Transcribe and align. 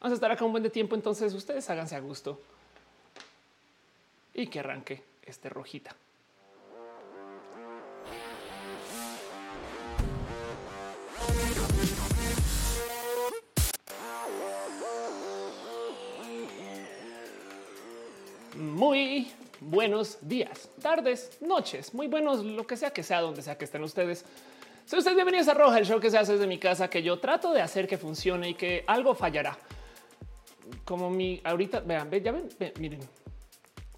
Vamos 0.00 0.12
a 0.12 0.14
estar 0.14 0.32
acá 0.32 0.46
un 0.46 0.52
buen 0.52 0.62
de 0.62 0.70
tiempo, 0.70 0.94
entonces 0.94 1.34
ustedes 1.34 1.68
háganse 1.68 1.94
a 1.94 2.00
gusto 2.00 2.40
y 4.32 4.46
que 4.46 4.60
arranque 4.60 5.02
este 5.26 5.50
rojita. 5.50 5.94
Muy 18.56 19.30
buenos 19.60 20.16
días, 20.22 20.70
tardes, 20.80 21.36
noches, 21.42 21.92
muy 21.92 22.06
buenos, 22.06 22.42
lo 22.42 22.66
que 22.66 22.78
sea 22.78 22.90
que 22.90 23.02
sea, 23.02 23.20
donde 23.20 23.42
sea 23.42 23.58
que 23.58 23.66
estén 23.66 23.84
ustedes. 23.84 24.24
Si 24.86 24.96
ustedes 24.96 25.14
bienvenidos 25.14 25.48
a 25.48 25.54
Roja, 25.54 25.78
el 25.78 25.84
show 25.84 26.00
que 26.00 26.10
se 26.10 26.16
hace 26.16 26.32
desde 26.32 26.46
mi 26.46 26.58
casa, 26.58 26.88
que 26.88 27.02
yo 27.02 27.18
trato 27.18 27.52
de 27.52 27.60
hacer 27.60 27.86
que 27.86 27.98
funcione 27.98 28.48
y 28.48 28.54
que 28.54 28.82
algo 28.86 29.14
fallará. 29.14 29.58
Como 30.84 31.10
mi 31.10 31.40
ahorita, 31.44 31.80
vean, 31.80 32.10
ya 32.10 32.32
ven, 32.32 32.48
miren, 32.78 33.00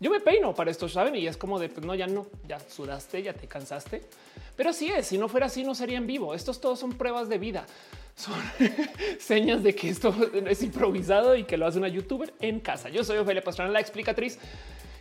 yo 0.02 0.10
me 0.10 0.18
peino 0.18 0.52
para 0.52 0.68
esto, 0.68 0.88
saben? 0.88 1.14
Y 1.14 1.28
es 1.28 1.36
como 1.36 1.60
de 1.60 1.68
pues 1.68 1.86
no, 1.86 1.94
ya 1.94 2.08
no, 2.08 2.26
ya 2.48 2.58
sudaste, 2.58 3.22
ya 3.22 3.34
te 3.34 3.46
cansaste. 3.46 4.02
Pero 4.56 4.70
así 4.70 4.88
es. 4.88 5.06
Si 5.06 5.16
no 5.16 5.28
fuera 5.28 5.46
así, 5.46 5.62
no 5.62 5.76
sería 5.76 5.96
en 5.96 6.08
vivo. 6.08 6.34
Estos 6.34 6.60
todos 6.60 6.80
son 6.80 6.94
pruebas 6.94 7.28
de 7.28 7.38
vida. 7.38 7.66
Son 8.16 8.34
señas 9.20 9.62
de 9.62 9.76
que 9.76 9.90
esto 9.90 10.12
es 10.44 10.60
improvisado 10.64 11.36
y 11.36 11.44
que 11.44 11.56
lo 11.56 11.66
hace 11.66 11.78
una 11.78 11.86
youtuber 11.86 12.34
en 12.40 12.58
casa. 12.58 12.88
Yo 12.88 13.04
soy 13.04 13.18
Ofelia 13.18 13.44
Pastrana, 13.44 13.70
la 13.70 13.78
explicatriz. 13.78 14.40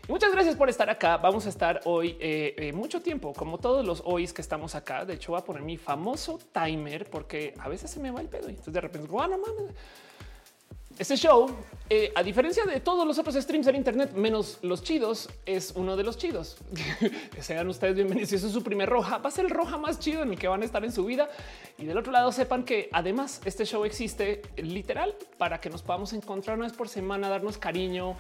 Y 0.07 0.12
muchas 0.12 0.31
gracias 0.31 0.55
por 0.55 0.70
estar 0.70 0.88
acá. 0.88 1.17
Vamos 1.17 1.48
a 1.48 1.49
estar 1.49 1.81
hoy 1.85 2.15
eh, 2.20 2.53
eh, 2.59 2.71
mucho 2.71 3.01
tiempo, 3.01 3.34
como 3.34 3.57
todos 3.57 3.84
los 3.84 4.03
hoys 4.05 4.34
que 4.34 4.43
estamos 4.43 4.76
acá. 4.76 5.03
De 5.03 5.15
hecho, 5.15 5.31
voy 5.31 5.41
a 5.41 5.43
poner 5.43 5.63
mi 5.63 5.77
famoso 5.77 6.38
timer 6.53 7.09
porque 7.09 7.55
a 7.57 7.67
veces 7.70 7.90
se 7.90 7.99
me 7.99 8.12
va 8.12 8.21
el 8.21 8.27
pedo 8.27 8.49
y 8.49 8.51
entonces 8.51 8.71
de 8.71 8.81
repente, 8.81 9.07
bueno, 9.07 9.40
mames 9.40 9.73
este 11.02 11.18
show, 11.18 11.50
eh, 11.90 12.12
a 12.14 12.22
diferencia 12.22 12.64
de 12.64 12.80
todos 12.80 13.08
los 13.08 13.18
otros 13.18 13.34
streams 13.34 13.66
en 13.66 13.76
Internet, 13.76 14.14
menos 14.14 14.60
los 14.62 14.84
chidos, 14.84 15.30
es 15.48 15.74
uno 15.76 15.98
de 15.98 16.04
los 16.04 16.16
chidos. 16.16 16.58
Sean 17.40 17.68
ustedes 17.70 17.96
bienvenidos. 17.96 18.30
Si 18.30 18.35
es 18.35 18.43
su 18.43 18.62
primer 18.62 18.88
roja, 18.88 19.18
va 19.18 19.30
a 19.30 19.32
ser 19.32 19.46
el 19.46 19.49
roja 19.49 19.80
más 19.80 19.98
chido 19.98 20.21
en 20.21 20.30
el 20.30 20.38
que 20.38 20.48
van 20.48 20.62
a 20.62 20.66
estar 20.66 20.85
en 20.85 20.91
su 20.91 21.04
vida. 21.04 21.27
Y 21.80 21.85
del 21.85 21.98
otro 21.98 22.12
lado, 22.12 22.32
sepan 22.32 22.63
que 22.66 22.88
además 22.91 23.41
este 23.46 23.66
show 23.66 23.84
existe 23.84 24.43
literal 24.58 25.16
para 25.40 25.60
que 25.60 25.71
nos 25.71 25.82
podamos 25.82 26.13
encontrar 26.13 26.55
una 26.55 26.68
vez 26.68 26.77
por 26.77 26.88
semana, 26.88 27.30
darnos 27.30 27.58
cariño, 27.58 28.15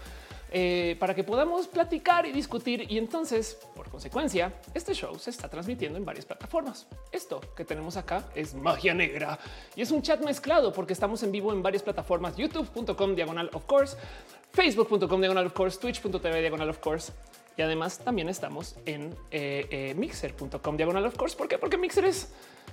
eh, 0.51 0.97
para 0.99 1.15
que 1.15 1.23
podamos 1.23 1.67
platicar 1.67 2.25
y 2.25 2.31
discutir. 2.31 2.85
Y 2.91 2.97
entonces, 2.97 3.57
por 3.73 3.89
consecuencia, 3.89 4.53
este 4.73 4.93
show 4.93 5.17
se 5.17 5.29
está 5.29 5.47
transmitiendo 5.47 5.97
en 5.97 6.03
varias 6.03 6.25
plataformas. 6.25 6.87
Esto 7.11 7.39
que 7.55 7.63
tenemos 7.63 7.95
acá 7.95 8.25
es 8.35 8.53
magia 8.53 8.93
negra 8.93 9.39
y 9.75 9.81
es 9.81 9.91
un 9.91 10.01
chat 10.01 10.21
mezclado 10.23 10.73
porque 10.73 10.93
estamos 10.93 11.23
en 11.23 11.31
vivo 11.31 11.53
en 11.53 11.63
varias 11.63 11.83
plataformas: 11.83 12.35
youtube.com 12.35 13.15
diagonal 13.15 13.49
of 13.53 13.65
course, 13.65 13.95
facebook.com 14.51 15.21
diagonal 15.21 15.45
of 15.45 15.53
course, 15.53 15.79
twitch.tv 15.79 16.41
diagonal 16.41 16.69
of 16.69 16.79
course. 16.79 17.13
Y 17.57 17.61
además 17.61 17.99
también 17.99 18.29
estamos 18.29 18.75
en 18.85 19.15
eh, 19.29 19.67
eh, 19.69 19.93
mixer.com 19.95 20.77
diagonal 20.77 21.05
of 21.05 21.17
course. 21.17 21.35
¿Por 21.35 21.47
qué? 21.47 21.57
Porque 21.57 21.77
Mixer 21.77 22.05
es 22.05 22.31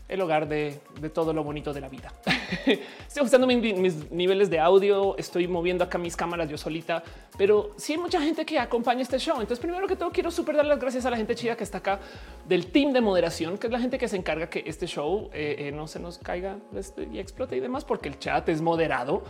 el 0.08 0.20
hogar 0.22 0.48
de, 0.48 0.80
todo 1.12 1.32
lo 1.32 1.44
bonito 1.44 1.72
de 1.74 1.80
la 1.80 1.88
vida. 1.88 2.12
estoy 2.66 3.20
ajustando 3.20 3.46
mis, 3.46 4.10
niveles 4.10 4.48
de 4.48 4.58
audio, 4.58 5.16
estoy 5.18 5.46
moviendo 5.46 5.84
acá 5.84 5.98
mis 5.98 6.16
cámaras 6.16 6.48
yo 6.48 6.56
solita, 6.56 7.02
pero 7.36 7.72
sí 7.76 7.92
hay 7.92 7.98
mucha 7.98 8.20
gente 8.20 8.46
que 8.46 8.58
acompaña 8.58 9.02
este 9.02 9.18
show. 9.18 9.34
Entonces, 9.34 9.58
primero 9.58 9.86
que 9.86 9.96
todo, 9.96 10.10
quiero 10.10 10.30
super 10.30 10.56
dar 10.56 10.64
las 10.64 10.80
gracias 10.80 11.04
a 11.04 11.10
la 11.10 11.16
gente 11.16 11.34
chida 11.34 11.56
que 11.56 11.64
está 11.64 11.78
acá 11.78 12.00
del 12.48 12.68
team 12.68 12.92
de 12.92 13.02
moderación, 13.02 13.58
que 13.58 13.66
es 13.66 13.72
la 13.72 13.80
gente 13.80 13.98
que 13.98 14.08
se 14.08 14.16
encarga 14.16 14.48
que 14.48 14.64
este 14.66 14.86
show 14.86 15.28
eh, 15.34 15.70
no 15.74 15.86
se 15.86 16.00
nos 16.00 16.18
caiga 16.18 16.56
este, 16.74 17.06
y 17.12 17.18
explote 17.18 17.56
y 17.56 17.60
demás, 17.60 17.84
porque 17.84 18.08
el 18.08 18.18
chat 18.18 18.48
es 18.48 18.62
moderado. 18.62 19.22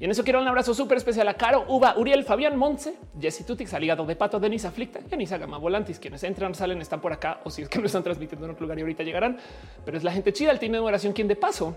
Y 0.00 0.04
en 0.04 0.10
eso 0.12 0.22
quiero 0.22 0.40
un 0.40 0.46
abrazo 0.46 0.74
súper 0.74 0.98
especial 0.98 1.26
a 1.26 1.34
Caro, 1.34 1.64
Uva, 1.66 1.94
Uriel, 1.96 2.22
Fabián, 2.22 2.56
Monse, 2.56 2.94
Jessy 3.20 3.42
Tutix, 3.42 3.74
Aligado 3.74 4.06
de 4.06 4.14
Pato, 4.14 4.38
Denis 4.38 4.64
Aflicta 4.64 5.00
y 5.10 5.12
Anisa 5.12 5.38
Gama 5.38 5.58
Volantis. 5.58 5.98
Quienes 5.98 6.22
entran, 6.22 6.54
salen, 6.54 6.80
están 6.80 7.00
por 7.00 7.12
acá 7.12 7.40
o 7.44 7.50
si 7.50 7.62
es 7.62 7.68
que 7.68 7.80
no 7.80 7.86
están 7.86 8.04
transmitiendo 8.04 8.46
en 8.46 8.52
otro 8.52 8.62
lugar 8.62 8.78
y 8.78 8.82
ahorita 8.82 9.02
llegarán. 9.02 9.38
Pero 9.84 9.96
es 9.96 10.04
la 10.04 10.12
gente 10.12 10.32
chida, 10.32 10.52
el 10.52 10.60
team 10.60 10.72
de 10.72 10.78
oración, 10.78 11.12
quien 11.12 11.26
de 11.26 11.34
paso 11.34 11.76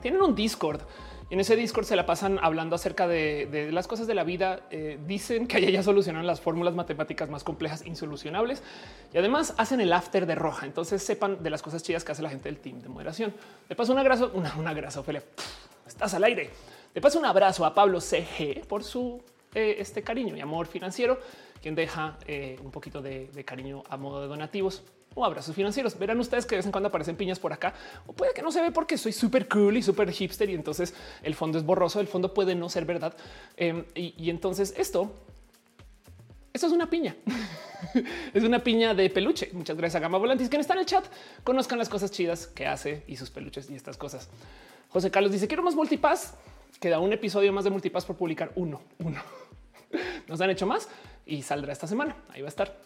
tienen 0.00 0.22
un 0.22 0.34
Discord. 0.34 0.80
Y 1.28 1.34
en 1.34 1.40
ese 1.40 1.54
Discord 1.54 1.84
se 1.84 1.94
la 1.94 2.06
pasan 2.06 2.40
hablando 2.42 2.74
acerca 2.74 3.06
de, 3.06 3.68
las 3.72 3.86
cosas 3.86 4.06
de 4.06 4.14
la 4.14 4.24
vida. 4.24 4.60
Eh, 4.70 4.98
dicen 5.06 5.46
que 5.46 5.58
allá 5.58 5.70
ya 5.70 5.82
solucionan 5.82 6.26
las 6.26 6.40
fórmulas 6.40 6.74
matemáticas 6.74 7.30
más 7.30 7.44
complejas, 7.44 7.86
insolucionables. 7.86 8.62
Y 9.12 9.18
además 9.18 9.54
hacen 9.56 9.80
el 9.80 9.92
after 9.92 10.26
de 10.26 10.34
roja. 10.34 10.66
Entonces 10.66 11.02
sepan 11.02 11.42
de 11.42 11.50
las 11.50 11.62
cosas 11.62 11.82
chidas 11.82 12.04
que 12.04 12.12
hace 12.12 12.22
la 12.22 12.30
gente 12.30 12.48
del 12.48 12.58
team 12.58 12.80
de 12.80 12.88
moderación. 12.88 13.32
De 13.68 13.76
paso, 13.76 13.92
un 13.92 13.98
abrazo, 13.98 14.32
una, 14.34 14.56
una 14.56 14.74
grasa, 14.74 15.00
Ophelia. 15.00 15.22
Estás 15.86 16.14
al 16.14 16.24
aire. 16.24 16.50
De 16.94 17.00
paso, 17.00 17.20
un 17.20 17.24
abrazo 17.24 17.64
a 17.64 17.72
Pablo 17.72 18.00
CG 18.00 18.66
por 18.66 18.82
su 18.82 19.22
eh, 19.54 19.76
este 19.78 20.02
cariño 20.02 20.36
y 20.36 20.40
amor 20.40 20.66
financiero, 20.66 21.20
quien 21.62 21.76
deja 21.76 22.18
eh, 22.26 22.58
un 22.64 22.72
poquito 22.72 23.00
de, 23.00 23.28
cariño 23.44 23.84
a 23.88 23.96
modo 23.96 24.22
de 24.22 24.26
donativos 24.26 24.82
o 25.14 25.24
abrazos 25.24 25.54
financieros. 25.54 25.96
Verán 25.96 26.18
ustedes 26.18 26.46
que 26.46 26.56
de 26.56 26.58
vez 26.58 26.66
en 26.66 26.72
cuando 26.72 26.88
aparecen 26.88 27.14
piñas 27.14 27.38
por 27.38 27.52
acá 27.52 27.74
o 28.06 28.12
puede 28.12 28.34
que 28.34 28.42
no 28.42 28.50
se 28.50 28.60
ve 28.60 28.72
porque 28.72 28.98
soy 28.98 29.12
súper 29.12 29.48
cool 29.48 29.76
y 29.76 29.82
súper 29.82 30.10
hipster 30.10 30.50
y 30.50 30.54
entonces 30.54 30.94
el 31.22 31.36
fondo 31.36 31.58
es 31.58 31.64
borroso. 31.64 32.00
El 32.00 32.08
fondo 32.08 32.34
puede 32.34 32.56
no 32.56 32.68
ser 32.68 32.84
verdad. 32.84 33.16
Em, 33.56 33.84
y, 33.94 34.28
entonces 34.28 34.74
esto, 34.76 35.12
esto 36.52 36.66
es 36.66 36.72
una 36.72 36.90
piña. 36.90 37.14
es 38.34 38.42
una 38.42 38.58
piña 38.58 38.94
de 38.94 39.10
peluche. 39.10 39.50
Muchas 39.52 39.76
gracias 39.76 39.96
a 39.96 40.00
Gama 40.00 40.18
Volantis 40.18 40.48
que 40.48 40.56
está 40.56 40.74
en 40.74 40.80
el 40.80 40.86
chat. 40.86 41.04
Conozcan 41.44 41.78
las 41.78 41.88
cosas 41.88 42.10
chidas 42.10 42.48
que 42.48 42.66
hace 42.66 43.04
y 43.06 43.16
sus 43.16 43.30
peluches 43.30 43.70
y 43.70 43.76
estas 43.76 43.96
cosas. 43.96 44.28
José 44.88 45.10
Carlos 45.12 45.30
dice 45.30 45.46
quiero 45.46 45.62
más 45.62 45.76
multipass 45.76 46.34
queda 46.78 47.00
un 47.00 47.12
episodio 47.12 47.52
más 47.52 47.64
de 47.64 47.70
Multipass 47.70 48.04
por 48.04 48.16
publicar. 48.16 48.52
Uno, 48.54 48.82
uno. 48.98 49.20
Nos 50.28 50.40
han 50.40 50.50
hecho 50.50 50.66
más 50.66 50.88
y 51.26 51.42
saldrá 51.42 51.72
esta 51.72 51.86
semana. 51.86 52.16
Ahí 52.28 52.42
va 52.42 52.48
a 52.48 52.50
estar. 52.50 52.76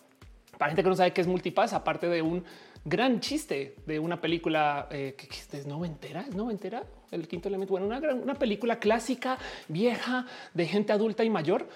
Para 0.58 0.70
gente 0.70 0.82
que 0.84 0.88
no 0.88 0.94
sabe 0.94 1.12
qué 1.12 1.20
es 1.20 1.26
Multipass, 1.26 1.72
aparte 1.72 2.08
de 2.08 2.22
un 2.22 2.44
gran 2.84 3.20
chiste 3.20 3.76
de 3.86 3.98
una 3.98 4.20
película 4.20 4.86
eh, 4.90 5.16
que, 5.16 5.56
es 5.56 5.66
noventera, 5.66 6.20
es 6.28 6.34
noventera, 6.34 6.84
el 7.10 7.26
quinto 7.26 7.48
elemento. 7.48 7.72
Bueno, 7.72 7.86
una, 7.86 7.98
gran, 7.98 8.22
una 8.22 8.34
película 8.34 8.78
clásica, 8.78 9.38
vieja, 9.68 10.26
de 10.52 10.66
gente 10.66 10.92
adulta 10.92 11.24
y 11.24 11.30
mayor. 11.30 11.66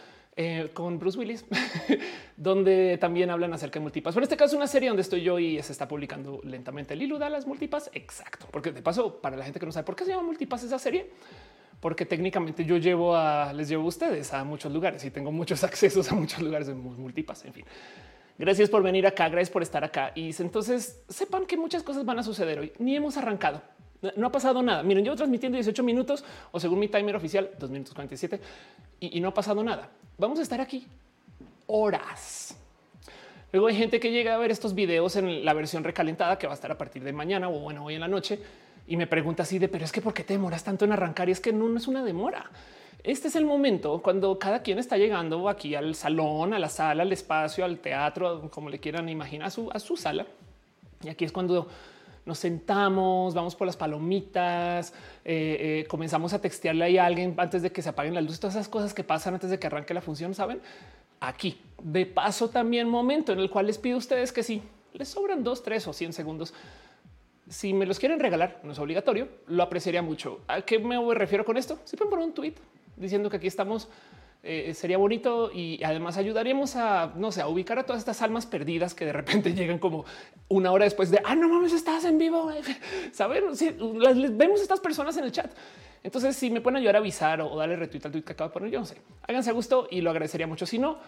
Eh, 0.41 0.71
con 0.73 1.01
Bruce 1.01 1.19
Willis, 1.19 1.45
donde 2.37 2.97
también 2.99 3.29
hablan 3.29 3.53
acerca 3.55 3.81
de 3.81 3.83
multipass. 3.83 4.15
Pero 4.15 4.23
en 4.23 4.29
este 4.29 4.37
caso, 4.37 4.57
una 4.57 4.69
serie 4.69 4.89
donde 4.89 5.03
estoy 5.03 5.21
yo 5.21 5.37
y 5.41 5.61
se 5.65 5.73
está 5.73 5.89
publicando 5.89 6.41
lentamente. 6.45 6.95
Lilu 6.95 7.19
da 7.19 7.29
las 7.29 7.45
multipass. 7.45 7.91
Exacto, 7.93 8.47
porque 8.53 8.71
de 8.71 8.81
paso, 8.81 9.21
para 9.21 9.37
la 9.37 9.43
gente 9.43 9.59
que 9.59 9.67
no 9.67 9.73
sabe 9.73 9.85
por 9.85 9.97
qué 9.97 10.05
se 10.05 10.13
llama 10.13 10.23
multipass 10.23 10.63
esa 10.63 10.79
serie, 10.79 11.11
porque 11.81 12.05
técnicamente 12.07 12.65
yo 12.65 12.77
llevo 12.77 13.15
a 13.15 13.53
les 13.53 13.69
llevo 13.69 13.85
a 13.85 13.87
ustedes 13.87 14.33
a 14.33 14.45
muchos 14.45 14.73
lugares 14.73 15.05
y 15.05 15.11
tengo 15.11 15.31
muchos 15.31 15.63
accesos 15.69 16.11
a 16.11 16.15
muchos 16.15 16.41
lugares 16.43 16.67
de 16.67 16.75
multipas. 16.75 17.45
En 17.45 17.53
fin, 17.53 17.65
gracias 18.39 18.69
por 18.69 18.83
venir 18.83 19.07
acá, 19.07 19.29
gracias 19.29 19.51
por 19.51 19.63
estar 19.63 19.85
acá. 19.85 20.13
Y 20.15 20.35
entonces 20.41 21.03
sepan 21.09 21.47
que 21.47 21.57
muchas 21.57 21.83
cosas 21.83 22.05
van 22.05 22.19
a 22.19 22.23
suceder 22.23 22.59
hoy. 22.59 22.73
Ni 22.79 22.97
hemos 22.97 23.17
arrancado. 23.17 23.63
No 24.17 24.29
ha 24.29 24.33
pasado 24.33 24.63
nada. 24.63 24.83
Miren, 24.85 25.05
yo 25.05 25.17
transmitiendo 25.17 25.57
18 25.57 25.83
minutos 25.83 26.25
o 26.53 26.61
según 26.61 26.79
mi 26.79 26.89
timer 26.89 27.17
oficial, 27.17 27.51
2 27.59 27.71
minutos 27.71 27.95
47 27.95 28.41
y, 29.01 29.19
y 29.19 29.21
no 29.21 29.29
ha 29.29 29.35
pasado 29.35 29.63
nada. 29.65 29.91
Vamos 30.17 30.39
a 30.39 30.43
estar 30.43 30.61
aquí 30.61 30.87
horas. 31.67 32.57
Luego 33.53 33.69
hay 33.69 33.77
gente 33.77 33.99
que 33.99 34.11
llega 34.11 34.35
a 34.35 34.39
ver 34.39 34.51
estos 34.51 34.75
videos 34.75 35.17
en 35.17 35.45
la 35.45 35.55
versión 35.55 35.83
recalentada 35.83 36.39
que 36.39 36.47
va 36.47 36.53
a 36.53 36.55
estar 36.55 36.71
a 36.71 36.77
partir 36.77 37.03
de 37.03 37.13
mañana 37.13 37.49
o 37.49 37.59
bueno, 37.61 37.85
hoy 37.85 37.95
en 37.95 38.01
la 38.01 38.09
noche 38.09 38.39
y 38.89 38.97
me 38.97 39.07
pregunta 39.07 39.43
así 39.43 39.59
de, 39.59 39.69
pero 39.69 39.85
es 39.85 39.93
que 39.93 40.01
¿por 40.01 40.15
qué 40.15 40.25
te 40.25 40.33
demoras 40.33 40.65
tanto 40.65 40.87
en 40.87 40.93
arrancar? 40.93 41.29
Y 41.29 41.33
es 41.33 41.41
que 41.41 41.53
no, 41.53 41.77
es 41.77 41.87
una 41.87 42.03
demora. 42.03 42.51
Este 43.05 43.29
es 43.29 43.37
el 43.37 43.45
momento 43.45 44.01
cuando 44.03 44.39
cada 44.39 44.63
quien 44.63 44.79
está 44.79 44.97
llegando 44.97 45.49
aquí 45.51 45.75
al 45.75 45.95
salón, 45.95 46.55
a 46.55 46.59
la 46.59 46.71
sala, 46.71 47.03
al 47.03 47.13
espacio, 47.13 47.67
al 47.67 47.79
teatro, 47.81 48.51
como 48.51 48.71
le 48.71 48.79
quieran 48.79 49.11
imaginar, 49.11 49.49
a 49.49 49.79
su, 49.79 49.97
sala. 49.97 50.27
Y 51.05 51.11
aquí 51.11 51.27
es 51.27 51.33
cuando 51.33 51.69
nos 52.25 52.39
sentamos, 52.39 53.35
vamos 53.35 53.55
por 53.55 53.67
las 53.67 53.77
palomitas, 53.77 54.95
eh, 55.23 55.83
eh, 55.83 55.87
comenzamos 55.87 56.33
a 56.33 56.41
textearle 56.41 56.99
a 56.99 57.05
alguien 57.05 57.35
antes 57.37 57.61
de 57.61 57.71
que 57.71 57.83
se 57.83 57.91
apaguen 57.91 58.15
las 58.15 58.25
luces, 58.25 58.41
todas 58.41 58.57
esas 58.57 58.69
cosas 58.69 58.95
que 58.95 59.05
pasan 59.05 59.35
antes 59.35 59.51
de 59.51 59.59
que 59.59 59.67
arranque 59.67 59.93
la 59.93 60.01
función, 60.01 60.35
saben? 60.35 60.63
Aquí 61.21 61.61
de 61.83 62.07
paso 62.07 62.49
también 62.49 62.89
momento 62.89 63.33
en 63.33 63.39
el 63.39 63.51
cual 63.51 63.67
les 63.67 63.77
pido 63.77 63.97
a 63.97 63.99
ustedes 63.99 64.33
que 64.33 64.43
si 64.43 64.63
les 64.95 65.09
sobran 65.09 65.45
dos, 65.45 65.63
tres 65.63 65.87
o 65.87 65.93
cien 65.93 66.13
segundos, 66.13 66.55
si 67.49 67.73
me 67.73 67.87
los 67.87 67.99
quieren 67.99 68.21
regalar, 68.21 68.61
no 68.63 68.73
es 68.73 68.79
obligatorio, 68.79 69.29
lo 69.47 69.63
apreciaría 69.63 70.03
mucho. 70.03 70.41
¿A 70.49 70.63
qué 70.63 70.79
me 70.79 70.99
refiero 71.15 71.45
con 71.45 71.57
esto? 71.57 71.79
Si 71.85 71.97
pueden 71.97 72.11
poner 72.11 72.27
un 72.27 72.35
tweet 72.35 72.55
diciendo 72.97 73.31
que 73.31 73.37
aquí 73.37 73.47
estamos, 73.47 73.89
eh, 74.43 74.73
sería 74.75 74.99
bonito 74.99 75.51
y 75.53 75.83
además 75.83 76.17
ayudaríamos 76.17 76.77
a, 76.77 77.13
no 77.17 77.33
sé, 77.33 77.41
a 77.41 77.49
ubicar 77.49 77.79
a 77.79 77.85
todas 77.85 78.01
estas 78.01 78.23
almas 78.23 78.47
perdidas 78.47 78.95
que 78.95 79.05
de 79.05 79.13
repente 79.13 79.53
llegan 79.55 79.79
como 79.79 80.05
una 80.49 80.71
hora 80.71 80.85
después 80.85 81.11
de, 81.11 81.21
ah, 81.25 81.35
no 81.35 81.49
mames, 81.49 81.73
estás 81.73 82.05
en 82.05 82.19
vivo. 82.19 82.51
Saber 83.13 83.45
si 83.57 83.71
vemos 83.71 84.61
estas 84.61 84.81
personas 84.81 85.17
en 85.17 85.25
el 85.25 85.33
chat. 85.33 85.51
Entonces, 86.03 86.37
si 86.37 86.51
me 86.51 86.61
pueden 86.61 86.77
ayudar 86.77 86.97
a 86.97 86.99
avisar 86.99 87.41
o 87.41 87.57
darle 87.57 87.77
retweet 87.77 88.05
al 88.05 88.13
tweet 88.13 88.23
que 88.23 88.33
acabo 88.33 88.51
de 88.51 88.55
poner, 88.55 88.71
yo 88.71 88.81
no 88.81 88.87
sé, 88.87 88.97
háganse 89.23 89.51
a 89.51 89.53
gusto 89.53 89.89
y 89.91 90.01
lo 90.01 90.11
agradecería 90.11 90.47
mucho. 90.47 90.65
Si 90.65 90.79
no, 90.79 90.99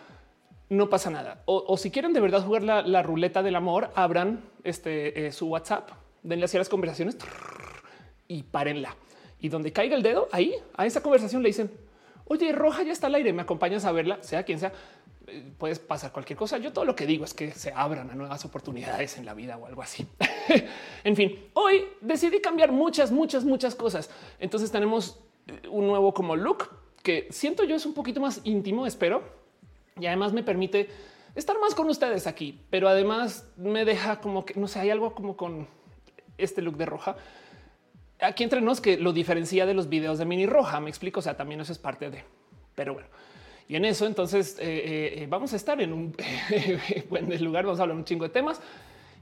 no 0.68 0.88
pasa 0.88 1.10
nada. 1.10 1.42
O, 1.46 1.76
si 1.76 1.90
quieren 1.90 2.12
de 2.12 2.20
verdad 2.20 2.44
jugar 2.44 2.62
la, 2.62 3.02
ruleta 3.02 3.42
del 3.42 3.56
amor, 3.56 3.90
abran 3.94 4.42
este 4.64 5.26
eh, 5.26 5.32
su 5.32 5.46
WhatsApp 5.46 5.90
denle 6.22 6.44
hacia 6.44 6.58
las 6.58 6.68
conversaciones 6.68 7.16
y 8.28 8.42
párenla. 8.42 8.96
Y 9.40 9.48
donde 9.48 9.72
caiga 9.72 9.96
el 9.96 10.02
dedo 10.02 10.28
ahí 10.32 10.54
a 10.76 10.86
esa 10.86 11.02
conversación 11.02 11.42
le 11.42 11.48
dicen 11.48 11.70
oye, 12.30 12.52
roja 12.52 12.84
ya 12.84 12.92
está 12.92 13.08
al 13.08 13.16
aire, 13.16 13.32
me 13.32 13.42
acompañas 13.42 13.84
a 13.84 13.92
verla, 13.92 14.22
sea 14.22 14.44
quien 14.44 14.60
sea. 14.60 14.72
Eh, 15.26 15.52
puedes 15.58 15.80
pasar 15.80 16.12
cualquier 16.12 16.38
cosa. 16.38 16.58
Yo 16.58 16.72
todo 16.72 16.84
lo 16.84 16.94
que 16.94 17.04
digo 17.04 17.24
es 17.24 17.34
que 17.34 17.50
se 17.50 17.72
abran 17.72 18.08
a 18.08 18.14
nuevas 18.14 18.44
oportunidades 18.44 19.18
en 19.18 19.26
la 19.26 19.34
vida 19.34 19.56
o 19.56 19.66
algo 19.66 19.82
así. 19.82 20.06
en 21.04 21.16
fin, 21.16 21.50
hoy 21.54 21.84
decidí 22.00 22.40
cambiar 22.40 22.70
muchas, 22.70 23.10
muchas, 23.10 23.44
muchas 23.44 23.74
cosas. 23.74 24.10
Entonces 24.38 24.70
tenemos 24.70 25.18
eh, 25.48 25.68
un 25.68 25.88
nuevo 25.88 26.14
como 26.14 26.36
look 26.36 26.68
que 27.02 27.26
siento 27.30 27.64
yo 27.64 27.74
es 27.74 27.84
un 27.84 27.94
poquito 27.94 28.20
más 28.20 28.40
íntimo, 28.44 28.86
espero. 28.86 29.22
Y 29.98 30.06
además 30.06 30.32
me 30.32 30.44
permite 30.44 30.88
estar 31.34 31.58
más 31.58 31.74
con 31.74 31.88
ustedes 31.88 32.28
aquí, 32.28 32.60
pero 32.70 32.88
además 32.88 33.44
me 33.56 33.84
deja 33.84 34.20
como 34.20 34.44
que 34.44 34.54
no 34.54 34.68
sé, 34.68 34.78
hay 34.78 34.90
algo 34.90 35.14
como 35.16 35.36
con 35.36 35.66
este 36.42 36.62
look 36.62 36.76
de 36.76 36.86
roja. 36.86 37.16
Aquí 38.20 38.44
entre 38.44 38.60
nos 38.60 38.80
que 38.80 38.96
lo 38.96 39.12
diferencia 39.12 39.66
de 39.66 39.74
los 39.74 39.88
videos 39.88 40.18
de 40.18 40.24
mini 40.24 40.46
roja. 40.46 40.80
Me 40.80 40.90
explico. 40.90 41.20
O 41.20 41.22
sea, 41.22 41.36
también 41.36 41.60
eso 41.60 41.72
es 41.72 41.78
parte 41.78 42.10
de, 42.10 42.24
pero 42.74 42.94
bueno. 42.94 43.08
Y 43.68 43.76
en 43.76 43.84
eso, 43.84 44.04
entonces 44.06 44.58
eh, 44.58 44.64
eh, 44.64 45.22
eh, 45.22 45.26
vamos 45.28 45.52
a 45.52 45.56
estar 45.56 45.80
en 45.80 45.92
un 45.92 46.16
buen 47.08 47.44
lugar. 47.44 47.64
Vamos 47.64 47.78
a 47.78 47.82
hablar 47.82 47.96
un 47.96 48.04
chingo 48.04 48.24
de 48.24 48.30
temas. 48.30 48.60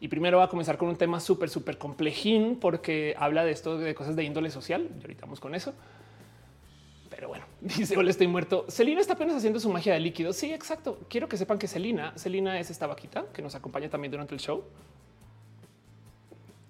Y 0.01 0.09
primero 0.09 0.39
va 0.39 0.45
a 0.45 0.49
comenzar 0.49 0.79
con 0.79 0.89
un 0.89 0.97
tema 0.97 1.21
súper, 1.21 1.51
súper 1.51 1.77
complejín 1.77 2.57
porque 2.61 3.15
habla 3.19 3.45
de 3.45 3.51
esto 3.51 3.79
de 3.79 3.95
cosas 3.95 4.17
de 4.17 4.25
índole 4.25 4.51
social. 4.51 4.89
Y 4.99 5.03
ahorita 5.03 5.23
vamos 5.23 5.41
con 5.41 5.55
eso. 5.55 5.75
Pero 7.11 7.29
bueno, 7.29 7.45
dice 7.61 7.97
hola, 7.97 8.11
estoy 8.11 8.27
muerto. 8.27 8.65
Celina 8.69 9.01
está 9.01 9.15
apenas 9.15 9.37
haciendo 9.37 9.61
su 9.61 9.69
magia 9.69 9.93
de 9.93 10.01
líquido. 10.01 10.33
Sí, 10.33 10.53
exacto. 10.53 11.01
Quiero 11.11 11.29
que 11.29 11.37
sepan 11.37 11.59
que 11.59 11.67
Celina, 11.67 12.13
Celina 12.17 12.59
es 12.59 12.71
esta 12.71 12.87
vaquita 12.87 13.27
que 13.35 13.43
nos 13.43 13.55
acompaña 13.55 13.91
también 13.91 14.13
durante 14.13 14.35
el 14.35 14.41
show. 14.41 14.65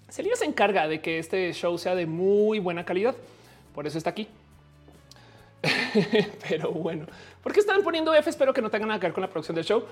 Celina 0.09 0.35
se 0.35 0.45
encarga 0.45 0.87
de 0.87 1.01
que 1.01 1.19
este 1.19 1.53
show 1.53 1.77
sea 1.77 1.95
de 1.95 2.05
muy 2.05 2.59
buena 2.59 2.85
calidad. 2.85 3.15
Por 3.73 3.87
eso 3.87 3.97
está 3.97 4.09
aquí. 4.09 4.27
Pero 6.49 6.71
bueno, 6.71 7.05
¿por 7.43 7.53
qué 7.53 7.59
están 7.59 7.83
poniendo 7.83 8.13
F? 8.13 8.29
Espero 8.29 8.53
que 8.53 8.61
no 8.61 8.69
tengan 8.69 8.87
nada 8.89 8.99
que 8.99 9.07
ver 9.07 9.13
con 9.13 9.21
la 9.21 9.29
producción 9.29 9.55
del 9.55 9.65
show. 9.65 9.83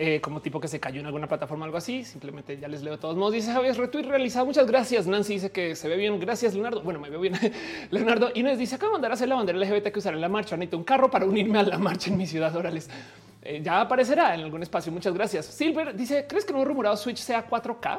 Eh, 0.00 0.20
como 0.20 0.40
tipo 0.40 0.60
que 0.60 0.68
se 0.68 0.78
cayó 0.78 1.00
en 1.00 1.06
alguna 1.06 1.26
plataforma, 1.26 1.64
algo 1.64 1.76
así. 1.76 2.04
Simplemente 2.04 2.56
ya 2.56 2.68
les 2.68 2.82
leo 2.82 2.92
de 2.92 2.98
todos 2.98 3.16
modos. 3.16 3.32
Dice 3.32 3.52
Javier 3.52 3.76
retweet 3.76 4.04
realizado. 4.04 4.46
Muchas 4.46 4.68
gracias. 4.68 5.08
Nancy 5.08 5.34
dice 5.34 5.50
que 5.50 5.74
se 5.74 5.88
ve 5.88 5.96
bien. 5.96 6.20
Gracias, 6.20 6.54
Leonardo. 6.54 6.82
Bueno, 6.82 7.00
me 7.00 7.10
veo 7.10 7.20
bien. 7.20 7.34
Leonardo 7.90 8.30
Inés 8.34 8.58
dice 8.58 8.76
acá 8.76 8.88
mandar 8.90 9.10
a 9.10 9.14
hacer 9.14 9.28
la 9.28 9.34
bandera 9.34 9.58
LGBT 9.58 9.88
que 9.88 9.98
usaré 9.98 10.14
en 10.14 10.20
la 10.20 10.28
marcha. 10.28 10.56
Necesito 10.56 10.76
un 10.76 10.84
carro 10.84 11.10
para 11.10 11.26
unirme 11.26 11.58
a 11.58 11.64
la 11.64 11.78
marcha 11.78 12.10
en 12.10 12.16
mi 12.16 12.28
ciudad. 12.28 12.54
Orales. 12.54 12.88
Eh, 13.42 13.60
ya 13.60 13.80
aparecerá 13.80 14.36
en 14.36 14.42
algún 14.42 14.62
espacio. 14.62 14.92
Muchas 14.92 15.12
gracias. 15.14 15.46
Silver 15.46 15.96
dice: 15.96 16.26
¿Crees 16.28 16.44
que 16.44 16.52
no 16.52 16.64
rumorado 16.64 16.96
Switch 16.96 17.18
sea 17.18 17.48
4K? 17.48 17.98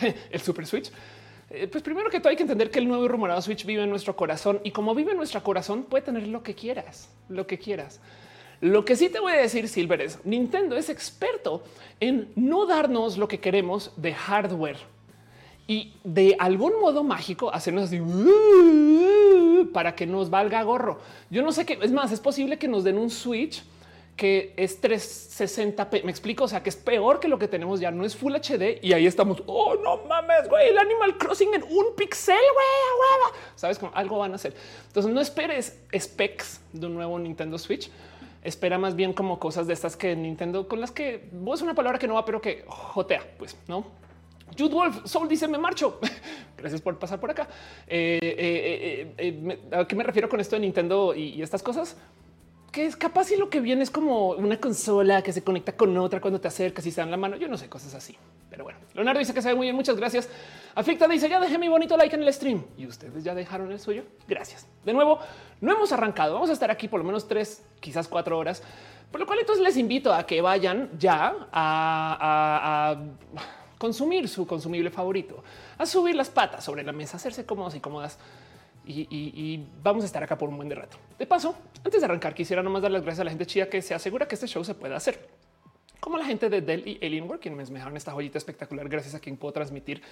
el 0.30 0.40
Super 0.40 0.66
Switch. 0.66 0.90
Eh, 1.50 1.68
pues 1.68 1.82
primero 1.82 2.08
que 2.08 2.18
todo 2.18 2.30
hay 2.30 2.36
que 2.36 2.42
entender 2.42 2.70
que 2.70 2.78
el 2.78 2.88
nuevo 2.88 3.04
y 3.04 3.08
rumorado 3.08 3.42
Switch 3.42 3.66
vive 3.66 3.82
en 3.82 3.90
nuestro 3.90 4.16
corazón 4.16 4.60
y 4.64 4.70
como 4.70 4.94
vive 4.94 5.10
en 5.10 5.18
nuestro 5.18 5.42
corazón 5.42 5.84
puede 5.84 6.02
tener 6.02 6.26
lo 6.26 6.42
que 6.42 6.54
quieras, 6.54 7.10
lo 7.28 7.46
que 7.46 7.58
quieras. 7.58 8.00
Lo 8.60 8.84
que 8.84 8.96
sí 8.96 9.08
te 9.08 9.18
voy 9.18 9.32
a 9.32 9.36
decir, 9.36 9.68
Silver, 9.68 10.00
es 10.00 10.24
Nintendo 10.24 10.76
es 10.76 10.88
experto 10.88 11.64
en 11.98 12.32
no 12.36 12.64
darnos 12.64 13.18
lo 13.18 13.28
que 13.28 13.40
queremos 13.40 13.92
de 13.96 14.14
hardware 14.14 14.78
y 15.66 15.94
de 16.04 16.36
algún 16.38 16.80
modo 16.80 17.02
mágico 17.02 17.52
hacernos 17.52 17.84
así 17.84 18.00
para 19.72 19.94
que 19.94 20.06
nos 20.06 20.30
valga 20.30 20.62
gorro. 20.62 21.00
Yo 21.28 21.42
no 21.42 21.52
sé 21.52 21.66
qué 21.66 21.78
es 21.82 21.92
más, 21.92 22.12
es 22.12 22.20
posible 22.20 22.58
que 22.58 22.68
nos 22.68 22.84
den 22.84 22.98
un 22.98 23.10
Switch 23.10 23.62
que 24.22 24.54
es 24.56 24.80
360p. 24.80 26.04
Me 26.04 26.12
explico, 26.12 26.44
o 26.44 26.48
sea, 26.48 26.62
que 26.62 26.68
es 26.68 26.76
peor 26.76 27.18
que 27.18 27.26
lo 27.26 27.40
que 27.40 27.48
tenemos 27.48 27.80
ya. 27.80 27.90
No 27.90 28.04
es 28.04 28.14
Full 28.14 28.32
HD 28.36 28.78
y 28.80 28.92
ahí 28.92 29.04
estamos. 29.04 29.42
Oh, 29.46 29.74
no 29.74 29.96
mames, 30.04 30.48
güey, 30.48 30.68
el 30.68 30.78
Animal 30.78 31.18
Crossing 31.18 31.52
en 31.52 31.64
un 31.64 31.96
pixel, 31.96 32.36
güey, 32.36 33.32
sabes 33.56 33.80
cómo 33.80 33.90
algo 33.96 34.18
van 34.18 34.30
a 34.30 34.36
hacer. 34.36 34.54
Entonces 34.86 35.12
no 35.12 35.20
esperes 35.20 35.82
specs 35.98 36.60
de 36.72 36.86
un 36.86 36.94
nuevo 36.94 37.18
Nintendo 37.18 37.58
Switch. 37.58 37.90
Espera 38.44 38.78
más 38.78 38.94
bien 38.94 39.12
como 39.12 39.40
cosas 39.40 39.66
de 39.66 39.72
estas 39.72 39.96
que 39.96 40.14
Nintendo 40.14 40.68
con 40.68 40.80
las 40.80 40.92
que 40.92 41.28
vos 41.32 41.58
es 41.58 41.64
una 41.64 41.74
palabra 41.74 41.98
que 41.98 42.06
no 42.06 42.14
va, 42.14 42.24
pero 42.24 42.40
que 42.40 42.64
jotea, 42.68 43.24
pues 43.36 43.56
no. 43.66 43.84
Jude 44.56 44.72
Wolf 44.72 45.04
Soul 45.04 45.26
dice 45.26 45.48
me 45.48 45.58
marcho. 45.58 45.98
Gracias 46.56 46.80
por 46.80 46.96
pasar 46.96 47.18
por 47.18 47.32
acá. 47.32 47.48
Eh, 47.88 48.20
eh, 48.22 49.14
eh, 49.18 49.58
¿A 49.72 49.84
qué 49.84 49.96
me 49.96 50.04
refiero 50.04 50.28
con 50.28 50.38
esto 50.38 50.54
de 50.54 50.60
Nintendo 50.60 51.12
y 51.12 51.42
estas 51.42 51.60
cosas? 51.60 51.96
Que 52.72 52.86
es 52.86 52.96
capaz 52.96 53.30
y 53.30 53.36
lo 53.36 53.50
que 53.50 53.60
viene 53.60 53.82
es 53.82 53.90
como 53.90 54.30
una 54.30 54.58
consola 54.58 55.22
que 55.22 55.30
se 55.32 55.44
conecta 55.44 55.76
con 55.76 55.94
otra 55.98 56.22
cuando 56.22 56.40
te 56.40 56.48
acercas 56.48 56.86
y 56.86 56.90
se 56.90 57.02
dan 57.02 57.10
la 57.10 57.18
mano. 57.18 57.36
Yo 57.36 57.46
no 57.46 57.58
sé 57.58 57.68
cosas 57.68 57.94
así, 57.94 58.16
pero 58.48 58.64
bueno. 58.64 58.78
Leonardo 58.94 59.18
dice 59.18 59.34
que 59.34 59.42
se 59.42 59.48
ve 59.48 59.54
muy 59.54 59.66
bien. 59.66 59.76
Muchas 59.76 59.94
gracias. 59.94 60.30
Aflicta 60.74 61.06
dice 61.06 61.28
ya 61.28 61.38
dejé 61.38 61.58
mi 61.58 61.68
bonito 61.68 61.98
like 61.98 62.16
en 62.16 62.22
el 62.22 62.32
stream 62.32 62.64
y 62.78 62.86
ustedes 62.86 63.22
ya 63.22 63.34
dejaron 63.34 63.70
el 63.70 63.78
suyo. 63.78 64.04
Gracias. 64.26 64.66
De 64.86 64.94
nuevo, 64.94 65.18
no 65.60 65.72
hemos 65.72 65.92
arrancado. 65.92 66.32
Vamos 66.32 66.48
a 66.48 66.54
estar 66.54 66.70
aquí 66.70 66.88
por 66.88 66.98
lo 66.98 67.04
menos 67.04 67.28
tres, 67.28 67.62
quizás 67.78 68.08
cuatro 68.08 68.38
horas, 68.38 68.62
por 69.10 69.20
lo 69.20 69.26
cual 69.26 69.40
entonces 69.40 69.62
les 69.62 69.76
invito 69.76 70.14
a 70.14 70.24
que 70.24 70.40
vayan 70.40 70.88
ya 70.98 71.48
a, 71.52 72.96
consumir 73.76 74.28
su 74.28 74.46
consumible 74.46 74.90
favorito, 74.90 75.42
a 75.76 75.84
subir 75.84 76.14
las 76.14 76.30
patas 76.30 76.64
sobre 76.64 76.84
la 76.84 76.92
mesa, 76.92 77.16
hacerse 77.16 77.44
cómodos 77.44 77.74
y 77.74 77.80
cómodas 77.80 78.16
y, 78.86 79.64
vamos 79.82 80.02
a 80.02 80.06
estar 80.06 80.22
acá 80.22 80.36
por 80.36 80.48
un 80.48 80.56
buen 80.56 80.68
de 80.68 80.74
rato. 80.74 80.96
De 81.18 81.26
paso, 81.26 81.54
antes 81.84 82.00
de 82.00 82.04
arrancar, 82.04 82.34
quisiera 82.34 82.62
nomás 82.62 82.82
dar 82.82 82.90
las 82.90 83.02
gracias 83.02 83.20
a 83.20 83.24
la 83.24 83.30
gente 83.30 83.46
chida 83.46 83.68
que 83.68 83.80
se 83.82 83.94
asegura 83.94 84.26
que 84.26 84.34
este 84.34 84.46
show 84.46 84.64
se 84.64 84.74
pueda 84.74 84.96
hacer. 84.96 85.28
Como 86.00 86.18
la 86.18 86.24
gente 86.24 86.50
de 86.50 86.60
Dell 86.60 86.86
y 86.86 87.04
Alienware, 87.04 87.38
quienes 87.38 87.70
me 87.70 87.78
dejaron 87.78 87.96
esta 87.96 88.10
joyita 88.10 88.36
espectacular, 88.36 88.88
gracias 88.88 89.14
a 89.14 89.20
quien 89.20 89.36
puedo 89.36 89.52
transmitir 89.52 90.02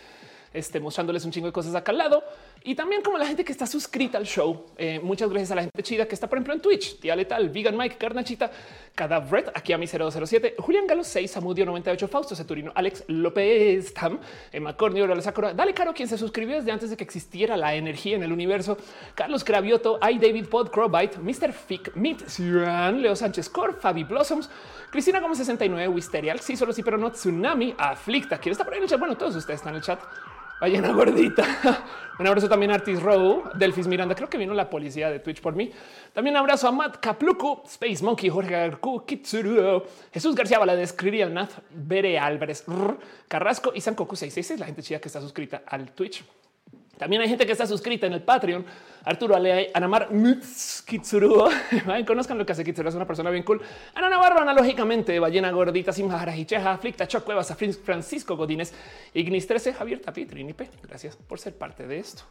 este, 0.53 0.81
mostrándoles 0.81 1.25
un 1.25 1.31
chingo 1.31 1.47
de 1.47 1.53
cosas 1.53 1.75
acá 1.75 1.93
al 1.93 1.99
lado. 1.99 2.23
Y 2.63 2.75
también 2.75 3.03
como 3.03 3.17
la 3.17 3.27
gente 3.27 3.45
que 3.45 3.53
está 3.53 3.67
suscrita 3.67 4.19
al 4.19 4.27
show. 4.27 4.67
Eh, 4.77 5.01
muchas 5.03 5.31
gracias 5.31 5.51
a 5.53 5.55
la 5.55 5.63
gente 5.63 5.83
chida 5.83 6.07
que 6.07 6.15
está, 6.15 6.29
por 6.29 6.39
ejemplo, 6.39 6.55
en 6.55 6.61
Twitch. 6.61 7.01
Tía 7.01 7.17
Letal, 7.17 7.49
Vegan 7.49 7.77
Mike, 7.77 7.97
Carnachita, 7.97 8.51
Cadavret, 8.95 9.51
aquí 9.55 9.73
a 9.73 9.79
mi 9.79 9.87
007, 9.87 10.57
Julián 10.59 10.87
Galo 10.87 11.05
6, 11.05 11.31
Samudio 11.31 11.65
98, 11.65 12.09
Fausto 12.09 12.37
Ceturino, 12.37 12.73
Alex 12.75 13.05
López 13.09 13.95
Tam, 13.95 14.19
Emma 14.53 14.77
Cornio, 14.77 15.07
Dale 15.07 15.75
Caro, 15.75 15.95
quien 15.95 16.09
se 16.09 16.19
suscribió 16.19 16.57
desde 16.57 16.71
antes 16.71 16.91
de 16.91 16.97
que 16.97 17.05
existiera 17.05 17.57
la 17.57 17.75
energía 17.75 18.17
en 18.17 18.23
el 18.23 18.33
universo, 18.33 18.77
Carlos 19.15 19.45
Cravioto, 19.45 19.99
I 20.03 20.19
David 20.19 20.47
Pod, 20.47 20.71
Crowbite, 20.71 21.19
Mr. 21.19 21.53
Fick, 21.53 21.95
Meet, 21.97 22.39
Leo 22.39 23.17
Sánchez 23.17 23.49
Cor, 23.49 23.79
Fabi 23.81 24.05
Blossoms, 24.05 24.51
Cristina 24.91 25.21
Gómez 25.21 25.39
69, 25.39 25.89
Wisterial, 25.89 26.41
sí, 26.41 26.57
solo 26.57 26.73
sí, 26.73 26.83
pero 26.83 26.99
no 26.99 27.11
Tsunami, 27.11 27.75
Aflicta, 27.79 28.39
quien 28.39 28.53
está 28.53 28.65
por 28.65 28.75
ahí 28.75 28.79
en 28.79 28.85
el 28.85 28.91
chat. 28.91 28.99
Bueno, 28.99 29.17
todos 29.17 29.37
ustedes 29.37 29.61
están 29.61 29.73
en 29.73 29.77
el 29.77 29.83
chat. 29.83 30.01
Ballena 30.61 30.93
gordita. 30.93 31.45
Un 32.19 32.27
abrazo 32.27 32.49
también 32.49 32.71
a 32.71 32.75
Artis 32.75 33.03
Row, 33.03 33.45
Delfis 33.55 33.87
Miranda. 33.87 34.15
Creo 34.15 34.29
que 34.29 34.37
vino 34.37 34.53
la 34.53 34.69
policía 34.69 35.11
de 35.11 35.21
Twitch 35.21 35.41
por 35.41 35.55
mí. 35.55 35.73
También 36.13 36.37
abrazo 36.37 36.69
a 36.69 36.73
Matt 36.73 36.99
Capluco, 37.01 37.63
Space 37.67 38.05
Monkey, 38.05 38.29
Jorge 38.29 38.51
Garcu, 38.51 39.07
Kitsuru, 39.07 39.83
Jesús 40.13 40.35
García 40.35 40.59
Valadez, 40.59 40.93
Cririal 40.93 41.33
Nath, 41.33 41.53
Bere 41.71 42.19
Álvarez, 42.19 42.65
Carrasco 43.27 43.73
y 43.75 43.81
Sankoku 43.81 44.17
666, 44.17 44.61
la 44.61 44.67
gente 44.67 44.83
chida 44.83 45.01
que 45.01 45.09
está 45.09 45.21
suscrita 45.23 45.63
al 45.67 45.93
Twitch. 45.93 46.23
También 47.01 47.23
hay 47.23 47.31
gente 47.31 47.47
que 47.47 47.53
está 47.53 47.67
suscrita 47.67 48.07
en 48.07 48.13
el 48.13 48.21
Patreon. 48.21 48.63
Arturo 49.05 49.35
Alea, 49.35 49.69
Anamar 49.73 50.11
Kitsuru. 50.85 51.49
Conozcan 52.07 52.37
lo 52.37 52.45
que 52.45 52.53
hace 52.53 52.63
Kitsuru, 52.63 52.91
es 52.91 52.95
una 52.95 53.07
persona 53.07 53.31
bien 53.31 53.43
cool. 53.43 53.63
Ana 53.95 54.11
Navarro, 54.11 54.39
analógicamente, 54.39 55.19
Ballena 55.19 55.51
Gordita, 55.51 55.95
Simahara 55.95 56.37
Hicheja, 56.37 56.77
Flicta, 56.77 57.09
Choc 57.09 57.25
Cuevas, 57.25 57.57
Francisco 57.83 58.37
Godínez, 58.37 58.75
Ignis 59.15 59.47
13, 59.47 59.73
Javier 59.73 60.03
Tapi, 60.03 60.27
Trinipe. 60.27 60.69
Gracias 60.83 61.17
por 61.17 61.41
ser 61.41 61.55
parte 61.55 61.87
de 61.87 62.01
esto. 62.01 62.23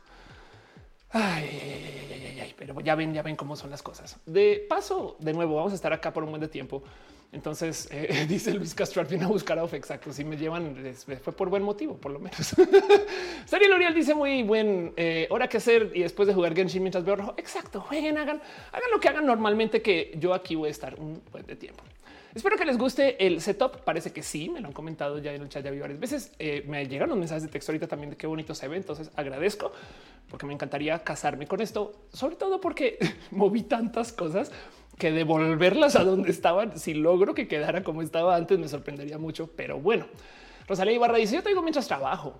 Ay, 1.11 2.53
pero 2.57 2.79
ya 2.81 2.95
ven, 2.95 3.13
ya 3.13 3.23
ven 3.23 3.35
cómo 3.35 3.55
son 3.55 3.69
las 3.69 3.81
cosas. 3.81 4.17
De 4.25 4.65
paso, 4.67 5.17
de 5.19 5.33
nuevo, 5.33 5.55
vamos 5.55 5.71
a 5.71 5.75
estar 5.75 5.93
acá 5.93 6.13
por 6.13 6.23
un 6.23 6.29
buen 6.29 6.41
de 6.41 6.47
tiempo. 6.47 6.83
Entonces 7.31 7.87
eh, 7.91 8.25
dice 8.27 8.53
Luis 8.53 8.73
Castro 8.73 9.03
viene 9.05 9.25
a 9.25 9.27
buscar 9.27 9.57
a 9.59 9.63
Ofe. 9.63 9.77
Exacto. 9.77 10.11
Si 10.11 10.23
me 10.23 10.37
llevan, 10.37 10.75
fue 11.21 11.33
por 11.33 11.49
buen 11.49 11.63
motivo, 11.63 11.95
por 11.97 12.11
lo 12.11 12.19
menos. 12.19 12.55
Serie 13.45 13.67
L'Oreal 13.67 13.93
dice 13.93 14.13
muy 14.13 14.43
buen 14.43 14.93
eh, 14.97 15.27
hora 15.29 15.47
que 15.47 15.57
hacer 15.57 15.91
y 15.93 16.01
después 16.01 16.27
de 16.27 16.33
jugar 16.33 16.55
Genshin 16.55 16.83
mientras 16.83 17.03
veo 17.03 17.15
rojo. 17.15 17.33
Exacto. 17.37 17.81
Jueguen, 17.81 18.17
hagan, 18.17 18.41
hagan 18.71 18.91
lo 18.91 18.99
que 18.99 19.09
hagan 19.09 19.25
normalmente, 19.25 19.81
que 19.81 20.13
yo 20.17 20.33
aquí 20.33 20.55
voy 20.55 20.69
a 20.69 20.71
estar 20.71 20.99
un 20.99 21.21
buen 21.31 21.45
de 21.45 21.55
tiempo. 21.55 21.83
Espero 22.35 22.57
que 22.57 22.65
les 22.65 22.77
guste 22.77 23.25
el 23.25 23.41
setup. 23.41 23.77
Parece 23.83 24.11
que 24.11 24.21
sí, 24.21 24.49
me 24.49 24.61
lo 24.61 24.67
han 24.67 24.73
comentado 24.73 25.17
ya 25.17 25.33
en 25.33 25.41
el 25.41 25.49
chat 25.49 25.63
ya 25.63 25.71
varias 25.71 25.99
veces. 25.99 26.31
Eh, 26.37 26.63
me 26.67 26.87
llegaron 26.87 27.17
mensajes 27.17 27.43
de 27.43 27.49
texto 27.49 27.71
ahorita 27.71 27.87
también 27.87 28.11
de 28.11 28.17
qué 28.17 28.27
bonito 28.27 28.53
se 28.53 28.67
ve. 28.67 28.77
Entonces 28.77 29.09
agradezco 29.15 29.71
porque 30.29 30.45
me 30.45 30.53
encantaría 30.53 30.99
casarme 31.03 31.47
con 31.47 31.59
esto, 31.59 31.93
sobre 32.13 32.35
todo 32.35 32.61
porque 32.61 32.99
moví 33.31 33.63
tantas 33.63 34.13
cosas 34.13 34.51
que 34.99 35.11
devolverlas 35.11 35.95
a 35.95 36.03
donde 36.03 36.29
estaban. 36.29 36.77
Si 36.77 36.93
logro 36.93 37.33
que 37.33 37.47
quedara 37.47 37.83
como 37.83 38.03
estaba 38.03 38.35
antes, 38.35 38.59
me 38.59 38.67
sorprendería 38.67 39.17
mucho. 39.17 39.49
Pero 39.55 39.79
bueno, 39.79 40.05
Rosalía 40.67 40.93
Ibarra 40.93 41.17
dice: 41.17 41.35
Yo 41.35 41.41
te 41.41 41.49
digo 41.49 41.63
mientras 41.63 41.87
trabajo. 41.87 42.39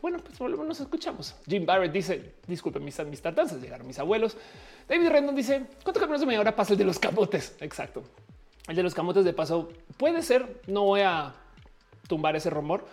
bueno, 0.00 0.18
pues 0.24 0.38
volvemos, 0.38 0.66
nos 0.66 0.80
escuchamos. 0.80 1.34
Jim 1.46 1.66
Barrett 1.66 1.92
dice: 1.92 2.36
Disculpen 2.46 2.82
mis, 2.82 2.98
mis 3.04 3.20
tardanzas, 3.20 3.60
llegaron 3.60 3.86
mis 3.86 3.98
abuelos. 3.98 4.38
David 4.88 5.10
Rendon 5.10 5.36
dice: 5.36 5.66
¿Cuánto 5.82 6.00
caminos 6.00 6.20
de 6.20 6.26
media 6.26 6.40
hora 6.40 6.56
pasa 6.56 6.72
el 6.72 6.78
de 6.78 6.86
los 6.86 6.98
camotes? 6.98 7.54
Exacto. 7.60 8.02
El 8.70 8.76
de 8.76 8.82
los 8.82 8.94
camotes 8.94 9.24
de 9.24 9.32
paso 9.32 9.68
puede 9.98 10.22
ser. 10.22 10.62
No 10.66 10.84
voy 10.84 11.02
a 11.02 11.34
tumbar 12.08 12.36
ese 12.36 12.48
rumor 12.48 12.86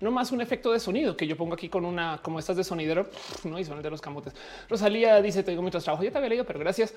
no 0.00 0.10
más 0.10 0.30
un 0.32 0.40
efecto 0.40 0.72
de 0.72 0.80
sonido 0.80 1.16
que 1.16 1.26
yo 1.26 1.36
pongo 1.36 1.54
aquí 1.54 1.68
con 1.68 1.84
una 1.84 2.20
como 2.22 2.38
estas 2.38 2.56
de 2.56 2.64
sonidero, 2.64 3.08
no 3.44 3.58
y 3.58 3.64
son 3.64 3.78
el 3.78 3.82
de 3.82 3.90
los 3.90 4.00
camotes. 4.00 4.34
Rosalía 4.68 5.20
dice: 5.22 5.42
Te 5.42 5.50
digo 5.50 5.62
mientras 5.62 5.84
trabajo. 5.84 6.04
Ya 6.04 6.10
te 6.10 6.18
había 6.18 6.30
leído, 6.30 6.44
pero 6.44 6.58
gracias. 6.58 6.94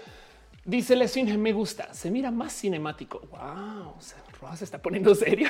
Dice 0.65 0.95
Lesin, 0.95 1.41
me 1.41 1.53
gusta, 1.53 1.93
se 1.93 2.12
mira 2.12 2.29
más 2.29 2.53
cinemático. 2.53 3.21
Wow, 3.31 3.95
se 4.00 4.63
está 4.63 4.77
poniendo 4.77 5.15
serio. 5.15 5.50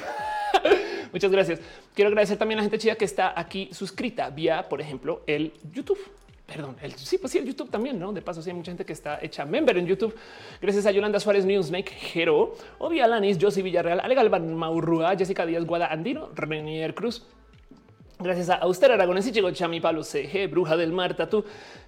Muchas 1.11 1.31
gracias. 1.31 1.59
Quiero 1.95 2.09
agradecer 2.09 2.37
también 2.37 2.59
a 2.59 2.61
la 2.61 2.63
gente 2.65 2.77
chida 2.77 2.95
que 2.95 3.05
está 3.05 3.33
aquí 3.37 3.69
suscrita 3.73 4.29
vía, 4.29 4.69
por 4.69 4.79
ejemplo, 4.79 5.23
el 5.25 5.51
YouTube. 5.73 5.99
Perdón, 6.49 6.75
el, 6.81 6.93
sí, 6.93 7.19
pues 7.19 7.31
sí, 7.31 7.37
el 7.37 7.45
YouTube 7.45 7.69
también, 7.69 7.99
¿no? 7.99 8.11
De 8.11 8.23
paso, 8.23 8.41
sí 8.41 8.49
hay 8.49 8.55
mucha 8.55 8.71
gente 8.71 8.83
que 8.83 8.93
está 8.93 9.19
hecha 9.21 9.45
member 9.45 9.77
en 9.77 9.85
YouTube. 9.85 10.15
Gracias 10.59 10.87
a 10.87 10.91
Yolanda 10.91 11.19
Suárez, 11.19 11.45
Newsnake, 11.45 11.89
Jero, 11.91 12.55
Obvia 12.79 13.07
Lanis, 13.07 13.37
Josie 13.39 13.61
Villarreal, 13.61 13.99
Ale 13.99 14.15
Galvan, 14.15 14.55
Maurrua, 14.55 15.15
Jessica 15.15 15.45
Díaz, 15.45 15.63
Guada 15.65 15.87
Andino, 15.91 16.29
Renier 16.33 16.95
Cruz, 16.95 17.23
Gracias 18.21 18.49
a 18.49 18.55
Auster 18.55 18.91
Aragones 18.91 19.25
y 19.27 19.31
Chico 19.31 19.49
Chami, 19.51 19.79
Pablo 19.79 20.03
CG, 20.03 20.47
Bruja 20.49 20.75
del 20.75 20.91
Mar, 20.91 21.15
Tatú, 21.15 21.45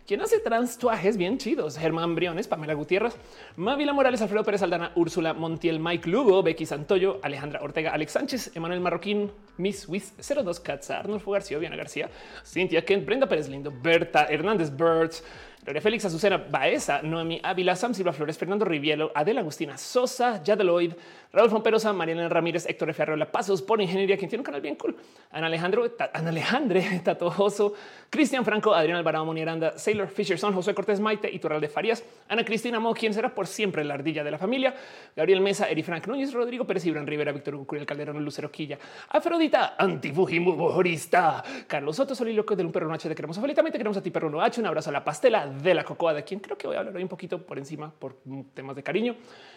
quien 0.07 0.21
hace 0.21 0.39
transtuajes 0.39 1.17
bien 1.17 1.38
chidos. 1.38 1.77
Germán 1.77 2.15
Briones, 2.15 2.47
Pamela 2.47 2.73
Gutiérrez, 2.73 3.17
Mávila 3.57 3.91
Morales, 3.91 4.21
Alfredo 4.21 4.45
Pérez 4.45 4.61
Aldana, 4.61 4.93
Úrsula 4.95 5.33
Montiel, 5.33 5.81
Mike 5.81 6.09
Lugo, 6.09 6.41
Becky 6.41 6.65
Santoyo, 6.65 7.19
Alejandra 7.21 7.59
Ortega, 7.61 7.91
Alex 7.91 8.13
Sánchez, 8.13 8.55
Emanuel 8.55 8.79
Marroquín, 8.79 9.29
Miss 9.57 9.89
Wiz 9.89 10.13
02 10.17 10.61
Katza, 10.61 11.00
Arnulfo 11.00 11.31
García, 11.31 11.57
Viana 11.57 11.75
García, 11.75 12.09
Cintia 12.45 12.85
Kent, 12.85 13.05
Brenda 13.05 13.27
Pérez 13.27 13.50
Lindo, 13.50 13.69
Berta 13.69 14.23
Hernández 14.29 14.71
Birds, 14.71 15.25
Gloria 15.63 15.81
Félix, 15.81 16.05
Azucena 16.05 16.38
Baeza, 16.38 17.01
Noemi 17.03 17.39
Ávila, 17.43 17.75
Sam 17.75 17.93
Silva 17.93 18.13
Flores, 18.13 18.38
Fernando 18.38 18.65
Rivielo, 18.65 19.11
Adela 19.13 19.41
Agustina 19.41 19.77
Sosa, 19.77 20.41
Yadeloid, 20.41 20.93
Raúl 21.33 21.50
Fomperosa, 21.50 21.93
Mariana 21.93 22.27
Ramírez, 22.27 22.65
Héctor 22.67 22.89
F. 22.89 23.01
Arreola 23.01 23.31
Pasos, 23.31 23.61
por 23.61 23.81
Ingeniería, 23.81 24.17
quien 24.17 24.29
tiene 24.29 24.41
un 24.41 24.45
canal 24.45 24.59
bien 24.59 24.75
cool, 24.75 24.97
Ana 25.31 25.47
Alejandro, 25.47 25.89
Ana 26.13 26.29
Alejandre, 26.29 27.01
Tatojoso, 27.03 27.73
Cristian 28.09 28.43
Franco, 28.43 28.73
Adrián 28.73 28.97
Alvarado, 28.97 29.25
Monieranda, 29.25 29.77
Sailor 29.77 30.09
Fisher, 30.09 30.38
Son, 30.38 30.53
José 30.53 30.73
Cortés 30.73 31.00
Maite, 31.00 31.31
Iturral 31.31 31.61
de 31.61 31.69
Farías, 31.69 32.03
Ana 32.27 32.43
Cristina 32.43 32.81
Mo, 32.81 32.93
quien 32.93 33.13
será 33.13 33.33
por 33.33 33.47
siempre 33.47 33.85
la 33.85 33.93
ardilla 33.93 34.25
de 34.25 34.31
la 34.31 34.38
familia, 34.38 34.75
Gabriel 35.15 35.39
Mesa, 35.39 35.69
Eri 35.69 35.83
Frank 35.83 36.05
Núñez, 36.07 36.33
Rodrigo 36.33 36.65
Pérez, 36.65 36.85
Ibran 36.85 37.07
Rivera, 37.07 37.31
Víctor 37.31 37.65
Curiel 37.65 37.85
Calderón, 37.85 38.23
Lucero 38.23 38.51
Quilla, 38.51 38.77
Afrodita, 39.09 39.75
Antifujimorista, 39.77 41.43
Carlos 41.65 41.95
Soto, 41.95 42.13
Soliloquio 42.13 42.57
de 42.57 42.65
un 42.65 42.73
perro 42.73 42.89
noche, 42.89 43.07
te 43.07 43.15
queremos 43.15 43.39
te 43.41 43.71
queremos 43.71 43.97
a 43.97 44.03
ti, 44.03 44.11
perro 44.11 44.29
no 44.29 44.41
H, 44.41 44.59
un 44.59 44.67
abrazo 44.67 44.89
a 44.89 44.93
la 44.93 45.03
pastela 45.03 45.47
de 45.47 45.73
la 45.73 45.85
cocoa, 45.85 46.13
de 46.13 46.25
quien 46.25 46.41
creo 46.41 46.57
que 46.57 46.67
voy 46.67 46.75
a 46.75 46.79
hablar 46.79 46.95
hoy 46.95 47.03
un 47.03 47.09
poquito 47.09 47.41
por 47.45 47.57
encima 47.57 47.89
por 47.89 48.17
temas 48.53 48.75
de 48.75 48.83
cariño. 48.83 49.15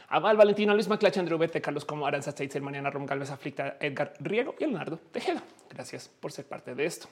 A 0.09 0.19
Val, 0.19 0.37
Valentina, 0.37 0.75
Luis 0.75 0.89
Maclache, 0.89 1.21
Andrew 1.21 1.39
Bete, 1.39 1.61
Carlos 1.61 1.85
Como, 1.85 2.07
Aranza 2.07 2.31
Steitzel, 2.31 2.63
Mariana 2.63 2.91
Rom 2.91 3.07
Galvez, 3.07 3.31
Aflicta, 3.31 3.77
Edgar 3.81 4.15
Riego 4.21 4.55
y 4.59 4.65
Leonardo 4.65 4.99
Tejeda. 5.11 5.43
Gracias 5.71 6.09
por 6.09 6.33
ser 6.33 6.45
parte 6.45 6.75
de 6.75 6.85
esto. 6.85 7.09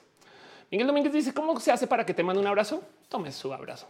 Miguel 0.71 0.87
Domínguez 0.87 1.13
dice, 1.13 1.33
¿cómo 1.33 1.59
se 1.59 1.71
hace 1.71 1.87
para 1.87 2.05
que 2.05 2.13
te 2.13 2.23
mande 2.23 2.41
un 2.41 2.47
abrazo? 2.47 2.83
Tome 3.09 3.31
su 3.31 3.53
abrazo. 3.53 3.87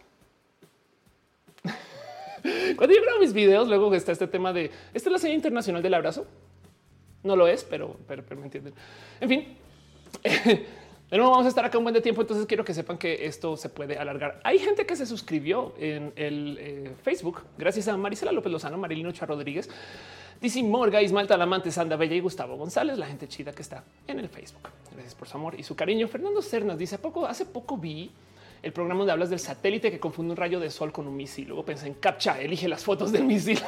Cuando 2.76 2.94
yo 2.94 3.02
grabo 3.02 3.20
mis 3.20 3.32
videos, 3.32 3.68
luego 3.68 3.94
está 3.94 4.12
este 4.12 4.26
tema 4.26 4.52
de, 4.52 4.70
¿esta 4.92 5.08
es 5.08 5.12
la 5.12 5.18
señal 5.18 5.36
internacional 5.36 5.82
del 5.82 5.94
abrazo? 5.94 6.26
No 7.22 7.36
lo 7.36 7.46
es, 7.48 7.64
pero, 7.64 7.96
pero 8.06 8.24
me 8.36 8.44
entienden. 8.44 8.74
En 9.20 9.28
fin. 9.28 9.56
Pero 11.10 11.30
vamos 11.30 11.44
a 11.44 11.48
estar 11.48 11.64
acá 11.64 11.78
un 11.78 11.84
buen 11.84 11.94
de 11.94 12.00
tiempo, 12.00 12.22
entonces 12.22 12.46
quiero 12.46 12.64
que 12.64 12.72
sepan 12.72 12.98
que 12.98 13.26
esto 13.26 13.56
se 13.56 13.68
puede 13.68 13.98
alargar. 13.98 14.40
Hay 14.42 14.58
gente 14.58 14.86
que 14.86 14.96
se 14.96 15.06
suscribió 15.06 15.74
en 15.78 16.12
el 16.16 16.56
eh, 16.58 16.92
Facebook, 17.02 17.42
gracias 17.58 17.88
a 17.88 17.96
Marisela 17.96 18.32
López 18.32 18.50
Lozano, 18.50 18.78
Marilino 18.78 19.12
Char 19.12 19.28
Rodríguez, 19.28 19.68
Dizzy 20.40 20.62
Morga, 20.62 21.02
Ismael 21.02 21.26
Talamante, 21.26 21.70
Sanda 21.70 21.96
Bella 21.96 22.16
y 22.16 22.20
Gustavo 22.20 22.56
González, 22.56 22.98
la 22.98 23.06
gente 23.06 23.28
chida 23.28 23.52
que 23.52 23.62
está 23.62 23.84
en 24.06 24.18
el 24.18 24.28
Facebook. 24.28 24.68
Gracias 24.92 25.14
por 25.14 25.28
su 25.28 25.36
amor 25.36 25.58
y 25.58 25.62
su 25.62 25.76
cariño. 25.76 26.08
Fernando 26.08 26.42
Cernas 26.42 26.78
dice, 26.78 26.98
poco, 26.98 27.26
hace 27.26 27.46
poco 27.46 27.76
vi 27.76 28.10
el 28.62 28.72
programa 28.72 29.00
donde 29.00 29.12
hablas 29.12 29.30
del 29.30 29.40
satélite 29.40 29.90
que 29.90 30.00
confunde 30.00 30.32
un 30.32 30.36
rayo 30.36 30.58
de 30.58 30.70
sol 30.70 30.90
con 30.90 31.06
un 31.06 31.16
misil. 31.16 31.48
Luego 31.48 31.64
pensé 31.64 31.86
en 31.86 31.94
captcha, 31.94 32.40
elige 32.40 32.66
las 32.66 32.82
fotos 32.82 33.12
del 33.12 33.24
misil. 33.24 33.60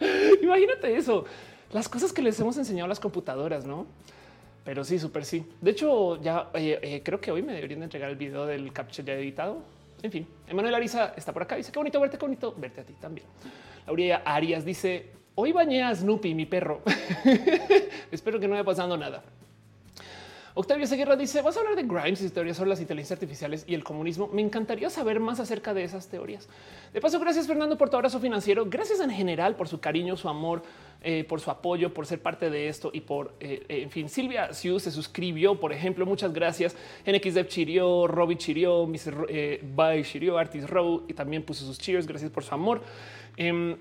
Imagínate 0.42 0.96
eso, 0.96 1.24
las 1.72 1.88
cosas 1.88 2.12
que 2.12 2.22
les 2.22 2.38
hemos 2.38 2.56
enseñado 2.58 2.84
a 2.84 2.88
las 2.88 3.00
computadoras, 3.00 3.64
¿no? 3.64 3.86
Pero 4.68 4.84
sí, 4.84 4.98
súper 4.98 5.24
sí. 5.24 5.46
De 5.62 5.70
hecho, 5.70 6.20
ya 6.20 6.50
eh, 6.52 6.78
eh, 6.82 7.02
creo 7.02 7.18
que 7.18 7.30
hoy 7.30 7.40
me 7.40 7.54
deberían 7.54 7.82
entregar 7.82 8.10
el 8.10 8.16
video 8.16 8.44
del 8.44 8.70
capture 8.70 9.02
ya 9.02 9.14
editado. 9.14 9.62
En 10.02 10.12
fin, 10.12 10.28
Emanuel 10.46 10.74
Ariza 10.74 11.14
está 11.16 11.32
por 11.32 11.40
acá. 11.40 11.56
Dice 11.56 11.72
qué 11.72 11.78
bonito 11.78 11.98
verte, 11.98 12.18
bonito 12.18 12.54
verte 12.54 12.82
a 12.82 12.84
ti 12.84 12.92
también. 13.00 13.26
Lauría 13.86 14.18
Arias 14.26 14.66
dice 14.66 15.06
hoy 15.36 15.52
bañé 15.52 15.82
a 15.84 15.94
Snoopy, 15.94 16.34
mi 16.34 16.44
perro. 16.44 16.82
Espero 18.12 18.38
que 18.38 18.46
no 18.46 18.56
haya 18.56 18.64
pasado 18.64 18.94
nada. 18.98 19.24
Octavio 20.54 20.86
Seguerra 20.86 21.16
dice: 21.16 21.42
Vas 21.42 21.56
a 21.56 21.60
hablar 21.60 21.76
de 21.76 21.82
Grimes 21.82 22.22
y 22.22 22.30
teorías 22.30 22.56
sobre 22.56 22.70
las 22.70 22.80
inteligencias 22.80 23.16
artificiales 23.16 23.64
y 23.66 23.74
el 23.74 23.84
comunismo. 23.84 24.28
Me 24.28 24.42
encantaría 24.42 24.90
saber 24.90 25.20
más 25.20 25.40
acerca 25.40 25.74
de 25.74 25.84
esas 25.84 26.08
teorías. 26.08 26.48
De 26.92 27.00
paso, 27.00 27.20
gracias 27.20 27.46
Fernando 27.46 27.76
por 27.76 27.90
tu 27.90 27.96
abrazo 27.96 28.18
financiero. 28.20 28.66
Gracias 28.68 29.00
en 29.00 29.10
general 29.10 29.56
por 29.56 29.68
su 29.68 29.80
cariño, 29.80 30.16
su 30.16 30.28
amor, 30.28 30.62
eh, 31.02 31.24
por 31.24 31.40
su 31.40 31.50
apoyo, 31.50 31.94
por 31.94 32.06
ser 32.06 32.20
parte 32.20 32.50
de 32.50 32.68
esto 32.68 32.90
y 32.92 33.00
por, 33.00 33.34
eh, 33.40 33.64
eh, 33.68 33.82
en 33.82 33.90
fin, 33.90 34.08
Silvia 34.08 34.52
Siu 34.52 34.80
se 34.80 34.90
suscribió, 34.90 35.60
por 35.60 35.72
ejemplo. 35.72 36.06
Muchas 36.06 36.32
gracias. 36.32 36.76
NXDev 37.06 37.46
Chirio, 37.46 38.06
Robbie 38.06 38.36
Chirio, 38.36 38.86
Mr. 38.86 39.26
Eh, 39.28 39.60
Bye 39.62 40.02
Chirio, 40.02 40.38
Artis 40.38 40.68
Row 40.68 41.04
y 41.06 41.14
también 41.14 41.42
puso 41.44 41.64
sus 41.64 41.78
cheers. 41.78 42.06
Gracias 42.06 42.30
por 42.30 42.42
su 42.42 42.54
amor. 42.54 42.82
Em, 43.40 43.76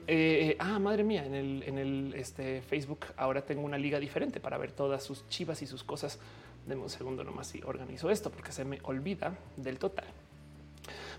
ah, 0.60 0.78
madre 0.78 1.04
mía, 1.04 1.26
en 1.26 1.34
el, 1.34 2.14
este, 2.16 2.62
Facebook 2.62 3.08
ahora 3.18 3.42
tengo 3.42 3.64
una 3.64 3.80
liga 3.80 4.00
diferente 4.00 4.40
para 4.40 4.56
ver 4.60 4.72
todas 4.72 5.04
sus 5.04 5.28
chivas 5.30 5.64
y 5.64 5.66
sus 5.66 5.84
cosas. 5.84 6.20
Deme 6.68 6.84
un 6.84 6.92
segundo 6.92 7.24
nomás 7.24 7.56
y 7.56 7.64
organizo 7.64 8.12
esto 8.12 8.30
porque 8.30 8.52
se 8.52 8.64
me 8.64 8.78
olvida 8.84 9.36
del 9.56 9.80
total. 9.80 10.06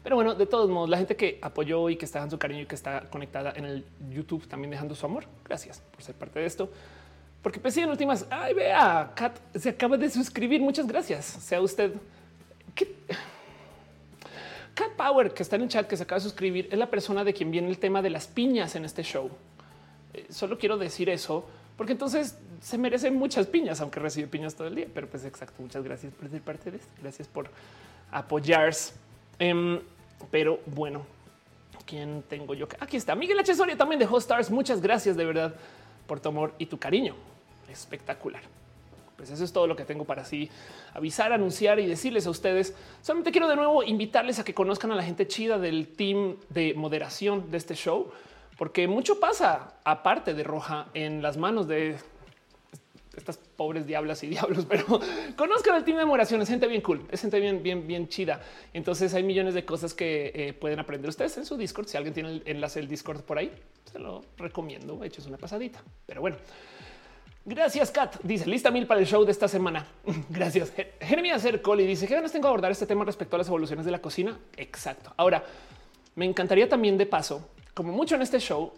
Pero 0.05 0.15
bueno, 0.15 0.37
de 0.37 0.47
todos 0.47 0.71
modos, 0.71 0.89
la 0.89 0.99
gente 0.99 1.17
que 1.17 1.41
apoyó 1.43 1.91
y 1.91 1.97
que 1.97 2.05
está 2.05 2.23
en 2.23 2.31
su 2.31 2.39
cariño 2.39 2.63
y 2.63 2.67
que 2.67 2.77
está 2.77 3.11
conectada 3.11 3.53
en 3.57 3.65
el 3.65 3.85
YouTube 4.09 4.47
también 4.47 4.71
dejando 4.71 4.95
su 4.95 5.05
amor. 5.05 5.25
Gracias 5.45 5.83
por 5.91 6.03
ser 6.03 6.15
parte 6.15 6.39
de 6.39 6.47
esto. 6.47 6.71
Porque 7.43 7.59
pensé 7.59 7.83
en 7.83 7.91
últimas, 7.91 8.25
ay, 8.31 8.55
vea, 8.55 9.11
Kat 9.17 9.37
se 9.57 9.71
acaba 9.71 9.97
de 9.97 10.09
suscribir. 10.11 10.61
Muchas 10.61 10.87
gracias. 10.87 11.25
Sea 11.25 11.61
usted. 11.61 11.93
Cat 14.79 14.93
Power, 14.93 15.35
que 15.35 15.43
está 15.43 15.57
en 15.57 15.63
el 15.63 15.69
chat, 15.69 15.89
que 15.89 15.97
se 15.97 16.05
acaba 16.05 16.21
de 16.21 16.23
suscribir, 16.23 16.69
es 16.71 16.79
la 16.79 16.89
persona 16.89 17.25
de 17.25 17.35
quien 17.35 17.51
viene 17.51 17.69
el 17.69 17.79
tema 17.79 18.01
de 18.01 18.11
las 18.11 18.29
piñas 18.29 18.77
en 18.77 18.85
este 18.85 19.03
show. 19.03 19.29
Eh, 20.15 20.27
solo 20.31 20.57
quiero 20.57 20.79
decir 20.79 21.11
eso 21.11 21.45
porque 21.77 21.93
entonces 21.93 22.39
se 22.61 22.79
merecen 22.79 23.17
muchas 23.17 23.49
piñas, 23.49 23.81
aunque 23.81 23.99
recibe 23.99 24.29
piñas 24.29 24.55
todo 24.55 24.69
el 24.69 24.77
día. 24.77 24.87
Pero 24.95 25.09
pues 25.09 25.25
exacto, 25.25 25.61
muchas 25.61 25.83
gracias 25.83 26.13
por 26.13 26.31
ser 26.31 26.43
parte 26.43 26.71
de 26.71 26.77
esto. 26.77 26.89
Gracias 27.03 27.27
por 27.27 27.51
apoyarse. 28.13 28.95
Em, 29.41 29.81
pero 30.31 30.61
bueno, 30.67 31.03
¿quién 31.85 32.23
tengo 32.29 32.55
yo? 32.55 32.69
Aquí 32.79 32.97
está 32.97 33.17
Miguel 33.17 33.41
H. 33.41 33.57
Soria 33.57 33.77
también 33.77 33.99
de 33.99 34.09
Stars. 34.19 34.49
Muchas 34.49 34.81
gracias 34.81 35.17
de 35.17 35.25
verdad 35.25 35.57
por 36.07 36.21
tu 36.21 36.29
amor 36.29 36.55
y 36.59 36.67
tu 36.67 36.79
cariño. 36.79 37.17
Espectacular. 37.69 38.43
Pues 39.19 39.31
eso 39.31 39.45
es 39.45 39.53
todo 39.53 39.67
lo 39.67 39.77
que 39.77 39.85
tengo 39.85 40.05
para 40.07 40.23
así 40.23 40.49
avisar, 40.95 41.33
anunciar 41.33 41.79
y 41.81 41.87
decirles 41.87 42.27
a 42.27 42.31
ustedes. 42.31 42.75
Solamente 43.03 43.33
quiero 43.33 43.49
de 43.49 43.57
nuevo 43.57 43.83
invitarles 43.83 44.39
a 44.39 44.45
que 44.45 44.55
conozcan 44.55 44.93
a 44.93 44.95
la 44.95 45.03
gente 45.03 45.27
chida 45.27 45.59
del 45.59 45.89
team 45.89 46.37
de 46.49 46.73
moderación 46.75 47.51
de 47.51 47.59
este 47.59 47.75
show 47.75 48.11
porque 48.59 48.89
mucho 48.89 49.21
pasa 49.21 49.75
aparte 49.85 50.35
de 50.35 50.43
roja 50.43 50.89
en 50.93 51.23
las 51.23 51.37
manos 51.37 51.69
de 51.69 51.97
estas 53.17 53.39
pobres 53.39 53.87
diablas 53.87 54.23
y 54.25 54.29
diablos, 54.29 54.67
pero 54.69 54.85
conozcan 55.37 55.77
el 55.77 55.85
team 55.85 55.99
de 55.99 56.05
moración, 56.05 56.43
es 56.43 56.49
gente 56.49 56.67
bien 56.67 56.81
cool, 56.83 57.07
es 57.11 57.21
gente 57.21 57.39
bien, 57.39 57.63
bien, 57.63 57.87
bien 57.87 58.09
chida. 58.09 58.41
Entonces 58.73 59.15
hay 59.15 59.23
millones 59.23 59.55
de 59.55 59.65
cosas 59.65 59.95
que 59.95 60.33
eh, 60.35 60.53
pueden 60.53 60.81
aprender 60.81 61.09
ustedes 61.09 61.37
en 61.39 61.47
su 61.47 61.57
Discord. 61.57 61.87
Si 61.87 61.97
alguien 61.97 62.15
tiene 62.15 62.31
el 62.31 62.43
enlace 62.47 62.81
del 62.81 62.89
Discord 62.89 63.23
por 63.23 63.39
ahí, 63.39 63.53
se 63.91 63.99
lo 64.01 64.25
recomiendo. 64.37 65.03
Eches 65.05 65.27
una 65.27 65.39
pasadita, 65.39 65.83
pero 66.07 66.21
bueno. 66.21 66.37
Gracias, 67.49 67.91
Kat. 67.91 68.17
Dice 68.23 68.47
lista 68.47 68.71
mil 68.71 68.87
para 68.87 69.01
el 69.01 69.07
show 69.07 69.25
de 69.25 69.33
esta 69.33 69.49
semana. 69.49 69.87
Gracias. 70.29 70.71
Jeremías 71.01 71.43
Coli 71.63 71.87
dice 71.87 72.07
que 72.07 72.15
ganas 72.15 72.31
tengo 72.31 72.47
a 72.47 72.51
abordar 72.51 72.71
este 72.71 72.87
tema 72.87 73.07
respecto 73.07 73.37
a 73.37 73.39
las 73.39 73.49
evoluciones 73.49 73.87
de 73.87 73.91
la 73.91 74.01
cocina. 74.01 74.39
Exacto. 74.59 75.15
Ahora 75.17 75.43
me 76.15 76.27
encantaría 76.27 76.69
también 76.69 76.99
de 76.99 77.07
paso 77.07 77.49
como 77.73 77.91
mucho 77.91 78.17
en 78.17 78.23
este 78.23 78.39
show, 78.39 78.75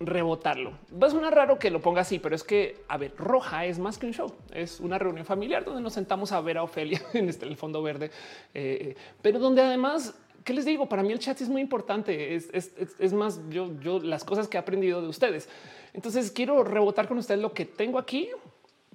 rebotarlo. 0.00 0.72
Va 1.02 1.06
a 1.06 1.10
sonar 1.10 1.34
raro 1.34 1.58
que 1.58 1.70
lo 1.70 1.80
ponga 1.80 2.02
así, 2.02 2.18
pero 2.18 2.34
es 2.34 2.44
que, 2.44 2.82
a 2.88 2.98
ver, 2.98 3.14
Roja 3.16 3.64
es 3.64 3.78
más 3.78 3.96
que 3.96 4.04
un 4.04 4.12
show. 4.12 4.30
Es 4.52 4.80
una 4.80 4.98
reunión 4.98 5.24
familiar 5.24 5.64
donde 5.64 5.80
nos 5.80 5.94
sentamos 5.94 6.30
a 6.32 6.42
ver 6.42 6.58
a 6.58 6.62
Ofelia 6.62 7.00
en 7.14 7.30
este, 7.30 7.46
el 7.46 7.56
fondo 7.56 7.82
verde, 7.82 8.10
eh, 8.52 8.96
pero 9.22 9.38
donde 9.38 9.62
además, 9.62 10.14
¿qué 10.44 10.52
les 10.52 10.66
digo? 10.66 10.90
Para 10.90 11.02
mí 11.02 11.10
el 11.10 11.20
chat 11.20 11.40
es 11.40 11.48
muy 11.48 11.62
importante. 11.62 12.34
Es, 12.34 13.12
más, 13.14 13.40
yo, 13.48 13.70
yo 13.80 13.98
las 13.98 14.24
cosas 14.24 14.46
que 14.46 14.58
he 14.58 14.60
aprendido 14.60 15.00
de 15.00 15.08
ustedes. 15.08 15.48
Entonces 15.92 16.30
quiero 16.30 16.62
rebotar 16.64 17.08
con 17.08 17.18
ustedes 17.18 17.40
lo 17.40 17.52
que 17.52 17.64
tengo 17.64 17.98
aquí 17.98 18.28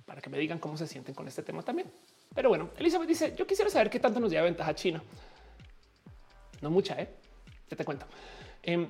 para 0.06 0.22
que 0.22 0.30
me 0.30 0.38
digan 0.38 0.60
cómo 0.60 0.78
se 0.78 0.88
sienten 0.88 1.16
con 1.16 1.28
este 1.28 1.44
tema 1.44 1.64
también. 1.64 1.92
Pero 2.34 2.50
bueno, 2.50 2.70
Elizabeth 2.78 3.08
dice, 3.08 3.34
yo 3.36 3.48
quisiera 3.48 3.72
saber 3.72 3.90
qué 3.90 4.00
tanto 4.00 4.20
nos 4.20 4.32
lleva 4.32 4.44
ventaja 4.44 4.74
China. 4.76 5.02
No 6.62 6.70
mucha, 6.70 7.00
¿eh? 7.00 7.10
Ya 7.70 7.78
te 7.78 7.86
cuento. 7.86 8.06
Em, 8.62 8.88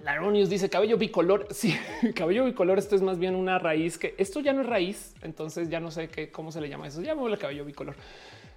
Laronius 0.00 0.48
dice 0.48 0.70
cabello 0.70 0.96
bicolor. 0.96 1.48
Sí, 1.52 1.76
cabello 2.14 2.44
bicolor. 2.44 2.78
Esto 2.78 2.96
es 2.96 3.02
más 3.02 3.18
bien 3.18 3.34
una 3.34 3.58
raíz 3.58 3.98
que 3.98 4.14
esto 4.18 4.40
ya 4.40 4.52
no 4.52 4.62
es 4.62 4.66
raíz. 4.66 5.14
Entonces 5.22 5.68
ya 5.68 5.80
no 5.80 5.90
sé 5.90 6.08
qué, 6.08 6.30
cómo 6.30 6.52
se 6.52 6.60
le 6.60 6.68
llama 6.68 6.86
eso. 6.86 7.00
el 7.00 7.38
cabello 7.38 7.64
bicolor. 7.64 7.96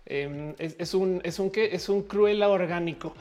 Em, 0.06 0.56
es, 0.58 0.94
un, 0.94 1.20
es 1.24 1.38
un 1.38 1.52
que 1.52 1.76
es 1.76 1.90
un 1.90 2.04
cruel 2.04 2.42
orgánico. 2.44 3.14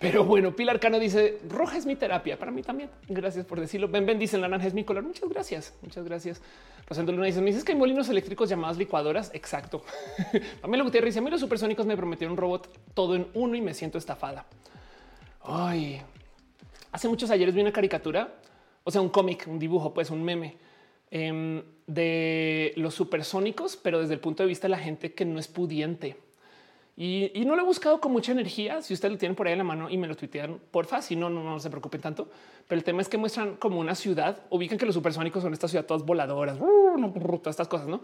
Pero 0.00 0.24
bueno, 0.24 0.56
Pilar 0.56 0.80
Cano 0.80 0.98
dice 0.98 1.40
roja 1.46 1.76
es 1.76 1.84
mi 1.84 1.94
terapia. 1.94 2.38
Para 2.38 2.50
mí 2.50 2.62
también. 2.62 2.88
Gracias 3.06 3.44
por 3.44 3.60
decirlo. 3.60 3.86
Ben 3.86 4.06
Ben 4.06 4.18
dice 4.18 4.38
naranja 4.38 4.66
es 4.66 4.72
mi 4.72 4.82
color. 4.82 5.04
Muchas 5.04 5.28
gracias. 5.28 5.74
Muchas 5.82 6.06
gracias. 6.06 6.40
Rosendo 6.88 7.12
Luna 7.12 7.26
dice: 7.26 7.40
Me 7.42 7.48
dices 7.48 7.64
que 7.64 7.72
hay 7.72 7.78
molinos 7.78 8.08
eléctricos 8.08 8.48
llamados 8.48 8.78
licuadoras. 8.78 9.30
Exacto. 9.34 9.84
Pamela 10.62 10.84
Gutiérrez 10.84 11.10
dice: 11.12 11.18
A 11.18 11.22
mí 11.22 11.30
los 11.30 11.40
supersónicos 11.40 11.84
me 11.84 11.98
prometieron 11.98 12.32
un 12.32 12.38
robot 12.38 12.70
todo 12.94 13.14
en 13.14 13.26
uno 13.34 13.54
y 13.56 13.60
me 13.60 13.74
siento 13.74 13.98
estafada. 13.98 14.46
Ay, 15.42 16.00
hace 16.92 17.06
muchos 17.06 17.30
ayeres 17.30 17.54
vi 17.54 17.60
una 17.60 17.72
caricatura, 17.72 18.36
o 18.84 18.90
sea, 18.90 19.02
un 19.02 19.10
cómic, 19.10 19.46
un 19.48 19.58
dibujo, 19.58 19.92
pues 19.92 20.10
un 20.10 20.22
meme 20.22 20.56
em, 21.10 21.62
de 21.86 22.72
los 22.76 22.94
supersónicos, 22.94 23.76
pero 23.76 24.00
desde 24.00 24.14
el 24.14 24.20
punto 24.20 24.42
de 24.42 24.48
vista 24.48 24.66
de 24.66 24.70
la 24.70 24.78
gente 24.78 25.12
que 25.12 25.26
no 25.26 25.38
es 25.38 25.46
pudiente. 25.46 26.16
Y, 27.02 27.32
no 27.46 27.56
lo 27.56 27.62
he 27.62 27.64
buscado 27.64 27.98
con 27.98 28.12
mucha 28.12 28.32
energía. 28.32 28.82
Si 28.82 28.92
ustedes 28.92 29.12
lo 29.12 29.18
tienen 29.18 29.34
por 29.34 29.46
ahí 29.46 29.52
en 29.52 29.58
la 29.60 29.64
mano 29.64 29.88
y 29.88 29.96
me 29.96 30.06
lo 30.06 30.14
tuitean, 30.14 30.60
porfa, 30.70 31.00
si 31.00 31.16
no, 31.16 31.30
no, 31.30 31.42
no 31.42 31.58
se 31.58 31.70
preocupen 31.70 32.02
tanto. 32.02 32.28
Pero 32.68 32.78
el 32.78 32.84
tema 32.84 33.00
es 33.00 33.08
que 33.08 33.16
muestran 33.16 33.56
como 33.56 33.80
una 33.80 33.94
ciudad. 33.94 34.42
Ubican 34.50 34.76
que 34.76 34.84
los 34.84 34.94
supersónicos 34.94 35.42
son 35.42 35.54
estas 35.54 35.70
ciudades 35.70 35.86
todas 35.86 36.04
voladoras, 36.04 36.58
todas 36.58 37.46
estas 37.46 37.68
cosas, 37.68 37.88
no? 37.88 38.02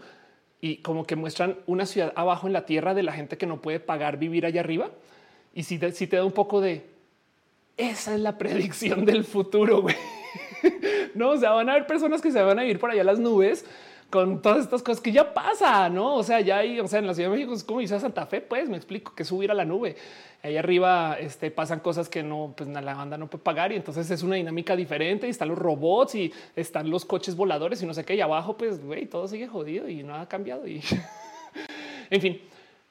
Y 0.61 0.77
como 0.77 1.05
que 1.05 1.15
muestran 1.15 1.57
una 1.67 1.85
ciudad 1.85 2.11
abajo 2.15 2.47
en 2.47 2.53
la 2.53 2.65
tierra 2.65 2.95
de 2.95 3.03
la 3.03 3.13
gente 3.13 3.37
que 3.37 3.45
no 3.45 3.61
puede 3.61 3.79
pagar 3.79 4.17
vivir 4.17 4.47
allá 4.47 4.61
arriba. 4.61 4.89
Y 5.53 5.61
si 5.61 5.77
te 5.77 6.15
da 6.15 6.25
un 6.25 6.31
poco 6.31 6.59
de 6.59 6.83
esa 7.77 8.15
es 8.15 8.19
la 8.19 8.35
predicción 8.39 9.05
del 9.05 9.25
futuro. 9.25 9.83
Güey. 9.83 9.95
no, 11.13 11.29
o 11.29 11.37
sea, 11.37 11.51
van 11.51 11.69
a 11.69 11.73
haber 11.73 11.85
personas 11.85 12.19
que 12.19 12.31
se 12.31 12.41
van 12.41 12.57
a 12.57 12.65
ir 12.65 12.79
por 12.79 12.89
allá 12.89 13.03
las 13.03 13.19
nubes 13.19 13.63
con 14.09 14.41
todas 14.41 14.59
estas 14.59 14.81
cosas 14.81 15.01
que 15.01 15.11
ya 15.11 15.33
pasa, 15.33 15.89
no? 15.89 16.15
O 16.15 16.23
sea, 16.23 16.39
ya 16.39 16.59
hay, 16.59 16.79
o 16.79 16.87
sea, 16.87 16.99
en 16.99 17.07
la 17.07 17.13
Ciudad 17.13 17.29
de 17.29 17.35
México 17.35 17.53
es 17.53 17.63
como 17.63 17.81
dice 17.81 17.99
Santa 17.99 18.25
Fe, 18.25 18.41
pues 18.41 18.69
me 18.69 18.77
explico 18.77 19.13
que 19.13 19.25
subir 19.25 19.51
a 19.51 19.53
la 19.53 19.65
nube. 19.65 19.95
Ahí 20.43 20.55
arriba 20.55 21.17
este, 21.19 21.51
pasan 21.51 21.81
cosas 21.81 22.07
que 22.07 22.23
no, 22.23 22.53
pues 22.55 22.69
la 22.69 22.93
banda 22.93 23.17
no 23.17 23.27
puede 23.27 23.43
pagar 23.43 23.71
y 23.73 23.75
entonces 23.75 24.09
es 24.09 24.23
una 24.23 24.35
dinámica 24.35 24.75
diferente. 24.75 25.27
Y 25.27 25.31
están 25.31 25.49
los 25.49 25.57
robots 25.57 26.15
y 26.15 26.31
están 26.55 26.89
los 26.89 27.03
coches 27.03 27.35
voladores 27.35 27.81
y 27.81 27.85
no 27.85 27.93
sé 27.93 28.05
qué. 28.05 28.15
Y 28.15 28.21
abajo, 28.21 28.55
pues 28.55 28.83
güey, 28.83 29.07
todo 29.07 29.27
sigue 29.27 29.47
jodido 29.47 29.89
y 29.89 30.03
no 30.03 30.15
ha 30.15 30.27
cambiado. 30.29 30.65
Y 30.67 30.81
en 32.09 32.21
fin, 32.21 32.41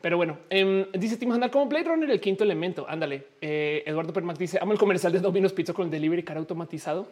pero 0.03 0.19
bueno, 0.19 0.39
eh, 0.51 0.89
dice 0.93 1.17
Tim 1.17 1.33
Handal 1.33 1.51
como 1.51 1.67
Blade 1.67 1.85
Runner, 1.85 2.11
el 2.11 2.21
quinto 2.21 2.45
elemento. 2.45 2.85
Ándale. 2.87 3.27
Eh, 3.41 3.85
Eduardo 3.87 4.13
Permac 4.13 4.37
dice: 4.37 4.59
Amo 4.61 4.73
el 4.73 4.79
comercial 4.79 5.13
de 5.13 5.21
Domino's 5.21 5.55
Pizza 5.55 5.73
con 5.73 5.87
el 5.87 5.91
delivery 5.91 6.25
cara 6.25 6.41
automatizado. 6.41 7.09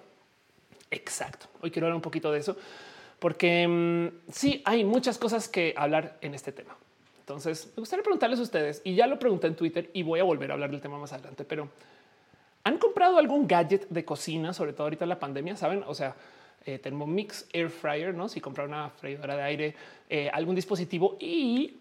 Exacto. 0.90 1.46
Hoy 1.62 1.70
quiero 1.70 1.86
hablar 1.86 1.96
un 1.96 2.02
poquito 2.02 2.30
de 2.30 2.40
eso 2.40 2.56
porque 3.18 3.66
mm, 3.68 4.30
sí 4.32 4.62
hay 4.64 4.84
muchas 4.84 5.18
cosas 5.18 5.48
que 5.48 5.74
hablar 5.76 6.18
en 6.20 6.34
este 6.34 6.52
tema. 6.52 6.76
Entonces 7.20 7.72
me 7.76 7.80
gustaría 7.80 8.02
preguntarles 8.02 8.38
a 8.38 8.42
ustedes 8.42 8.82
y 8.84 8.94
ya 8.94 9.06
lo 9.06 9.18
pregunté 9.18 9.46
en 9.46 9.56
Twitter 9.56 9.90
y 9.94 10.02
voy 10.02 10.20
a 10.20 10.24
volver 10.24 10.50
a 10.50 10.54
hablar 10.54 10.70
del 10.70 10.80
tema 10.80 10.98
más 10.98 11.12
adelante, 11.12 11.44
pero 11.44 11.70
han 12.64 12.78
comprado 12.78 13.18
algún 13.18 13.46
gadget 13.46 13.88
de 13.88 14.04
cocina, 14.04 14.52
sobre 14.52 14.72
todo 14.72 14.84
ahorita 14.84 15.04
en 15.04 15.10
la 15.10 15.18
pandemia, 15.18 15.56
saben? 15.56 15.84
O 15.86 15.94
sea, 15.94 16.14
eh, 16.64 16.78
Thermomix 16.78 17.46
Air 17.52 17.70
Fryer, 17.70 18.14
no? 18.14 18.28
Si 18.28 18.40
comprar 18.40 18.66
una 18.66 18.90
freidora 18.90 19.36
de 19.36 19.42
aire, 19.42 19.74
eh, 20.08 20.30
algún 20.32 20.54
dispositivo 20.54 21.16
y 21.20 21.78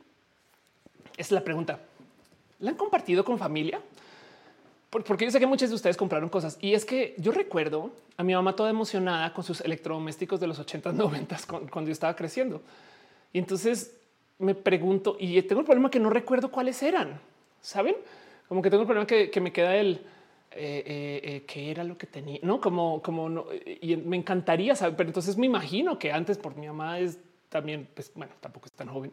es 1.17 1.31
la 1.31 1.41
pregunta. 1.41 1.79
¿La 2.59 2.71
han 2.71 2.77
compartido 2.77 3.23
con 3.23 3.37
familia? 3.37 3.81
Porque 5.01 5.25
yo 5.25 5.31
sé 5.31 5.39
que 5.39 5.47
muchos 5.47 5.69
de 5.69 5.75
ustedes 5.75 5.97
compraron 5.97 6.29
cosas 6.29 6.57
y 6.61 6.73
es 6.73 6.85
que 6.85 7.15
yo 7.17 7.31
recuerdo 7.31 7.91
a 8.15 8.23
mi 8.23 8.33
mamá 8.33 8.55
toda 8.55 8.69
emocionada 8.69 9.33
con 9.33 9.43
sus 9.43 9.61
electrodomésticos 9.61 10.39
de 10.39 10.45
los 10.45 10.59
80, 10.59 10.91
90 10.91 11.37
cuando 11.71 11.89
yo 11.89 11.91
estaba 11.91 12.15
creciendo. 12.15 12.61
Y 13.31 13.39
entonces 13.39 13.97
me 14.37 14.53
pregunto 14.53 15.17
y 15.19 15.41
tengo 15.43 15.61
el 15.61 15.65
problema 15.65 15.89
que 15.89 15.99
no 15.99 16.09
recuerdo 16.11 16.51
cuáles 16.51 16.83
eran. 16.83 17.19
Saben 17.61 17.95
como 18.47 18.61
que 18.61 18.69
tengo 18.69 18.83
el 18.83 18.87
problema 18.87 19.07
que, 19.07 19.41
me 19.41 19.51
queda 19.51 19.75
el 19.75 20.01
eh, 20.51 20.83
eh, 20.85 21.21
eh, 21.23 21.43
qué 21.47 21.71
era 21.71 21.83
lo 21.83 21.97
que 21.97 22.05
tenía, 22.05 22.39
no 22.43 22.61
como, 22.61 23.01
como 23.01 23.29
no. 23.29 23.45
Y 23.81 23.95
me 23.95 24.17
encantaría 24.17 24.75
saber, 24.75 24.95
pero 24.95 25.09
entonces 25.09 25.37
me 25.37 25.47
imagino 25.47 25.97
que 25.97 26.11
antes 26.11 26.37
por 26.37 26.55
mi 26.55 26.67
mamá 26.67 26.99
es 26.99 27.17
también, 27.49 27.87
pues 27.95 28.11
bueno, 28.13 28.33
tampoco 28.39 28.67
es 28.67 28.73
tan 28.73 28.89
joven 28.89 29.11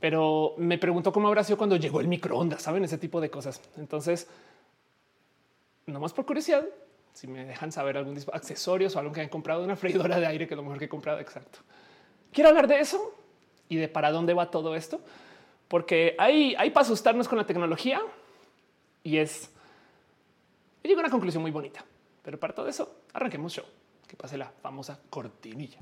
pero 0.00 0.54
me 0.58 0.78
pregunto 0.78 1.12
cómo 1.12 1.28
habrá 1.28 1.42
sido 1.42 1.58
cuando 1.58 1.76
llegó 1.76 2.00
el 2.00 2.08
microondas, 2.08 2.62
saben 2.62 2.84
ese 2.84 2.98
tipo 2.98 3.20
de 3.20 3.30
cosas. 3.30 3.60
Entonces, 3.76 4.28
nomás 5.92 6.12
por 6.12 6.26
curiosidad, 6.26 6.64
si 7.12 7.26
me 7.26 7.44
dejan 7.44 7.72
saber 7.72 7.96
algún 7.96 8.16
accesorios 8.32 8.94
o 8.94 8.98
algo 8.98 9.12
que 9.12 9.20
han 9.20 9.28
comprado, 9.28 9.64
una 9.64 9.76
freidora 9.76 10.20
de 10.20 10.26
aire, 10.26 10.46
que 10.46 10.54
es 10.54 10.56
lo 10.56 10.62
mejor 10.62 10.78
que 10.78 10.84
he 10.84 10.88
comprado. 10.88 11.18
Exacto. 11.18 11.58
Quiero 12.32 12.50
hablar 12.50 12.68
de 12.68 12.78
eso 12.78 13.14
y 13.68 13.76
de 13.76 13.88
para 13.88 14.12
dónde 14.12 14.34
va 14.34 14.50
todo 14.50 14.74
esto, 14.74 15.00
porque 15.66 16.14
hay, 16.18 16.54
hay 16.56 16.70
para 16.70 16.84
asustarnos 16.84 17.28
con 17.28 17.38
la 17.38 17.46
tecnología 17.46 18.00
y 19.02 19.18
es. 19.18 19.50
Llego 20.82 21.00
a 21.00 21.02
una 21.02 21.10
conclusión 21.10 21.42
muy 21.42 21.50
bonita, 21.50 21.84
pero 22.22 22.38
para 22.38 22.54
todo 22.54 22.68
eso, 22.68 23.02
arranquemos 23.12 23.52
show. 23.52 23.64
Que 24.06 24.16
pase 24.16 24.38
la 24.38 24.50
famosa 24.62 24.98
cortinilla. 25.10 25.78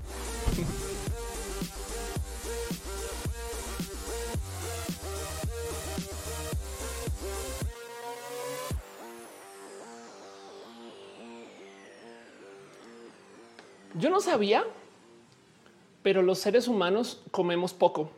Yo 13.99 14.11
no 14.11 14.21
sabía, 14.21 14.65
pero 16.03 16.23
los 16.23 16.39
seres 16.39 16.69
humanos 16.69 17.23
comemos 17.31 17.73
poco 17.73 18.11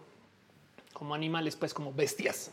como 0.92 1.14
animales, 1.14 1.54
pues 1.54 1.72
como 1.72 1.92
bestias. 1.92 2.50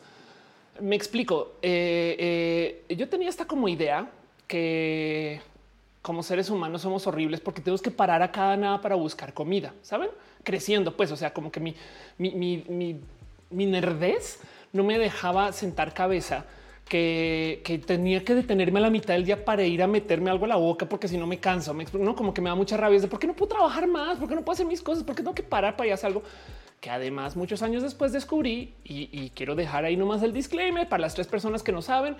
Me 0.79 0.95
explico. 0.95 1.53
Eh, 1.61 2.83
eh, 2.87 2.95
yo 2.95 3.09
tenía 3.09 3.29
esta 3.29 3.45
como 3.45 3.67
idea 3.67 4.11
que 4.47 5.41
como 6.03 6.21
seres 6.21 6.51
humanos 6.51 6.83
somos 6.83 7.07
horribles 7.07 7.39
porque 7.39 7.61
tenemos 7.61 7.81
que 7.81 7.89
parar 7.89 8.21
a 8.21 8.31
cada 8.31 8.55
nada 8.55 8.79
para 8.79 8.93
buscar 8.93 9.33
comida, 9.33 9.73
saben? 9.81 10.09
Creciendo, 10.43 10.95
pues, 10.95 11.11
o 11.11 11.17
sea, 11.17 11.33
como 11.33 11.51
que 11.51 11.59
mi, 11.59 11.75
mi, 12.19 12.63
mi, 12.67 12.99
mi 13.49 13.65
nerdez 13.65 14.39
no 14.71 14.83
me 14.83 14.99
dejaba 14.99 15.51
sentar 15.51 15.95
cabeza 15.95 16.45
que, 16.87 17.81
tenía 17.85 18.23
que 18.23 18.35
detenerme 18.35 18.79
a 18.79 18.83
la 18.83 18.89
mitad 18.89 19.15
del 19.15 19.25
día 19.25 19.43
para 19.43 19.63
ir 19.63 19.81
a 19.81 19.87
meterme 19.87 20.29
algo 20.29 20.45
a 20.45 20.47
la 20.47 20.55
boca 20.55 20.87
porque 20.87 21.07
si 21.07 21.17
no 21.17 21.27
me 21.27 21.39
canso. 21.39 21.73
Me 21.73 21.85
no 21.93 22.15
como 22.15 22.33
que 22.33 22.41
me 22.41 22.49
da 22.49 22.55
mucha 22.55 22.77
rabia 22.77 22.99
de 22.99 23.07
por 23.07 23.19
qué 23.19 23.27
no 23.27 23.35
puedo 23.35 23.49
trabajar 23.49 23.87
más, 23.87 24.17
por 24.17 24.29
qué 24.29 24.35
no 24.35 24.41
puedo 24.41 24.53
hacer 24.53 24.67
mis 24.67 24.81
cosas, 24.81 25.03
por 25.03 25.15
qué 25.15 25.21
tengo 25.23 25.35
que 25.35 25.43
parar 25.43 25.75
para 25.75 25.87
ir 25.87 25.91
a 25.91 25.95
hacer 25.95 26.07
algo 26.07 26.23
que 26.79 26.91
además 26.91 27.35
muchos 27.35 27.63
años 27.63 27.81
después 27.81 28.11
descubrí 28.11 28.75
y, 28.83 29.31
quiero 29.31 29.55
dejar 29.55 29.85
ahí 29.85 29.97
nomás 29.97 30.21
el 30.21 30.33
disclaimer 30.33 30.87
para 30.87 31.01
las 31.01 31.15
tres 31.15 31.25
personas 31.25 31.63
que 31.63 31.71
no 31.71 31.81
saben 31.81 32.15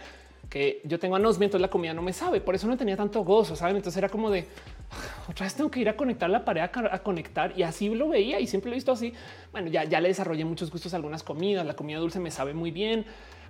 que 0.50 0.82
yo 0.84 1.00
tengo 1.00 1.16
anosmia, 1.16 1.46
entonces 1.46 1.62
la 1.62 1.70
comida 1.70 1.94
no 1.94 2.02
me 2.02 2.14
sabe. 2.14 2.42
Por 2.42 2.56
eso 2.56 2.68
no 2.68 2.78
tenía 2.78 2.96
tanto 2.96 3.24
gozo, 3.24 3.56
saben? 3.56 3.78
Entonces 3.78 3.98
era 3.98 4.10
como 4.10 4.30
de 4.30 4.48
ah, 4.92 5.30
otra 5.30 5.46
vez 5.46 5.56
tengo 5.56 5.72
que 5.72 5.80
ir 5.80 5.90
a 5.90 5.96
conectar 5.96 6.30
la 6.30 6.46
pared 6.46 6.62
a, 6.62 7.00
conectar 7.00 7.54
y 7.58 7.64
así 7.64 7.90
lo 7.90 8.10
veía 8.10 8.40
y 8.40 8.48
siempre 8.48 8.70
lo 8.70 8.76
he 8.76 8.78
visto 8.78 8.92
así. 8.92 9.14
Bueno, 9.52 9.70
ya, 9.70 9.84
ya 9.84 10.00
le 10.02 10.10
desarrollé 10.10 10.46
muchos 10.46 10.72
gustos 10.72 10.94
a 10.94 10.98
algunas 10.98 11.24
comidas. 11.24 11.66
La 11.66 11.76
comida 11.76 12.00
dulce 12.00 12.20
me 12.20 12.32
sabe 12.32 12.54
muy 12.54 12.72
bien 12.72 13.06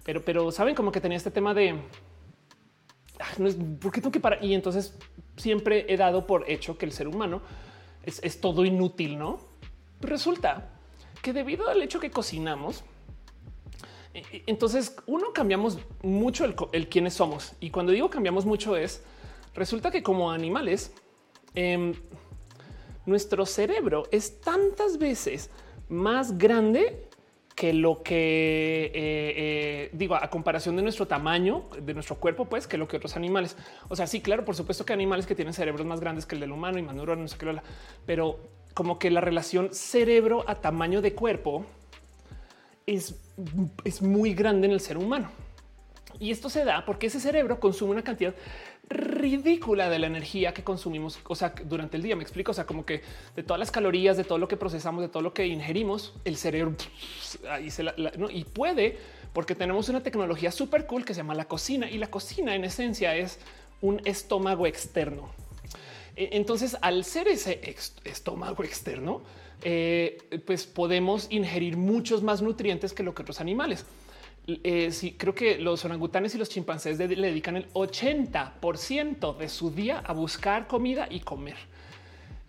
pero, 0.06 0.24
pero 0.24 0.52
saben 0.52 0.76
como 0.76 0.92
que 0.92 1.02
tenía 1.02 1.18
este 1.18 1.32
tema 1.32 1.54
de 1.56 1.72
ah, 3.20 3.34
no 3.40 3.48
es 3.48 3.58
porque 3.82 4.00
tengo 4.00 4.12
que 4.12 4.20
parar. 4.20 4.46
Y 4.46 4.54
entonces 4.54 4.96
siempre 5.36 5.86
he 5.90 5.98
dado 5.98 6.28
por 6.28 6.50
hecho 6.50 6.78
que 6.78 6.86
el 6.86 6.92
ser 6.92 7.08
humano 7.08 7.42
es, 8.04 8.40
todo 8.40 8.64
inútil, 8.66 9.18
no? 9.18 9.40
Resulta 10.00 10.70
que 11.24 11.34
debido 11.34 11.68
al 11.68 11.82
hecho 11.82 12.00
que 12.00 12.12
cocinamos, 12.12 12.84
entonces 14.46 14.96
uno 15.06 15.34
cambiamos 15.34 15.80
mucho 16.02 16.46
el, 16.46 16.56
el 16.72 16.90
quiénes 16.90 17.14
somos. 17.14 17.54
Y 17.60 17.70
cuando 17.70 17.92
digo 17.92 18.10
cambiamos 18.10 18.46
mucho 18.46 18.76
es 18.76 19.04
resulta 19.56 19.90
que 19.90 20.04
como 20.04 20.32
animales, 20.32 20.94
em, 21.56 21.94
nuestro 23.06 23.46
cerebro 23.46 24.04
es 24.12 24.42
tantas 24.42 24.98
veces 24.98 25.50
más 25.90 26.38
grande 26.38 27.08
que 27.56 27.72
lo 27.72 28.04
que 28.04 28.86
eh, 28.88 28.92
eh, 28.94 29.90
digo 29.94 30.16
a 30.16 30.30
comparación 30.30 30.76
de 30.76 30.82
nuestro 30.82 31.08
tamaño 31.08 31.64
de 31.82 31.94
nuestro 31.94 32.18
cuerpo, 32.18 32.46
pues 32.46 32.68
que 32.68 32.78
lo 32.78 32.88
que 32.88 32.98
otros 32.98 33.16
animales. 33.16 33.56
O 33.88 33.96
sea, 33.96 34.08
sí, 34.08 34.20
claro, 34.20 34.44
por 34.44 34.56
supuesto 34.56 34.86
que 34.86 34.92
animales 34.92 35.26
que 35.26 35.36
tienen 35.36 35.54
cerebros 35.54 35.86
más 35.86 36.02
grandes 36.02 36.26
que 36.26 36.36
el 36.36 36.42
del 36.42 36.52
humano 36.52 36.78
y 36.80 36.82
más 36.82 36.96
neuronas, 36.96 37.22
no 37.22 37.28
sé 37.30 37.38
qué, 37.38 37.62
pero 38.06 38.40
como 38.74 39.00
que 39.00 39.10
la 39.10 39.22
relación 39.22 39.74
cerebro 39.74 40.44
a 40.48 40.56
tamaño 40.56 41.02
de 41.02 41.14
cuerpo 41.14 41.66
es, 42.86 43.16
es 43.84 44.02
muy 44.02 44.34
grande 44.34 44.68
en 44.68 44.74
el 44.74 44.80
ser 44.80 44.98
humano. 44.98 45.30
Y 46.20 46.32
esto 46.32 46.50
se 46.50 46.64
da 46.64 46.86
porque 46.86 47.08
ese 47.08 47.20
cerebro 47.20 47.60
consume 47.60 47.92
una 47.92 48.04
cantidad 48.04 48.34
ridícula 48.88 49.90
de 49.90 50.00
la 50.00 50.08
energía 50.08 50.54
que 50.54 50.64
consumimos, 50.64 51.20
o 51.28 51.36
sea, 51.36 51.54
durante 51.66 51.98
el 51.98 52.04
día. 52.04 52.16
Me 52.16 52.24
explico, 52.24 52.52
o 52.52 52.54
sea, 52.54 52.66
como 52.66 52.86
que 52.86 53.02
de 53.36 53.44
todas 53.44 53.60
las 53.60 53.72
calorías, 53.72 54.16
de 54.16 54.24
todo 54.24 54.38
lo 54.38 54.48
que 54.48 54.58
procesamos, 54.58 55.02
de 55.02 55.10
todo 55.10 55.24
lo 55.24 55.34
que 55.34 55.46
ingerimos, 55.48 56.14
el 56.24 56.38
cerebro 56.38 56.76
ahí 57.50 57.70
se 57.70 57.84
la, 57.84 57.96
y 58.30 58.44
puede 58.46 58.98
porque 59.34 59.56
tenemos 59.56 59.90
una 59.90 60.02
tecnología 60.02 60.52
súper 60.52 60.86
cool 60.86 61.04
que 61.04 61.14
se 61.14 61.20
llama 61.20 61.36
la 61.36 61.46
cocina 61.46 61.90
y 61.90 61.98
la 61.98 62.08
cocina 62.08 62.56
en 62.56 62.64
esencia 62.64 63.16
es 63.16 63.40
un 63.82 64.02
estómago 64.06 64.66
externo. 64.66 65.30
E, 66.16 66.30
entonces, 66.34 66.78
al 66.82 67.04
ser 67.04 67.28
ese 67.28 67.60
estómago 68.06 68.64
externo, 68.64 69.22
eh, 69.68 70.20
pues 70.46 70.68
podemos 70.68 71.26
ingerir 71.32 71.76
muchos 71.76 72.22
más 72.22 72.44
nutrientes 72.44 72.94
que 72.94 73.02
lo 73.02 73.16
que 73.16 73.24
otros 73.24 73.42
animales. 73.42 73.86
eh, 74.48 74.92
sí, 74.92 75.16
creo 75.18 75.34
que 75.34 75.58
los 75.58 75.84
orangutanes 75.86 76.36
y 76.36 76.38
los 76.38 76.50
chimpancés 76.50 77.00
le 77.00 77.08
dedican 77.08 77.58
el 77.58 77.68
80% 77.74 79.36
de 79.36 79.50
su 79.50 79.72
día 79.72 80.04
a 80.06 80.14
buscar 80.14 80.68
comida 80.68 81.08
y 81.10 81.22
comer. 81.22 81.58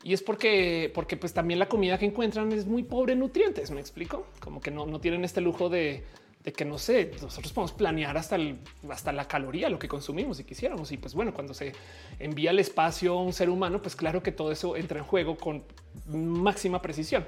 Y 0.05 0.12
es 0.12 0.22
porque, 0.22 0.92
porque 0.94 1.16
pues 1.16 1.33
también 1.33 1.59
la 1.59 1.70
comida 1.70 1.98
que 1.98 2.05
encuentran 2.05 2.52
es 2.52 2.66
muy 2.66 2.83
pobre 2.83 3.14
en 3.14 3.20
nutrientes. 3.20 3.70
Me 3.70 3.81
explico 3.81 4.26
como 4.38 4.61
que 4.61 4.70
no, 4.70 4.85
no 4.85 5.00
tienen 5.00 5.24
este 5.24 5.40
lujo 5.40 5.70
de, 5.70 6.05
de 6.46 6.52
que 6.52 6.64
no 6.64 6.78
sé, 6.78 7.11
nosotros 7.20 7.52
podemos 7.52 7.72
planear 7.72 8.16
hasta, 8.16 8.38
hasta 8.88 9.11
la 9.11 9.26
caloría, 9.26 9.68
lo 9.68 9.80
que 9.80 9.88
consumimos 9.88 10.37
si 10.37 10.44
quisiéramos. 10.44 10.92
Y 10.92 10.96
pues 10.96 11.12
bueno, 11.12 11.35
cuando 11.35 11.52
se 11.52 11.72
envía 12.20 12.50
al 12.50 12.61
espacio 12.61 13.16
un 13.16 13.32
ser 13.32 13.50
humano, 13.50 13.82
pues 13.82 13.96
claro 13.96 14.22
que 14.22 14.30
todo 14.30 14.52
eso 14.52 14.76
entra 14.76 15.00
en 15.00 15.04
juego 15.04 15.37
con 15.37 15.64
máxima 16.06 16.80
precisión. 16.80 17.26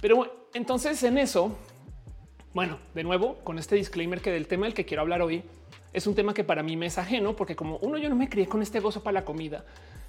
Pero 0.00 0.46
entonces 0.54 1.02
en 1.02 1.18
eso, 1.18 1.58
bueno, 2.52 2.78
de 2.94 3.02
nuevo, 3.02 3.38
con 3.42 3.58
este 3.58 3.74
disclaimer 3.74 4.20
que 4.20 4.30
del 4.30 4.46
tema 4.46 4.66
del 4.66 4.74
que 4.74 4.84
quiero 4.84 5.02
hablar 5.02 5.20
hoy 5.20 5.42
es 5.92 6.06
un 6.06 6.14
tema 6.14 6.34
que 6.34 6.44
para 6.44 6.62
mí 6.62 6.76
me 6.76 6.86
es 6.86 6.98
ajeno, 6.98 7.34
porque 7.34 7.56
como 7.56 7.78
uno, 7.78 7.98
yo 7.98 8.08
no 8.08 8.14
me 8.14 8.28
crié 8.28 8.46
con 8.46 8.62
este 8.62 8.78
gozo 8.78 9.02
para 9.02 9.14
la 9.14 9.24
comida 9.24 9.64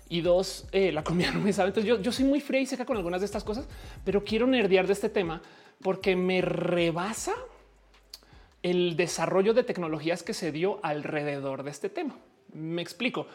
y 0.09 0.21
dos, 0.21 0.67
eh, 0.71 0.91
la 0.91 1.03
comida 1.03 1.31
no 1.33 1.39
me 1.39 1.51
sabe. 1.51 1.69
Entonces 1.69 1.89
yo, 1.89 1.99
yo 1.99 2.11
soy 2.11 2.25
muy 2.25 2.39
fría 2.39 2.61
y 2.61 2.67
seca 2.67 2.85
con 2.85 2.97
algunas 2.97 3.21
de 3.21 3.25
estas 3.25 3.43
cosas, 3.43 3.67
pero 4.03 4.23
quiero 4.23 4.45
nerdear 4.45 4.85
de 4.85 4.93
este 4.93 5.09
tema 5.09 5.41
porque 5.81 6.15
me 6.15 6.41
rebasa 6.41 7.33
el 8.65 8.95
desarrollo 8.95 9.53
de 9.53 9.63
tecnologías 9.63 10.23
que 10.23 10.33
se 10.33 10.51
dio 10.51 10.79
alrededor 10.81 11.61
de 11.61 11.69
este 11.69 11.87
tema. 11.87 12.15
Me 12.51 12.81
explico. 12.81 13.27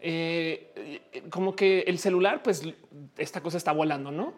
Eh, 0.00 1.24
como 1.30 1.56
que 1.56 1.80
el 1.80 1.98
celular, 1.98 2.44
pues 2.44 2.62
esta 3.16 3.40
cosa 3.40 3.56
está 3.56 3.72
volando, 3.72 4.12
no? 4.12 4.34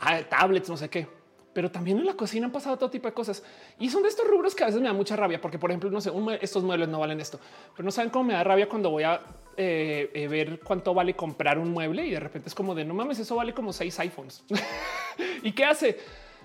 Ah, 0.00 0.20
tablets, 0.28 0.68
no 0.68 0.76
sé 0.76 0.90
qué. 0.90 1.06
Pero 1.52 1.70
también 1.70 1.98
en 1.98 2.06
la 2.06 2.14
cocina 2.14 2.46
han 2.46 2.50
pasado 2.50 2.76
todo 2.76 2.90
tipo 2.90 3.06
de 3.06 3.14
cosas 3.14 3.44
y 3.78 3.88
son 3.88 4.02
de 4.02 4.08
estos 4.08 4.26
rubros 4.26 4.56
que 4.56 4.64
a 4.64 4.66
veces 4.66 4.80
me 4.80 4.88
da 4.88 4.92
mucha 4.92 5.14
rabia, 5.14 5.40
porque, 5.40 5.60
por 5.60 5.70
ejemplo, 5.70 5.88
no 5.88 6.00
sé, 6.00 6.10
estos 6.40 6.64
muebles 6.64 6.88
no 6.88 6.98
valen 6.98 7.20
esto, 7.20 7.38
pero 7.76 7.84
no 7.84 7.92
saben 7.92 8.10
cómo 8.10 8.24
me 8.24 8.34
da 8.34 8.42
rabia 8.42 8.68
cuando 8.68 8.90
voy 8.90 9.04
a 9.04 9.20
eh, 9.56 10.10
eh, 10.12 10.26
ver 10.26 10.58
cuánto 10.58 10.92
vale 10.92 11.14
comprar 11.14 11.56
un 11.60 11.70
mueble 11.70 12.04
y 12.04 12.10
de 12.10 12.18
repente 12.18 12.48
es 12.48 12.54
como 12.56 12.74
de 12.74 12.84
no 12.84 12.94
mames, 12.94 13.20
eso 13.20 13.36
vale 13.36 13.54
como 13.54 13.72
seis 13.72 13.96
iPhones. 14.00 14.42
¿Y 15.44 15.52
qué 15.52 15.64
hace? 15.64 16.00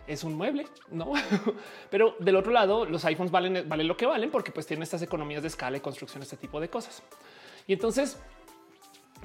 Es 0.10 0.24
un 0.24 0.34
mueble, 0.34 0.68
no? 0.92 1.14
Pero 1.90 2.16
del 2.20 2.36
otro 2.36 2.52
lado, 2.52 2.86
los 2.86 3.06
iPhones 3.06 3.32
valen, 3.32 3.70
valen 3.70 3.88
lo 3.88 3.96
que 3.96 4.06
valen 4.06 4.32
porque 4.32 4.52
pues 4.52 4.66
tienen 4.66 4.84
estas 4.84 5.02
economías 5.02 5.42
de 5.42 5.48
escala 5.48 5.78
y 5.78 5.80
construcción, 5.80 6.24
este 6.24 6.38
tipo 6.38 6.60
de 6.60 6.70
cosas. 6.70 7.02
Y 7.68 7.74
entonces 7.74 8.18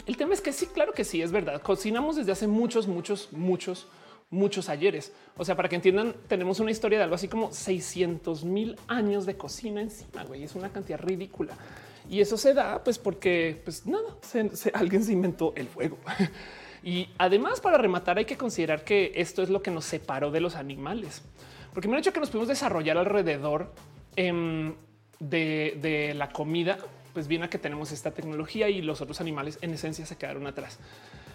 el 0.07 0.17
tema 0.17 0.35
es 0.35 0.41
que 0.41 0.53
sí, 0.53 0.67
claro 0.67 0.93
que 0.93 1.05
sí, 1.05 1.23
es 1.23 1.33
verdad. 1.33 1.63
Cocinamos 1.63 2.17
desde 2.17 2.33
hace 2.33 2.47
muchos, 2.47 2.87
muchos, 2.87 3.33
muchos, 3.33 3.87
muchos 4.31 4.69
ayeres. 4.69 5.13
O 5.37 5.45
sea, 5.45 5.57
para 5.57 5.69
que 5.69 5.77
entiendan, 5.77 6.15
tenemos 6.29 6.61
una 6.61 6.71
historia 6.71 6.99
de 6.99 7.05
algo 7.05 7.15
así 7.15 7.29
como 7.29 7.53
600 7.53 8.45
mil 8.45 8.77
años 8.87 9.25
de 9.25 9.37
cocina 9.37 9.81
encima. 9.81 10.25
Güey, 10.25 10.45
es 10.45 10.55
una 10.55 10.71
cantidad 10.71 11.01
ridícula. 11.01 11.57
Y 12.11 12.21
eso 12.21 12.37
se 12.37 12.53
da 12.53 12.85
pues 12.85 12.99
porque 12.99 13.63
pues 13.65 13.87
nada, 13.87 14.19
alguien 14.75 15.03
se 15.03 15.13
inventó 15.13 15.55
el 15.57 15.69
fuego. 15.69 15.97
Y 16.85 17.09
además, 17.17 17.61
para 17.61 17.79
rematar, 17.79 18.19
hay 18.19 18.27
que 18.27 18.37
considerar 18.37 18.85
que 18.85 19.13
esto 19.15 19.43
es 19.43 19.49
lo 19.49 19.63
que 19.63 19.71
nos 19.71 19.87
separó 19.87 20.31
de 20.31 20.41
los 20.41 20.55
animales, 20.55 21.23
porque 21.73 21.89
me 21.89 21.97
ha 21.97 21.99
hecho 21.99 22.13
que 22.13 22.21
nos 22.21 22.29
pudimos 22.29 22.49
desarrollar 22.49 22.99
alrededor 22.99 23.73
em, 24.17 24.75
de, 25.19 26.13
la 26.15 26.29
comida, 26.29 26.77
pues 27.15 27.27
bien 27.27 27.43
a 27.43 27.49
que 27.49 27.57
tenemos 27.57 27.91
esta 27.91 28.11
tecnología 28.11 28.69
y 28.69 28.83
los 28.83 29.01
otros 29.01 29.19
animales 29.23 29.59
en 29.63 29.73
esencia 29.73 30.05
se 30.05 30.19
quedaron 30.19 30.47
atrás. 30.47 30.79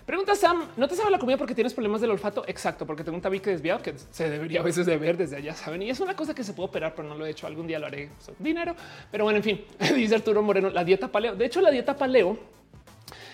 Pregunta 0.05 0.35
Sam, 0.35 0.67
¿no 0.77 0.87
te 0.87 0.95
sabe 0.95 1.09
la 1.09 1.17
comida 1.17 1.37
porque 1.37 1.55
tienes 1.55 1.73
problemas 1.73 2.01
del 2.01 2.11
olfato? 2.11 2.43
Exacto, 2.47 2.85
porque 2.85 3.03
tengo 3.03 3.15
un 3.15 3.21
tabique 3.21 3.49
desviado 3.49 3.81
que 3.81 3.95
se 4.11 4.29
debería 4.29 4.59
a 4.59 4.63
veces 4.63 4.85
de 4.85 4.97
ver 4.97 5.17
desde 5.17 5.37
allá, 5.37 5.55
saben? 5.55 5.81
Y 5.81 5.89
es 5.89 5.99
una 5.99 6.15
cosa 6.15 6.35
que 6.35 6.43
se 6.43 6.53
puede 6.53 6.69
operar, 6.69 6.93
pero 6.95 7.07
no 7.07 7.15
lo 7.15 7.25
he 7.25 7.31
hecho. 7.31 7.47
Algún 7.47 7.65
día 7.65 7.79
lo 7.79 7.87
haré. 7.87 8.09
dinero. 8.37 8.75
Pero 9.11 9.23
bueno, 9.23 9.37
en 9.37 9.43
fin, 9.43 9.65
dice 9.95 10.15
Arturo 10.15 10.41
Moreno, 10.41 10.69
la 10.69 10.83
dieta 10.83 11.07
paleo. 11.07 11.35
De 11.35 11.45
hecho, 11.45 11.61
la 11.61 11.69
dieta 11.69 11.95
paleo 11.95 12.58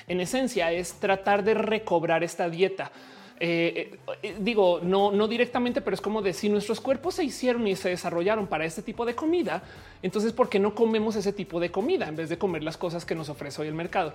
en 0.08 0.22
esencia 0.22 0.72
es 0.72 0.94
tratar 0.94 1.44
de 1.44 1.54
recobrar 1.54 2.24
esta 2.24 2.50
dieta. 2.50 2.92
Eh, 3.38 3.98
eh, 4.24 4.36
digo, 4.40 4.80
no, 4.82 5.12
no 5.12 5.28
directamente, 5.28 5.82
pero 5.82 5.94
es 5.94 6.02
como 6.02 6.22
de 6.22 6.32
si 6.32 6.48
nuestros 6.48 6.80
cuerpos 6.80 7.16
se 7.16 7.24
hicieron 7.24 7.68
y 7.68 7.76
se 7.76 7.90
desarrollaron 7.90 8.48
para 8.48 8.66
este 8.66 8.82
tipo 8.82 9.06
de 9.06 9.14
comida, 9.14 9.62
entonces 10.02 10.32
¿por 10.32 10.48
qué 10.48 10.58
no 10.58 10.74
comemos 10.74 11.18
ese 11.18 11.34
tipo 11.34 11.60
de 11.60 11.70
comida 11.70 12.08
en 12.08 12.16
vez 12.16 12.30
de 12.30 12.38
comer 12.38 12.64
las 12.64 12.78
cosas 12.78 13.04
que 13.04 13.14
nos 13.14 13.28
ofrece 13.28 13.62
hoy 13.62 13.68
el 13.68 13.74
mercado? 13.74 14.14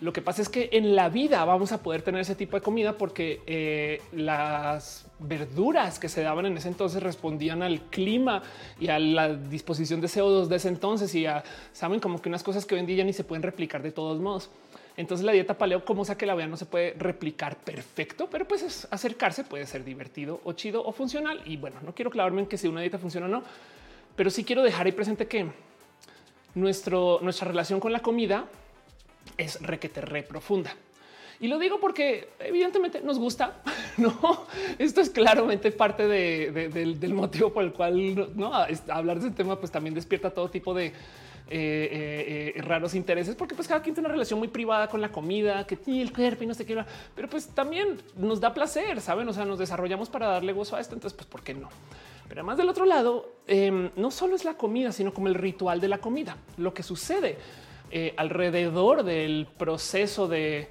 Lo 0.00 0.12
que 0.12 0.22
pasa 0.22 0.42
es 0.42 0.48
que 0.48 0.70
en 0.72 0.96
la 0.96 1.10
vida 1.10 1.44
vamos 1.44 1.70
a 1.70 1.82
poder 1.82 2.02
tener 2.02 2.22
ese 2.22 2.34
tipo 2.34 2.56
de 2.56 2.62
comida 2.62 2.96
porque 2.98 3.40
eh, 3.46 4.02
las 4.12 5.06
verduras 5.20 6.00
que 6.00 6.08
se 6.08 6.22
daban 6.22 6.46
en 6.46 6.56
ese 6.56 6.68
entonces 6.68 7.00
respondían 7.02 7.62
al 7.62 7.82
clima 7.82 8.42
y 8.80 8.88
a 8.88 8.98
la 8.98 9.32
disposición 9.34 10.00
de 10.00 10.08
CO2 10.08 10.46
de 10.46 10.56
ese 10.56 10.68
entonces 10.68 11.14
y 11.14 11.26
a, 11.26 11.44
saben 11.72 12.00
como 12.00 12.20
que 12.20 12.28
unas 12.28 12.42
cosas 12.42 12.66
que 12.66 12.74
hoy 12.74 12.80
en 12.80 12.86
día 12.86 13.04
ni 13.04 13.12
se 13.12 13.22
pueden 13.22 13.44
replicar 13.44 13.82
de 13.82 13.92
todos 13.92 14.18
modos. 14.18 14.50
Entonces 14.96 15.24
la 15.24 15.32
dieta 15.32 15.56
paleo, 15.56 15.84
como 15.84 16.04
sea 16.04 16.18
que 16.18 16.26
la 16.26 16.34
vean, 16.34 16.50
no 16.50 16.56
se 16.56 16.66
puede 16.66 16.94
replicar 16.98 17.56
perfecto, 17.56 18.28
pero 18.30 18.46
pues 18.46 18.86
acercarse 18.90 19.44
puede 19.44 19.66
ser 19.66 19.84
divertido 19.84 20.40
o 20.44 20.52
chido 20.52 20.84
o 20.84 20.92
funcional. 20.92 21.40
Y 21.46 21.56
bueno, 21.56 21.76
no 21.82 21.94
quiero 21.94 22.10
clavarme 22.10 22.42
en 22.42 22.46
que 22.46 22.58
si 22.58 22.68
una 22.68 22.80
dieta 22.80 22.98
funciona 22.98 23.26
o 23.26 23.30
no, 23.30 23.42
pero 24.16 24.30
sí 24.30 24.44
quiero 24.44 24.62
dejar 24.62 24.86
ahí 24.86 24.92
presente 24.92 25.26
que 25.26 25.46
nuestro, 26.54 27.20
nuestra 27.22 27.48
relación 27.48 27.80
con 27.80 27.92
la 27.92 28.00
comida 28.00 28.46
es 29.38 29.60
requete 29.62 30.02
re 30.02 30.22
profunda. 30.22 30.74
Y 31.40 31.48
lo 31.48 31.58
digo 31.58 31.80
porque 31.80 32.28
evidentemente 32.38 33.00
nos 33.00 33.18
gusta, 33.18 33.62
no? 33.96 34.46
Esto 34.78 35.00
es 35.00 35.10
claramente 35.10 35.72
parte 35.72 36.06
del, 36.06 37.14
motivo 37.14 37.52
por 37.52 37.64
el 37.64 37.72
cual 37.72 38.36
¿no? 38.36 38.52
hablar 38.88 39.18
de 39.18 39.28
este 39.28 39.42
tema, 39.42 39.58
pues 39.58 39.72
también 39.72 39.94
despierta 39.94 40.30
todo 40.30 40.48
tipo 40.48 40.72
de 40.72 40.92
eh, 41.48 42.54
eh, 42.56 42.62
raros 42.62 42.94
intereses, 42.94 43.34
porque 43.34 43.54
pues 43.54 43.68
cada 43.68 43.82
quien 43.82 43.94
tiene 43.94 44.06
una 44.06 44.14
relación 44.14 44.38
muy 44.38 44.48
privada 44.48 44.88
con 44.88 45.00
la 45.00 45.10
comida, 45.10 45.66
que 45.66 45.76
tiene 45.76 46.02
el 46.02 46.12
cuerpo 46.12 46.44
y 46.44 46.46
no 46.46 46.54
sé 46.54 46.64
qué, 46.64 46.82
pero 47.14 47.28
pues 47.28 47.48
también 47.48 47.98
nos 48.16 48.40
da 48.40 48.54
placer, 48.54 49.00
saben? 49.00 49.28
O 49.28 49.32
sea, 49.32 49.44
nos 49.44 49.58
desarrollamos 49.58 50.08
para 50.08 50.28
darle 50.28 50.52
gozo 50.52 50.76
a 50.76 50.80
esto. 50.80 50.94
Entonces, 50.94 51.16
pues, 51.16 51.28
¿por 51.28 51.42
qué 51.42 51.54
no? 51.54 51.68
Pero 52.28 52.40
además 52.40 52.56
del 52.56 52.68
otro 52.68 52.86
lado, 52.86 53.34
em, 53.46 53.90
no 53.96 54.10
solo 54.10 54.34
es 54.34 54.44
la 54.44 54.54
comida, 54.54 54.92
sino 54.92 55.12
como 55.12 55.28
el 55.28 55.34
ritual 55.34 55.80
de 55.80 55.88
la 55.88 55.98
comida, 55.98 56.36
lo 56.56 56.72
que 56.72 56.82
sucede 56.82 57.36
alrededor 58.16 59.02
del 59.02 59.46
proceso 59.58 60.26
de 60.26 60.70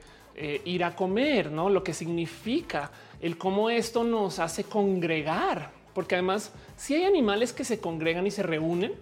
ir 0.66 0.84
a 0.84 0.96
comer, 0.96 1.52
no 1.52 1.70
lo 1.70 1.84
que 1.84 1.94
significa 1.94 2.90
el 3.22 3.38
cómo 3.38 3.70
esto 3.70 4.04
nos 4.04 4.40
hace 4.40 4.64
congregar, 4.64 5.70
porque 5.94 6.16
además, 6.16 6.52
si 6.78 6.96
hay 6.96 7.04
animales 7.04 7.54
que 7.54 7.64
se 7.64 7.80
congregan 7.80 8.26
y 8.26 8.32
se 8.32 8.42
reúnen, 8.42 8.94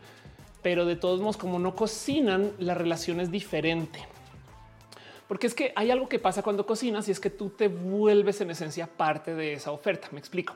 pero 0.61 0.85
de 0.85 0.95
todos 0.95 1.19
modos, 1.21 1.37
como 1.37 1.59
no 1.59 1.75
cocinan, 1.75 2.51
la 2.59 2.73
relación 2.73 3.19
es 3.19 3.31
diferente. 3.31 4.05
Porque 5.27 5.47
es 5.47 5.53
que 5.53 5.71
hay 5.75 5.91
algo 5.91 6.09
que 6.09 6.17
pasa 6.17 6.41
cuando 6.41 6.65
cocinas 6.65 7.07
y 7.07 7.11
es 7.11 7.19
que 7.19 7.29
tú 7.29 7.49
te 7.49 7.67
vuelves 7.67 8.41
en 8.41 8.49
esencia 8.49 8.87
parte 8.87 9.35
de 9.35 9.53
esa 9.53 9.71
oferta. 9.71 10.09
Me 10.11 10.19
explico. 10.19 10.55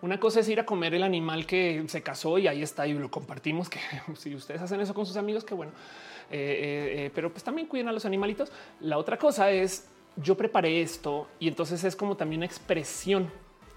Una 0.00 0.20
cosa 0.20 0.38
es 0.38 0.48
ir 0.48 0.60
a 0.60 0.64
comer 0.64 0.94
el 0.94 1.02
animal 1.02 1.44
que 1.46 1.84
se 1.88 2.02
casó 2.02 2.38
y 2.38 2.46
ahí 2.46 2.62
está 2.62 2.86
y 2.86 2.94
lo 2.94 3.10
compartimos. 3.10 3.68
Que 3.68 3.80
si 4.16 4.34
ustedes 4.34 4.62
hacen 4.62 4.80
eso 4.80 4.94
con 4.94 5.04
sus 5.04 5.16
amigos, 5.16 5.44
que 5.44 5.54
bueno, 5.54 5.72
eh, 6.30 6.36
eh, 6.36 7.06
eh, 7.06 7.10
pero 7.12 7.30
pues 7.30 7.42
también 7.42 7.66
cuiden 7.66 7.88
a 7.88 7.92
los 7.92 8.04
animalitos. 8.04 8.52
La 8.80 8.98
otra 8.98 9.18
cosa 9.18 9.50
es 9.50 9.88
yo 10.16 10.36
preparé 10.36 10.80
esto 10.80 11.26
y 11.40 11.48
entonces 11.48 11.82
es 11.82 11.96
como 11.96 12.16
también 12.16 12.38
una 12.40 12.46
expresión 12.46 13.30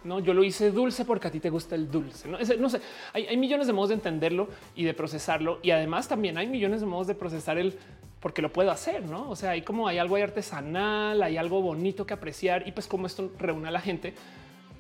no, 0.04 0.20
yo 0.20 0.34
lo 0.34 0.44
hice 0.44 0.72
dulce 0.72 1.06
porque 1.06 1.28
a 1.28 1.32
ti 1.32 1.40
te 1.40 1.50
gusta 1.50 1.76
el 1.76 1.90
dulce. 1.90 2.28
No, 2.28 2.70
sé, 2.70 2.82
hay, 3.14 3.38
millones 3.38 3.68
de 3.68 3.74
modos 3.74 3.90
de 3.90 3.96
entenderlo 3.96 4.48
y 4.76 4.84
de 4.84 4.94
procesarlo. 4.94 5.60
Y 5.62 5.72
además 5.72 6.08
también 6.08 6.38
hay 6.38 6.48
millones 6.48 6.82
de 6.82 6.88
modos 6.88 7.08
de 7.08 7.16
procesar 7.16 7.58
el 7.58 7.78
porque 8.20 8.42
lo 8.42 8.52
puedo 8.52 8.72
hacer. 8.72 9.04
No, 9.04 9.30
o 9.30 9.36
sea, 9.36 9.52
hay 9.52 9.62
como 9.62 9.88
hay 9.88 9.98
algo 9.98 10.16
artesanal, 10.16 11.22
hay 11.22 11.38
algo 11.38 11.62
bonito 11.62 12.06
que 12.06 12.14
apreciar 12.14 12.68
y 12.68 12.72
pues 12.72 12.88
como 12.88 13.08
esto 13.08 13.32
reúne 13.38 13.68
a 13.68 13.72
la 13.72 13.82
gente 13.82 14.14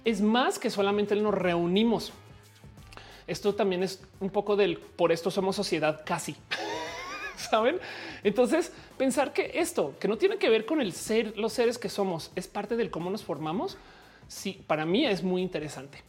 es 0.04 0.22
más 0.22 0.60
que 0.60 0.70
solamente 0.70 1.16
nos 1.16 1.34
reunimos. 1.34 2.12
Esto 3.28 3.54
también 3.54 3.84
es 3.84 4.02
un 4.20 4.30
poco 4.30 4.56
del 4.56 4.78
por 4.78 5.12
esto 5.12 5.32
somos 5.32 5.56
sociedad 5.56 6.02
casi. 6.06 6.36
Saben? 7.36 7.80
Entonces, 8.24 8.72
pensar 8.98 9.34
que 9.34 9.52
esto 9.56 9.96
que 10.00 10.08
no 10.08 10.18
tiene 10.18 10.38
que 10.38 10.50
ver 10.50 10.66
con 10.66 10.82
el 10.82 10.94
ser, 10.94 11.38
los 11.38 11.54
seres 11.54 11.78
que 11.78 11.90
somos, 11.90 12.32
es 12.36 12.48
parte 12.48 12.76
del 12.76 12.92
cómo 12.92 13.10
nos 13.10 13.24
formamos 13.24 13.78
sí, 14.32 14.64
para 14.66 14.86
mí 14.86 15.06
es 15.06 15.24
muy 15.24 15.42
interesante. 15.42 16.00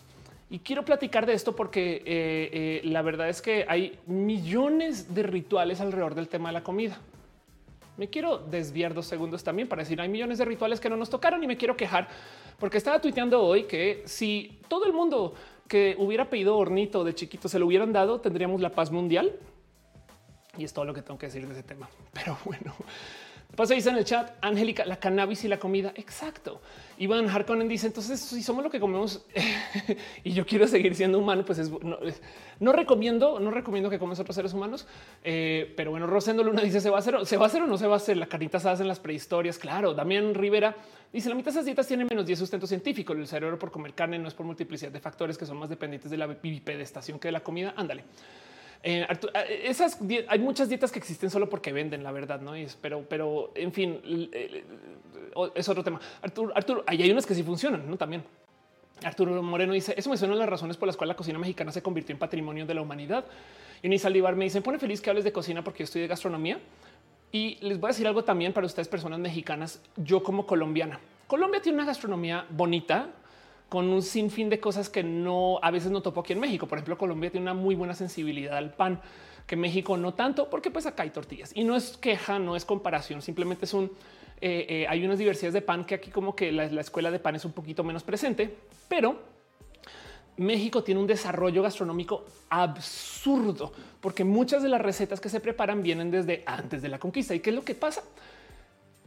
Y 0.49 0.61
quiero 0.61 0.85
platicar 0.85 1.27
de 1.27 1.33
esto 1.33 1.57
porque 1.57 1.97
eh, 1.97 2.03
eh, 2.07 2.81
la 2.85 3.03
verdad 3.03 3.29
es 3.29 3.43
que 3.43 3.65
hay 3.69 3.99
millones 4.07 5.15
de 5.15 5.23
rituales 5.25 5.81
alrededor 5.81 6.15
del 6.15 6.29
tema 6.29 6.51
de 6.51 6.53
la 6.53 6.63
comida. 6.63 6.99
Me 7.97 8.09
quiero 8.09 8.39
desviar 8.39 8.95
dos 8.95 9.07
segundos 9.07 9.43
también 9.43 9.69
para 9.69 9.83
decir 9.83 10.01
hay 10.01 10.09
millones 10.09 10.39
de 10.39 10.45
rituales 10.45 10.79
que 10.79 10.89
no 10.89 10.97
nos 10.97 11.11
tocaron 11.11 11.43
y 11.43 11.47
me 11.47 11.57
quiero 11.57 11.77
quejar 11.77 12.09
porque 12.59 12.79
estaba 12.79 13.01
tuiteando 13.01 13.43
hoy 13.43 13.65
que 13.65 14.03
si 14.07 14.61
todo 14.69 14.85
el 14.87 14.93
mundo 14.93 15.35
que 15.67 15.97
hubiera 15.99 16.29
pedido 16.31 16.57
hornito 16.57 17.03
de 17.03 17.15
chiquito 17.15 17.49
se 17.49 17.59
lo 17.59 17.67
hubieran 17.67 17.93
dado, 17.93 18.21
tendríamos 18.21 18.61
la 18.61 18.71
paz 18.71 18.91
mundial. 18.91 19.33
Y 20.59 20.65
es 20.65 20.73
todo 20.73 20.85
lo 20.85 20.93
que 20.93 21.03
tengo 21.03 21.19
que 21.19 21.27
decir 21.27 21.47
de 21.47 21.55
ese 21.55 21.63
tema. 21.63 21.89
Pero 22.13 22.37
bueno, 22.45 22.75
Pasa 23.57 23.75
dice 23.75 23.91
en 23.91 23.97
el 23.97 24.05
chat, 24.05 24.33
Angélica, 24.41 24.87
la 24.87 24.97
cannabis 24.97 25.45
y 25.45 25.49
la 25.49 25.59
comida. 25.59 25.93
Exacto. 25.97 26.63
Iván 26.97 27.29
Harkonnen 27.29 27.69
dice, 27.69 27.87
entonces 27.87 28.19
si 28.19 28.43
somos 28.43 28.65
lo 28.65 28.71
que 28.71 28.81
comemos 28.81 29.27
y 30.25 30.33
yo 30.33 30.47
quiero 30.47 30.67
seguir 30.67 30.95
siendo 30.95 31.19
humano, 31.19 31.45
pues 31.45 31.71
no, 32.61 32.73
recomiendo, 32.73 33.41
no 33.41 33.51
recomiendo 33.51 33.91
que 33.91 33.99
comes 33.99 34.19
otros 34.19 34.37
seres 34.37 34.55
humanos. 34.55 34.87
Eh, 35.23 35.71
pero 35.77 35.91
bueno, 35.91 36.07
Rosendo 36.07 36.43
Luna 36.43 36.63
dice, 36.63 36.81
¿se 36.81 36.89
va 36.89 36.97
a 36.97 37.01
hacer, 37.01 37.27
se 37.27 37.37
va 37.37 37.45
a 37.45 37.49
hacer 37.49 37.61
o 37.61 37.67
no 37.67 37.77
se 37.77 37.87
va 37.87 37.95
a 37.95 37.97
hacer? 37.99 38.17
La 38.17 38.27
carnita 38.27 38.59
se 38.59 38.71
hace 38.71 38.83
en 38.83 38.89
las 38.89 39.01
prehistorias. 39.01 39.59
Claro, 39.59 39.93
Damián 39.93 40.33
Rivera 40.35 40.75
dice, 41.13 41.29
la 41.29 41.35
mitad 41.35 41.47
de 41.47 41.51
esas 41.51 41.67
dietas 41.67 41.87
tienen 41.87 42.07
menos 42.09 42.25
10 42.25 42.39
sustento 42.39 42.67
científico. 42.67 43.13
El 43.13 43.27
cerebro 43.27 43.59
por 43.59 43.71
comer 43.71 43.93
carne 43.93 44.19
no 44.19 44.29
es 44.29 44.35
por 44.35 44.47
multiplicidad 44.47 44.91
de 44.91 45.01
factores 45.01 45.37
que 45.37 45.45
son 45.45 45.59
más 45.59 45.69
dependientes 45.69 46.11
de 46.11 46.17
la 46.17 46.27
bipedestación 46.27 47.19
que 47.19 47.29
de 47.29 47.33
la 47.33 47.41
comida. 47.41 47.75
Ándale. 47.77 48.05
Eh, 48.85 49.07
eh, 49.09 49.63
esas 49.65 49.99
hay 50.27 50.39
muchas 50.41 50.69
dietas 50.69 50.91
que 50.91 50.99
existen 50.99 51.31
solo 51.31 51.49
porque 51.49 51.73
venden, 51.73 52.03
la 52.03 52.11
verdad, 52.11 52.41
no 52.41 52.55
es, 52.55 52.77
pero, 52.81 53.05
pero 53.09 53.53
en 53.55 53.73
fin, 53.73 54.01
eh, 54.33 54.65
es 55.55 55.69
otro 55.69 55.85
tema. 55.85 56.01
Arturo, 56.21 56.53
Arturo, 56.55 56.85
ahí 56.87 57.03
hay 57.03 57.11
unas 57.11 57.25
que 57.25 57.35
sí 57.35 57.43
funcionan, 57.43 57.89
no 57.89 57.97
también. 57.97 58.25
Arturo 59.05 59.43
Moreno 59.43 59.73
dice 59.73 59.95
eso 59.97 60.11
me 60.11 60.17
suena 60.17 60.35
las 60.35 60.49
razones 60.49 60.77
por 60.77 60.87
las 60.87 60.97
cuales 60.97 61.15
la 61.15 61.17
cocina 61.17 61.39
mexicana 61.39 61.73
se 61.73 61.83
convirtió 61.83 62.13
en 62.13 62.19
patrimonio 62.19 62.67
de 62.67 62.75
la 62.75 62.83
humanidad. 62.83 63.25
Y 63.83 63.89
Ni 63.89 63.99
Salivar 63.99 64.37
me 64.37 64.45
dice 64.45 64.61
pone 64.61 64.79
feliz 64.79 65.01
que 65.01 65.11
hables 65.11 65.25
de 65.25 65.33
cocina 65.33 65.63
porque 65.63 65.81
yo 65.81 65.85
estudié 65.85 66.07
gastronomía. 66.07 66.59
Y 67.33 67.57
les 67.63 67.81
voy 67.81 67.89
a 67.89 67.93
decir 67.93 68.07
algo 68.07 68.25
también 68.25 68.53
para 68.53 68.67
ustedes, 68.67 68.89
personas 68.89 69.19
mexicanas. 69.19 69.81
Yo 69.97 70.23
como 70.23 70.47
colombiana, 70.47 71.01
Colombia 71.27 71.63
tiene 71.63 71.79
una 71.79 71.87
gastronomía 71.87 72.45
bonita, 72.51 73.09
con 73.73 73.89
un 73.89 74.03
sinfín 74.03 74.51
de 74.51 74.61
cosas 74.61 74.91
que 74.91 75.03
no 75.03 75.59
a 75.63 75.71
veces 75.71 75.91
no 75.91 76.03
topo 76.03 76.21
aquí 76.21 76.35
en 76.35 76.41
México. 76.41 76.67
Por 76.67 76.77
ejemplo, 76.77 76.99
Colombia 76.99 77.31
tiene 77.31 77.45
una 77.45 77.55
muy 77.55 77.75
buena 77.75 77.95
sensibilidad 77.95 78.59
al 78.59 78.75
pan 78.75 79.01
que 79.47 79.57
México 79.57 79.97
no 79.97 80.13
tanto, 80.13 80.51
porque 80.51 80.71
pues 80.71 80.85
acá 80.85 81.05
hay 81.05 81.09
tortillas 81.09 81.53
y 81.55 81.65
no 81.65 81.75
es 81.75 81.97
queja, 81.97 82.39
no 82.39 82.55
es 82.55 82.67
comparación, 82.67 83.23
simplemente 83.23 83.65
es 83.65 83.73
un 83.73 83.91
eh, 84.43 84.67
eh, 84.69 84.87
hay 84.91 85.03
unas 85.07 85.17
diversidades 85.19 85.55
de 85.55 85.63
pan 85.63 85.87
que 85.87 85.95
aquí 85.95 86.11
como 86.11 86.37
que 86.37 86.53
la, 86.53 86.67
la 86.67 86.83
escuela 86.83 87.11
de 87.11 87.19
pan 87.19 87.35
es 87.35 87.47
un 87.47 87.53
poquito 87.53 87.83
menos 87.83 88.03
presente, 88.03 88.55
pero 88.91 89.17
México 90.37 90.83
tiene 90.83 91.01
un 91.01 91.07
desarrollo 91.07 91.63
gastronómico 91.63 92.27
absurdo 92.51 93.73
porque 94.03 94.23
muchas 94.23 94.63
de 94.63 94.69
las 94.69 94.83
recetas 94.83 95.19
que 95.19 95.31
se 95.31 95.41
preparan 95.41 95.83
vienen 95.83 96.11
desde 96.11 96.43
antes 96.45 96.83
de 96.83 96.91
la 96.91 96.99
conquista. 96.99 97.35
¿Y 97.35 97.41
qué 97.41 97.49
es 97.49 97.57
lo 97.57 97.65
que 97.65 97.75
pasa? 97.75 98.03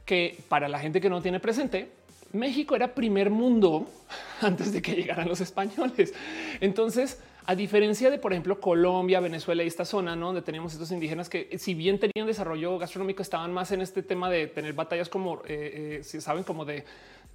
Que 0.05 0.39
para 0.49 0.67
la 0.67 0.79
gente 0.79 0.99
que 0.99 1.09
no 1.11 1.21
tiene 1.21 1.39
presente, 1.39 1.91
México 2.31 2.75
era 2.75 2.93
primer 2.93 3.29
mundo 3.29 3.87
antes 4.41 4.71
de 4.71 4.81
que 4.81 4.93
llegaran 4.93 5.27
los 5.27 5.41
españoles. 5.41 6.13
Entonces, 6.59 7.19
a 7.45 7.55
diferencia 7.55 8.09
de, 8.09 8.17
por 8.17 8.33
ejemplo, 8.33 8.59
Colombia, 8.59 9.19
Venezuela 9.19 9.63
y 9.63 9.67
esta 9.67 9.85
zona, 9.85 10.15
¿no? 10.15 10.27
donde 10.27 10.41
teníamos 10.41 10.73
estos 10.73 10.91
indígenas 10.91 11.29
que, 11.29 11.57
si 11.59 11.75
bien 11.75 11.99
tenían 11.99 12.27
desarrollo 12.27 12.77
gastronómico, 12.79 13.21
estaban 13.21 13.53
más 13.53 13.71
en 13.71 13.81
este 13.81 14.01
tema 14.01 14.29
de 14.29 14.47
tener 14.47 14.73
batallas 14.73 15.09
como, 15.09 15.41
eh, 15.45 15.99
eh, 15.99 16.03
si 16.03 16.21
saben, 16.21 16.43
como 16.43 16.65
de 16.65 16.83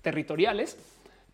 territoriales 0.02 0.76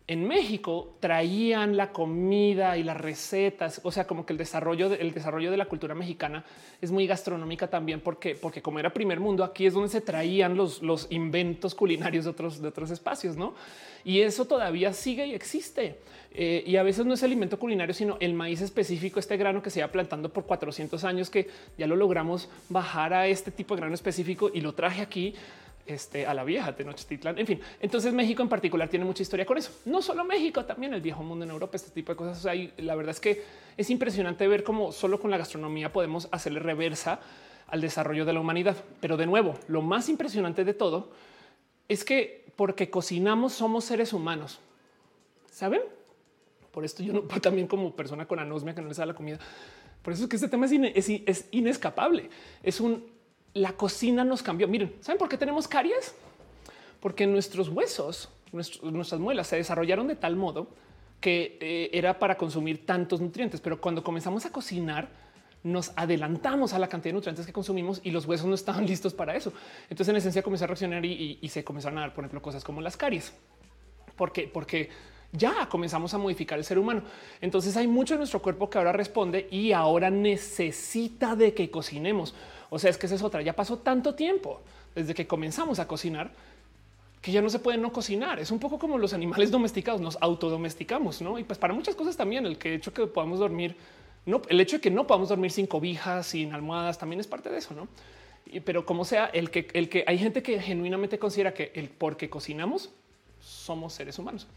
en 0.09 0.25
México 0.25 0.95
traían 1.01 1.75
la 1.75 1.91
comida 1.91 2.77
y 2.77 2.83
las 2.83 2.95
recetas, 2.95 3.81
o 3.83 3.91
sea, 3.91 4.07
como 4.07 4.25
que 4.25 4.31
el 4.31 4.37
desarrollo, 4.37 4.87
de, 4.87 4.95
el 4.95 5.13
desarrollo 5.13 5.51
de 5.51 5.57
la 5.57 5.65
cultura 5.65 5.95
mexicana 5.95 6.45
es 6.81 6.91
muy 6.91 7.05
gastronómica 7.05 7.67
también, 7.67 7.99
porque, 7.99 8.35
porque 8.35 8.61
como 8.61 8.79
era 8.79 8.93
primer 8.93 9.19
mundo, 9.19 9.43
aquí 9.43 9.65
es 9.65 9.73
donde 9.73 9.89
se 9.89 9.99
traían 9.99 10.55
los, 10.55 10.81
los 10.81 11.07
inventos 11.09 11.75
culinarios 11.75 12.23
de 12.23 12.31
otros, 12.31 12.61
de 12.61 12.69
otros 12.69 12.89
espacios, 12.89 13.35
¿no? 13.35 13.53
Y 14.05 14.21
eso 14.21 14.45
todavía 14.45 14.93
sigue 14.93 15.27
y 15.27 15.33
existe. 15.33 15.97
Eh, 16.33 16.63
y 16.65 16.77
a 16.77 16.83
veces 16.83 17.05
no 17.05 17.13
es 17.13 17.23
alimento 17.23 17.59
culinario, 17.59 17.93
sino 17.93 18.15
el 18.21 18.33
maíz 18.33 18.61
específico, 18.61 19.19
este 19.19 19.35
grano 19.35 19.61
que 19.61 19.69
se 19.69 19.79
iba 19.79 19.89
plantando 19.89 20.29
por 20.31 20.45
400 20.45 21.03
años, 21.03 21.29
que 21.29 21.49
ya 21.77 21.87
lo 21.87 21.97
logramos 21.97 22.47
bajar 22.69 23.13
a 23.13 23.27
este 23.27 23.51
tipo 23.51 23.75
de 23.75 23.81
grano 23.81 23.95
específico 23.95 24.49
y 24.53 24.61
lo 24.61 24.73
traje 24.73 25.01
aquí 25.01 25.33
este, 25.87 26.25
a 26.25 26.33
la 26.33 26.43
vieja 26.43 26.75
Tenochtitlan. 26.75 27.37
En 27.39 27.47
fin, 27.47 27.59
entonces 27.79 28.13
México 28.13 28.41
en 28.41 28.49
particular 28.49 28.89
tiene 28.89 29.05
mucha 29.05 29.23
historia 29.23 29.45
con 29.45 29.57
eso. 29.57 29.71
No 29.85 30.01
solo 30.01 30.23
México, 30.23 30.65
también 30.65 30.93
el 30.93 31.01
viejo 31.01 31.23
mundo 31.23 31.45
en 31.45 31.51
Europa, 31.51 31.75
este 31.75 31.91
tipo 31.91 32.11
de 32.11 32.15
cosas. 32.15 32.45
O 32.45 32.81
la 32.81 32.95
verdad 32.95 33.11
es 33.11 33.19
que 33.19 33.43
es 33.77 33.89
impresionante 33.89 34.47
ver 34.47 34.63
cómo 34.63 34.91
solo 34.91 35.19
con 35.19 35.31
la 35.31 35.37
gastronomía 35.37 35.91
podemos 35.91 36.27
hacerle 36.31 36.59
reversa 36.59 37.19
al 37.67 37.81
desarrollo 37.81 38.25
de 38.25 38.33
la 38.33 38.39
humanidad. 38.39 38.75
Pero 38.99 39.17
de 39.17 39.25
nuevo, 39.25 39.55
lo 39.67 39.81
más 39.81 40.09
impresionante 40.09 40.63
de 40.63 40.73
todo 40.73 41.11
es 41.87 42.03
que 42.03 42.45
porque 42.55 42.89
cocinamos 42.89 43.53
somos 43.53 43.85
seres 43.85 44.13
humanos. 44.13 44.59
¿Saben? 45.51 45.81
Por 46.71 46.85
esto 46.85 47.01
yo 47.01 47.13
no, 47.13 47.21
también 47.41 47.67
como 47.67 47.95
persona 47.95 48.27
con 48.27 48.39
anosmia 48.39 48.75
que 48.75 48.81
no 48.81 48.87
les 48.87 48.97
da 48.97 49.05
la 49.05 49.13
comida. 49.13 49.39
Por 50.01 50.13
eso 50.13 50.23
es 50.23 50.29
que 50.29 50.35
este 50.35 50.47
tema 50.47 50.67
es 50.67 51.41
inescapable. 51.51 52.29
Es 52.63 52.79
un 52.79 53.16
la 53.57 53.73
cocina 53.73 54.23
nos 54.23 54.43
cambió. 54.43 54.67
Miren, 54.67 54.95
¿saben 55.01 55.17
por 55.17 55.29
qué 55.29 55.37
tenemos 55.37 55.67
caries? 55.67 56.15
Porque 56.99 57.27
nuestros 57.27 57.69
huesos, 57.69 58.29
nuestras 58.51 59.19
muelas 59.19 59.47
se 59.47 59.57
desarrollaron 59.57 60.07
de 60.07 60.15
tal 60.15 60.35
modo 60.35 60.67
que 61.19 61.57
eh, 61.59 61.89
era 61.93 62.19
para 62.19 62.37
consumir 62.37 62.85
tantos 62.85 63.19
nutrientes, 63.21 63.59
pero 63.59 63.81
cuando 63.81 64.03
comenzamos 64.03 64.45
a 64.45 64.51
cocinar, 64.51 65.09
nos 65.63 65.91
adelantamos 65.95 66.73
a 66.73 66.79
la 66.79 66.87
cantidad 66.87 67.11
de 67.11 67.15
nutrientes 67.15 67.45
que 67.45 67.53
consumimos 67.53 67.99
y 68.03 68.11
los 68.11 68.25
huesos 68.25 68.47
no 68.47 68.55
estaban 68.55 68.85
listos 68.87 69.13
para 69.13 69.35
eso. 69.35 69.51
Entonces, 69.89 70.09
en 70.09 70.17
esencia, 70.17 70.43
comenzó 70.43 70.65
a 70.65 70.67
reaccionar 70.67 71.03
y, 71.05 71.39
se 71.49 71.63
comenzaron 71.63 71.97
a 71.97 72.01
dar, 72.01 72.13
por 72.13 72.23
ejemplo, 72.23 72.41
cosas 72.41 72.63
como 72.63 72.81
las 72.81 72.95
caries. 72.95 73.33
¿Por 74.15 74.31
qué? 74.31 74.49
Porque 74.51 74.89
ya 75.31 75.67
comenzamos 75.69 76.13
a 76.13 76.17
modificar 76.17 76.57
el 76.57 76.63
ser 76.63 76.79
humano. 76.79 77.03
Entonces 77.41 77.75
hay 77.77 77.87
mucho 77.87 78.13
en 78.13 78.19
nuestro 78.19 78.41
cuerpo 78.41 78.69
que 78.69 78.77
ahora 78.77 78.93
responde 78.93 79.47
y 79.51 79.73
ahora 79.73 80.09
necesita 80.09 81.35
de 81.35 81.53
que 81.53 81.69
cocinemos. 81.69 82.33
O 82.69 82.79
sea, 82.79 82.89
es 82.89 82.97
que 82.97 83.05
esa 83.05 83.15
es 83.15 83.23
otra. 83.23 83.41
Ya 83.41 83.53
pasó 83.53 83.77
tanto 83.77 84.15
tiempo 84.15 84.61
desde 84.95 85.13
que 85.13 85.27
comenzamos 85.27 85.79
a 85.79 85.87
cocinar 85.87 86.31
que 87.21 87.31
ya 87.31 87.41
no 87.41 87.49
se 87.49 87.59
puede 87.59 87.77
no 87.77 87.91
cocinar. 87.91 88.39
Es 88.39 88.51
un 88.51 88.59
poco 88.59 88.79
como 88.79 88.97
los 88.97 89.13
animales 89.13 89.51
domesticados, 89.57 90.01
nos 90.01 90.17
autodomesticamos, 90.21 91.21
¿no? 91.21 91.39
Y 91.39 91.43
pues 91.43 91.59
para 91.59 91.73
muchas 91.73 91.95
cosas 91.95 92.15
también, 92.15 92.45
el 92.45 92.57
que 92.57 92.75
hecho 92.75 92.93
que 92.93 93.07
podamos 93.07 93.39
dormir, 93.39 93.75
no, 94.25 94.41
el 94.49 94.59
hecho 94.61 94.77
de 94.77 94.81
que 94.81 94.91
no 94.91 95.07
podamos 95.07 95.29
dormir 95.29 95.51
sin 95.51 95.67
cobijas, 95.67 96.27
sin 96.27 96.53
almohadas, 96.53 96.97
también 96.97 97.19
es 97.19 97.27
parte 97.27 97.49
de 97.49 97.57
eso, 97.57 97.73
¿no? 97.73 97.87
pero 98.63 98.85
como 98.85 99.03
sea, 99.03 99.25
el 99.25 99.51
que, 99.51 99.67
el 99.73 99.89
que 99.89 100.05
hay 100.07 100.17
gente 100.17 100.41
que 100.41 100.61
genuinamente 100.61 101.19
considera 101.19 101.53
que 101.53 101.71
el 101.75 101.89
porque 101.89 102.29
cocinamos 102.29 102.89
somos 103.41 103.93
seres 103.93 104.17
humanos. 104.19 104.47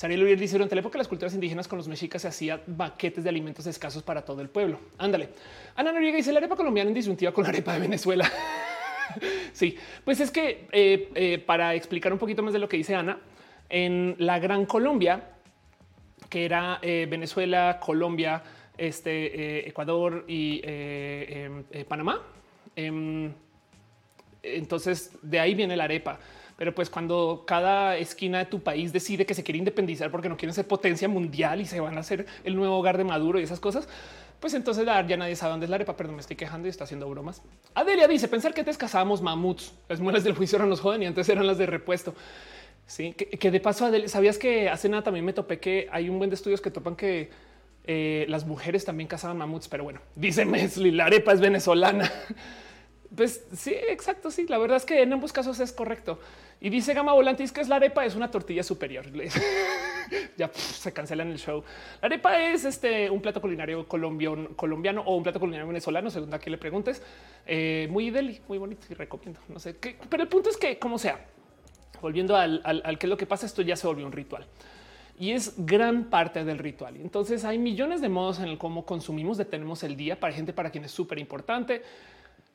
Sariel 0.00 0.22
Uriel 0.22 0.40
dice 0.40 0.54
durante 0.54 0.74
la 0.74 0.80
época 0.80 0.96
las 0.96 1.08
culturas 1.08 1.34
indígenas 1.34 1.68
con 1.68 1.76
los 1.76 1.86
mexicas 1.86 2.22
se 2.22 2.28
hacía 2.28 2.62
baquetes 2.66 3.22
de 3.22 3.28
alimentos 3.28 3.66
escasos 3.66 4.02
para 4.02 4.22
todo 4.24 4.40
el 4.40 4.48
pueblo. 4.48 4.80
Ándale. 4.96 5.28
Ana 5.76 5.92
Noriega 5.92 6.16
dice 6.16 6.32
la 6.32 6.38
arepa 6.38 6.56
colombiana 6.56 6.88
en 6.88 6.94
disyuntiva 6.94 7.32
con 7.32 7.42
la 7.42 7.50
arepa 7.50 7.74
de 7.74 7.80
Venezuela. 7.80 8.24
sí, 9.52 9.76
pues 10.02 10.20
es 10.20 10.30
que 10.30 10.66
eh, 10.72 11.10
eh, 11.14 11.38
para 11.44 11.74
explicar 11.74 12.14
un 12.14 12.18
poquito 12.18 12.42
más 12.42 12.54
de 12.54 12.58
lo 12.58 12.66
que 12.66 12.78
dice 12.78 12.94
Ana, 12.94 13.18
en 13.68 14.16
la 14.16 14.38
Gran 14.38 14.64
Colombia, 14.64 15.22
que 16.30 16.46
era 16.46 16.78
eh, 16.80 17.06
Venezuela, 17.06 17.78
Colombia, 17.78 18.42
este, 18.78 19.68
Ecuador 19.68 20.24
y 20.26 20.62
em, 20.64 21.62
Panamá. 21.86 22.22
Em, 22.74 23.34
entonces 24.42 25.10
de 25.20 25.40
ahí 25.40 25.54
viene 25.54 25.76
la 25.76 25.84
arepa. 25.84 26.18
Pero 26.60 26.74
pues 26.74 26.90
cuando 26.90 27.44
cada 27.46 27.96
esquina 27.96 28.36
de 28.36 28.44
tu 28.44 28.62
país 28.62 28.92
decide 28.92 29.24
que 29.24 29.32
se 29.32 29.42
quiere 29.42 29.56
independizar 29.56 30.10
porque 30.10 30.28
no 30.28 30.36
quieren 30.36 30.52
ser 30.52 30.68
potencia 30.68 31.08
mundial 31.08 31.62
y 31.62 31.64
se 31.64 31.80
van 31.80 31.96
a 31.96 32.00
hacer 32.00 32.26
el 32.44 32.54
nuevo 32.54 32.76
hogar 32.76 32.98
de 32.98 33.04
Maduro 33.04 33.40
y 33.40 33.44
esas 33.44 33.60
cosas, 33.60 33.88
pues 34.40 34.52
entonces 34.52 34.84
ya 34.84 35.16
nadie 35.16 35.36
sabe 35.36 35.52
dónde 35.52 35.64
es 35.64 35.70
la 35.70 35.76
arepa, 35.76 35.96
pero 35.96 36.12
me 36.12 36.20
estoy 36.20 36.36
quejando 36.36 36.68
y 36.68 36.70
está 36.70 36.84
haciendo 36.84 37.08
bromas. 37.08 37.40
Adelia 37.72 38.06
dice 38.06 38.28
pensar 38.28 38.52
que 38.52 38.60
antes 38.60 38.76
cazábamos 38.76 39.22
mamuts, 39.22 39.72
las 39.88 40.00
muelas 40.00 40.22
del 40.22 40.34
juicio 40.34 40.56
eran 40.56 40.68
los 40.68 40.80
joden 40.80 41.02
y 41.02 41.06
antes 41.06 41.30
eran 41.30 41.46
las 41.46 41.56
de 41.56 41.64
repuesto. 41.64 42.14
Sí, 42.86 43.14
que, 43.14 43.50
de 43.50 43.60
paso, 43.60 43.86
Adelia, 43.86 44.08
sabías 44.08 44.36
que 44.36 44.68
hace 44.68 44.90
nada 44.90 45.02
también 45.02 45.24
me 45.24 45.32
topé 45.32 45.60
que 45.60 45.88
hay 45.90 46.10
un 46.10 46.18
buen 46.18 46.28
de 46.28 46.34
estudios 46.34 46.60
que 46.60 46.70
topan 46.70 46.94
que 46.94 47.30
eh, 47.84 48.26
las 48.28 48.44
mujeres 48.44 48.84
también 48.84 49.08
cazaban 49.08 49.38
mamuts, 49.38 49.66
pero 49.66 49.84
bueno, 49.84 50.00
dice 50.14 50.44
Mesli, 50.44 50.90
la 50.90 51.06
arepa 51.06 51.32
es 51.32 51.40
venezolana. 51.40 52.12
Pues 53.14 53.44
sí, 53.56 53.74
exacto. 53.88 54.30
Sí, 54.30 54.46
la 54.48 54.58
verdad 54.58 54.76
es 54.76 54.84
que 54.84 55.02
en 55.02 55.12
ambos 55.12 55.32
casos 55.32 55.58
es 55.60 55.72
correcto. 55.72 56.20
Y 56.60 56.68
dice 56.68 56.92
Gama 56.92 57.12
Volantis 57.14 57.52
que 57.52 57.62
es 57.62 57.68
la 57.68 57.76
arepa, 57.76 58.04
es 58.04 58.14
una 58.14 58.30
tortilla 58.30 58.62
superior. 58.62 59.06
ya 60.36 60.50
se 60.52 60.92
cancela 60.92 61.22
en 61.22 61.30
el 61.30 61.38
show. 61.38 61.64
La 62.02 62.06
arepa 62.06 62.38
es 62.42 62.64
este 62.64 63.08
un 63.08 63.22
plato 63.22 63.40
culinario 63.40 63.88
colombiano, 63.88 65.02
o 65.06 65.16
un 65.16 65.22
plato 65.22 65.40
culinario 65.40 65.66
venezolano, 65.66 66.10
según 66.10 66.32
a 66.34 66.38
quien 66.38 66.52
le 66.52 66.58
preguntes. 66.58 67.02
Eh, 67.46 67.88
muy 67.90 68.10
deli, 68.10 68.40
muy 68.46 68.58
bonito 68.58 68.86
y 68.90 68.94
recomiendo. 68.94 69.40
No 69.48 69.58
sé 69.58 69.78
qué, 69.78 69.96
pero 70.10 70.22
el 70.22 70.28
punto 70.28 70.50
es 70.50 70.58
que, 70.58 70.78
como 70.78 70.98
sea, 70.98 71.24
volviendo 72.02 72.36
al, 72.36 72.60
al, 72.64 72.98
que 72.98 73.06
lo 73.06 73.16
que 73.16 73.26
pasa, 73.26 73.46
esto 73.46 73.62
ya 73.62 73.76
se 73.76 73.86
volvió 73.86 74.06
un 74.06 74.12
ritual 74.12 74.46
y 75.18 75.32
es 75.32 75.54
gran 75.58 76.04
parte 76.04 76.44
del 76.44 76.58
ritual. 76.58 76.96
Entonces 76.96 77.44
hay 77.44 77.58
millones 77.58 78.00
de 78.00 78.08
modos 78.08 78.38
en 78.38 78.48
el 78.48 78.56
cómo 78.56 78.86
consumimos, 78.86 79.36
detenemos 79.36 79.82
el 79.82 79.96
día 79.96 80.18
para 80.18 80.32
gente 80.32 80.54
para 80.54 80.70
quien 80.70 80.84
es 80.84 80.92
súper 80.92 81.18
importante 81.18 81.82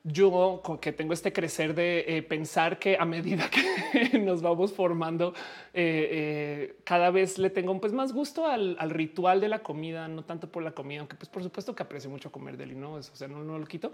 yo 0.08 0.62
que 0.82 0.92
tengo 0.92 1.14
este 1.14 1.34
crecer 1.34 1.74
de 1.74 2.06
eh, 2.08 2.22
pensar 2.22 2.78
que 2.78 2.96
a 2.98 3.06
medida 3.06 3.50
que 3.50 4.20
nos 4.20 4.44
vamos 4.44 4.72
formando, 4.72 5.34
eh, 5.74 6.10
eh, 6.12 6.76
cada 6.84 7.10
vez 7.10 7.40
le 7.40 7.50
tengo 7.50 7.80
pues 7.82 7.92
más 7.92 8.14
gusto 8.14 8.46
al, 8.46 8.78
ritual 8.92 9.42
de 9.42 9.50
la 9.50 9.60
comida, 9.60 10.08
no 10.08 10.24
tanto 10.24 10.48
por 10.48 10.62
la 10.62 10.72
comida, 10.72 11.00
aunque 11.00 11.16
pues 11.16 11.28
por 11.28 11.42
supuesto 11.42 11.76
que 11.76 11.82
aprecio 11.82 12.10
mucho 12.12 12.32
comer 12.32 12.56
deli, 12.56 12.76
no, 12.76 12.94
o 12.94 13.02
sea, 13.02 13.28
no, 13.28 13.58
lo 13.58 13.66
quito. 13.66 13.94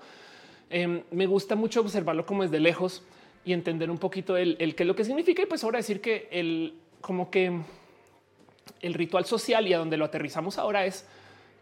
Em, 0.70 1.02
me 1.12 1.28
gusta 1.28 1.56
mucho 1.56 1.80
observarlo 1.80 2.26
como 2.26 2.44
desde 2.44 2.60
lejos 2.60 3.04
y 3.46 3.54
entender 3.54 3.90
un 3.90 3.98
poquito 3.98 4.36
el, 4.36 4.58
el 4.60 4.76
qué 4.76 4.84
es 4.84 4.88
lo 4.88 4.96
que 4.96 5.06
significa. 5.06 5.42
Y 5.42 5.46
pues 5.46 5.64
ahora 5.64 5.78
decir 5.78 6.02
que 6.02 6.28
el 6.32 6.76
como 7.00 7.32
que 7.32 7.58
el 8.82 8.94
ritual 8.94 9.26
social 9.26 9.66
y 9.68 9.74
a 9.74 9.78
donde 9.78 9.98
lo 9.98 10.06
aterrizamos 10.06 10.58
ahora 10.58 10.86
es 10.86 11.06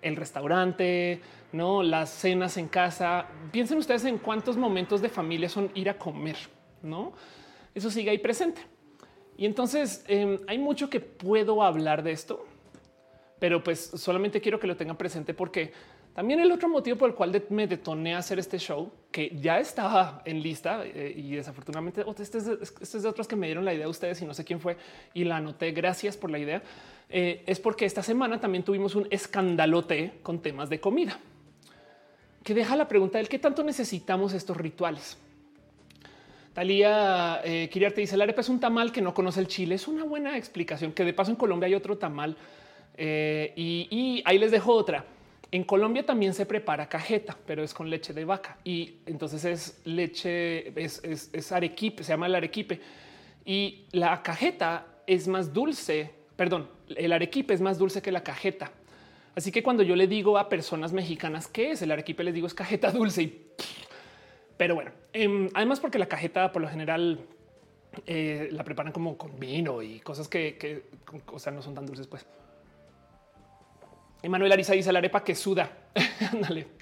el 0.01 0.15
restaurante, 0.15 1.21
no 1.51 1.83
las 1.83 2.09
cenas 2.09 2.57
en 2.57 2.67
casa. 2.67 3.25
Piensen 3.51 3.77
ustedes 3.77 4.05
en 4.05 4.17
cuántos 4.17 4.57
momentos 4.57 5.01
de 5.01 5.09
familia 5.09 5.49
son 5.49 5.71
ir 5.73 5.89
a 5.89 5.97
comer, 5.97 6.38
no? 6.81 7.13
Eso 7.73 7.89
sigue 7.89 8.09
ahí 8.09 8.17
presente. 8.17 8.62
Y 9.38 9.45
entonces 9.45 10.03
em, 10.07 10.38
hay 10.47 10.57
mucho 10.57 10.89
que 10.89 10.99
puedo 10.99 11.63
hablar 11.63 12.03
de 12.03 12.12
esto, 12.12 12.45
pero 13.39 13.63
pues 13.63 13.79
solamente 13.79 14.41
quiero 14.41 14.59
que 14.59 14.67
lo 14.67 14.75
tengan 14.75 14.97
presente 14.97 15.33
porque 15.33 15.71
también 16.13 16.41
el 16.41 16.51
otro 16.51 16.67
motivo 16.67 16.97
por 16.97 17.09
el 17.09 17.15
cual 17.15 17.43
me 17.49 17.65
detoné 17.65 18.15
a 18.15 18.17
hacer 18.17 18.39
este 18.39 18.57
show, 18.57 18.91
que 19.12 19.38
ya 19.39 19.59
estaba 19.59 20.21
en 20.25 20.41
lista 20.41 20.85
eh, 20.85 21.13
y 21.15 21.35
desafortunadamente 21.35 22.03
este 22.19 22.39
es, 22.39 22.45
de, 22.45 22.57
este 22.62 22.97
es, 22.97 23.03
de, 23.03 23.07
otros 23.07 23.27
que 23.27 23.38
me 23.38 23.47
dieron 23.47 23.63
la 23.63 23.73
idea 23.73 23.85
a 23.85 23.89
ustedes 23.89 24.21
y 24.21 24.25
no 24.25 24.33
sé 24.33 24.43
quién 24.43 24.59
fue 24.59 24.75
y 25.13 25.23
la 25.23 25.38
anoté. 25.38 25.71
Gracias 25.71 26.17
por 26.17 26.29
la 26.29 26.39
idea. 26.39 26.62
Eh, 27.07 27.43
es 27.47 27.62
porque 27.62 27.85
esta 27.85 28.03
semana 28.03 28.41
también 28.41 28.63
tuvimos 28.63 28.95
un 28.95 29.07
escandalote 29.09 30.19
con 30.21 30.41
temas 30.41 30.69
de 30.69 30.81
comida 30.81 31.17
que 32.49 32.55
deja 32.55 32.75
la 32.75 32.88
pregunta 32.88 33.19
del 33.19 33.29
qué 33.29 33.38
tanto 33.38 33.63
necesitamos 33.63 34.33
estos 34.33 34.57
rituales. 34.57 35.19
Talía 36.51 37.41
eh, 37.43 37.69
Kiriarte 37.71 38.01
dice 38.01 38.17
la 38.17 38.23
arepa 38.23 38.41
es 38.41 38.49
un 38.49 38.59
tamal 38.59 38.91
que 38.91 39.03
no 39.03 39.13
conoce 39.13 39.39
el 39.39 39.45
chile. 39.47 39.75
Es 39.75 39.88
una 39.88 40.03
buena 40.03 40.35
explicación 40.35 40.91
que 40.91 41.05
de 41.05 41.13
paso 41.13 41.29
en 41.29 41.38
Colombia 41.38 41.67
hay 41.67 41.75
otro 41.75 41.99
tamal 41.99 42.35
eh, 42.97 43.53
y, 43.55 44.23
ahí 44.25 44.39
les 44.39 44.49
dejo 44.49 44.73
otra. 44.73 45.05
En 45.51 45.63
Colombia 45.63 46.03
también 46.03 46.33
se 46.33 46.47
prepara 46.47 46.89
cajeta, 46.89 47.38
pero 47.45 47.62
es 47.62 47.71
con 47.71 47.88
leche 47.88 48.13
de 48.13 48.25
vaca 48.25 48.57
y 48.63 48.95
entonces 49.05 49.45
es 49.45 49.81
leche, 49.85 50.73
es, 50.75 51.51
arequipe, 51.51 52.03
se 52.03 52.13
llama 52.13 52.25
el 52.25 52.33
arequipe 52.33 52.81
y 53.45 53.83
la 53.91 54.23
cajeta 54.23 54.88
es 55.05 55.27
más 55.27 55.53
dulce. 55.53 56.09
Perdón, 56.35 56.67
el 56.95 57.13
arequipe 57.13 57.53
es 57.53 57.62
más 57.62 57.77
dulce 57.77 58.01
que 58.01 58.12
la 58.12 58.23
cajeta. 58.23 58.71
Así 59.36 59.52
que 59.52 59.63
cuando 59.63 59.84
yo 59.84 59.96
le 59.96 60.08
digo 60.08 60.38
a 60.38 60.50
personas 60.50 60.94
mexicanas 60.94 61.48
qué 61.48 61.72
es 61.72 61.82
el 61.82 61.92
arequipe, 61.92 62.24
les 62.24 62.34
digo 62.34 62.48
es 62.48 62.54
cajeta 62.54 62.92
dulce. 62.94 63.24
Y... 63.24 63.48
Pero 64.58 64.76
bueno, 64.76 64.92
em, 65.13 65.50
además 65.54 65.80
porque 65.80 66.00
la 66.00 66.08
cajeta 66.08 66.52
por 66.52 66.62
lo 66.62 66.68
general 66.68 67.20
eh, 68.06 68.50
la 68.52 68.63
preparan 68.63 68.92
como 68.92 69.18
con 69.18 69.39
vino 69.39 69.82
y 69.82 70.00
cosas 70.00 70.28
que, 70.28 70.58
que 70.58 70.84
o 71.32 71.39
sea, 71.39 71.52
no 71.52 71.62
son 71.62 71.74
tan 71.74 71.86
dulces. 71.86 72.08
Pues 72.08 72.26
Emanuel 74.22 74.52
Ariza 74.52 74.74
dice 74.74 74.92
la 74.92 75.00
arepa 75.00 75.24
que 75.24 75.36
suda. 75.36 75.72
Ándale. 76.34 76.79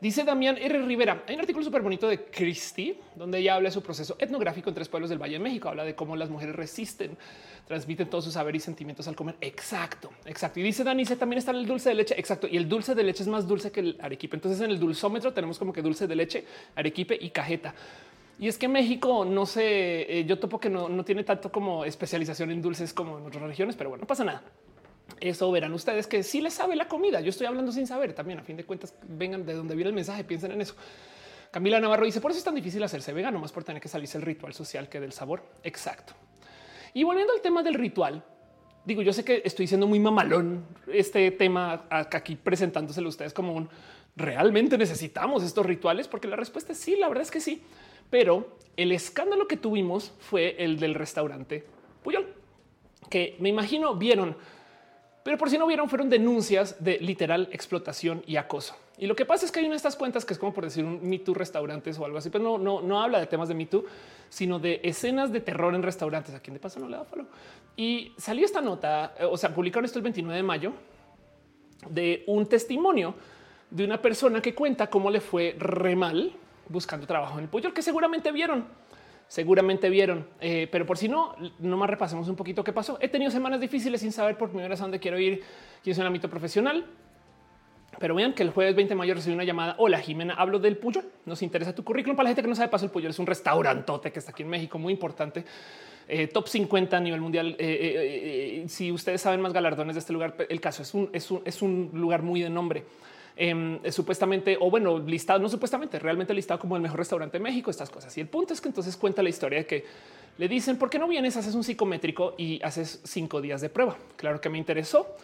Dice 0.00 0.22
Damián 0.22 0.56
R. 0.56 0.80
Rivera. 0.82 1.24
Hay 1.26 1.34
un 1.34 1.40
artículo 1.40 1.64
súper 1.64 1.82
bonito 1.82 2.06
de 2.06 2.26
Christie 2.26 3.00
donde 3.16 3.38
ella 3.38 3.56
habla 3.56 3.68
de 3.68 3.72
su 3.72 3.82
proceso 3.82 4.14
etnográfico 4.20 4.70
en 4.70 4.74
tres 4.76 4.88
pueblos 4.88 5.10
del 5.10 5.20
Valle 5.20 5.32
de 5.32 5.38
México. 5.40 5.68
Habla 5.68 5.82
de 5.82 5.96
cómo 5.96 6.14
las 6.14 6.30
mujeres 6.30 6.54
resisten, 6.54 7.18
transmiten 7.66 8.08
todos 8.08 8.22
sus 8.22 8.34
saberes 8.34 8.62
y 8.62 8.64
sentimientos 8.66 9.08
al 9.08 9.16
comer. 9.16 9.34
Exacto, 9.40 10.10
exacto. 10.24 10.60
Y 10.60 10.62
dice 10.62 10.84
Dani, 10.84 11.04
también 11.04 11.38
está 11.38 11.50
el 11.50 11.66
dulce 11.66 11.88
de 11.88 11.96
leche. 11.96 12.14
Exacto. 12.16 12.46
Y 12.46 12.56
el 12.56 12.68
dulce 12.68 12.94
de 12.94 13.02
leche 13.02 13.24
es 13.24 13.28
más 13.28 13.48
dulce 13.48 13.72
que 13.72 13.80
el 13.80 13.98
arequipe. 14.00 14.36
Entonces 14.36 14.60
en 14.60 14.70
el 14.70 14.78
dulzómetro 14.78 15.32
tenemos 15.32 15.58
como 15.58 15.72
que 15.72 15.82
dulce 15.82 16.06
de 16.06 16.14
leche, 16.14 16.44
arequipe 16.76 17.18
y 17.20 17.30
cajeta. 17.30 17.74
Y 18.38 18.46
es 18.46 18.56
que 18.56 18.68
México, 18.68 19.24
no 19.24 19.46
sé, 19.46 20.20
eh, 20.20 20.24
yo 20.24 20.38
topo 20.38 20.60
que 20.60 20.70
no, 20.70 20.88
no 20.88 21.04
tiene 21.04 21.24
tanto 21.24 21.50
como 21.50 21.84
especialización 21.84 22.52
en 22.52 22.62
dulces 22.62 22.92
como 22.92 23.18
en 23.18 23.26
otras 23.26 23.42
regiones, 23.42 23.74
pero 23.74 23.90
bueno, 23.90 24.02
no 24.02 24.06
pasa 24.06 24.22
nada. 24.22 24.44
Eso 25.20 25.50
verán 25.50 25.72
ustedes 25.72 26.06
que 26.06 26.22
sí 26.22 26.40
les 26.40 26.54
sabe 26.54 26.76
la 26.76 26.86
comida. 26.88 27.20
Yo 27.20 27.30
estoy 27.30 27.46
hablando 27.46 27.72
sin 27.72 27.86
saber 27.86 28.12
también. 28.12 28.38
A 28.38 28.42
fin 28.42 28.56
de 28.56 28.64
cuentas, 28.64 28.94
vengan 29.08 29.44
de 29.44 29.54
donde 29.54 29.74
viene 29.74 29.88
el 29.88 29.94
mensaje, 29.94 30.24
piensen 30.24 30.52
en 30.52 30.60
eso. 30.60 30.74
Camila 31.50 31.80
Navarro 31.80 32.04
dice 32.04 32.20
por 32.20 32.30
eso 32.30 32.38
es 32.38 32.44
tan 32.44 32.54
difícil 32.54 32.82
hacerse 32.82 33.12
vegano, 33.12 33.38
más 33.38 33.52
por 33.52 33.64
tener 33.64 33.80
que 33.80 33.88
salirse 33.88 34.18
el 34.18 34.22
ritual 34.22 34.52
social 34.52 34.88
que 34.88 35.00
del 35.00 35.12
sabor. 35.12 35.44
Exacto. 35.62 36.12
Y 36.94 37.04
volviendo 37.04 37.32
al 37.32 37.40
tema 37.40 37.62
del 37.62 37.74
ritual, 37.74 38.22
digo, 38.84 39.02
yo 39.02 39.12
sé 39.12 39.24
que 39.24 39.42
estoy 39.44 39.66
siendo 39.66 39.86
muy 39.86 39.98
mamalón 39.98 40.66
este 40.92 41.30
tema 41.30 41.86
aquí 41.90 42.36
presentándoselo 42.36 43.06
a 43.06 43.10
ustedes 43.10 43.32
como 43.32 43.54
un 43.54 43.68
realmente 44.16 44.76
necesitamos 44.76 45.42
estos 45.42 45.64
rituales, 45.64 46.08
porque 46.08 46.28
la 46.28 46.36
respuesta 46.36 46.72
es 46.72 46.78
sí, 46.78 46.96
la 46.96 47.08
verdad 47.08 47.22
es 47.22 47.30
que 47.30 47.40
sí. 47.40 47.62
Pero 48.10 48.56
el 48.76 48.92
escándalo 48.92 49.46
que 49.46 49.56
tuvimos 49.56 50.12
fue 50.18 50.56
el 50.58 50.78
del 50.78 50.94
restaurante 50.94 51.64
Puyol, 52.02 52.34
que 53.10 53.36
me 53.38 53.48
imagino 53.48 53.94
vieron 53.94 54.36
pero 55.28 55.36
por 55.36 55.50
si 55.50 55.58
no 55.58 55.66
vieron, 55.66 55.90
fueron 55.90 56.08
denuncias 56.08 56.82
de 56.82 56.96
literal 57.00 57.50
explotación 57.52 58.22
y 58.26 58.36
acoso. 58.36 58.74
Y 58.96 59.06
lo 59.06 59.14
que 59.14 59.26
pasa 59.26 59.44
es 59.44 59.52
que 59.52 59.60
hay 59.60 59.66
una 59.66 59.74
de 59.74 59.76
estas 59.76 59.94
cuentas 59.94 60.24
que 60.24 60.32
es 60.32 60.38
como 60.38 60.54
por 60.54 60.64
decir 60.64 60.86
un 60.86 61.06
Me 61.06 61.18
Too 61.18 61.34
restaurantes 61.34 61.98
o 61.98 62.06
algo 62.06 62.16
así, 62.16 62.30
pero 62.30 62.42
no, 62.42 62.56
no, 62.56 62.80
no 62.80 63.02
habla 63.02 63.20
de 63.20 63.26
temas 63.26 63.50
de 63.50 63.54
Me 63.54 63.66
Too, 63.66 63.84
sino 64.30 64.58
de 64.58 64.80
escenas 64.82 65.30
de 65.30 65.40
terror 65.40 65.74
en 65.74 65.82
restaurantes. 65.82 66.34
A 66.34 66.40
quien 66.40 66.54
de 66.54 66.60
paso 66.60 66.80
no 66.80 66.88
le 66.88 66.96
da 66.96 67.04
follow. 67.04 67.26
Y 67.76 68.14
salió 68.16 68.46
esta 68.46 68.62
nota, 68.62 69.12
eh, 69.18 69.26
o 69.26 69.36
sea, 69.36 69.54
publicaron 69.54 69.84
esto 69.84 69.98
el 69.98 70.04
29 70.04 70.34
de 70.34 70.42
mayo 70.42 70.72
de 71.90 72.24
un 72.26 72.46
testimonio 72.46 73.14
de 73.68 73.84
una 73.84 74.00
persona 74.00 74.40
que 74.40 74.54
cuenta 74.54 74.88
cómo 74.88 75.10
le 75.10 75.20
fue 75.20 75.56
re 75.58 75.94
mal 75.94 76.32
buscando 76.70 77.06
trabajo 77.06 77.34
en 77.36 77.44
el 77.44 77.50
pollo, 77.50 77.74
que 77.74 77.82
seguramente 77.82 78.32
vieron 78.32 78.64
seguramente 79.28 79.90
vieron, 79.90 80.26
eh, 80.40 80.68
pero 80.72 80.86
por 80.86 80.96
si 80.96 81.06
no, 81.06 81.36
nomás 81.58 81.90
repasemos 81.90 82.28
un 82.28 82.36
poquito 82.36 82.64
qué 82.64 82.72
pasó. 82.72 82.98
He 83.00 83.08
tenido 83.08 83.30
semanas 83.30 83.60
difíciles 83.60 84.00
sin 84.00 84.10
saber 84.10 84.36
por 84.36 84.48
primera 84.48 84.68
vez 84.68 84.80
a 84.80 84.84
dónde 84.84 84.98
quiero 84.98 85.18
ir 85.18 85.42
y 85.84 85.90
es 85.90 85.98
un 85.98 86.06
ámbito 86.06 86.28
profesional. 86.28 86.86
Pero 87.98 88.14
vean 88.14 88.32
que 88.32 88.42
el 88.42 88.50
jueves 88.50 88.76
20 88.76 88.90
de 88.90 88.96
mayo 88.96 89.12
recibí 89.12 89.34
una 89.34 89.44
llamada. 89.44 89.74
Hola 89.78 89.98
Jimena, 89.98 90.34
hablo 90.34 90.58
del 90.58 90.76
Puyol. 90.76 91.04
Nos 91.26 91.42
interesa 91.42 91.74
tu 91.74 91.84
currículum. 91.84 92.16
Para 92.16 92.24
la 92.24 92.30
gente 92.30 92.42
que 92.42 92.48
no 92.48 92.54
sabe, 92.54 92.68
paso 92.68 92.84
el 92.84 92.90
Puyol 92.90 93.10
es 93.10 93.18
un 93.18 93.26
restaurantote 93.26 94.12
que 94.12 94.20
está 94.20 94.30
aquí 94.30 94.44
en 94.44 94.48
México, 94.48 94.78
muy 94.78 94.92
importante. 94.92 95.44
Eh, 96.06 96.28
top 96.28 96.48
50 96.48 96.96
a 96.96 97.00
nivel 97.00 97.20
mundial. 97.20 97.56
Eh, 97.58 98.64
si 98.68 98.92
ustedes 98.92 99.20
saben 99.20 99.40
más 99.40 99.52
galardones 99.52 99.96
de 99.96 100.00
este 100.00 100.12
lugar, 100.12 100.36
el 100.48 100.60
caso 100.60 100.82
es 100.82 100.94
un, 100.94 101.10
es 101.12 101.30
un, 101.30 101.42
es 101.44 101.60
un 101.60 101.90
lugar 101.92 102.22
muy 102.22 102.40
de 102.40 102.50
nombre. 102.50 102.84
Em, 103.40 103.78
supuestamente, 103.92 104.56
o 104.58 104.68
bueno, 104.68 104.98
listado, 104.98 105.38
no 105.38 105.48
supuestamente, 105.48 106.00
realmente 106.00 106.34
listado 106.34 106.58
como 106.58 106.74
el 106.74 106.82
mejor 106.82 106.98
restaurante 106.98 107.38
de 107.38 107.44
México, 107.44 107.70
estas 107.70 107.88
cosas. 107.88 108.18
Y 108.18 108.20
el 108.20 108.26
punto 108.26 108.52
es 108.52 108.60
que 108.60 108.66
entonces 108.66 108.96
cuenta 108.96 109.22
la 109.22 109.28
historia 109.28 109.60
de 109.60 109.66
que 109.66 109.84
le 110.38 110.48
dicen, 110.48 110.76
¿por 110.76 110.90
qué 110.90 110.98
no 110.98 111.06
vienes, 111.06 111.36
haces 111.36 111.54
un 111.54 111.62
psicométrico 111.62 112.34
y 112.36 112.60
haces 112.64 113.00
cinco 113.04 113.40
días 113.40 113.60
de 113.60 113.68
prueba? 113.68 113.96
Claro 114.16 114.40
que 114.40 114.48
me 114.48 114.58
interesó. 114.58 115.14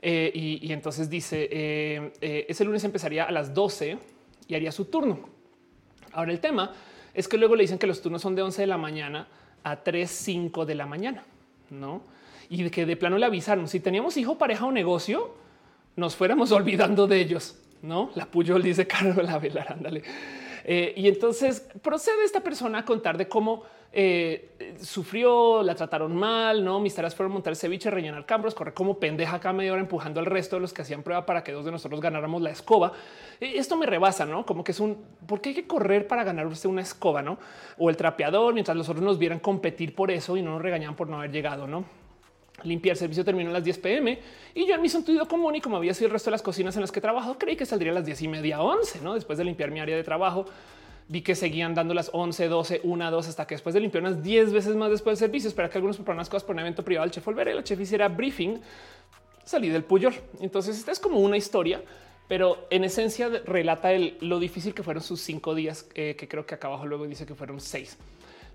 Eh, 0.00 0.30
y, 0.62 0.72
entonces 0.72 1.10
dice, 1.10 1.50
eh, 1.52 2.12
eh, 2.22 2.46
ese 2.48 2.64
lunes 2.64 2.82
empezaría 2.84 3.24
a 3.24 3.30
las 3.30 3.52
12 3.52 3.98
y 4.48 4.54
haría 4.54 4.72
su 4.72 4.86
turno. 4.86 5.20
Ahora 6.12 6.32
el 6.32 6.40
tema 6.40 6.72
es 7.12 7.28
que 7.28 7.36
luego 7.36 7.56
le 7.56 7.64
dicen 7.64 7.78
que 7.78 7.86
los 7.86 8.00
turnos 8.00 8.22
son 8.22 8.34
de 8.34 8.40
11 8.40 8.62
de 8.62 8.66
la 8.68 8.78
mañana 8.78 9.28
a 9.64 9.76
3, 9.82 10.10
5 10.10 10.64
de 10.64 10.74
la 10.74 10.86
mañana, 10.86 11.24
¿no? 11.68 12.00
Y 12.48 12.70
que 12.70 12.86
de 12.86 12.96
plano 12.96 13.18
le 13.18 13.26
avisaron, 13.26 13.68
si 13.68 13.80
teníamos 13.80 14.16
hijo, 14.16 14.38
pareja 14.38 14.64
o 14.64 14.72
negocio, 14.72 15.34
nos 15.96 16.16
fuéramos 16.16 16.52
olvidando 16.52 17.06
de 17.06 17.20
ellos. 17.20 17.56
No 17.82 18.10
la 18.14 18.26
Puyol 18.26 18.62
dice 18.62 18.86
Carlos 18.88 19.16
la 19.16 19.38
velar, 19.38 19.72
ándale. 19.72 20.02
Eh, 20.64 20.92
y 20.96 21.08
entonces 21.08 21.66
procede 21.82 22.24
esta 22.24 22.40
persona 22.40 22.80
a 22.80 22.84
contar 22.84 23.16
de 23.16 23.26
cómo 23.28 23.64
eh, 23.92 24.76
sufrió, 24.80 25.62
la 25.62 25.74
trataron 25.74 26.14
mal, 26.14 26.64
no 26.64 26.78
mis 26.78 26.94
tareas 26.94 27.14
fueron 27.14 27.32
montar 27.32 27.56
ceviche, 27.56 27.90
rellenar 27.90 28.24
cambros, 28.24 28.54
correr 28.54 28.74
como 28.74 29.00
pendeja 29.00 29.36
acá 29.36 29.52
media 29.52 29.72
hora 29.72 29.80
empujando 29.80 30.20
al 30.20 30.26
resto 30.26 30.56
de 30.56 30.60
los 30.60 30.72
que 30.72 30.82
hacían 30.82 31.02
prueba 31.02 31.26
para 31.26 31.42
que 31.42 31.52
dos 31.52 31.64
de 31.64 31.72
nosotros 31.72 32.00
ganáramos 32.00 32.42
la 32.42 32.50
escoba. 32.50 32.92
esto 33.40 33.76
me 33.76 33.86
rebasa, 33.86 34.26
no 34.26 34.44
como 34.46 34.62
que 34.62 34.72
es 34.72 34.80
un 34.80 35.04
por 35.26 35.40
qué 35.40 35.50
hay 35.50 35.54
que 35.56 35.66
correr 35.66 36.06
para 36.06 36.22
ganar 36.24 36.46
usted 36.46 36.68
una 36.68 36.82
escoba, 36.82 37.22
no? 37.22 37.38
O 37.78 37.90
el 37.90 37.96
trapeador 37.96 38.54
mientras 38.54 38.76
los 38.76 38.88
otros 38.88 39.04
nos 39.04 39.18
vieran 39.18 39.40
competir 39.40 39.94
por 39.94 40.10
eso 40.10 40.36
y 40.36 40.42
no 40.42 40.52
nos 40.52 40.62
regañan 40.62 40.94
por 40.94 41.08
no 41.08 41.16
haber 41.16 41.32
llegado, 41.32 41.66
no? 41.66 41.84
Limpiar 42.64 42.96
servicio 42.96 43.24
terminó 43.24 43.50
a 43.50 43.52
las 43.52 43.64
10 43.64 43.78
pm 43.78 44.18
y 44.54 44.66
yo 44.66 44.74
en 44.74 44.82
mi 44.82 44.88
sentido 44.88 45.26
común 45.26 45.56
y 45.56 45.60
como 45.60 45.76
había 45.76 45.94
sido 45.94 46.06
el 46.06 46.12
resto 46.12 46.30
de 46.30 46.32
las 46.32 46.42
cocinas 46.42 46.74
en 46.76 46.82
las 46.82 46.92
que 46.92 47.00
trabajo, 47.00 47.36
creí 47.38 47.56
que 47.56 47.66
saldría 47.66 47.92
a 47.92 47.94
las 47.94 48.04
10 48.04 48.22
y 48.22 48.28
media 48.28 48.62
11, 48.62 49.00
¿no? 49.00 49.14
Después 49.14 49.38
de 49.38 49.44
limpiar 49.44 49.70
mi 49.70 49.80
área 49.80 49.96
de 49.96 50.04
trabajo, 50.04 50.46
vi 51.08 51.22
que 51.22 51.34
seguían 51.34 51.74
dando 51.74 51.92
las 51.92 52.10
11, 52.12 52.48
12, 52.48 52.80
1, 52.84 53.10
2, 53.10 53.28
hasta 53.28 53.46
que 53.46 53.54
después 53.56 53.74
de 53.74 53.80
limpiar 53.80 54.04
unas 54.04 54.22
10 54.22 54.52
veces 54.52 54.76
más 54.76 54.90
después 54.90 55.18
de 55.18 55.26
servicio, 55.26 55.48
espera 55.48 55.68
que 55.68 55.78
algunos 55.78 55.96
prepararan 55.96 56.18
unas 56.20 56.28
cosas 56.28 56.44
por 56.44 56.54
un 56.54 56.60
evento 56.60 56.84
privado, 56.84 57.04
el 57.04 57.10
chef 57.10 57.24
volveré, 57.24 57.52
el 57.52 57.64
chef 57.64 57.80
hiciera 57.80 58.08
briefing, 58.08 58.60
salí 59.44 59.68
del 59.68 59.82
Puyol. 59.82 60.14
Entonces 60.40 60.78
esta 60.78 60.92
es 60.92 61.00
como 61.00 61.18
una 61.18 61.36
historia, 61.36 61.82
pero 62.28 62.68
en 62.70 62.84
esencia 62.84 63.28
relata 63.44 63.92
el, 63.92 64.16
lo 64.20 64.38
difícil 64.38 64.72
que 64.72 64.84
fueron 64.84 65.02
sus 65.02 65.20
cinco 65.20 65.54
días, 65.56 65.86
eh, 65.96 66.14
que 66.16 66.28
creo 66.28 66.46
que 66.46 66.54
acá 66.54 66.68
abajo 66.68 66.86
luego 66.86 67.06
dice 67.08 67.26
que 67.26 67.34
fueron 67.34 67.60
seis. 67.60 67.98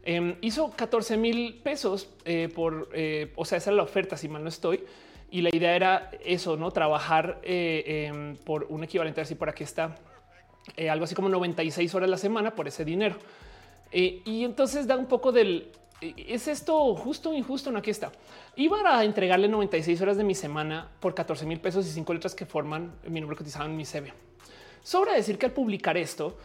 Em, 0.08 0.36
hizo 0.42 0.70
14 0.70 1.18
mil 1.18 1.56
pesos 1.64 2.08
eh, 2.26 2.48
por, 2.54 2.90
eh, 2.94 3.34
o 3.36 3.44
sea, 3.44 3.58
esa 3.58 3.72
era 3.72 3.78
la 3.78 3.84
oferta, 3.84 4.16
si 4.16 4.30
mal 4.30 4.44
no 4.44 4.50
estoy. 4.50 4.84
Y 5.32 5.42
la 5.42 5.50
idea 5.52 5.76
era 5.76 6.12
eso, 6.24 6.56
no 6.56 6.70
trabajar 6.70 7.40
eh, 7.44 8.08
em, 8.08 8.38
por 8.38 8.68
un 8.70 8.84
equivalente, 8.84 9.20
así 9.20 9.34
por 9.34 9.50
aquí 9.50 9.64
está 9.64 9.96
algo 10.90 11.06
así 11.06 11.14
como 11.14 11.30
96 11.30 11.94
horas 11.94 12.10
la 12.10 12.18
semana 12.18 12.56
por 12.56 12.68
ese 12.68 12.84
dinero. 12.84 13.18
y 13.92 14.44
entonces 14.44 14.88
da 14.88 14.98
un 14.98 15.06
poco 15.06 15.32
del 15.32 15.72
es 16.02 16.48
esto 16.48 16.96
justo 16.96 17.30
o 17.30 17.34
injusto. 17.34 17.72
No, 17.72 17.80
aquí 17.80 17.92
está. 17.92 18.12
Iba 18.56 18.98
a 18.98 19.04
entregarle 19.04 19.48
96 19.48 20.02
horas 20.02 20.18
de 20.18 20.24
mi 20.24 20.36
semana 20.36 20.90
por 21.00 21.14
14 21.14 21.46
mil 21.46 21.60
pesos 21.60 21.88
y 21.88 21.92
cinco 21.92 22.14
letras 22.14 22.36
que 22.36 22.46
forman 22.46 22.94
mi 23.08 23.22
número 23.22 23.38
cotizado 23.38 23.66
en 23.66 23.78
mi 23.78 23.86
CV. 23.86 24.12
Sobra 24.84 25.14
decir 25.14 25.38
que 25.38 25.48
al 25.48 25.52
publicar 25.52 25.98
esto, 25.98 26.38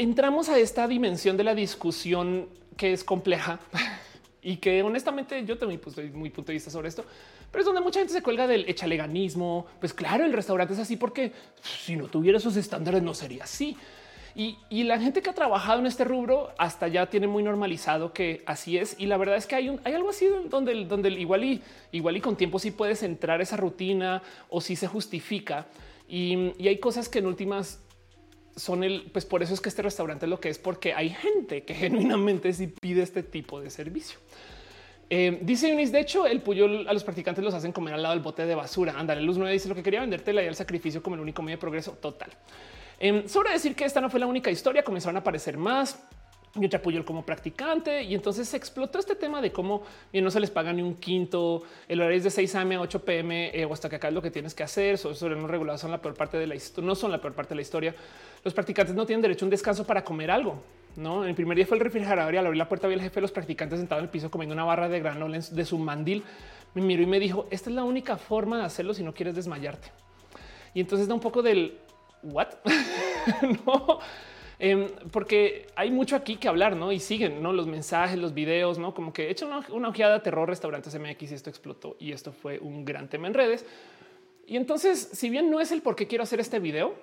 entramos 0.00 0.48
a 0.48 0.58
esta 0.58 0.88
dimensión 0.88 1.36
de 1.36 1.44
la 1.44 1.54
discusión 1.54 2.48
que 2.78 2.94
es 2.94 3.04
compleja 3.04 3.60
y 4.42 4.56
que 4.56 4.82
honestamente 4.82 5.44
yo 5.44 5.58
también 5.58 5.78
pues, 5.78 5.96
muy 6.14 6.30
punto 6.30 6.48
de 6.48 6.54
vista 6.54 6.70
sobre 6.70 6.88
esto, 6.88 7.04
pero 7.52 7.60
es 7.60 7.66
donde 7.66 7.82
mucha 7.82 8.00
gente 8.00 8.14
se 8.14 8.22
cuelga 8.22 8.46
del 8.46 8.66
echaleganismo. 8.66 9.66
Pues 9.78 9.92
claro, 9.92 10.24
el 10.24 10.32
restaurante 10.32 10.72
es 10.72 10.80
así 10.80 10.96
porque 10.96 11.32
si 11.62 11.96
no 11.96 12.06
tuviera 12.06 12.38
esos 12.38 12.56
estándares 12.56 13.02
no 13.02 13.12
sería 13.12 13.44
así. 13.44 13.76
Y, 14.34 14.56
la 14.84 14.98
gente 14.98 15.20
que 15.20 15.28
ha 15.28 15.34
trabajado 15.34 15.80
en 15.80 15.86
este 15.86 16.04
rubro 16.04 16.52
hasta 16.56 16.88
ya 16.88 17.10
tiene 17.10 17.26
muy 17.26 17.42
normalizado 17.42 18.14
que 18.14 18.42
así 18.46 18.78
es. 18.78 18.96
Y 18.98 19.04
la 19.04 19.18
verdad 19.18 19.36
es 19.36 19.46
que 19.46 19.56
hay, 19.56 19.68
un, 19.68 19.80
hay 19.84 19.92
algo 19.92 20.08
así 20.08 20.26
donde, 20.48 20.86
donde 20.86 21.10
igual 21.10 21.44
y 21.44 21.62
igual 21.92 22.16
y 22.16 22.20
con 22.22 22.36
tiempo 22.36 22.58
sí 22.58 22.70
puedes 22.70 23.02
entrar 23.02 23.42
esa 23.42 23.58
rutina 23.58 24.22
o 24.48 24.62
si 24.62 24.76
se 24.76 24.86
justifica. 24.86 25.66
Y, 26.08 26.54
y 26.58 26.68
hay 26.68 26.78
cosas 26.78 27.08
que 27.08 27.18
en 27.18 27.26
últimas 27.26 27.80
son 28.56 28.84
el, 28.84 29.10
pues 29.12 29.24
por 29.24 29.42
eso 29.42 29.54
es 29.54 29.60
que 29.60 29.68
este 29.68 29.82
restaurante 29.82 30.26
es 30.26 30.30
lo 30.30 30.40
que 30.40 30.48
es, 30.48 30.58
porque 30.58 30.94
hay 30.94 31.10
gente 31.10 31.64
que 31.64 31.74
genuinamente 31.76 32.52
sí 32.52 32.66
pide 32.68 33.02
este 33.02 33.22
tipo 33.22 33.60
de 33.60 33.70
servicio. 33.70 34.18
Eh, 35.12 35.40
dice 35.42 35.68
Yunis, 35.68 35.90
de 35.90 36.00
hecho, 36.00 36.26
el 36.26 36.40
Puyol 36.40 36.86
a 36.88 36.92
los 36.92 37.02
practicantes 37.02 37.42
los 37.42 37.52
hacen 37.52 37.72
comer 37.72 37.94
al 37.94 38.02
lado 38.02 38.14
del 38.14 38.22
bote 38.22 38.46
de 38.46 38.54
basura. 38.54 38.94
Ándale, 38.96 39.20
Luz 39.22 39.38
9 39.38 39.52
dice 39.52 39.68
lo 39.68 39.74
que 39.74 39.82
quería 39.82 40.00
venderte 40.00 40.32
la 40.32 40.42
el 40.42 40.54
sacrificio 40.54 41.02
como 41.02 41.16
el 41.16 41.20
único 41.20 41.42
medio 41.42 41.56
de 41.56 41.60
progreso 41.60 41.92
total. 41.92 42.30
Eh, 43.00 43.24
sobre 43.26 43.50
decir 43.50 43.74
que 43.74 43.84
esta 43.84 44.00
no 44.00 44.08
fue 44.08 44.20
la 44.20 44.26
única 44.26 44.50
historia, 44.50 44.84
comenzaron 44.84 45.16
a 45.16 45.20
aparecer 45.20 45.56
más. 45.56 46.00
Yo 46.56 46.68
te 46.68 46.76
apoyo 46.76 47.04
como 47.04 47.24
practicante 47.24 48.02
y 48.02 48.12
entonces 48.12 48.48
se 48.48 48.56
explotó 48.56 48.98
este 48.98 49.14
tema 49.14 49.40
de 49.40 49.52
cómo 49.52 49.82
bien 50.12 50.24
no 50.24 50.32
se 50.32 50.40
les 50.40 50.50
paga 50.50 50.72
ni 50.72 50.82
un 50.82 50.96
quinto, 50.96 51.62
el 51.86 52.00
horario 52.00 52.18
es 52.18 52.24
de 52.24 52.30
6 52.30 52.54
a.m. 52.56 52.74
a 52.74 52.80
8 52.80 53.04
p.m. 53.04 53.50
Eh, 53.54 53.64
o 53.64 53.72
hasta 53.72 53.88
que 53.88 53.96
acá 53.96 54.08
es 54.08 54.14
lo 54.14 54.20
que 54.20 54.32
tienes 54.32 54.52
que 54.52 54.64
hacer. 54.64 54.98
Sobre 54.98 55.36
no 55.36 55.46
regulados 55.46 55.80
son 55.80 55.92
la 55.92 56.02
peor 56.02 56.14
parte 56.14 56.38
de 56.38 56.48
la 56.48 56.56
historia, 56.56 56.88
no 56.88 56.96
son 56.96 57.12
la 57.12 57.20
peor 57.20 57.34
parte 57.34 57.50
de 57.50 57.56
la 57.56 57.62
historia. 57.62 57.94
Los 58.42 58.52
practicantes 58.52 58.96
no 58.96 59.06
tienen 59.06 59.22
derecho 59.22 59.44
a 59.44 59.46
un 59.46 59.50
descanso 59.50 59.86
para 59.86 60.02
comer 60.02 60.30
algo. 60.32 60.60
No, 60.96 61.24
el 61.24 61.36
primer 61.36 61.56
día 61.56 61.66
fue 61.66 61.76
el 61.76 61.84
refrigerador 61.84 62.34
y 62.34 62.36
al 62.38 62.46
abrir 62.46 62.58
la 62.58 62.68
puerta 62.68 62.88
vi 62.88 62.94
el 62.94 63.00
jefe 63.00 63.16
de 63.16 63.20
los 63.20 63.30
practicantes 63.30 63.78
sentado 63.78 64.00
en 64.00 64.06
el 64.06 64.10
piso 64.10 64.28
comiendo 64.28 64.54
una 64.54 64.64
barra 64.64 64.88
de 64.88 64.98
granola 64.98 65.38
de 65.38 65.64
su 65.64 65.78
mandil. 65.78 66.24
Me 66.74 66.82
miró 66.82 67.02
y 67.02 67.06
me 67.06 67.20
dijo: 67.20 67.46
Esta 67.52 67.70
es 67.70 67.76
la 67.76 67.84
única 67.84 68.16
forma 68.16 68.58
de 68.58 68.64
hacerlo 68.64 68.92
si 68.92 69.04
no 69.04 69.14
quieres 69.14 69.36
desmayarte. 69.36 69.92
Y 70.74 70.80
entonces 70.80 71.06
da 71.06 71.14
un 71.14 71.20
poco 71.20 71.42
del 71.42 71.78
what? 72.24 72.48
no, 73.66 74.00
em, 74.60 74.86
porque 75.10 75.66
hay 75.74 75.90
mucho 75.90 76.14
aquí 76.14 76.36
que 76.36 76.48
hablar, 76.48 76.76
no? 76.76 76.92
Y 76.92 77.00
siguen 77.00 77.42
¿no? 77.42 77.52
los 77.52 77.66
mensajes, 77.66 78.18
los 78.18 78.34
videos, 78.34 78.78
no 78.78 78.94
como 78.94 79.12
que 79.12 79.26
he 79.26 79.30
hecho 79.30 79.46
una, 79.46 79.88
ojeada 79.88 80.16
a 80.16 80.22
terror 80.22 80.48
restaurantes 80.48 80.94
MX 80.98 81.32
y 81.32 81.34
esto 81.34 81.50
explotó 81.50 81.96
y 81.98 82.12
esto 82.12 82.32
fue 82.32 82.58
un 82.58 82.84
gran 82.84 83.08
tema 83.08 83.26
en 83.26 83.34
redes. 83.34 83.66
Y 84.46 84.56
entonces, 84.56 85.10
si 85.12 85.30
bien 85.30 85.50
no 85.50 85.60
es 85.60 85.72
el 85.72 85.82
por 85.82 85.96
qué 85.96 86.06
quiero 86.06 86.24
hacer 86.24 86.40
este 86.40 86.58
video, 86.58 86.94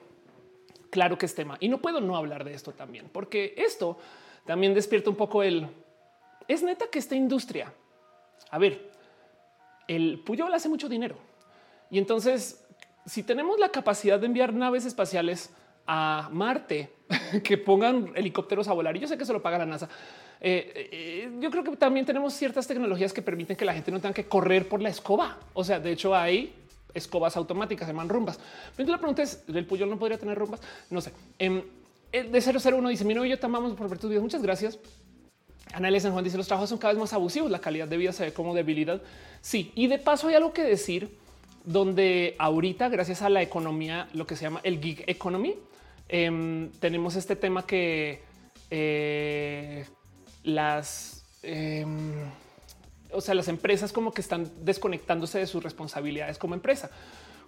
claro 0.90 1.18
que 1.18 1.26
es 1.26 1.36
tema 1.36 1.58
y 1.60 1.68
no 1.68 1.80
puedo 1.80 2.00
no 2.00 2.16
hablar 2.16 2.44
de 2.44 2.54
esto 2.54 2.72
también, 2.72 3.10
porque 3.12 3.54
esto 3.58 3.98
también 4.46 4.74
despierta 4.74 5.10
un 5.10 5.16
poco 5.16 5.44
el 5.44 5.68
es 6.48 6.64
neta 6.64 6.86
que 6.90 7.00
esta 7.00 7.16
industria, 7.16 7.74
a 8.52 8.58
ver, 8.58 8.90
el 9.88 10.20
Puyol 10.20 10.54
hace 10.54 10.70
mucho 10.70 10.88
dinero 10.88 11.18
y 11.90 11.98
entonces 11.98 12.64
si 13.06 13.24
tenemos 13.24 13.58
la 13.60 13.70
capacidad 13.70 14.20
de 14.20 14.26
enviar 14.26 14.54
naves 14.54 14.86
espaciales 14.86 15.50
a 15.88 16.30
Marte, 16.32 16.92
que 17.44 17.58
pongan 17.58 18.12
helicópteros 18.16 18.68
a 18.68 18.74
volar, 18.74 18.96
y 18.96 19.00
yo 19.00 19.08
sé 19.08 19.18
que 19.18 19.26
se 19.26 19.34
lo 19.34 19.42
paga 19.42 19.60
la 19.60 19.66
NASA. 19.66 19.90
Eh, 20.40 20.90
eh, 20.92 21.32
yo 21.40 21.50
creo 21.50 21.64
que 21.64 21.76
también 21.78 22.06
tenemos 22.06 22.34
ciertas 22.34 22.68
tecnologías 22.68 23.12
que 23.12 23.22
permiten 23.22 23.56
que 23.56 23.66
la 23.66 23.74
gente 23.74 23.92
no 23.92 24.00
tenga 24.00 24.14
que 24.14 24.28
correr 24.28 24.68
por 24.68 24.82
la 24.82 24.90
escoba. 24.90 25.38
O 25.54 25.64
sea, 25.64 25.80
de 25.80 25.92
hecho 25.92 26.16
hay 26.16 26.54
escobas 26.94 27.38
automáticas, 27.38 27.88
se 27.88 27.94
llaman 27.94 28.10
rumbas. 28.10 28.40
Pero 28.76 28.92
la 28.92 28.98
pregunta 28.98 29.24
es, 29.24 29.44
¿el 29.48 29.66
Puyol 29.66 29.90
no 29.90 29.98
podría 29.98 30.18
tener 30.18 30.38
rumbas? 30.38 30.62
No 30.90 31.02
sé. 31.02 31.12
Eh, 31.40 31.64
de 32.12 32.42
001 32.42 32.90
dice, 32.90 33.06
mi 33.06 33.14
novio 33.14 33.32
yo 33.32 33.40
te 33.40 33.46
amamos 33.46 33.74
por 33.74 33.90
ver 33.90 33.98
tus 34.00 34.10
videos. 34.10 34.24
Muchas 34.24 34.42
gracias. 34.42 34.80
Ana 35.74 36.00
San 36.00 36.14
Juan 36.14 36.24
dice, 36.24 36.38
los 36.38 36.48
trabajos 36.48 36.70
son 36.70 36.78
cada 36.78 36.94
vez 36.94 37.00
más 37.00 37.14
abusivos, 37.14 37.52
la 37.52 37.60
calidad 37.60 37.88
de 37.88 37.98
vida 37.98 38.14
se 38.14 38.26
ve 38.26 38.34
como 38.34 38.54
debilidad. 38.54 39.02
Sí, 39.42 39.72
y 39.76 39.88
de 39.88 40.00
paso 40.00 40.28
hay 40.28 40.36
algo 40.36 40.54
que 40.54 40.64
decir 40.64 41.18
donde 41.68 42.38
ahorita, 42.40 42.88
gracias 42.88 43.22
a 43.22 43.30
la 43.30 43.42
economía, 43.42 44.08
lo 44.14 44.26
que 44.26 44.38
se 44.38 44.44
llama 44.44 44.62
el 44.64 44.82
gig 44.82 45.04
economy, 45.06 45.56
em, 46.08 46.72
tenemos 46.80 47.18
este 47.18 47.36
tema 47.36 47.66
que 47.66 48.22
eh, 48.72 49.86
las, 50.44 51.26
em, 51.44 52.14
o 53.12 53.20
sea, 53.20 53.36
las 53.36 53.50
empresas 53.50 53.92
como 53.92 54.14
que 54.14 54.22
están 54.22 54.50
desconectándose 54.64 55.40
de 55.40 55.46
sus 55.46 55.62
responsabilidades 55.62 56.38
como 56.38 56.56
empresa, 56.56 56.90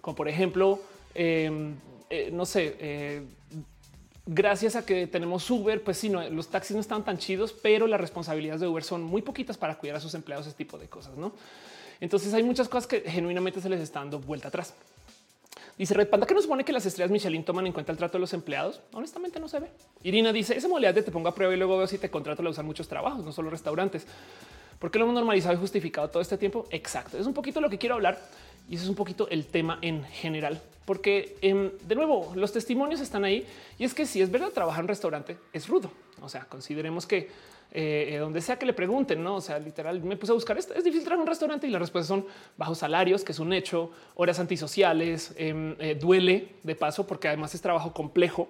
como 0.02 0.14
por 0.16 0.28
ejemplo, 0.28 0.80
em, 1.14 1.76
eh, 2.10 2.28
no 2.30 2.44
sé, 2.44 2.76
eh, 2.78 3.22
gracias 4.26 4.76
a 4.76 4.84
que 4.84 5.06
tenemos 5.06 5.50
Uber, 5.50 5.82
pues 5.82 5.96
sí, 5.96 6.10
no, 6.10 6.28
los 6.28 6.48
taxis 6.48 6.74
no 6.74 6.82
están 6.82 7.06
tan 7.06 7.16
chidos, 7.16 7.54
pero 7.54 7.86
las 7.86 7.98
responsabilidades 7.98 8.60
de 8.60 8.68
Uber 8.68 8.84
son 8.84 9.02
muy 9.02 9.22
poquitas 9.22 9.56
para 9.56 9.78
cuidar 9.78 9.96
a 9.96 10.00
sus 10.00 10.12
empleados, 10.12 10.46
ese 10.46 10.56
tipo 10.56 10.76
de 10.76 10.88
cosas, 10.88 11.16
¿no? 11.16 11.32
Entonces 12.00 12.32
hay 12.34 12.42
muchas 12.42 12.68
cosas 12.68 12.86
que 12.86 13.00
genuinamente 13.00 13.60
se 13.60 13.68
les 13.68 13.80
está 13.80 14.00
dando 14.00 14.18
vuelta 14.18 14.48
atrás. 14.48 14.74
Dice 15.76 15.94
Red 15.94 16.08
Panda 16.08 16.26
que 16.26 16.34
nos 16.34 16.42
supone 16.42 16.64
que 16.64 16.72
las 16.72 16.84
estrellas 16.84 17.10
Michelin 17.10 17.44
toman 17.44 17.66
en 17.66 17.72
cuenta 17.72 17.92
el 17.92 17.98
trato 17.98 18.18
de 18.18 18.20
los 18.20 18.34
empleados. 18.34 18.80
Honestamente 18.92 19.40
no 19.40 19.48
se 19.48 19.60
ve. 19.60 19.70
Irina 20.02 20.32
dice 20.32 20.56
esa 20.56 20.68
modalidad 20.68 20.94
de 20.94 21.02
te 21.02 21.10
pongo 21.10 21.28
a 21.28 21.34
prueba 21.34 21.54
y 21.54 21.56
luego 21.56 21.78
veo 21.78 21.86
si 21.86 21.98
te 21.98 22.10
contrato 22.10 22.42
la 22.42 22.50
usan 22.50 22.66
muchos 22.66 22.86
trabajos, 22.86 23.24
no 23.24 23.32
solo 23.32 23.48
restaurantes. 23.48 24.06
¿Por 24.78 24.90
qué 24.90 24.98
lo 24.98 25.04
hemos 25.04 25.14
normalizado 25.14 25.54
y 25.54 25.58
justificado 25.58 26.08
todo 26.08 26.22
este 26.22 26.36
tiempo? 26.38 26.66
Exacto. 26.70 27.18
Es 27.18 27.26
un 27.26 27.34
poquito 27.34 27.60
lo 27.60 27.70
que 27.70 27.78
quiero 27.78 27.94
hablar 27.94 28.18
y 28.68 28.74
eso 28.74 28.84
es 28.84 28.90
un 28.90 28.94
poquito 28.94 29.28
el 29.30 29.46
tema 29.46 29.78
en 29.82 30.04
general, 30.04 30.60
porque 30.84 31.36
em, 31.42 31.70
de 31.88 31.94
nuevo 31.94 32.32
los 32.34 32.52
testimonios 32.52 33.00
están 33.00 33.24
ahí 33.24 33.46
y 33.78 33.84
es 33.84 33.94
que 33.94 34.06
si 34.06 34.22
es 34.22 34.30
verdad 34.30 34.50
trabajar 34.50 34.82
en 34.82 34.88
restaurante 34.88 35.38
es 35.52 35.66
rudo. 35.66 35.90
O 36.22 36.28
sea, 36.28 36.44
consideremos 36.44 37.06
que 37.06 37.30
eh, 37.72 38.16
donde 38.18 38.40
sea 38.40 38.58
que 38.58 38.66
le 38.66 38.72
pregunten, 38.72 39.22
no? 39.22 39.36
O 39.36 39.40
sea, 39.40 39.58
literal, 39.58 40.02
me 40.02 40.16
puse 40.16 40.32
a 40.32 40.34
buscar 40.34 40.58
esto. 40.58 40.74
Es 40.74 40.82
difícil 40.82 41.12
en 41.12 41.20
un 41.20 41.26
restaurante 41.26 41.66
y 41.66 41.70
las 41.70 41.80
respuestas 41.80 42.08
son 42.08 42.26
bajos 42.56 42.78
salarios, 42.78 43.22
que 43.22 43.32
es 43.32 43.38
un 43.38 43.52
hecho, 43.52 43.90
horas 44.16 44.40
antisociales, 44.40 45.34
em, 45.36 45.76
eh, 45.78 45.94
duele 45.94 46.48
de 46.62 46.74
paso, 46.74 47.06
porque 47.06 47.28
además 47.28 47.54
es 47.54 47.60
trabajo 47.60 47.92
complejo. 47.92 48.48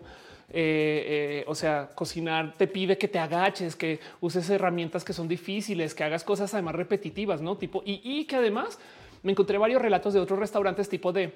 Eh, 0.52 1.44
o 1.46 1.54
sea, 1.54 1.90
cocinar 1.94 2.54
te 2.56 2.66
pide 2.66 2.98
que 2.98 3.06
te 3.06 3.18
agaches, 3.20 3.76
que 3.76 4.00
uses 4.20 4.48
herramientas 4.50 5.04
que 5.04 5.12
son 5.12 5.28
difíciles, 5.28 5.94
que 5.94 6.02
hagas 6.02 6.24
cosas 6.24 6.52
además 6.54 6.74
repetitivas, 6.74 7.40
no 7.40 7.56
tipo 7.56 7.84
y, 7.86 8.24
que 8.24 8.34
además 8.34 8.76
me 9.22 9.30
encontré 9.30 9.58
varios 9.58 9.80
relatos 9.80 10.12
de 10.12 10.18
otros 10.18 10.40
restaurantes 10.40 10.88
tipo 10.88 11.12
de 11.12 11.32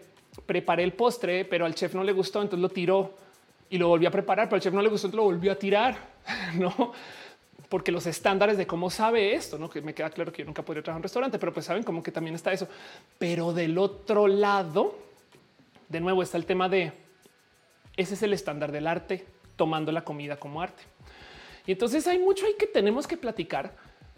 preparé 0.46 0.82
el 0.82 0.94
postre, 0.94 1.44
pero 1.44 1.64
al 1.64 1.76
chef 1.76 1.94
no 1.94 2.02
le 2.02 2.10
gustó, 2.10 2.42
entonces 2.42 2.60
lo 2.60 2.70
tiró 2.70 3.14
y 3.70 3.78
lo 3.78 3.86
volví 3.86 4.06
a 4.06 4.10
preparar, 4.10 4.48
pero 4.48 4.56
al 4.56 4.62
chef 4.62 4.74
no 4.74 4.82
le 4.82 4.88
gustó, 4.88 5.06
entonces 5.06 5.24
lo 5.24 5.32
volvió 5.32 5.52
a 5.52 5.56
tirar. 5.56 6.14
No, 6.58 6.92
porque 7.74 7.90
los 7.90 8.06
estándares 8.06 8.56
de 8.56 8.68
cómo 8.68 8.88
sabe 8.88 9.34
esto, 9.34 9.58
no 9.58 9.68
que 9.68 9.82
me 9.82 9.94
queda 9.94 10.08
claro 10.08 10.30
que 10.30 10.42
yo 10.42 10.46
nunca 10.46 10.62
podría 10.62 10.80
trabajar 10.80 10.98
en 10.98 11.00
un 11.00 11.02
restaurante, 11.02 11.40
pero 11.40 11.52
pues 11.52 11.66
saben 11.66 11.82
como 11.82 12.04
que 12.04 12.12
también 12.12 12.36
está 12.36 12.52
eso. 12.52 12.68
Pero 13.18 13.52
del 13.52 13.78
otro 13.78 14.28
lado, 14.28 14.96
de 15.88 15.98
nuevo 15.98 16.22
está 16.22 16.36
el 16.36 16.46
tema 16.46 16.68
de 16.68 16.92
ese 17.96 18.14
es 18.14 18.22
el 18.22 18.32
estándar 18.32 18.70
del 18.70 18.86
arte, 18.86 19.26
tomando 19.56 19.90
la 19.90 20.04
comida 20.04 20.36
como 20.36 20.62
arte. 20.62 20.84
Y 21.66 21.72
entonces 21.72 22.06
hay 22.06 22.20
mucho 22.20 22.46
ahí 22.46 22.54
que 22.56 22.68
tenemos 22.68 23.08
que 23.08 23.16
platicar, 23.16 23.74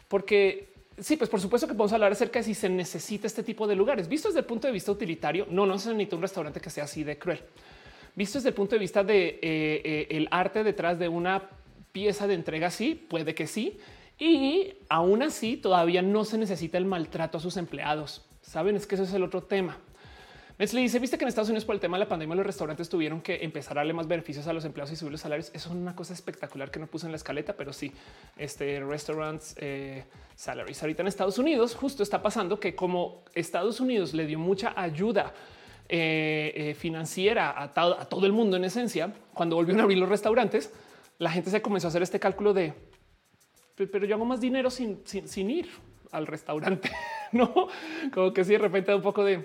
porque 0.06 0.68
sí, 0.98 1.16
pues 1.16 1.30
por 1.30 1.40
supuesto 1.40 1.66
que 1.66 1.72
podemos 1.72 1.94
hablar 1.94 2.12
acerca 2.12 2.40
de 2.40 2.42
si 2.42 2.52
se 2.52 2.68
necesita 2.68 3.26
este 3.26 3.42
tipo 3.42 3.66
de 3.66 3.74
lugares. 3.74 4.06
Visto 4.06 4.28
desde 4.28 4.40
el 4.40 4.46
punto 4.46 4.66
de 4.66 4.74
vista 4.74 4.92
utilitario, 4.92 5.46
no, 5.48 5.64
no 5.64 5.78
se 5.78 5.88
necesita 5.94 6.16
un 6.16 6.20
restaurante 6.20 6.60
que 6.60 6.68
sea 6.68 6.84
así 6.84 7.04
de 7.04 7.16
cruel. 7.16 7.40
Visto 8.16 8.36
desde 8.36 8.50
el 8.50 8.54
punto 8.54 8.74
de 8.74 8.80
vista 8.80 9.02
de 9.02 9.28
eh, 9.28 9.40
eh, 9.40 10.06
el 10.10 10.28
arte 10.30 10.62
detrás 10.62 10.98
de 10.98 11.08
una 11.08 11.42
pieza 11.96 12.26
de 12.26 12.34
entrega, 12.34 12.70
sí, 12.70 12.94
puede 12.94 13.34
que 13.34 13.46
sí. 13.46 13.78
Y 14.18 14.74
aún 14.90 15.22
así 15.22 15.56
todavía 15.56 16.02
no 16.02 16.26
se 16.26 16.36
necesita 16.36 16.76
el 16.76 16.84
maltrato 16.84 17.38
a 17.38 17.40
sus 17.40 17.56
empleados. 17.56 18.22
Saben, 18.42 18.76
es 18.76 18.86
que 18.86 18.96
eso 18.96 19.04
es 19.04 19.14
el 19.14 19.22
otro 19.22 19.42
tema. 19.42 19.78
le 20.58 20.66
dice, 20.82 20.98
viste 20.98 21.16
que 21.16 21.24
en 21.24 21.28
Estados 21.28 21.48
Unidos 21.48 21.64
por 21.64 21.74
el 21.74 21.80
tema 21.80 21.96
de 21.96 22.04
la 22.04 22.08
pandemia 22.10 22.36
los 22.36 22.44
restaurantes 22.44 22.90
tuvieron 22.90 23.22
que 23.22 23.42
empezar 23.42 23.78
a 23.78 23.80
darle 23.80 23.94
más 23.94 24.06
beneficios 24.06 24.46
a 24.46 24.52
los 24.52 24.66
empleados 24.66 24.92
y 24.92 24.96
subir 24.96 25.12
los 25.12 25.22
salarios. 25.22 25.50
Eso 25.54 25.70
es 25.70 25.74
una 25.74 25.96
cosa 25.96 26.12
espectacular 26.12 26.70
que 26.70 26.78
no 26.78 26.86
puse 26.86 27.06
en 27.06 27.12
la 27.12 27.16
escaleta, 27.16 27.56
pero 27.56 27.72
sí, 27.72 27.90
este 28.36 28.78
restaurants 28.80 29.54
eh, 29.56 30.04
salaries. 30.34 30.82
Ahorita 30.82 31.00
en 31.00 31.08
Estados 31.08 31.38
Unidos 31.38 31.74
justo 31.74 32.02
está 32.02 32.20
pasando 32.20 32.60
que 32.60 32.74
como 32.74 33.24
Estados 33.34 33.80
Unidos 33.80 34.12
le 34.12 34.26
dio 34.26 34.38
mucha 34.38 34.74
ayuda 34.78 35.32
eh, 35.88 36.52
eh, 36.54 36.74
financiera 36.74 37.52
a, 37.52 37.64
a 37.64 38.04
todo 38.04 38.26
el 38.26 38.32
mundo 38.32 38.58
en 38.58 38.66
esencia, 38.66 39.14
cuando 39.32 39.56
volvieron 39.56 39.80
a 39.80 39.84
abrir 39.84 39.96
los 39.96 40.10
restaurantes, 40.10 40.70
la 41.18 41.30
gente 41.30 41.50
se 41.50 41.62
comenzó 41.62 41.86
a 41.86 41.90
hacer 41.90 42.02
este 42.02 42.20
cálculo 42.20 42.52
de, 42.52 42.74
pero 43.76 44.04
yo 44.06 44.14
hago 44.14 44.24
más 44.24 44.40
dinero 44.40 44.70
sin, 44.70 45.00
sin, 45.04 45.50
ir 45.50 45.68
al 46.12 46.26
restaurante, 46.26 46.90
no 47.32 47.68
como 48.12 48.32
que 48.32 48.44
si 48.44 48.52
de 48.52 48.58
repente 48.58 48.94
un 48.94 49.02
poco 49.02 49.24
de 49.24 49.44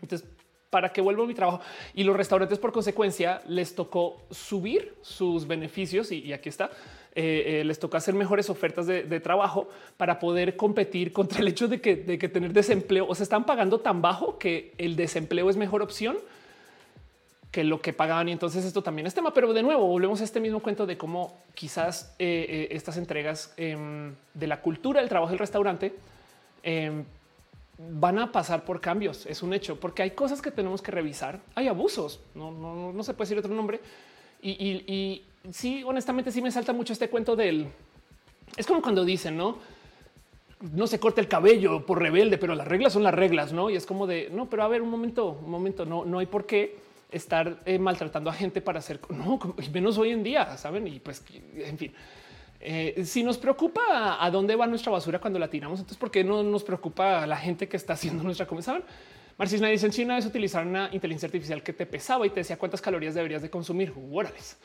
entonces 0.00 0.28
para 0.74 0.92
que 0.92 1.00
vuelva 1.00 1.24
mi 1.24 1.34
trabajo 1.34 1.60
y 1.94 2.02
los 2.02 2.16
restaurantes 2.16 2.58
por 2.58 2.72
consecuencia 2.72 3.40
les 3.46 3.76
tocó 3.76 4.26
subir 4.32 4.96
sus 5.02 5.46
beneficios 5.46 6.10
y, 6.10 6.32
aquí 6.32 6.48
está. 6.48 6.68
Eh, 7.14 7.60
eh, 7.60 7.64
les 7.64 7.78
toca 7.78 7.98
hacer 7.98 8.12
mejores 8.12 8.50
ofertas 8.50 8.88
de, 8.88 9.20
trabajo 9.20 9.68
para 9.96 10.18
poder 10.18 10.56
competir 10.56 11.12
contra 11.12 11.38
el 11.38 11.46
hecho 11.46 11.68
de 11.68 11.80
que, 11.80 11.94
de 11.94 12.18
que 12.18 12.28
tener 12.28 12.52
desempleo 12.52 13.06
o 13.08 13.14
se 13.14 13.22
están 13.22 13.46
pagando 13.46 13.78
tan 13.78 14.02
bajo 14.02 14.36
que 14.36 14.74
el 14.76 14.96
desempleo 14.96 15.48
es 15.48 15.56
mejor 15.56 15.80
opción 15.80 16.16
que 17.54 17.62
lo 17.62 17.80
que 17.80 17.92
pagaban. 17.92 18.28
Y 18.28 18.32
entonces 18.32 18.64
esto 18.64 18.82
también 18.82 19.06
es 19.06 19.14
tema. 19.14 19.32
Pero 19.32 19.52
de 19.52 19.62
nuevo, 19.62 19.86
volvemos 19.86 20.20
a 20.20 20.24
este 20.24 20.40
mismo 20.40 20.58
cuento 20.58 20.86
de 20.86 20.98
cómo 20.98 21.38
quizás 21.54 22.12
eh, 22.18 22.46
eh, 22.48 22.68
estas 22.72 22.96
entregas 22.96 23.54
em, 23.56 24.12
de 24.34 24.46
la 24.48 24.60
cultura 24.60 24.98
del 24.98 25.08
trabajo 25.08 25.30
del 25.30 25.38
restaurante 25.38 25.94
em, 26.64 27.04
van 27.78 28.18
a 28.18 28.32
pasar 28.32 28.64
por 28.64 28.80
cambios. 28.80 29.24
Es 29.26 29.40
un 29.40 29.54
hecho, 29.54 29.78
porque 29.78 30.02
hay 30.02 30.10
cosas 30.10 30.42
que 30.42 30.50
tenemos 30.50 30.82
que 30.82 30.90
revisar. 30.90 31.38
Hay 31.54 31.68
abusos, 31.68 32.18
no, 32.34 32.50
no, 32.50 32.92
no 32.92 33.02
se 33.04 33.14
puede 33.14 33.28
decir 33.28 33.38
otro 33.38 33.54
nombre. 33.54 33.80
Y, 34.42 34.50
y, 34.50 34.92
y 34.92 35.24
sí, 35.52 35.84
honestamente, 35.84 36.32
sí 36.32 36.42
me 36.42 36.50
salta 36.50 36.72
mucho 36.72 36.92
este 36.92 37.08
cuento 37.08 37.36
del. 37.36 37.68
Es 38.56 38.66
como 38.66 38.82
cuando 38.82 39.04
dicen, 39.04 39.36
no? 39.36 39.58
no 40.72 40.88
se 40.88 40.98
corta 40.98 41.20
el 41.20 41.28
cabello 41.28 41.86
por 41.86 42.00
rebelde, 42.00 42.36
pero 42.36 42.56
las 42.56 42.66
reglas 42.66 42.94
son 42.94 43.04
las 43.04 43.14
reglas, 43.14 43.52
no? 43.52 43.70
Y 43.70 43.76
es 43.76 43.86
como 43.86 44.08
de 44.08 44.28
no, 44.32 44.46
pero 44.46 44.64
a 44.64 44.68
ver, 44.68 44.82
un 44.82 44.90
momento, 44.90 45.38
un 45.40 45.50
momento, 45.50 45.84
no, 45.84 46.04
no 46.04 46.18
hay 46.18 46.26
por 46.26 46.46
qué 46.46 46.82
estar 47.14 47.60
eh, 47.64 47.78
maltratando 47.78 48.30
a 48.30 48.32
gente 48.32 48.60
para 48.60 48.80
hacer, 48.80 49.00
no, 49.08 49.38
menos 49.72 49.98
hoy 49.98 50.10
en 50.10 50.22
día, 50.22 50.56
saben? 50.56 50.86
Y 50.86 51.00
pues, 51.00 51.24
en 51.56 51.78
fin, 51.78 51.92
eh, 52.60 53.04
si 53.04 53.22
nos 53.22 53.38
preocupa 53.38 54.24
a 54.24 54.30
dónde 54.30 54.56
va 54.56 54.66
nuestra 54.66 54.90
basura 54.90 55.18
cuando 55.20 55.38
la 55.38 55.48
tiramos, 55.48 55.78
entonces, 55.78 55.98
¿por 55.98 56.10
qué 56.10 56.24
no 56.24 56.42
nos 56.42 56.64
preocupa 56.64 57.22
a 57.22 57.26
la 57.26 57.36
gente 57.36 57.68
que 57.68 57.76
está 57.76 57.92
haciendo 57.92 58.22
nuestra 58.22 58.46
comida? 58.46 58.64
¿Saben? 58.64 58.84
Marcisna 59.36 59.68
dice 59.68 59.86
en 59.86 59.92
China 59.92 60.16
es 60.16 60.26
utilizar 60.26 60.64
una 60.64 60.88
inteligencia 60.92 61.26
artificial 61.26 61.62
que 61.62 61.72
te 61.72 61.86
pesaba 61.86 62.26
y 62.26 62.30
te 62.30 62.40
decía 62.40 62.56
cuántas 62.56 62.80
calorías 62.80 63.14
deberías 63.14 63.42
de 63.42 63.50
consumir. 63.50 63.92
Órales. 64.12 64.56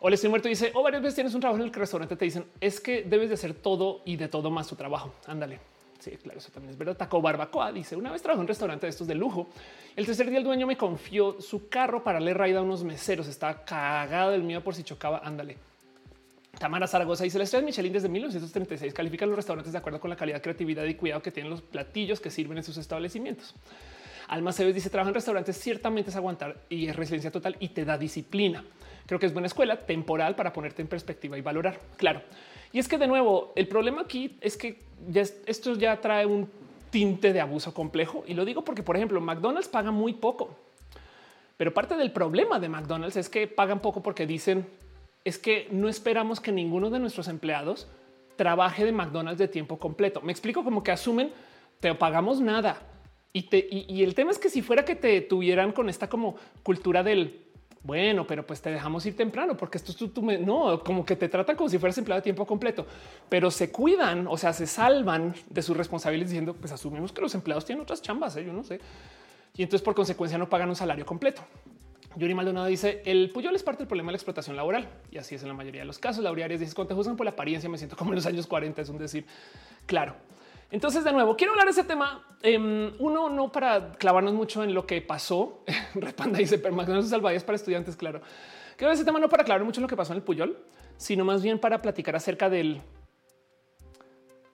O 0.00 0.08
le 0.08 0.14
estoy 0.14 0.30
muerto 0.30 0.48
y 0.48 0.52
dice, 0.52 0.72
o 0.74 0.80
oh, 0.80 0.82
varias 0.82 1.02
veces 1.02 1.14
tienes 1.14 1.34
un 1.34 1.40
trabajo 1.40 1.62
en 1.62 1.68
el 1.68 1.74
restaurante, 1.74 2.16
te 2.16 2.24
dicen, 2.24 2.46
es 2.60 2.80
que 2.80 3.02
debes 3.02 3.28
de 3.28 3.34
hacer 3.34 3.52
todo 3.52 4.00
y 4.06 4.16
de 4.16 4.28
todo 4.28 4.50
más 4.50 4.66
tu 4.66 4.74
trabajo. 4.74 5.12
Ándale. 5.26 5.60
Sí, 6.00 6.12
claro, 6.12 6.38
eso 6.38 6.50
también 6.50 6.70
es 6.70 6.78
verdad. 6.78 6.96
Taco 6.96 7.20
Barbacoa 7.20 7.72
dice 7.72 7.94
una 7.94 8.10
vez 8.10 8.22
trabajó 8.22 8.40
en 8.40 8.44
un 8.44 8.48
restaurante 8.48 8.86
de 8.86 8.90
estos 8.90 9.06
de 9.06 9.14
lujo. 9.14 9.50
El 9.94 10.06
tercer 10.06 10.28
día 10.30 10.38
el 10.38 10.44
dueño 10.44 10.66
me 10.66 10.76
confió 10.76 11.40
su 11.40 11.68
carro 11.68 12.02
para 12.02 12.18
darle 12.18 12.32
raida 12.32 12.60
a 12.60 12.62
unos 12.62 12.82
meseros. 12.82 13.28
Estaba 13.28 13.64
cagado 13.64 14.30
del 14.30 14.42
miedo 14.42 14.62
por 14.62 14.74
si 14.74 14.82
chocaba. 14.82 15.20
Ándale. 15.22 15.58
Tamara 16.58 16.86
Zaragoza 16.86 17.24
dice 17.24 17.38
la 17.38 17.44
estrella 17.44 17.64
Michelin 17.64 17.92
desde 17.92 18.08
1936 18.08 18.92
califican 18.92 19.28
los 19.28 19.36
restaurantes 19.36 19.72
de 19.72 19.78
acuerdo 19.78 20.00
con 20.00 20.10
la 20.10 20.16
calidad, 20.16 20.42
creatividad 20.42 20.84
y 20.84 20.94
cuidado 20.94 21.22
que 21.22 21.30
tienen 21.30 21.50
los 21.50 21.62
platillos 21.62 22.18
que 22.18 22.30
sirven 22.30 22.58
en 22.58 22.64
sus 22.64 22.76
establecimientos. 22.76 23.54
Alma 24.28 24.52
Cebes 24.52 24.74
dice 24.74 24.90
trabaja 24.90 25.10
en 25.10 25.14
restaurantes 25.14 25.58
ciertamente 25.58 26.10
es 26.10 26.16
aguantar 26.16 26.56
y 26.68 26.86
es 26.86 26.96
residencia 26.96 27.30
total 27.30 27.56
y 27.60 27.68
te 27.68 27.84
da 27.84 27.98
disciplina. 27.98 28.64
Creo 29.06 29.18
que 29.18 29.26
es 29.26 29.32
buena 29.32 29.46
escuela 29.46 29.76
temporal 29.76 30.34
para 30.34 30.52
ponerte 30.52 30.82
en 30.82 30.88
perspectiva 30.88 31.36
y 31.36 31.40
valorar. 31.40 31.80
Claro. 31.96 32.22
Y 32.72 32.78
es 32.78 32.88
que 32.88 32.98
de 32.98 33.06
nuevo, 33.06 33.52
el 33.56 33.66
problema 33.68 34.02
aquí 34.02 34.36
es 34.40 34.56
que 34.56 34.82
ya 35.08 35.22
esto 35.22 35.74
ya 35.74 36.00
trae 36.00 36.26
un 36.26 36.48
tinte 36.90 37.32
de 37.32 37.40
abuso 37.40 37.72
complejo. 37.74 38.24
Y 38.26 38.34
lo 38.34 38.44
digo 38.44 38.62
porque, 38.62 38.82
por 38.82 38.96
ejemplo, 38.96 39.20
McDonald's 39.20 39.68
paga 39.68 39.90
muy 39.90 40.12
poco. 40.12 40.56
Pero 41.56 41.74
parte 41.74 41.96
del 41.96 42.12
problema 42.12 42.58
de 42.58 42.68
McDonald's 42.68 43.16
es 43.16 43.28
que 43.28 43.46
pagan 43.46 43.80
poco 43.80 44.02
porque 44.02 44.26
dicen 44.26 44.66
es 45.24 45.36
que 45.36 45.68
no 45.70 45.88
esperamos 45.88 46.40
que 46.40 46.52
ninguno 46.52 46.88
de 46.88 46.98
nuestros 46.98 47.28
empleados 47.28 47.86
trabaje 48.36 48.86
de 48.86 48.92
McDonald's 48.92 49.38
de 49.38 49.48
tiempo 49.48 49.78
completo. 49.78 50.22
Me 50.22 50.32
explico 50.32 50.64
como 50.64 50.82
que 50.82 50.92
asumen 50.92 51.30
te 51.80 51.94
pagamos 51.94 52.40
nada. 52.40 52.80
Y, 53.32 53.42
te, 53.42 53.68
y 53.70 54.02
el 54.02 54.14
tema 54.14 54.30
es 54.30 54.38
que 54.38 54.48
si 54.48 54.62
fuera 54.62 54.84
que 54.84 54.96
te 54.96 55.20
tuvieran 55.20 55.72
con 55.72 55.88
esta 55.88 56.08
como 56.08 56.36
cultura 56.62 57.02
del 57.02 57.38
bueno, 57.82 58.26
pero 58.26 58.46
pues 58.46 58.60
te 58.60 58.70
dejamos 58.70 59.06
ir 59.06 59.16
temprano 59.16 59.56
porque 59.56 59.78
esto 59.78 59.92
es 59.92 60.12
tú, 60.12 60.22
no, 60.22 60.82
como 60.84 61.04
que 61.04 61.16
te 61.16 61.28
tratan 61.28 61.56
como 61.56 61.68
si 61.68 61.78
fueras 61.78 61.96
empleado 61.96 62.20
de 62.20 62.24
tiempo 62.24 62.46
completo, 62.46 62.86
pero 63.28 63.50
se 63.50 63.70
cuidan, 63.70 64.26
o 64.26 64.36
sea, 64.36 64.52
se 64.52 64.66
salvan 64.66 65.34
de 65.48 65.62
sus 65.62 65.76
responsabilidades 65.76 66.30
diciendo, 66.30 66.54
pues 66.54 66.72
asumimos 66.72 67.12
que 67.12 67.22
los 67.22 67.34
empleados 67.34 67.64
tienen 67.64 67.82
otras 67.82 68.02
chambas, 68.02 68.36
¿eh? 68.36 68.44
yo 68.44 68.52
no 68.52 68.62
sé. 68.62 68.80
Y 69.56 69.62
entonces 69.62 69.82
por 69.82 69.94
consecuencia 69.94 70.36
no 70.36 70.48
pagan 70.48 70.68
un 70.68 70.76
salario 70.76 71.06
completo. 71.06 71.42
Yuri 72.16 72.34
Maldonado 72.34 72.66
dice 72.66 73.02
el 73.04 73.30
Puyol 73.30 73.54
es 73.54 73.62
parte 73.62 73.78
del 73.78 73.88
problema 73.88 74.08
de 74.08 74.12
la 74.12 74.16
explotación 74.16 74.56
laboral 74.56 74.88
y 75.12 75.18
así 75.18 75.36
es 75.36 75.42
en 75.42 75.48
la 75.48 75.54
mayoría 75.54 75.82
de 75.82 75.86
los 75.86 75.98
casos. 75.98 76.22
Laureares 76.22 76.60
dice 76.60 76.74
cuando 76.74 76.88
te 76.88 76.94
juzgan 76.94 77.16
por 77.16 77.24
la 77.24 77.30
apariencia 77.30 77.70
me 77.70 77.78
siento 77.78 77.96
como 77.96 78.10
en 78.10 78.16
los 78.16 78.26
años 78.26 78.46
40 78.46 78.82
es 78.82 78.88
un 78.88 78.98
decir 78.98 79.24
claro. 79.86 80.16
Entonces, 80.70 81.02
de 81.02 81.12
nuevo, 81.12 81.36
quiero 81.36 81.52
hablar 81.52 81.66
de 81.66 81.72
ese 81.72 81.84
tema. 81.84 82.24
Em, 82.42 82.92
uno, 82.98 83.28
no 83.28 83.50
para 83.50 83.92
clavarnos 83.92 84.34
mucho 84.34 84.62
en 84.62 84.72
lo 84.72 84.86
que 84.86 85.00
pasó. 85.02 85.64
Repanda 85.94 86.38
dice 86.38 86.58
permanece 86.58 87.08
salvavidas 87.08 87.44
para 87.44 87.56
estudiantes. 87.56 87.96
Claro, 87.96 88.20
quiero 88.76 88.92
ese 88.92 89.04
tema 89.04 89.18
no 89.18 89.28
para 89.28 89.44
clavar 89.44 89.64
mucho 89.64 89.80
lo 89.80 89.88
que 89.88 89.96
pasó 89.96 90.12
en 90.12 90.18
el 90.18 90.22
Puyol, 90.22 90.56
sino 90.96 91.24
más 91.24 91.42
bien 91.42 91.58
para 91.58 91.82
platicar 91.82 92.14
acerca 92.14 92.48
del 92.48 92.80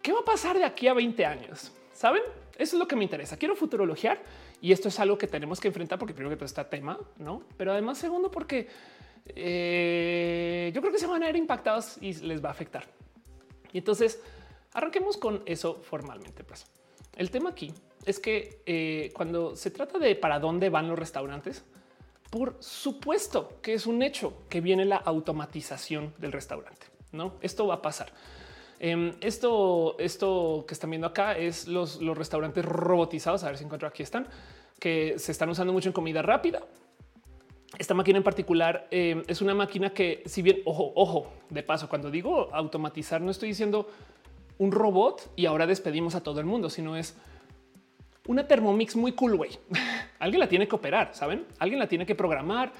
qué 0.02 0.12
va 0.12 0.20
a 0.20 0.24
pasar 0.24 0.56
de 0.56 0.64
aquí 0.64 0.88
a 0.88 0.94
20 0.94 1.26
años. 1.26 1.72
Saben? 1.92 2.22
Eso 2.56 2.76
es 2.76 2.80
lo 2.80 2.88
que 2.88 2.96
me 2.96 3.04
interesa. 3.04 3.36
Quiero 3.36 3.54
futurologiar 3.54 4.22
y 4.60 4.72
esto 4.72 4.88
es 4.88 4.98
algo 4.98 5.18
que 5.18 5.26
tenemos 5.26 5.60
que 5.60 5.68
enfrentar 5.68 5.98
porque 5.98 6.14
primero 6.14 6.30
que 6.30 6.36
todo 6.36 6.46
está 6.46 6.68
tema, 6.68 6.98
no? 7.18 7.42
Pero 7.58 7.72
además, 7.72 7.98
segundo, 7.98 8.30
porque 8.30 8.68
eh, 9.26 10.70
yo 10.74 10.80
creo 10.80 10.92
que 10.92 10.98
se 10.98 11.06
van 11.06 11.22
a 11.22 11.26
ver 11.26 11.36
impactados 11.36 11.98
y 12.00 12.14
les 12.14 12.42
va 12.42 12.48
a 12.48 12.52
afectar. 12.52 12.84
Y 13.72 13.78
entonces, 13.78 14.22
Arranquemos 14.76 15.16
con 15.16 15.42
eso 15.46 15.80
formalmente. 15.82 16.44
Pues 16.44 16.66
el 17.16 17.30
tema 17.30 17.48
aquí 17.48 17.72
es 18.04 18.20
que 18.20 18.60
eh, 18.66 19.10
cuando 19.14 19.56
se 19.56 19.70
trata 19.70 19.98
de 19.98 20.14
para 20.16 20.38
dónde 20.38 20.68
van 20.68 20.86
los 20.86 20.98
restaurantes, 20.98 21.64
por 22.28 22.58
supuesto 22.60 23.58
que 23.62 23.72
es 23.72 23.86
un 23.86 24.02
hecho 24.02 24.42
que 24.50 24.60
viene 24.60 24.84
la 24.84 24.96
automatización 24.96 26.12
del 26.18 26.30
restaurante. 26.30 26.88
No, 27.12 27.36
esto 27.40 27.66
va 27.66 27.76
a 27.76 27.80
pasar. 27.80 28.12
Em, 28.78 29.14
esto, 29.22 29.96
esto 29.98 30.66
que 30.68 30.74
están 30.74 30.90
viendo 30.90 31.06
acá 31.06 31.38
es 31.38 31.66
los, 31.68 31.98
restaurantes 32.14 32.62
robotizados. 32.62 33.44
A 33.44 33.46
ver 33.46 33.56
si 33.56 33.64
encuentro 33.64 33.88
aquí 33.88 34.02
están 34.02 34.28
que 34.78 35.18
se 35.18 35.32
están 35.32 35.48
usando 35.48 35.72
mucho 35.72 35.88
en 35.88 35.94
comida 35.94 36.20
rápida. 36.20 36.60
Esta 37.78 37.94
máquina 37.94 38.18
en 38.18 38.24
particular 38.24 38.88
em, 38.90 39.22
es 39.26 39.40
una 39.40 39.54
máquina 39.54 39.94
que, 39.94 40.22
si 40.26 40.42
bien 40.42 40.60
ojo, 40.66 40.92
ojo, 40.94 41.32
de 41.48 41.62
paso, 41.62 41.88
cuando 41.88 42.10
digo 42.10 42.50
automatizar, 42.52 43.22
no 43.22 43.30
estoy 43.30 43.48
diciendo 43.48 43.88
un 44.58 44.72
robot 44.72 45.32
y 45.36 45.46
ahora 45.46 45.66
despedimos 45.66 46.14
a 46.14 46.22
todo 46.22 46.40
el 46.40 46.46
mundo, 46.46 46.70
sino 46.70 46.96
es 46.96 47.16
una 48.26 48.46
Thermomix 48.46 48.96
muy 48.96 49.12
cool, 49.12 49.36
güey. 49.36 49.50
alguien 50.18 50.40
la 50.40 50.48
tiene 50.48 50.66
que 50.66 50.74
operar, 50.74 51.10
¿saben? 51.14 51.44
Alguien 51.58 51.78
la 51.78 51.88
tiene 51.88 52.06
que 52.06 52.14
programar, 52.14 52.72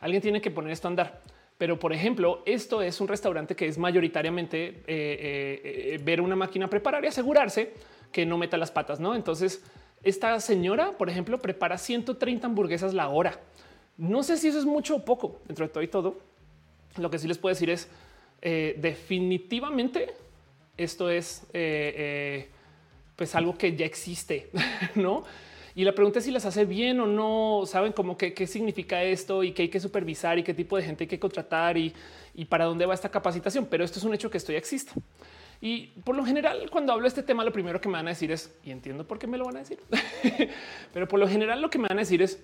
alguien 0.00 0.22
tiene 0.22 0.40
que 0.40 0.50
poner 0.50 0.72
esto 0.72 0.88
a 0.88 0.90
andar. 0.90 1.22
Pero, 1.58 1.78
por 1.78 1.92
ejemplo, 1.92 2.42
esto 2.44 2.82
es 2.82 3.00
un 3.00 3.08
restaurante 3.08 3.54
que 3.54 3.66
es 3.66 3.78
mayoritariamente 3.78 4.66
eh, 4.68 4.82
eh, 4.86 5.60
eh, 5.64 6.00
ver 6.02 6.20
una 6.20 6.34
máquina 6.34 6.68
preparar 6.68 7.04
y 7.04 7.08
asegurarse 7.08 7.72
que 8.10 8.26
no 8.26 8.36
meta 8.36 8.56
las 8.56 8.70
patas, 8.70 8.98
¿no? 8.98 9.14
Entonces, 9.14 9.62
esta 10.02 10.40
señora, 10.40 10.92
por 10.92 11.08
ejemplo, 11.08 11.38
prepara 11.38 11.78
130 11.78 12.46
hamburguesas 12.46 12.94
la 12.94 13.08
hora. 13.08 13.38
No 13.96 14.22
sé 14.22 14.38
si 14.38 14.48
eso 14.48 14.58
es 14.58 14.64
mucho 14.64 14.96
o 14.96 15.04
poco 15.04 15.40
dentro 15.46 15.66
de 15.66 15.72
todo 15.72 15.82
y 15.84 15.88
todo. 15.88 16.18
Lo 16.96 17.10
que 17.10 17.18
sí 17.18 17.28
les 17.28 17.38
puedo 17.38 17.54
decir 17.54 17.70
es 17.70 17.88
definitivamente 18.42 20.12
esto 20.76 21.10
es 21.10 21.42
eh, 21.52 21.94
eh, 21.96 22.48
pues 23.16 23.34
algo 23.34 23.56
que 23.56 23.76
ya 23.76 23.86
existe, 23.86 24.50
no? 24.94 25.24
Y 25.74 25.84
la 25.84 25.94
pregunta 25.94 26.18
es 26.18 26.26
si 26.26 26.30
las 26.30 26.44
hace 26.44 26.64
bien 26.64 27.00
o 27.00 27.06
no. 27.06 27.64
Saben 27.66 27.92
cómo 27.92 28.16
que 28.16 28.34
qué 28.34 28.46
significa 28.46 29.02
esto 29.02 29.42
y 29.42 29.52
qué 29.52 29.62
hay 29.62 29.68
que 29.68 29.80
supervisar 29.80 30.38
y 30.38 30.42
qué 30.42 30.54
tipo 30.54 30.76
de 30.76 30.82
gente 30.82 31.04
hay 31.04 31.08
que 31.08 31.18
contratar 31.18 31.78
y, 31.78 31.94
para 32.48 32.66
dónde 32.66 32.84
va 32.84 32.94
esta 32.94 33.10
capacitación. 33.10 33.66
Pero 33.66 33.84
esto 33.84 33.98
es 33.98 34.04
un 34.04 34.14
hecho 34.14 34.30
que 34.30 34.38
esto 34.38 34.52
ya 34.52 34.58
existe. 34.58 34.92
Y 35.60 35.86
por 36.04 36.16
lo 36.16 36.24
general, 36.24 36.68
cuando 36.70 36.92
hablo 36.92 37.04
de 37.04 37.08
este 37.08 37.22
tema, 37.22 37.44
lo 37.44 37.52
primero 37.52 37.80
que 37.80 37.88
me 37.88 37.94
van 37.94 38.08
a 38.08 38.10
decir 38.10 38.32
es, 38.32 38.52
y 38.64 38.70
entiendo 38.70 39.06
por 39.06 39.18
qué 39.18 39.26
me 39.26 39.38
lo 39.38 39.44
van 39.44 39.56
a 39.56 39.58
decir, 39.60 39.78
pero 40.92 41.06
por 41.06 41.20
lo 41.20 41.28
general 41.28 41.62
lo 41.62 41.70
que 41.70 41.78
me 41.78 41.86
van 41.86 41.98
a 41.98 42.00
decir 42.00 42.20
es, 42.20 42.42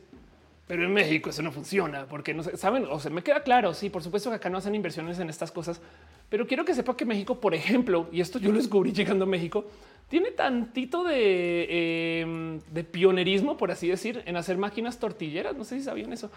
pero 0.68 0.84
en 0.84 0.92
México 0.92 1.30
eso 1.30 1.42
no 1.42 1.50
funciona 1.50 2.06
porque 2.06 2.32
no 2.32 2.44
saben 2.44 2.86
o 2.88 3.00
se 3.00 3.10
me 3.10 3.24
queda 3.24 3.42
claro. 3.42 3.74
Sí, 3.74 3.90
por 3.90 4.04
supuesto 4.04 4.30
que 4.30 4.36
acá 4.36 4.50
no 4.50 4.58
hacen 4.58 4.74
inversiones 4.74 5.18
en 5.18 5.28
estas 5.28 5.50
cosas, 5.50 5.80
pero 6.28 6.46
quiero 6.46 6.64
que 6.64 6.74
sepa 6.74 6.96
que 6.96 7.04
México, 7.04 7.40
por 7.40 7.54
ejemplo, 7.54 8.08
y 8.12 8.20
esto 8.20 8.38
yo 8.38 8.50
lo 8.50 8.58
descubrí 8.58 8.92
llegando 8.92 9.24
a 9.24 9.28
México, 9.28 9.64
tiene 10.08 10.30
tantito 10.30 11.04
de, 11.04 12.20
em, 12.20 12.60
de 12.72 12.84
pionerismo, 12.84 13.56
por 13.56 13.70
así 13.70 13.88
decir, 13.88 14.22
en 14.24 14.36
hacer 14.36 14.56
máquinas 14.56 14.98
tortilleras. 14.98 15.54
No 15.56 15.64
sé 15.64 15.78
si 15.78 15.84
sabían 15.84 16.12
eso. 16.12 16.30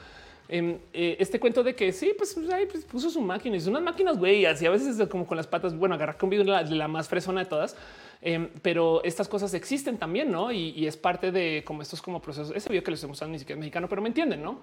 Em, 0.49 0.77
eh, 0.91 1.15
este 1.19 1.39
cuento 1.39 1.63
de 1.63 1.73
que 1.73 1.93
sí, 1.93 2.13
pues, 2.17 2.37
ahí, 2.51 2.65
pues, 2.65 2.83
puso 2.83 3.09
su 3.09 3.21
máquina 3.21 3.55
y 3.55 3.67
unas 3.69 3.81
máquinas 3.81 4.17
güey, 4.17 4.45
así 4.45 4.65
a 4.65 4.69
veces 4.69 5.07
como 5.07 5.25
con 5.25 5.37
las 5.37 5.47
patas. 5.47 5.73
Bueno, 5.77 5.95
agarrar 5.95 6.17
con 6.17 6.29
la, 6.45 6.63
la 6.63 6.87
más 6.89 7.07
fresona 7.07 7.41
de 7.41 7.49
todas. 7.49 7.77
Em, 8.21 8.49
pero 8.61 9.01
estas 9.03 9.27
cosas 9.27 9.53
existen 9.53 9.97
también, 9.97 10.29
¿no? 10.31 10.51
Y, 10.51 10.85
es 10.85 10.97
parte 10.97 11.31
de 11.31 11.63
como 11.65 11.81
estos 11.81 12.01
como 12.01 12.21
procesos. 12.21 12.53
Ese 12.55 12.69
video 12.69 12.83
que 12.83 12.91
les 12.91 13.03
mostrando 13.07 13.31
ni 13.33 13.39
siquiera 13.39 13.57
es 13.57 13.61
mexicano, 13.61 13.87
pero 13.87 14.01
me 14.01 14.09
entienden, 14.09 14.43
¿no? 14.43 14.59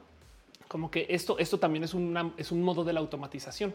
Como 0.68 0.91
que 0.91 1.07
esto, 1.09 1.39
esto 1.39 1.59
también 1.59 1.85
es, 1.85 1.95
una, 1.95 2.31
es 2.37 2.53
un 2.53 2.62
modo 2.62 2.85
de 2.85 2.93
la 2.93 3.01
automatización. 3.01 3.74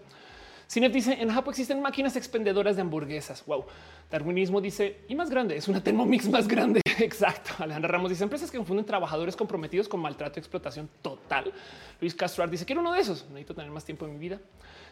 Cinef 0.74 0.92
dice 0.92 1.22
en 1.22 1.30
Japón 1.30 1.52
existen 1.52 1.80
máquinas 1.84 2.16
expendedoras 2.16 2.76
de 2.76 2.82
hamburguesas. 2.82 3.46
Wow. 3.46 3.64
Darwinismo 4.10 4.60
dice 4.60 5.02
y 5.08 5.14
más 5.14 5.30
grande 5.30 5.56
es 5.56 5.68
una 5.68 5.84
Thermomix 5.84 6.28
más 6.28 6.48
grande. 6.48 6.82
Exacto. 6.98 7.52
Alejandra 7.60 7.92
Ramos 7.92 8.10
dice 8.10 8.24
empresas 8.24 8.50
que 8.50 8.58
confunden 8.58 8.84
trabajadores 8.84 9.36
comprometidos 9.36 9.88
con 9.88 10.00
maltrato 10.00 10.40
y 10.40 10.42
explotación 10.42 10.90
total. 11.04 11.54
Luis 12.02 12.16
Castro 12.16 12.48
dice 12.48 12.66
quiero 12.66 12.82
uno 12.82 12.92
de 12.92 13.02
esos. 13.02 13.24
Necesito 13.26 13.54
tener 13.54 13.70
más 13.70 13.86
tiempo 13.86 14.06
en 14.06 14.14
mi 14.14 14.18
vida. 14.18 14.40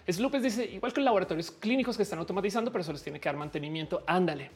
Es 0.05 0.19
López 0.19 0.43
dice 0.43 0.65
igual 0.65 0.93
que 0.93 1.01
laboratorios 1.01 1.49
clínicos 1.49 1.97
que 1.97 2.03
están 2.03 2.19
automatizando, 2.19 2.71
pero 2.71 2.83
eso 2.83 2.91
les 2.91 3.01
tiene 3.01 3.19
que 3.19 3.27
dar 3.27 3.37
mantenimiento. 3.37 4.03
Ándale. 4.05 4.51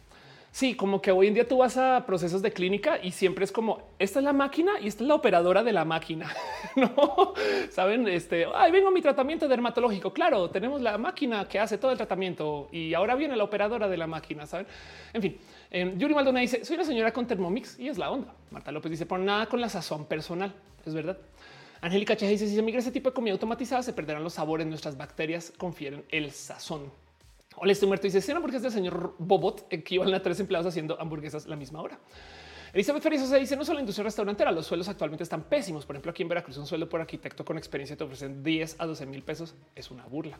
Sí, 0.56 0.74
como 0.74 1.02
que 1.02 1.12
hoy 1.12 1.28
en 1.28 1.34
día 1.34 1.46
tú 1.46 1.58
vas 1.58 1.76
a 1.76 2.06
procesos 2.06 2.42
de 2.42 2.54
clínica 2.54 2.98
y 3.04 3.12
siempre 3.12 3.44
es 3.44 3.52
como 3.52 3.90
esta 4.00 4.20
es 4.20 4.24
la 4.24 4.32
máquina 4.32 4.72
y 4.82 4.88
esta 4.88 5.04
es 5.04 5.10
la 5.10 5.16
operadora 5.16 5.64
de 5.64 5.74
la 5.74 5.84
máquina. 5.84 6.34
no 6.78 7.34
saben, 7.70 8.08
este 8.08 8.46
ahí 8.56 8.72
vengo 8.72 8.90
mi 8.90 9.02
tratamiento 9.02 9.50
dermatológico. 9.50 10.14
Claro, 10.14 10.50
tenemos 10.50 10.80
la 10.80 10.98
máquina 10.98 11.46
que 11.46 11.60
hace 11.60 11.78
todo 11.78 11.92
el 11.92 11.98
tratamiento 11.98 12.70
y 12.72 12.94
ahora 12.94 13.16
viene 13.16 13.36
la 13.36 13.44
operadora 13.44 13.90
de 13.90 13.98
la 13.98 14.08
máquina. 14.08 14.48
Saben, 14.48 14.66
en 15.12 15.22
fin, 15.22 15.38
eh, 15.72 15.94
Yuri 15.98 16.16
Maldonado 16.16 16.42
dice: 16.42 16.64
Soy 16.64 16.76
una 16.76 16.86
señora 16.86 17.12
con 17.12 17.28
Thermomix 17.28 17.78
y 17.78 17.90
es 17.90 17.98
la 17.98 18.10
onda. 18.10 18.34
Marta 18.50 18.72
López 18.72 18.92
dice: 18.92 19.06
Por 19.06 19.20
nada 19.20 19.48
con 19.48 19.60
la 19.60 19.68
sazón 19.68 20.06
personal. 20.06 20.56
Es 20.86 20.94
verdad. 20.94 21.18
Angélica 21.82 22.16
Cheja 22.16 22.32
dice: 22.32 22.48
Si 22.48 22.56
se 22.56 22.62
migra 22.62 22.80
ese 22.80 22.94
tipo 22.94 23.10
de 23.10 23.14
comida 23.14 23.34
automatizada, 23.34 23.84
se 23.84 23.92
perderán 23.92 24.24
los 24.24 24.36
sabores. 24.36 24.66
Nuestras 24.66 24.96
bacterias 24.96 25.52
confieren 25.58 26.06
el 26.12 26.32
sazón. 26.32 27.05
Hola, 27.58 27.72
estoy 27.72 27.88
muerto. 27.88 28.06
Dice: 28.06 28.22
¿Sí, 28.22 28.34
porque 28.42 28.58
es 28.58 28.64
del 28.64 28.72
señor 28.72 29.16
Bobot 29.18 29.66
equivalen 29.70 30.14
a 30.14 30.22
tres 30.22 30.40
empleados 30.40 30.68
haciendo 30.68 31.00
hamburguesas 31.00 31.48
la 31.48 31.56
misma 31.56 31.82
hora. 31.82 31.98
Elizabeth 32.74 33.02
Ferizo 33.02 33.26
se 33.26 33.40
dice 33.40 33.56
no 33.56 33.64
solo 33.64 33.76
la 33.76 33.82
industria 33.84 34.04
restaurantera, 34.04 34.52
los 34.52 34.66
sueldos 34.66 34.90
actualmente 34.90 35.24
están 35.24 35.44
pésimos. 35.44 35.86
Por 35.86 35.96
ejemplo, 35.96 36.12
aquí 36.12 36.24
en 36.24 36.28
Veracruz 36.28 36.58
un 36.58 36.68
sueldo 36.68 36.90
por 36.90 37.00
arquitecto 37.00 37.46
con 37.46 37.58
experiencia 37.58 37.96
te 37.96 38.04
ofrecen 38.04 38.44
10 38.44 38.76
a 38.80 38.86
12 38.86 39.06
mil 39.06 39.24
pesos. 39.24 39.56
Es 39.74 39.90
una 39.90 40.06
burla. 40.06 40.38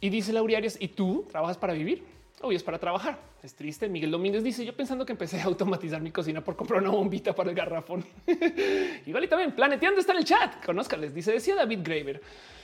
Y 0.00 0.08
dice 0.08 0.32
Lauriarias, 0.32 0.76
¿y 0.80 0.88
tú 0.88 1.26
trabajas 1.30 1.56
para 1.56 1.74
vivir? 1.74 2.02
Obvio 2.40 2.56
es 2.56 2.64
para 2.64 2.80
trabajar. 2.80 3.20
Es 3.44 3.54
triste. 3.54 3.88
Miguel 3.88 4.10
Domínguez 4.10 4.42
dice 4.42 4.64
yo 4.64 4.74
pensando 4.74 5.06
que 5.06 5.12
empecé 5.12 5.40
a 5.40 5.44
automatizar 5.44 6.00
mi 6.00 6.10
cocina 6.10 6.42
por 6.42 6.56
comprar 6.56 6.82
una 6.82 6.90
bombita 6.90 7.32
para 7.32 7.50
el 7.50 7.54
garrafón. 7.54 8.04
Igual 9.06 9.22
y 9.22 9.28
también 9.28 9.52
planeteando 9.52 10.00
está 10.00 10.12
en 10.12 10.18
el 10.18 10.24
chat. 10.24 10.66
les 10.98 11.14
dice 11.14 11.30
decía 11.30 11.54
David 11.54 11.78
Graver. 11.84 12.20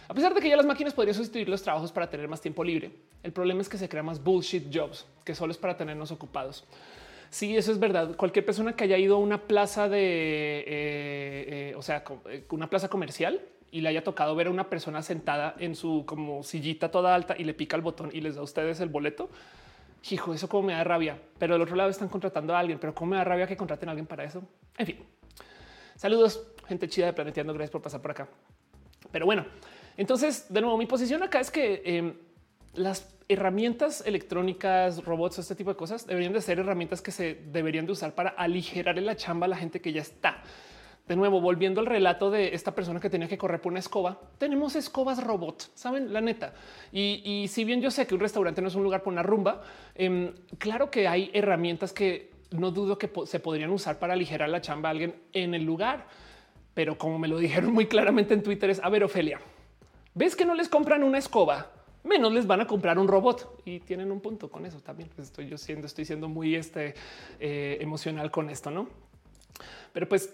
A 0.08 0.14
pesar 0.14 0.34
de 0.34 0.40
que 0.40 0.48
ya 0.48 0.56
las 0.56 0.66
máquinas 0.66 0.94
podrían 0.94 1.14
sustituir 1.14 1.48
los 1.48 1.62
trabajos 1.62 1.90
para 1.90 2.08
tener 2.08 2.28
más 2.28 2.40
tiempo 2.40 2.62
libre, 2.62 2.92
el 3.22 3.32
problema 3.32 3.60
es 3.60 3.68
que 3.68 3.78
se 3.78 3.88
crean 3.88 4.06
más 4.06 4.22
bullshit 4.22 4.72
jobs 4.72 5.06
que 5.24 5.34
solo 5.34 5.50
es 5.50 5.58
para 5.58 5.76
tenernos 5.76 6.12
ocupados. 6.12 6.64
Sí, 7.30 7.56
eso 7.56 7.72
es 7.72 7.78
verdad. 7.78 8.16
Cualquier 8.16 8.44
persona 8.44 8.74
que 8.74 8.84
haya 8.84 8.98
ido 8.98 9.16
a 9.16 9.18
una 9.18 9.42
plaza 9.42 9.88
de, 9.88 9.98
eh, 9.98 10.64
eh, 10.66 11.74
o 11.76 11.82
sea, 11.82 12.04
eh, 12.30 12.44
una 12.50 12.70
plaza 12.70 12.88
comercial 12.88 13.40
y 13.72 13.80
le 13.80 13.88
haya 13.88 14.04
tocado 14.04 14.36
ver 14.36 14.46
a 14.46 14.50
una 14.50 14.70
persona 14.70 15.02
sentada 15.02 15.56
en 15.58 15.74
su 15.74 16.04
como 16.06 16.44
sillita 16.44 16.90
toda 16.90 17.14
alta 17.14 17.34
y 17.36 17.44
le 17.44 17.52
pica 17.52 17.76
el 17.76 17.82
botón 17.82 18.10
y 18.12 18.20
les 18.20 18.36
da 18.36 18.42
a 18.42 18.44
ustedes 18.44 18.80
el 18.80 18.88
boleto. 18.88 19.28
Hijo, 20.08 20.34
eso 20.34 20.48
como 20.48 20.68
me 20.68 20.72
da 20.74 20.84
rabia. 20.84 21.18
Pero 21.38 21.54
del 21.54 21.62
otro 21.62 21.74
lado 21.74 21.90
están 21.90 22.08
contratando 22.08 22.54
a 22.54 22.60
alguien, 22.60 22.78
pero 22.78 22.94
cómo 22.94 23.10
me 23.10 23.16
da 23.16 23.24
rabia 23.24 23.48
que 23.48 23.56
contraten 23.56 23.88
a 23.88 23.92
alguien 23.92 24.06
para 24.06 24.22
eso. 24.22 24.44
En 24.78 24.86
fin, 24.86 24.98
saludos, 25.96 26.46
gente 26.68 26.88
chida 26.88 27.06
de 27.06 27.12
Planeteando. 27.12 27.52
Gracias 27.52 27.72
por 27.72 27.82
pasar 27.82 28.00
por 28.00 28.12
acá. 28.12 28.28
Pero 29.10 29.26
bueno, 29.26 29.44
entonces 29.96 30.46
de 30.52 30.60
nuevo, 30.60 30.76
mi 30.78 30.86
posición 30.86 31.22
acá 31.22 31.40
es 31.40 31.50
que 31.50 31.82
em, 31.84 32.14
las 32.74 33.16
herramientas 33.28 34.04
electrónicas, 34.06 35.04
robots, 35.04 35.38
este 35.38 35.54
tipo 35.54 35.70
de 35.70 35.76
cosas 35.76 36.06
deberían 36.06 36.32
de 36.32 36.40
ser 36.40 36.58
herramientas 36.58 37.02
que 37.02 37.10
se 37.10 37.34
deberían 37.34 37.86
de 37.86 37.92
usar 37.92 38.14
para 38.14 38.30
aligerar 38.30 38.96
la 38.98 39.16
chamba 39.16 39.46
a 39.46 39.48
la 39.48 39.56
gente 39.56 39.80
que 39.80 39.92
ya 39.92 40.02
está. 40.02 40.42
De 41.08 41.14
nuevo, 41.14 41.40
volviendo 41.40 41.80
al 41.80 41.86
relato 41.86 42.30
de 42.32 42.54
esta 42.54 42.74
persona 42.74 42.98
que 42.98 43.08
tenía 43.08 43.28
que 43.28 43.38
correr 43.38 43.60
por 43.60 43.70
una 43.70 43.78
escoba, 43.78 44.20
tenemos 44.38 44.74
escobas 44.74 45.22
robot, 45.22 45.70
saben 45.74 46.12
la 46.12 46.20
neta. 46.20 46.52
Y, 46.92 47.46
si 47.48 47.64
bien 47.64 47.80
yo 47.80 47.92
sé 47.92 48.08
que 48.08 48.14
un 48.14 48.20
restaurante 48.20 48.60
no 48.60 48.68
es 48.68 48.74
un 48.74 48.82
lugar 48.82 49.02
para 49.02 49.12
una 49.12 49.22
rumba, 49.22 49.62
em, 49.94 50.34
claro 50.58 50.90
que 50.90 51.06
hay 51.06 51.30
herramientas 51.32 51.92
que 51.92 52.32
no 52.50 52.72
dudo 52.72 52.98
que 52.98 53.08
se 53.26 53.38
podrían 53.38 53.70
usar 53.70 54.00
para 54.00 54.14
aligerar 54.14 54.48
la 54.48 54.60
chamba 54.60 54.88
a 54.88 54.92
alguien 54.92 55.14
en 55.32 55.54
el 55.54 55.64
lugar. 55.64 56.08
Pero 56.74 56.98
como 56.98 57.18
me 57.18 57.28
lo 57.28 57.38
dijeron 57.38 57.72
muy 57.72 57.86
claramente 57.86 58.34
en 58.34 58.42
Twitter 58.42 58.70
es, 58.70 58.82
a 58.82 58.88
ver, 58.88 59.04
Ofelia, 59.04 59.40
¿ves 60.16 60.34
que 60.34 60.44
no 60.44 60.54
les 60.54 60.68
compran 60.68 61.04
una 61.04 61.18
escoba? 61.18 61.70
menos 62.02 62.32
les 62.32 62.46
van 62.46 62.60
a 62.60 62.66
comprar 62.68 62.98
un 62.98 63.08
robot 63.08 63.62
y 63.64 63.80
tienen 63.80 64.12
un 64.12 64.20
punto 64.20 64.48
con 64.48 64.64
eso 64.64 64.80
también. 64.80 65.10
Pues 65.14 65.26
estoy 65.26 65.48
yo 65.48 65.58
siendo, 65.58 65.86
estoy 65.86 66.04
siendo 66.04 66.28
muy 66.28 66.54
este, 66.54 66.94
eh, 67.40 67.78
emocional 67.80 68.30
con 68.30 68.48
esto, 68.48 68.70
no? 68.70 68.88
Pero 69.92 70.08
pues 70.08 70.32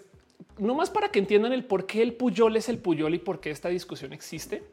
no 0.59 0.75
más 0.75 0.91
para 0.91 1.09
que 1.09 1.17
entiendan 1.17 1.51
el 1.51 1.65
por 1.65 1.87
qué 1.87 2.03
el 2.03 2.13
Puyol 2.13 2.55
es 2.57 2.69
el 2.69 2.77
Puyol 2.77 3.15
y 3.15 3.19
por 3.19 3.39
qué 3.39 3.49
esta 3.49 3.69
discusión 3.69 4.13
existe. 4.13 4.63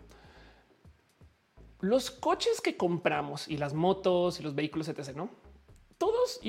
Los 1.80 2.10
coches 2.10 2.60
que 2.60 2.76
compramos 2.76 3.48
y 3.48 3.56
las 3.56 3.72
motos 3.72 4.38
y 4.38 4.42
los 4.42 4.54
vehículos, 4.54 4.88
etc. 4.88 5.16
No 5.16 5.30
todos 6.00 6.40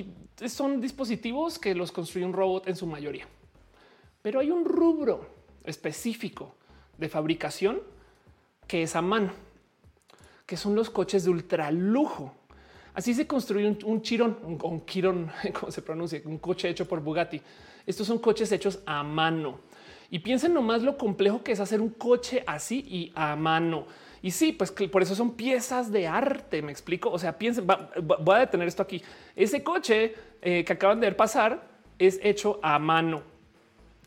son 0.47 0.80
dispositivos 0.80 1.59
que 1.59 1.76
los 1.76 1.91
construye 1.91 2.26
un 2.26 2.32
robot 2.32 2.70
en 2.70 2.76
su 2.78 2.88
mayoría, 2.88 3.28
pero 4.22 4.39
hay 4.39 4.49
un 4.49 4.64
rubro 4.64 5.26
específico 5.66 6.55
de 6.97 7.09
fabricación 7.09 7.82
que 8.72 8.84
es 8.84 8.95
a 8.95 9.01
mano 9.01 9.32
que 10.45 10.55
son 10.55 10.76
los 10.76 10.89
coches 10.89 11.26
de 11.26 11.30
ultra 11.30 11.69
lujo. 11.72 12.34
Así 12.93 13.13
se 13.13 13.28
construye 13.28 13.67
un, 13.67 13.78
un 13.84 14.01
chirón, 14.01 14.38
un, 14.43 14.57
un 14.63 14.82
quirón, 14.86 15.30
como 15.59 15.74
se 15.74 15.82
pronuncia, 15.82 16.22
un 16.24 16.38
coche 16.38 16.69
hecho 16.69 16.88
por 16.88 17.01
Bugatti. 17.01 17.41
Estos 17.86 18.07
son 18.07 18.19
coches 18.19 18.49
hechos 18.49 18.80
a 18.86 19.03
mano. 19.03 19.59
Y 20.09 20.19
piensen 20.19 20.53
nomás 20.53 20.84
lo 20.84 20.97
complejo 20.97 21.43
que 21.43 21.51
es 21.51 21.59
hacer 21.59 21.82
un 21.82 21.89
coche 21.89 22.45
así 22.47 22.86
y 22.88 23.11
a 23.13 23.36
mano. 23.36 23.88
Y 24.22 24.32
sí, 24.32 24.53
pues 24.53 24.72
por 24.72 25.01
eso 25.01 25.15
son 25.15 25.32
piezas 25.36 25.91
de 25.91 26.07
arte. 26.07 26.61
Me 26.61 26.72
explico. 26.72 27.09
O 27.11 27.19
sea, 27.19 27.38
piensen, 27.38 27.67
voy 27.67 28.36
a 28.36 28.39
detener 28.39 28.69
esto 28.69 28.84
aquí. 28.84 29.01
Ese 29.36 29.63
coche 29.63 30.15
eh, 30.41 30.63
que 30.63 30.72
acaban 30.72 31.01
de 31.01 31.07
ver 31.07 31.17
pasar 31.17 31.67
es 31.99 32.22
hecho 32.24 32.61
a 32.63 32.80
mano 32.80 33.30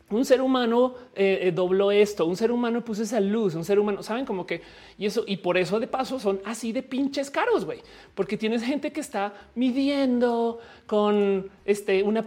un 0.09 0.23
ser 0.23 0.39
humano 0.39 0.93
eh, 1.15 1.39
eh, 1.43 1.51
dobló 1.51 1.91
esto, 1.91 2.27
un 2.27 2.37
ser 2.37 2.51
humano 2.51 2.85
puso 2.85 3.01
esa 3.01 3.19
luz, 3.19 3.55
un 3.55 3.65
ser 3.65 3.79
humano, 3.79 4.03
saben 4.03 4.23
como 4.23 4.45
que 4.45 4.61
y 4.99 5.07
eso, 5.07 5.23
y 5.25 5.37
por 5.37 5.57
eso 5.57 5.79
de 5.79 5.87
paso 5.87 6.19
son 6.19 6.39
así 6.45 6.71
de 6.71 6.83
pinches 6.83 7.31
caros, 7.31 7.65
güey, 7.65 7.81
porque 8.13 8.37
tienes 8.37 8.63
gente 8.63 8.91
que 8.91 8.99
está 8.99 9.33
midiendo 9.55 10.59
con 10.85 11.49
este, 11.65 12.03
una 12.03 12.23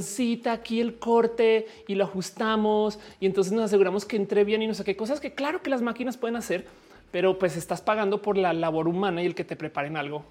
cita 0.00 0.52
aquí 0.52 0.80
el 0.80 0.98
corte 0.98 1.66
y 1.88 1.94
lo 1.94 2.04
ajustamos 2.04 2.98
y 3.18 3.24
entonces 3.24 3.52
nos 3.54 3.64
aseguramos 3.64 4.04
que 4.04 4.16
entre 4.16 4.44
bien 4.44 4.62
y 4.62 4.66
no 4.66 4.74
sé 4.74 4.84
qué 4.84 4.94
cosas 4.94 5.18
que 5.18 5.32
claro 5.32 5.62
que 5.62 5.70
las 5.70 5.80
máquinas 5.80 6.18
pueden 6.18 6.36
hacer, 6.36 6.66
pero 7.10 7.38
pues 7.38 7.56
estás 7.56 7.80
pagando 7.80 8.20
por 8.20 8.36
la 8.36 8.52
labor 8.52 8.88
humana 8.88 9.22
y 9.22 9.26
el 9.26 9.34
que 9.34 9.44
te 9.44 9.56
preparen 9.56 9.96
algo 9.96 10.22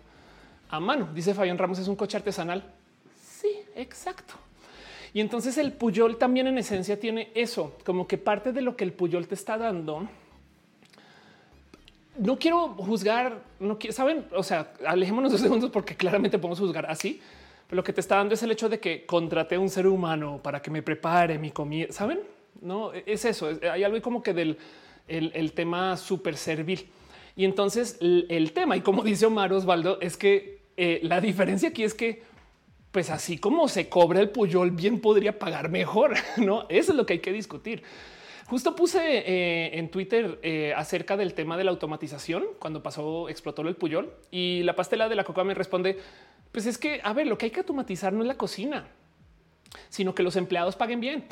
a 0.70 0.80
mano. 0.80 1.10
Dice 1.16 1.34
Fabián 1.34 1.58
Ramos, 1.58 1.80
es 1.80 1.88
un 1.88 1.96
coche 1.96 2.18
artesanal. 2.18 2.64
Sí, 3.24 3.50
exacto. 3.76 4.36
Y 5.14 5.20
entonces 5.20 5.58
el 5.58 5.74
Puyol 5.74 6.18
también 6.18 6.48
en 6.48 6.58
esencia 6.58 7.00
tiene 7.00 7.32
eso, 7.36 7.76
como 7.86 8.08
que 8.08 8.18
parte 8.18 8.54
de 8.54 8.62
lo 8.62 8.76
que 8.76 8.84
el 8.84 8.94
Puyol 8.94 9.28
te 9.28 9.36
está 9.36 9.58
dando. 9.58 10.08
No 12.18 12.38
quiero 12.38 12.70
juzgar, 12.70 13.44
no 13.60 13.78
quiero, 13.78 13.94
saben, 13.94 14.26
o 14.36 14.44
sea, 14.44 14.74
alejémonos 14.86 15.32
dos 15.32 15.42
segundos 15.42 15.70
porque 15.70 15.96
claramente 15.96 16.38
podemos 16.38 16.60
juzgar 16.60 16.86
así, 16.86 17.22
pero 17.68 17.78
lo 17.78 17.84
que 17.84 17.94
te 17.94 18.02
está 18.02 18.18
dando 18.18 18.36
es 18.36 18.44
el 18.44 18.52
hecho 18.52 18.70
de 18.70 18.80
que 18.80 19.06
contraté 19.06 19.56
a 19.56 19.60
un 19.60 19.70
ser 19.70 19.88
humano 19.88 20.40
para 20.42 20.62
que 20.62 20.72
me 20.72 20.82
prepare 20.82 21.38
mi 21.38 21.52
comida, 21.52 21.92
saben? 21.92 22.20
No 22.62 22.94
es 22.94 23.26
eso, 23.26 23.50
hay 23.70 23.84
algo 23.84 24.02
como 24.02 24.22
que 24.22 24.34
del 24.34 24.58
el, 25.08 25.52
tema 25.54 25.98
súper 25.98 26.38
servil. 26.38 26.88
Y 27.36 27.46
entonces 27.46 27.98
el, 28.02 28.52
tema, 28.54 28.78
y 28.78 28.82
como 28.82 29.04
dice 29.04 29.26
Omar 29.26 29.52
Osvaldo, 29.54 30.00
es 30.02 30.18
que 30.18 30.62
eh, 30.78 31.00
la 31.04 31.22
diferencia 31.22 31.70
aquí 31.70 31.84
es 31.84 31.94
que 31.94 32.24
pues 32.92 33.10
así 33.10 33.38
como 33.38 33.68
se 33.68 33.90
cobra 33.90 34.20
el 34.20 34.30
Puyol, 34.30 34.72
bien 34.72 35.00
podría 35.00 35.40
pagar 35.40 35.70
mejor. 35.70 36.14
No, 36.38 36.66
eso 36.70 36.92
es 36.92 36.98
lo 36.98 37.06
que 37.06 37.14
hay 37.14 37.20
que 37.20 37.32
discutir. 37.32 37.84
Justo 38.48 38.76
puse 38.76 39.00
eh, 39.00 39.78
en 39.78 39.90
Twitter 39.90 40.40
eh, 40.44 40.74
acerca 40.76 41.16
del 41.16 41.34
tema 41.34 41.56
de 41.56 41.64
la 41.64 41.72
automatización 41.72 42.44
cuando 42.60 42.84
pasó, 42.84 43.30
explotó 43.30 43.62
el 43.62 43.76
Puyol 43.76 44.12
y 44.30 44.64
la 44.64 44.76
pastela 44.76 45.08
de 45.08 45.16
la 45.16 45.24
coca 45.24 45.44
me 45.46 45.54
responde: 45.54 45.98
Pues 46.52 46.66
es 46.66 46.78
que, 46.78 47.00
a 47.02 47.14
ver, 47.14 47.28
lo 47.28 47.38
que 47.38 47.46
hay 47.46 47.52
que 47.52 47.62
automatizar 47.62 48.12
no 48.12 48.24
es 48.24 48.28
la 48.28 48.36
cocina, 48.36 48.88
sino 49.88 50.14
que 50.14 50.24
los 50.24 50.36
empleados 50.36 50.76
paguen 50.76 51.00
bien. 51.00 51.26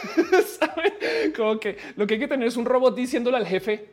¿Saben? 0.58 0.94
Como 1.36 1.60
que 1.60 1.76
lo 1.96 2.06
que 2.06 2.14
hay 2.14 2.20
que 2.20 2.28
tener 2.28 2.48
es 2.48 2.56
un 2.56 2.64
robot 2.64 2.96
diciéndole 2.96 3.36
al 3.36 3.46
jefe: 3.46 3.90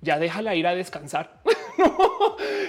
Ya 0.00 0.20
déjala 0.20 0.54
ir 0.54 0.68
a 0.68 0.76
descansar. 0.76 1.42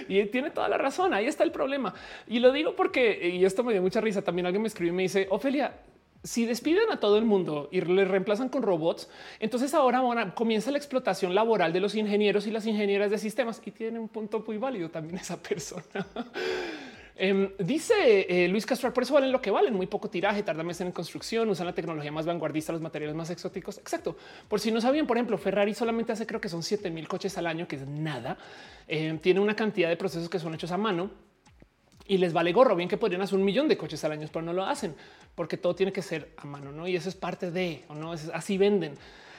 y 0.07 0.25
tiene 0.25 0.51
toda 0.51 0.69
la 0.69 0.77
razón. 0.77 1.13
Ahí 1.13 1.25
está 1.25 1.43
el 1.43 1.51
problema. 1.51 1.93
Y 2.27 2.39
lo 2.39 2.51
digo 2.51 2.75
porque, 2.75 3.29
y 3.29 3.45
esto 3.45 3.63
me 3.63 3.73
dio 3.73 3.81
mucha 3.81 4.01
risa. 4.01 4.21
También 4.21 4.45
alguien 4.45 4.61
me 4.61 4.67
escribió 4.67 4.93
y 4.93 4.95
me 4.95 5.03
dice, 5.03 5.27
Ofelia, 5.29 5.73
si 6.23 6.45
despiden 6.45 6.89
a 6.91 6.99
todo 6.99 7.17
el 7.17 7.25
mundo 7.25 7.67
y 7.71 7.81
le 7.81 8.05
reemplazan 8.05 8.47
con 8.47 8.61
robots, 8.63 9.09
entonces 9.39 9.73
ahora 9.73 10.33
comienza 10.33 10.71
la 10.71 10.77
explotación 10.77 11.35
laboral 11.35 11.73
de 11.73 11.81
los 11.81 11.95
ingenieros 11.95 12.47
y 12.47 12.51
las 12.51 12.65
ingenieras 12.65 13.11
de 13.11 13.17
sistemas. 13.17 13.61
Y 13.65 13.71
tiene 13.71 13.99
un 13.99 14.07
punto 14.07 14.43
muy 14.45 14.57
válido 14.57 14.89
también 14.89 15.17
esa 15.17 15.41
persona. 15.41 16.07
Em, 17.15 17.51
dice 17.59 17.93
eh, 18.27 18.47
Luis 18.47 18.65
Castro, 18.65 18.91
por 18.91 19.03
eso 19.03 19.13
valen 19.13 19.31
lo 19.31 19.41
que 19.41 19.51
valen, 19.51 19.73
muy 19.73 19.85
poco 19.85 20.09
tiraje, 20.09 20.41
tarda 20.41 20.63
meses 20.63 20.81
en 20.81 20.91
construcción, 20.91 21.49
usan 21.49 21.67
la 21.67 21.73
tecnología 21.73 22.11
más 22.11 22.25
vanguardista, 22.25 22.71
los 22.71 22.81
materiales 22.81 23.15
más 23.15 23.29
exóticos. 23.29 23.77
Exacto. 23.77 24.17
Por 24.47 24.59
si 24.59 24.71
no 24.71 24.81
sabían, 24.81 25.05
por 25.05 25.17
ejemplo, 25.17 25.37
Ferrari 25.37 25.73
solamente 25.73 26.11
hace 26.11 26.25
creo 26.25 26.41
que 26.41 26.49
son 26.49 26.63
7 26.63 26.89
mil 26.89 27.07
coches 27.07 27.37
al 27.37 27.47
año, 27.47 27.67
que 27.67 27.75
es 27.75 27.87
nada. 27.87 28.37
Em, 28.87 29.19
tiene 29.19 29.39
una 29.39 29.55
cantidad 29.55 29.89
de 29.89 29.97
procesos 29.97 30.29
que 30.29 30.39
son 30.39 30.55
hechos 30.55 30.71
a 30.71 30.77
mano 30.77 31.11
y 32.07 32.17
les 32.17 32.33
vale 32.33 32.51
gorro. 32.51 32.75
Bien 32.75 32.89
que 32.89 32.97
podrían 32.97 33.21
hacer 33.21 33.37
un 33.37 33.45
millón 33.45 33.67
de 33.67 33.77
coches 33.77 34.03
al 34.03 34.13
año, 34.13 34.27
pero 34.31 34.43
no 34.43 34.53
lo 34.53 34.65
hacen 34.65 34.95
porque 35.35 35.57
todo 35.57 35.75
tiene 35.75 35.91
que 35.91 36.01
ser 36.01 36.33
a 36.37 36.45
mano, 36.45 36.71
no? 36.71 36.87
Y 36.87 36.95
eso 36.95 37.09
es 37.09 37.15
parte 37.15 37.51
de 37.51 37.83
o 37.89 37.95
no 37.95 38.13
es 38.13 38.29
así 38.33 38.57
venden. 38.57 38.95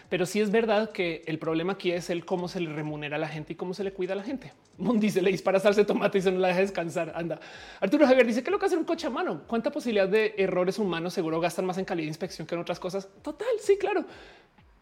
Pero 0.09 0.27
sí 0.27 0.41
es 0.41 0.51
verdad 0.51 0.91
que 0.91 1.23
el 1.27 1.39
problema 1.39 1.75
aquí 1.75 1.91
es 1.91 2.11
el 2.11 2.25
cómo 2.25 2.49
se 2.49 2.61
le 2.61 2.73
remunera 2.73 3.17
a 3.17 3.19
la 3.19 3.29
gente 3.29 3.55
y 3.55 3.57
cómo 3.57 3.75
se 3.75 3.85
le 3.85 3.93
cuida 3.93 4.13
a 4.13 4.17
la 4.17 4.23
gente. 4.23 4.53
Mundi 4.79 5.11
se 5.11 5.23
le 5.23 5.31
dispara 5.31 5.61
salsa 5.61 5.85
tomate 5.87 6.19
y 6.19 6.23
se 6.23 6.31
no 6.31 6.39
la 6.39 6.49
deja 6.49 6.61
descansar. 6.61 7.13
Anda. 7.15 7.41
Arturo 7.81 8.07
Javier 8.07 8.27
dice 8.27 8.43
que 8.43 8.51
lo 8.51 8.59
que 8.59 8.67
hace 8.67 8.77
un 8.77 8.85
coche 8.85 9.07
a 9.07 9.11
mano. 9.11 9.43
¿Cuánta 9.47 9.71
posibilidad 9.71 10.09
de 10.09 10.35
errores 10.37 10.79
humanos 10.79 11.15
seguro 11.15 11.41
gastan 11.41 11.65
más 11.65 11.79
en 11.79 11.85
calidad 11.85 12.05
de 12.05 12.09
inspección 12.09 12.47
que 12.47 12.55
en 12.55 12.61
otras 12.61 12.79
cosas? 12.79 13.09
Total, 13.23 13.49
sí, 13.61 13.77
claro. 13.79 14.05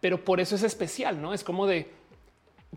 Pero 0.01 0.23
por 0.23 0.39
eso 0.39 0.55
es 0.55 0.63
especial, 0.63 1.21
¿no? 1.21 1.33
Es 1.33 1.43
como 1.43 1.65
de 1.65 1.87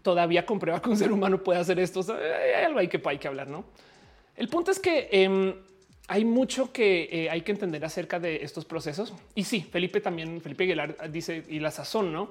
todavía 0.03 0.47
comprueba 0.47 0.80
que 0.80 0.90
un 0.90 0.97
ser 0.97 1.11
humano 1.11 1.42
puede 1.42 1.59
hacer 1.59 1.80
esto. 1.80 2.01
hay 2.12 2.64
algo 2.64 2.78
ahí 2.78 2.88
que 2.88 3.01
hay 3.05 3.18
que 3.18 3.28
hablar, 3.28 3.49
¿no? 3.49 3.64
El 4.36 4.49
punto 4.49 4.70
es 4.70 4.78
que 4.78 5.09
em, 5.11 5.55
hay 6.09 6.25
mucho 6.25 6.73
que 6.73 7.09
eh, 7.11 7.31
hay 7.31 7.43
que 7.43 7.53
entender 7.53 7.85
acerca 7.85 8.21
de 8.21 8.45
estos 8.45 8.65
procesos. 8.65 9.13
Y 9.35 9.45
sí, 9.45 9.61
Felipe 9.61 10.01
también, 10.01 10.41
Felipe 10.41 10.65
Aguilar 10.65 11.11
dice, 11.11 11.45
y 11.49 11.59
la 11.59 11.71
sazón, 11.71 12.13
¿no? 12.13 12.31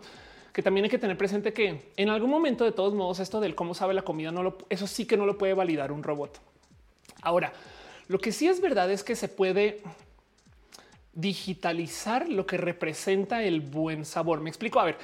Que 0.54 0.62
también 0.62 0.86
hay 0.86 0.90
que 0.90 0.98
tener 0.98 1.18
presente 1.18 1.52
que 1.52 1.92
en 1.98 2.10
algún 2.10 2.30
momento, 2.30 2.64
de 2.64 2.72
todos 2.72 2.94
modos, 2.94 3.20
esto 3.20 3.42
del 3.42 3.56
cómo 3.56 3.74
sabe 3.74 3.94
la 3.94 4.04
comida, 4.04 4.32
no 4.32 4.44
lo, 4.44 4.58
eso 4.70 4.88
sí 4.88 5.06
que 5.06 5.18
no 5.18 5.26
lo 5.26 5.38
puede 5.38 5.54
validar 5.54 5.92
un 5.92 6.04
robot. 6.04 6.40
Ahora, 7.22 7.52
lo 8.08 8.20
que 8.20 8.32
sí 8.32 8.48
es 8.48 8.62
verdad 8.62 8.90
es 8.92 9.04
que 9.04 9.16
se 9.16 9.28
puede 9.28 9.82
digitalizar 11.14 12.30
lo 12.30 12.46
que 12.46 12.58
representa 12.58 13.44
el 13.44 13.62
buen 13.62 14.06
sabor. 14.06 14.42
Me 14.42 14.50
explico. 14.50 14.80
A 14.80 14.86
ver, 14.86 14.98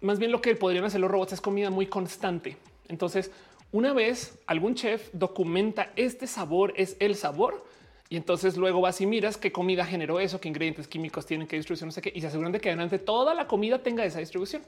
más 0.00 0.18
bien 0.18 0.30
lo 0.30 0.40
que 0.40 0.54
podrían 0.54 0.84
hacer 0.84 1.00
los 1.00 1.10
robots 1.10 1.32
es 1.32 1.40
comida 1.40 1.70
muy 1.70 1.86
constante. 1.86 2.56
Entonces, 2.88 3.30
una 3.72 3.92
vez 3.92 4.38
algún 4.46 4.74
chef 4.74 5.08
documenta 5.12 5.90
este 5.96 6.26
sabor 6.26 6.72
es 6.76 6.96
el 7.00 7.16
sabor, 7.16 7.64
y 8.10 8.16
entonces 8.16 8.56
luego 8.56 8.80
vas 8.80 9.00
y 9.00 9.06
miras 9.06 9.36
qué 9.36 9.52
comida 9.52 9.84
generó 9.84 10.18
eso, 10.18 10.40
qué 10.40 10.48
ingredientes 10.48 10.88
químicos 10.88 11.26
tienen, 11.26 11.46
qué 11.46 11.56
distribución, 11.56 11.88
no 11.88 11.92
sé 11.92 12.00
qué, 12.00 12.12
y 12.14 12.20
se 12.20 12.28
aseguran 12.28 12.52
de 12.52 12.60
que 12.60 12.70
adelante 12.70 12.98
toda 12.98 13.34
la 13.34 13.46
comida 13.46 13.82
tenga 13.82 14.04
esa 14.04 14.18
distribución. 14.18 14.62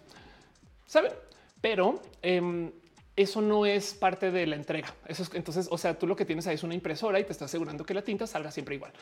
Saben? 0.87 1.13
Pero 1.61 2.03
em, 2.21 2.71
eso 3.17 3.41
no 3.41 3.65
es 3.65 3.95
parte 3.95 4.31
de 4.31 4.47
la 4.47 4.57
entrega. 4.57 4.95
Eso 5.07 5.23
es 5.23 5.31
entonces, 5.35 5.69
o 5.71 5.79
sea, 5.79 5.99
tú 5.99 6.07
lo 6.07 6.17
que 6.17 6.27
tienes 6.27 6.47
ahí 6.47 6.57
es 6.57 6.63
una 6.63 6.75
impresora 6.75 7.19
y 7.19 7.25
te 7.25 7.33
estás 7.33 7.47
asegurando 7.47 7.85
que 7.85 7.95
la 7.95 8.03
tinta 8.03 8.27
salga 8.27 8.51
siempre 8.51 8.75
igual. 8.75 8.93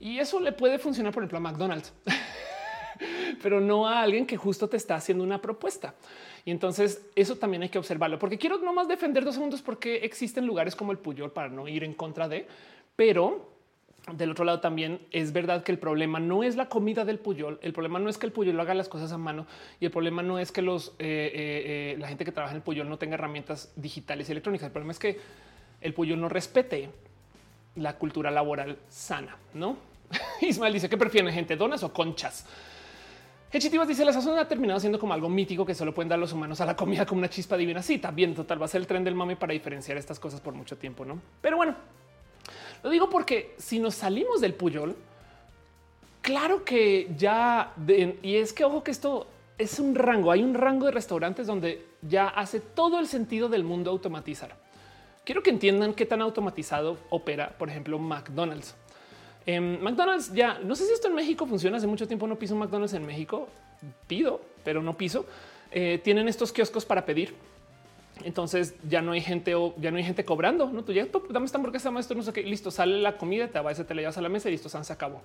Y 0.00 0.18
eso 0.18 0.40
le 0.40 0.52
puede 0.52 0.78
funcionar, 0.78 1.12
por 1.12 1.22
ejemplo, 1.22 1.38
a 1.38 1.40
McDonald's, 1.40 1.92
pero 3.42 3.60
no 3.60 3.86
a 3.86 4.02
alguien 4.02 4.26
que 4.26 4.36
justo 4.36 4.68
te 4.68 4.76
está 4.76 4.96
haciendo 4.96 5.22
una 5.22 5.40
propuesta. 5.40 5.94
Y 6.44 6.50
entonces 6.50 7.06
eso 7.14 7.36
también 7.36 7.62
hay 7.62 7.68
que 7.68 7.78
observarlo, 7.78 8.18
porque 8.18 8.38
quiero 8.38 8.58
nomás 8.58 8.88
defender 8.88 9.24
dos 9.24 9.34
segundos 9.34 9.62
porque 9.62 9.96
existen 9.96 10.46
lugares 10.46 10.74
como 10.74 10.90
el 10.90 10.98
Puyol 10.98 11.30
para 11.30 11.48
no 11.48 11.68
ir 11.68 11.84
en 11.84 11.94
contra 11.94 12.28
de, 12.28 12.46
pero 12.96 13.57
del 14.12 14.30
otro 14.30 14.44
lado 14.44 14.60
también 14.60 15.00
es 15.10 15.32
verdad 15.32 15.62
que 15.62 15.72
el 15.72 15.78
problema 15.78 16.20
no 16.20 16.42
es 16.42 16.56
la 16.56 16.68
comida 16.68 17.04
del 17.04 17.18
Puyol, 17.18 17.58
el 17.62 17.72
problema 17.72 17.98
no 17.98 18.08
es 18.08 18.18
que 18.18 18.26
el 18.26 18.32
Puyol 18.32 18.58
haga 18.60 18.74
las 18.74 18.88
cosas 18.88 19.12
a 19.12 19.18
mano 19.18 19.46
y 19.80 19.86
el 19.86 19.90
problema 19.90 20.22
no 20.22 20.38
es 20.38 20.52
que 20.52 20.62
los 20.62 20.94
eh, 20.98 21.30
eh, 21.34 21.92
eh, 21.94 21.96
la 21.98 22.08
gente 22.08 22.24
que 22.24 22.32
trabaja 22.32 22.52
en 22.52 22.58
el 22.58 22.62
Puyol 22.62 22.88
no 22.88 22.98
tenga 22.98 23.14
herramientas 23.14 23.72
digitales 23.76 24.28
y 24.28 24.32
electrónicas. 24.32 24.66
El 24.66 24.72
problema 24.72 24.92
es 24.92 24.98
que 24.98 25.18
el 25.80 25.94
Puyol 25.94 26.20
no 26.20 26.28
respete 26.28 26.90
la 27.76 27.96
cultura 27.96 28.30
laboral 28.30 28.78
sana, 28.88 29.36
¿no? 29.54 29.76
Ismael 30.40 30.72
dice 30.72 30.88
que 30.88 30.96
prefieren 30.96 31.32
gente 31.32 31.56
donas 31.56 31.82
o 31.82 31.92
conchas. 31.92 32.46
Hechitivas 33.50 33.88
dice 33.88 34.04
la 34.04 34.12
sazón 34.12 34.38
ha 34.38 34.46
terminado 34.46 34.78
siendo 34.78 34.98
como 34.98 35.14
algo 35.14 35.28
mítico 35.28 35.64
que 35.64 35.74
solo 35.74 35.94
pueden 35.94 36.10
dar 36.10 36.18
los 36.18 36.32
humanos 36.34 36.60
a 36.60 36.66
la 36.66 36.76
comida 36.76 37.06
como 37.06 37.20
una 37.20 37.30
chispa 37.30 37.56
divina. 37.56 37.82
Sí, 37.82 37.98
también 37.98 38.34
total 38.34 38.60
va 38.60 38.66
a 38.66 38.68
ser 38.68 38.82
el 38.82 38.86
tren 38.86 39.04
del 39.04 39.14
mame 39.14 39.36
para 39.36 39.54
diferenciar 39.54 39.96
estas 39.96 40.20
cosas 40.20 40.40
por 40.40 40.52
mucho 40.52 40.76
tiempo, 40.76 41.06
no? 41.06 41.18
Pero 41.40 41.56
bueno, 41.56 41.74
lo 42.82 42.90
digo 42.90 43.10
porque 43.10 43.54
si 43.58 43.78
nos 43.78 43.94
salimos 43.94 44.40
del 44.40 44.54
Puyol, 44.54 44.96
claro 46.22 46.64
que 46.64 47.10
ya, 47.16 47.72
y 48.22 48.36
es 48.36 48.52
que 48.52 48.64
ojo 48.64 48.82
que 48.82 48.90
esto 48.90 49.26
es 49.56 49.78
un 49.78 49.94
rango, 49.94 50.30
hay 50.30 50.42
un 50.42 50.54
rango 50.54 50.86
de 50.86 50.92
restaurantes 50.92 51.46
donde 51.46 51.84
ya 52.02 52.28
hace 52.28 52.60
todo 52.60 53.00
el 53.00 53.08
sentido 53.08 53.48
del 53.48 53.64
mundo 53.64 53.90
automatizar. 53.90 54.56
Quiero 55.24 55.42
que 55.42 55.50
entiendan 55.50 55.94
qué 55.94 56.06
tan 56.06 56.22
automatizado 56.22 56.96
opera, 57.10 57.54
por 57.58 57.68
ejemplo, 57.68 57.98
McDonald's. 57.98 58.74
En 59.44 59.82
McDonald's 59.82 60.32
ya, 60.32 60.58
no 60.58 60.74
sé 60.74 60.86
si 60.86 60.92
esto 60.92 61.08
en 61.08 61.14
México 61.14 61.46
funciona, 61.46 61.78
hace 61.78 61.86
mucho 61.86 62.06
tiempo 62.06 62.26
no 62.26 62.38
piso 62.38 62.54
McDonald's 62.54 62.94
en 62.94 63.04
México, 63.04 63.48
pido, 64.06 64.40
pero 64.64 64.82
no 64.82 64.96
piso. 64.96 65.26
Eh, 65.70 66.00
tienen 66.02 66.28
estos 66.28 66.52
kioscos 66.52 66.84
para 66.84 67.04
pedir 67.04 67.34
entonces 68.24 68.74
ya 68.88 69.02
no 69.02 69.12
hay 69.12 69.20
gente 69.20 69.54
o 69.54 69.74
ya 69.78 69.90
no 69.90 69.96
hay 69.96 70.04
gente 70.04 70.24
cobrando. 70.24 70.70
No 70.70 70.84
tú 70.84 70.92
ya 70.92 71.06
dame 71.30 71.46
esta 71.46 71.58
hamburguesa, 71.58 71.90
maestro, 71.90 72.16
no 72.16 72.22
sé 72.22 72.32
qué. 72.32 72.42
Listo, 72.42 72.70
sale 72.70 73.00
la 73.00 73.16
comida, 73.16 73.48
te 73.48 73.60
va, 73.60 73.74
te 73.74 73.94
la 73.94 74.02
llevas 74.02 74.18
a 74.18 74.22
la 74.22 74.28
mesa 74.28 74.48
y 74.48 74.52
listo, 74.52 74.68
se 74.68 74.92
acabó. 74.92 75.22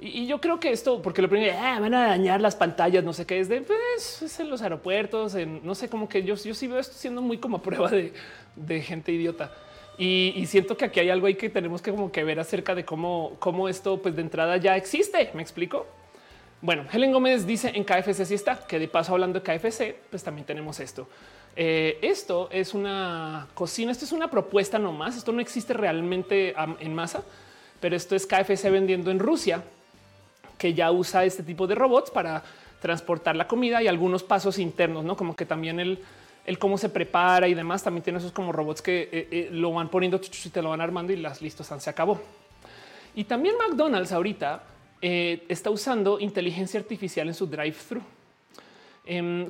Y, 0.00 0.26
yo 0.26 0.40
creo 0.40 0.58
que 0.58 0.70
esto, 0.70 1.02
porque 1.02 1.20
lo 1.20 1.28
primero 1.28 1.54
ah, 1.60 1.78
van 1.78 1.92
a 1.92 2.06
dañar 2.06 2.40
las 2.40 2.56
pantallas, 2.56 3.04
no 3.04 3.12
sé 3.12 3.26
qué 3.26 3.38
es 3.38 3.48
de 3.50 3.60
pues, 3.60 4.22
es 4.22 4.40
en 4.40 4.48
los 4.48 4.62
aeropuertos, 4.62 5.34
en 5.34 5.60
no 5.62 5.74
sé, 5.74 5.90
como 5.90 6.08
que 6.08 6.22
yo, 6.22 6.36
yo 6.36 6.54
sí 6.54 6.66
veo 6.66 6.78
esto 6.78 6.94
siendo 6.94 7.20
muy 7.20 7.36
como 7.36 7.60
prueba 7.60 7.90
de, 7.90 8.80
gente 8.80 9.12
idiota. 9.12 9.52
Y, 9.98 10.46
siento 10.46 10.78
que 10.78 10.86
aquí 10.86 11.00
hay 11.00 11.10
algo 11.10 11.26
ahí 11.26 11.34
que 11.34 11.50
tenemos 11.50 11.82
que 11.82 11.90
como 11.90 12.10
que 12.10 12.24
ver 12.24 12.40
acerca 12.40 12.74
de 12.74 12.86
cómo, 12.86 13.36
cómo 13.38 13.68
esto, 13.68 14.00
pues 14.00 14.16
de 14.16 14.22
entrada 14.22 14.56
ya 14.56 14.76
existe. 14.76 15.30
Me 15.34 15.42
explico. 15.42 15.86
Bueno, 16.62 16.86
Helen 16.90 17.12
Gómez 17.12 17.46
dice 17.46 17.72
en 17.74 17.84
KFC 17.84 18.24
sí 18.24 18.34
está, 18.34 18.66
que 18.66 18.78
de 18.78 18.88
paso 18.88 19.12
hablando 19.12 19.40
de 19.40 19.44
KFC, 19.44 19.96
pues 20.10 20.22
también 20.22 20.46
tenemos 20.46 20.80
esto. 20.80 21.08
Eh, 21.56 21.98
esto 22.02 22.48
es 22.52 22.74
una 22.74 23.48
cocina, 23.54 23.92
esto 23.92 24.04
es 24.04 24.12
una 24.12 24.30
propuesta 24.30 24.78
nomás, 24.78 25.16
esto 25.16 25.32
no 25.32 25.40
existe 25.40 25.72
realmente 25.72 26.54
en 26.78 26.94
masa, 26.94 27.22
pero 27.80 27.96
esto 27.96 28.14
es 28.14 28.26
KFC 28.26 28.70
vendiendo 28.70 29.10
en 29.10 29.18
Rusia, 29.18 29.62
que 30.56 30.74
ya 30.74 30.92
usa 30.92 31.24
este 31.24 31.42
tipo 31.42 31.66
de 31.66 31.74
robots 31.74 32.10
para 32.10 32.42
transportar 32.80 33.36
la 33.36 33.46
comida 33.46 33.82
y 33.82 33.88
algunos 33.88 34.22
pasos 34.22 34.58
internos, 34.58 35.04
no 35.04 35.16
como 35.16 35.34
que 35.34 35.44
también 35.44 35.80
el, 35.80 35.98
cómo 36.58 36.78
se 36.78 36.88
prepara 36.88 37.46
y 37.48 37.54
demás. 37.54 37.82
También 37.82 38.02
tiene 38.02 38.18
esos 38.18 38.32
como 38.32 38.52
robots 38.52 38.82
que 38.82 39.02
eh, 39.12 39.28
eh, 39.30 39.48
lo 39.52 39.72
van 39.72 39.88
poniendo 39.88 40.20
y 40.22 40.48
te 40.48 40.62
lo 40.62 40.70
van 40.70 40.80
armando 40.80 41.12
y 41.12 41.16
las 41.16 41.42
listos 41.42 41.66
se 41.66 41.90
acabó. 41.90 42.20
Y 43.14 43.24
también 43.24 43.56
McDonald's 43.56 44.12
ahorita 44.12 44.62
está 45.02 45.70
usando 45.70 46.20
inteligencia 46.20 46.78
artificial 46.78 47.26
en 47.28 47.34
su 47.34 47.46
drive 47.46 47.76
thru. 47.88 48.00
Em, 48.00 48.19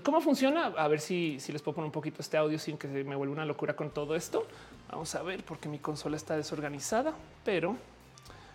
¿Cómo 0.03 0.23
funciona? 0.23 0.69
A 0.69 0.89
ver 0.89 1.01
si, 1.01 1.39
les 1.53 1.61
puedo 1.61 1.75
poner 1.75 1.87
un 1.87 1.93
poquito 1.93 2.23
este 2.23 2.39
audio 2.39 2.59
sin 2.59 2.79
que 2.79 2.89
se 2.89 3.05
me 3.05 3.15
vuelva 3.15 3.35
una 3.35 3.45
locura 3.45 3.77
con 3.77 3.91
todo 3.91 4.17
esto. 4.17 4.47
Vamos 4.91 5.15
a 5.15 5.23
ver 5.23 5.45
porque 5.45 5.69
mi 5.69 5.79
consola 5.79 6.17
está 6.17 6.35
desorganizada, 6.35 7.13
pero 7.45 7.77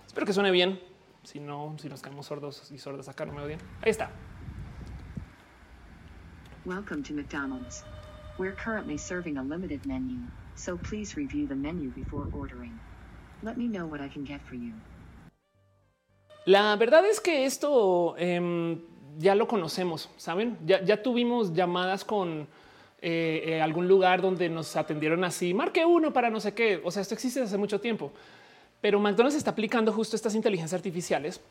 espero 0.07 0.25
que 0.25 0.33
suene 0.33 0.49
bien. 0.49 0.79
Si 1.23 1.39
no, 1.39 1.75
si 1.79 1.89
nos 1.89 2.01
caemos 2.01 2.25
sordos 2.25 2.71
y 2.71 2.79
sordas 2.79 3.07
acá, 3.07 3.23
no 3.23 3.33
me 3.33 3.41
odien. 3.43 3.59
Ahí 3.83 3.91
está. 3.91 4.09
Welcome 6.65 7.03
to 7.03 7.13
McDonald's. 7.13 7.83
We're 8.39 8.55
currently 8.55 8.97
serving 8.97 9.37
a 9.37 9.43
limited 9.43 9.85
menu, 9.85 10.17
so 10.55 10.75
please 10.75 11.15
review 11.15 11.47
the 11.47 11.55
menu 11.55 11.91
before 11.91 12.27
ordering. 12.33 12.79
Let 13.43 13.57
me 13.57 13.67
know 13.67 13.85
what 13.85 14.01
I 14.01 14.09
can 14.09 14.23
get 14.25 14.41
for 14.41 14.55
you. 14.55 14.73
La 16.47 16.75
verdad 16.77 17.05
es 17.05 17.19
que 17.19 17.45
esto 17.45 18.15
eh, 18.17 18.77
ya 19.17 19.35
lo 19.35 19.47
conocemos, 19.47 20.09
saben? 20.17 20.57
Ya, 20.65 21.01
tuvimos 21.01 21.53
llamadas 21.53 22.03
con 22.03 22.47
eh, 23.01 23.43
eh, 23.45 23.61
algún 23.61 23.87
lugar 23.87 24.21
donde 24.21 24.49
nos 24.49 24.75
atendieron 24.75 25.23
así, 25.23 25.53
marque 25.53 25.85
uno 25.85 26.13
para 26.13 26.29
no 26.29 26.39
sé 26.39 26.53
qué. 26.53 26.81
O 26.83 26.91
sea, 26.91 27.01
esto 27.01 27.13
existe 27.13 27.39
desde 27.39 27.51
hace 27.51 27.57
mucho 27.57 27.79
tiempo, 27.79 28.11
pero 28.81 28.99
McDonald's 28.99 29.37
está 29.37 29.51
aplicando 29.51 29.91
justo 29.91 30.15
estas 30.15 30.35
inteligencias 30.35 30.77
artificiales 30.77 31.41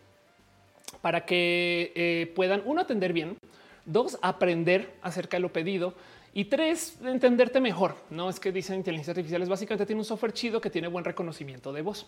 para 1.01 1.25
que 1.27 1.93
eh, 1.95 2.33
puedan 2.35 2.62
uno 2.65 2.81
atender 2.81 3.12
bien, 3.12 3.37
dos 3.85 4.19
aprender 4.23 4.95
acerca 5.03 5.37
de 5.37 5.43
lo 5.43 5.53
pedido 5.53 5.95
y 6.33 6.47
tres 6.47 6.99
entenderte 7.05 7.61
mejor. 7.61 7.97
No 8.11 8.29
es 8.29 8.41
que 8.41 8.53
dicen 8.53 8.77
inteligencia 8.77 9.12
artificiales 9.12 9.49
básicamente 9.49 9.87
tiene 9.87 10.01
un 10.01 10.05
software 10.05 10.33
chido 10.33 10.61
que 10.61 10.71
tiene 10.71 10.89
buen 10.89 11.05
reconocimiento 11.05 11.73
de 11.73 11.83
voz. 11.83 12.07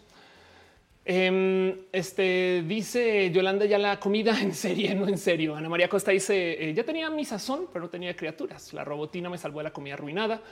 Em, 1.08 1.82
este 1.92 2.64
dice 2.66 3.30
Yolanda 3.30 3.64
ya 3.64 3.78
la 3.78 4.00
comida 4.00 4.36
en 4.42 4.52
serie, 4.52 4.92
no 4.92 5.06
en 5.06 5.16
serio. 5.16 5.54
Ana 5.54 5.68
María 5.68 5.88
Costa 5.88 6.10
dice 6.10 6.70
eh, 6.70 6.74
ya 6.74 6.82
tenía 6.82 7.08
mi 7.10 7.24
sazón, 7.24 7.68
pero 7.72 7.84
no 7.84 7.88
tenía 7.88 8.16
criaturas. 8.16 8.72
La 8.74 8.82
robotina 8.82 9.30
me 9.30 9.38
salvó 9.38 9.60
de 9.60 9.64
la 9.64 9.72
comida 9.72 9.94
arruinada. 9.94 10.42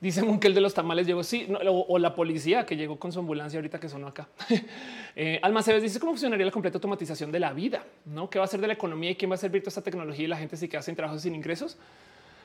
Dice 0.00 0.22
que 0.38 0.46
el 0.46 0.54
de 0.54 0.60
los 0.60 0.72
tamales 0.72 1.06
llegó 1.08 1.24
sí, 1.24 1.48
o, 1.66 1.98
la 1.98 2.14
policía 2.14 2.64
que 2.64 2.76
llegó 2.76 2.96
con 2.96 3.10
su 3.10 3.18
ambulancia 3.18 3.58
ahorita 3.58 3.80
que 3.80 3.88
sonó 3.88 4.06
acá. 4.06 4.28
eh, 5.16 5.40
dice 5.80 5.98
cómo 5.98 6.12
funcionaría 6.12 6.46
la 6.46 6.52
completa 6.52 6.76
automatización 6.76 7.32
de 7.32 7.40
la 7.40 7.52
vida, 7.52 7.84
no 8.04 8.28
qué 8.28 8.38
va 8.38 8.44
a 8.44 8.48
ser 8.48 8.60
de 8.60 8.66
la 8.68 8.74
economía 8.74 9.10
y 9.10 9.14
quién 9.16 9.30
va 9.30 9.34
a 9.34 9.38
servir 9.38 9.62
toda 9.62 9.70
esta 9.70 9.82
tecnología 9.82 10.24
y 10.24 10.28
la 10.28 10.36
gente 10.36 10.56
sí 10.56 10.68
que 10.68 10.76
hacen 10.76 10.94
trabajos 10.94 11.22
sin 11.22 11.34
ingresos. 11.34 11.76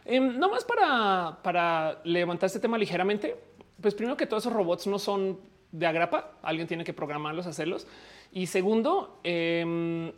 Eh, 0.05 0.20
no 0.20 0.49
más 0.49 0.63
para, 0.63 1.38
para 1.43 2.01
levantar 2.03 2.47
este 2.47 2.59
tema 2.59 2.78
ligeramente. 2.78 3.36
Pues 3.80 3.93
primero 3.93 4.17
que 4.17 4.26
todos 4.26 4.43
esos 4.43 4.53
robots 4.53 4.88
no 4.88 4.97
son 4.97 5.39
de 5.72 5.86
agrapa, 5.86 6.32
alguien 6.41 6.67
tiene 6.67 6.84
que 6.84 6.93
programarlos, 6.93 7.45
hacerlos. 7.47 7.88
Y 8.32 8.47
segundo, 8.47 9.20
em, 9.24 10.11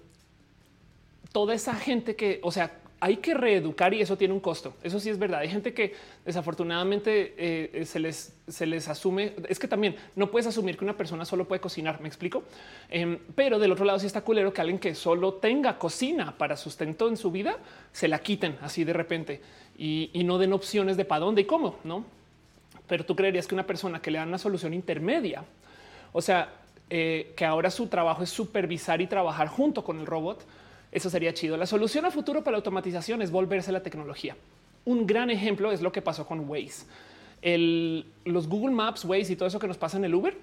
toda 1.32 1.54
esa 1.54 1.74
gente 1.76 2.16
que, 2.16 2.40
o 2.44 2.52
sea, 2.52 2.78
hay 3.04 3.18
que 3.18 3.34
reeducar 3.34 3.94
y 3.96 4.02
eso 4.02 4.16
tiene 4.16 4.34
un 4.34 4.40
costo. 4.40 4.76
Eso 4.84 5.00
sí 5.00 5.10
es 5.10 5.18
verdad. 5.18 5.40
Hay 5.40 5.50
gente 5.50 5.74
que 5.74 5.96
desafortunadamente 6.24 7.34
eh, 7.36 7.84
se, 7.86 8.00
les, 8.00 8.38
se 8.48 8.68
les 8.68 8.88
asume. 8.88 9.34
Es 9.50 9.58
que 9.58 9.68
también 9.68 9.96
no 10.16 10.30
puedes 10.30 10.46
asumir 10.46 10.78
que 10.78 10.84
una 10.84 10.96
persona 10.96 11.26
solo 11.26 11.48
puede 11.48 11.60
cocinar. 11.60 12.00
Me 12.00 12.08
explico. 12.08 12.44
Em, 12.90 13.18
pero 13.34 13.58
del 13.58 13.72
otro 13.72 13.86
lado, 13.86 13.98
sí 13.98 14.06
está 14.06 14.22
culero 14.22 14.54
que 14.54 14.62
alguien 14.62 14.78
que 14.78 14.94
solo 14.94 15.34
tenga 15.34 15.80
cocina 15.80 16.38
para 16.38 16.56
sustento 16.56 17.08
en 17.08 17.18
su 17.18 17.32
vida 17.32 17.58
se 17.92 18.08
la 18.08 18.20
quiten 18.20 18.58
así 18.62 18.84
de 18.84 18.94
repente 18.94 19.42
y, 19.78 20.24
no 20.26 20.38
den 20.38 20.54
opciones 20.54 20.96
de 20.96 21.06
para 21.06 21.26
dónde 21.26 21.42
y 21.42 21.46
cómo, 21.46 21.78
no? 21.84 22.06
Pero 22.92 23.06
tú 23.06 23.16
creerías 23.16 23.48
que 23.48 23.56
una 23.56 23.66
persona 23.66 24.02
que 24.02 24.12
le 24.12 24.18
dan 24.18 24.28
una 24.28 24.38
solución 24.38 24.74
intermedia, 24.74 25.46
o 26.12 26.22
sea, 26.22 26.50
eh, 26.90 27.32
que 27.38 27.46
ahora 27.46 27.72
su 27.72 27.88
trabajo 27.88 28.22
es 28.22 28.30
supervisar 28.30 29.00
y 29.00 29.08
trabajar 29.08 29.48
junto 29.48 29.82
con 29.82 29.98
el 29.98 30.06
robot 30.06 30.46
eso 30.92 31.10
sería 31.10 31.34
chido. 31.34 31.56
La 31.56 31.66
solución 31.66 32.04
a 32.04 32.12
futuro 32.12 32.44
para 32.44 32.52
la 32.52 32.58
automatización 32.58 33.22
es 33.22 33.32
volverse 33.32 33.72
la 33.72 33.82
tecnología. 33.82 34.36
Un 34.84 35.08
gran 35.08 35.30
ejemplo 35.30 35.72
es 35.72 35.82
lo 35.82 35.92
que 35.92 36.02
pasó 36.02 36.26
con 36.26 36.50
Waze. 36.50 36.86
los 38.26 38.48
Google 38.50 38.76
Maps, 38.76 39.06
Waze 39.06 39.32
y 39.32 39.36
todo 39.38 39.48
eso 39.48 39.60
que 39.60 39.68
nos 39.68 39.78
pasa 39.78 39.96
en 39.98 40.04
el 40.04 40.14
Uber, 40.14 40.38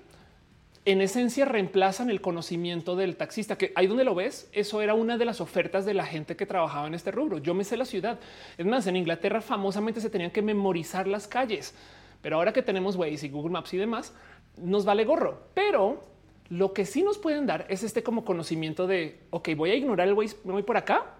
en 0.87 1.03
esencia 1.03 1.45
reemplazan 1.45 2.09
el 2.09 2.23
conocimiento 2.23 2.97
del 2.97 3.17
taxista, 3.17 3.59
que 3.59 3.73
ahí 3.75 3.87
donde 3.87 4.05
lo 4.05 4.15
ves, 4.15 4.49
eso 4.53 4.81
era 4.81 4.95
una 4.95 5.19
de 5.19 5.27
las 5.27 5.43
ofertas 5.43 5.85
de 5.85 5.93
la 5.93 6.07
gente 6.07 6.35
que 6.35 6.47
trabajaba 6.47 6.87
en 6.87 6.95
este 6.95 7.11
rubro. 7.11 7.37
Yo 7.37 7.53
me 7.53 7.65
sé 7.65 7.77
la 7.77 7.85
ciudad. 7.85 8.19
Es 8.57 8.65
más, 8.65 8.87
en 8.87 8.97
Inglaterra 8.97 9.43
famosamente 9.43 10.01
se 10.01 10.09
tenían 10.09 10.31
que 10.31 10.41
memorizar 10.41 11.07
las 11.07 11.29
calles, 11.29 11.75
pero 12.23 12.37
ahora 12.37 12.53
que 12.53 12.63
tenemos 12.63 12.97
Waze 12.97 13.27
y 13.27 13.31
Google 13.31 13.53
Maps 13.53 13.75
y 13.75 13.77
demás, 13.77 14.15
nos 14.57 14.85
vale 14.85 15.05
gorro. 15.05 15.43
Pero 15.55 16.05
lo 16.49 16.73
que 16.73 16.87
sí 16.87 17.03
nos 17.03 17.19
pueden 17.19 17.47
dar 17.47 17.67
es 17.69 17.83
este 17.83 18.03
como 18.03 18.25
conocimiento 18.25 18.87
de, 18.87 19.21
ok, 19.31 19.51
voy 19.57 19.71
a 19.71 19.75
ignorar 19.75 20.09
el 20.09 20.15
Waze, 20.15 20.37
me 20.45 20.53
voy 20.53 20.63
por 20.63 20.77
acá 20.77 21.15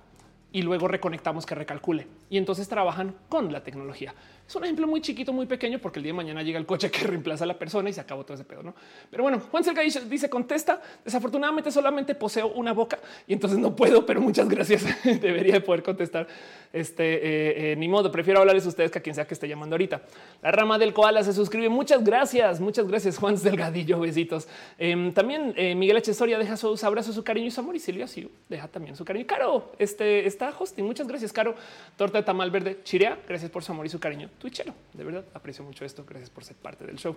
y 0.53 0.63
luego 0.63 0.89
reconectamos 0.89 1.47
que 1.47 1.55
recalcule. 1.55 2.07
Y 2.31 2.39
entonces 2.39 2.69
trabajan 2.69 3.15
con 3.29 3.53
la 3.53 3.63
tecnología. 3.63 4.15
Es 4.49 4.57
un 4.57 4.65
ejemplo 4.65 4.87
muy 4.87 5.03
chiquito, 5.03 5.31
muy 5.31 5.45
pequeño, 5.45 5.79
porque 5.79 5.99
el 5.99 6.05
día 6.05 6.13
de 6.13 6.17
mañana 6.17 6.43
llega 6.43 6.59
el 6.59 6.65
coche 6.65 6.91
que 6.91 7.07
reemplaza 7.07 7.45
a 7.45 7.47
la 7.47 7.59
persona 7.59 7.91
y 7.91 7.93
se 7.93 8.01
acabó 8.01 8.25
todo 8.25 8.33
ese 8.33 8.45
pedo. 8.45 8.63
¿no? 8.63 8.75
Pero 9.11 9.23
bueno, 9.23 9.41
Juan 9.51 9.63
Cerca 9.63 9.83
dice, 9.83 10.31
contesta, 10.31 10.81
desafortunadamente 11.05 11.71
solamente 11.71 12.15
poseo 12.15 12.49
una 12.55 12.73
boca 12.73 12.99
y 13.27 13.35
entonces 13.35 13.59
no 13.59 13.77
puedo, 13.77 14.07
pero 14.07 14.23
muchas 14.23 14.49
gracias. 14.49 14.87
Debería 15.05 15.53
de 15.53 15.61
poder 15.61 15.83
contestar. 15.83 16.27
Este 16.73 17.15
eh, 17.15 17.73
eh, 17.73 17.77
ni 17.77 17.89
modo, 17.89 18.11
prefiero 18.11 18.41
hablarles 18.41 18.65
a 18.65 18.69
ustedes 18.71 18.91
que 18.91 18.99
a 18.99 19.03
quien 19.03 19.15
sea 19.15 19.27
que 19.27 19.35
esté 19.35 19.49
llamando 19.49 19.75
ahorita. 19.75 20.01
La 20.41 20.51
rama 20.51 20.79
del 20.79 20.95
koala 20.95 21.23
se 21.23 21.35
suscribe. 21.35 21.69
Muchas 21.69 22.03
gracias, 22.03 22.59
muchas 22.59 22.89
gracias, 22.89 23.19
Juan 23.19 23.37
Delgadillo. 23.37 24.01
Besitos. 24.01 24.49
Em, 24.79 25.13
también 25.13 25.53
eh, 25.57 25.75
Miguel 25.75 25.99
Echesoria 25.99 26.39
deja 26.39 26.57
sus 26.57 26.83
abrazos, 26.85 27.15
su 27.15 27.23
cariño 27.23 27.49
y 27.49 27.51
su 27.51 27.61
amor. 27.61 27.77
Y 27.77 27.81
Silvia 27.81 28.07
sí 28.07 28.31
deja 28.49 28.67
también 28.69 28.97
su 28.97 29.05
cariño. 29.05 29.27
Caro, 29.27 29.73
este 29.79 30.27
está 30.27 30.55
hosting. 30.59 30.85
Muchas 30.85 31.07
gracias, 31.07 31.35
Caro. 31.35 31.55
Torta 31.97 32.17
de 32.17 32.25
tamal 32.25 32.51
verde, 32.51 32.81
chirea. 32.83 33.19
Gracias 33.29 33.51
por 33.51 33.63
su 33.63 33.73
amor 33.73 33.85
y 33.85 33.91
su 33.91 34.01
cariño. 34.01 34.31
Twitchero. 34.39 34.75
De 34.93 35.05
verdad 35.05 35.25
aprecio 35.35 35.65
mucho 35.65 35.85
esto. 35.85 36.05
Gracias 36.09 36.31
por 36.31 36.45
ser 36.45 36.57
parte 36.57 36.87
del 36.87 36.97
show. 36.97 37.17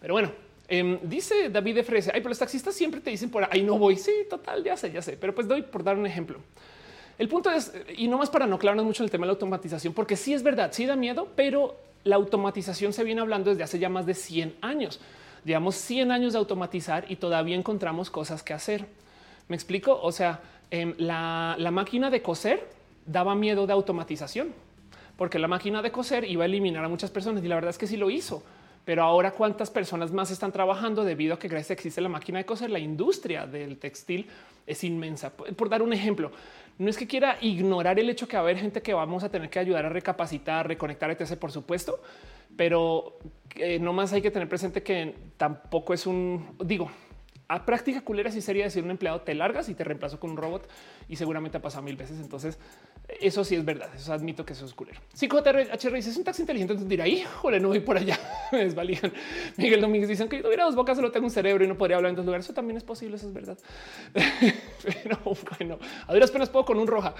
Pero 0.00 0.14
bueno, 0.14 0.30
em, 0.68 0.98
dice 1.02 1.48
David 1.50 1.76
de 1.76 1.82
Frese. 1.82 2.10
Ay, 2.12 2.20
pero 2.20 2.30
los 2.30 2.38
taxistas 2.38 2.74
siempre 2.74 3.00
te 3.00 3.10
dicen 3.10 3.30
por 3.30 3.44
ahí 3.50 3.62
no 3.62 3.78
voy. 3.78 3.96
Sí, 3.96 4.12
total, 4.28 4.62
ya 4.62 4.76
sé, 4.76 4.92
ya 4.92 5.02
sé. 5.02 5.16
Pero 5.16 5.34
pues 5.34 5.48
doy 5.48 5.62
por 5.62 5.82
dar 5.82 5.96
un 5.96 6.06
ejemplo. 6.06 6.38
El 7.18 7.28
punto 7.28 7.50
es, 7.50 7.72
y 7.96 8.08
no 8.08 8.18
más 8.18 8.28
para 8.28 8.46
no 8.46 8.58
clavarnos 8.58 8.84
mucho 8.84 9.02
el 9.02 9.10
tema 9.10 9.24
de 9.24 9.28
la 9.28 9.32
automatización, 9.32 9.94
porque 9.94 10.16
sí 10.16 10.34
es 10.34 10.42
verdad, 10.42 10.70
sí 10.72 10.84
da 10.84 10.96
miedo, 10.96 11.28
pero 11.34 11.76
la 12.04 12.16
automatización 12.16 12.92
se 12.92 13.04
viene 13.04 13.22
hablando 13.22 13.50
desde 13.50 13.62
hace 13.62 13.78
ya 13.78 13.88
más 13.88 14.04
de 14.04 14.12
100 14.12 14.56
años. 14.60 15.00
Digamos 15.42 15.76
100 15.76 16.10
años 16.12 16.34
de 16.34 16.38
automatizar 16.38 17.10
y 17.10 17.16
todavía 17.16 17.56
encontramos 17.56 18.10
cosas 18.10 18.42
que 18.42 18.52
hacer. 18.52 18.86
¿Me 19.48 19.56
explico? 19.56 19.98
O 20.02 20.12
sea, 20.12 20.40
em, 20.70 20.94
la 20.98 21.70
máquina 21.72 22.10
de 22.10 22.20
coser 22.20 22.68
daba 23.06 23.34
miedo 23.34 23.66
de 23.66 23.72
automatización 23.72 24.52
porque 25.16 25.38
la 25.38 25.48
máquina 25.48 25.82
de 25.82 25.90
coser 25.90 26.24
iba 26.24 26.44
a 26.44 26.46
eliminar 26.46 26.84
a 26.84 26.88
muchas 26.88 27.10
personas 27.10 27.42
y 27.42 27.48
la 27.48 27.54
verdad 27.54 27.70
es 27.70 27.78
que 27.78 27.86
sí 27.86 27.96
lo 27.96 28.10
hizo. 28.10 28.42
Pero 28.84 29.02
ahora 29.02 29.32
cuántas 29.32 29.68
personas 29.68 30.12
más 30.12 30.30
están 30.30 30.52
trabajando 30.52 31.04
debido 31.04 31.34
a 31.34 31.38
que 31.38 31.48
gracias 31.48 31.72
a 31.72 31.74
que 31.74 31.80
existe 31.80 32.00
la 32.00 32.08
máquina 32.08 32.38
de 32.38 32.46
coser, 32.46 32.70
la 32.70 32.78
industria 32.78 33.44
del 33.44 33.78
textil 33.78 34.28
es 34.64 34.84
inmensa. 34.84 35.30
Por, 35.30 35.68
dar 35.68 35.82
un 35.82 35.92
ejemplo, 35.92 36.30
no 36.78 36.88
es 36.88 36.96
que 36.96 37.08
quiera 37.08 37.36
ignorar 37.40 37.98
el 37.98 38.08
hecho 38.08 38.28
que 38.28 38.36
va 38.36 38.42
a 38.42 38.44
haber 38.44 38.58
gente 38.58 38.82
que 38.82 38.94
vamos 38.94 39.24
a 39.24 39.28
tener 39.28 39.50
que 39.50 39.58
ayudar 39.58 39.86
a 39.86 39.88
recapacitar, 39.88 40.68
reconectar, 40.68 41.10
etc. 41.10 41.36
Por 41.36 41.50
supuesto, 41.50 42.00
pero 42.56 43.18
eh, 43.56 43.80
no 43.80 43.92
más 43.92 44.12
hay 44.12 44.22
que 44.22 44.30
tener 44.30 44.48
presente 44.48 44.84
que 44.84 45.14
tampoco 45.36 45.92
es 45.92 46.06
un 46.06 46.56
digo 46.64 46.88
a 47.48 47.64
práctica 47.64 48.00
culera 48.00 48.30
sí 48.30 48.40
sería 48.40 48.64
decir 48.64 48.82
un 48.82 48.90
empleado 48.90 49.20
te 49.20 49.34
largas 49.34 49.68
y 49.68 49.74
te 49.74 49.84
reemplazo 49.84 50.18
con 50.18 50.30
un 50.30 50.36
robot 50.36 50.68
y 51.08 51.16
seguramente 51.16 51.58
ha 51.58 51.62
pasado 51.62 51.82
mil 51.84 51.96
veces. 51.96 52.18
Entonces 52.20 52.58
eso 53.20 53.44
sí 53.44 53.54
es 53.54 53.64
verdad. 53.64 53.88
Eso 53.94 54.12
admito 54.12 54.44
que 54.44 54.52
eso 54.52 54.66
es 54.66 54.74
culero. 54.74 55.00
HR 55.14 55.96
es 55.96 56.16
un 56.16 56.24
taxi 56.24 56.42
inteligente, 56.42 56.72
entonces 56.72 56.88
dirá, 56.88 57.06
híjole, 57.06 57.60
no 57.60 57.68
voy 57.68 57.80
por 57.80 57.96
allá. 57.96 58.18
Me 58.52 58.58
desvalijan. 58.64 59.12
Miguel 59.56 59.80
Domínguez 59.80 60.08
dicen 60.08 60.28
que 60.28 60.38
yo 60.38 60.42
tuviera 60.42 60.64
dos 60.64 60.74
bocas, 60.74 60.96
solo 60.96 61.12
tengo 61.12 61.26
un 61.26 61.30
cerebro 61.30 61.64
y 61.64 61.68
no 61.68 61.76
podría 61.76 61.96
hablar 61.96 62.10
en 62.10 62.16
dos 62.16 62.24
lugares. 62.24 62.46
Eso 62.46 62.54
también 62.54 62.76
es 62.76 62.84
posible. 62.84 63.16
Eso 63.16 63.28
es 63.28 63.34
verdad. 63.34 63.58
Pero 65.02 65.20
bueno, 65.58 65.78
a 66.06 66.12
duras 66.12 66.30
penas 66.30 66.50
puedo 66.50 66.64
con 66.64 66.78
un 66.78 66.86
roja. 66.86 67.14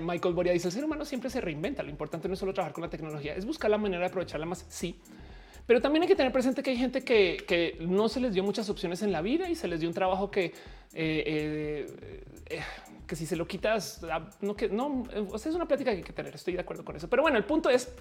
Michael 0.00 0.34
Boria 0.34 0.52
dice 0.52 0.68
el 0.68 0.72
ser 0.72 0.84
humano 0.84 1.04
siempre 1.04 1.30
se 1.30 1.40
reinventa. 1.40 1.82
Lo 1.82 1.90
importante 1.90 2.28
no 2.28 2.34
es 2.34 2.40
solo 2.40 2.52
trabajar 2.52 2.72
con 2.72 2.82
la 2.82 2.90
tecnología, 2.90 3.34
es 3.34 3.46
buscar 3.46 3.70
la 3.70 3.78
manera 3.78 4.00
de 4.00 4.06
aprovecharla 4.06 4.46
más. 4.46 4.64
Sí, 4.68 4.98
pero 5.66 5.80
también 5.80 6.02
hay 6.02 6.08
que 6.08 6.16
tener 6.16 6.32
presente 6.32 6.62
que 6.62 6.70
hay 6.70 6.76
gente 6.76 7.02
que, 7.02 7.76
no 7.80 8.08
se 8.08 8.20
les 8.20 8.34
dio 8.34 8.42
muchas 8.42 8.68
opciones 8.68 9.02
en 9.02 9.12
la 9.12 9.22
vida 9.22 9.48
y 9.48 9.54
se 9.54 9.68
les 9.68 9.80
dio 9.80 9.88
un 9.88 9.94
trabajo 9.94 10.30
que, 10.30 10.46
eh, 10.46 10.52
eh, 10.94 11.86
eh, 12.46 12.60
que 13.12 13.16
si 13.16 13.26
se 13.26 13.36
lo 13.36 13.46
quitas, 13.46 14.00
ah, 14.10 14.30
no 14.40 14.56
que 14.56 14.70
no 14.70 15.02
es 15.34 15.46
una 15.46 15.68
plática 15.68 15.90
que 15.90 15.98
hay 15.98 16.02
que 16.02 16.14
tener. 16.14 16.34
Estoy 16.34 16.54
de 16.54 16.60
acuerdo 16.60 16.82
con 16.82 16.96
eso. 16.96 17.10
Pero 17.10 17.20
bueno, 17.20 17.36
el 17.36 17.44
punto 17.44 17.68
es 17.68 17.92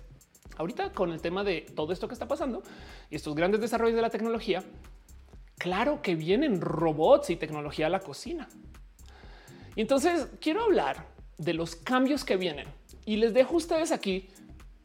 ahorita 0.55 0.93
con 0.93 1.11
el 1.11 1.19
tema 1.19 1.43
de 1.43 1.65
todo 1.75 1.91
esto 1.91 2.07
que 2.07 2.13
está 2.13 2.29
pasando 2.29 2.63
y 3.09 3.17
estos 3.17 3.35
grandes 3.35 3.59
desarrollos 3.59 3.97
de 3.97 4.01
la 4.01 4.09
tecnología. 4.09 4.63
Claro 5.57 6.01
que 6.01 6.15
vienen 6.15 6.61
robots 6.61 7.29
y 7.29 7.35
tecnología 7.35 7.87
a 7.87 7.89
la 7.89 7.99
cocina. 7.99 8.47
Y 9.75 9.81
entonces 9.81 10.29
quiero 10.39 10.63
hablar 10.63 11.07
de 11.37 11.55
los 11.55 11.75
cambios 11.75 12.23
que 12.23 12.37
vienen 12.37 12.67
y 13.05 13.17
les 13.17 13.33
dejo 13.33 13.55
a 13.55 13.57
ustedes 13.57 13.91
aquí 13.91 14.29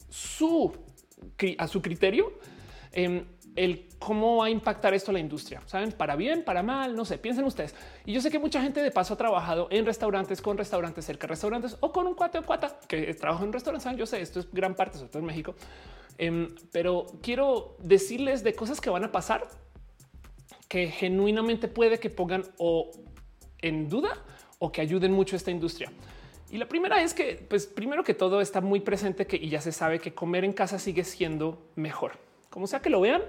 su 0.09 0.75
a 1.57 1.67
su 1.69 1.81
criterio 1.81 2.33
Em, 2.97 3.25
el 3.55 3.86
cómo 3.99 4.37
va 4.37 4.45
a 4.45 4.49
impactar 4.49 4.93
esto 4.93 5.11
a 5.11 5.13
la 5.13 5.19
industria. 5.19 5.61
Saben, 5.65 5.91
para 5.91 6.15
bien, 6.15 6.43
para 6.43 6.63
mal, 6.63 6.95
no 6.95 7.05
sé, 7.05 7.17
piensen 7.17 7.45
ustedes. 7.45 7.75
Y 8.05 8.13
yo 8.13 8.21
sé 8.21 8.29
que 8.29 8.39
mucha 8.39 8.61
gente 8.61 8.81
de 8.81 8.91
paso 8.91 9.13
ha 9.13 9.17
trabajado 9.17 9.67
en 9.71 9.85
restaurantes, 9.85 10.41
con 10.41 10.57
restaurantes, 10.57 11.05
cerca 11.05 11.27
de 11.27 11.31
restaurantes 11.31 11.77
o 11.79 11.91
con 11.91 12.07
un 12.07 12.13
cuate 12.13 12.37
o 12.37 12.43
cuata 12.43 12.79
que 12.87 13.13
trabaja 13.13 13.43
en 13.43 13.53
restaurantes. 13.53 13.95
Yo 13.97 14.05
sé, 14.05 14.21
esto 14.21 14.39
es 14.39 14.51
gran 14.51 14.75
parte, 14.75 14.97
sobre 14.97 15.09
todo 15.09 15.19
en 15.19 15.25
México. 15.25 15.55
Em, 16.17 16.55
pero 16.71 17.05
quiero 17.21 17.75
decirles 17.79 18.43
de 18.43 18.53
cosas 18.53 18.81
que 18.81 18.89
van 18.89 19.03
a 19.03 19.11
pasar 19.11 19.47
que 20.67 20.87
genuinamente 20.87 21.67
puede 21.67 21.99
que 21.99 22.09
pongan 22.09 22.43
o 22.57 22.91
en 23.61 23.87
duda 23.89 24.23
o 24.59 24.71
que 24.71 24.81
ayuden 24.81 25.13
mucho 25.13 25.35
a 25.35 25.37
esta 25.37 25.51
industria. 25.51 25.91
Y 26.49 26.57
la 26.57 26.67
primera 26.67 27.01
es 27.01 27.13
que, 27.13 27.45
pues 27.49 27.67
primero 27.67 28.03
que 28.03 28.13
todo 28.13 28.41
está 28.41 28.61
muy 28.61 28.79
presente 28.79 29.27
que 29.27 29.35
y 29.35 29.49
ya 29.49 29.61
se 29.61 29.71
sabe 29.71 29.99
que 29.99 30.13
comer 30.13 30.45
en 30.45 30.53
casa 30.53 30.79
sigue 30.79 31.03
siendo 31.03 31.69
mejor 31.75 32.27
como 32.57 32.65
sea 32.65 32.79
que 32.79 32.89
lo 32.89 33.01
vean, 33.01 33.21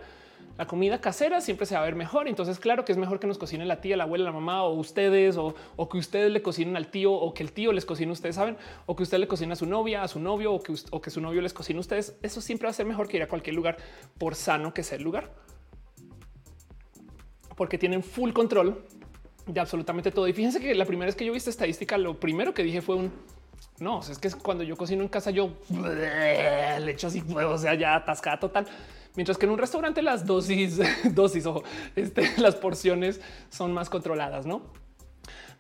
la 0.59 0.67
comida 0.67 1.01
casera 1.01 1.41
siempre 1.41 1.67
se 1.67 1.77
va 1.77 1.83
a 1.83 1.85
ver 1.85 1.95
mejor. 1.95 2.27
Entonces, 2.27 2.59
claro 2.59 2.85
que 2.85 2.91
es 2.91 2.99
mejor 2.99 3.21
que 3.21 3.29
nos 3.29 3.39
cocine 3.39 3.65
la 3.65 3.81
tía, 3.81 3.97
la 3.97 4.03
abuela, 4.03 4.25
la 4.25 4.33
mamá 4.33 4.65
o 4.65 4.75
ustedes, 4.75 5.37
o, 5.37 5.55
que 5.89 5.99
ustedes 5.99 6.33
le 6.33 6.43
cocinen 6.43 6.77
al 6.77 6.89
tío, 6.89 7.13
o 7.13 7.33
que 7.33 7.45
el 7.45 7.53
tío 7.53 7.73
les 7.73 7.87
cocine, 7.87 8.11
ustedes 8.11 8.35
saben, 8.35 8.57
o 8.85 8.97
que 8.97 9.05
usted 9.05 9.19
le 9.19 9.29
cocine 9.29 9.53
a 9.53 9.57
su 9.57 9.67
novia, 9.67 10.03
a 10.03 10.09
su 10.09 10.19
novio, 10.19 10.53
o 10.53 10.61
que, 11.01 11.11
su 11.11 11.21
novio 11.21 11.41
les 11.41 11.55
cocine 11.55 11.77
a 11.79 11.81
ustedes. 11.81 12.19
Eso 12.23 12.41
siempre 12.41 12.67
va 12.67 12.71
a 12.71 12.75
ser 12.75 12.87
mejor 12.87 13.07
que 13.07 13.19
ir 13.19 13.23
a 13.23 13.29
cualquier 13.29 13.55
lugar, 13.55 13.77
por 14.19 14.35
sano 14.35 14.75
que 14.75 14.83
sea 14.83 14.99
el 14.99 15.05
lugar. 15.05 15.33
Porque 17.57 17.79
tienen 17.79 18.03
full 18.03 18.33
control 18.33 18.85
de 19.47 19.61
absolutamente 19.61 20.11
todo. 20.11 20.27
Y 20.27 20.33
fíjense 20.33 20.59
que 20.59 20.75
la 20.75 20.87
primera 20.87 21.07
vez 21.07 21.15
que 21.15 21.25
yo 21.25 21.31
vi 21.31 21.39
esta 21.39 21.51
estadística, 21.51 21.97
lo 21.99 22.19
primero 22.19 22.53
que 22.53 22.65
dije 22.65 22.83
fue 22.83 22.97
un 22.97 23.13
no, 23.79 24.01
es 24.01 24.19
que 24.19 24.29
cuando 24.33 24.65
yo 24.65 24.77
cocino 24.77 25.03
en 25.03 25.09
casa, 25.09 25.31
yo 25.31 25.53
le 25.71 26.91
echo 26.91 27.07
así, 27.07 27.23
o 27.33 27.59
sea, 27.59 27.75
ya 27.75 27.95
atascada 27.95 28.41
total. 28.41 28.67
Mientras 29.19 29.37
que 29.37 29.47
en 29.47 29.51
un 29.51 29.59
restaurante 29.59 30.01
las 30.01 30.25
dosis, 30.27 30.79
dosis, 31.13 31.45
o 31.47 31.65
este, 31.97 32.31
las 32.39 32.55
porciones 32.55 33.21
son 33.51 33.73
más 33.73 33.91
controladas, 33.91 34.47
¿no? 34.47 34.63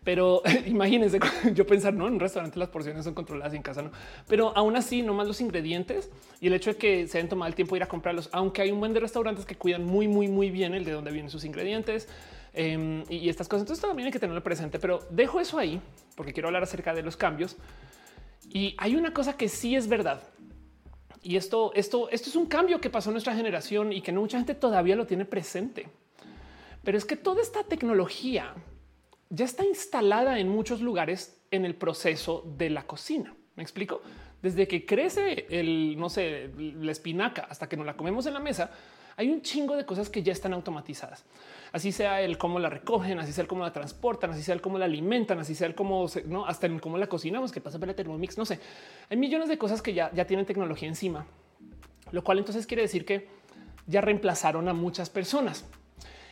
Pero 0.05 0.43
imagínense 0.67 1.19
yo 1.55 1.67
pensar, 1.67 1.93
no, 1.93 2.07
en 2.07 2.15
un 2.15 2.21
restaurante 2.21 2.57
las 2.57 2.69
porciones 2.69 3.03
son 3.03 3.15
controladas 3.15 3.55
en 3.55 3.63
casa 3.63 3.83
no. 3.83 3.91
Pero 4.29 4.57
aún 4.57 4.77
así, 4.77 5.03
no 5.03 5.13
más 5.13 5.27
los 5.27 5.41
ingredientes 5.41 6.09
y 6.41 6.47
el 6.47 6.53
hecho 6.53 6.71
de 6.71 6.77
que 6.77 7.09
se 7.09 7.19
hayan 7.19 7.29
tomado 7.29 7.49
el 7.49 7.57
tiempo 7.57 7.75
de 7.75 7.79
ir 7.79 7.83
a 7.83 7.89
comprarlos, 7.89 8.29
aunque 8.31 8.63
hay 8.63 8.71
un 8.71 8.79
buen 8.79 8.95
de 8.95 9.01
restaurantes 9.01 9.45
que 9.45 9.57
cuidan 9.57 9.83
muy, 9.83 10.07
muy, 10.07 10.29
muy 10.29 10.53
bien 10.53 10.73
el 10.75 10.85
de 10.85 10.93
dónde 10.93 11.11
vienen 11.11 11.29
sus 11.29 11.45
ingredientes 11.45 12.07
em, 12.55 13.03
y 13.09 13.29
estas 13.29 13.49
cosas. 13.49 13.63
Entonces 13.63 13.85
también 13.85 14.07
hay 14.07 14.13
que 14.13 14.21
tenerlo 14.21 14.45
presente, 14.45 14.79
pero 14.79 15.01
dejo 15.11 15.41
eso 15.41 15.59
ahí 15.59 15.81
porque 16.15 16.33
quiero 16.33 16.47
hablar 16.47 16.63
acerca 16.63 16.95
de 16.95 17.03
los 17.03 17.17
cambios. 17.17 17.57
Y 18.51 18.77
hay 18.79 18.95
una 18.95 19.13
cosa 19.13 19.37
que 19.37 19.49
sí 19.49 19.75
es 19.75 19.89
verdad 19.89 20.23
y 21.23 21.37
esto, 21.37 21.73
esto, 21.75 22.09
esto 22.11 22.31
es 22.31 22.37
un 22.37 22.47
cambio 22.47 22.81
que 22.81 22.91
pasó 22.91 23.11
en 23.11 23.14
nuestra 23.14 23.35
generación 23.35 23.93
y 23.93 24.01
que 24.01 24.12
no 24.12 24.21
mucha 24.21 24.39
gente 24.39 24.55
todavía 24.55 24.97
lo 24.97 25.07
tiene 25.07 25.25
presente. 25.25 25.89
Pero 26.85 26.97
es 26.97 27.05
que 27.05 27.16
toda 27.16 27.43
esta 27.43 27.64
tecnología 27.64 28.55
ya 29.31 29.45
está 29.45 29.64
instalada 29.64 30.39
en 30.39 30.49
muchos 30.49 30.81
lugares 30.81 31.41
en 31.51 31.64
el 31.64 31.75
proceso 31.75 32.45
de 32.57 32.71
la 32.71 32.85
cocina. 32.85 33.35
Me 33.57 33.62
explico. 33.62 34.01
Desde 34.41 34.69
que 34.69 34.87
crece 34.87 35.47
el, 35.51 35.99
no 35.99 36.09
sé, 36.09 36.51
la 36.57 36.93
espinaca 36.93 37.47
hasta 37.51 37.69
que 37.69 37.77
nos 37.77 37.87
la 37.87 37.97
comemos 37.97 38.25
en 38.27 38.35
la 38.35 38.41
mesa, 38.41 38.71
hay 39.16 39.31
un 39.31 39.43
chingo 39.43 39.77
de 39.77 39.85
cosas 39.85 40.09
que 40.09 40.23
ya 40.23 40.33
están 40.33 40.53
automatizadas. 40.53 41.25
Así 41.73 41.93
sea 41.93 42.21
el 42.23 42.39
cómo 42.39 42.59
la 42.59 42.71
recogen, 42.71 43.19
así 43.19 43.33
sea 43.33 43.43
el 43.43 43.49
cómo 43.49 43.62
la 43.62 43.73
transportan, 43.73 44.31
así 44.31 44.43
sea 44.43 44.55
el 44.55 44.61
cómo 44.61 44.79
la 44.79 44.87
alimentan, 44.87 45.39
así 45.39 45.55
sea 45.55 45.66
el 45.66 45.75
cómo, 45.75 46.07
no, 46.27 46.47
hasta 46.47 46.66
en 46.66 46.79
cómo 46.79 46.99
la 46.99 47.07
cocinamos, 47.07 47.53
que 47.53 47.61
pasa 47.61 47.79
por 47.79 47.89
la 47.89 47.95
Thermomix, 47.95 48.39
no 48.39 48.45
sé. 48.45 48.61
Hay 49.11 49.16
millones 49.16 49.49
de 49.49 49.59
cosas 49.59 49.83
que 49.83 49.93
ya, 49.93 50.11
ya 50.12 50.27
tienen 50.27 50.47
tecnología 50.47 50.89
encima, 50.89 51.27
lo 52.12 52.25
cual 52.25 52.39
entonces 52.39 52.66
quiere 52.66 52.83
decir 52.83 53.05
que 53.05 53.29
ya 53.87 54.01
reemplazaron 54.01 54.69
a 54.69 54.75
muchas 54.75 55.11
personas. 55.11 55.66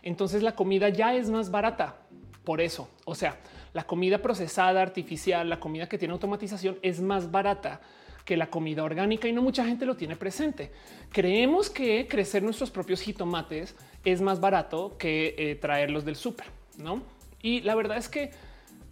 Entonces 0.02 0.42
la 0.42 0.54
comida 0.54 0.88
ya 0.88 1.14
es 1.14 1.28
más 1.30 1.50
barata 1.50 1.96
por 2.44 2.60
eso. 2.60 2.88
O 3.04 3.14
sea, 3.14 3.38
la 3.72 3.84
comida 3.84 4.18
procesada, 4.18 4.80
artificial, 4.80 5.50
la 5.50 5.60
comida 5.60 5.88
que 5.88 5.98
tiene 5.98 6.12
automatización 6.12 6.78
es 6.80 7.00
más 7.00 7.30
barata 7.30 7.80
que 8.24 8.36
la 8.36 8.48
comida 8.48 8.82
orgánica 8.82 9.28
y 9.28 9.32
no 9.32 9.40
mucha 9.40 9.64
gente 9.64 9.86
lo 9.86 9.96
tiene 9.96 10.16
presente. 10.16 10.72
Creemos 11.10 11.70
que 11.70 12.08
crecer 12.08 12.42
nuestros 12.42 12.70
propios 12.70 13.00
jitomates 13.00 13.76
es 14.06 14.20
más 14.20 14.38
barato 14.38 14.96
que 14.98 15.34
eh, 15.36 15.56
traerlos 15.56 16.04
del 16.04 16.14
súper, 16.14 16.46
¿no? 16.78 17.02
Y 17.42 17.60
la 17.62 17.74
verdad 17.74 17.98
es 17.98 18.08
que 18.08 18.30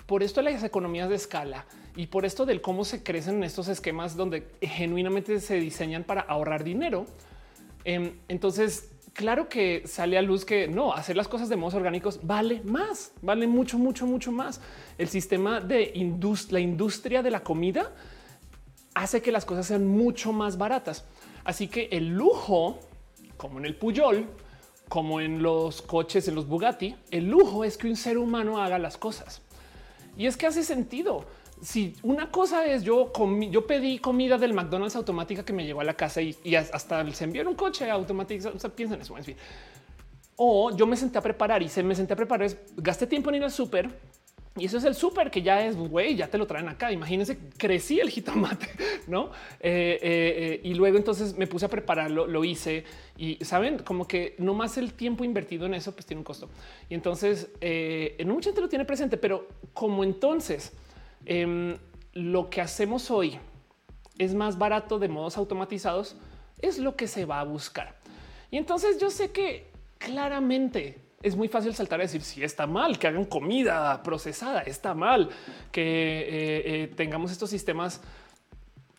por 0.07 0.25
esto 0.25 0.43
las 0.43 0.65
economías 0.65 1.09
de 1.09 1.15
escala 1.15 1.67
y 1.95 2.09
por 2.09 2.25
esto 2.25 2.45
del 2.45 2.61
cómo 2.61 2.85
se 2.85 3.05
crecen 3.05 3.37
en 3.37 3.45
estos 3.45 3.69
esquemas 3.69 4.17
donde 4.17 4.49
genuinamente 4.61 5.39
se 5.39 5.55
diseñan 5.61 6.03
para 6.03 6.23
ahorrar 6.23 6.65
dinero, 6.65 7.07
em, 7.85 8.15
entonces 8.27 8.91
claro 9.13 9.49
que 9.49 9.85
sale 9.87 10.19
a 10.19 10.23
luz 10.23 10.45
que 10.45 10.67
no 10.67 10.93
hacer 10.93 11.17
las 11.17 11.29
cosas 11.29 11.49
de 11.49 11.55
modos 11.55 11.75
orgánicos 11.75 12.19
vale 12.25 12.61
más, 12.65 13.13
vale 13.23 13.47
mucho, 13.47 13.79
mucho, 13.79 14.07
mucho 14.07 14.33
más. 14.33 14.61
El 14.99 15.09
sistema 15.09 15.61
de 15.61 15.93
la 16.51 16.61
industria 16.61 17.23
de 17.23 17.31
la 17.31 17.45
comida 17.45 17.93
hace 18.95 19.23
que 19.23 19.31
las 19.31 19.45
cosas 19.45 19.67
sean 19.67 19.87
mucho 19.87 20.33
más 20.33 20.59
baratas. 20.59 21.05
Así 21.45 21.69
que 21.69 21.89
el 21.93 22.09
lujo, 22.09 22.81
como 23.37 23.59
en 23.59 23.67
el 23.67 23.77
Puyol, 23.77 24.27
como 24.95 25.21
en 25.21 25.43
los 25.43 25.83
coches, 25.83 26.29
en 26.29 26.37
los 26.37 26.47
Bugatti, 26.47 26.95
el 27.11 27.29
lujo 27.29 27.65
es 27.65 27.77
que 27.77 27.89
un 27.89 27.97
ser 27.97 28.17
humano 28.17 28.63
haga 28.63 28.79
las 28.79 28.97
cosas. 28.97 29.43
Y 30.17 30.27
es 30.27 30.37
que 30.37 30.47
hace 30.47 30.63
sentido. 30.63 31.25
Si 31.61 31.97
una 32.05 32.31
cosa 32.31 32.65
es 32.65 32.85
yo 32.85 33.11
yo 33.51 33.67
pedí 33.67 33.99
comida 33.99 34.39
del 34.39 34.55
McDonald's 34.55 34.95
automática 34.95 35.45
que 35.45 35.53
me 35.53 35.67
llegó 35.67 35.81
a 35.81 35.85
la 35.85 35.95
casa 35.95 36.23
y, 36.23 36.37
hasta 36.55 37.13
se 37.13 37.25
envió 37.25 37.43
en 37.43 37.49
un 37.49 37.57
coche 37.57 37.91
automático. 37.91 38.53
O 38.55 38.59
sea, 38.61 38.71
piensen 38.71 39.01
eso. 39.01 39.19
En 39.19 39.25
fin. 39.25 39.37
O 40.37 40.71
yo 40.77 40.87
me 40.87 40.97
senté 40.97 41.19
a 41.19 41.23
preparar 41.23 41.61
y 41.61 41.69
se 41.69 41.83
me 41.83 41.97
senté 41.97 42.13
a 42.13 42.17
preparar. 42.17 42.49
Gasté 42.77 43.09
tiempo 43.09 43.31
en 43.31 43.35
ir 43.35 43.43
al 43.43 43.51
súper 43.51 43.91
y 44.57 44.67
eso 44.67 44.79
es 44.79 44.85
el 44.85 44.95
súper 44.95 45.33
que 45.33 45.43
ya 45.43 45.67
es, 45.67 45.77
güey, 45.77 46.15
ya 46.15 46.29
te 46.29 46.39
lo 46.39 46.47
traen 46.47 46.69
acá. 46.69 46.93
Imagínense, 46.93 47.37
crecí 47.59 47.99
el 47.99 48.09
jitomate, 48.09 48.69
¿no? 49.09 49.31
Eh, 49.59 49.99
eh, 50.01 50.01
eh, 50.03 50.61
y 50.63 50.75
luego 50.75 50.97
entonces 50.97 51.37
me 51.37 51.49
puse 51.49 51.67
a 51.67 51.69
prepararlo, 51.69 52.29
lo 52.29 52.45
hice 52.45 52.85
y 53.17 53.45
saben 53.45 53.79
como 53.81 54.07
que 54.07 54.37
no 54.39 54.55
más 54.55 54.79
el 54.79 54.93
tiempo 54.93 55.25
invertido 55.25 55.67
en 55.67 55.75
eso 55.75 55.91
pues 55.91 56.07
tiene 56.07 56.21
un 56.21 56.25
costo. 56.25 56.49
Y 56.89 56.95
entonces 56.95 57.51
en 57.61 58.29
mucha 58.29 58.51
gente 58.51 58.61
lo 58.61 58.69
tiene 58.69 58.85
presente, 58.85 59.17
pero 59.17 59.49
como 59.73 60.05
entonces 60.05 60.73
em, 61.27 61.77
lo 62.13 62.49
que 62.49 62.61
hacemos 62.61 63.11
hoy 63.11 63.41
es 64.19 64.35
más 64.35 64.57
barato 64.57 65.01
de 65.01 65.09
modos 65.09 65.37
automatizados, 65.37 66.17
es 66.61 66.79
lo 66.79 66.95
que 66.95 67.09
se 67.09 67.25
va 67.25 67.41
a 67.41 67.45
buscar. 67.45 67.97
Y 68.53 68.57
entonces 68.57 69.01
yo 69.01 69.11
sé 69.11 69.33
que 69.33 69.67
claramente 69.99 71.04
es 71.25 71.37
muy 71.37 71.49
fácil 71.49 71.75
saltar 71.75 72.01
a 72.01 72.03
decir 72.03 72.21
si 72.21 72.45
está 72.45 72.67
mal 72.67 72.99
que 72.99 73.07
hagan 73.07 73.25
comida 73.25 74.03
procesada, 74.03 74.61
está 74.61 74.93
mal 74.93 75.31
que 75.73 75.83
eh, 75.83 76.63
eh, 76.83 76.93
tengamos 76.95 77.33
estos 77.33 77.49
sistemas 77.49 78.03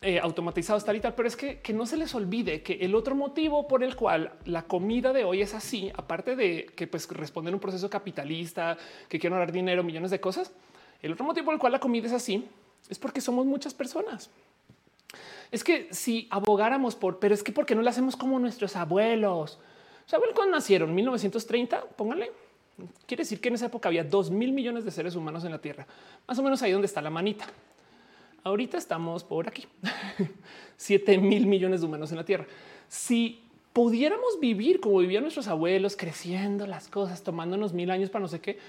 eh, 0.01 0.19
automatizados 0.19 0.83
tal 0.83 0.95
y 0.95 1.01
tal, 1.01 1.13
pero 1.13 1.27
es 1.27 1.35
que, 1.35 1.61
no 1.73 1.85
se 1.85 1.97
les 1.97 2.15
olvide 2.15 2.63
que 2.63 2.73
el 2.81 2.95
otro 2.95 3.13
motivo 3.13 3.67
por 3.67 3.83
el 3.83 3.95
cual 3.95 4.33
la 4.45 4.63
comida 4.63 5.13
de 5.13 5.23
hoy 5.23 5.43
es 5.43 5.53
así, 5.53 5.91
aparte 5.95 6.35
de 6.35 6.65
que 6.75 6.87
pues 6.87 7.07
responden 7.09 7.53
a 7.53 7.57
un 7.57 7.61
proceso 7.61 7.91
capitalista, 7.91 8.75
que 9.07 9.19
quieren 9.19 9.37
ahorrar 9.37 9.51
dinero, 9.51 9.83
millones 9.83 10.09
de 10.09 10.19
cosas, 10.19 10.51
el 11.03 11.11
otro 11.11 11.25
motivo 11.25 11.45
por 11.45 11.53
el 11.53 11.59
cual 11.59 11.73
la 11.73 11.79
comida 11.79 12.07
es 12.07 12.13
así 12.13 12.43
es 12.89 12.97
porque 12.97 13.21
somos 13.21 13.45
muchas 13.45 13.75
personas. 13.75 14.31
Es 15.51 15.63
que 15.63 15.87
si 15.91 16.27
abogáramos 16.31 16.95
por, 16.95 17.19
pero 17.19 17.35
es 17.35 17.43
que 17.43 17.51
porque 17.51 17.75
no 17.75 17.83
lo 17.83 17.89
hacemos 17.89 18.15
como 18.15 18.39
nuestros 18.39 18.75
abuelos, 18.75 19.59
¿Saben 20.05 20.29
cuándo 20.35 20.55
nacieron? 20.55 20.93
1930, 20.93 21.81
póngale. 21.95 22.31
Quiere 23.05 23.21
decir 23.21 23.39
que 23.39 23.49
en 23.49 23.55
esa 23.55 23.67
época 23.67 23.89
había 23.89 24.03
dos 24.03 24.29
mil 24.29 24.51
millones 24.51 24.85
de 24.85 24.91
seres 24.91 25.15
humanos 25.15 25.45
en 25.45 25.51
la 25.51 25.59
Tierra, 25.59 25.87
más 26.27 26.37
o 26.37 26.43
menos 26.43 26.61
ahí 26.61 26.71
donde 26.71 26.87
está 26.87 27.01
la 27.01 27.09
manita. 27.09 27.47
Ahorita 28.43 28.77
estamos 28.77 29.23
por 29.23 29.47
aquí, 29.47 29.65
7 30.77 31.17
mil 31.17 31.47
millones 31.47 31.81
de 31.81 31.87
humanos 31.87 32.11
en 32.11 32.17
la 32.17 32.25
Tierra. 32.25 32.45
Si 32.87 33.41
pudiéramos 33.73 34.39
vivir 34.39 34.79
como 34.79 34.99
vivían 34.99 35.23
nuestros 35.23 35.47
abuelos, 35.47 35.95
creciendo 35.95 36.67
las 36.67 36.87
cosas, 36.87 37.23
tomándonos 37.23 37.73
mil 37.73 37.89
años 37.89 38.09
para 38.09 38.21
no 38.21 38.27
sé 38.27 38.41
qué, 38.41 38.59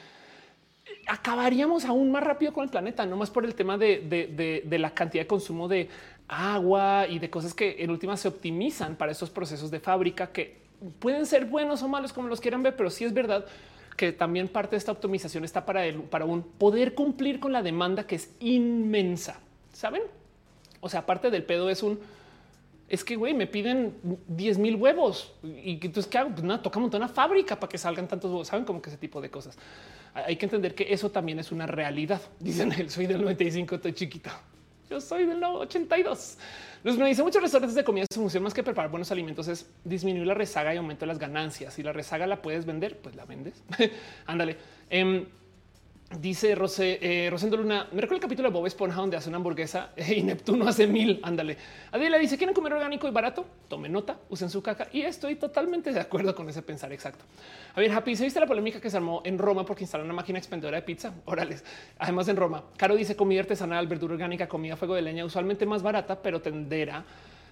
acabaríamos 1.06 1.84
aún 1.84 2.10
más 2.10 2.24
rápido 2.24 2.52
con 2.52 2.64
el 2.64 2.70
planeta, 2.70 3.06
no 3.06 3.16
más 3.16 3.30
por 3.30 3.44
el 3.44 3.54
tema 3.54 3.76
de, 3.76 4.00
de, 4.64 4.78
la 4.78 4.94
cantidad 4.94 5.24
de 5.24 5.28
consumo 5.28 5.68
de 5.68 5.88
agua 6.28 7.06
y 7.08 7.18
de 7.18 7.30
cosas 7.30 7.54
que 7.54 7.76
en 7.78 7.90
última 7.90 8.16
se 8.16 8.28
optimizan 8.28 8.96
para 8.96 9.12
estos 9.12 9.30
procesos 9.30 9.70
de 9.70 9.78
fábrica 9.78 10.32
que 10.32 10.65
pueden 10.98 11.26
ser 11.26 11.46
buenos 11.46 11.82
o 11.82 11.88
malos 11.88 12.12
como 12.12 12.28
los 12.28 12.40
quieran 12.40 12.62
ver, 12.62 12.76
pero 12.76 12.90
sí 12.90 13.04
es 13.04 13.12
verdad 13.12 13.44
que 13.96 14.12
también 14.12 14.48
parte 14.48 14.72
de 14.72 14.78
esta 14.78 14.92
optimización 14.92 15.44
está 15.44 15.64
para 15.64 15.86
el, 15.86 16.02
para 16.02 16.24
un 16.26 16.42
poder 16.42 16.94
cumplir 16.94 17.40
con 17.40 17.52
la 17.52 17.62
demanda 17.62 18.06
que 18.06 18.16
es 18.16 18.30
inmensa. 18.40 19.40
Saben? 19.72 20.02
O 20.80 20.88
sea, 20.88 21.00
aparte 21.00 21.30
del 21.30 21.44
pedo 21.44 21.70
es 21.70 21.82
un 21.82 21.98
es 22.88 23.02
que 23.02 23.16
güey, 23.16 23.34
me 23.34 23.46
piden 23.46 23.96
10 24.28 24.58
mil 24.58 24.76
huevos 24.76 25.32
y 25.42 25.72
entonces 25.72 26.06
qué 26.06 26.18
hago? 26.18 26.30
Pues 26.30 26.44
nada, 26.44 26.62
toca 26.62 26.78
montar 26.78 27.00
una 27.00 27.08
fábrica 27.08 27.58
para 27.58 27.68
que 27.68 27.78
salgan 27.78 28.06
tantos 28.06 28.30
huevos. 28.30 28.46
Saben 28.46 28.64
como 28.64 28.80
que 28.80 28.90
ese 28.90 28.98
tipo 28.98 29.20
de 29.20 29.28
cosas. 29.28 29.58
Hay 30.14 30.36
que 30.36 30.46
entender 30.46 30.74
que 30.74 30.86
eso 30.92 31.10
también 31.10 31.38
es 31.38 31.50
una 31.50 31.66
realidad. 31.66 32.20
Dicen 32.40 32.72
él, 32.72 32.90
soy 32.90 33.06
del 33.06 33.22
95, 33.22 33.74
estoy 33.74 33.92
chiquita. 33.92 34.40
Yo 34.88 35.00
soy 35.00 35.26
del 35.26 35.42
82. 35.42 36.38
Los 36.86 36.96
me 36.98 37.08
dice 37.08 37.24
muchos 37.24 37.42
restaurantes 37.42 37.74
de 37.74 37.82
comida 37.82 38.06
su 38.08 38.20
función 38.20 38.44
más 38.44 38.54
que 38.54 38.62
preparar 38.62 38.92
buenos 38.92 39.10
alimentos 39.10 39.48
es 39.48 39.68
disminuir 39.82 40.24
la 40.24 40.34
rezaga 40.34 40.72
y 40.72 40.76
aumento 40.76 41.04
las 41.04 41.18
ganancias. 41.18 41.74
Si 41.74 41.82
la 41.82 41.92
rezaga 41.92 42.28
la 42.28 42.40
puedes 42.40 42.64
vender, 42.64 42.96
pues 42.98 43.16
la 43.16 43.24
vendes. 43.24 43.60
Ándale. 44.26 44.56
Em, 44.88 45.26
Dice 46.10 46.54
Rosé, 46.54 47.00
eh, 47.02 47.28
Rosendo 47.30 47.56
Luna, 47.56 47.88
me 47.90 48.00
recuerda 48.00 48.14
el 48.14 48.20
capítulo 48.20 48.48
de 48.48 48.54
Bob 48.54 48.64
Esponja 48.66 49.00
donde 49.00 49.16
hace 49.16 49.28
una 49.28 49.38
hamburguesa 49.38 49.90
y 50.08 50.22
Neptuno 50.22 50.68
hace 50.68 50.86
mil. 50.86 51.18
Ándale. 51.24 51.58
Adela 51.90 52.16
dice, 52.16 52.36
¿quieren 52.38 52.54
comer 52.54 52.74
orgánico 52.74 53.08
y 53.08 53.10
barato? 53.10 53.44
Tome 53.66 53.88
nota, 53.88 54.16
usen 54.30 54.48
su 54.48 54.62
caca. 54.62 54.86
Y 54.92 55.02
estoy 55.02 55.34
totalmente 55.34 55.92
de 55.92 55.98
acuerdo 55.98 56.32
con 56.36 56.48
ese 56.48 56.62
pensar 56.62 56.92
exacto. 56.92 57.24
A 57.74 57.80
ver, 57.80 57.90
Happy, 57.90 58.14
¿se 58.14 58.22
viste 58.22 58.38
la 58.38 58.46
polémica 58.46 58.80
que 58.80 58.88
se 58.88 58.96
armó 58.96 59.20
en 59.24 59.36
Roma 59.36 59.66
porque 59.66 59.82
instalaron 59.82 60.08
una 60.08 60.14
máquina 60.14 60.38
expendedora 60.38 60.76
de 60.76 60.82
pizza? 60.82 61.12
Órales. 61.24 61.64
Además 61.98 62.28
en 62.28 62.36
Roma. 62.36 62.62
Caro 62.76 62.94
dice, 62.94 63.16
comida 63.16 63.40
artesanal, 63.40 63.88
verdura 63.88 64.14
orgánica, 64.14 64.46
comida 64.46 64.76
fuego 64.76 64.94
de 64.94 65.02
leña, 65.02 65.24
usualmente 65.24 65.66
más 65.66 65.82
barata, 65.82 66.22
pero 66.22 66.40
tenderá, 66.40 67.04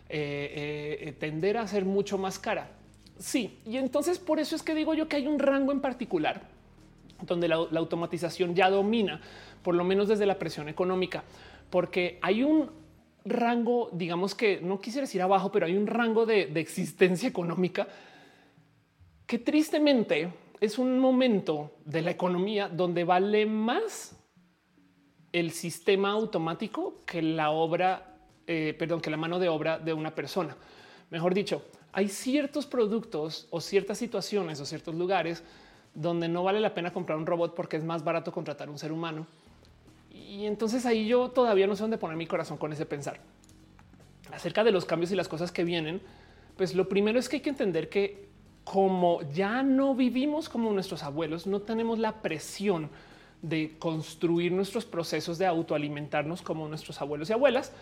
eh, 0.08 0.98
eh, 1.00 1.12
tenderá 1.18 1.62
a 1.62 1.66
ser 1.66 1.84
mucho 1.84 2.18
más 2.18 2.38
cara. 2.38 2.70
Sí, 3.18 3.58
y 3.66 3.78
entonces 3.78 4.20
por 4.20 4.38
eso 4.38 4.54
es 4.54 4.62
que 4.62 4.76
digo 4.76 4.94
yo 4.94 5.08
que 5.08 5.16
hay 5.16 5.26
un 5.26 5.40
rango 5.40 5.72
en 5.72 5.80
particular 5.80 6.54
donde 7.22 7.48
la, 7.48 7.56
automatización 7.56 8.54
ya 8.54 8.70
domina, 8.70 9.20
por 9.62 9.74
lo 9.74 9.84
menos 9.84 10.08
desde 10.08 10.26
la 10.26 10.38
presión 10.38 10.68
económica, 10.68 11.24
porque 11.70 12.18
hay 12.22 12.42
un 12.42 12.70
rango, 13.24 13.88
digamos 13.92 14.34
que 14.34 14.60
no 14.60 14.80
quisiera 14.80 15.06
decir 15.06 15.22
abajo, 15.22 15.50
pero 15.50 15.66
hay 15.66 15.76
un 15.76 15.86
rango 15.86 16.26
de, 16.26 16.42
existencia 16.60 17.28
económica 17.28 17.88
que 19.26 19.38
tristemente 19.38 20.32
es 20.60 20.78
un 20.78 20.98
momento 20.98 21.72
de 21.84 22.02
la 22.02 22.10
economía 22.10 22.68
donde 22.68 23.04
vale 23.04 23.46
más 23.46 24.16
el 25.32 25.50
sistema 25.50 26.10
automático 26.10 27.02
que 27.06 27.22
la 27.22 27.50
obra, 27.50 28.18
eh, 28.46 28.74
perdón, 28.78 29.00
que 29.00 29.10
la 29.10 29.16
mano 29.16 29.38
de 29.38 29.48
obra 29.48 29.78
de 29.78 29.92
una 29.92 30.14
persona. 30.14 30.56
Mejor 31.10 31.34
dicho, 31.34 31.62
hay 31.92 32.08
ciertos 32.08 32.66
productos 32.66 33.46
o 33.50 33.60
ciertas 33.60 33.98
situaciones 33.98 34.60
o 34.60 34.66
ciertos 34.66 34.94
lugares 34.94 35.42
donde 35.94 36.28
no 36.28 36.42
vale 36.42 36.60
la 36.60 36.74
pena 36.74 36.92
comprar 36.92 37.18
un 37.18 37.26
robot 37.26 37.54
porque 37.54 37.76
es 37.76 37.84
más 37.84 38.04
barato 38.04 38.32
contratar 38.32 38.68
un 38.68 38.78
ser 38.78 38.92
humano. 38.92 39.26
Y 40.10 40.46
entonces 40.46 40.86
ahí 40.86 41.06
yo 41.06 41.30
todavía 41.30 41.66
no 41.66 41.76
sé 41.76 41.82
dónde 41.82 41.98
poner 41.98 42.16
mi 42.16 42.26
corazón 42.26 42.58
con 42.58 42.72
ese 42.72 42.86
pensar. 42.86 43.20
Acerca 44.32 44.64
de 44.64 44.72
los 44.72 44.84
cambios 44.84 45.12
y 45.12 45.16
las 45.16 45.28
cosas 45.28 45.52
que 45.52 45.64
vienen, 45.64 46.00
pues 46.56 46.74
lo 46.74 46.88
primero 46.88 47.18
es 47.18 47.28
que 47.28 47.36
hay 47.36 47.42
que 47.42 47.50
entender 47.50 47.88
que 47.88 48.28
como 48.64 49.20
ya 49.32 49.62
no 49.62 49.94
vivimos 49.94 50.48
como 50.48 50.72
nuestros 50.72 51.02
abuelos, 51.02 51.46
no 51.46 51.60
tenemos 51.60 51.98
la 51.98 52.22
presión 52.22 52.90
de 53.42 53.76
construir 53.78 54.52
nuestros 54.52 54.86
procesos 54.86 55.36
de 55.36 55.46
autoalimentarnos 55.46 56.40
como 56.40 56.66
nuestros 56.66 57.00
abuelos 57.02 57.28
y 57.28 57.34
abuelas. 57.34 57.72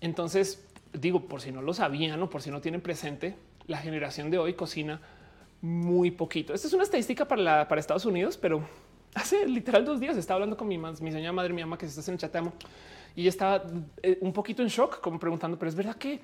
Entonces, 0.00 0.66
digo, 0.92 1.26
por 1.28 1.40
si 1.40 1.52
no 1.52 1.62
lo 1.62 1.72
sabían 1.72 2.20
o 2.20 2.28
por 2.28 2.42
si 2.42 2.50
no 2.50 2.60
tienen 2.60 2.80
presente, 2.80 3.36
la 3.68 3.78
generación 3.78 4.30
de 4.30 4.38
hoy 4.38 4.54
cocina 4.54 5.00
muy 5.60 6.10
poquito. 6.10 6.54
Esta 6.54 6.66
es 6.68 6.72
una 6.72 6.84
estadística 6.84 7.26
para, 7.26 7.62
Estados 7.76 8.04
Unidos, 8.04 8.36
pero 8.36 8.62
hace 9.14 9.46
literal 9.46 9.84
dos 9.84 10.00
días 10.00 10.16
estaba 10.16 10.36
hablando 10.36 10.56
con 10.56 10.68
mi, 10.68 10.78
mi 10.78 11.12
señora 11.12 11.32
madre, 11.32 11.52
mi 11.52 11.62
mamá, 11.62 11.78
que 11.78 11.88
se 11.88 11.98
está 11.98 12.10
en 12.10 12.14
el 12.14 12.20
chat, 12.20 12.36
amo, 12.36 12.52
y 13.16 13.26
estaba 13.26 13.64
eh, 14.02 14.18
un 14.20 14.32
poquito 14.32 14.62
en 14.62 14.68
shock, 14.68 15.00
como 15.00 15.18
preguntando, 15.18 15.58
pero 15.58 15.68
es 15.68 15.74
verdad 15.74 15.96
que 15.96 16.20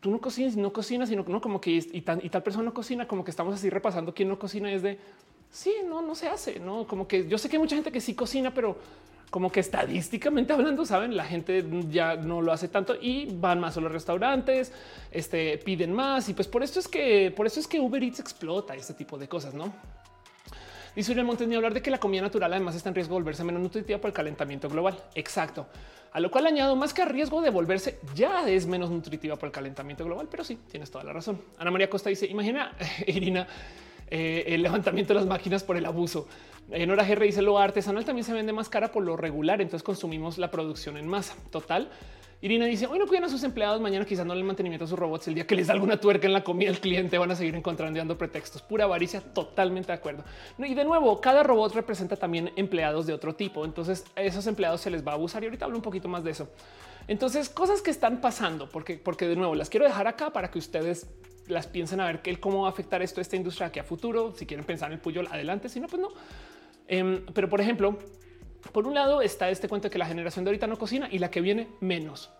tú 0.00 0.10
no 0.10 0.20
cocinas, 0.20 0.56
no 0.56 0.72
cocinas, 0.72 1.08
sino 1.08 1.24
no 1.24 1.40
como 1.40 1.60
que 1.60 1.70
y, 1.70 1.82
y 1.92 2.00
tal 2.02 2.42
persona 2.42 2.64
no 2.64 2.74
cocina, 2.74 3.06
como 3.06 3.24
que 3.24 3.30
estamos 3.30 3.54
así 3.54 3.70
repasando 3.70 4.14
quién 4.14 4.28
no 4.28 4.38
cocina 4.38 4.72
es 4.72 4.82
de 4.82 4.98
sí, 5.50 5.72
no, 5.86 6.00
no 6.00 6.14
se 6.14 6.28
hace, 6.28 6.60
no 6.60 6.86
como 6.86 7.06
que 7.06 7.28
yo 7.28 7.38
sé 7.38 7.48
que 7.48 7.56
hay 7.56 7.60
mucha 7.62 7.76
gente 7.76 7.92
que 7.92 8.00
sí 8.00 8.14
cocina, 8.14 8.54
pero 8.54 8.76
como 9.30 9.50
que 9.50 9.60
estadísticamente 9.60 10.52
hablando, 10.52 10.84
saben, 10.84 11.16
la 11.16 11.24
gente 11.24 11.64
ya 11.88 12.16
no 12.16 12.42
lo 12.42 12.52
hace 12.52 12.68
tanto 12.68 12.96
y 13.00 13.26
van 13.32 13.60
más 13.60 13.76
a 13.76 13.80
los 13.80 13.92
restaurantes, 13.92 14.72
este, 15.10 15.58
piden 15.58 15.92
más 15.92 16.28
y 16.28 16.34
pues 16.34 16.48
por 16.48 16.62
esto 16.62 16.80
es 16.80 16.88
que 16.88 17.32
por 17.34 17.46
eso 17.46 17.60
es 17.60 17.68
que 17.68 17.80
Uber 17.80 18.02
Eats 18.02 18.20
explota 18.20 18.74
este 18.74 18.94
tipo 18.94 19.16
de 19.16 19.28
cosas, 19.28 19.54
no? 19.54 19.72
Dice 20.94 21.12
Uriel 21.12 21.26
Montes 21.26 21.46
ni 21.46 21.54
hablar 21.54 21.72
de 21.72 21.82
que 21.82 21.90
la 21.90 21.98
comida 21.98 22.22
natural 22.22 22.52
además 22.52 22.74
está 22.74 22.88
en 22.88 22.96
riesgo 22.96 23.14
de 23.14 23.20
volverse 23.20 23.44
menos 23.44 23.62
nutritiva 23.62 24.00
por 24.00 24.08
el 24.08 24.14
calentamiento 24.14 24.68
global. 24.68 24.98
Exacto. 25.14 25.66
A 26.12 26.18
lo 26.18 26.30
cual 26.32 26.46
añado 26.46 26.74
más 26.74 26.92
que 26.92 27.02
a 27.02 27.04
riesgo 27.04 27.40
de 27.40 27.50
volverse 27.50 28.00
ya 28.16 28.48
es 28.48 28.66
menos 28.66 28.90
nutritiva 28.90 29.36
por 29.36 29.46
el 29.46 29.52
calentamiento 29.52 30.04
global, 30.04 30.26
pero 30.28 30.42
sí 30.42 30.58
tienes 30.68 30.90
toda 30.90 31.04
la 31.04 31.12
razón. 31.12 31.40
Ana 31.58 31.70
María 31.70 31.88
Costa 31.88 32.10
dice: 32.10 32.26
Imagina, 32.26 32.72
Irina, 33.06 33.46
eh, 34.10 34.44
el 34.48 34.62
levantamiento 34.62 35.14
de 35.14 35.20
las 35.20 35.28
máquinas 35.28 35.62
por 35.62 35.76
el 35.76 35.86
abuso. 35.86 36.26
En 36.70 36.90
hora 36.90 37.04
GR 37.04 37.24
dice 37.24 37.42
lo 37.42 37.58
artesanal 37.58 38.04
también 38.04 38.24
se 38.24 38.32
vende 38.32 38.52
más 38.52 38.68
cara 38.68 38.92
por 38.92 39.04
lo 39.04 39.16
regular. 39.16 39.60
Entonces 39.60 39.82
consumimos 39.82 40.38
la 40.38 40.50
producción 40.50 40.96
en 40.96 41.08
masa 41.08 41.34
total. 41.50 41.90
Irina 42.42 42.64
dice 42.64 42.86
hoy 42.86 42.98
no 42.98 43.06
cuidan 43.06 43.24
a 43.24 43.28
sus 43.28 43.42
empleados. 43.42 43.80
Mañana 43.80 44.04
quizás 44.04 44.24
no 44.24 44.34
le 44.34 44.42
mantenimiento 44.42 44.84
a 44.84 44.88
sus 44.88 44.98
robots. 44.98 45.28
El 45.28 45.34
día 45.34 45.46
que 45.46 45.54
les 45.54 45.66
da 45.66 45.74
alguna 45.74 45.98
tuerca 45.98 46.26
en 46.26 46.32
la 46.32 46.42
comida, 46.42 46.70
el 46.70 46.80
cliente 46.80 47.18
van 47.18 47.30
a 47.30 47.36
seguir 47.36 47.54
encontrando 47.54 47.96
y 47.96 48.00
dando 48.00 48.16
pretextos. 48.16 48.62
Pura 48.62 48.84
avaricia. 48.84 49.20
Totalmente 49.20 49.88
de 49.88 49.94
acuerdo. 49.94 50.24
Y 50.58 50.74
de 50.74 50.84
nuevo, 50.84 51.20
cada 51.20 51.42
robot 51.42 51.74
representa 51.74 52.16
también 52.16 52.52
empleados 52.56 53.06
de 53.06 53.12
otro 53.12 53.34
tipo. 53.34 53.64
Entonces 53.64 54.04
a 54.16 54.22
esos 54.22 54.46
empleados 54.46 54.80
se 54.80 54.90
les 54.90 55.06
va 55.06 55.12
a 55.12 55.14
abusar 55.16 55.42
y 55.42 55.46
ahorita 55.46 55.66
hablo 55.66 55.76
un 55.76 55.82
poquito 55.82 56.08
más 56.08 56.24
de 56.24 56.30
eso. 56.30 56.48
Entonces 57.08 57.48
cosas 57.48 57.82
que 57.82 57.90
están 57.90 58.20
pasando, 58.20 58.68
porque, 58.68 58.96
porque 58.96 59.26
de 59.26 59.36
nuevo 59.36 59.54
las 59.54 59.68
quiero 59.68 59.84
dejar 59.84 60.06
acá 60.06 60.32
para 60.32 60.50
que 60.50 60.58
ustedes 60.58 61.08
las 61.50 61.66
piensen 61.66 62.00
a 62.00 62.06
ver 62.06 62.22
que 62.22 62.38
cómo 62.38 62.62
va 62.62 62.68
a 62.68 62.70
afectar 62.70 63.02
esto 63.02 63.20
a 63.20 63.22
esta 63.22 63.36
industria 63.36 63.68
aquí 63.68 63.78
a 63.78 63.84
futuro. 63.84 64.34
Si 64.36 64.46
quieren 64.46 64.64
pensar 64.64 64.88
en 64.88 64.94
el 64.94 65.00
Puyol 65.00 65.26
adelante, 65.30 65.68
si 65.68 65.80
no, 65.80 65.88
pues 65.88 66.00
no. 66.00 66.08
Em, 66.86 67.24
pero 67.34 67.48
por 67.48 67.60
ejemplo, 67.60 67.98
por 68.72 68.86
un 68.86 68.94
lado 68.94 69.22
está 69.22 69.48
este 69.50 69.68
cuento 69.68 69.88
de 69.88 69.92
que 69.92 69.98
la 69.98 70.06
generación 70.06 70.44
de 70.44 70.50
ahorita 70.50 70.66
no 70.66 70.78
cocina 70.78 71.08
y 71.10 71.18
la 71.18 71.30
que 71.30 71.40
viene 71.40 71.68
menos. 71.80 72.30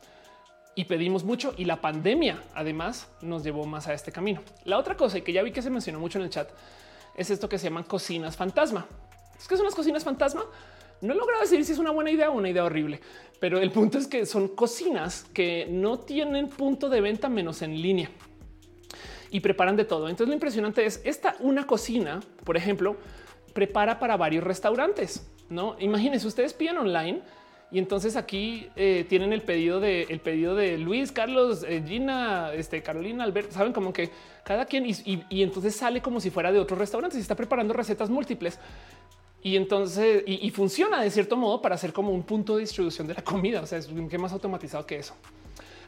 Y 0.74 0.84
pedimos 0.84 1.24
mucho 1.24 1.54
y 1.56 1.64
la 1.64 1.80
pandemia 1.80 2.42
además 2.54 3.08
nos 3.22 3.42
llevó 3.42 3.66
más 3.66 3.88
a 3.88 3.94
este 3.94 4.12
camino. 4.12 4.40
La 4.64 4.78
otra 4.78 4.96
cosa 4.96 5.20
que 5.20 5.32
ya 5.32 5.42
vi 5.42 5.52
que 5.52 5.62
se 5.62 5.70
mencionó 5.70 5.98
mucho 5.98 6.18
en 6.18 6.24
el 6.24 6.30
chat 6.30 6.50
es 7.16 7.30
esto 7.30 7.48
que 7.48 7.58
se 7.58 7.64
llaman 7.64 7.84
cocinas 7.84 8.36
fantasma. 8.36 8.86
Es 9.38 9.48
que 9.48 9.56
son 9.56 9.66
las 9.66 9.74
cocinas 9.74 10.04
fantasma. 10.04 10.44
No 11.00 11.12
he 11.12 11.16
logrado 11.16 11.42
decir 11.42 11.64
si 11.64 11.72
es 11.72 11.78
una 11.78 11.90
buena 11.90 12.10
idea 12.10 12.30
o 12.30 12.34
una 12.34 12.50
idea 12.50 12.64
horrible, 12.64 13.00
pero 13.40 13.58
el 13.58 13.70
punto 13.70 13.98
es 13.98 14.06
que 14.06 14.26
son 14.26 14.48
cocinas 14.48 15.24
que 15.32 15.66
no 15.70 15.98
tienen 15.98 16.48
punto 16.48 16.90
de 16.90 17.00
venta 17.00 17.28
menos 17.28 17.62
en 17.62 17.80
línea 17.80 18.10
y 19.30 19.40
preparan 19.40 19.76
de 19.76 19.84
todo. 19.84 20.08
Entonces 20.08 20.28
lo 20.28 20.34
impresionante 20.34 20.84
es 20.84 21.00
esta 21.04 21.36
una 21.40 21.66
cocina, 21.66 22.20
por 22.44 22.56
ejemplo, 22.56 22.96
prepara 23.52 23.98
para 23.98 24.16
varios 24.16 24.44
restaurantes. 24.44 25.30
No 25.48 25.76
imagínense, 25.78 26.26
ustedes 26.26 26.54
piden 26.54 26.78
online 26.78 27.22
y 27.72 27.78
entonces 27.78 28.16
aquí 28.16 28.68
eh, 28.74 29.06
tienen 29.08 29.32
el 29.32 29.42
pedido 29.42 29.78
de 29.80 30.02
el 30.02 30.20
pedido 30.20 30.54
de 30.54 30.76
Luis, 30.76 31.12
Carlos, 31.12 31.64
eh, 31.66 31.82
Gina, 31.86 32.52
este, 32.52 32.82
Carolina, 32.82 33.24
Albert. 33.24 33.52
Saben 33.52 33.72
como 33.72 33.92
que 33.92 34.10
cada 34.44 34.64
quien 34.64 34.86
y, 34.86 35.42
entonces 35.42 35.76
sale 35.76 36.02
como 36.02 36.20
si 36.20 36.30
fuera 36.30 36.50
de 36.50 36.58
otros 36.58 36.78
restaurantes 36.78 37.18
y 37.18 37.22
está 37.22 37.36
preparando 37.36 37.72
recetas 37.72 38.10
múltiples. 38.10 38.58
Y 39.42 39.56
entonces 39.56 40.22
y, 40.26 40.50
funciona 40.50 41.00
de 41.00 41.10
cierto 41.10 41.36
modo 41.36 41.62
para 41.62 41.76
hacer 41.76 41.92
como 41.92 42.12
un 42.12 42.24
punto 42.24 42.56
de 42.56 42.62
distribución 42.62 43.06
de 43.06 43.14
la 43.14 43.22
comida. 43.22 43.60
O 43.60 43.66
sea, 43.66 43.78
es 43.78 43.86
que 43.86 44.18
más 44.18 44.32
automatizado 44.32 44.84
que 44.84 44.98
eso. 44.98 45.14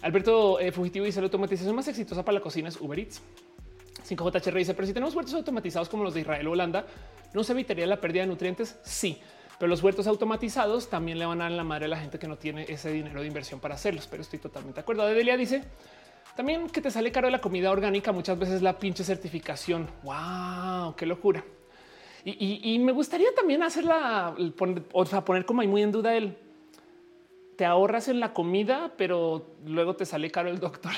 Alberto 0.03 0.59
eh, 0.61 0.73
Fugitivo 0.73 1.05
dice 1.05 1.21
la 1.21 1.27
automatización 1.27 1.75
más 1.75 1.89
exitosa 1.89 2.25
para 2.25 2.35
la 2.35 2.41
cocina 2.41 2.69
es 2.69 2.81
Uber 2.81 2.99
Eats. 2.99 3.23
5JHR 4.09 4.55
dice, 4.55 4.75
pero 4.75 4.87
si 4.87 4.93
tenemos 4.93 5.15
huertos 5.15 5.35
automatizados 5.35 5.89
como 5.89 6.03
los 6.03 6.13
de 6.13 6.21
Israel 6.21 6.49
o 6.49 6.51
Holanda, 6.51 6.85
¿no 7.33 7.45
se 7.45 7.53
evitaría 7.53 7.87
la 7.87 8.01
pérdida 8.01 8.23
de 8.23 8.29
nutrientes? 8.29 8.77
Sí, 8.83 9.21
pero 9.59 9.71
los 9.71 9.83
huertos 9.83 10.09
automatizados 10.09 10.91
también 10.91 11.21
le 11.21 11.27
van 11.27 11.41
a 11.41 11.45
dar 11.45 11.53
la 11.53 11.63
madre 11.63 11.85
a 11.85 11.89
la 11.89 11.99
gente 11.99 12.19
que 12.19 12.27
no 12.27 12.37
tiene 12.37 12.67
ese 12.69 12.91
dinero 12.91 13.21
de 13.21 13.29
inversión 13.29 13.61
para 13.61 13.77
hacerlos. 13.77 14.09
Pero 14.09 14.23
estoy 14.23 14.41
totalmente 14.41 14.77
de 14.77 14.81
acuerdo. 14.81 15.07
Delia 15.07 15.37
dice 15.37 15.63
también 16.35 16.69
que 16.69 16.81
te 16.81 16.91
sale 16.91 17.13
caro 17.13 17.31
la 17.31 17.41
comida 17.41 17.71
orgánica, 17.71 18.11
muchas 18.11 18.39
veces 18.39 18.63
la 18.63 18.79
pinche 18.79 19.05
certificación. 19.05 19.89
Wow, 20.03 20.97
qué 20.97 21.07
locura. 21.07 21.45
Y, 22.25 22.79
me 22.79 22.93
gustaría 22.93 23.35
también 23.35 23.65
hacerla, 23.65 24.35
o 24.93 25.05
sea, 25.05 25.25
poner 25.25 25.45
como 25.45 25.61
ahí 25.61 25.67
muy 25.67 25.83
en 25.83 25.91
duda 25.91 26.17
el 26.17 26.37
te 27.63 27.67
ahorras 27.67 28.09
en 28.09 28.19
la 28.19 28.33
comida, 28.33 28.91
pero 28.97 29.55
luego 29.65 29.95
te 29.95 30.05
sale 30.05 30.33
caro 30.33 30.49
el 30.49 30.59
doctor. 30.59 30.91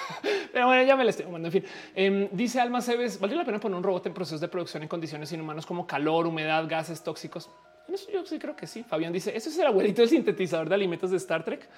Pero 0.50 0.66
bueno, 0.66 0.82
ya 0.82 0.96
me 0.96 1.04
la 1.04 1.10
estoy 1.10 1.26
tomando. 1.26 1.48
En 1.48 1.52
fin, 1.52 1.64
em, 1.94 2.30
dice 2.32 2.58
Alma 2.58 2.80
Cebes, 2.80 3.20
¿vale 3.20 3.36
la 3.36 3.44
pena 3.44 3.60
poner 3.60 3.76
un 3.76 3.82
robot 3.82 4.06
en 4.06 4.14
procesos 4.14 4.40
de 4.40 4.48
producción 4.48 4.82
en 4.82 4.88
condiciones 4.88 5.30
inhumanas 5.32 5.66
como 5.66 5.86
calor, 5.86 6.26
humedad, 6.26 6.66
gases 6.66 7.04
tóxicos? 7.04 7.50
eso 7.92 8.10
yo 8.10 8.24
sí 8.24 8.38
creo 8.38 8.56
que 8.56 8.66
sí. 8.66 8.82
Fabián 8.82 9.12
dice, 9.12 9.36
¿eso 9.36 9.50
es 9.50 9.58
el 9.58 9.66
abuelito 9.66 10.00
del 10.00 10.08
sintetizador 10.08 10.70
de 10.70 10.74
alimentos 10.74 11.10
de 11.10 11.18
Star 11.18 11.44
Trek? 11.44 11.68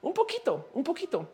Un 0.00 0.14
poquito, 0.14 0.70
un 0.72 0.82
poquito. 0.82 1.28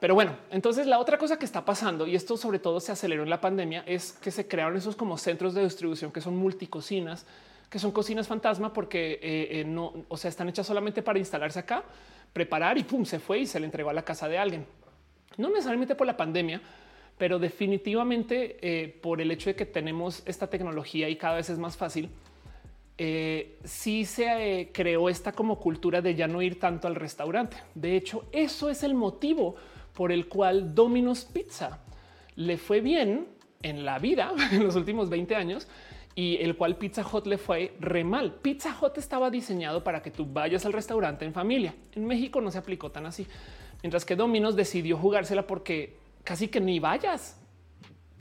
Pero 0.00 0.16
bueno, 0.16 0.34
entonces 0.50 0.88
la 0.88 0.98
otra 0.98 1.18
cosa 1.18 1.38
que 1.38 1.44
está 1.44 1.64
pasando, 1.64 2.04
y 2.04 2.16
esto 2.16 2.36
sobre 2.36 2.58
todo 2.58 2.80
se 2.80 2.90
aceleró 2.90 3.22
en 3.22 3.30
la 3.30 3.40
pandemia, 3.40 3.84
es 3.86 4.10
que 4.14 4.32
se 4.32 4.48
crearon 4.48 4.76
esos 4.76 4.96
como 4.96 5.16
centros 5.18 5.54
de 5.54 5.62
distribución 5.62 6.10
que 6.10 6.20
son 6.20 6.34
multicocinas, 6.34 7.26
que 7.70 7.78
son 7.78 7.92
cocinas 7.92 8.26
fantasma 8.26 8.72
porque 8.72 9.12
eh, 9.22 9.60
eh, 9.60 9.64
no, 9.64 10.04
o 10.08 10.16
sea, 10.16 10.28
están 10.28 10.48
hechas 10.48 10.66
solamente 10.66 11.02
para 11.02 11.18
instalarse 11.18 11.60
acá, 11.60 11.84
preparar 12.32 12.76
y 12.76 12.82
pum, 12.82 13.04
se 13.04 13.20
fue 13.20 13.38
y 13.38 13.46
se 13.46 13.60
le 13.60 13.66
entregó 13.66 13.90
a 13.90 13.94
la 13.94 14.04
casa 14.04 14.28
de 14.28 14.38
alguien 14.38 14.66
no 15.36 15.48
necesariamente 15.48 15.94
por 15.94 16.06
la 16.06 16.16
pandemia, 16.16 16.60
pero 17.16 17.38
definitivamente 17.38 18.58
eh, 18.60 18.88
por 19.00 19.20
el 19.20 19.30
hecho 19.30 19.48
de 19.48 19.56
que 19.56 19.64
tenemos 19.64 20.22
esta 20.26 20.50
tecnología 20.50 21.08
y 21.08 21.16
cada 21.16 21.36
vez 21.36 21.48
es 21.48 21.58
más 21.58 21.76
fácil, 21.76 22.10
sí 23.64 24.04
se 24.04 24.68
creó 24.74 25.08
esta 25.08 25.32
como 25.32 25.58
cultura 25.58 26.02
de 26.02 26.14
ya 26.14 26.28
no 26.28 26.42
ir 26.42 26.60
tanto 26.60 26.86
al 26.86 26.96
restaurante. 26.96 27.56
De 27.74 27.96
hecho, 27.96 28.26
eso 28.30 28.68
es 28.68 28.82
el 28.82 28.92
motivo 28.92 29.54
por 29.94 30.12
el 30.12 30.28
cual 30.28 30.74
Domino's 30.74 31.24
Pizza 31.24 31.78
le 32.36 32.58
fue 32.58 32.80
bien 32.80 33.26
en 33.62 33.84
la 33.84 33.98
vida 33.98 34.32
en 34.52 34.64
los 34.64 34.76
últimos 34.76 35.08
20 35.08 35.34
años 35.34 35.68
y 36.20 36.36
el 36.42 36.54
cual 36.54 36.76
Pizza 36.76 37.02
Hut 37.10 37.26
le 37.26 37.38
fue 37.38 37.72
re 37.80 38.04
mal. 38.04 38.34
Pizza 38.42 38.76
Hut 38.78 38.98
estaba 38.98 39.30
diseñado 39.30 39.82
para 39.82 40.02
que 40.02 40.10
tú 40.10 40.26
vayas 40.30 40.66
al 40.66 40.74
restaurante 40.74 41.24
en 41.24 41.32
familia. 41.32 41.74
En 41.94 42.04
México 42.04 42.42
no 42.42 42.50
se 42.50 42.58
aplicó 42.58 42.90
tan 42.90 43.06
así. 43.06 43.26
Mientras 43.82 44.04
que 44.04 44.16
Dominos 44.16 44.54
decidió 44.54 44.98
jugársela 44.98 45.46
porque 45.46 45.96
casi 46.22 46.48
que 46.48 46.60
ni 46.60 46.78
vayas. 46.78 47.40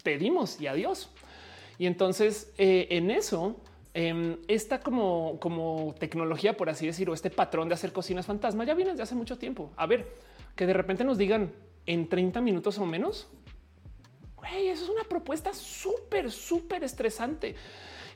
Pedimos 0.02 0.62
y 0.62 0.68
adiós. 0.68 1.10
Y 1.78 1.88
entonces 1.88 2.54
eh, 2.58 2.88
en 2.92 3.12
eso, 3.12 3.58
em, 3.94 4.38
esta 4.48 4.80
como, 4.80 5.38
como 5.42 5.94
tecnología, 6.00 6.56
por 6.56 6.70
así 6.70 6.86
decirlo, 6.86 7.14
este 7.14 7.30
patrón 7.30 7.68
de 7.68 7.74
hacer 7.74 7.92
cocinas 7.92 8.26
fantasma 8.26 8.64
ya 8.64 8.76
viene 8.76 8.92
desde 8.92 9.04
hace 9.04 9.16
mucho 9.16 9.38
tiempo. 9.38 9.72
A 9.76 9.86
ver, 9.86 10.08
que 10.56 10.66
de 10.66 10.72
repente 10.72 11.04
nos 11.04 11.18
digan 11.18 11.52
en 11.86 12.08
30 12.08 12.40
minutos 12.40 12.78
o 12.78 12.86
menos. 12.86 13.28
Güey, 14.40 14.70
eso 14.70 14.86
es 14.86 14.90
una 14.90 15.04
propuesta 15.04 15.54
súper, 15.54 16.32
súper 16.32 16.84
estresante. 16.84 17.56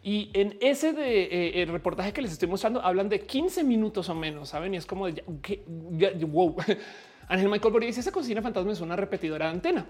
Y 0.02 0.30
en 0.34 0.58
ese 0.62 0.94
de, 0.94 1.62
eh, 1.62 1.66
reportaje 1.66 2.12
que 2.12 2.22
les 2.22 2.32
estoy 2.32 2.48
mostrando 2.48 2.82
hablan 2.82 3.08
de 3.10 3.22
15 3.22 3.64
minutos 3.64 4.10
o 4.10 4.16
menos, 4.16 4.50
saben? 4.50 4.74
Y 4.74 4.78
es 4.78 4.86
como 4.86 5.08
de 5.08 6.26
wow. 6.28 6.56
Ángel 7.28 7.50
Michael 7.50 7.72
Boris 7.72 7.88
dice 7.88 8.02
esa 8.02 8.12
cocina 8.12 8.42
fantasma 8.42 8.72
es 8.74 8.82
una 8.82 8.96
repetidora 8.96 9.46
de 9.46 9.52
antena. 9.52 9.86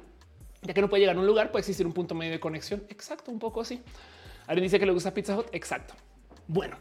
Ya 0.62 0.74
que 0.74 0.82
no 0.82 0.90
puede 0.90 1.02
llegar 1.02 1.16
a 1.16 1.20
un 1.20 1.26
lugar, 1.26 1.52
puede 1.52 1.62
existir 1.62 1.86
un 1.86 1.94
punto 1.94 2.16
medio 2.16 2.32
de 2.32 2.40
conexión. 2.40 2.84
Exacto, 2.90 3.32
un 3.32 3.40
poco 3.40 3.62
así. 3.62 3.82
Alguien 4.48 4.64
dice 4.64 4.80
que 4.80 4.86
le 4.86 4.92
gusta 4.92 5.14
Pizza 5.14 5.38
Hut. 5.38 5.48
Exacto. 5.52 5.94
Bueno, 6.48 6.78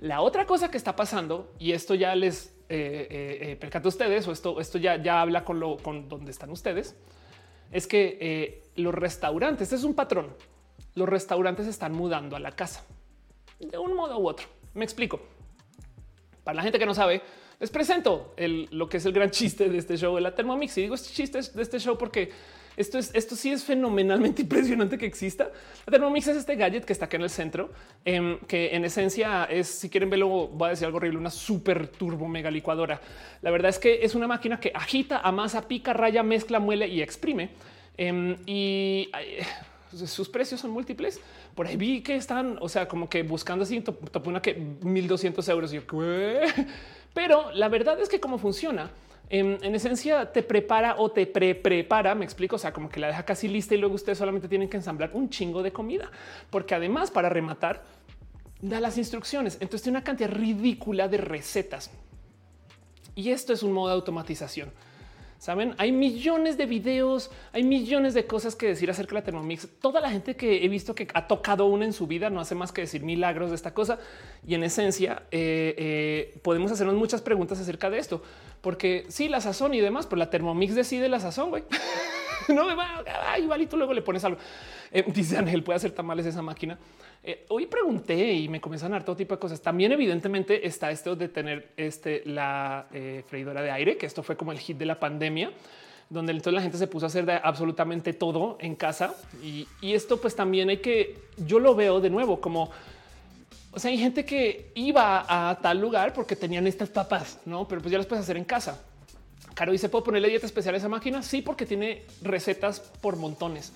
la 0.00 0.20
otra 0.20 0.46
cosa 0.46 0.70
que 0.70 0.76
está 0.76 0.96
pasando, 0.96 1.52
y 1.58 1.72
esto 1.72 1.94
ya 1.94 2.14
les 2.14 2.48
eh, 2.68 3.06
eh, 3.10 3.38
eh 3.52 3.56
percata 3.56 3.86
a 3.86 3.90
ustedes, 3.90 4.26
o 4.26 4.32
esto, 4.32 4.60
esto 4.60 4.78
ya, 4.78 5.00
ya 5.00 5.20
habla 5.20 5.44
con 5.44 5.60
lo 5.60 5.76
con 5.76 6.08
donde 6.08 6.30
están 6.30 6.50
ustedes, 6.50 6.96
es 7.72 7.86
que 7.86 8.18
eh, 8.20 8.62
los 8.76 8.94
restaurantes, 8.94 9.62
este 9.62 9.76
es 9.76 9.84
un 9.84 9.94
patrón, 9.94 10.34
los 10.94 11.08
restaurantes 11.08 11.66
están 11.66 11.92
mudando 11.92 12.36
a 12.36 12.38
la 12.38 12.52
casa 12.52 12.84
de 13.58 13.78
un 13.78 13.94
modo 13.94 14.18
u 14.18 14.28
otro. 14.28 14.46
Me 14.74 14.84
explico. 14.84 15.20
Para 16.44 16.56
la 16.56 16.62
gente 16.62 16.78
que 16.78 16.86
no 16.86 16.94
sabe, 16.94 17.22
les 17.60 17.70
presento 17.70 18.34
lo 18.36 18.88
que 18.88 18.96
es 18.96 19.06
el 19.06 19.12
gran 19.12 19.30
chiste 19.38 19.68
de 19.68 19.78
este 19.78 19.96
show 19.96 20.14
de 20.14 20.20
la 20.20 20.34
Thermomix. 20.34 20.76
Y 20.78 20.82
digo 20.82 20.94
este 20.94 21.12
chiste 21.12 21.40
de 21.40 21.62
este 21.62 21.78
show 21.78 21.96
porque 21.96 22.30
esto 22.76 22.98
es 22.98 23.10
esto 23.14 23.36
sí 23.36 23.50
es 23.52 23.64
fenomenalmente 23.64 24.42
impresionante 24.46 24.98
que 24.98 25.06
exista. 25.06 25.50
La 25.86 25.90
Thermomix 25.90 26.28
es 26.28 26.36
este 26.36 26.56
gadget 26.56 26.84
que 26.84 26.92
está 26.92 27.06
acá 27.06 27.16
en 27.16 27.22
el 27.22 27.30
centro, 27.30 27.70
em, 28.04 28.38
que 28.40 28.74
en 28.74 28.84
esencia 28.84 29.44
es, 29.44 29.68
si 29.68 29.90
quieren 29.90 30.10
verlo, 30.10 30.48
voy 30.48 30.66
a 30.66 30.70
decir 30.70 30.86
algo 30.86 30.98
horrible, 30.98 31.18
una 31.18 31.30
super 31.30 31.88
turbo 31.88 32.28
mega 32.28 32.50
licuadora. 32.50 33.00
La 33.42 33.50
verdad 33.50 33.70
es 33.70 33.78
que 33.78 34.04
es 34.04 34.14
una 34.14 34.26
máquina 34.26 34.60
que 34.60 34.72
agita, 34.74 35.18
amasa, 35.18 35.68
pica, 35.68 35.92
raya, 35.92 36.22
mezcla, 36.22 36.58
muele 36.58 36.88
y 36.88 37.02
exprime. 37.02 37.50
Em, 37.96 38.36
y 38.46 39.10
sus 40.06 40.28
precios 40.28 40.60
son 40.60 40.70
múltiples. 40.70 41.20
Por 41.54 41.66
ahí 41.66 41.76
vi 41.76 42.02
que 42.02 42.16
están, 42.16 42.58
o 42.60 42.68
sea, 42.68 42.88
como 42.88 43.08
que 43.08 43.22
buscando 43.22 43.64
así, 43.64 43.80
top 43.80 44.26
una 44.26 44.40
que 44.40 44.54
1200 44.54 45.46
euros. 45.48 45.72
Y 45.72 45.76
yo, 45.76 45.82
pero 47.14 47.50
la 47.52 47.68
verdad 47.68 48.00
es 48.00 48.08
que 48.08 48.20
cómo 48.20 48.38
funciona. 48.38 48.90
En, 49.34 49.74
esencia 49.74 50.30
te 50.30 50.42
prepara 50.42 50.96
o 50.98 51.10
te 51.10 51.26
pre 51.26 51.54
prepara, 51.54 52.14
me 52.14 52.22
explico, 52.22 52.56
o 52.56 52.58
sea, 52.58 52.70
como 52.70 52.90
que 52.90 53.00
la 53.00 53.06
deja 53.06 53.24
casi 53.24 53.48
lista 53.48 53.74
y 53.74 53.78
luego 53.78 53.94
ustedes 53.94 54.18
solamente 54.18 54.46
tienen 54.46 54.68
que 54.68 54.76
ensamblar 54.76 55.10
un 55.14 55.30
chingo 55.30 55.62
de 55.62 55.72
comida, 55.72 56.10
porque 56.50 56.74
además 56.74 57.10
para 57.10 57.30
rematar 57.30 57.82
da 58.60 58.78
las 58.78 58.98
instrucciones. 58.98 59.54
Entonces 59.54 59.84
tiene 59.84 59.96
una 59.96 60.04
cantidad 60.04 60.30
ridícula 60.30 61.08
de 61.08 61.16
recetas. 61.16 61.90
Y 63.14 63.30
esto 63.30 63.54
es 63.54 63.62
un 63.62 63.72
modo 63.72 63.88
de 63.88 63.94
automatización. 63.94 64.70
Saben, 65.42 65.74
hay 65.76 65.90
millones 65.90 66.56
de 66.56 66.66
videos, 66.66 67.28
hay 67.52 67.64
millones 67.64 68.14
de 68.14 68.28
cosas 68.28 68.54
que 68.54 68.68
decir 68.68 68.88
acerca 68.88 69.16
de 69.16 69.22
la 69.22 69.24
Thermomix. 69.24 69.66
Toda 69.80 70.00
la 70.00 70.08
gente 70.08 70.36
que 70.36 70.64
he 70.64 70.68
visto 70.68 70.94
que 70.94 71.08
ha 71.14 71.26
tocado 71.26 71.66
una 71.66 71.84
en 71.84 71.92
su 71.92 72.06
vida 72.06 72.30
no 72.30 72.38
hace 72.38 72.54
más 72.54 72.70
que 72.70 72.82
decir 72.82 73.02
milagros 73.02 73.50
de 73.50 73.56
esta 73.56 73.74
cosa. 73.74 73.98
Y 74.46 74.54
en 74.54 74.62
esencia, 74.62 75.24
eh, 75.32 75.74
eh, 75.76 76.38
podemos 76.42 76.70
hacernos 76.70 76.94
muchas 76.94 77.22
preguntas 77.22 77.58
acerca 77.58 77.90
de 77.90 77.98
esto, 77.98 78.22
porque 78.60 79.04
sí, 79.08 79.28
la 79.28 79.40
sazón 79.40 79.74
y 79.74 79.80
demás, 79.80 80.06
pero 80.06 80.20
la 80.20 80.30
Thermomix 80.30 80.76
decide 80.76 81.08
la 81.08 81.18
sazón. 81.18 81.50
güey. 81.50 81.64
no 82.54 82.66
me 82.66 82.74
va, 82.74 83.02
igual 83.38 83.62
y 83.62 83.66
tú 83.66 83.76
luego 83.76 83.92
le 83.92 84.02
pones 84.02 84.24
algo. 84.24 84.38
Eh, 84.90 85.04
dice 85.06 85.36
Ángel, 85.36 85.62
puede 85.62 85.76
hacer 85.76 85.92
tamales 85.92 86.26
esa 86.26 86.42
máquina. 86.42 86.78
Eh, 87.22 87.46
hoy 87.48 87.66
pregunté 87.66 88.32
y 88.32 88.48
me 88.48 88.60
comenzaron 88.60 88.94
a 88.94 88.96
dar 88.96 89.04
todo 89.04 89.16
tipo 89.16 89.34
de 89.34 89.40
cosas. 89.40 89.60
También 89.60 89.92
evidentemente 89.92 90.66
está 90.66 90.90
esto 90.90 91.14
de 91.16 91.28
tener 91.28 91.72
este, 91.76 92.22
la 92.26 92.86
eh, 92.92 93.22
freidora 93.26 93.62
de 93.62 93.70
aire, 93.70 93.96
que 93.96 94.06
esto 94.06 94.22
fue 94.22 94.36
como 94.36 94.52
el 94.52 94.58
hit 94.58 94.76
de 94.76 94.86
la 94.86 94.98
pandemia 94.98 95.50
donde 96.12 96.32
entonces 96.32 96.52
la 96.52 96.60
gente 96.60 96.76
se 96.76 96.86
puso 96.86 97.06
a 97.06 97.08
hacer 97.08 97.40
absolutamente 97.42 98.12
todo 98.12 98.58
en 98.60 98.74
casa. 98.74 99.14
Y, 99.42 99.66
esto 99.80 100.20
pues 100.20 100.36
también 100.36 100.68
hay 100.68 100.76
que, 100.76 101.18
yo 101.38 101.58
lo 101.58 101.74
veo 101.74 102.02
de 102.02 102.10
nuevo 102.10 102.38
como, 102.38 102.70
o 103.70 103.78
sea, 103.78 103.90
hay 103.90 103.96
gente 103.96 104.26
que 104.26 104.70
iba 104.74 105.24
a 105.26 105.58
tal 105.60 105.80
lugar 105.80 106.12
porque 106.12 106.36
tenían 106.36 106.66
estas 106.66 106.90
papas, 106.90 107.38
¿no? 107.46 107.66
Pero 107.66 107.80
pues 107.80 107.92
ya 107.92 107.96
las 107.96 108.06
puedes 108.06 108.24
hacer 108.24 108.36
en 108.36 108.44
casa. 108.44 108.78
Caro 109.54 109.72
dice, 109.72 109.88
¿puedo 109.88 110.04
ponerle 110.04 110.28
dieta 110.28 110.46
especial 110.46 110.74
a 110.74 110.78
esa 110.78 110.88
máquina? 110.88 111.22
Sí, 111.22 111.42
porque 111.42 111.66
tiene 111.66 112.04
recetas 112.22 112.80
por 112.80 113.16
montones. 113.16 113.72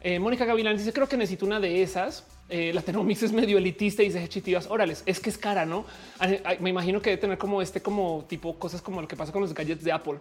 Eh, 0.00 0.18
Mónica 0.18 0.44
Gavilán 0.44 0.76
dice, 0.76 0.92
creo 0.92 1.08
que 1.08 1.16
necesito 1.16 1.46
una 1.46 1.60
de 1.60 1.82
esas 1.82 2.24
eh, 2.52 2.70
la 2.74 2.82
Thermomix 2.82 3.22
es 3.22 3.32
medio 3.32 3.56
elitista 3.56 4.02
y 4.02 4.06
dice 4.06 4.28
chitivas. 4.28 4.66
Órales, 4.68 5.02
es 5.06 5.20
que 5.20 5.30
es 5.30 5.38
cara, 5.38 5.64
no? 5.64 5.86
Me 6.60 6.68
imagino 6.68 7.00
que 7.00 7.08
debe 7.08 7.20
tener 7.20 7.38
como 7.38 7.62
este, 7.62 7.80
como 7.80 8.26
tipo 8.28 8.58
cosas 8.58 8.82
como 8.82 9.00
lo 9.00 9.08
que 9.08 9.16
pasa 9.16 9.32
con 9.32 9.40
los 9.40 9.54
gadgets 9.54 9.82
de 9.82 9.90
Apple. 9.90 10.18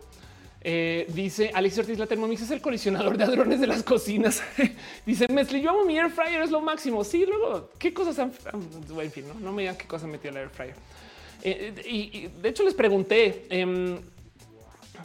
Eh, 0.63 1.07
dice 1.09 1.51
Alex 1.53 1.79
Ortiz, 1.79 1.99
la 1.99 2.07
Thermomix 2.07 2.43
es 2.43 2.51
el 2.51 2.61
colisionador 2.61 3.17
de 3.17 3.25
hadrones 3.25 3.59
de 3.59 3.67
las 3.67 3.83
cocinas. 3.83 4.41
dice 5.05 5.27
Mesli, 5.27 5.61
yo 5.61 5.71
amo 5.71 5.83
mi 5.83 5.97
air 5.97 6.09
fryer, 6.09 6.41
es 6.41 6.51
lo 6.51 6.61
máximo. 6.61 7.03
Sí, 7.03 7.25
luego 7.25 7.69
qué 7.77 7.93
cosas 7.93 8.17
han, 8.17 8.31
en 8.97 9.11
fin, 9.11 9.25
no, 9.41 9.51
me 9.51 9.63
digan 9.63 9.75
qué 9.75 9.85
cosas 9.85 10.07
metió 10.07 10.29
el 10.29 10.37
air 10.37 10.49
fryer. 10.49 10.75
Y, 11.43 12.27
de 12.27 12.49
hecho 12.49 12.63
les 12.63 12.75
pregunté 12.75 13.47
em, 13.49 13.97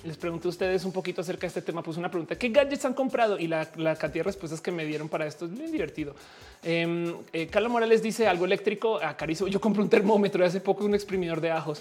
les 0.05 0.17
pregunté 0.17 0.49
a 0.49 0.51
ustedes 0.51 0.85
un 0.85 0.93
poquito 0.93 1.21
acerca 1.21 1.43
de 1.43 1.49
este 1.49 1.63
tema. 1.63 1.83
Pues 1.83 1.97
una 1.97 2.11
pregunta: 2.11 2.37
¿qué 2.37 2.49
gadgets 2.49 2.85
han 2.85 2.95
comprado? 2.95 3.39
Y 3.39 3.47
la, 3.47 3.67
cantidad 3.67 4.13
de 4.13 4.23
respuestas 4.25 4.61
que 4.61 4.71
me 4.71 4.85
dieron 4.85 5.09
para 5.09 5.27
esto 5.27 5.47
es 5.47 5.57
bien 5.57 5.73
divertido. 5.73 6.15
Eh, 6.63 7.15
eh, 7.33 7.47
Carla 7.49 7.69
Morales 7.69 8.03
dice 8.03 8.27
algo 8.27 8.45
eléctrico. 8.45 9.01
Acaricio. 9.03 9.47
Yo 9.49 9.61
compré 9.61 9.83
un 9.83 9.89
termómetro 9.89 10.43
y 10.45 10.47
hace 10.47 10.61
poco 10.61 10.85
un 10.85 10.95
exprimidor 10.95 11.41
de 11.41 11.51
ajos. 11.51 11.81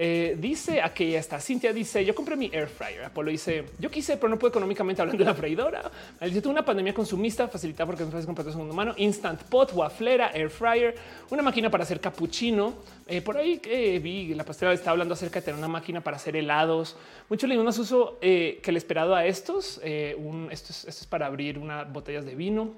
Eh, 0.00 0.36
dice 0.38 0.80
aquí 0.80 1.16
está 1.16 1.40
Cintia 1.40 1.72
dice 1.72 2.04
yo 2.04 2.14
compré 2.14 2.36
mi 2.36 2.48
air 2.52 2.68
fryer. 2.68 3.02
Apolo 3.04 3.32
dice 3.32 3.64
yo 3.80 3.90
quise, 3.90 4.16
pero 4.16 4.28
no 4.28 4.38
puedo 4.38 4.50
económicamente 4.50 5.02
hablando 5.02 5.24
de 5.24 5.28
la 5.28 5.34
freidora. 5.34 5.90
Dice 6.20 6.46
una 6.46 6.64
pandemia 6.64 6.94
consumista 6.94 7.48
facilita 7.48 7.84
porque 7.84 8.04
no 8.04 8.10
puedes 8.10 8.24
comprar 8.24 8.46
de 8.46 8.52
segundo 8.52 8.72
mano. 8.72 8.94
Instant 8.96 9.42
pot, 9.42 9.72
waflera, 9.72 10.30
air 10.32 10.50
fryer, 10.50 10.94
una 11.30 11.42
máquina 11.42 11.68
para 11.68 11.82
hacer 11.82 11.98
cappuccino. 11.98 12.74
Eh, 13.08 13.22
por 13.22 13.38
ahí 13.38 13.58
que 13.58 13.98
vi 13.98 14.32
la 14.34 14.44
pastelera 14.44 14.72
está 14.72 14.92
hablando 14.92 15.14
acerca 15.14 15.40
de 15.40 15.46
tener 15.46 15.58
una 15.58 15.66
máquina 15.66 16.00
para 16.00 16.16
hacer 16.16 16.36
helados. 16.36 16.96
Mucho 17.28 17.48
le 17.48 17.58
más 17.58 17.76
uso 17.78 18.18
eh, 18.20 18.60
que 18.62 18.70
el 18.70 18.76
esperado 18.76 19.16
a 19.16 19.26
estos. 19.26 19.80
Esto, 19.82 20.50
es, 20.50 20.84
esto 20.84 20.88
es 20.88 21.06
para 21.06 21.26
abrir 21.26 21.58
unas 21.58 21.92
botellas 21.92 22.24
de 22.24 22.36
vino, 22.36 22.72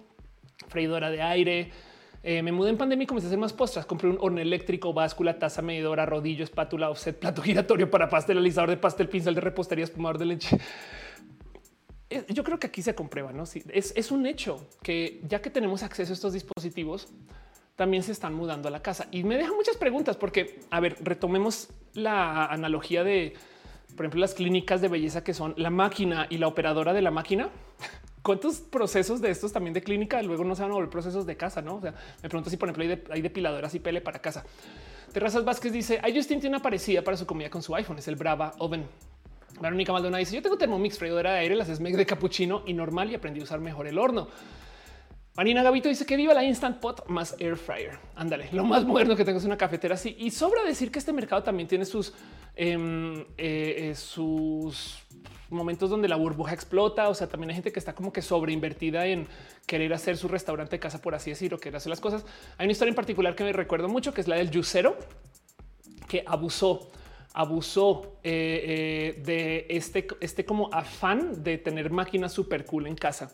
freidora 0.68 1.10
de 1.10 1.20
aire 1.20 1.70
eh, 2.22 2.42
me 2.42 2.52
mudé 2.52 2.70
en 2.70 2.76
pandemia 2.76 3.04
y 3.04 3.06
comencé 3.06 3.26
a 3.26 3.28
hacer 3.28 3.38
más 3.38 3.52
postras. 3.52 3.86
Compré 3.86 4.08
un 4.08 4.18
horno 4.20 4.40
eléctrico, 4.40 4.92
báscula, 4.92 5.38
taza 5.38 5.62
medidora, 5.62 6.04
rodillo, 6.04 6.44
espátula, 6.44 6.90
offset, 6.90 7.18
plato 7.18 7.42
giratorio 7.42 7.90
para 7.90 8.08
pastelizador 8.08 8.70
de 8.70 8.76
pastel, 8.76 9.08
pincel 9.08 9.34
de 9.34 9.40
repostería, 9.40 9.84
espumador 9.84 10.18
de 10.18 10.26
leche. 10.26 10.58
Eh, 12.10 12.24
yo 12.28 12.44
creo 12.44 12.58
que 12.58 12.66
aquí 12.66 12.82
se 12.82 12.94
comprueba, 12.94 13.32
¿no? 13.32 13.46
Sí, 13.46 13.62
es, 13.72 13.92
es 13.96 14.10
un 14.10 14.26
hecho 14.26 14.68
que 14.82 15.20
ya 15.28 15.40
que 15.40 15.48
tenemos 15.48 15.82
acceso 15.82 16.12
a 16.12 16.14
estos 16.14 16.32
dispositivos, 16.32 17.08
también 17.76 18.02
se 18.02 18.12
están 18.12 18.34
mudando 18.34 18.68
a 18.68 18.70
la 18.70 18.82
casa. 18.82 19.06
Y 19.10 19.22
me 19.24 19.38
deja 19.38 19.54
muchas 19.54 19.76
preguntas 19.76 20.16
porque, 20.16 20.60
a 20.70 20.80
ver, 20.80 20.96
retomemos 21.00 21.68
la 21.94 22.44
analogía 22.46 23.04
de, 23.04 23.32
por 23.96 24.04
ejemplo, 24.04 24.20
las 24.20 24.34
clínicas 24.34 24.82
de 24.82 24.88
belleza 24.88 25.24
que 25.24 25.32
son 25.32 25.54
la 25.56 25.70
máquina 25.70 26.26
y 26.28 26.36
la 26.36 26.48
operadora 26.48 26.92
de 26.92 27.00
la 27.00 27.10
máquina. 27.10 27.48
Cuántos 28.22 28.60
procesos 28.60 29.20
de 29.20 29.30
estos 29.30 29.52
también 29.52 29.74
de 29.74 29.82
clínica 29.82 30.22
luego 30.22 30.44
no 30.44 30.54
se 30.54 30.62
van 30.62 30.70
a 30.70 30.74
volver 30.74 30.90
procesos 30.90 31.26
de 31.26 31.36
casa, 31.36 31.62
no? 31.62 31.76
O 31.76 31.80
sea, 31.80 31.94
me 32.22 32.28
pregunto 32.28 32.50
si 32.50 32.56
por 32.56 32.68
ejemplo 32.68 32.98
hay, 33.10 33.22
depiladoras 33.22 33.74
y 33.74 33.80
pele 33.80 34.00
para 34.00 34.20
casa. 34.20 34.44
Terrazas 35.12 35.44
Vázquez 35.44 35.72
dice: 35.72 35.98
Ay, 36.02 36.14
Justin 36.16 36.40
tiene 36.40 36.56
una 36.56 36.62
parecida 36.62 37.02
para 37.02 37.16
su 37.16 37.26
comida 37.26 37.50
con 37.50 37.62
su 37.62 37.74
iPhone. 37.74 37.98
Es 37.98 38.08
el 38.08 38.16
Brava 38.16 38.52
Oven. 38.58 38.86
Verónica 39.60 39.92
Maldonado 39.92 40.18
dice: 40.18 40.36
Yo 40.36 40.42
tengo 40.42 40.56
Thermomix, 40.56 40.98
freidora 40.98 41.32
de 41.32 41.40
aire, 41.40 41.56
las 41.56 41.68
Smeg 41.68 41.96
de 41.96 42.06
capuchino 42.06 42.62
y 42.66 42.74
normal 42.74 43.10
y 43.10 43.14
aprendí 43.14 43.40
a 43.40 43.44
usar 43.44 43.60
mejor 43.60 43.86
el 43.86 43.98
horno. 43.98 44.28
Marina 45.36 45.62
Gavito 45.62 45.88
dice 45.88 46.04
que 46.04 46.16
viva 46.16 46.34
la 46.34 46.44
Instant 46.44 46.80
Pot 46.80 47.06
más 47.08 47.36
Air 47.38 47.56
Fryer. 47.56 47.98
Ándale, 48.16 48.48
lo 48.52 48.64
más 48.64 48.84
moderno 48.84 49.16
que 49.16 49.24
tengo 49.24 49.38
es 49.38 49.44
una 49.44 49.56
cafetera 49.56 49.94
así. 49.94 50.14
Y 50.18 50.30
sobra 50.32 50.62
decir 50.64 50.90
que 50.90 50.98
este 50.98 51.12
mercado 51.12 51.42
también 51.42 51.68
tiene 51.68 51.84
sus, 51.84 52.12
em, 52.56 53.20
eh, 53.20 53.24
eh, 53.38 53.94
sus 53.94 54.98
momentos 55.50 55.90
donde 55.90 56.08
la 56.08 56.16
burbuja 56.16 56.54
explota. 56.54 57.08
O 57.08 57.14
sea, 57.14 57.28
también 57.28 57.50
hay 57.50 57.56
gente 57.56 57.72
que 57.72 57.78
está 57.78 57.94
como 57.94 58.12
que 58.12 58.22
sobreinvertida 58.22 59.06
en 59.06 59.26
querer 59.66 59.92
hacer 59.92 60.16
su 60.16 60.28
restaurante 60.28 60.76
de 60.76 60.80
casa, 60.80 61.00
por 61.00 61.14
así 61.14 61.30
decirlo, 61.30 61.58
querer 61.58 61.76
hacer 61.76 61.90
las 61.90 62.00
cosas. 62.00 62.24
Hay 62.58 62.66
una 62.66 62.72
historia 62.72 62.90
en 62.90 62.96
particular 62.96 63.34
que 63.34 63.44
me 63.44 63.52
recuerdo 63.52 63.88
mucho, 63.88 64.12
que 64.14 64.20
es 64.20 64.28
la 64.28 64.36
del 64.36 64.50
Juicero, 64.50 64.96
que 66.08 66.24
abusó 66.26 66.90
abusó 67.32 68.18
eh, 68.24 69.14
eh, 69.16 69.22
de 69.22 69.66
este, 69.68 70.06
este 70.20 70.44
como 70.44 70.68
afán 70.72 71.42
de 71.42 71.58
tener 71.58 71.90
máquinas 71.90 72.32
súper 72.32 72.64
cool 72.64 72.86
en 72.86 72.96
casa, 72.96 73.32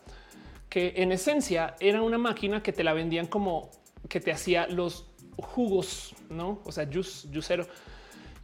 que 0.69 0.93
en 0.97 1.11
esencia 1.11 1.75
era 1.79 2.01
una 2.01 2.17
máquina 2.17 2.61
que 2.61 2.73
te 2.73 2.83
la 2.83 2.93
vendían 2.93 3.27
como 3.27 3.71
que 4.07 4.19
te 4.19 4.31
hacía 4.31 4.67
los 4.67 5.07
jugos, 5.37 6.15
no? 6.29 6.61
O 6.63 6.71
sea, 6.71 6.87
juice, 6.91 7.27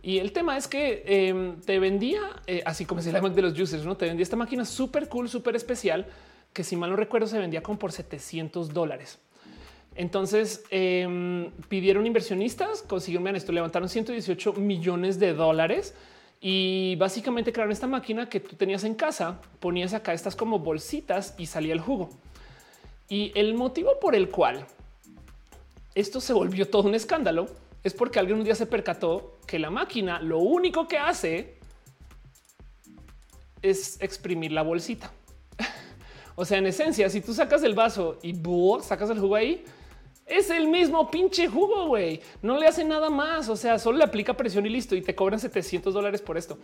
y 0.05 0.19
el 0.19 0.33
tema 0.33 0.57
es 0.57 0.67
que 0.67 1.03
em, 1.07 1.61
te 1.61 1.79
vendía, 1.79 2.19
eh, 2.45 2.61
así 2.65 2.83
como 2.83 3.01
se 3.01 3.09
llama 3.09 3.29
de 3.29 3.41
los 3.41 3.57
users, 3.57 3.85
no 3.85 3.95
te 3.95 4.05
vendía 4.05 4.23
esta 4.23 4.35
máquina 4.35 4.65
súper 4.65 5.07
cool, 5.07 5.29
súper 5.29 5.55
especial, 5.55 6.05
que 6.51 6.65
si 6.65 6.75
mal 6.75 6.89
no 6.89 6.97
recuerdo 6.97 7.25
se 7.25 7.39
vendía 7.39 7.63
como 7.63 7.79
por 7.79 7.93
700 7.93 8.73
dólares. 8.73 9.17
Entonces 9.95 10.65
em, 10.71 11.51
pidieron 11.69 12.05
inversionistas, 12.05 12.81
consiguieron 12.81 13.33
esto, 13.33 13.53
levantaron 13.53 13.87
118 13.87 14.53
millones 14.53 15.19
de 15.19 15.33
dólares 15.33 15.93
y 16.41 16.97
básicamente 16.97 17.53
crearon 17.53 17.71
esta 17.71 17.87
máquina 17.87 18.27
que 18.27 18.41
tú 18.41 18.57
tenías 18.57 18.83
en 18.83 18.95
casa, 18.95 19.39
ponías 19.61 19.93
acá 19.93 20.13
estas 20.13 20.35
como 20.35 20.59
bolsitas 20.59 21.33
y 21.37 21.45
salía 21.45 21.71
el 21.71 21.79
jugo. 21.79 22.09
Y 23.07 23.31
el 23.35 23.53
motivo 23.53 23.91
por 24.01 24.15
el 24.15 24.29
cual 24.29 24.65
esto 25.95 26.19
se 26.19 26.33
volvió 26.33 26.67
todo 26.67 26.89
un 26.89 26.95
escándalo 26.95 27.47
es 27.83 27.93
porque 27.93 28.19
alguien 28.19 28.39
un 28.39 28.43
día 28.43 28.55
se 28.55 28.65
percató 28.65 29.39
que 29.45 29.59
la 29.59 29.69
máquina 29.69 30.19
lo 30.19 30.39
único 30.39 30.87
que 30.87 30.97
hace 30.97 31.57
es 33.61 34.01
exprimir 34.01 34.51
la 34.51 34.61
bolsita. 34.61 35.11
o 36.35 36.45
sea, 36.45 36.57
en 36.57 36.67
esencia, 36.67 37.09
si 37.09 37.21
tú 37.21 37.33
sacas 37.33 37.63
el 37.63 37.73
vaso 37.73 38.19
y 38.21 38.33
sacas 38.81 39.09
el 39.09 39.19
jugo 39.19 39.35
ahí, 39.35 39.63
es 40.25 40.49
el 40.49 40.67
mismo 40.67 41.11
pinche 41.11 41.47
jugo, 41.49 41.87
güey. 41.87 42.21
No 42.41 42.57
le 42.57 42.67
hace 42.67 42.85
nada 42.85 43.09
más. 43.09 43.49
O 43.49 43.57
sea, 43.57 43.77
solo 43.77 43.97
le 43.97 44.05
aplica 44.05 44.35
presión 44.35 44.65
y 44.65 44.69
listo. 44.69 44.95
Y 44.95 45.01
te 45.01 45.13
cobran 45.13 45.39
700 45.39 45.93
dólares 45.93 46.21
por 46.21 46.37
esto. 46.37 46.57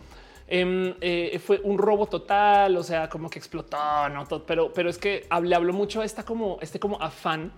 Em, 0.48 0.94
eh, 1.00 1.38
fue 1.44 1.60
un 1.62 1.76
robo 1.76 2.06
total. 2.06 2.76
O 2.78 2.82
sea, 2.82 3.08
como 3.10 3.28
que 3.28 3.38
explotó, 3.38 4.08
no 4.08 4.24
pero, 4.46 4.72
pero 4.72 4.88
es 4.88 4.96
que 4.96 5.26
le 5.42 5.54
habló 5.54 5.74
mucho 5.74 6.02
esta 6.02 6.24
como 6.24 6.58
este 6.62 6.80
como 6.80 7.00
afán 7.02 7.52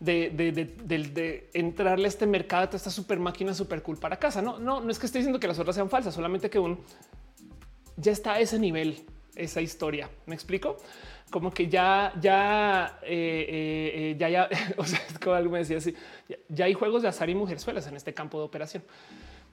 de, 0.00 1.50
entrarle 1.52 2.06
a 2.06 2.08
este 2.08 2.26
mercado, 2.26 2.70
a 2.72 2.76
esta 2.76 2.90
super 2.90 3.18
máquina 3.18 3.54
super 3.54 3.82
cool 3.82 3.98
para 3.98 4.18
casa. 4.18 4.42
No, 4.42 4.58
no, 4.58 4.80
no 4.80 4.90
es 4.90 4.98
que 4.98 5.06
esté 5.06 5.18
diciendo 5.18 5.38
que 5.38 5.46
las 5.46 5.58
otras 5.58 5.76
sean 5.76 5.90
falsas, 5.90 6.14
solamente 6.14 6.50
que 6.50 6.58
un 6.58 6.80
ya 7.96 8.12
está 8.12 8.34
a 8.34 8.40
ese 8.40 8.58
nivel, 8.58 9.04
esa 9.36 9.60
historia. 9.60 10.10
Me 10.26 10.34
explico 10.34 10.78
como 11.30 11.52
que 11.52 11.68
ya, 11.68 12.12
ya, 12.20 12.98
eh, 13.02 13.46
eh, 13.48 13.92
eh, 13.94 14.16
ya, 14.18 14.28
ya, 14.28 14.48
o 14.76 14.84
sea, 14.84 15.00
como 15.22 15.36
algo 15.36 15.52
me 15.52 15.58
decía 15.58 15.78
así, 15.78 15.94
ya, 16.48 16.64
hay 16.64 16.74
juegos 16.74 17.02
de 17.02 17.08
azar 17.08 17.30
y 17.30 17.34
mujerzuelas 17.34 17.86
en 17.86 17.96
este 17.96 18.14
campo 18.14 18.38
de 18.38 18.44
operación. 18.44 18.82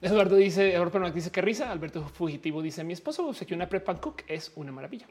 Eduardo 0.00 0.36
dice, 0.36 0.74
Eduardo 0.74 1.10
dice 1.10 1.30
que 1.30 1.42
risa. 1.42 1.72
Alberto 1.72 2.06
Fugitivo 2.08 2.62
dice: 2.62 2.84
Mi 2.84 2.92
esposo 2.92 3.32
que 3.46 3.54
una 3.54 3.68
prep 3.68 4.00
cook 4.00 4.22
es 4.28 4.52
una 4.54 4.70
maravilla. 4.70 5.06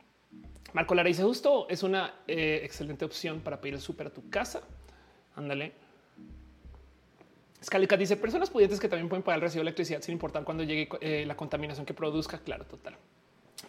Marco 0.72 0.96
Lara 0.96 1.08
dice 1.08 1.24
justo 1.24 1.68
es 1.70 1.84
una 1.84 2.14
excelente 2.26 3.04
opción 3.04 3.42
para 3.42 3.60
pedir 3.60 3.76
el 3.76 3.82
súper 3.82 4.08
a 4.08 4.10
tu 4.12 4.30
casa. 4.30 4.62
Ándale. 5.38 5.72
Scalica 7.64 7.96
dice 7.96 8.18
personas 8.18 8.50
pudientes 8.50 8.80
que 8.80 8.90
también 8.90 9.08
pueden 9.08 9.24
pagar 9.24 9.38
el 9.38 9.44
recibo 9.44 9.60
de 9.60 9.70
electricidad 9.70 10.02
sin 10.02 10.14
importar 10.14 10.44
cuando 10.44 10.64
llegue 10.64 10.90
eh, 11.00 11.26
la 11.26 11.36
contaminación 11.36 11.86
que 11.86 11.94
produzca. 11.94 12.40
Claro, 12.40 12.66
total. 12.66 12.96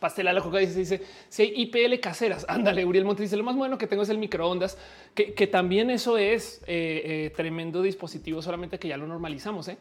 Pastela 0.00 0.32
la 0.32 0.40
coca 0.40 0.58
dice, 0.58 0.78
dice 0.78 1.02
si 1.28 1.42
hay 1.42 1.52
IPL 1.54 2.00
caseras. 2.00 2.44
Ándale, 2.48 2.84
Uriel 2.84 3.04
Monte 3.04 3.22
dice 3.22 3.36
lo 3.36 3.44
más 3.44 3.56
bueno 3.56 3.78
que 3.78 3.86
tengo 3.86 4.02
es 4.02 4.08
el 4.08 4.18
microondas, 4.18 4.78
que, 5.14 5.46
también 5.46 5.90
eso 5.90 6.18
es 6.18 6.62
eh, 6.66 7.32
tremendo 7.36 7.82
dispositivo, 7.82 8.42
solamente 8.42 8.78
que 8.78 8.88
ya 8.88 8.96
lo 8.96 9.06
normalizamos. 9.06 9.68
¿eh? 9.68 9.78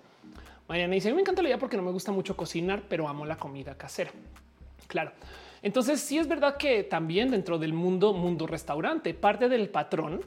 Mariana 0.68 0.94
dice 0.94 1.14
me 1.14 1.22
encanta 1.22 1.42
la 1.42 1.50
idea 1.50 1.58
porque 1.58 1.78
no 1.78 1.84
me 1.84 1.92
gusta 1.92 2.12
mucho 2.12 2.36
cocinar, 2.36 2.84
pero 2.90 3.08
amo 3.08 3.26
la 3.26 3.38
comida 3.38 3.78
casera. 3.78 4.12
Claro. 4.88 5.12
Entonces, 5.62 6.00
sí 6.00 6.18
es 6.18 6.28
verdad 6.28 6.58
que 6.58 6.84
también 6.84 7.32
dentro 7.32 7.58
del 7.58 7.74
mundo, 7.74 8.14
mundo 8.14 8.48
restaurante, 8.48 9.14
parte 9.14 9.50
del 9.50 9.70
patrón 9.70 10.22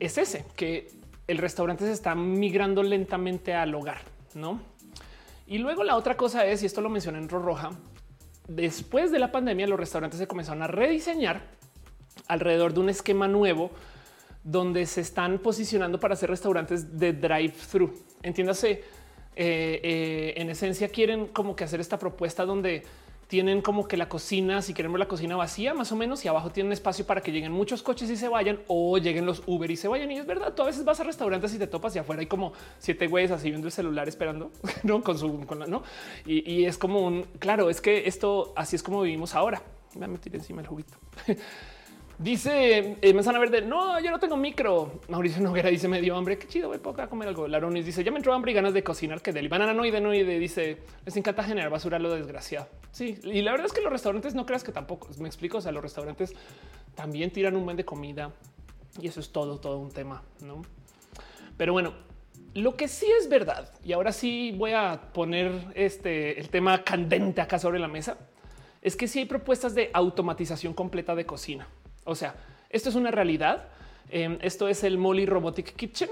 es 0.00 0.18
ese, 0.18 0.44
que 0.56 0.88
el 1.26 1.38
restaurante 1.38 1.84
se 1.84 1.92
está 1.92 2.14
migrando 2.14 2.82
lentamente 2.82 3.54
al 3.54 3.74
hogar, 3.74 3.98
¿no? 4.34 4.60
Y 5.46 5.58
luego 5.58 5.84
la 5.84 5.96
otra 5.96 6.16
cosa 6.16 6.46
es, 6.46 6.62
y 6.62 6.66
esto 6.66 6.80
lo 6.80 6.88
mencioné 6.88 7.18
en 7.18 7.28
Roja, 7.28 7.70
después 8.48 9.10
de 9.10 9.18
la 9.18 9.32
pandemia 9.32 9.66
los 9.66 9.78
restaurantes 9.78 10.18
se 10.18 10.26
comenzaron 10.26 10.62
a 10.62 10.66
rediseñar 10.66 11.42
alrededor 12.28 12.72
de 12.72 12.80
un 12.80 12.88
esquema 12.88 13.28
nuevo 13.28 13.70
donde 14.42 14.84
se 14.86 15.00
están 15.00 15.38
posicionando 15.38 15.98
para 15.98 16.14
hacer 16.14 16.30
restaurantes 16.30 16.98
de 16.98 17.12
drive-thru. 17.14 17.92
Entiéndase, 18.22 18.70
eh, 19.36 19.80
eh, 19.82 20.34
en 20.36 20.50
esencia 20.50 20.88
quieren 20.88 21.26
como 21.28 21.56
que 21.56 21.64
hacer 21.64 21.80
esta 21.80 21.98
propuesta 21.98 22.44
donde 22.44 22.82
tienen 23.34 23.62
como 23.62 23.88
que 23.88 23.96
la 23.96 24.08
cocina, 24.08 24.62
si 24.62 24.74
queremos 24.74 24.96
la 24.96 25.08
cocina 25.08 25.34
vacía 25.34 25.74
más 25.74 25.90
o 25.90 25.96
menos 25.96 26.24
y 26.24 26.28
abajo 26.28 26.50
tienen 26.50 26.72
espacio 26.72 27.04
para 27.04 27.20
que 27.20 27.32
lleguen 27.32 27.50
muchos 27.50 27.82
coches 27.82 28.08
y 28.08 28.16
se 28.16 28.28
vayan 28.28 28.60
o 28.68 28.96
lleguen 28.96 29.26
los 29.26 29.42
Uber 29.46 29.68
y 29.68 29.76
se 29.76 29.88
vayan. 29.88 30.08
Y 30.12 30.18
es 30.18 30.24
verdad, 30.24 30.54
tú 30.54 30.62
a 30.62 30.66
veces 30.66 30.84
vas 30.84 31.00
a 31.00 31.02
restaurantes 31.02 31.52
y 31.52 31.58
te 31.58 31.66
topas 31.66 31.96
y 31.96 31.98
afuera 31.98 32.20
hay 32.20 32.28
como 32.28 32.52
siete 32.78 33.08
güeyes 33.08 33.32
así 33.32 33.50
viendo 33.50 33.66
el 33.66 33.72
celular 33.72 34.06
esperando, 34.06 34.52
no 34.84 35.02
con 35.02 35.18
su, 35.18 35.44
con 35.46 35.58
la, 35.58 35.66
no. 35.66 35.82
Y, 36.24 36.64
es 36.64 36.78
como 36.78 37.00
un, 37.00 37.24
claro, 37.40 37.70
es 37.70 37.80
que 37.80 38.06
esto 38.06 38.52
así 38.54 38.76
es 38.76 38.84
como 38.84 39.02
vivimos 39.02 39.34
ahora. 39.34 39.60
Me 39.96 40.06
metí 40.06 40.30
encima 40.32 40.60
el 40.60 40.68
juguito. 40.68 40.96
Dice 42.16 42.98
eh, 43.02 43.14
Manzana 43.14 43.40
Verde, 43.40 43.62
no, 43.62 43.98
yo 43.98 44.12
no 44.12 44.20
tengo 44.20 44.36
micro. 44.36 45.00
Mauricio 45.08 45.42
Noguera 45.42 45.70
dice, 45.70 45.88
me 45.88 46.00
dio 46.00 46.14
hambre. 46.14 46.38
Qué 46.38 46.46
chido, 46.46 46.68
voy 46.68 46.78
a 46.98 47.08
comer 47.08 47.26
algo. 47.26 47.48
Laronis 47.48 47.84
dice, 47.84 48.04
ya 48.04 48.12
me 48.12 48.18
entró 48.18 48.32
hambre 48.32 48.52
y 48.52 48.54
ganas 48.54 48.74
de 48.74 48.84
cocinar 48.84 49.20
que 49.20 49.32
del 49.32 49.48
banana 49.48 49.74
no 49.74 49.84
y 49.84 49.90
de 49.90 50.00
no 50.00 50.14
y 50.14 50.22
de 50.22 50.38
dice, 50.38 50.78
les 51.04 51.16
encanta 51.16 51.42
generar 51.42 51.70
basura 51.70 51.98
lo 51.98 52.14
desgraciado. 52.14 52.68
Sí, 52.94 53.18
y 53.24 53.42
la 53.42 53.50
verdad 53.50 53.66
es 53.66 53.72
que 53.72 53.80
los 53.80 53.90
restaurantes 53.90 54.36
no 54.36 54.46
creas 54.46 54.62
que 54.62 54.70
tampoco 54.70 55.08
me 55.18 55.26
explico. 55.26 55.58
O 55.58 55.60
sea, 55.60 55.72
los 55.72 55.82
restaurantes 55.82 56.32
también 56.94 57.32
tiran 57.32 57.56
un 57.56 57.64
buen 57.64 57.76
de 57.76 57.84
comida 57.84 58.30
y 59.02 59.08
eso 59.08 59.18
es 59.18 59.30
todo, 59.30 59.58
todo 59.58 59.80
un 59.80 59.90
tema, 59.90 60.22
no? 60.40 60.62
Pero 61.56 61.72
bueno, 61.72 61.92
lo 62.54 62.76
que 62.76 62.86
sí 62.86 63.06
es 63.18 63.28
verdad, 63.28 63.68
y 63.84 63.94
ahora 63.94 64.12
sí 64.12 64.54
voy 64.56 64.74
a 64.74 65.10
poner 65.12 65.50
este 65.74 66.38
el 66.38 66.50
tema 66.50 66.84
candente 66.84 67.40
acá 67.40 67.58
sobre 67.58 67.80
la 67.80 67.88
mesa, 67.88 68.16
es 68.80 68.94
que 68.94 69.08
sí 69.08 69.18
hay 69.18 69.24
propuestas 69.24 69.74
de 69.74 69.90
automatización 69.92 70.72
completa 70.72 71.16
de 71.16 71.26
cocina. 71.26 71.66
O 72.04 72.14
sea, 72.14 72.36
esto 72.70 72.90
es 72.90 72.94
una 72.94 73.10
realidad. 73.10 73.70
Em, 74.08 74.38
esto 74.40 74.68
es 74.68 74.84
el 74.84 74.98
Molly 74.98 75.26
Robotic 75.26 75.74
Kitchen 75.74 76.10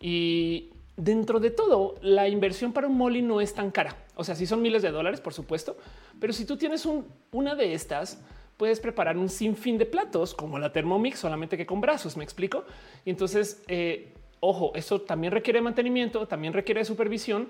y 0.00 0.70
dentro 0.96 1.40
de 1.40 1.50
todo, 1.50 1.96
la 2.00 2.28
inversión 2.28 2.72
para 2.72 2.86
un 2.86 2.96
Molly 2.96 3.22
no 3.22 3.40
es 3.40 3.54
tan 3.54 3.72
cara. 3.72 3.96
O 4.14 4.24
sea, 4.24 4.34
sí 4.34 4.46
son 4.46 4.62
miles 4.62 4.82
de 4.82 4.90
dólares, 4.90 5.20
por 5.20 5.34
supuesto, 5.34 5.76
pero 6.20 6.32
si 6.32 6.44
tú 6.44 6.56
tienes 6.56 6.86
una 7.32 7.54
de 7.54 7.74
estas, 7.74 8.20
puedes 8.56 8.80
preparar 8.80 9.16
un 9.16 9.28
sinfín 9.28 9.78
de 9.78 9.86
platos 9.86 10.34
como 10.34 10.58
la 10.58 10.72
Thermomix, 10.72 11.18
solamente 11.18 11.56
que 11.56 11.66
con 11.66 11.80
brazos. 11.80 12.16
Me 12.16 12.24
explico. 12.24 12.64
Y 13.04 13.10
entonces, 13.10 13.62
eh, 13.68 14.12
ojo, 14.40 14.72
eso 14.74 15.00
también 15.00 15.32
requiere 15.32 15.60
mantenimiento, 15.60 16.26
también 16.28 16.52
requiere 16.52 16.84
supervisión. 16.84 17.48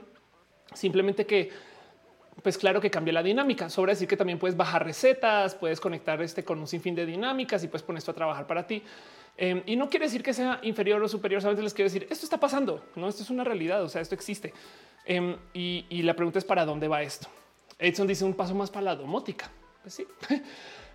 Simplemente 0.74 1.26
que 1.26 1.50
pues 2.40 2.56
claro 2.56 2.80
que 2.80 2.90
cambia 2.90 3.12
la 3.12 3.22
dinámica. 3.22 3.68
Sobre 3.68 3.92
decir 3.92 4.08
que 4.08 4.16
también 4.16 4.38
puedes 4.38 4.56
bajar 4.56 4.84
recetas, 4.84 5.54
puedes 5.54 5.80
conectar 5.80 6.20
este 6.22 6.44
con 6.44 6.58
un 6.58 6.66
sinfín 6.66 6.94
de 6.94 7.04
dinámicas 7.04 7.62
y 7.62 7.68
puedes 7.68 7.82
poner 7.82 7.98
esto 7.98 8.12
a 8.12 8.14
trabajar 8.14 8.46
para 8.46 8.66
ti. 8.66 8.82
Em, 9.36 9.62
y 9.66 9.76
no 9.76 9.88
quiere 9.88 10.06
decir 10.06 10.22
que 10.22 10.32
sea 10.32 10.58
inferior 10.62 11.02
o 11.02 11.08
superior. 11.08 11.42
Solamente 11.42 11.62
les 11.62 11.74
quiero 11.74 11.86
decir 11.90 12.06
esto 12.10 12.24
está 12.24 12.38
pasando. 12.40 12.84
No, 12.96 13.08
esto 13.08 13.22
es 13.22 13.30
una 13.30 13.44
realidad. 13.44 13.82
O 13.82 13.88
sea, 13.88 14.00
esto 14.00 14.14
existe. 14.14 14.54
Em, 15.04 15.36
y, 15.52 15.84
y, 15.90 16.02
la 16.02 16.14
pregunta 16.14 16.38
es 16.38 16.44
para 16.44 16.64
dónde 16.64 16.88
va 16.88 17.02
esto. 17.02 17.28
Edson 17.82 18.06
dice 18.06 18.24
un 18.24 18.34
paso 18.34 18.54
más 18.54 18.70
para 18.70 18.84
la 18.84 18.96
domótica. 18.96 19.50
Pues 19.82 19.94
sí. 19.94 20.06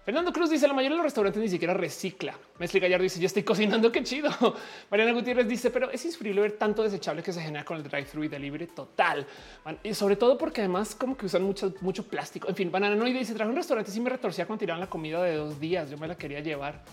Fernando 0.05 0.31
Cruz 0.31 0.49
dice 0.49 0.69
la 0.69 0.73
mayoría 0.73 0.95
de 0.95 0.99
los 0.99 1.05
restaurantes 1.05 1.41
ni 1.41 1.49
siquiera 1.49 1.73
recicla. 1.73 2.34
Mesli 2.59 2.80
Gallardo 2.80 3.03
dice 3.03 3.19
ya 3.19 3.26
estoy 3.26 3.43
cocinando, 3.43 3.91
qué 3.91 4.03
chido. 4.03 4.30
Mariana 4.89 5.11
Gutiérrez 5.11 5.49
dice 5.49 5.69
pero 5.69 5.91
es 5.91 6.05
insufrible 6.05 6.39
ver 6.39 6.53
tanto 6.53 6.81
desechable 6.81 7.22
que 7.22 7.34
se 7.34 7.41
genera 7.41 7.65
con 7.65 7.76
el 7.76 7.84
drive-thru 7.84 8.23
y 8.23 8.30
delivery 8.30 8.68
total. 8.68 9.27
Y 9.84 9.93
sobre 9.93 10.15
todo 10.15 10.38
porque 10.38 10.61
además 10.61 10.95
como 10.95 11.18
que 11.18 11.26
usan 11.26 11.43
mucho, 11.43 11.76
mucho 11.81 12.07
plástico. 12.07 12.47
En 12.47 12.55
fin, 12.55 12.72
Banana 12.72 12.95
no 12.95 13.03
dice 13.03 13.34
trajo 13.34 13.49
un 13.49 13.57
restaurante 13.57 13.91
y 13.93 13.99
me 13.99 14.09
retorcía 14.09 14.45
cuando 14.45 14.61
tiraron 14.61 14.80
la 14.80 14.89
comida 14.89 15.22
de 15.22 15.35
dos 15.35 15.59
días. 15.59 15.89
Yo 15.89 15.97
me 15.97 16.07
la 16.07 16.18
quería 16.18 16.39
llevar. 16.39 16.85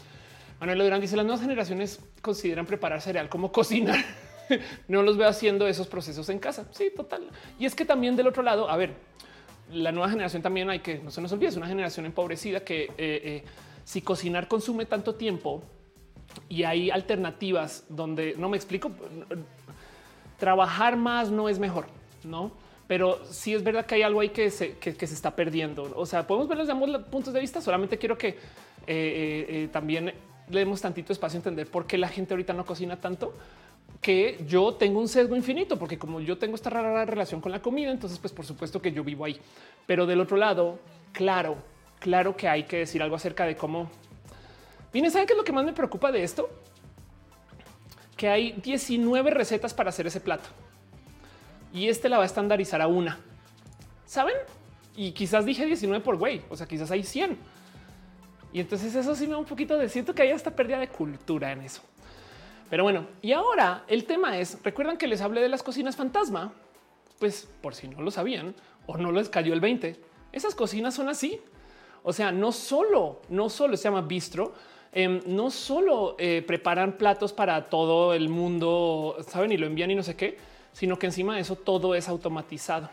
Manuel 0.58 0.80
Durán 0.80 1.00
dice 1.00 1.16
las 1.16 1.24
nuevas 1.24 1.40
generaciones 1.40 2.00
consideran 2.20 2.66
preparar 2.66 3.00
cereal 3.00 3.28
como 3.28 3.52
cocinar. 3.52 4.04
no 4.88 5.02
los 5.02 5.16
veo 5.16 5.28
haciendo 5.28 5.68
esos 5.68 5.86
procesos 5.86 6.28
en 6.30 6.40
casa. 6.40 6.66
Sí, 6.72 6.90
total. 6.94 7.28
Y 7.60 7.66
es 7.66 7.76
que 7.76 7.84
también 7.84 8.16
del 8.16 8.26
otro 8.26 8.42
lado, 8.42 8.68
a 8.68 8.76
ver, 8.76 8.94
la 9.74 9.92
nueva 9.92 10.08
generación 10.08 10.42
también 10.42 10.70
hay 10.70 10.80
que 10.80 10.98
no 10.98 11.10
se 11.10 11.20
nos 11.20 11.32
olvide, 11.32 11.48
es 11.48 11.56
una 11.56 11.66
generación 11.66 12.06
empobrecida 12.06 12.60
que 12.60 12.84
eh, 12.84 12.92
eh, 12.98 13.44
si 13.84 14.00
cocinar 14.00 14.48
consume 14.48 14.86
tanto 14.86 15.14
tiempo 15.14 15.62
y 16.48 16.62
hay 16.62 16.90
alternativas 16.90 17.84
donde 17.88 18.34
no 18.38 18.48
me 18.48 18.56
explico, 18.56 18.90
trabajar 20.38 20.96
más 20.96 21.30
no 21.30 21.48
es 21.48 21.58
mejor, 21.58 21.86
no? 22.22 22.50
Pero 22.86 23.24
sí 23.30 23.54
es 23.54 23.62
verdad 23.62 23.86
que 23.86 23.96
hay 23.96 24.02
algo 24.02 24.20
ahí 24.20 24.28
que 24.28 24.50
se, 24.50 24.76
que, 24.76 24.94
se 24.94 25.14
está 25.14 25.34
perdiendo. 25.34 25.92
O 25.96 26.04
sea, 26.04 26.26
podemos 26.26 26.48
ver 26.48 26.58
de 26.66 26.70
ambos 26.70 26.90
puntos 27.04 27.32
de 27.32 27.40
vista. 27.40 27.62
Solamente 27.62 27.96
quiero 27.96 28.18
que 28.18 28.36
eh, 28.86 29.70
también 29.72 30.12
le 30.50 30.58
demos 30.58 30.82
tantito 30.82 31.12
espacio 31.12 31.38
a 31.38 31.40
entender 31.40 31.66
por 31.66 31.86
qué 31.86 31.96
la 31.96 32.08
gente 32.08 32.34
ahorita 32.34 32.52
no 32.52 32.66
cocina 32.66 33.00
tanto 33.00 33.32
que 34.00 34.44
yo 34.46 34.74
tengo 34.74 35.00
un 35.00 35.08
sesgo 35.08 35.34
infinito, 35.34 35.78
porque 35.78 35.98
como 35.98 36.20
yo 36.20 36.36
tengo 36.38 36.54
esta 36.54 36.70
rara 36.70 37.04
relación 37.04 37.40
con 37.40 37.52
la 37.52 37.62
comida, 37.62 37.90
entonces 37.90 38.18
pues 38.18 38.32
por 38.32 38.44
supuesto 38.44 38.80
que 38.80 38.92
yo 38.92 39.02
vivo 39.02 39.24
ahí. 39.24 39.40
Pero 39.86 40.06
del 40.06 40.20
otro 40.20 40.36
lado, 40.36 40.78
claro, 41.12 41.56
claro 42.00 42.36
que 42.36 42.48
hay 42.48 42.64
que 42.64 42.78
decir 42.78 43.02
algo 43.02 43.16
acerca 43.16 43.46
de 43.46 43.56
cómo... 43.56 43.90
Viene, 44.92 45.10
¿saben 45.10 45.26
qué 45.26 45.32
es 45.32 45.36
lo 45.36 45.44
que 45.44 45.52
más 45.52 45.64
me 45.64 45.72
preocupa 45.72 46.12
de 46.12 46.22
esto? 46.22 46.50
Que 48.16 48.28
hay 48.28 48.52
19 48.52 49.30
recetas 49.30 49.74
para 49.74 49.88
hacer 49.88 50.06
ese 50.06 50.20
plato. 50.20 50.48
Y 51.72 51.88
este 51.88 52.08
la 52.08 52.18
va 52.18 52.22
a 52.22 52.26
estandarizar 52.26 52.80
a 52.80 52.86
una. 52.86 53.18
¿Saben? 54.06 54.36
Y 54.96 55.12
quizás 55.12 55.44
dije 55.44 55.66
19 55.66 56.04
por 56.04 56.16
güey, 56.16 56.42
o 56.48 56.56
sea, 56.56 56.66
quizás 56.66 56.90
hay 56.90 57.02
100. 57.02 57.36
Y 58.52 58.60
entonces 58.60 58.94
eso 58.94 59.16
sí 59.16 59.26
me 59.26 59.32
da 59.32 59.38
un 59.38 59.44
poquito 59.44 59.76
de 59.76 59.88
siento 59.88 60.14
que 60.14 60.22
hay 60.22 60.30
esta 60.30 60.54
pérdida 60.54 60.78
de 60.78 60.86
cultura 60.86 61.50
en 61.50 61.62
eso. 61.62 61.82
Pero 62.70 62.82
bueno, 62.82 63.06
y 63.22 63.32
ahora 63.32 63.84
el 63.88 64.04
tema 64.04 64.38
es, 64.38 64.58
recuerdan 64.62 64.96
que 64.96 65.06
les 65.06 65.20
hablé 65.20 65.40
de 65.40 65.48
las 65.48 65.62
cocinas 65.62 65.96
fantasma, 65.96 66.52
pues 67.18 67.48
por 67.60 67.74
si 67.74 67.88
no 67.88 68.02
lo 68.02 68.10
sabían 68.10 68.54
o 68.86 68.96
no 68.96 69.12
les 69.12 69.28
cayó 69.28 69.54
el 69.54 69.60
20, 69.60 70.00
esas 70.32 70.54
cocinas 70.54 70.94
son 70.94 71.08
así. 71.08 71.40
O 72.02 72.12
sea, 72.12 72.32
no 72.32 72.52
solo, 72.52 73.22
no 73.28 73.48
solo 73.48 73.76
se 73.76 73.84
llama 73.84 74.02
bistro, 74.02 74.52
em, 74.92 75.20
no 75.26 75.50
solo 75.50 76.16
eh, 76.18 76.44
preparan 76.46 76.98
platos 76.98 77.32
para 77.32 77.64
todo 77.70 78.12
el 78.12 78.28
mundo, 78.28 79.16
saben, 79.26 79.52
y 79.52 79.56
lo 79.56 79.66
envían 79.66 79.90
y 79.90 79.94
no 79.94 80.02
sé 80.02 80.14
qué, 80.14 80.36
sino 80.72 80.98
que 80.98 81.06
encima 81.06 81.36
de 81.36 81.40
eso 81.40 81.56
todo 81.56 81.94
es 81.94 82.08
automatizado. 82.08 82.90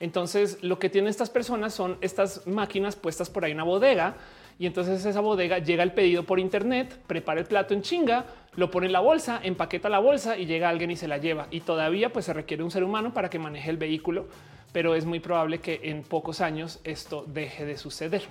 Entonces, 0.00 0.62
lo 0.62 0.78
que 0.78 0.90
tienen 0.90 1.08
estas 1.08 1.30
personas 1.30 1.72
son 1.72 1.98
estas 2.00 2.46
máquinas 2.46 2.96
puestas 2.96 3.30
por 3.30 3.44
ahí 3.44 3.52
en 3.52 3.58
una 3.58 3.64
bodega 3.64 4.16
y 4.58 4.66
entonces 4.66 5.04
esa 5.04 5.20
bodega 5.20 5.58
llega 5.58 5.82
el 5.82 5.92
pedido 5.92 6.24
por 6.24 6.40
internet, 6.40 6.98
prepara 7.06 7.40
el 7.40 7.46
plato 7.46 7.74
en 7.74 7.82
chinga, 7.82 8.26
lo 8.56 8.70
pone 8.70 8.86
en 8.86 8.92
la 8.92 9.00
bolsa, 9.00 9.40
empaqueta 9.42 9.88
la 9.88 9.98
bolsa 9.98 10.36
y 10.36 10.46
llega 10.46 10.68
alguien 10.68 10.90
y 10.90 10.96
se 10.96 11.08
la 11.08 11.18
lleva. 11.18 11.46
Y 11.50 11.60
todavía 11.60 12.12
pues 12.12 12.24
se 12.24 12.32
requiere 12.32 12.62
un 12.62 12.70
ser 12.70 12.84
humano 12.84 13.12
para 13.12 13.30
que 13.30 13.38
maneje 13.38 13.70
el 13.70 13.76
vehículo, 13.76 14.26
pero 14.72 14.94
es 14.94 15.04
muy 15.04 15.20
probable 15.20 15.60
que 15.60 15.80
en 15.84 16.02
pocos 16.02 16.40
años 16.40 16.80
esto 16.84 17.24
deje 17.26 17.64
de 17.64 17.76
suceder. 17.76 18.22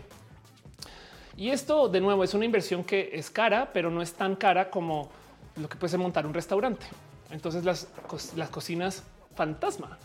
Y 1.37 1.49
esto 1.49 1.89
de 1.89 2.01
nuevo 2.01 2.23
es 2.23 2.33
una 2.33 2.45
inversión 2.45 2.83
que 2.83 3.11
es 3.13 3.29
cara, 3.29 3.71
pero 3.73 3.91
no 3.91 4.01
es 4.01 4.13
tan 4.13 4.35
cara 4.35 4.69
como 4.69 5.09
lo 5.57 5.69
que 5.69 5.77
puede 5.77 5.97
montar 5.97 6.25
un 6.25 6.33
restaurante. 6.33 6.85
Entonces 7.31 7.63
las, 7.63 7.87
las 8.35 8.49
cocinas 8.49 9.03
fantasma 9.35 9.97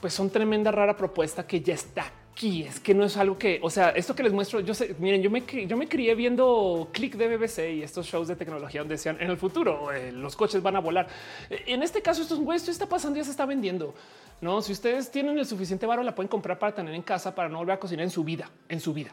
pues 0.00 0.14
son 0.14 0.30
tremenda 0.30 0.70
rara 0.70 0.96
propuesta 0.96 1.46
que 1.46 1.60
ya 1.60 1.74
está 1.74 2.12
aquí 2.38 2.62
es 2.62 2.78
que 2.78 2.94
no 2.94 3.04
es 3.04 3.16
algo 3.16 3.36
que, 3.36 3.58
o 3.64 3.68
sea, 3.68 3.90
esto 3.90 4.14
que 4.14 4.22
les 4.22 4.32
muestro, 4.32 4.60
yo 4.60 4.72
sé, 4.72 4.94
miren, 5.00 5.20
yo 5.20 5.28
me, 5.28 5.42
yo 5.66 5.76
me 5.76 5.88
crié 5.88 6.14
viendo 6.14 6.88
click 6.92 7.16
de 7.16 7.36
BBC 7.36 7.74
y 7.74 7.82
estos 7.82 8.06
shows 8.06 8.28
de 8.28 8.36
tecnología 8.36 8.80
donde 8.80 8.94
decían 8.94 9.16
en 9.18 9.28
el 9.28 9.36
futuro 9.36 9.90
eh, 9.90 10.12
los 10.12 10.36
coches 10.36 10.62
van 10.62 10.76
a 10.76 10.78
volar. 10.78 11.08
Eh, 11.50 11.64
en 11.66 11.82
este 11.82 12.00
caso, 12.00 12.22
esto, 12.22 12.36
güey, 12.36 12.56
esto 12.56 12.70
está 12.70 12.86
pasando, 12.86 13.18
ya 13.18 13.24
se 13.24 13.32
está 13.32 13.44
vendiendo. 13.44 13.92
No, 14.40 14.62
si 14.62 14.70
ustedes 14.70 15.10
tienen 15.10 15.36
el 15.36 15.46
suficiente 15.46 15.84
varo, 15.84 16.04
la 16.04 16.14
pueden 16.14 16.28
comprar 16.28 16.60
para 16.60 16.72
tener 16.72 16.94
en 16.94 17.02
casa 17.02 17.34
para 17.34 17.48
no 17.48 17.58
volver 17.58 17.74
a 17.74 17.80
cocinar 17.80 18.04
en 18.04 18.10
su 18.10 18.22
vida, 18.22 18.48
en 18.68 18.78
su 18.78 18.94
vida. 18.94 19.12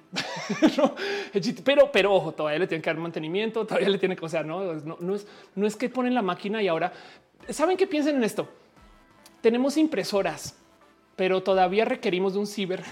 pero, 1.66 1.92
pero 1.92 2.14
ojo, 2.14 2.32
todavía 2.32 2.60
le 2.60 2.68
tienen 2.68 2.84
que 2.84 2.92
dar 2.92 2.98
mantenimiento, 2.98 3.66
todavía 3.66 3.90
le 3.90 3.98
tiene 3.98 4.16
que, 4.16 4.24
o 4.24 4.30
sea, 4.30 4.44
no, 4.44 4.72
no 4.76 5.16
es, 5.16 5.26
no 5.56 5.66
es 5.66 5.76
que 5.76 5.90
ponen 5.90 6.14
la 6.14 6.22
máquina 6.22 6.62
y 6.62 6.68
ahora 6.68 6.94
saben 7.50 7.76
que 7.76 7.88
piensen 7.88 8.18
en 8.18 8.24
esto. 8.24 8.48
Tenemos 9.42 9.78
impresoras, 9.78 10.56
pero 11.16 11.44
todavía 11.44 11.86
requerimos 11.86 12.34
de 12.34 12.40
un 12.40 12.48
ciber 12.48 12.84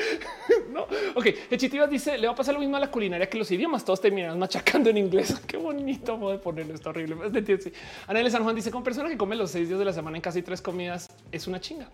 no, 0.72 0.86
ok. 1.14 1.26
Hechitivas 1.50 1.90
dice: 1.90 2.18
Le 2.18 2.26
va 2.26 2.32
a 2.32 2.36
pasar 2.36 2.54
lo 2.54 2.60
mismo 2.60 2.76
a 2.76 2.80
la 2.80 2.90
culinaria 2.90 3.28
que 3.28 3.38
los 3.38 3.50
idiomas. 3.50 3.84
Todos 3.84 4.00
terminan 4.00 4.38
machacando 4.38 4.90
en 4.90 4.98
inglés. 4.98 5.40
Qué 5.46 5.56
bonito 5.56 6.16
modo 6.16 6.32
de 6.32 6.38
ponerlo. 6.38 6.74
Está 6.74 6.90
horrible. 6.90 7.16
Anel 8.06 8.30
San 8.30 8.42
Juan 8.42 8.54
dice: 8.54 8.70
Con 8.70 8.82
persona 8.82 9.08
que 9.08 9.16
come 9.16 9.36
los 9.36 9.50
seis 9.50 9.68
días 9.68 9.78
de 9.78 9.84
la 9.84 9.92
semana 9.92 10.16
en 10.16 10.22
casi 10.22 10.42
tres 10.42 10.62
comidas 10.62 11.10
es 11.32 11.46
una 11.46 11.60
chinga. 11.60 11.88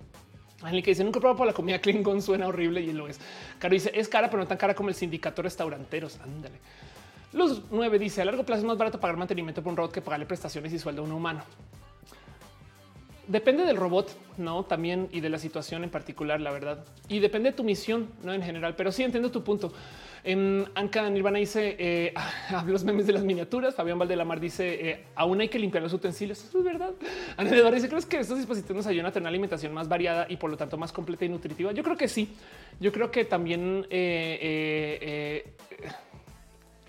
Alguien 0.62 0.82
que 0.82 0.90
dice 0.90 1.04
nunca 1.04 1.20
probado 1.20 1.36
por 1.36 1.46
la 1.46 1.52
comida 1.52 1.78
Klingon 1.78 2.22
suena 2.22 2.48
horrible 2.48 2.80
y 2.80 2.92
lo 2.92 3.08
es. 3.08 3.20
Caro 3.58 3.74
dice 3.74 3.90
es 3.94 4.08
cara, 4.08 4.30
pero 4.30 4.42
no 4.42 4.48
tan 4.48 4.56
cara 4.56 4.74
como 4.74 4.88
el 4.88 4.94
sindicato 4.94 5.42
restauranteros. 5.42 6.18
Ándale. 6.20 6.58
Los 7.32 7.64
nueve 7.70 7.98
dice 7.98 8.22
a 8.22 8.24
largo 8.24 8.44
plazo 8.44 8.60
es 8.60 8.66
más 8.66 8.78
barato 8.78 8.98
pagar 8.98 9.18
mantenimiento 9.18 9.62
por 9.62 9.70
un 9.70 9.76
robot 9.76 9.92
que 9.92 10.00
pagarle 10.00 10.24
prestaciones 10.24 10.72
y 10.72 10.78
sueldo 10.78 11.02
a 11.02 11.04
un 11.04 11.12
humano. 11.12 11.42
Depende 13.28 13.64
del 13.64 13.76
robot, 13.76 14.16
no 14.38 14.64
también 14.64 15.08
y 15.10 15.20
de 15.20 15.28
la 15.28 15.38
situación 15.38 15.82
en 15.82 15.90
particular, 15.90 16.40
la 16.40 16.52
verdad. 16.52 16.84
Y 17.08 17.18
depende 17.18 17.50
de 17.50 17.56
tu 17.56 17.64
misión, 17.64 18.08
no 18.22 18.32
en 18.32 18.42
general, 18.42 18.76
pero 18.76 18.92
sí 18.92 19.02
entiendo 19.02 19.32
tu 19.32 19.42
punto. 19.42 19.72
En 20.22 20.60
em, 20.60 20.64
Anka 20.74 21.08
Nirvana 21.10 21.38
dice 21.38 21.76
eh, 21.78 22.14
los 22.66 22.84
memes 22.84 23.06
de 23.06 23.12
las 23.12 23.24
miniaturas. 23.24 23.74
Fabián 23.74 23.98
Valdelamar 23.98 24.38
dice 24.38 24.90
eh, 24.90 25.04
aún 25.16 25.40
hay 25.40 25.48
que 25.48 25.58
limpiar 25.58 25.82
los 25.82 25.92
utensilios. 25.92 26.44
Es 26.44 26.64
verdad. 26.64 26.92
Ana 27.36 27.70
dice 27.70 27.88
crees 27.88 28.06
que 28.06 28.18
estos 28.18 28.38
dispositivos 28.38 28.76
nos 28.76 28.86
ayudan 28.86 29.06
a 29.06 29.10
tener 29.10 29.22
una 29.22 29.30
alimentación 29.30 29.74
más 29.74 29.88
variada 29.88 30.26
y 30.28 30.36
por 30.36 30.50
lo 30.50 30.56
tanto 30.56 30.76
más 30.76 30.92
completa 30.92 31.24
y 31.24 31.28
nutritiva. 31.28 31.72
Yo 31.72 31.82
creo 31.82 31.96
que 31.96 32.08
sí. 32.08 32.28
Yo 32.78 32.92
creo 32.92 33.10
que 33.10 33.24
también 33.24 33.86
eh, 33.90 35.52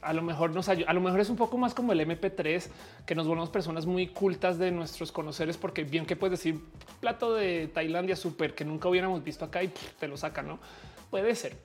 a 0.01 0.13
lo 0.13 0.21
mejor 0.21 0.51
nos 0.51 0.69
ayuda, 0.69 0.89
a 0.89 0.93
lo 0.93 1.01
mejor 1.01 1.19
es 1.19 1.29
un 1.29 1.35
poco 1.35 1.57
más 1.57 1.73
como 1.73 1.91
el 1.91 1.99
MP3 1.99 2.67
que 3.05 3.15
nos 3.15 3.27
volvemos 3.27 3.49
personas 3.49 3.85
muy 3.85 4.07
cultas 4.07 4.57
de 4.57 4.71
nuestros 4.71 5.11
conoceres, 5.11 5.57
porque 5.57 5.83
bien 5.83 6.05
que 6.05 6.15
puedes 6.15 6.39
decir 6.39 6.59
plato 6.99 7.33
de 7.33 7.67
Tailandia 7.67 8.15
súper 8.15 8.53
que 8.55 8.65
nunca 8.65 8.89
hubiéramos 8.89 9.23
visto 9.23 9.45
acá 9.45 9.63
y 9.63 9.71
te 9.99 10.07
lo 10.07 10.17
sacan, 10.17 10.47
no 10.47 10.59
puede 11.09 11.35
ser. 11.35 11.57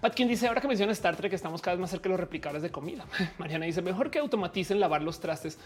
Patkin 0.00 0.28
dice 0.28 0.48
ahora 0.48 0.60
que 0.60 0.68
menciona 0.68 0.92
Star 0.92 1.16
Trek, 1.16 1.32
estamos 1.32 1.60
cada 1.60 1.76
vez 1.76 1.80
más 1.80 1.90
cerca 1.90 2.04
de 2.04 2.10
los 2.10 2.20
replicables 2.20 2.62
de 2.62 2.70
comida. 2.70 3.04
Mariana 3.38 3.66
dice 3.66 3.82
mejor 3.82 4.10
que 4.10 4.18
automaticen 4.18 4.80
lavar 4.80 5.02
los 5.02 5.20
trastes. 5.20 5.58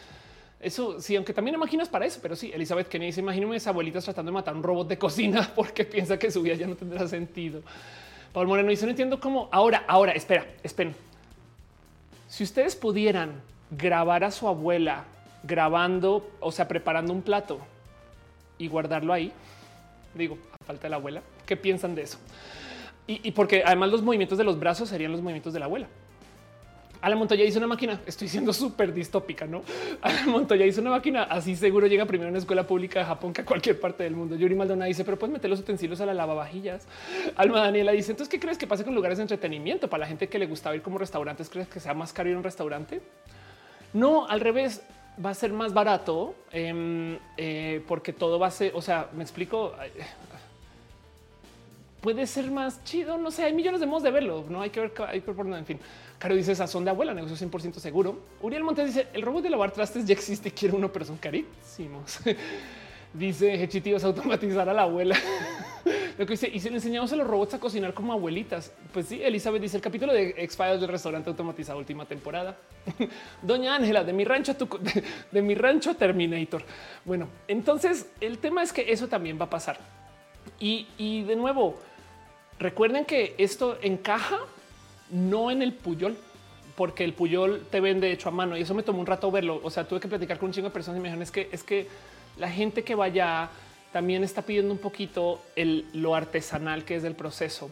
Eso 0.60 1.00
sí, 1.00 1.14
aunque 1.14 1.32
también 1.32 1.54
imaginas 1.54 1.88
para 1.88 2.06
eso, 2.06 2.20
pero 2.22 2.36
sí, 2.36 2.50
Elizabeth 2.54 2.88
Kennedy 2.88 3.08
dice 3.08 3.20
imagíname 3.20 3.54
mis 3.54 3.66
abuelitas 3.66 4.04
tratando 4.04 4.30
de 4.30 4.34
matar 4.34 4.54
un 4.54 4.62
robot 4.62 4.88
de 4.88 4.98
cocina 4.98 5.52
porque 5.54 5.84
piensa 5.84 6.18
que 6.18 6.30
su 6.30 6.42
vida 6.42 6.54
ya 6.54 6.66
no 6.66 6.74
tendrá 6.74 7.06
sentido. 7.06 7.62
Paul 8.32 8.48
Moreno 8.48 8.70
dice 8.70 8.84
no 8.84 8.90
entiendo 8.90 9.20
cómo 9.20 9.48
ahora, 9.52 9.84
ahora, 9.86 10.12
espera, 10.12 10.46
esperen. 10.62 10.94
Si 12.34 12.42
ustedes 12.42 12.74
pudieran 12.74 13.40
grabar 13.70 14.24
a 14.24 14.32
su 14.32 14.48
abuela 14.48 15.04
grabando, 15.44 16.28
o 16.40 16.50
sea, 16.50 16.66
preparando 16.66 17.12
un 17.12 17.22
plato 17.22 17.60
y 18.58 18.66
guardarlo 18.66 19.12
ahí, 19.12 19.30
digo, 20.14 20.36
a 20.60 20.64
falta 20.64 20.82
de 20.82 20.88
la 20.88 20.96
abuela, 20.96 21.22
¿qué 21.46 21.56
piensan 21.56 21.94
de 21.94 22.02
eso? 22.02 22.18
Y, 23.06 23.30
porque 23.30 23.62
además 23.64 23.92
los 23.92 24.02
movimientos 24.02 24.36
de 24.36 24.42
los 24.42 24.58
brazos 24.58 24.88
serían 24.88 25.12
los 25.12 25.20
movimientos 25.20 25.52
de 25.52 25.60
la 25.60 25.66
abuela. 25.66 25.86
Alan 27.04 27.18
Montoya 27.18 27.44
hizo 27.44 27.58
una 27.58 27.66
máquina. 27.66 28.00
Estoy 28.06 28.28
siendo 28.28 28.50
súper 28.54 28.94
distópica, 28.94 29.46
no? 29.46 29.62
Alan 30.00 30.30
Montoya 30.30 30.64
hizo 30.64 30.80
una 30.80 30.90
máquina. 30.90 31.24
Así 31.24 31.54
seguro 31.54 31.86
llega 31.86 32.06
primero 32.06 32.28
a 32.28 32.30
una 32.30 32.38
escuela 32.38 32.66
pública 32.66 33.00
de 33.00 33.04
Japón 33.04 33.34
que 33.34 33.42
a 33.42 33.44
cualquier 33.44 33.78
parte 33.78 34.04
del 34.04 34.16
mundo. 34.16 34.36
Yuri 34.36 34.54
Maldonado 34.54 34.88
dice, 34.88 35.04
pero 35.04 35.18
puedes 35.18 35.34
meter 35.34 35.50
los 35.50 35.60
utensilios 35.60 36.00
a 36.00 36.06
la 36.06 36.14
lavavajillas. 36.14 36.86
Alma 37.36 37.60
Daniela 37.60 37.92
dice, 37.92 38.12
entonces, 38.12 38.30
¿qué 38.30 38.40
crees 38.40 38.56
que 38.56 38.66
pase 38.66 38.84
con 38.84 38.94
lugares 38.94 39.18
de 39.18 39.22
entretenimiento 39.22 39.90
para 39.90 40.00
la 40.00 40.06
gente 40.06 40.28
que 40.28 40.38
le 40.38 40.46
gusta 40.46 40.74
ir 40.74 40.80
como 40.80 40.96
restaurantes? 40.96 41.50
¿Crees 41.50 41.68
que 41.68 41.78
sea 41.78 41.92
más 41.92 42.14
caro 42.14 42.30
ir 42.30 42.36
a 42.36 42.38
un 42.38 42.44
restaurante? 42.44 43.02
No, 43.92 44.26
al 44.26 44.40
revés 44.40 44.82
va 45.22 45.28
a 45.28 45.34
ser 45.34 45.52
más 45.52 45.74
barato 45.74 46.34
em, 46.52 47.18
eh, 47.36 47.84
porque 47.86 48.14
todo 48.14 48.38
va 48.38 48.46
a 48.46 48.50
ser, 48.50 48.72
o 48.74 48.80
sea, 48.80 49.10
me 49.12 49.22
explico, 49.22 49.74
puede 52.04 52.26
ser 52.26 52.50
más 52.50 52.84
chido. 52.84 53.16
No 53.16 53.30
sé, 53.30 53.44
hay 53.44 53.54
millones 53.54 53.80
de 53.80 53.86
modos 53.86 54.02
de 54.02 54.10
verlo. 54.10 54.44
No 54.50 54.60
hay 54.60 54.68
que 54.68 54.80
ver, 54.80 54.92
hay 55.08 55.22
que 55.22 55.32
ver 55.32 55.46
en 55.46 55.64
fin. 55.64 55.80
Caro 56.18 56.34
dice 56.34 56.54
sazón 56.54 56.84
de 56.84 56.90
abuela, 56.90 57.12
negocio 57.12 57.36
100% 57.48 57.74
seguro. 57.74 58.18
Uriel 58.40 58.64
Montes 58.64 58.86
dice 58.86 59.08
el 59.12 59.22
robot 59.22 59.42
de 59.42 59.50
lavar 59.50 59.72
trastes 59.72 60.06
ya 60.06 60.14
existe. 60.14 60.50
Quiero 60.50 60.76
uno, 60.76 60.90
pero 60.90 61.04
son 61.04 61.18
carísimos. 61.18 62.20
dice 63.14 63.62
Hechitivos 63.62 64.04
automatizar 64.04 64.68
a 64.68 64.74
la 64.74 64.82
abuela. 64.82 65.16
Lo 66.18 66.26
que 66.26 66.34
dice 66.34 66.48
y 66.52 66.60
si 66.60 66.68
le 66.68 66.76
enseñamos 66.76 67.12
a 67.12 67.16
los 67.16 67.26
robots 67.26 67.54
a 67.54 67.60
cocinar 67.60 67.92
como 67.92 68.12
abuelitas. 68.12 68.72
Pues 68.92 69.06
sí, 69.06 69.20
Elizabeth 69.22 69.60
dice 69.60 69.76
el 69.76 69.82
capítulo 69.82 70.12
de 70.12 70.34
X-Files 70.38 70.80
del 70.80 70.88
restaurante 70.88 71.28
automatizado 71.28 71.78
última 71.78 72.06
temporada. 72.06 72.56
Doña 73.42 73.74
Ángela 73.74 74.04
de 74.04 74.12
mi 74.12 74.24
rancho, 74.24 74.54
de 75.32 75.42
mi 75.42 75.54
rancho 75.54 75.94
Terminator. 75.94 76.62
Bueno, 77.04 77.28
entonces 77.48 78.06
el 78.20 78.38
tema 78.38 78.62
es 78.62 78.72
que 78.72 78.92
eso 78.92 79.08
también 79.08 79.40
va 79.40 79.46
a 79.46 79.50
pasar. 79.50 79.78
Y, 80.60 80.86
y 80.96 81.24
de 81.24 81.34
nuevo, 81.34 81.80
recuerden 82.60 83.04
que 83.04 83.34
esto 83.36 83.76
encaja 83.82 84.38
no 85.10 85.50
en 85.50 85.62
el 85.62 85.72
Puyol, 85.72 86.16
porque 86.76 87.04
el 87.04 87.12
Puyol 87.12 87.66
te 87.70 87.80
vende 87.80 88.10
hecho 88.10 88.28
a 88.28 88.32
mano 88.32 88.56
y 88.56 88.62
eso 88.62 88.74
me 88.74 88.82
tomó 88.82 89.00
un 89.00 89.06
rato 89.06 89.30
verlo. 89.30 89.60
O 89.62 89.70
sea, 89.70 89.86
tuve 89.86 90.00
que 90.00 90.08
platicar 90.08 90.38
con 90.38 90.48
un 90.48 90.52
chingo 90.52 90.68
de 90.68 90.74
personas 90.74 90.98
y 90.98 91.02
me 91.02 91.08
dijeron 91.08 91.22
es 91.22 91.30
que 91.30 91.48
es 91.52 91.62
que 91.62 91.86
la 92.36 92.50
gente 92.50 92.82
que 92.82 92.94
vaya 92.94 93.48
también 93.92 94.24
está 94.24 94.42
pidiendo 94.42 94.72
un 94.72 94.78
poquito 94.78 95.40
el, 95.54 95.86
lo 95.92 96.16
artesanal 96.16 96.84
que 96.84 96.96
es 96.96 97.02
del 97.02 97.14
proceso. 97.14 97.70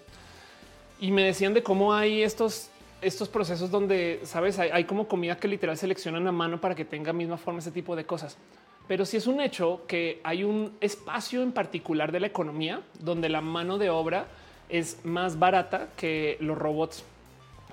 Y 1.01 1.11
me 1.11 1.25
decían 1.25 1.53
de 1.53 1.65
cómo 1.65 1.93
hay 1.93 2.23
estos, 2.23 2.71
estos 3.01 3.29
procesos 3.29 3.73
donde, 3.73 4.21
sabes, 4.23 4.61
hay, 4.61 4.71
hay 4.71 4.85
como 4.85 5.09
comida 5.09 5.37
que 5.37 5.49
literal 5.49 5.77
seleccionan 5.77 6.25
a 6.29 6.33
mano 6.33 6.61
para 6.61 6.77
que 6.77 6.85
tenga 6.85 7.13
misma 7.13 7.39
forma, 7.39 7.59
ese 7.59 7.73
tipo 7.73 7.97
de 7.97 8.07
cosas. 8.07 8.39
Pero 8.87 9.05
sí 9.05 9.17
es 9.17 9.27
un 9.27 9.41
hecho 9.41 9.83
que 9.89 10.21
hay 10.23 10.45
un 10.45 10.77
espacio 10.81 11.43
en 11.43 11.51
particular 11.51 12.13
de 12.13 12.21
la 12.21 12.29
economía 12.29 12.83
donde 13.01 13.29
la 13.29 13.41
mano 13.41 13.79
de 13.79 13.91
obra 13.91 14.27
es 14.69 15.05
más 15.05 15.41
barata 15.41 15.89
que 15.97 16.37
los 16.39 16.57
robots 16.57 17.05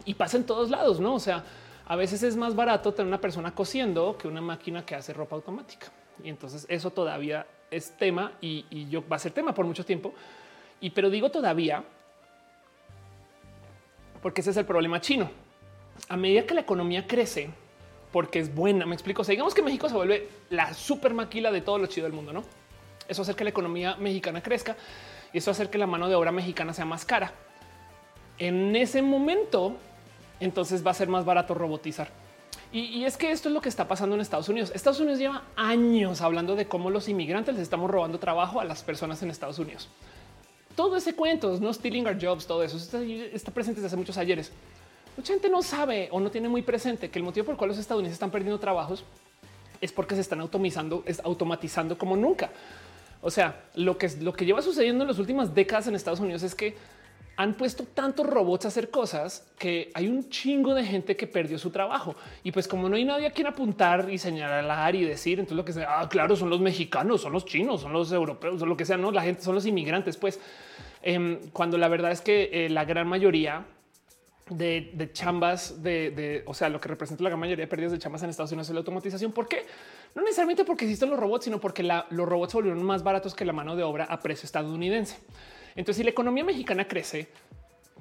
y 0.06 0.14
pasa 0.14 0.38
en 0.38 0.46
todos 0.46 0.70
lados, 0.70 1.00
no? 1.00 1.16
O 1.16 1.20
sea, 1.20 1.44
a 1.86 1.96
veces 1.96 2.22
es 2.24 2.36
más 2.36 2.56
barato 2.56 2.94
tener 2.94 3.08
una 3.08 3.20
persona 3.20 3.54
cosiendo 3.54 4.18
que 4.18 4.28
una 4.28 4.42
máquina 4.42 4.86
que 4.86 4.96
hace 4.96 5.14
ropa 5.14 5.36
automática. 5.36 5.88
Y 6.24 6.30
entonces 6.30 6.66
eso 6.70 6.92
todavía 6.92 7.46
es 7.72 7.98
tema 7.98 8.34
y, 8.42 8.88
yo 8.90 9.08
va 9.08 9.16
a 9.16 9.20
ser 9.20 9.32
tema 9.32 9.54
por 9.54 9.66
mucho 9.66 9.86
tiempo. 9.86 10.14
Y 10.82 10.92
pero 10.92 11.10
digo 11.10 11.30
todavía 11.30 11.84
porque 14.22 14.42
ese 14.42 14.52
es 14.52 14.58
el 14.58 14.66
problema 14.66 15.02
chino. 15.02 15.30
A 16.10 16.18
medida 16.18 16.46
que 16.46 16.54
la 16.54 16.62
economía 16.62 17.08
crece, 17.08 17.50
porque 18.12 18.40
es 18.40 18.54
buena, 18.54 18.86
me 18.86 18.96
explico. 18.96 19.22
O 19.22 19.26
que 19.26 19.62
México 19.62 19.90
se 19.90 19.96
vuelve 19.96 20.30
la 20.50 20.74
super 20.74 21.14
maquila 21.14 21.52
de 21.52 21.62
todo 21.62 21.78
lo 21.78 21.88
chido 21.88 22.06
del 22.06 22.14
mundo, 22.14 22.34
no? 22.34 22.44
Eso 23.08 23.24
hace 23.24 23.34
que 23.34 23.44
la 23.44 23.50
economía 23.50 23.96
mexicana 23.96 24.42
crezca 24.44 24.76
y 25.34 25.40
eso 25.40 25.52
hace 25.52 25.70
que 25.70 25.78
la 25.78 25.88
mano 25.88 26.08
de 26.08 26.16
obra 26.16 26.32
mexicana 26.32 26.74
sea 26.74 26.86
más 26.86 27.06
cara. 27.06 27.34
En 28.38 28.76
ese 28.76 29.02
momento, 29.02 29.78
entonces 30.40 30.86
va 30.86 30.92
a 30.92 30.94
ser 30.94 31.08
más 31.08 31.26
barato 31.26 31.54
robotizar. 31.54 32.10
Y, 32.72 33.04
es 33.04 33.18
que 33.18 33.32
esto 33.32 33.50
es 33.50 33.54
lo 33.54 33.62
que 33.62 33.70
está 33.70 33.88
pasando 33.88 34.14
en 34.14 34.22
Estados 34.22 34.48
Unidos. 34.48 34.72
Estados 34.76 35.00
Unidos 35.00 35.18
lleva 35.18 35.44
años 35.56 36.22
hablando 36.22 36.56
de 36.56 36.68
cómo 36.68 36.92
los 36.92 37.10
inmigrantes 37.10 37.56
les 37.56 37.64
estamos 37.64 37.90
robando 37.90 38.20
trabajo 38.20 38.60
a 38.60 38.64
las 38.64 38.84
personas 38.84 39.24
en 39.24 39.32
Estados 39.32 39.58
Unidos. 39.58 39.90
Todo 40.76 40.96
ese 40.96 41.16
cuento, 41.16 41.58
no 41.60 41.74
stealing 41.74 42.06
our 42.06 42.18
jobs, 42.22 42.46
todo 42.46 42.64
eso 42.64 42.78
está, 42.78 43.52
presente 43.52 43.82
desde 43.82 43.88
hace 43.88 43.98
muchos 43.98 44.18
ayeres. 44.18 44.52
Mucha 45.18 45.34
gente 45.34 45.50
no 45.50 45.64
sabe 45.64 46.10
o 46.12 46.20
no 46.20 46.30
tiene 46.30 46.48
muy 46.48 46.62
presente 46.62 47.10
que 47.10 47.18
el 47.18 47.26
motivo 47.26 47.48
por 47.48 47.54
el 47.54 47.58
cual 47.58 47.70
los 47.70 47.80
estadounidenses 47.80 48.16
están 48.16 48.30
perdiendo 48.30 48.60
trabajos 48.60 49.04
es 49.82 49.92
porque 49.92 50.14
se 50.14 50.22
están 50.22 50.40
automatizando, 50.40 51.04
es 51.08 51.20
automatizando 51.22 51.98
como 51.98 52.16
nunca. 52.16 52.52
O 53.22 53.32
sea, 53.32 53.64
lo 53.74 53.98
que, 53.98 54.10
lo 54.22 54.32
que 54.32 54.46
lleva 54.46 54.62
sucediendo 54.62 55.04
en 55.04 55.08
las 55.08 55.18
últimas 55.18 55.56
décadas 55.56 55.88
en 55.88 55.96
Estados 55.96 56.20
Unidos 56.20 56.44
es 56.44 56.54
que 56.54 56.78
han 57.40 57.54
puesto 57.54 57.86
tantos 57.86 58.28
robots 58.28 58.66
a 58.66 58.68
hacer 58.68 58.90
cosas 58.90 59.50
que 59.58 59.92
hay 59.94 60.10
un 60.10 60.28
chingo 60.28 60.76
de 60.76 60.84
gente 60.84 61.16
que 61.16 61.26
perdió 61.26 61.58
su 61.58 61.70
trabajo. 61.70 62.14
Y 62.44 62.52
pues 62.52 62.68
como 62.68 62.90
no 62.90 62.98
hay 62.98 63.06
nadie 63.06 63.28
a 63.28 63.32
quien 63.32 63.48
apuntar 63.48 64.10
y 64.10 64.18
señalar 64.18 64.94
y 64.94 65.06
decir, 65.06 65.40
entonces 65.40 65.56
lo 65.56 65.64
que 65.64 65.72
sea, 65.72 66.02
ah, 66.02 66.10
claro, 66.10 66.36
son 66.36 66.50
los 66.50 66.60
mexicanos, 66.60 67.22
son 67.22 67.32
los 67.32 67.46
chinos, 67.46 67.80
son 67.80 67.94
los 67.94 68.12
europeos, 68.12 68.62
o 68.62 68.66
lo 68.66 68.76
que 68.76 68.84
sea, 68.84 68.98
no, 68.98 69.10
la 69.10 69.22
gente 69.22 69.42
son 69.42 69.56
los 69.56 69.66
inmigrantes. 69.66 70.18
Pues 70.18 70.38
em, 71.02 71.40
cuando 71.54 71.78
la 71.78 71.88
verdad 71.88 72.12
es 72.12 72.20
que 72.20 72.50
eh, 72.52 72.70
la 72.70 72.84
gran 72.84 73.08
mayoría 73.08 73.66
de, 74.50 75.10
chambas 75.14 75.82
de, 75.82 76.44
o 76.46 76.54
sea, 76.54 76.68
lo 76.68 76.82
que 76.82 76.90
representa 76.90 77.24
la 77.24 77.30
gran 77.30 77.40
mayoría 77.40 77.64
de 77.64 77.70
pérdidas 77.70 77.94
de 77.94 78.00
chambas 78.00 78.22
en 78.22 78.32
Estados 78.32 78.52
Unidos 78.52 78.68
es 78.68 78.74
la 78.74 78.80
automatización. 78.80 79.32
¿Por 79.32 79.48
qué? 79.48 79.66
No 80.14 80.24
necesariamente 80.24 80.66
porque 80.66 80.84
existen 80.84 81.10
los 81.10 81.18
robots, 81.18 81.46
sino 81.46 81.62
porque 81.62 81.84
los 81.84 82.28
robots 82.28 82.52
se 82.52 82.58
volvieron 82.58 82.84
más 82.84 83.02
baratos 83.02 83.34
que 83.34 83.46
la 83.46 83.54
mano 83.54 83.78
de 83.78 83.84
obra 83.84 84.04
a 84.04 84.20
precio 84.20 84.46
estadounidense. 84.46 85.16
Entonces, 85.80 85.96
si 85.96 86.04
la 86.04 86.10
economía 86.10 86.44
mexicana 86.44 86.86
crece, 86.86 87.30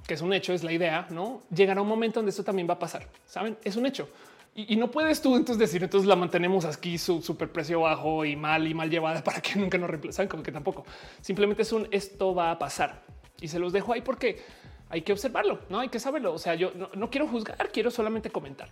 que 0.05 0.15
es 0.15 0.21
un 0.21 0.33
hecho, 0.33 0.53
es 0.53 0.65
la 0.65 0.73
idea, 0.73 1.07
no 1.11 1.43
llegará 1.55 1.81
un 1.81 1.87
momento 1.87 2.19
donde 2.19 2.31
esto 2.31 2.43
también 2.43 2.69
va 2.69 2.75
a 2.75 2.79
pasar. 2.81 3.07
Saben, 3.25 3.57
es 3.63 3.77
un 3.77 3.87
hecho. 3.87 4.09
Y, 4.57 4.75
no 4.75 4.91
puedes 4.91 5.23
tú 5.23 5.37
entonces 5.37 5.61
decir, 5.61 5.85
entonces 5.85 6.09
la 6.09 6.17
mantenemos 6.17 6.65
aquí 6.65 6.99
su 6.99 7.23
super 7.23 7.53
precio 7.53 7.83
bajo 7.83 8.25
y 8.25 8.35
mal 8.35 8.67
y 8.67 8.75
mal 8.75 8.91
llevada 8.91 9.23
para 9.25 9.41
que 9.41 9.57
nunca 9.61 9.79
nos 9.79 9.89
reemplazan, 9.89 10.27
como 10.27 10.43
que 10.43 10.51
tampoco. 10.51 10.85
Simplemente 11.21 11.63
es 11.63 11.71
un 11.71 11.87
esto 11.93 12.35
va 12.35 12.51
a 12.51 12.59
pasar 12.59 13.01
y 13.41 13.47
se 13.47 13.61
los 13.61 13.73
dejo 13.73 13.93
ahí 13.93 14.01
porque 14.01 14.43
hay 14.91 15.03
que 15.03 15.13
observarlo, 15.13 15.61
no 15.69 15.79
hay 15.79 15.89
que 15.89 16.01
saberlo. 16.01 16.33
O 16.33 16.39
sea, 16.39 16.57
yo 16.57 16.73
no, 16.73 17.11
quiero 17.11 17.29
juzgar, 17.29 17.71
quiero 17.71 17.93
solamente 17.93 18.31
comentar. 18.31 18.69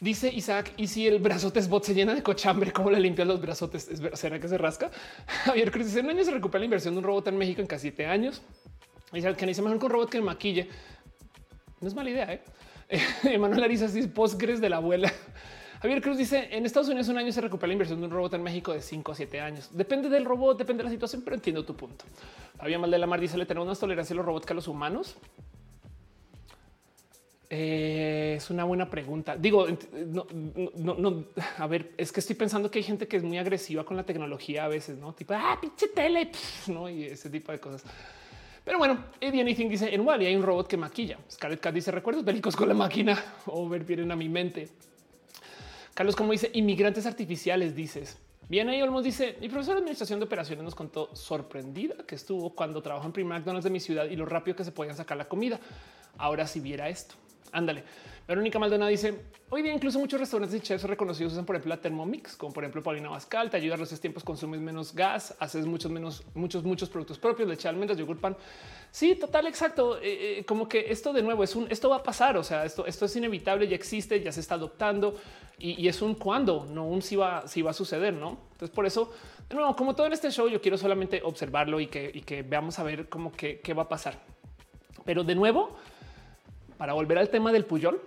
Dice 0.00 0.32
Isaac, 0.32 0.72
y 0.78 0.86
si 0.86 1.06
el 1.06 1.18
brazote 1.18 1.60
bot 1.60 1.84
se 1.84 1.92
llena 1.92 2.14
de 2.14 2.22
cochambre, 2.22 2.72
¿cómo 2.72 2.90
le 2.90 2.98
limpian 2.98 3.28
los 3.28 3.38
brazotes? 3.38 3.90
¿Será 4.14 4.40
que 4.40 4.48
se 4.48 4.56
rasca? 4.56 4.90
Javier 5.44 5.70
Cruz 5.70 5.86
dice, 5.86 6.00
en 6.00 6.06
un 6.06 6.12
año 6.12 6.24
se 6.24 6.30
recupera 6.30 6.60
la 6.60 6.64
inversión 6.64 6.94
de 6.94 6.98
un 6.98 7.04
robot 7.04 7.28
en 7.28 7.36
México 7.36 7.60
en 7.60 7.66
casi 7.66 7.82
siete 7.82 8.06
años. 8.06 8.40
Dice 9.12 9.34
que 9.34 9.44
ni 9.44 9.52
se 9.52 9.60
mejor 9.60 9.78
con 9.78 9.90
robot 9.90 10.08
que 10.08 10.20
maquille. 10.22 10.68
No 11.80 11.88
es 11.88 11.94
mala 11.94 12.08
idea, 12.08 12.32
¿eh? 12.32 12.40
Emanuel 13.24 13.62
Ariza 13.62 13.88
dice 13.88 14.08
Postgres 14.08 14.60
de 14.60 14.70
la 14.70 14.76
abuela. 14.76 15.12
Javier 15.82 16.00
Cruz 16.00 16.16
dice 16.16 16.48
en 16.50 16.64
Estados 16.64 16.88
Unidos 16.88 17.08
un 17.08 17.18
año 17.18 17.32
se 17.32 17.40
recupera 17.40 17.68
la 17.68 17.72
inversión 17.74 18.00
de 18.00 18.06
un 18.06 18.12
robot 18.12 18.34
en 18.34 18.42
México 18.42 18.72
de 18.72 18.80
5 18.80 19.12
a 19.12 19.14
7 19.14 19.40
años. 19.40 19.68
Depende 19.72 20.08
del 20.08 20.24
robot, 20.24 20.58
depende 20.58 20.82
de 20.82 20.84
la 20.84 20.90
situación, 20.90 21.22
pero 21.22 21.36
entiendo 21.36 21.64
tu 21.64 21.74
punto. 21.76 22.04
Fabián 22.56 22.80
Mal 22.80 22.90
de 22.90 23.06
Mar 23.06 23.20
dice 23.20 23.36
le 23.36 23.46
tenemos 23.46 23.68
más 23.68 23.78
tolerancia 23.78 24.14
a 24.14 24.16
los 24.16 24.24
robots 24.24 24.46
que 24.46 24.52
a 24.52 24.56
los 24.56 24.68
humanos. 24.68 25.16
Eh, 27.52 28.34
es 28.36 28.48
una 28.48 28.62
buena 28.62 28.88
pregunta. 28.88 29.36
Digo, 29.36 29.66
no, 30.06 30.24
no, 30.94 31.24
a 31.58 31.66
ver, 31.66 31.94
es 31.96 32.12
que 32.12 32.20
estoy 32.20 32.36
pensando 32.36 32.70
que 32.70 32.78
hay 32.78 32.84
gente 32.84 33.08
que 33.08 33.16
es 33.16 33.24
muy 33.24 33.38
agresiva 33.38 33.84
con 33.84 33.96
la 33.96 34.04
tecnología 34.04 34.66
a 34.66 34.68
veces, 34.68 34.96
no 34.98 35.12
tipo 35.12 35.34
ah, 35.34 35.58
pinche 35.60 35.88
tele, 35.88 36.30
no 36.68 36.88
y 36.88 37.06
ese 37.06 37.28
tipo 37.28 37.50
de 37.50 37.58
cosas. 37.58 37.82
Pero 38.64 38.78
bueno, 38.78 39.04
Eddie 39.20 39.40
Anything 39.40 39.68
dice 39.68 39.92
en 39.92 40.02
Wally 40.02 40.26
hay 40.26 40.36
un 40.36 40.44
robot 40.44 40.68
que 40.68 40.76
maquilla. 40.76 41.18
Scarlett 41.28 41.58
Cat 41.58 41.74
dice 41.74 41.90
recuerdos 41.90 42.24
bélicos 42.24 42.54
con 42.54 42.68
la 42.68 42.74
máquina 42.74 43.20
o 43.46 43.68
ver 43.68 43.82
vienen 43.82 44.12
a 44.12 44.16
mi 44.16 44.28
mente. 44.28 44.68
Carlos, 45.92 46.14
como 46.14 46.30
dice 46.30 46.52
inmigrantes 46.54 47.04
artificiales, 47.04 47.74
dices. 47.74 48.16
Bien, 48.48 48.68
ahí 48.68 48.80
Olmos 48.80 49.02
dice 49.02 49.36
mi 49.40 49.48
profesor 49.48 49.74
de 49.74 49.80
administración 49.80 50.20
de 50.20 50.26
operaciones 50.26 50.64
nos 50.64 50.76
contó 50.76 51.14
sorprendida 51.16 51.96
que 52.06 52.14
estuvo 52.14 52.50
cuando 52.54 52.80
trabajó 52.80 53.06
en 53.06 53.12
Primark 53.12 53.40
McDonald's 53.40 53.64
de 53.64 53.70
mi 53.70 53.80
ciudad 53.80 54.04
y 54.04 54.14
lo 54.14 54.24
rápido 54.24 54.56
que 54.56 54.62
se 54.62 54.70
podían 54.70 54.96
sacar 54.96 55.16
la 55.16 55.26
comida. 55.26 55.58
Ahora 56.16 56.46
si 56.46 56.60
viera 56.60 56.88
esto, 56.88 57.14
ándale. 57.52 57.84
Verónica 58.26 58.60
Maldonado 58.60 58.90
dice 58.90 59.14
hoy 59.48 59.62
día 59.62 59.72
incluso 59.72 59.98
muchos 59.98 60.20
restaurantes 60.20 60.56
y 60.56 60.60
chefs 60.60 60.84
reconocidos 60.84 61.32
usan 61.32 61.44
por 61.44 61.56
ejemplo 61.56 61.74
la 61.74 61.80
Thermomix, 61.80 62.36
como 62.36 62.52
por 62.52 62.62
ejemplo 62.62 62.80
Paulina 62.80 63.08
Bascal, 63.08 63.50
te 63.50 63.56
ayuda 63.56 63.74
a 63.74 63.78
los 63.78 64.00
tiempos, 64.00 64.22
consumes 64.22 64.60
menos 64.60 64.94
gas, 64.94 65.34
haces 65.40 65.66
muchos 65.66 65.90
menos, 65.90 66.22
muchos, 66.34 66.62
muchos 66.62 66.88
productos 66.88 67.18
propios, 67.18 67.48
leche, 67.48 67.68
almendras, 67.68 67.98
yogur, 67.98 68.18
pan. 68.18 68.36
Sí, 68.92 69.16
total, 69.16 69.48
exacto. 69.48 69.98
Eh, 69.98 70.38
eh, 70.38 70.44
como 70.44 70.68
que 70.68 70.92
esto 70.92 71.12
de 71.12 71.22
nuevo 71.22 71.42
es 71.42 71.56
un, 71.56 71.66
esto 71.70 71.88
va 71.90 71.96
a 71.96 72.02
pasar. 72.02 72.36
O 72.36 72.44
sea, 72.44 72.64
esto, 72.64 72.86
esto 72.86 73.06
es 73.06 73.16
inevitable, 73.16 73.66
ya 73.66 73.74
existe, 73.74 74.22
ya 74.22 74.30
se 74.30 74.40
está 74.40 74.54
adoptando 74.54 75.16
y, 75.58 75.88
es 75.88 76.00
un 76.00 76.14
cuándo, 76.14 76.66
no 76.70 76.86
un 76.86 77.02
si 77.02 77.16
va, 77.16 77.46
si 77.46 77.62
va 77.62 77.72
a 77.72 77.74
suceder, 77.74 78.14
no? 78.14 78.38
Entonces, 78.52 78.70
por 78.70 78.86
eso, 78.86 79.12
de 79.48 79.56
nuevo, 79.56 79.76
como 79.76 79.94
todo 79.94 80.06
en 80.06 80.12
este 80.12 80.30
show, 80.30 80.48
yo 80.48 80.60
quiero 80.60 80.78
solamente 80.78 81.20
observarlo 81.22 81.80
y 81.80 81.88
que, 81.88 82.10
y 82.14 82.22
que 82.22 82.42
veamos 82.42 82.78
a 82.78 82.82
ver 82.82 83.08
cómo 83.08 83.32
que 83.32 83.60
qué 83.60 83.74
va 83.74 83.82
a 83.82 83.88
pasar. 83.88 84.18
Pero 85.04 85.24
de 85.24 85.34
nuevo, 85.34 85.76
para 86.80 86.94
volver 86.94 87.18
al 87.18 87.28
tema 87.28 87.52
del 87.52 87.66
Puyol, 87.66 88.00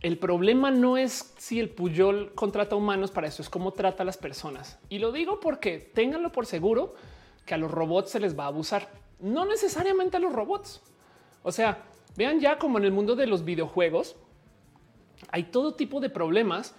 el 0.00 0.16
problema 0.16 0.70
no 0.70 0.96
es 0.96 1.34
si 1.38 1.58
el 1.58 1.70
Puyol 1.70 2.32
contrata 2.36 2.76
humanos 2.76 3.10
para 3.10 3.26
eso, 3.26 3.42
es 3.42 3.50
cómo 3.50 3.72
trata 3.72 4.04
a 4.04 4.06
las 4.06 4.16
personas. 4.16 4.78
Y 4.90 5.00
lo 5.00 5.10
digo 5.10 5.40
porque 5.40 5.80
ténganlo 5.80 6.30
por 6.30 6.46
seguro 6.46 6.94
que 7.44 7.54
a 7.54 7.56
los 7.56 7.68
robots 7.68 8.10
se 8.10 8.20
les 8.20 8.38
va 8.38 8.44
a 8.44 8.46
abusar. 8.46 8.88
No 9.18 9.44
necesariamente 9.44 10.18
a 10.18 10.20
los 10.20 10.32
robots. 10.32 10.80
O 11.42 11.50
sea, 11.50 11.82
vean 12.14 12.38
ya 12.38 12.60
como 12.60 12.78
en 12.78 12.84
el 12.84 12.92
mundo 12.92 13.16
de 13.16 13.26
los 13.26 13.44
videojuegos 13.44 14.14
hay 15.32 15.42
todo 15.42 15.74
tipo 15.74 15.98
de 15.98 16.10
problemas 16.10 16.76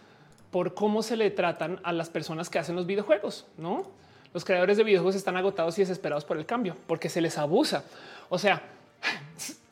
por 0.50 0.76
cómo 0.76 1.04
se 1.04 1.18
le 1.18 1.30
tratan 1.30 1.82
a 1.84 1.92
las 1.92 2.10
personas 2.10 2.50
que 2.50 2.58
hacen 2.58 2.78
los 2.78 2.86
videojuegos, 2.86 3.48
¿no? 3.58 3.86
Los 4.34 4.46
creadores 4.46 4.78
de 4.78 4.86
videojuegos 4.86 5.16
están 5.16 5.36
agotados 5.36 5.78
y 5.78 5.82
desesperados 5.82 6.24
por 6.24 6.38
el 6.38 6.46
cambio 6.46 6.78
porque 6.88 7.10
se 7.10 7.20
les 7.20 7.38
abusa. 7.38 7.84
O 8.30 8.38
sea, 8.38 8.64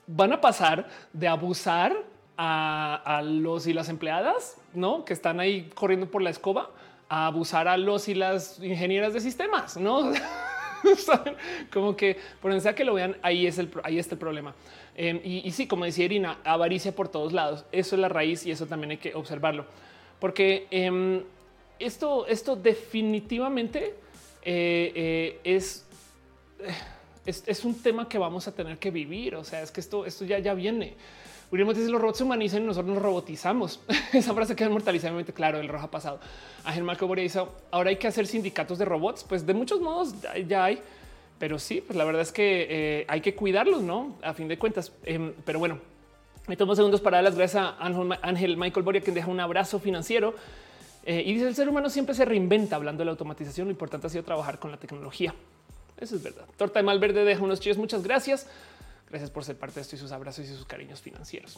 van 0.07 0.33
a 0.33 0.41
pasar 0.41 0.87
de 1.13 1.27
abusar 1.27 1.95
a, 2.37 3.21
los 3.23 3.67
y 3.67 3.73
las 3.73 3.89
empleadas, 3.89 4.57
no 4.73 5.05
que 5.05 5.13
están 5.13 5.39
ahí 5.39 5.69
corriendo 5.73 6.07
por 6.07 6.21
la 6.21 6.29
escoba, 6.29 6.69
a 7.07 7.27
abusar 7.27 7.67
a 7.67 7.77
los 7.77 8.07
y 8.07 8.15
las 8.15 8.59
ingenieras 8.61 9.13
de 9.13 9.21
sistemas, 9.21 9.77
no? 9.77 10.11
como 11.73 11.95
que 11.95 12.17
por 12.41 12.51
donde 12.51 12.75
que 12.75 12.83
lo 12.83 12.93
vean, 12.93 13.17
ahí 13.21 13.47
es 13.47 13.57
el, 13.57 13.69
ahí 13.83 13.99
está 13.99 14.15
el 14.15 14.19
problema. 14.19 14.53
Em, 14.95 15.19
y, 15.23 15.51
sí, 15.51 15.67
como 15.67 15.85
decía 15.85 16.05
Irina, 16.05 16.39
avaricia 16.43 16.95
por 16.95 17.09
todos 17.09 17.33
lados. 17.33 17.65
Eso 17.71 17.95
es 17.95 18.01
la 18.01 18.09
raíz 18.09 18.45
y 18.45 18.51
eso 18.51 18.65
también 18.65 18.91
hay 18.91 18.97
que 18.97 19.13
observarlo, 19.13 19.65
porque 20.19 20.67
em, 20.71 21.23
esto, 21.79 22.25
esto 22.27 22.55
definitivamente 22.55 23.95
eh, 24.43 24.91
eh, 24.95 25.39
es, 25.43 25.85
es, 27.25 27.65
un 27.65 27.75
tema 27.81 28.07
que 28.07 28.17
vamos 28.17 28.47
a 28.47 28.51
tener 28.53 28.77
que 28.77 28.91
vivir. 28.91 29.35
O 29.35 29.43
sea, 29.43 29.61
es 29.61 29.71
que 29.71 29.81
esto, 29.81 30.05
esto 30.05 30.25
ya, 30.25 30.53
viene. 30.53 30.95
William 31.51 31.69
dice 31.69 31.89
los 31.89 32.01
robots 32.01 32.17
se 32.17 32.23
humanizan 32.23 32.63
y 32.63 32.65
nosotros 32.65 32.93
nos 32.93 33.03
robotizamos. 33.03 33.79
Esa 34.13 34.33
frase 34.33 34.55
queda 34.55 34.69
mortalizadamente 34.69 35.33
claro 35.33 35.59
el 35.59 35.67
roja 35.67 35.89
pasado. 35.89 36.19
Ángel 36.63 36.83
Marco 36.83 37.07
Boria 37.07 37.23
dice 37.23 37.41
ahora 37.71 37.89
hay 37.89 37.97
que 37.97 38.07
hacer 38.07 38.27
sindicatos 38.27 38.77
de 38.77 38.85
robots. 38.85 39.23
Pues 39.23 39.45
de 39.45 39.53
muchos 39.53 39.79
modos 39.79 40.15
ya 40.47 40.65
hay, 40.65 40.81
pero 41.39 41.59
sí, 41.59 41.81
pues 41.81 41.97
la 41.97 42.03
verdad 42.03 42.21
es 42.21 42.31
que 42.31 42.67
eh, 42.69 43.05
hay 43.07 43.21
que 43.21 43.35
cuidarlos, 43.35 43.81
no? 43.81 44.17
A 44.21 44.33
fin 44.33 44.47
de 44.47 44.57
cuentas. 44.57 44.91
Em, 45.03 45.33
pero 45.45 45.59
bueno, 45.59 45.79
me 46.47 46.57
tomo 46.57 46.75
segundos 46.75 47.01
para 47.01 47.17
dar 47.17 47.23
las 47.25 47.35
gracias 47.35 47.63
a 47.63 47.77
Ángel 48.21 48.57
Michael 48.57 48.83
Boria, 48.83 49.01
quien 49.01 49.15
deja 49.15 49.29
un 49.29 49.39
abrazo 49.39 49.79
financiero. 49.79 50.35
Eh, 51.05 51.21
y 51.23 51.33
dice 51.33 51.47
el 51.47 51.55
ser 51.55 51.69
humano 51.69 51.89
siempre 51.89 52.15
se 52.15 52.25
reinventa 52.25 52.75
hablando 52.75 53.01
de 53.01 53.05
la 53.05 53.11
automatización. 53.11 53.67
Lo 53.67 53.71
importante 53.71 54.07
ha 54.07 54.09
sido 54.09 54.23
trabajar 54.23 54.57
con 54.59 54.71
la 54.71 54.77
tecnología. 54.77 55.33
Eso 55.97 56.15
es 56.15 56.23
verdad. 56.23 56.45
Torta 56.57 56.79
de 56.79 56.83
Malverde 56.83 57.23
deja 57.23 57.43
unos 57.43 57.59
chillos. 57.59 57.77
Muchas 57.77 58.03
gracias. 58.03 58.47
Gracias 59.09 59.29
por 59.31 59.43
ser 59.43 59.57
parte 59.57 59.75
de 59.75 59.81
esto 59.81 59.95
y 59.95 59.99
sus 59.99 60.11
abrazos 60.11 60.45
y 60.45 60.47
sus 60.47 60.65
cariños 60.65 61.01
financieros. 61.01 61.57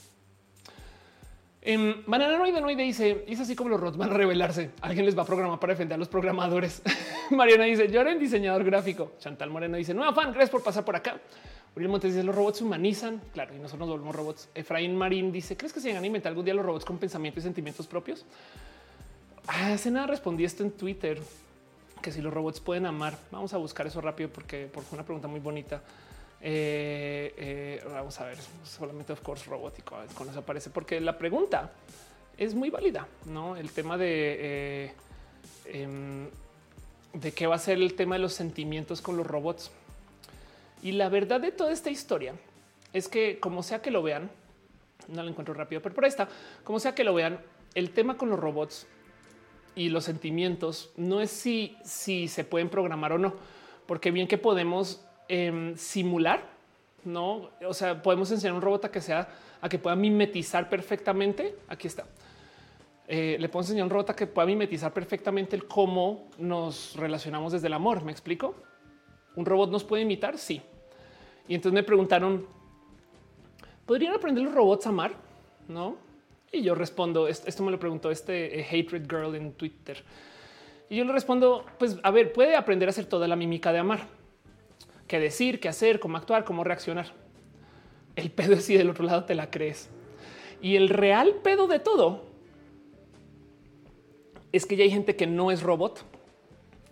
En 1.61 2.03
Bananoide 2.05 2.61
Noide 2.61 2.84
dice: 2.84 3.26
Es 3.27 3.39
así 3.39 3.55
como 3.55 3.69
los 3.69 3.80
robots 3.80 3.97
van 3.97 4.11
a 4.11 4.14
revelarse. 4.14 4.72
Alguien 4.81 5.05
les 5.05 5.18
va 5.18 5.23
a 5.23 5.26
programar 5.26 5.59
para 5.59 5.73
defender 5.73 5.95
a 5.95 5.97
los 5.97 6.07
programadores. 6.07 6.81
Mariana 7.31 7.65
dice: 7.65 7.89
Yo 7.89 8.01
era 8.01 8.14
diseñador 8.15 8.64
gráfico. 8.64 9.14
Chantal 9.19 9.49
Moreno 9.49 9.76
dice: 9.77 9.93
Nueva 9.93 10.14
fan, 10.14 10.31
gracias 10.31 10.49
por 10.49 10.64
pasar 10.64 10.85
por 10.85 10.95
acá. 10.95 11.19
Uriel 11.76 11.89
Montes 11.89 12.14
dice: 12.14 12.23
Los 12.23 12.35
robots 12.35 12.61
humanizan. 12.61 13.22
Claro, 13.34 13.55
y 13.55 13.57
nosotros 13.57 13.80
nos 13.80 13.89
volvemos 13.89 14.15
robots. 14.15 14.49
Efraín 14.53 14.95
Marín 14.95 15.31
dice: 15.31 15.57
¿Crees 15.57 15.73
que 15.73 15.81
se 15.81 15.88
llegan 15.88 16.03
a 16.03 16.07
inventar 16.07 16.30
algún 16.30 16.45
día 16.45 16.53
los 16.53 16.65
robots 16.65 16.85
con 16.85 16.97
pensamientos 16.99 17.43
y 17.43 17.47
sentimientos 17.47 17.88
propios? 17.88 18.26
Ah, 19.47 19.73
hace 19.73 19.89
nada 19.89 20.07
respondí 20.07 20.43
esto 20.43 20.64
en 20.64 20.72
Twitter 20.72 21.19
que 22.02 22.11
si 22.11 22.22
los 22.22 22.34
robots 22.34 22.60
pueden 22.60 22.86
amar. 22.86 23.18
Vamos 23.32 23.53
a 23.53 23.57
buscar 23.57 23.88
eso 23.88 24.02
rápido 24.02 24.30
porque, 24.30 24.69
porque 24.72 24.90
fue 24.90 24.98
una 24.98 25.06
pregunta 25.06 25.28
muy 25.28 25.40
bonita. 25.40 25.82
Eh, 26.40 27.34
eh, 27.38 27.84
vamos 27.91 28.19
a 28.19 28.26
ver, 28.26 28.38
solamente 28.64 29.11
of 29.11 29.22
course 29.22 29.49
robótico 29.49 29.98
con 30.14 30.30
eso 30.30 30.40
aparece, 30.40 30.69
porque 30.69 31.02
la 31.02 31.18
pregunta 31.18 31.72
es 32.38 32.53
muy 32.53 32.69
válida, 32.69 33.07
no? 33.26 33.56
El 33.56 33.72
tema 33.72 33.98
de 33.98 34.38
eh, 34.40 34.94
em, 35.65 36.30
de 37.14 37.32
qué 37.32 37.48
va 37.48 37.56
a 37.56 37.60
ser 37.60 37.78
el 37.78 37.95
tema 37.95 38.15
de 38.15 38.19
los 38.19 38.34
sentimientos 38.34 39.02
con 39.02 39.18
los 39.18 39.26
robots. 39.26 39.72
Y 40.84 40.91
la 40.91 41.10
verdad 41.10 41.41
de 41.41 41.52
toda 41.52 41.72
esta 41.72 41.90
historia 41.90 42.36
es 42.94 43.07
que, 43.07 43.40
como 43.40 43.64
sea 43.64 43.82
que 43.82 43.91
lo 43.91 44.03
vean, 44.03 44.30
no 45.07 45.24
lo 45.24 45.30
encuentro 45.30 45.53
rápido, 45.53 45.82
pero 45.82 45.95
por 45.95 46.06
está, 46.06 46.28
como 46.64 46.80
sea 46.80 46.94
que 46.94 47.03
lo 47.03 47.14
vean, 47.14 47.40
el 47.74 47.91
tema 47.91 48.18
con 48.18 48.30
los 48.30 48.40
robots 48.40 48.86
y 49.78 49.90
los 49.90 50.04
sentimientos 50.04 50.91
no 50.98 51.22
es 51.22 51.32
si, 51.32 51.78
si 51.84 52.28
se 52.28 52.44
pueden 52.44 52.68
programar 52.68 53.14
o 53.14 53.18
no, 53.18 53.34
porque 53.86 54.12
bien 54.12 54.28
que 54.28 54.38
podemos 54.38 55.08
Em, 55.30 55.76
simular, 55.76 56.41
no? 57.04 57.49
O 57.66 57.74
sea, 57.74 58.02
podemos 58.02 58.32
enseñar 58.32 58.54
a 58.54 58.56
un 58.56 58.62
robot 58.62 58.86
a 58.86 58.91
que 58.91 59.02
sea 59.02 59.28
a 59.60 59.68
que 59.68 59.78
pueda 59.78 59.95
mimetizar 59.95 60.70
perfectamente. 60.70 61.56
Aquí 61.68 61.88
está. 61.88 62.06
Eh, 63.10 63.36
le 63.40 63.49
puedo 63.49 63.64
enseñar 63.64 63.82
a 63.82 63.86
un 63.86 63.90
robot 63.90 64.12
a 64.12 64.16
que 64.16 64.26
pueda 64.26 64.45
mimetizar 64.45 64.94
perfectamente 64.94 65.56
el 65.56 65.68
cómo 65.68 66.30
nos 66.38 66.95
relacionamos 66.95 67.52
desde 67.52 67.68
el 67.68 67.74
amor. 67.74 68.04
Me 68.04 68.12
explico. 68.12 68.56
Un 69.36 69.45
robot 69.45 69.70
nos 69.70 69.84
puede 69.84 70.04
imitar. 70.04 70.38
Sí. 70.38 70.62
Y 71.48 71.56
entonces 71.56 71.74
me 71.74 71.84
preguntaron, 71.84 72.45
¿podrían 73.86 74.14
aprender 74.14 74.45
los 74.45 74.54
robots 74.54 74.86
a 74.86 74.90
amar? 74.90 75.14
No. 75.68 75.98
Y 76.52 76.61
yo 76.61 76.76
respondo, 76.76 77.28
esto 77.28 77.64
me 77.64 77.72
lo 77.72 77.80
preguntó 77.80 78.10
este 78.10 78.60
eh, 78.60 78.65
Hatred 78.65 79.03
Girl 79.10 79.36
en 79.36 79.53
Twitter. 79.53 80.03
Y 80.90 80.95
yo 80.95 81.03
le 81.03 81.11
respondo, 81.11 81.65
pues 81.78 81.98
a 82.03 82.11
ver, 82.11 82.32
puede 82.32 82.56
aprender 82.56 82.88
a 82.88 82.91
hacer 82.91 83.06
toda 83.06 83.28
la 83.28 83.36
mímica 83.36 83.72
de 83.72 83.80
amar 83.80 84.07
qué 85.07 85.19
decir, 85.19 85.60
qué 85.60 85.69
hacer, 85.69 85.99
cómo 85.99 86.18
actuar, 86.18 86.44
cómo 86.44 86.64
reaccionar. 86.64 87.14
El 88.15 88.30
pedo 88.32 88.53
es 88.53 88.65
si 88.65 88.76
del 88.76 88.90
otro 88.90 89.06
lado 89.06 89.24
te 89.24 89.36
la 89.36 89.49
crees. 89.49 89.90
Y 90.61 90.76
el 90.76 90.90
real 90.90 91.36
pedo 91.44 91.68
de 91.68 91.80
todo 91.80 92.26
es 94.52 94.65
que 94.65 94.76
ya 94.76 94.84
hay 94.84 94.91
gente 94.91 95.15
que 95.15 95.28
no 95.28 95.52
es 95.52 95.61
robot 95.61 96.03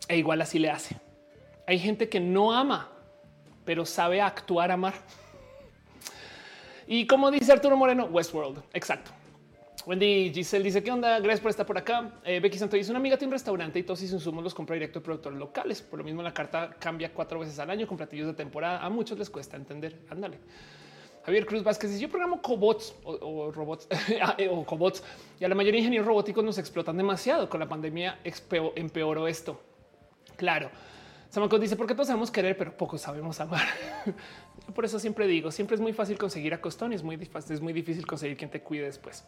e 0.07 0.17
igual 0.17 0.41
así 0.41 0.59
le 0.59 0.69
hace. 0.69 0.97
Hay 1.67 1.79
gente 1.79 2.09
que 2.09 2.19
no 2.19 2.53
ama 2.53 2.91
pero 3.65 3.83
sabe 3.83 4.21
actuar 4.21 4.71
a 4.71 4.77
mar. 4.77 4.93
Y 6.87 7.07
como 7.07 7.31
dice 7.31 7.51
Arturo 7.51 7.75
Moreno, 7.75 8.05
Westworld. 8.05 8.61
Exacto. 8.73 9.09
Wendy 9.85 10.31
Giselle 10.33 10.63
dice 10.63 10.81
qué 10.81 10.91
onda. 10.91 11.19
Gracias 11.19 11.41
por 11.41 11.49
estar 11.51 11.65
por 11.65 11.77
acá. 11.77 12.13
Eh, 12.23 12.39
Becky 12.39 12.57
Santo 12.57 12.75
dice 12.75 12.91
una 12.91 12.99
amiga 12.99 13.17
tiene 13.17 13.29
un 13.29 13.33
restaurante 13.33 13.77
y 13.79 13.83
todos 13.83 13.99
sus 13.99 14.11
insumos 14.11 14.43
los 14.43 14.53
compra 14.53 14.75
directo 14.75 14.99
de 14.99 15.05
productores 15.05 15.37
locales. 15.37 15.81
Por 15.81 15.99
lo 15.99 16.05
mismo, 16.05 16.23
la 16.23 16.33
carta 16.33 16.75
cambia 16.79 17.13
cuatro 17.13 17.39
veces 17.39 17.59
al 17.59 17.69
año 17.69 17.85
con 17.85 17.97
platillos 17.97 18.27
de 18.27 18.33
temporada. 18.33 18.83
A 18.83 18.89
muchos 18.89 19.19
les 19.19 19.29
cuesta 19.29 19.57
entender. 19.57 19.99
Ándale. 20.09 20.39
Javier 21.23 21.45
Cruz 21.45 21.63
Vázquez 21.63 21.89
dice 21.89 22.03
yo 22.03 22.09
programo 22.09 22.39
cobots 22.41 22.95
o, 23.03 23.51
robots 23.51 23.87
ah, 24.21 24.35
eh, 24.37 24.47
o 24.47 24.63
cobots 24.63 25.03
y 25.39 25.43
a 25.43 25.47
la 25.47 25.55
mayoría 25.55 25.77
de 25.77 25.79
ingenieros 25.79 26.05
robóticos 26.07 26.43
nos 26.43 26.57
explotan 26.57 26.97
demasiado. 26.97 27.49
Con 27.49 27.59
la 27.59 27.67
pandemia 27.67 28.19
empeoró 28.75 29.27
esto. 29.27 29.59
Claro. 30.35 30.69
Samacos 31.29 31.59
dice 31.59 31.75
porque 31.75 31.93
todos 31.93 32.07
sabemos 32.07 32.31
querer, 32.31 32.57
pero 32.57 32.77
poco 32.77 32.97
sabemos 32.97 33.39
amar. 33.41 33.65
Por 34.73 34.85
eso 34.85 34.99
siempre 34.99 35.27
digo, 35.27 35.51
siempre 35.51 35.75
es 35.75 35.81
muy 35.81 35.91
fácil 35.91 36.17
conseguir 36.17 36.53
a 36.53 36.61
costón 36.61 36.93
y 36.93 36.95
es 36.95 37.03
muy, 37.03 37.15
es 37.15 37.61
muy 37.61 37.73
difícil 37.73 38.07
conseguir 38.07 38.37
quien 38.37 38.49
te 38.49 38.61
cuide 38.61 38.85
después. 38.85 39.25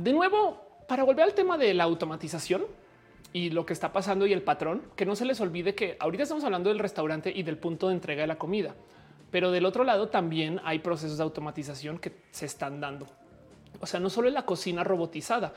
De 0.00 0.14
nuevo, 0.14 0.58
para 0.88 1.04
volver 1.04 1.24
al 1.24 1.34
tema 1.34 1.58
de 1.58 1.74
la 1.74 1.84
automatización 1.84 2.62
y 3.34 3.50
lo 3.50 3.66
que 3.66 3.74
está 3.74 3.92
pasando 3.92 4.26
y 4.26 4.32
el 4.32 4.40
patrón, 4.40 4.80
que 4.96 5.04
no 5.04 5.14
se 5.14 5.26
les 5.26 5.42
olvide 5.42 5.74
que 5.74 5.98
ahorita 6.00 6.22
estamos 6.22 6.42
hablando 6.42 6.70
del 6.70 6.78
restaurante 6.78 7.30
y 7.36 7.42
del 7.42 7.58
punto 7.58 7.88
de 7.88 7.94
entrega 7.96 8.22
de 8.22 8.26
la 8.26 8.38
comida, 8.38 8.74
pero 9.30 9.50
del 9.50 9.66
otro 9.66 9.84
lado 9.84 10.08
también 10.08 10.58
hay 10.64 10.78
procesos 10.78 11.18
de 11.18 11.24
automatización 11.24 11.98
que 11.98 12.14
se 12.30 12.46
están 12.46 12.80
dando. 12.80 13.08
O 13.78 13.86
sea, 13.86 14.00
no 14.00 14.08
solo 14.08 14.28
en 14.28 14.32
la 14.32 14.46
cocina 14.46 14.84
robotizada, 14.84 15.52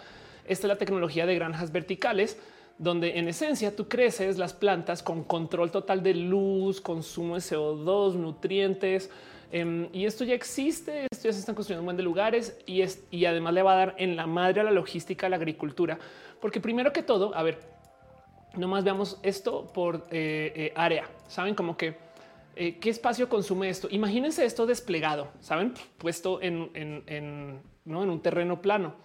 esta 0.45 0.67
es 0.67 0.69
la 0.69 0.77
tecnología 0.77 1.25
de 1.25 1.35
granjas 1.35 1.71
verticales, 1.71 2.37
donde 2.77 3.19
en 3.19 3.29
esencia 3.29 3.73
tú 3.73 3.87
creces 3.87 4.37
las 4.37 4.51
plantas 4.51 5.03
con 5.03 5.23
control 5.23 5.71
total 5.71 6.03
de 6.03 6.15
luz, 6.15 6.81
consumo 6.81 7.35
de 7.35 7.41
CO2, 7.41 8.15
nutrientes, 8.15 9.09
Em, 9.55 9.87
y 9.93 10.07
esto 10.07 10.23
ya 10.23 10.33
existe, 10.33 11.05
esto 11.11 11.25
ya 11.27 11.31
se 11.31 11.37
están 11.37 11.53
construyendo 11.53 11.83
un 11.83 11.85
buen 11.85 11.95
de 11.95 12.01
lugares 12.01 12.57
y, 12.65 12.81
es, 12.81 13.03
y 13.11 13.25
además 13.25 13.53
le 13.53 13.61
va 13.61 13.73
a 13.73 13.75
dar 13.75 13.95
en 13.99 14.15
la 14.15 14.25
madre 14.25 14.61
a 14.61 14.63
la 14.63 14.71
logística, 14.71 15.27
a 15.27 15.29
la 15.29 15.35
agricultura, 15.35 15.99
porque 16.41 16.59
primero 16.59 16.91
que 16.91 17.03
todo, 17.03 17.35
a 17.35 17.43
ver, 17.43 17.59
nomás 18.55 18.83
veamos 18.83 19.19
esto 19.21 19.71
por 19.71 20.07
eh, 20.09 20.53
eh, 20.55 20.73
área. 20.75 21.07
Saben 21.27 21.53
como 21.53 21.77
que 21.77 21.95
eh, 22.55 22.79
qué 22.79 22.89
espacio 22.89 23.29
consume 23.29 23.69
esto. 23.69 23.87
Imagínense 23.91 24.43
esto 24.43 24.65
desplegado, 24.65 25.27
saben, 25.39 25.75
puesto 25.99 26.41
en, 26.41 26.71
en, 26.73 27.61
¿no? 27.85 28.01
en 28.01 28.09
un 28.09 28.21
terreno 28.23 28.59
plano. 28.59 28.95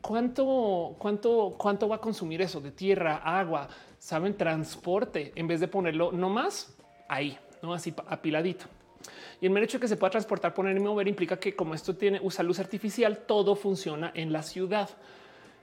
¿cuánto, 0.00 0.96
cuánto, 0.98 1.54
¿Cuánto 1.58 1.86
va 1.86 1.96
a 1.96 2.00
consumir 2.00 2.40
eso 2.40 2.62
de 2.62 2.70
tierra, 2.70 3.16
agua? 3.16 3.68
Saben, 3.98 4.38
transporte 4.38 5.32
en 5.34 5.46
vez 5.46 5.60
de 5.60 5.68
ponerlo 5.68 6.12
nomás 6.12 6.74
ahí, 7.10 7.36
no 7.60 7.74
así 7.74 7.92
apiladito. 8.06 8.64
Y 9.40 9.46
el 9.46 9.56
hecho 9.58 9.78
de 9.78 9.82
que 9.82 9.88
se 9.88 9.96
pueda 9.96 10.10
transportar, 10.10 10.54
poner 10.54 10.76
y 10.76 10.80
mover 10.80 11.06
implica 11.06 11.38
que 11.38 11.54
como 11.54 11.74
esto 11.74 11.94
tiene 11.96 12.20
usa 12.22 12.42
luz 12.42 12.58
artificial, 12.58 13.18
todo 13.26 13.54
funciona 13.54 14.10
en 14.14 14.32
la 14.32 14.42
ciudad. 14.42 14.90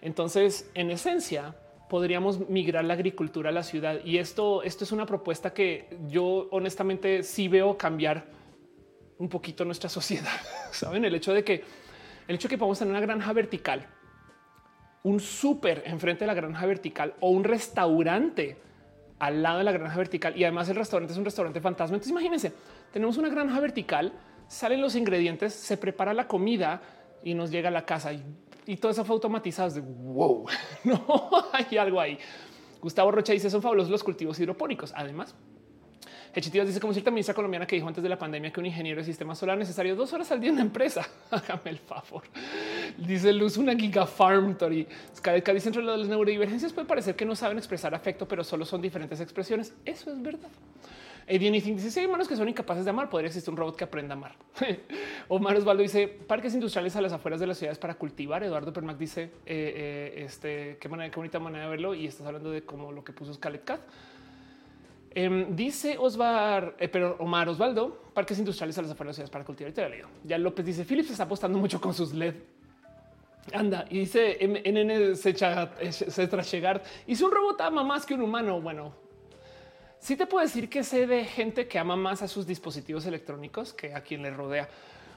Entonces, 0.02 0.70
en 0.74 0.91
esencia, 0.91 1.56
podríamos 1.90 2.49
migrar 2.49 2.86
la 2.86 2.94
agricultura 2.94 3.49
a 3.49 3.53
la 3.53 3.64
ciudad. 3.64 3.99
Y 4.03 4.18
esto, 4.18 4.64
esto 4.64 4.84
es 4.84 4.91
una 4.91 5.06
propuesta 5.06 5.53
que 5.53 5.98
yo 6.07 6.48
honestamente 6.52 7.24
sí 7.24 7.48
veo 7.48 7.78
cambiar 7.78 8.26
un 9.18 9.30
poquito 9.30 9.66
nuestra 9.66 9.90
sociedad. 9.99 10.40
Saben 10.72 11.06
el 11.06 11.16
hecho 11.16 11.34
de 11.34 11.44
que 11.44 11.64
el 12.28 12.36
hecho 12.36 12.48
de 12.48 12.53
que 12.53 12.57
podamos 12.57 12.80
tener 12.80 12.91
una 12.91 13.02
granja 13.02 13.34
vertical, 13.34 13.88
un 15.03 15.20
súper 15.20 15.84
enfrente 15.86 16.22
de 16.22 16.28
la 16.28 16.34
granja 16.34 16.66
vertical 16.66 17.14
o 17.20 17.30
un 17.30 17.44
restaurante 17.44 18.57
al 19.20 19.42
lado 19.42 19.60
de 19.60 19.64
la 19.64 19.72
granja 19.72 19.98
vertical 19.98 20.36
y 20.36 20.44
además 20.44 20.68
el 20.70 20.76
restaurante 20.76 21.14
es 21.14 21.18
un 21.18 21.26
restaurante 21.26 21.62
fantasma. 21.62 21.96
Entonces 21.96 22.12
imagínense, 22.12 22.54
tenemos 22.92 23.18
una 23.18 23.30
granja 23.30 23.60
vertical, 23.60 24.14
salen 24.48 24.82
los 24.82 24.96
ingredientes, 24.96 25.54
se 25.54 25.78
prepara 25.78 26.14
la 26.14 26.28
comida 26.28 26.82
y 27.24 27.34
nos 27.34 27.52
llega 27.52 27.70
a 27.70 27.72
la 27.72 27.86
casa 27.86 28.12
y, 28.14 28.78
todo 28.78 28.92
eso 28.92 29.06
fue 29.06 29.14
automatizado. 29.14 29.70
de 29.70 29.82
wow, 29.82 30.46
no 30.84 31.30
hay 31.54 31.78
algo 31.78 32.00
ahí. 32.00 32.18
Gustavo 32.82 33.12
Rocha 33.12 33.34
dice 33.34 33.50
son 33.50 33.62
fabulosos 33.62 33.92
los 33.92 34.04
cultivos 34.04 34.40
hidropónicos. 34.40 34.94
Además, 34.96 35.36
Hechitivas 36.36 36.68
dice 36.68 36.82
como 36.82 36.91
cierta 36.91 37.12
ministra 37.12 37.34
colombiana 37.34 37.66
que 37.66 37.78
dijo 37.78 37.88
antes 37.88 38.03
de 38.03 38.10
la 38.10 38.20
pandemia 38.20 38.52
que 38.52 38.60
un 38.60 38.66
ingeniero 38.66 38.99
de 38.99 39.06
sistema 39.06 39.34
solar 39.36 39.57
necesario 39.57 39.95
dos 39.95 40.12
horas 40.12 40.30
al 40.34 40.41
día 40.41 40.49
en 40.49 40.56
una 40.56 40.64
empresa. 40.64 41.07
Hágame 41.32 41.70
el 41.70 41.78
favor. 41.78 42.24
Dice 42.98 43.32
Luz, 43.32 43.56
una 43.56 43.74
giga 43.74 44.06
farm. 44.06 44.57
Tori 44.57 44.86
dice 45.53 45.70
entre 45.70 45.82
las 45.82 46.10
neurodivergencias 46.10 46.74
puede 46.74 46.88
parecer 46.88 47.16
que 47.16 47.24
no 47.24 47.38
saben 47.38 47.57
expresar 47.57 47.95
afecto, 47.95 48.28
pero 48.28 48.44
solo 48.44 48.66
son 48.66 48.82
diferentes 48.82 49.22
expresiones. 49.22 49.74
Eso 49.86 50.12
es 50.12 50.22
verdad. 50.22 50.49
Edian 51.26 51.53
dice: 51.53 51.90
Si 51.90 51.99
hay 52.02 52.06
humanos 52.06 52.28
que 52.28 52.36
son 52.36 52.49
incapaces 52.49 52.84
de 52.84 52.90
amar, 52.90 53.10
podría 53.10 53.28
existir 53.28 53.49
un 53.52 53.57
robot 53.57 53.78
que 53.78 53.86
aprenda 53.86 54.14
a 54.14 54.18
amar. 54.18 54.36
Omar 55.30 55.56
Osvaldo 55.56 55.84
dice: 55.84 56.07
Parques 56.07 56.53
industriales 56.53 56.98
a 56.98 57.02
las 57.02 57.14
afueras 57.14 57.40
de 57.40 57.48
las 57.48 57.57
ciudades 57.57 57.80
para 57.80 57.95
cultivar. 57.95 58.44
Eduardo 58.44 58.74
Permac 58.74 58.98
dice: 58.98 59.24
eh, 59.24 59.30
eh, 59.45 60.24
Este 60.26 60.78
qué 60.82 60.90
manera, 60.90 61.10
qué 61.10 61.16
bonita 61.16 61.40
manera 61.40 61.64
de 61.64 61.70
verlo. 61.70 61.95
Y 61.95 62.06
estás 62.06 62.28
hablando 62.28 62.52
de 62.52 62.64
como 62.64 62.91
lo 62.91 63.06
que 63.06 63.14
puso 63.14 63.34
Scarlett 63.34 63.64
Cat. 63.64 63.80
Em, 65.18 65.56
dice 65.56 65.98
Osvar, 65.98 66.76
eh, 66.78 66.90
pero 66.90 67.16
Omar 67.20 67.48
Osvaldo, 67.48 68.12
parques 68.14 68.38
industriales 68.38 68.78
a 68.78 68.82
las 68.82 68.92
afueras 68.92 69.16
de 69.16 69.22
ciudades 69.22 69.32
para 69.32 69.46
cultivar. 69.46 69.72
Y 69.72 69.74
te 69.74 69.90
leo. 69.90 70.10
Ya 70.26 70.38
López 70.38 70.66
dice: 70.66 70.84
Philips 70.84 71.10
está 71.10 71.24
apostando 71.24 71.58
mucho 71.58 71.80
con 71.80 71.94
sus 71.94 72.14
LED. 72.14 72.36
Anda 73.54 73.86
y 73.90 74.00
dice 74.00 74.38
NN 74.42 75.16
se 75.16 75.30
echa, 75.30 75.72
se 75.90 76.28
llegar. 76.28 76.84
Hizo 77.08 77.28
un 77.28 77.32
robot 77.32 77.62
ama 77.62 77.84
más 77.84 78.06
que 78.06 78.14
un 78.14 78.24
humano. 78.24 78.60
Bueno, 78.60 78.94
sí 80.00 80.18
te 80.18 80.26
puedo 80.26 80.44
decir 80.44 80.68
que 80.70 80.84
sé 80.84 81.08
de 81.08 81.24
gente 81.24 81.68
que 81.68 81.80
ama 81.80 81.96
más 81.96 82.22
a 82.22 82.28
sus 82.28 82.46
dispositivos 82.46 83.06
electrónicos 83.06 83.72
que 83.72 83.94
a 83.94 84.02
quien 84.02 84.22
le 84.22 84.32
rodea. 84.32 84.68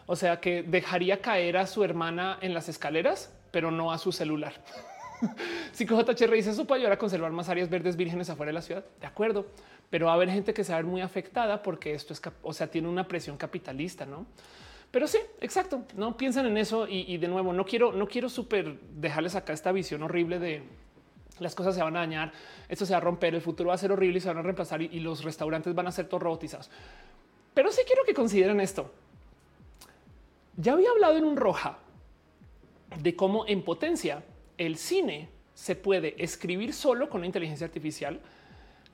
O 0.06 0.14
sea, 0.14 0.40
que 0.40 0.62
dejaría 0.62 1.20
caer 1.20 1.56
a 1.56 1.66
su 1.66 1.82
hermana 1.82 2.38
en 2.40 2.54
las 2.54 2.68
escaleras, 2.68 3.32
pero 3.50 3.72
no 3.72 3.90
a 3.90 3.98
su 3.98 4.12
celular. 4.12 4.52
Si 5.72 5.84
JHR 5.86 6.32
dice 6.32 6.50
eso 6.50 6.64
puede 6.64 6.80
ayudar 6.80 6.94
a 6.94 6.98
conservar 6.98 7.30
más 7.30 7.48
áreas 7.48 7.68
verdes 7.68 7.96
vírgenes 7.96 8.30
afuera 8.30 8.50
de 8.50 8.54
la 8.54 8.62
ciudad. 8.62 8.84
De 9.00 9.06
acuerdo, 9.06 9.46
pero 9.90 10.06
va 10.06 10.12
a 10.12 10.14
haber 10.14 10.30
gente 10.30 10.52
que 10.52 10.64
se 10.64 10.72
va 10.72 10.78
a 10.78 10.82
ver 10.82 10.90
muy 10.90 11.00
afectada 11.00 11.62
porque 11.62 11.94
esto 11.94 12.12
es, 12.12 12.22
o 12.42 12.52
sea, 12.52 12.68
tiene 12.68 12.88
una 12.88 13.06
presión 13.06 13.36
capitalista, 13.36 14.06
no? 14.06 14.26
Pero 14.90 15.06
sí, 15.06 15.18
exacto. 15.40 15.82
No 15.96 16.16
piensan 16.16 16.46
en 16.46 16.56
eso 16.56 16.88
y, 16.88 17.12
y 17.12 17.18
de 17.18 17.28
nuevo 17.28 17.52
no 17.52 17.64
quiero, 17.64 17.92
no 17.92 18.08
quiero 18.08 18.28
súper 18.28 18.78
dejarles 18.80 19.34
acá 19.34 19.52
esta 19.52 19.72
visión 19.72 20.02
horrible 20.02 20.38
de 20.38 20.62
las 21.40 21.54
cosas 21.54 21.74
se 21.74 21.82
van 21.82 21.96
a 21.96 22.00
dañar, 22.00 22.32
esto 22.68 22.86
se 22.86 22.92
va 22.92 22.98
a 22.98 23.00
romper, 23.00 23.34
el 23.34 23.40
futuro 23.40 23.68
va 23.68 23.74
a 23.74 23.78
ser 23.78 23.92
horrible 23.92 24.18
y 24.18 24.20
se 24.20 24.28
van 24.28 24.38
a 24.38 24.42
reemplazar 24.42 24.82
y, 24.82 25.00
los 25.00 25.24
restaurantes 25.24 25.74
van 25.74 25.86
a 25.86 25.92
ser 25.92 26.06
todos 26.08 26.22
robotizados. 26.22 26.70
Pero 27.54 27.70
sí 27.72 27.82
quiero 27.86 28.04
que 28.04 28.14
consideren 28.14 28.60
esto. 28.60 28.90
Ya 30.56 30.72
había 30.72 30.90
hablado 30.90 31.16
en 31.16 31.24
un 31.24 31.36
roja 31.36 31.78
de 33.00 33.14
cómo 33.14 33.46
en 33.46 33.62
potencia 33.62 34.24
el 34.58 34.76
cine 34.76 35.28
se 35.54 35.74
puede 35.74 36.14
escribir 36.22 36.72
solo 36.72 37.08
con 37.08 37.24
inteligencia 37.24 37.66
artificial, 37.66 38.20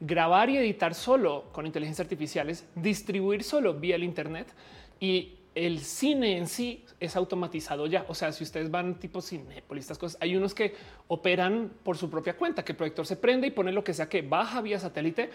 grabar 0.01 0.51
y 0.51 0.57
editar 0.57 0.95
solo 0.95 1.45
con 1.53 1.66
inteligencia 1.66 2.03
artificiales, 2.03 2.65
distribuir 2.74 3.43
solo 3.43 3.74
vía 3.74 3.97
el 3.97 4.05
Internet 4.05 4.49
y 5.01 5.35
el 5.55 5.81
cine 5.81 6.36
en 6.36 6.49
sí 6.49 6.85
es 6.99 7.16
automatizado 7.16 7.86
ya. 7.86 8.05
O 8.09 8.15
sea, 8.15 8.32
si 8.32 8.45
ustedes 8.45 8.70
van 8.70 8.99
tipo 8.99 9.20
Cinepolis, 9.20 9.85
estas 9.85 9.99
cosas, 9.99 10.19
hay 10.20 10.36
unos 10.36 10.55
que 10.55 10.74
operan 11.09 11.70
por 11.82 11.97
su 11.97 12.11
propia 12.11 12.36
cuenta, 12.36 12.65
que 12.65 12.73
el 12.73 12.77
proyector 12.77 13.07
se 13.07 13.16
prende 13.16 13.47
y 13.47 13.51
pone 13.51 13.73
lo 13.73 13.85
que 13.85 13.95
sea 13.95 14.09
que 14.09 14.23
baja 14.23 14.61
vía 14.61 14.78
satélite 14.78 15.31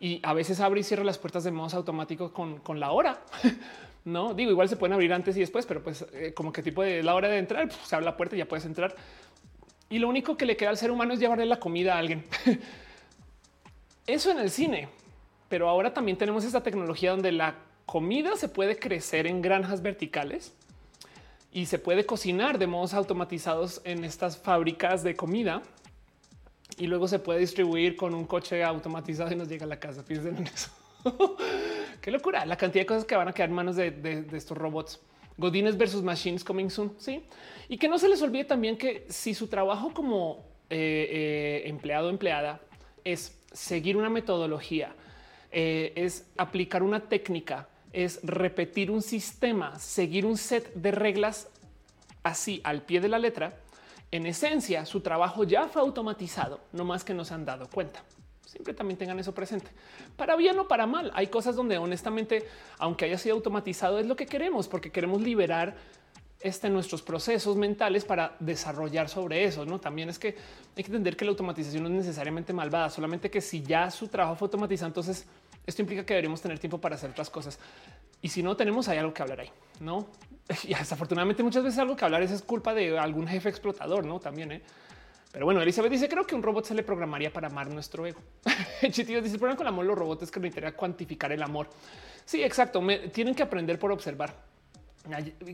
y 0.00 0.20
a 0.22 0.34
veces 0.34 0.60
abre 0.60 0.80
y 0.80 0.82
cierra 0.82 1.04
las 1.04 1.18
puertas 1.18 1.44
de 1.44 1.50
modo 1.50 1.76
automático 1.76 2.32
con, 2.32 2.80
la 2.80 2.90
hora. 2.90 3.22
no 4.04 4.34
digo, 4.34 4.50
igual 4.50 4.68
se 4.68 4.76
pueden 4.76 4.92
abrir 4.92 5.12
antes 5.12 5.36
y 5.36 5.40
después, 5.40 5.64
pero 5.66 5.82
pues 5.82 6.04
eh, 6.12 6.34
como 6.34 6.52
que 6.52 6.62
tipo 6.62 6.82
de 6.82 7.02
la 7.02 7.14
hora 7.14 7.28
de 7.28 7.38
entrar, 7.38 7.70
se 7.72 7.94
abre 7.94 8.04
la 8.04 8.16
puerta 8.16 8.36
y 8.36 8.40
ya 8.40 8.46
puedes 8.46 8.66
entrar. 8.66 8.94
Y 9.94 10.00
lo 10.00 10.08
único 10.08 10.36
que 10.36 10.44
le 10.44 10.56
queda 10.56 10.70
al 10.70 10.76
ser 10.76 10.90
humano 10.90 11.14
es 11.14 11.20
llevarle 11.20 11.46
la 11.46 11.60
comida 11.60 11.94
a 11.94 11.98
alguien. 11.98 12.24
Eso 14.08 14.32
en 14.32 14.40
el 14.40 14.50
cine, 14.50 14.88
pero 15.48 15.68
ahora 15.68 15.94
también 15.94 16.18
tenemos 16.18 16.44
esta 16.44 16.64
tecnología 16.64 17.12
donde 17.12 17.30
la 17.30 17.54
comida 17.86 18.34
se 18.34 18.48
puede 18.48 18.76
crecer 18.76 19.28
en 19.28 19.40
granjas 19.40 19.82
verticales 19.82 20.52
y 21.52 21.66
se 21.66 21.78
puede 21.78 22.04
cocinar 22.04 22.58
de 22.58 22.66
modos 22.66 22.92
automatizados 22.92 23.82
en 23.84 24.02
estas 24.02 24.36
fábricas 24.36 25.04
de 25.04 25.14
comida 25.14 25.62
y 26.76 26.88
luego 26.88 27.06
se 27.06 27.20
puede 27.20 27.38
distribuir 27.38 27.94
con 27.94 28.16
un 28.16 28.24
coche 28.24 28.64
automatizado 28.64 29.30
y 29.30 29.36
nos 29.36 29.46
llega 29.46 29.64
a 29.64 29.68
la 29.68 29.78
casa. 29.78 30.04
Piensen 30.04 30.38
en 30.38 30.48
eso. 30.48 30.70
Qué 32.00 32.10
locura 32.10 32.44
la 32.46 32.56
cantidad 32.56 32.82
de 32.82 32.86
cosas 32.86 33.04
que 33.04 33.14
van 33.14 33.28
a 33.28 33.32
quedar 33.32 33.48
en 33.48 33.54
manos 33.54 33.76
de, 33.76 34.26
estos 34.32 34.58
robots. 34.58 35.00
Godines 35.36 35.76
versus 35.76 36.02
machines 36.02 36.44
coming 36.44 36.68
soon. 36.68 36.92
Sí. 36.98 37.24
Y 37.68 37.78
que 37.78 37.88
no 37.88 37.98
se 37.98 38.08
les 38.08 38.22
olvide 38.22 38.44
también 38.44 38.76
que 38.76 39.06
si 39.08 39.34
su 39.34 39.48
trabajo 39.48 39.92
como 39.92 40.44
eh, 40.70 41.62
eh, 41.64 41.68
empleado 41.68 42.08
o 42.08 42.10
empleada 42.10 42.60
es 43.04 43.38
seguir 43.52 43.96
una 43.96 44.10
metodología, 44.10 44.94
eh, 45.50 45.92
es 45.96 46.26
aplicar 46.36 46.82
una 46.82 47.00
técnica 47.08 47.68
es 47.94 48.18
repetir 48.24 48.90
un 48.90 49.00
sistema, 49.00 49.78
seguir 49.78 50.26
un 50.26 50.36
set 50.36 50.74
de 50.74 50.90
reglas 50.90 51.48
así 52.24 52.60
al 52.64 52.82
pie 52.82 53.00
de 53.00 53.08
la 53.08 53.20
letra. 53.20 53.56
En 54.10 54.26
esencia, 54.26 54.84
su 54.84 55.00
trabajo 55.00 55.44
ya 55.44 55.68
fue 55.68 55.80
automatizado, 55.80 56.60
no 56.72 56.84
más 56.84 57.04
que 57.04 57.14
nos 57.14 57.30
han 57.30 57.44
dado 57.44 57.68
cuenta. 57.70 58.02
Siempre 58.46 58.74
también 58.74 58.98
tengan 58.98 59.18
eso 59.18 59.34
presente. 59.34 59.70
Para 60.16 60.36
bien 60.36 60.58
o 60.58 60.68
para 60.68 60.86
mal, 60.86 61.10
hay 61.14 61.26
cosas 61.28 61.56
donde 61.56 61.78
honestamente, 61.78 62.46
aunque 62.78 63.06
haya 63.06 63.18
sido 63.18 63.34
automatizado, 63.34 63.98
es 63.98 64.06
lo 64.06 64.16
que 64.16 64.26
queremos, 64.26 64.68
porque 64.68 64.90
queremos 64.90 65.20
liberar 65.22 65.74
este, 66.40 66.68
nuestros 66.68 67.02
procesos 67.02 67.56
mentales 67.56 68.04
para 68.04 68.36
desarrollar 68.38 69.08
sobre 69.08 69.44
eso. 69.44 69.64
No 69.64 69.80
también 69.80 70.10
es 70.10 70.18
que 70.18 70.36
hay 70.76 70.84
que 70.84 70.88
entender 70.88 71.16
que 71.16 71.24
la 71.24 71.30
automatización 71.30 71.82
no 71.82 71.88
es 71.88 71.94
necesariamente 71.94 72.52
malvada, 72.52 72.90
solamente 72.90 73.30
que 73.30 73.40
si 73.40 73.62
ya 73.62 73.90
su 73.90 74.08
trabajo 74.08 74.36
fue 74.36 74.46
automatizado, 74.46 74.88
entonces 74.88 75.26
esto 75.66 75.80
implica 75.80 76.04
que 76.04 76.12
deberíamos 76.12 76.42
tener 76.42 76.58
tiempo 76.58 76.78
para 76.78 76.96
hacer 76.96 77.10
otras 77.10 77.30
cosas. 77.30 77.58
Y 78.20 78.28
si 78.28 78.42
no 78.42 78.56
tenemos, 78.56 78.88
hay 78.88 78.98
algo 78.98 79.14
que 79.14 79.22
hablar 79.22 79.40
ahí, 79.40 79.50
no? 79.80 80.06
Y 80.64 80.74
desafortunadamente, 80.74 81.42
muchas 81.42 81.64
veces 81.64 81.78
algo 81.78 81.96
que 81.96 82.04
hablar 82.04 82.22
es, 82.22 82.42
culpa 82.42 82.74
de 82.74 82.98
algún 82.98 83.26
jefe 83.26 83.48
explotador, 83.48 84.04
no? 84.04 84.20
También, 84.20 84.52
¿eh? 84.52 84.62
Pero 85.34 85.46
bueno, 85.46 85.60
Elizabeth 85.60 85.90
dice: 85.90 86.08
Creo 86.08 86.24
que 86.24 86.36
un 86.36 86.44
robot 86.44 86.64
se 86.64 86.74
le 86.74 86.84
programaría 86.84 87.32
para 87.32 87.48
amar 87.48 87.68
nuestro 87.68 88.06
ego. 88.06 88.20
Chitido 88.90 89.20
dice: 89.20 89.34
El 89.34 89.40
problema 89.40 89.56
con 89.56 89.66
el 89.66 89.72
amor, 89.72 89.84
los 89.84 89.98
robots 89.98 90.22
es 90.22 90.30
que 90.30 90.38
necesitaría 90.38 90.76
cuantificar 90.76 91.32
el 91.32 91.42
amor. 91.42 91.68
Sí, 92.24 92.40
exacto. 92.44 92.80
tienen 93.12 93.34
que 93.34 93.42
aprender 93.42 93.76
por 93.80 93.90
observar 93.90 94.32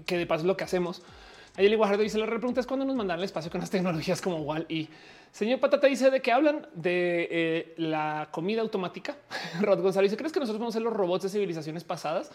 que 0.05 0.19
de 0.19 0.27
paso 0.27 0.43
es 0.43 0.47
lo 0.47 0.55
que 0.55 0.65
hacemos. 0.65 1.03
Ayeli 1.57 1.77
Guajardo 1.77 2.03
dice 2.03 2.19
la 2.19 2.27
pregunta 2.27 2.61
es 2.61 2.67
cuándo 2.67 2.85
nos 2.85 2.95
mandan 2.95 3.19
el 3.19 3.25
espacio 3.25 3.51
con 3.51 3.61
las 3.61 3.71
tecnologías 3.71 4.21
como 4.21 4.37
Wall 4.43 4.67
y 4.69 4.89
señor 5.33 5.59
Patata 5.59 5.89
dice 5.89 6.11
de 6.11 6.23
que 6.23 6.31
hablan 6.31 6.69
de 6.75 7.27
eh, 7.31 7.75
la 7.79 8.29
comida 8.31 8.61
automática. 8.61 9.17
Rod 9.61 9.81
González 9.81 10.11
dice 10.11 10.19
crees 10.19 10.33
que 10.33 10.41
nosotros 10.41 10.61
vamos 10.61 10.75
a 10.75 10.79
ser 10.79 10.83
los 10.83 10.93
robots 10.93 11.25
de 11.25 11.31
civilizaciones 11.31 11.85
pasadas. 11.85 12.31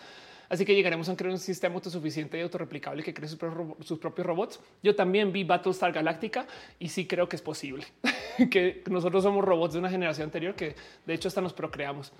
Así 0.49 0.65
que 0.65 0.75
llegaremos 0.75 1.09
a 1.09 1.15
crear 1.15 1.31
un 1.31 1.39
sistema 1.39 1.75
autosuficiente 1.75 2.37
y 2.37 2.41
autorreplicable 2.41 3.03
que 3.03 3.13
cree 3.13 3.27
sus, 3.27 3.99
propios 3.99 4.27
robots. 4.27 4.59
Yo 4.83 4.95
también 4.95 5.31
vi 5.31 5.43
Battlestar 5.43 5.91
Galactica 5.91 6.45
y 6.79 6.89
sí 6.89 7.07
creo 7.07 7.27
que 7.27 7.35
es 7.35 7.41
posible 7.41 7.85
que 8.51 8.83
nosotros 8.89 9.23
somos 9.23 9.43
robots 9.43 9.73
de 9.73 9.79
una 9.79 9.89
generación 9.89 10.25
anterior 10.25 10.55
que 10.55 10.75
de 11.05 11.13
hecho 11.13 11.27
hasta 11.27 11.41
nos 11.41 11.53
procreamos. 11.53 12.11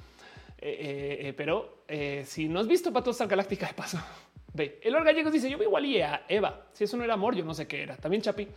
Eh, 0.57 1.17
eh, 1.21 1.33
pero 1.33 1.83
si 2.23 2.47
no 2.47 2.59
has 2.59 2.67
visto 2.67 2.91
Battlestar 2.91 3.27
Galactica 3.27 3.67
de 3.69 3.73
paso, 3.73 3.99
Ve, 4.55 4.79
el 4.83 4.93
Gallegos 5.03 5.33
dice: 5.33 5.49
Yo 5.49 5.57
vi 5.57 5.65
igual 5.65 5.85
y 5.85 6.01
a 6.01 6.25
Eva. 6.29 6.67
Si 6.71 6.85
eso 6.85 6.95
no 6.95 7.03
era 7.03 7.15
amor, 7.15 7.35
yo 7.35 7.43
no 7.43 7.53
sé 7.53 7.67
qué 7.67 7.83
era. 7.83 7.97
También 7.97 8.21
Chapi, 8.21 8.47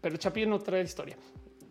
pero 0.00 0.16
Chapi 0.16 0.44
no 0.46 0.58
trae 0.58 0.82
historia. 0.82 1.16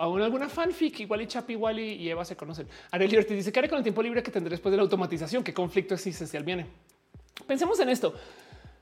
Aún 0.02 0.22
alguna 0.22 0.50
fanfic, 0.50 1.02
igual 1.02 1.22
y 1.22 1.28
Chapi, 1.28 1.54
igual 1.54 1.80
y 1.80 2.10
Eva 2.10 2.26
se 2.26 2.36
conocen. 2.36 2.68
Arely 2.90 3.18
Ortiz 3.18 3.38
dice: 3.38 3.52
¿Qué 3.52 3.60
haré 3.60 3.70
con 3.70 3.78
el 3.78 3.84
tiempo 3.84 4.02
libre 4.02 4.24
que 4.24 4.32
tendré 4.32 4.50
después 4.50 4.72
de 4.72 4.78
la 4.78 4.84
automatización? 4.84 5.44
¿Qué 5.44 5.54
conflicto 5.54 5.94
existencial 5.94 6.44
viene? 6.44 6.66
Pensemos 7.46 7.80
en 7.80 7.90
esto. 7.90 8.16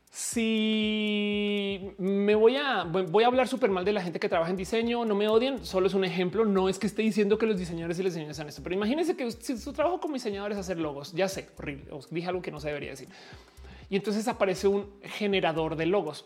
Si 0.10 1.92
me 1.98 2.34
voy 2.36 2.56
a 2.56 2.84
voy 2.84 3.24
a 3.24 3.28
hablar 3.28 3.48
súper 3.48 3.70
mal 3.70 3.84
de 3.84 3.92
la 3.92 4.02
gente 4.02 4.20
que 4.20 4.30
trabaja 4.30 4.50
en 4.50 4.58
diseño, 4.58 5.04
no 5.04 5.14
me 5.14 5.28
odien, 5.28 5.66
solo 5.66 5.88
es 5.88 5.94
un 5.94 6.06
ejemplo. 6.06 6.46
No 6.46 6.70
es 6.70 6.80
que 6.80 6.88
esté 6.88 7.02
diciendo 7.02 7.38
que 7.38 7.46
los 7.46 7.60
diseñadores 7.60 8.00
y 8.00 8.04
los 8.04 8.14
diseñadores 8.14 8.38
sean 8.38 8.48
esto, 8.48 8.64
pero 8.64 8.76
imagínense 8.76 9.18
que 9.18 9.30
si 9.32 9.58
su 9.58 9.74
trabajo 9.74 10.00
como 10.00 10.14
diseñador 10.14 10.54
es 10.54 10.58
hacer 10.58 10.80
logos, 10.80 11.12
ya 11.12 11.28
sé, 11.28 11.50
horrible. 11.58 11.92
Dije 12.10 12.28
algo 12.30 12.42
que 12.42 12.52
no 12.52 12.60
se 12.60 12.70
debería 12.70 12.92
decir 12.92 13.10
y 13.90 13.96
entonces 13.96 14.28
aparece 14.28 14.68
un 14.68 14.88
generador 15.04 15.76
de 15.76 15.86
logos. 15.86 16.26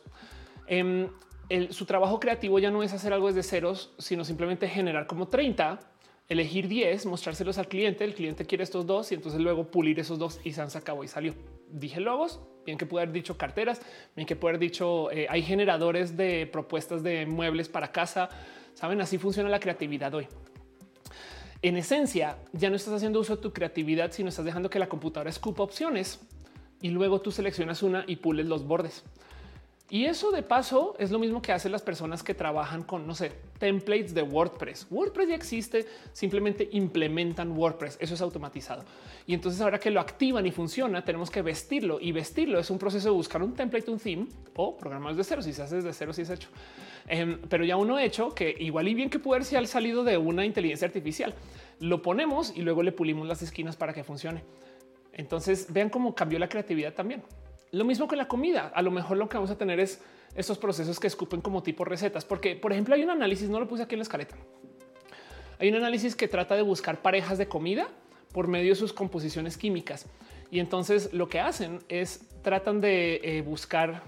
Su 1.69 1.85
trabajo 1.85 2.19
creativo 2.19 2.59
ya 2.59 2.71
no 2.71 2.83
es 2.83 2.93
hacer 2.93 3.13
algo 3.13 3.27
desde 3.27 3.43
ceros, 3.43 3.93
sino 3.97 4.23
simplemente 4.25 4.67
generar 4.67 5.05
como 5.07 5.27
30, 5.27 5.79
elegir 6.27 6.67
10, 6.67 7.05
mostrárselos 7.05 7.57
al 7.57 7.67
cliente. 7.67 8.03
El 8.03 8.15
cliente 8.15 8.45
quiere 8.45 8.63
estos 8.63 8.85
dos 8.85 9.11
y 9.11 9.15
entonces 9.15 9.39
luego 9.39 9.69
pulir 9.69 9.99
esos 9.99 10.17
dos 10.17 10.39
y 10.43 10.51
se 10.53 10.61
acabó 10.61 11.03
y 11.03 11.07
salió. 11.07 11.35
Dije 11.69 11.99
logos, 11.99 12.39
bien 12.65 12.77
que 12.77 12.85
puede 12.85 13.03
haber 13.03 13.13
dicho 13.13 13.37
carteras, 13.37 13.81
bien 14.15 14.25
que 14.25 14.35
puede 14.35 14.51
haber 14.55 14.61
dicho 14.61 15.11
eh, 15.11 15.27
hay 15.29 15.43
generadores 15.43 16.17
de 16.17 16.47
propuestas 16.47 17.03
de 17.03 17.25
muebles 17.25 17.69
para 17.69 17.91
casa. 17.91 18.29
Saben, 18.73 19.01
así 19.01 19.17
funciona 19.17 19.49
la 19.49 19.59
creatividad 19.59 20.13
hoy. 20.13 20.27
En 21.61 21.77
esencia, 21.77 22.37
ya 22.51 22.69
no 22.69 22.75
estás 22.75 22.95
haciendo 22.95 23.19
uso 23.19 23.37
de 23.37 23.41
tu 23.41 23.53
creatividad, 23.53 24.11
sino 24.11 24.29
estás 24.29 24.43
dejando 24.43 24.69
que 24.69 24.79
la 24.79 24.89
computadora 24.89 25.29
escupa 25.29 25.63
opciones 25.63 26.19
y 26.81 26.89
luego 26.89 27.21
tú 27.21 27.31
seleccionas 27.31 27.83
una 27.83 28.03
y 28.07 28.17
pules 28.17 28.47
los 28.47 28.67
bordes. 28.67 29.03
Y 29.89 30.05
eso 30.05 30.31
de 30.31 30.41
paso 30.41 30.95
es 30.97 31.11
lo 31.11 31.19
mismo 31.19 31.41
que 31.41 31.51
hacen 31.51 31.71
las 31.71 31.81
personas 31.81 32.23
que 32.23 32.33
trabajan 32.33 32.83
con, 32.83 33.05
no 33.05 33.13
sé, 33.13 33.31
templates 33.59 34.13
de 34.13 34.23
WordPress. 34.23 34.87
WordPress 34.89 35.29
ya 35.29 35.35
existe, 35.35 35.85
simplemente 36.13 36.67
implementan 36.71 37.51
WordPress. 37.51 37.97
Eso 37.99 38.15
es 38.15 38.21
automatizado. 38.21 38.85
Y 39.27 39.33
entonces 39.33 39.61
ahora 39.61 39.79
que 39.79 39.91
lo 39.91 39.99
activan 39.99 40.45
y 40.47 40.51
funciona, 40.51 41.03
tenemos 41.03 41.29
que 41.29 41.41
vestirlo 41.41 41.99
y 41.99 42.11
vestirlo 42.11 42.59
es 42.59 42.69
un 42.69 42.79
proceso 42.79 43.09
de 43.09 43.15
buscar 43.15 43.43
un 43.43 43.53
template, 43.53 43.91
un 43.91 43.99
theme 43.99 44.27
o 44.55 44.75
programas 44.75 45.15
de 45.15 45.23
cero. 45.23 45.41
Si 45.41 45.53
se 45.53 45.61
hace 45.61 45.75
desde 45.75 45.93
cero, 45.93 46.13
si 46.13 46.23
es 46.23 46.29
hecho. 46.29 46.49
Em, 47.07 47.39
pero 47.49 47.65
ya 47.65 47.75
uno 47.75 47.99
hecho 47.99 48.33
que 48.33 48.55
igual 48.57 48.87
y 48.87 48.95
bien 48.95 49.09
que 49.09 49.19
puede 49.19 49.43
ser 49.43 49.67
salido 49.67 50.03
de 50.03 50.17
una 50.17 50.45
inteligencia 50.45 50.87
artificial. 50.87 51.35
Lo 51.79 52.01
ponemos 52.01 52.53
y 52.55 52.61
luego 52.61 52.81
le 52.83 52.93
pulimos 52.93 53.27
las 53.27 53.41
esquinas 53.41 53.75
para 53.75 53.93
que 53.93 54.03
funcione. 54.03 54.43
Entonces 55.11 55.71
vean 55.71 55.89
cómo 55.89 56.15
cambió 56.15 56.39
la 56.39 56.49
creatividad 56.49 56.93
también. 56.93 57.21
Lo 57.73 57.85
mismo 57.85 58.07
con 58.07 58.19
la 58.19 58.27
comida. 58.27 58.71
A 58.75 58.83
lo 58.83 58.91
mejor 58.91 59.17
lo 59.17 59.27
que 59.27 59.35
vamos 59.35 59.49
a 59.49 59.57
tener 59.57 59.79
es 59.79 59.99
estos 60.35 60.59
procesos 60.59 60.99
que 60.99 61.07
escupen 61.07 61.41
como 61.41 61.63
tipo 61.63 61.83
recetas, 61.83 62.23
porque 62.23 62.55
por 62.55 62.71
ejemplo 62.71 62.93
hay 62.93 63.03
un 63.03 63.09
análisis, 63.09 63.49
no 63.49 63.59
lo 63.59 63.67
puse 63.67 63.81
aquí 63.81 63.95
en 63.95 63.99
la 63.99 64.03
escaleta. 64.03 64.35
Hay 65.57 65.69
un 65.69 65.75
análisis 65.75 66.15
que 66.15 66.27
trata 66.27 66.55
de 66.55 66.61
buscar 66.61 67.01
parejas 67.01 67.39
de 67.39 67.47
comida 67.47 67.87
por 68.31 68.47
medio 68.47 68.69
de 68.69 68.75
sus 68.75 68.93
composiciones 68.93 69.57
químicas. 69.57 70.05
Y 70.51 70.59
entonces 70.59 71.13
lo 71.13 71.27
que 71.29 71.39
hacen 71.39 71.79
es 71.89 72.27
tratan 72.43 72.79
de 72.79 73.19
eh, 73.23 73.41
buscar 73.41 74.03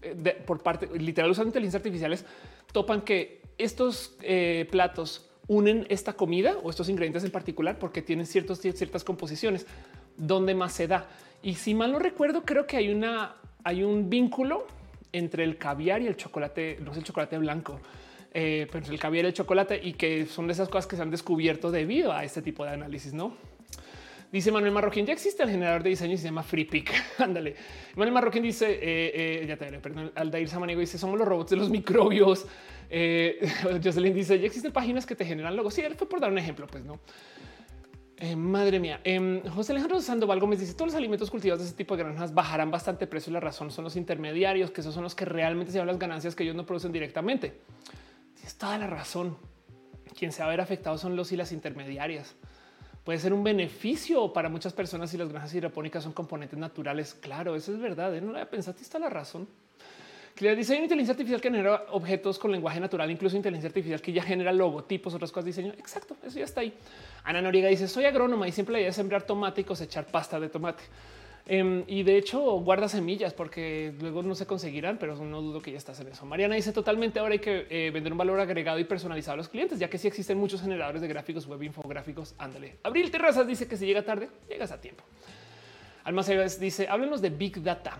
eh, 0.00 0.42
por 0.46 0.62
parte 0.62 0.88
literal 0.98 1.30
usando 1.30 1.48
inteligencia 1.48 1.76
artificiales, 1.76 2.24
topan 2.72 3.02
que 3.02 3.42
estos 3.58 4.16
eh, 4.22 4.66
platos 4.70 5.28
unen 5.48 5.84
esta 5.90 6.14
comida 6.14 6.56
o 6.62 6.70
estos 6.70 6.88
ingredientes 6.88 7.24
en 7.24 7.30
particular 7.30 7.78
porque 7.78 8.00
tienen 8.00 8.24
ciertos, 8.24 8.60
ciertas 8.60 9.04
composiciones 9.04 9.66
donde 10.16 10.54
más 10.54 10.72
se 10.72 10.86
da. 10.86 11.08
Y 11.42 11.54
si 11.54 11.74
mal 11.74 11.90
no 11.90 11.98
recuerdo, 11.98 12.44
creo 12.44 12.66
que 12.66 12.76
hay 12.76 12.90
una, 12.90 13.34
hay 13.64 13.82
un 13.82 14.08
vínculo 14.08 14.66
entre 15.12 15.44
el 15.44 15.58
caviar 15.58 16.00
y 16.00 16.06
el 16.06 16.16
chocolate, 16.16 16.78
no 16.82 16.92
es 16.92 16.98
el 16.98 17.04
chocolate 17.04 17.36
blanco, 17.38 17.80
eh, 18.32 18.68
pero 18.70 18.86
el 18.86 18.98
caviar 18.98 19.24
y 19.24 19.28
el 19.28 19.34
chocolate 19.34 19.80
y 19.82 19.94
que 19.94 20.26
son 20.26 20.46
de 20.46 20.52
esas 20.52 20.68
cosas 20.68 20.86
que 20.86 20.96
se 20.96 21.02
han 21.02 21.10
descubierto 21.10 21.70
debido 21.70 22.12
a 22.12 22.24
este 22.24 22.42
tipo 22.42 22.64
de 22.64 22.70
análisis, 22.70 23.12
no? 23.12 23.36
Dice 24.30 24.50
Manuel 24.50 24.72
Marroquín, 24.72 25.04
ya 25.04 25.12
existe 25.12 25.42
el 25.42 25.50
generador 25.50 25.82
de 25.82 25.90
diseño 25.90 26.14
y 26.14 26.16
se 26.16 26.24
llama 26.24 26.42
FreePic. 26.42 26.90
Ándale. 27.18 27.54
Manuel 27.96 28.14
Marroquín 28.14 28.42
dice, 28.42 28.70
eh, 28.70 29.42
eh, 29.42 29.44
ya 29.46 29.58
te 29.58 29.66
veré, 29.66 29.78
perdón, 29.80 30.10
Aldair 30.14 30.48
Samanigo 30.48 30.80
dice, 30.80 30.96
somos 30.96 31.18
los 31.18 31.28
robots 31.28 31.50
de 31.50 31.56
los 31.56 31.68
microbios. 31.68 32.46
Jocelyn 33.82 34.14
dice, 34.14 34.38
ya 34.38 34.46
existen 34.46 34.72
páginas 34.72 35.04
que 35.06 35.14
te 35.14 35.24
generan 35.24 35.56
logos. 35.56 35.74
Sí, 35.74 35.82
él 35.82 35.94
fue 35.96 36.08
por 36.08 36.20
dar 36.20 36.30
un 36.30 36.38
ejemplo, 36.38 36.66
pues 36.66 36.84
no. 36.84 37.00
Eh, 38.24 38.36
madre 38.36 38.78
mía. 38.78 39.00
Eh, 39.02 39.42
José 39.52 39.72
Alejandro 39.72 40.00
Sandoval 40.00 40.38
Gómez 40.38 40.60
dice 40.60 40.74
todos 40.74 40.92
los 40.92 40.94
alimentos 40.94 41.28
cultivados 41.28 41.58
de 41.58 41.66
ese 41.66 41.76
tipo 41.76 41.96
de 41.96 42.04
granjas 42.04 42.32
bajarán 42.32 42.70
bastante 42.70 43.08
precio 43.08 43.30
y 43.30 43.32
la 43.32 43.40
razón 43.40 43.72
son 43.72 43.82
los 43.82 43.96
intermediarios, 43.96 44.70
que 44.70 44.80
esos 44.80 44.94
son 44.94 45.02
los 45.02 45.16
que 45.16 45.24
realmente 45.24 45.72
se 45.72 45.78
llevan 45.78 45.88
las 45.88 45.98
ganancias 45.98 46.36
que 46.36 46.44
ellos 46.44 46.54
no 46.54 46.64
producen 46.64 46.92
directamente. 46.92 47.58
Es 48.44 48.54
toda 48.56 48.78
la 48.78 48.86
razón. 48.86 49.36
Quien 50.16 50.30
se 50.30 50.40
va 50.40 50.46
a 50.46 50.50
ver 50.50 50.60
afectado 50.60 50.96
son 50.98 51.16
los 51.16 51.32
y 51.32 51.36
las 51.36 51.50
intermediarias. 51.50 52.36
Puede 53.02 53.18
ser 53.18 53.32
un 53.32 53.42
beneficio 53.42 54.32
para 54.32 54.48
muchas 54.48 54.72
personas 54.72 55.10
si 55.10 55.16
las 55.16 55.28
granjas 55.28 55.52
hidropónicas 55.52 56.04
son 56.04 56.12
componentes 56.12 56.56
naturales. 56.56 57.14
Claro, 57.14 57.56
eso 57.56 57.72
es 57.72 57.80
verdad. 57.80 58.14
¿eh? 58.14 58.20
No 58.20 58.30
había 58.30 58.48
pensado. 58.48 58.78
Está 58.80 59.00
la 59.00 59.10
razón 59.10 59.48
que 60.34 60.44
le 60.44 60.56
dice 60.56 60.76
inteligencia 60.76 61.12
artificial 61.12 61.40
que 61.40 61.50
genera 61.50 61.86
objetos 61.90 62.38
con 62.38 62.50
lenguaje 62.50 62.80
natural, 62.80 63.10
incluso 63.10 63.36
inteligencia 63.36 63.68
artificial 63.68 64.00
que 64.00 64.12
ya 64.12 64.22
genera 64.22 64.52
logotipos, 64.52 65.14
otras 65.14 65.30
cosas 65.30 65.44
de 65.44 65.50
diseño. 65.50 65.72
Exacto, 65.78 66.16
eso 66.24 66.38
ya 66.38 66.44
está 66.44 66.62
ahí. 66.62 66.72
Ana 67.24 67.42
Noriega 67.42 67.68
dice 67.68 67.88
soy 67.88 68.04
agrónoma 68.06 68.48
y 68.48 68.52
siempre 68.52 68.72
la 68.72 68.80
idea 68.80 68.90
es 68.90 68.96
sembrar 68.96 69.22
tomate 69.22 69.60
y 69.60 69.64
cosechar 69.64 70.06
pasta 70.06 70.40
de 70.40 70.48
tomate. 70.48 70.82
Em, 71.44 71.82
y 71.88 72.04
de 72.04 72.16
hecho 72.16 72.40
guarda 72.60 72.88
semillas 72.88 73.34
porque 73.34 73.92
luego 74.00 74.22
no 74.22 74.34
se 74.36 74.46
conseguirán, 74.46 74.96
pero 74.98 75.16
no 75.16 75.42
dudo 75.42 75.60
que 75.60 75.72
ya 75.72 75.78
estás 75.78 75.98
en 76.00 76.08
eso. 76.08 76.24
Mariana 76.24 76.54
dice 76.54 76.72
totalmente 76.72 77.18
ahora 77.18 77.32
hay 77.32 77.40
que 77.40 77.66
eh, 77.68 77.90
vender 77.90 78.12
un 78.12 78.18
valor 78.18 78.38
agregado 78.38 78.78
y 78.78 78.84
personalizado 78.84 79.34
a 79.34 79.36
los 79.38 79.48
clientes, 79.48 79.78
ya 79.78 79.90
que 79.90 79.98
sí 79.98 80.06
existen 80.06 80.38
muchos 80.38 80.62
generadores 80.62 81.02
de 81.02 81.08
gráficos 81.08 81.46
web, 81.46 81.62
infográficos. 81.62 82.34
Ándale. 82.38 82.76
Abril 82.84 83.10
Terrazas 83.10 83.46
dice 83.46 83.66
que 83.66 83.76
si 83.76 83.86
llega 83.86 84.02
tarde, 84.02 84.28
llegas 84.48 84.70
a 84.70 84.80
tiempo. 84.80 85.02
Alma 86.04 86.22
dice 86.22 86.88
háblenos 86.88 87.20
de 87.20 87.30
Big 87.30 87.60
Data. 87.62 87.98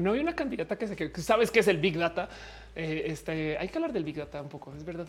No 0.00 0.12
hay 0.12 0.20
una 0.20 0.34
candidata 0.34 0.76
que 0.76 0.86
se 0.86 0.96
que 0.96 1.20
sabes 1.20 1.50
que 1.50 1.60
es 1.60 1.68
el 1.68 1.78
Big 1.78 1.98
Data. 1.98 2.28
Eh, 2.74 3.04
este 3.06 3.58
hay 3.58 3.68
que 3.68 3.78
hablar 3.78 3.92
del 3.92 4.04
Big 4.04 4.16
Data 4.16 4.40
un 4.40 4.48
poco. 4.48 4.74
Es 4.74 4.84
verdad. 4.84 5.06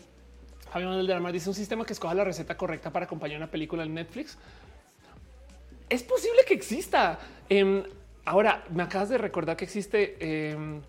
Javier 0.71 0.89
Manuel 0.89 1.07
de 1.07 1.19
la 1.19 1.31
dice 1.31 1.49
un 1.49 1.55
sistema 1.55 1.85
que 1.85 1.93
escoja 1.93 2.13
la 2.13 2.23
receta 2.23 2.57
correcta 2.57 2.91
para 2.91 3.05
acompañar 3.05 3.37
una 3.37 3.49
película 3.49 3.83
en 3.83 3.93
Netflix. 3.93 4.37
Es 5.89 6.03
posible 6.03 6.39
que 6.45 6.53
exista. 6.53 7.19
Em, 7.47 7.83
ahora 8.25 8.65
me 8.69 8.83
acabas 8.83 9.09
de 9.09 9.17
recordar 9.17 9.55
que 9.55 9.65
existe. 9.65 10.17
Em, 10.19 10.81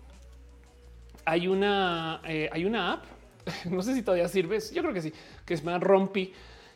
hay 1.25 1.47
una, 1.47 2.21
eh, 2.27 2.49
hay 2.51 2.65
una 2.65 2.93
app. 2.93 3.05
No 3.69 3.81
sé 3.81 3.95
si 3.95 4.01
todavía 4.01 4.27
sirve. 4.27 4.59
Yo 4.73 4.81
creo 4.81 4.93
que 4.93 5.01
sí, 5.01 5.13
que 5.45 5.53
es 5.53 5.63
más 5.63 5.81
Rompi. 5.81 6.33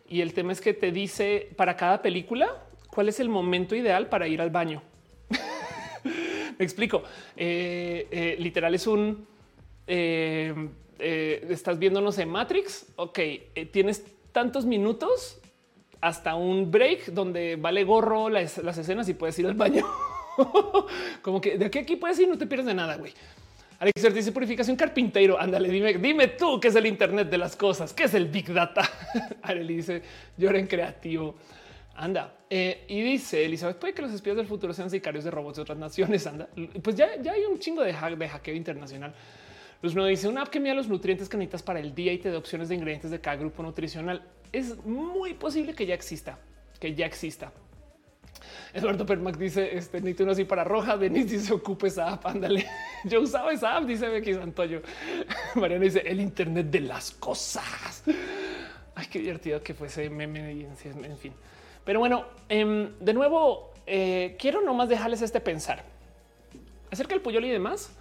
Y 0.08 0.22
el 0.22 0.34
tema 0.34 0.52
es 0.52 0.62
que 0.62 0.74
te 0.74 0.92
dice 0.92 1.50
para 1.56 1.76
cada 1.76 2.02
película 2.02 2.64
cuál 2.88 3.10
es 3.10 3.20
el 3.20 3.30
momento 3.30 3.76
ideal 3.76 4.08
para 4.08 4.28
ir 4.28 4.42
al 4.42 4.50
baño. 4.50 4.82
Me 6.60 6.66
explico. 6.66 7.04
Eh, 7.36 8.08
eh, 8.12 8.36
literal 8.40 8.76
es 8.76 8.88
un 8.88 9.28
eh, 9.86 10.70
estás 11.00 11.80
viéndonos 11.80 12.18
en 12.20 12.30
Matrix. 12.30 12.86
Ok, 12.96 13.20
tienes 13.72 14.04
tantos 14.32 14.66
minutos 14.66 15.40
hasta 16.02 16.36
un 16.36 16.72
break 16.72 17.08
donde 17.08 17.56
vale 17.56 17.84
gorro 17.84 18.30
las, 18.30 18.58
escenas 18.58 19.08
y 19.10 19.14
puedes 19.14 19.38
ir 19.40 19.48
al 19.48 19.54
baño. 19.54 19.86
Como 21.22 21.40
que 21.42 21.58
de 21.58 21.66
aquí 21.66 21.80
aquí 21.80 21.96
puedes 21.96 22.20
ir, 22.20 22.28
no 22.28 22.38
te 22.38 22.48
pierdes 22.48 22.68
de 22.68 22.74
nada, 22.74 22.98
güey. 22.98 23.14
Alex 23.80 24.14
dice 24.14 24.32
purificación 24.32 24.78
carpintero. 24.78 25.40
Ándale, 25.40 25.70
dime, 25.70 25.96
dime 25.96 26.28
tú 26.30 26.60
qué 26.60 26.70
es 26.70 26.76
el 26.76 26.86
Internet 26.86 27.30
de 27.30 27.38
las 27.38 27.56
cosas, 27.58 27.94
qué 27.94 28.06
es 28.06 28.14
el 28.14 28.28
Big 28.28 28.54
Data. 28.54 28.90
Arely 29.42 29.76
dice 29.76 30.02
llora 30.38 30.60
en 30.60 30.68
creativo. 30.68 31.36
Anda 31.96 32.34
eh, 32.56 32.84
y 32.88 33.02
dice 33.02 33.44
Elizabeth, 33.44 33.78
puede 33.78 33.96
que 33.96 34.04
los 34.04 34.12
espías 34.12 34.36
del 34.36 34.46
futuro 34.46 34.76
sean 34.76 34.88
sicarios 34.88 35.24
de 35.24 35.32
robots 35.32 35.56
de 35.56 35.64
otras 35.64 35.76
naciones. 35.80 36.28
Anda, 36.28 36.48
pues 36.84 36.96
ya, 36.96 37.20
ya 37.20 37.32
hay 37.32 37.46
un 37.46 37.58
chingo 37.58 37.82
de, 37.82 37.92
hack, 37.92 38.16
de 38.16 38.30
hackeo 38.30 38.54
internacional. 38.54 39.12
Luz 39.82 39.96
no 39.96 40.06
dice 40.06 40.28
una 40.28 40.44
app 40.44 40.50
que 40.50 40.60
mira 40.60 40.76
los 40.76 40.88
nutrientes 40.88 41.28
que 41.28 41.36
necesitas 41.36 41.64
para 41.64 41.80
el 41.80 41.96
día 41.96 42.14
y 42.14 42.20
te 42.20 42.30
da 42.30 42.38
opciones 42.38 42.70
de 42.70 42.76
ingredientes 42.76 43.10
de 43.10 43.20
cada 43.20 43.38
grupo 43.38 43.64
nutricional. 43.64 44.22
Es 44.52 44.78
muy 44.86 45.34
posible 45.34 45.74
que 45.74 45.88
ya 45.88 45.96
exista, 45.96 46.38
que 46.80 46.94
ya 46.94 47.08
exista. 47.08 47.52
Eduardo 48.72 49.04
Permac 49.04 49.36
dice 49.36 49.76
este 49.76 50.00
necesito 50.00 50.30
así 50.30 50.44
para 50.44 50.64
roja. 50.64 50.96
Denis 50.96 51.32
dice 51.32 51.54
ocupe 51.54 51.88
esa 51.88 52.14
app. 52.14 52.28
Ándale. 52.28 52.68
Yo 53.04 53.22
usaba 53.22 53.52
esa 53.52 53.78
app, 53.78 53.86
dice 53.86 54.08
Becky 54.10 54.36
Santoyo. 54.36 54.84
Mariana 55.56 55.86
dice 55.86 56.04
el 56.06 56.22
Internet 56.22 56.68
de 56.68 56.82
las 56.82 57.10
cosas. 57.14 58.04
Ay, 58.94 59.08
qué 59.10 59.18
divertido 59.18 59.64
que 59.64 59.74
fuese 59.74 60.08
meme. 60.08 60.52
En 60.52 61.18
fin, 61.18 61.34
pero 61.86 62.00
bueno, 62.00 62.26
em, 62.50 62.98
de 63.00 63.14
nuevo, 63.14 63.72
eh, 63.86 64.36
quiero 64.40 64.62
nomás 64.62 64.90
dejarles 64.90 65.22
este 65.22 65.40
pensar 65.40 65.84
acerca 66.92 67.16
del 67.16 67.22
Puyol 67.22 67.46
y 67.46 67.50
demás. 67.50 67.96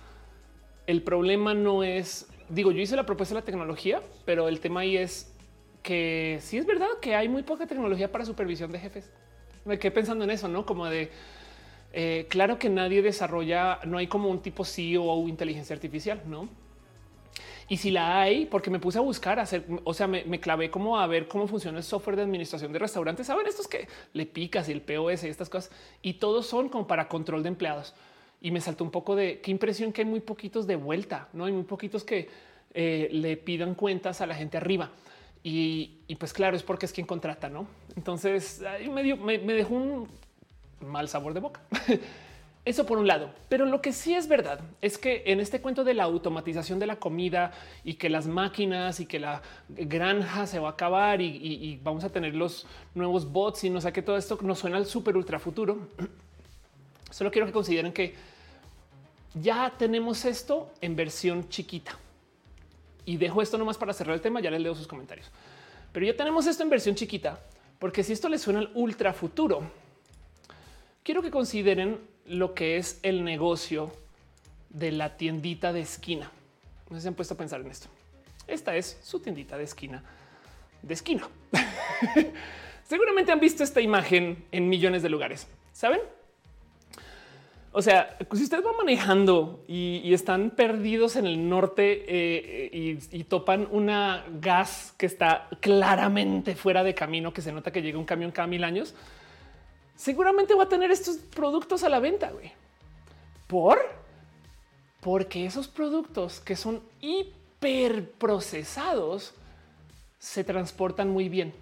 El 0.87 1.03
problema 1.03 1.55
no 1.55 1.83
es, 1.83 2.29
digo, 2.49 2.73
yo 2.73 2.81
hice 2.81 2.97
la 2.97 3.07
propuesta 3.07 3.35
de 3.35 3.41
la 3.41 3.45
tecnología, 3.45 4.03
pero 4.25 4.49
el 4.49 4.61
tema 4.61 4.81
ahí 4.81 4.97
es 4.97 5.35
que 5.83 6.39
sí 6.41 6.59
es 6.59 6.67
verdad 6.67 6.89
que 7.01 7.15
hay 7.15 7.29
muy 7.29 7.43
poca 7.43 7.67
tecnología 7.67 8.11
para 8.11 8.25
supervisión 8.25 8.71
de 8.71 8.79
jefes 8.79 9.11
me 9.65 9.79
quedé 9.79 9.91
pensando 9.91 10.25
en 10.25 10.31
eso, 10.31 10.49
no 10.49 10.67
como 10.67 10.87
de 10.87 11.11
eh, 11.93 12.27
claro 12.29 12.59
que 12.59 12.69
nadie 12.69 13.03
desarrolla, 13.03 13.81
no 13.85 13.99
hay 13.99 14.07
como 14.07 14.29
un 14.29 14.41
tipo 14.41 14.65
CEO 14.65 15.05
o 15.05 15.29
inteligencia 15.29 15.75
artificial, 15.75 16.23
no? 16.27 16.49
Y 17.73 17.79
si 17.79 17.91
la 17.91 18.21
hay, 18.21 18.45
porque 18.45 18.69
me 18.69 18.79
puse 18.79 18.99
a 18.99 19.01
buscar 19.01 19.41
hacer, 19.41 19.65
o 19.85 19.95
sea, 19.95 20.07
me, 20.07 20.41
clavé 20.41 20.71
como 20.71 21.01
a 21.01 21.07
ver 21.07 21.27
cómo 21.27 21.47
funciona 21.47 21.79
el 21.79 21.85
software 21.85 22.17
de 22.17 22.23
administración 22.23 22.71
de 22.71 22.79
restaurantes. 22.79 23.27
Saben 23.27 23.47
estos 23.47 23.67
que 23.67 23.89
le 24.13 24.27
picas 24.27 24.69
y 24.69 24.73
el 24.73 24.83
POS 24.83 25.25
y 25.25 25.29
estas 25.29 25.49
cosas 25.49 25.73
y 26.03 26.13
todos 26.13 26.47
son 26.47 26.69
como 26.69 26.87
para 26.87 27.09
control 27.09 27.43
de 27.43 27.49
empleados. 27.49 27.95
Y 28.43 28.51
me 28.51 28.61
saltó 28.61 28.85
un 28.85 28.91
poco 28.91 29.17
de 29.17 29.41
qué 29.41 29.51
impresión 29.51 29.91
que 29.91 30.03
hay 30.03 30.07
muy 30.07 30.21
poquitos 30.21 30.67
de 30.67 30.77
vuelta, 30.77 31.29
no 31.33 31.47
hay 31.47 31.53
muy 31.53 31.63
poquitos 31.63 32.05
que 32.05 32.29
eh, 32.75 33.09
le 33.11 33.39
pidan 33.39 33.75
cuentas 33.75 34.21
a 34.21 34.27
la 34.27 34.35
gente 34.35 34.59
arriba. 34.59 34.91
Y, 35.43 36.15
pues 36.21 36.35
claro, 36.35 36.59
es 36.59 36.63
porque 36.63 36.85
es 36.85 36.93
quien 36.93 37.07
contrata, 37.07 37.49
¿no? 37.49 37.67
Entonces 37.97 38.63
me, 38.91 39.15
me, 39.15 39.55
dejó 39.55 39.77
un 39.77 40.09
mal 40.83 41.09
sabor 41.09 41.33
de 41.33 41.41
boca. 41.41 41.63
Eso 42.65 42.87
por 42.87 42.99
un 42.99 43.09
lado, 43.09 43.31
pero 43.49 43.67
lo 43.67 43.83
que 43.83 43.93
sí 43.93 44.15
es 44.15 44.29
verdad 44.29 44.61
es 44.81 44.97
que 44.97 45.25
en 45.27 45.41
este 45.41 45.61
cuento 45.61 45.83
de 45.83 45.95
la 45.95 46.05
automatización 46.05 46.79
de 46.79 46.87
la 46.87 46.95
comida 46.95 47.51
y 47.83 47.95
que 47.95 48.09
las 48.09 48.29
máquinas 48.29 49.01
y 49.01 49.07
que 49.07 49.19
la 49.19 49.43
granja 49.69 50.47
se 50.47 50.61
va 50.61 50.69
a 50.69 50.73
acabar 50.73 51.21
y, 51.21 51.81
vamos 51.83 52.05
a 52.05 52.11
tener 52.11 52.37
los 52.37 52.65
nuevos 52.95 53.33
bots 53.33 53.65
y 53.65 53.71
no 53.71 53.81
sé 53.81 53.93
qué 53.93 54.01
todo 54.01 54.17
esto 54.17 54.39
nos 54.43 54.61
suena 54.61 54.77
al 54.77 54.87
súper 54.87 55.17
ultra 55.17 55.41
futuro. 55.41 55.89
Solo 57.11 57.33
quiero 57.33 57.47
que 57.49 57.53
consideren 57.53 57.93
que 57.93 58.15
ya 59.35 59.73
tenemos 59.77 60.25
esto 60.25 60.71
en 60.81 60.95
versión 60.95 61.49
chiquita. 61.49 61.99
Y 63.05 63.17
dejo 63.17 63.43
esto 63.43 63.59
nomás 63.59 63.77
para 63.77 63.93
cerrar 63.93 64.15
el 64.15 64.21
tema, 64.21 64.41
ya 64.41 64.53
les 64.53 64.61
leo 64.61 64.77
sus 64.77 64.87
comentarios. 64.87 65.29
Pero 65.93 66.07
ya 66.07 66.17
tenemos 66.17 66.47
esto 66.47 66.63
en 66.63 66.71
versión 66.71 66.95
chiquita, 66.95 67.41
porque 67.81 68.05
si 68.05 68.13
esto 68.13 68.29
les 68.29 68.41
suena 68.41 68.61
al 68.61 68.71
ultra 68.75 69.13
futuro, 69.13 69.63
quiero 71.03 71.23
que 71.23 71.31
consideren 71.33 72.12
lo 72.27 72.55
que 72.55 72.77
es 72.77 72.99
el 73.03 73.25
negocio 73.25 73.93
de 74.71 74.93
la 74.93 75.17
tiendita 75.17 75.73
de 75.73 75.81
esquina. 75.81 76.31
No 76.91 77.01
se 77.01 77.09
han 77.09 77.15
puesto 77.15 77.35
a 77.35 77.37
pensar 77.37 77.61
en 77.61 77.71
esto. 77.71 77.89
Esta 78.47 78.77
es 78.77 78.99
su 79.03 79.21
tiendita 79.21 79.57
de 79.57 79.65
esquina 79.65 80.03
de 80.83 80.95
esquina. 80.95 81.29
Seguramente 82.85 83.33
han 83.33 83.41
visto 83.41 83.65
esta 83.65 83.81
imagen 83.81 84.45
en 84.53 84.69
millones 84.69 85.03
de 85.03 85.09
lugares. 85.09 85.49
¿Saben? 85.73 86.01
O 87.75 87.81
sea, 87.81 88.19
si 88.35 88.43
ustedes 88.43 88.63
van 88.63 88.77
manejando 88.77 89.65
y, 89.67 90.13
están 90.13 90.51
perdidos 90.51 91.17
en 91.17 91.27
el 91.27 91.49
norte 91.49 92.05
eh, 92.07 92.99
y, 93.11 93.25
topan 93.25 93.67
una 93.71 94.27
gas 94.41 94.95
que 94.99 95.07
está 95.07 95.49
claramente 95.61 96.55
fuera 96.55 96.85
de 96.85 96.95
camino, 96.95 97.33
que 97.33 97.41
se 97.41 97.51
nota 97.51 97.71
que 97.71 97.81
llega 97.81 97.99
un 97.99 98.05
camión 98.05 98.31
cada 98.31 98.47
mil 98.47 98.63
años, 98.63 98.95
seguramente 100.03 100.55
va 100.55 100.65
a 100.65 100.69
tener 100.69 100.91
estos 100.91 101.17
productos 101.17 101.83
a 101.85 101.89
la 101.89 102.01
venta. 102.01 102.33
Güey. 102.33 102.53
¿Por? 103.47 103.79
Porque 105.01 105.47
esos 105.47 105.69
productos 105.69 106.41
que 106.41 106.57
son 106.57 106.83
hiperprocesados 107.01 109.33
se 110.19 110.43
transportan 110.43 111.09
muy 111.09 111.29
bien. 111.29 111.55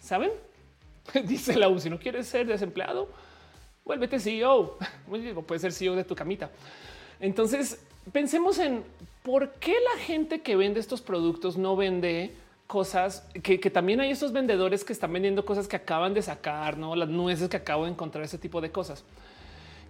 ¿Saben? 0.00 0.32
Dice 1.24 1.58
la 1.58 1.68
U, 1.68 1.78
si 1.78 1.90
no 1.90 1.98
quieres 1.98 2.28
ser 2.28 2.46
desempleado, 2.46 3.10
vuélvete 3.84 4.18
CEO, 4.18 4.78
puede 5.46 5.60
ser 5.60 5.72
CEO 5.72 5.94
de 5.94 6.04
tu 6.04 6.16
camita. 6.16 6.50
Entonces 7.20 7.78
pensemos 8.10 8.58
en 8.58 8.82
por 9.22 9.50
qué 9.52 9.74
la 9.94 10.00
gente 10.00 10.40
que 10.40 10.56
vende 10.56 10.80
estos 10.80 11.02
productos 11.02 11.58
no 11.58 11.76
vende 11.76 12.34
cosas 12.72 13.28
que, 13.42 13.58
también 13.58 14.00
hay 14.00 14.12
estos 14.12 14.32
vendedores 14.32 14.82
que 14.82 14.94
están 14.94 15.12
vendiendo 15.12 15.44
cosas 15.44 15.68
que 15.68 15.76
acaban 15.76 16.14
de 16.14 16.22
sacar, 16.22 16.78
no 16.78 16.96
las 16.96 17.10
nueces 17.10 17.50
que 17.50 17.58
acabo 17.58 17.84
de 17.84 17.90
encontrar, 17.90 18.24
ese 18.24 18.38
tipo 18.38 18.62
de 18.62 18.70
cosas. 18.70 19.04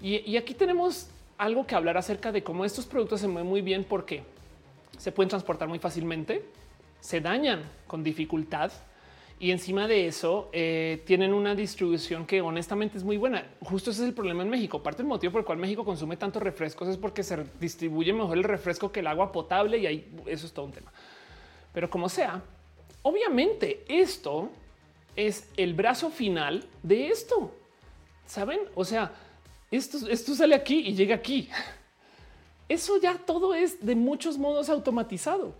Y, 0.01 0.37
aquí 0.37 0.53
tenemos 0.53 1.09
algo 1.39 1.65
que 1.65 1.77
hablar 1.77 1.97
acerca 1.97 2.33
de 2.33 2.43
cómo 2.43 2.65
estos 2.65 2.85
productos 2.85 3.21
se 3.21 3.29
mueven 3.29 3.49
muy 3.49 3.63
bien 3.63 3.85
porque 3.85 4.25
se 4.99 5.13
pueden 5.13 5.29
transportar 5.29 5.69
muy 5.69 5.79
fácilmente, 5.79 6.45
se 6.99 7.21
dañan 7.21 7.63
con 7.87 8.03
dificultad 8.03 8.73
y 9.39 9.53
encima 9.53 9.87
de 9.87 10.09
eso 10.09 10.51
eh, 10.53 11.05
tienen 11.07 11.33
una 11.33 11.55
distribución 11.55 12.27
que 12.27 12.41
honestamente 12.41 12.99
es 12.99 13.05
muy 13.05 13.17
buena. 13.17 13.47
Justo 13.61 13.93
ese 13.93 14.03
es 14.03 14.09
el 14.09 14.15
problema 14.15 14.43
en 14.43 14.51
México. 14.51 14.83
Parte 14.83 15.05
del 15.05 15.07
motivo 15.07 15.35
por 15.35 15.43
el 15.43 15.45
cual 15.45 15.59
México 15.59 15.85
consume 15.85 16.17
tantos 16.17 16.43
refrescos 16.43 16.89
es 16.89 16.97
porque 16.97 17.23
se 17.23 17.45
distribuye 17.61 18.13
mejor 18.13 18.39
el 18.39 18.45
refresco 18.45 18.91
que 18.91 18.99
el 18.99 19.07
agua 19.07 19.31
potable 19.31 19.79
y 19.79 19.87
ahí 19.87 20.13
eso 20.27 20.47
es 20.47 20.53
todo 20.53 20.67
un 20.67 20.73
tema. 20.73 20.93
Pero 21.73 21.89
como 21.89 22.09
sea, 22.09 22.43
obviamente 23.03 23.85
esto 23.89 24.51
es 25.17 25.49
el 25.57 25.75
brazo 25.75 26.11
final 26.11 26.65
de 26.83 27.09
esto. 27.09 27.53
Saben? 28.27 28.61
O 28.75 28.85
sea, 28.85 29.13
esto, 29.71 30.35
sale 30.35 30.55
aquí 30.55 30.81
y 30.81 30.95
llega 30.95 31.15
aquí. 31.15 31.49
Eso 32.69 33.01
ya 33.01 33.19
todo 33.19 33.55
es 33.55 33.85
de 33.85 33.95
muchos 33.95 34.39
modos 34.39 34.69
automatizado 34.69 35.55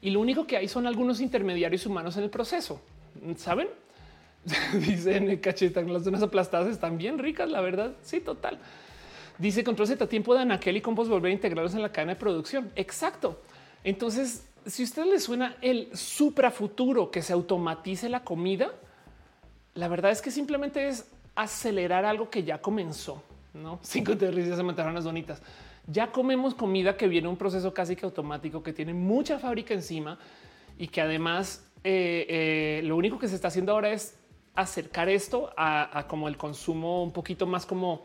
y 0.00 0.10
lo 0.10 0.20
único 0.20 0.46
que 0.46 0.56
hay 0.56 0.68
son 0.68 0.86
algunos 0.86 1.20
intermediarios 1.20 1.86
humanos 1.86 2.16
en 2.16 2.24
el 2.24 2.30
proceso. 2.30 2.80
Saben? 3.36 3.68
Dicen 4.74 5.36
cachetan 5.38 5.92
las 5.92 6.04
zonas 6.04 6.22
aplastadas 6.22 6.68
están 6.68 6.98
bien 6.98 7.18
ricas, 7.18 7.50
la 7.50 7.60
verdad. 7.60 7.92
Sí, 8.02 8.20
total. 8.20 8.58
Dice 9.38 9.62
control 9.62 9.88
Z 9.88 10.06
tiempo 10.08 10.34
de 10.34 10.40
Anaquel 10.40 10.76
y 10.76 10.80
Compos 10.80 11.08
volver 11.08 11.30
a 11.30 11.34
integrarlos 11.34 11.74
en 11.74 11.82
la 11.82 11.92
cadena 11.92 12.14
de 12.14 12.20
producción. 12.20 12.70
Exacto. 12.76 13.40
Entonces, 13.84 14.44
si 14.66 14.82
a 14.82 14.84
usted 14.84 15.04
le 15.04 15.18
suena 15.20 15.56
el 15.60 15.96
supra 15.96 16.50
futuro 16.50 17.10
que 17.10 17.22
se 17.22 17.32
automatice 17.32 18.08
la 18.08 18.24
comida, 18.24 18.72
la 19.74 19.88
verdad 19.88 20.10
es 20.10 20.22
que 20.22 20.30
simplemente 20.30 20.88
es 20.88 21.10
acelerar 21.34 22.04
algo 22.04 22.30
que 22.30 22.44
ya 22.44 22.60
comenzó. 22.60 23.22
No 23.54 23.78
cinco 23.82 24.14
de 24.14 24.56
se 24.56 24.62
mataron 24.62 24.94
las 24.94 25.04
donitas 25.04 25.42
ya 25.90 26.12
comemos 26.12 26.54
comida 26.54 26.96
que 26.96 27.08
viene 27.08 27.28
un 27.28 27.36
proceso 27.36 27.72
casi 27.72 27.96
que 27.96 28.04
automático, 28.04 28.62
que 28.62 28.72
tiene 28.72 28.92
mucha 28.92 29.38
fábrica 29.38 29.72
encima 29.72 30.18
y 30.78 30.88
que 30.88 31.00
además 31.00 31.66
eh, 31.82 32.26
eh, 32.28 32.82
lo 32.84 32.96
único 32.96 33.18
que 33.18 33.26
se 33.26 33.34
está 33.34 33.48
haciendo 33.48 33.72
ahora 33.72 33.90
es 33.90 34.16
acercar 34.54 35.08
esto 35.08 35.50
a, 35.56 36.04
como 36.08 36.28
el 36.28 36.36
consumo 36.36 37.02
un 37.02 37.12
poquito 37.12 37.46
más 37.46 37.64
como, 37.64 38.04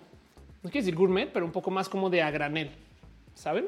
no 0.62 0.70
quiero 0.70 0.86
decir 0.86 0.96
gourmet, 0.96 1.30
pero 1.32 1.46
un 1.46 1.52
poco 1.52 1.72
más 1.72 1.90
como 1.90 2.10
de 2.10 2.22
a 2.22 2.32
granel, 2.32 2.72
¿saben? 3.34 3.68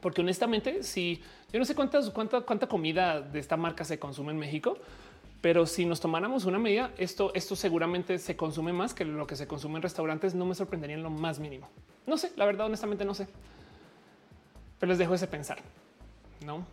Porque 0.00 0.20
honestamente, 0.20 0.82
si 0.82 1.22
yo 1.52 1.58
no 1.58 1.64
sé 1.64 1.74
cuántas, 1.74 2.10
cuánta, 2.10 2.40
cuánta 2.42 2.66
comida 2.66 3.20
de 3.20 3.38
esta 3.38 3.56
marca 3.56 3.84
se 3.84 3.98
consume 3.98 4.32
en 4.32 4.38
México, 4.38 4.78
pero 5.40 5.66
si 5.66 5.84
nos 5.84 6.00
tomáramos 6.00 6.44
una 6.44 6.58
medida, 6.58 6.92
esto, 6.98 7.32
esto 7.34 7.56
seguramente 7.56 8.18
se 8.18 8.36
consume 8.36 8.72
más 8.72 8.94
que 8.94 9.04
lo 9.04 9.26
que 9.26 9.36
se 9.36 9.46
consume 9.46 9.76
en 9.76 9.82
restaurantes. 9.82 10.34
No 10.34 10.44
me 10.44 10.54
sorprendería 10.54 10.96
en 10.96 11.02
lo 11.02 11.10
más 11.10 11.38
mínimo. 11.38 11.68
No 12.06 12.16
sé, 12.18 12.32
la 12.36 12.44
verdad, 12.46 12.66
honestamente 12.66 13.04
no 13.04 13.14
sé. 13.14 13.28
Pero 14.78 14.90
les 14.90 14.98
dejo 14.98 15.14
ese 15.14 15.26
pensar. 15.26 15.58
No 16.44 16.64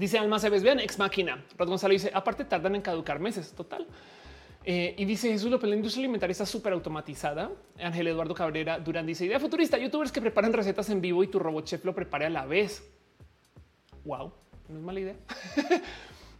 dice 0.00 0.18
Alma 0.18 0.38
ves 0.38 0.62
vean 0.62 0.80
ex 0.80 0.98
máquina. 0.98 1.44
Rod 1.58 1.68
Gonzalo 1.68 1.92
dice 1.92 2.10
aparte 2.12 2.44
tardan 2.44 2.74
en 2.74 2.82
caducar 2.82 3.20
meses. 3.20 3.52
Total. 3.52 3.86
Eh, 4.64 4.94
y 4.98 5.04
dice 5.06 5.30
Jesús 5.30 5.50
López, 5.50 5.70
la 5.70 5.76
industria 5.76 6.04
alimentaria 6.04 6.32
está 6.32 6.46
súper 6.46 6.72
automatizada. 6.72 7.50
Ángel 7.78 8.08
Eduardo 8.08 8.34
Cabrera 8.34 8.78
Durán 8.78 9.06
dice 9.06 9.24
idea 9.24 9.40
futurista, 9.40 9.78
youtubers 9.78 10.12
que 10.12 10.20
preparan 10.20 10.52
recetas 10.52 10.90
en 10.90 11.00
vivo 11.00 11.24
y 11.24 11.28
tu 11.28 11.38
robot 11.38 11.64
chef 11.64 11.84
lo 11.84 11.94
prepare 11.94 12.26
a 12.26 12.30
la 12.30 12.44
vez. 12.44 12.82
Wow, 14.04 14.32
no 14.68 14.78
es 14.78 14.84
mala 14.84 15.00
idea. 15.00 15.16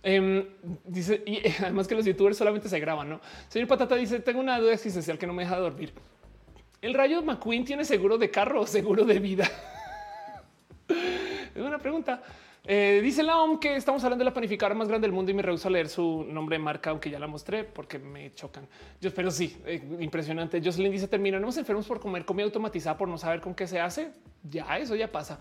Em, 0.02 0.46
dice, 0.84 1.22
y 1.26 1.46
además 1.60 1.86
que 1.86 1.94
los 1.94 2.06
youtubers 2.06 2.38
solamente 2.38 2.70
se 2.70 2.80
graban, 2.80 3.10
¿no? 3.10 3.20
Señor 3.48 3.68
Patata 3.68 3.96
dice, 3.96 4.20
tengo 4.20 4.40
una 4.40 4.58
duda 4.58 4.72
existencial 4.72 5.18
que 5.18 5.26
no 5.26 5.34
me 5.34 5.42
deja 5.42 5.58
dormir. 5.58 5.92
¿El 6.80 6.94
Rayo 6.94 7.22
McQueen 7.22 7.66
tiene 7.66 7.84
seguro 7.84 8.16
de 8.16 8.30
carro 8.30 8.62
o 8.62 8.66
seguro 8.66 9.04
de 9.04 9.18
vida? 9.18 9.50
es 10.88 11.62
una 11.62 11.78
pregunta. 11.78 12.22
Eh, 12.64 13.00
dice 13.02 13.22
la 13.22 13.40
OM 13.40 13.58
que 13.58 13.74
estamos 13.74 14.04
hablando 14.04 14.22
de 14.22 14.30
la 14.30 14.34
panificadora 14.34 14.74
más 14.74 14.86
grande 14.86 15.06
del 15.06 15.14
mundo 15.14 15.30
y 15.30 15.34
me 15.34 15.42
rehuso 15.42 15.68
a 15.68 15.70
leer 15.70 15.88
su 15.88 16.24
nombre 16.24 16.58
de 16.58 16.62
marca, 16.62 16.90
aunque 16.90 17.08
ya 17.08 17.18
la 17.18 17.26
mostré 17.26 17.64
porque 17.64 17.98
me 17.98 18.34
chocan. 18.34 18.68
Yo, 19.00 19.12
pero 19.14 19.30
sí, 19.30 19.56
eh, 19.64 19.82
impresionante. 20.00 20.60
Jocelyn 20.62 20.92
dice: 20.92 21.08
Terminamos 21.08 21.56
enfermos 21.56 21.86
por 21.86 22.00
comer 22.00 22.24
comida 22.24 22.44
automatizada 22.44 22.98
por 22.98 23.08
no 23.08 23.16
saber 23.16 23.40
con 23.40 23.54
qué 23.54 23.66
se 23.66 23.80
hace. 23.80 24.10
Ya, 24.42 24.78
eso 24.78 24.94
ya 24.94 25.10
pasa. 25.10 25.38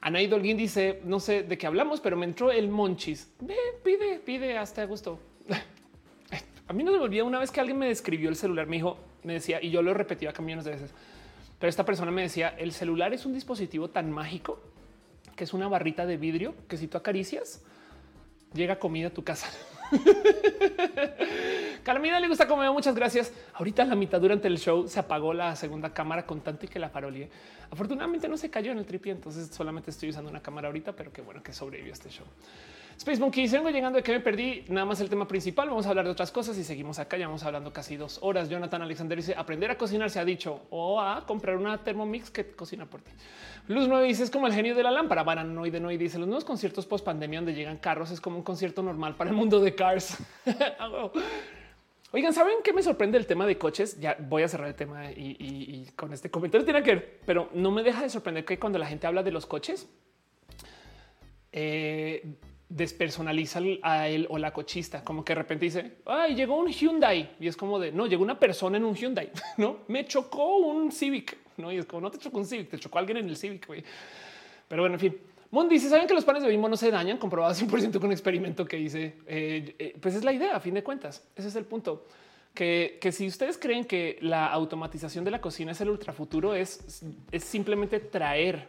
Anaí 0.00 0.28
Dolguín 0.28 0.56
dice: 0.56 1.00
No 1.04 1.18
sé 1.18 1.42
de 1.42 1.58
qué 1.58 1.66
hablamos, 1.66 2.00
pero 2.00 2.16
me 2.16 2.24
entró 2.24 2.52
el 2.52 2.68
monchis. 2.68 3.32
Ve, 3.40 3.56
pide, 3.82 4.20
pide 4.20 4.56
hasta 4.56 4.84
gusto. 4.84 5.18
a 6.68 6.72
mí 6.72 6.84
no 6.84 6.92
me 6.92 6.98
olvida 6.98 7.24
una 7.24 7.40
vez 7.40 7.50
que 7.50 7.58
alguien 7.58 7.78
me 7.78 7.88
describió 7.88 8.28
el 8.28 8.36
celular. 8.36 8.68
Me 8.68 8.76
dijo, 8.76 8.96
me 9.24 9.34
decía, 9.34 9.60
y 9.60 9.70
yo 9.70 9.82
lo 9.82 9.92
repetía 9.92 10.32
camiones 10.32 10.64
de 10.64 10.70
veces, 10.70 10.94
pero 11.58 11.68
esta 11.68 11.84
persona 11.84 12.12
me 12.12 12.22
decía: 12.22 12.54
El 12.56 12.70
celular 12.70 13.12
es 13.12 13.26
un 13.26 13.34
dispositivo 13.34 13.90
tan 13.90 14.12
mágico 14.12 14.73
que 15.36 15.44
es 15.44 15.52
una 15.52 15.68
barrita 15.68 16.06
de 16.06 16.16
vidrio 16.16 16.54
que 16.68 16.76
si 16.76 16.88
tú 16.88 16.98
acaricias, 16.98 17.62
llega 18.52 18.78
comida 18.78 19.08
a 19.08 19.10
tu 19.10 19.24
casa. 19.24 19.48
Calamida 21.82 22.18
le 22.18 22.28
gusta 22.28 22.48
comer. 22.48 22.70
Muchas 22.70 22.94
gracias. 22.94 23.32
Ahorita 23.52 23.84
la 23.84 23.94
mitad 23.94 24.20
durante 24.20 24.48
el 24.48 24.58
show 24.58 24.88
se 24.88 24.98
apagó 24.98 25.34
la 25.34 25.54
segunda 25.54 25.92
cámara 25.92 26.24
con 26.24 26.40
tanto 26.40 26.64
y 26.64 26.68
que 26.68 26.78
la 26.78 26.88
farolié. 26.88 27.28
Afortunadamente 27.70 28.28
no 28.28 28.36
se 28.36 28.50
cayó 28.50 28.72
en 28.72 28.78
el 28.78 28.86
tripié, 28.86 29.12
entonces 29.12 29.48
solamente 29.48 29.90
estoy 29.90 30.08
usando 30.08 30.30
una 30.30 30.40
cámara 30.40 30.68
ahorita, 30.68 30.92
pero 30.92 31.12
qué 31.12 31.20
bueno 31.20 31.42
que 31.42 31.52
sobrevivió 31.52 31.92
este 31.92 32.08
show. 32.08 32.26
Space 32.96 33.20
Monkey, 33.20 33.48
vengo 33.48 33.70
llegando 33.70 33.96
de 33.96 34.02
que 34.02 34.12
me 34.12 34.20
perdí 34.20 34.64
nada 34.68 34.86
más 34.86 35.00
el 35.00 35.08
tema 35.08 35.26
principal. 35.26 35.68
Vamos 35.68 35.86
a 35.86 35.90
hablar 35.90 36.04
de 36.04 36.12
otras 36.12 36.30
cosas 36.30 36.56
y 36.56 36.64
seguimos 36.64 36.98
acá. 36.98 37.16
Ya 37.16 37.26
vamos 37.26 37.42
hablando 37.42 37.72
casi 37.72 37.96
dos 37.96 38.18
horas. 38.22 38.48
Jonathan 38.48 38.82
Alexander 38.82 39.16
dice 39.16 39.34
aprender 39.36 39.70
a 39.70 39.76
cocinar 39.76 40.10
se 40.10 40.20
ha 40.20 40.24
dicho 40.24 40.62
o 40.70 41.00
a 41.00 41.26
comprar 41.26 41.56
una 41.56 41.82
Thermomix 41.82 42.30
que 42.30 42.52
cocina 42.52 42.86
por 42.86 43.02
ti. 43.02 43.10
Luz 43.68 43.88
9 43.88 44.06
dice 44.06 44.22
es 44.22 44.30
como 44.30 44.46
el 44.46 44.52
genio 44.52 44.74
de 44.74 44.82
la 44.82 44.90
lámpara. 44.90 45.22
Baranoide 45.22 45.80
no 45.80 45.90
y 45.90 45.96
dice 45.96 46.18
los 46.18 46.28
nuevos 46.28 46.44
conciertos 46.44 46.86
post 46.86 47.04
pandemia 47.04 47.40
donde 47.40 47.54
llegan 47.54 47.78
carros 47.78 48.10
es 48.10 48.20
como 48.20 48.36
un 48.36 48.42
concierto 48.42 48.82
normal 48.82 49.16
para 49.16 49.30
el 49.30 49.36
mundo 49.36 49.60
de 49.60 49.74
cars. 49.74 50.18
Ah, 50.78 51.10
Oigan, 52.14 52.32
¿saben 52.32 52.58
qué 52.62 52.72
me 52.72 52.80
sorprende 52.80 53.18
el 53.18 53.26
tema 53.26 53.44
de 53.44 53.58
coches? 53.58 53.98
Ya 53.98 54.16
voy 54.20 54.44
a 54.44 54.48
cerrar 54.48 54.68
el 54.68 54.76
tema 54.76 55.10
y, 55.10 55.88
con 55.96 56.12
este 56.12 56.30
comentario 56.30 56.64
tiene 56.64 56.80
que 56.84 56.94
ver, 56.94 57.20
pero 57.26 57.50
no 57.54 57.72
me 57.72 57.82
deja 57.82 58.02
de 58.02 58.08
sorprender 58.08 58.44
que 58.44 58.56
cuando 58.56 58.78
la 58.78 58.86
gente 58.86 59.08
habla 59.08 59.24
de 59.24 59.32
los 59.32 59.46
coches, 59.46 59.88
eh, 61.50 62.36
despersonaliza 62.68 63.60
a 63.82 64.08
él 64.08 64.26
o 64.30 64.38
la 64.38 64.52
cochista, 64.52 65.04
como 65.04 65.24
que 65.24 65.32
de 65.32 65.40
repente 65.40 65.66
dice, 65.66 65.96
ay, 66.06 66.34
llegó 66.34 66.56
un 66.56 66.68
Hyundai 66.68 67.36
y 67.38 67.46
es 67.46 67.56
como 67.56 67.78
de, 67.78 67.92
no, 67.92 68.06
llegó 68.06 68.22
una 68.22 68.38
persona 68.38 68.78
en 68.78 68.84
un 68.84 68.94
Hyundai, 68.94 69.30
no, 69.58 69.78
me 69.88 70.06
chocó 70.06 70.56
un 70.56 70.90
Civic, 70.90 71.36
no, 71.56 71.70
y 71.70 71.78
es 71.78 71.86
como, 71.86 72.00
no 72.00 72.10
te 72.10 72.18
chocó 72.18 72.38
un 72.38 72.46
Civic, 72.46 72.70
te 72.70 72.78
chocó 72.78 72.98
alguien 72.98 73.18
en 73.18 73.28
el 73.28 73.36
Civic. 73.36 73.66
Pero 74.68 74.82
bueno, 74.82 74.94
en 74.94 75.00
fin. 75.00 75.16
Mon 75.50 75.68
dice, 75.68 75.88
¿saben 75.88 76.08
que 76.08 76.14
los 76.14 76.24
panes 76.24 76.42
de 76.42 76.48
bimbo 76.48 76.68
no 76.68 76.76
se 76.76 76.90
dañan? 76.90 77.16
Comprobado 77.18 77.54
100% 77.66 77.92
con 77.92 78.06
un 78.06 78.12
experimento 78.12 78.64
que 78.64 78.78
hice. 78.78 79.18
Eh, 79.26 79.76
eh, 79.78 79.96
pues 80.00 80.16
es 80.16 80.24
la 80.24 80.32
idea, 80.32 80.56
a 80.56 80.60
fin 80.60 80.74
de 80.74 80.82
cuentas. 80.82 81.22
Ese 81.36 81.48
es 81.48 81.56
el 81.56 81.64
punto. 81.64 82.06
Que, 82.52 82.98
que, 83.00 83.12
si 83.12 83.26
ustedes 83.26 83.58
creen 83.58 83.84
que 83.84 84.18
la 84.20 84.46
automatización 84.46 85.24
de 85.24 85.30
la 85.30 85.40
cocina 85.40 85.72
es 85.72 85.80
el 85.80 85.90
ultrafuturo, 85.90 86.54
es, 86.54 87.04
es 87.30 87.44
simplemente 87.44 88.00
traer 88.00 88.68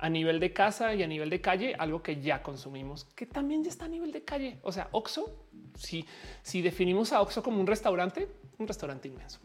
a 0.00 0.08
nivel 0.08 0.40
de 0.40 0.52
casa 0.52 0.94
y 0.94 1.02
a 1.02 1.06
nivel 1.06 1.30
de 1.30 1.40
calle, 1.40 1.74
algo 1.78 2.02
que 2.02 2.20
ya 2.20 2.42
consumimos, 2.42 3.04
que 3.14 3.26
también 3.26 3.62
ya 3.62 3.70
está 3.70 3.84
a 3.84 3.88
nivel 3.88 4.12
de 4.12 4.24
calle. 4.24 4.58
O 4.62 4.72
sea, 4.72 4.88
Oxo, 4.92 5.46
si, 5.76 6.06
si 6.42 6.62
definimos 6.62 7.12
a 7.12 7.20
Oxo 7.20 7.42
como 7.42 7.60
un 7.60 7.66
restaurante, 7.66 8.28
un 8.58 8.66
restaurante 8.66 9.08
inmenso. 9.08 9.40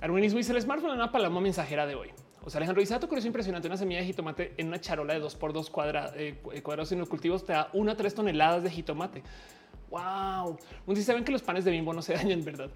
Armonismo 0.00 0.38
dice 0.38 0.52
el 0.52 0.60
smartphone 0.60 0.92
una 0.92 1.12
palabra 1.12 1.40
mensajera 1.40 1.86
de 1.86 1.94
hoy. 1.94 2.10
O 2.42 2.50
sea, 2.50 2.58
Alejandro 2.58 2.84
dato 2.84 3.16
es 3.16 3.24
impresionante, 3.24 3.68
una 3.68 3.76
semilla 3.76 4.00
de 4.00 4.06
jitomate 4.06 4.54
en 4.58 4.68
una 4.68 4.80
charola 4.80 5.14
de 5.14 5.20
dos 5.20 5.34
por 5.34 5.52
dos 5.52 5.72
eh, 6.14 6.40
cuadrados 6.62 6.92
en 6.92 6.98
los 6.98 7.08
cultivos 7.08 7.44
te 7.44 7.54
da 7.54 7.70
una 7.72 7.92
a 7.92 7.96
tres 7.96 8.14
toneladas 8.14 8.62
de 8.62 8.70
jitomate. 8.70 9.22
Wow. 9.88 10.58
Un 10.86 10.94
día 10.94 11.04
saben 11.04 11.24
que 11.24 11.32
los 11.32 11.42
panes 11.42 11.64
de 11.64 11.70
bimbo 11.70 11.94
no 11.94 12.02
se 12.02 12.12
dañan, 12.12 12.44
¿verdad? 12.44 12.70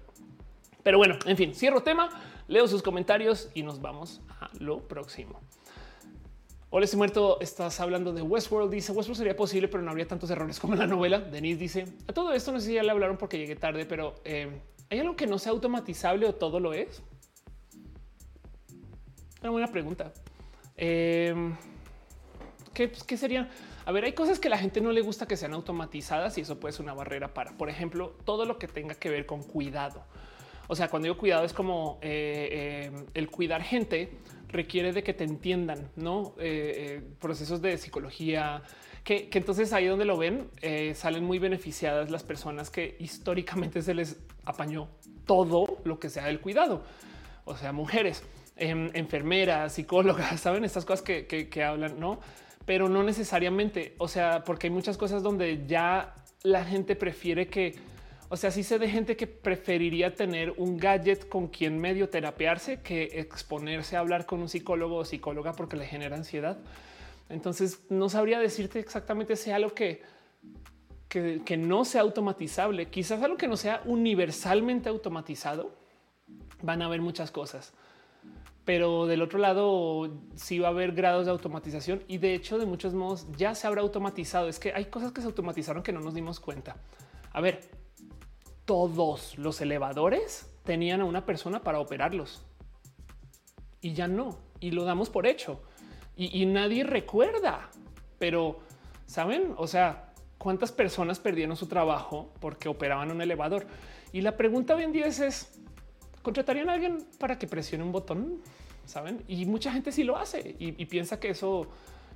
Pero 0.81 0.97
bueno, 0.97 1.17
en 1.25 1.37
fin, 1.37 1.53
cierro 1.53 1.81
tema, 1.81 2.09
leo 2.47 2.67
sus 2.67 2.81
comentarios 2.81 3.49
y 3.53 3.61
nos 3.61 3.79
vamos 3.79 4.21
a 4.39 4.49
lo 4.59 4.87
próximo. 4.87 5.39
Hola, 6.71 6.85
estoy 6.85 6.99
muerto. 6.99 7.39
Estás 7.41 7.79
hablando 7.79 8.13
de 8.13 8.21
Westworld. 8.21 8.69
Dice 8.69 8.91
Westworld 8.91 9.17
sería 9.17 9.35
posible, 9.35 9.67
pero 9.67 9.81
no 9.81 9.89
habría 9.89 10.07
tantos 10.07 10.29
errores 10.29 10.59
como 10.59 10.73
en 10.73 10.79
la 10.79 10.85
novela. 10.85 11.19
Denise 11.19 11.59
dice 11.59 11.85
a 12.07 12.13
todo 12.13 12.31
esto. 12.31 12.51
No 12.51 12.59
sé 12.59 12.67
si 12.67 12.73
ya 12.75 12.83
le 12.83 12.91
hablaron 12.91 13.17
porque 13.17 13.39
llegué 13.39 13.55
tarde, 13.55 13.87
pero 13.87 14.13
eh, 14.23 14.61
hay 14.87 14.99
algo 14.99 15.15
que 15.15 15.25
no 15.25 15.39
sea 15.39 15.51
automatizable 15.51 16.27
o 16.27 16.35
todo 16.35 16.59
lo 16.59 16.73
es. 16.73 17.01
Una 19.41 19.49
buena 19.49 19.67
pregunta. 19.71 20.13
Eh, 20.77 21.33
¿qué, 22.75 22.91
¿Qué 22.91 23.17
sería? 23.17 23.49
A 23.83 23.91
ver, 23.91 24.03
hay 24.03 24.13
cosas 24.13 24.39
que 24.39 24.47
la 24.47 24.59
gente 24.59 24.79
no 24.79 24.91
le 24.91 25.01
gusta 25.01 25.27
que 25.27 25.37
sean 25.37 25.53
automatizadas 25.53 26.37
y 26.37 26.41
eso 26.41 26.59
puede 26.59 26.73
ser 26.73 26.83
una 26.83 26.93
barrera 26.93 27.33
para, 27.33 27.57
por 27.57 27.71
ejemplo, 27.71 28.15
todo 28.25 28.45
lo 28.45 28.59
que 28.59 28.67
tenga 28.67 28.93
que 28.93 29.09
ver 29.09 29.25
con 29.25 29.41
cuidado. 29.41 30.03
O 30.67 30.75
sea, 30.75 30.87
cuando 30.87 31.07
digo 31.07 31.17
cuidado 31.17 31.45
es 31.45 31.53
como 31.53 31.97
eh, 32.03 32.91
el 33.15 33.31
cuidar 33.31 33.63
gente 33.63 34.11
requiere 34.49 34.91
de 34.91 35.03
que 35.03 35.13
te 35.13 35.23
entiendan, 35.23 35.89
no 35.95 36.35
eh, 36.39 36.99
eh, 36.99 37.01
procesos 37.19 37.61
de 37.61 37.77
psicología, 37.77 38.61
que, 39.03 39.29
entonces 39.31 39.71
ahí 39.73 39.85
donde 39.85 40.05
lo 40.05 40.17
ven 40.17 40.49
eh, 40.61 40.93
salen 40.93 41.23
muy 41.23 41.39
beneficiadas 41.39 42.11
las 42.11 42.23
personas 42.23 42.69
que 42.69 42.95
históricamente 42.99 43.81
se 43.81 43.93
les 43.93 44.19
apañó 44.45 44.89
todo 45.25 45.77
lo 45.83 45.99
que 45.99 46.09
sea 46.09 46.25
del 46.25 46.41
cuidado, 46.41 46.83
o 47.45 47.55
sea, 47.55 47.71
mujeres, 47.71 48.23
em, 48.55 48.89
enfermeras, 48.93 49.73
psicólogas, 49.73 50.39
saben 50.41 50.65
estas 50.65 50.85
cosas 50.85 51.03
que, 51.03 51.25
que 51.27 51.63
hablan, 51.63 51.99
no, 51.99 52.19
pero 52.65 52.87
no 52.87 53.01
necesariamente. 53.01 53.95
O 53.97 54.07
sea, 54.07 54.43
porque 54.43 54.67
hay 54.67 54.71
muchas 54.73 54.95
cosas 54.95 55.23
donde 55.23 55.65
ya 55.65 56.13
la 56.43 56.63
gente 56.63 56.95
prefiere 56.95 57.47
que 57.47 57.75
o 58.31 58.37
sea, 58.37 58.51
sí 58.51 58.61
sé 58.63 58.77
de 58.77 58.87
gente 58.87 59.17
que 59.17 59.25
preferiría 59.25 60.13
tener 60.13 60.53
un 60.57 60.77
gadget 60.77 61.27
con 61.27 61.47
quien 61.47 61.79
medio 61.79 62.09
terapearse 62.09 62.79
que 62.81 63.19
exponerse 63.19 63.97
a 63.97 64.01
hablar 64.01 64.27
con 64.27 64.39
un 64.39 64.47
psicólogo 64.47 64.97
o 64.97 65.05
psicóloga 65.05 65.53
porque 65.53 65.75
le 65.75 65.87
genera 65.87 66.15
ansiedad. 66.15 66.59
Entonces 67.27 67.81
no 67.89 68.07
sabría 68.07 68.39
decirte 68.39 68.79
exactamente 68.79 69.35
si 69.35 69.49
algo 69.49 69.73
que, 69.73 70.03
que, 71.07 71.41
que 71.43 71.57
no 71.57 71.85
sea 71.85 72.01
automatizable, 72.01 72.89
quizás 72.89 73.23
algo 73.23 73.35
que 73.35 73.47
no 73.47 73.57
sea 73.57 73.81
universalmente 73.85 74.89
automatizado. 74.89 75.71
Van 76.61 76.83
a 76.83 76.85
haber 76.85 77.01
muchas 77.01 77.31
cosas, 77.31 77.73
pero 78.63 79.07
del 79.07 79.23
otro 79.23 79.39
lado 79.39 80.11
sí 80.35 80.59
va 80.59 80.67
a 80.67 80.71
haber 80.71 80.91
grados 80.91 81.25
de 81.25 81.31
automatización 81.31 82.03
y 82.07 82.19
de 82.19 82.35
hecho 82.35 82.59
de 82.59 82.67
muchos 82.67 82.93
modos 82.93 83.25
ya 83.37 83.55
se 83.55 83.65
habrá 83.65 83.81
automatizado. 83.81 84.49
Es 84.49 84.59
que 84.59 84.71
hay 84.71 84.85
cosas 84.85 85.13
que 85.13 85.21
se 85.21 85.27
automatizaron 85.27 85.81
que 85.81 85.91
no 85.91 85.99
nos 85.99 86.13
dimos 86.13 86.39
cuenta. 86.39 86.75
A 87.33 87.41
ver, 87.41 87.78
todos 88.69 89.35
los 89.39 89.61
elevadores 89.61 90.47
tenían 90.63 91.01
a 91.01 91.05
una 91.05 91.25
persona 91.25 91.63
para 91.63 91.79
operarlos 91.79 92.45
y 93.81 93.93
ya 93.93 94.07
no. 94.07 94.37
Y 94.59 94.69
lo 94.69 94.83
damos 94.83 95.09
por 95.09 95.25
hecho 95.25 95.63
y, 96.15 96.45
nadie 96.45 96.83
recuerda. 96.83 97.71
Pero 98.19 98.59
saben, 99.07 99.55
o 99.57 99.65
sea, 99.65 100.13
cuántas 100.37 100.71
personas 100.71 101.17
perdieron 101.17 101.57
su 101.57 101.65
trabajo 101.65 102.31
porque 102.39 102.69
operaban 102.69 103.09
un 103.09 103.23
elevador. 103.23 103.65
Y 104.13 104.21
la 104.21 104.37
pregunta 104.37 104.75
hoy 104.75 104.83
en 104.83 104.91
día 104.91 105.07
es, 105.07 105.51
¿contratarían 106.21 106.69
a 106.69 106.73
alguien 106.73 107.07
para 107.17 107.39
que 107.39 107.47
presione 107.47 107.83
un 107.83 107.91
botón? 107.91 108.39
Saben? 108.85 109.23
Y 109.27 109.47
mucha 109.47 109.71
gente 109.71 109.91
sí 109.91 110.03
lo 110.03 110.15
hace 110.15 110.55
y, 110.59 110.85
piensa 110.85 111.19
que 111.19 111.31
eso 111.31 111.67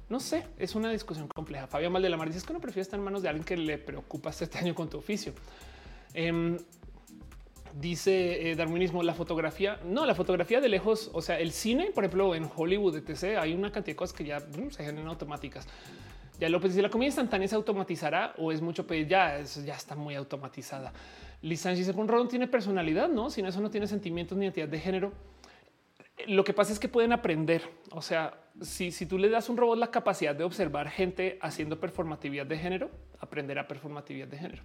no 0.08 0.20
sé, 0.20 0.46
es 0.60 0.76
una 0.76 0.92
discusión 0.92 1.28
compleja. 1.30 1.66
Fabián 1.66 1.92
Mar 1.92 2.32
dice 2.32 2.46
que 2.46 2.54
no 2.54 2.62
prefieres 2.62 2.86
estar 2.86 3.00
en 3.00 3.06
manos 3.06 3.24
de 3.24 3.30
alguien 3.30 3.44
que 3.44 3.58
le 3.58 3.80
preocupa 3.80 4.30
este 4.30 4.60
año 4.60 4.76
con 4.76 4.88
tu 4.88 5.00
oficio. 5.00 5.34
Em, 6.14 6.58
dice 7.80 8.52
eh, 8.52 8.56
darwinismo, 8.56 9.02
la 9.04 9.14
fotografía, 9.14 9.80
no, 9.86 10.06
la 10.06 10.16
fotografía 10.16 10.62
de 10.62 10.70
lejos, 10.70 11.10
o 11.14 11.22
sea, 11.22 11.40
el 11.40 11.52
cine, 11.52 11.92
por 11.94 12.04
ejemplo, 12.04 12.36
en 12.36 12.50
Hollywood, 12.56 12.98
etc., 12.98 13.40
hay 13.40 13.54
una 13.54 13.72
cantidad 13.72 13.94
de 13.94 13.96
cosas 13.96 14.16
que 14.16 14.26
ya 14.26 14.40
se 14.40 14.84
generan 14.84 15.08
automáticas. 15.08 15.68
Ya 16.40 16.50
López 16.50 16.72
dice, 16.72 16.82
¿la 16.82 16.90
comida 16.90 17.08
instantánea 17.08 17.48
se 17.48 17.56
automatizará 17.56 18.34
o 18.38 18.52
es 18.52 18.62
mucho 18.62 18.86
pedir? 18.86 19.08
Ya, 19.08 19.42
ya 19.42 19.76
está 19.76 19.96
muy 19.96 20.16
automatizada. 20.16 20.92
Liz 21.42 21.64
dice, 21.64 21.92
un 21.92 22.08
robot 22.08 22.30
tiene 22.30 22.48
personalidad, 22.48 23.10
¿no? 23.10 23.30
Sin 23.30 23.46
eso 23.46 23.62
no 23.62 23.70
tiene 23.70 23.88
sentimientos 23.88 24.38
ni 24.38 24.46
identidad 24.46 24.68
de 24.68 24.80
género. 24.80 25.12
Lo 26.28 26.44
que 26.44 26.54
pasa 26.54 26.74
es 26.74 26.80
que 26.80 26.88
pueden 26.88 27.12
aprender. 27.12 27.64
O 27.92 28.02
sea, 28.02 28.34
si, 28.62 28.92
si 28.92 29.06
tú 29.06 29.18
le 29.18 29.30
das 29.30 29.50
a 29.50 29.52
un 29.52 29.58
robot 29.58 29.78
la 29.78 29.92
capacidad 29.92 30.36
de 30.36 30.44
observar 30.44 30.90
gente 30.90 31.38
haciendo 31.42 31.80
performatividad 31.80 32.46
de 32.46 32.58
género, 32.58 32.90
aprenderá 33.20 33.68
performatividad 33.68 34.28
de 34.28 34.38
género. 34.38 34.64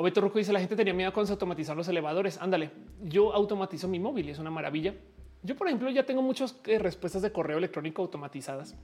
O 0.00 0.02
Beto 0.04 0.20
Rocco 0.20 0.38
dice 0.38 0.52
la 0.52 0.60
gente 0.60 0.76
tenía 0.76 0.94
miedo 0.94 1.12
cuando 1.12 1.26
se 1.26 1.32
automatizaron 1.32 1.78
los 1.78 1.88
elevadores. 1.88 2.40
Ándale, 2.40 2.70
yo 3.02 3.32
automatizo 3.32 3.88
mi 3.88 3.98
móvil 3.98 4.28
y 4.28 4.30
es 4.30 4.38
una 4.38 4.48
maravilla. 4.48 4.94
Yo, 5.42 5.56
por 5.56 5.66
ejemplo, 5.66 5.90
ya 5.90 6.06
tengo 6.06 6.22
muchas 6.22 6.54
eh, 6.66 6.78
respuestas 6.78 7.20
de 7.20 7.32
correo 7.32 7.58
electrónico 7.58 8.02
automatizadas. 8.02 8.76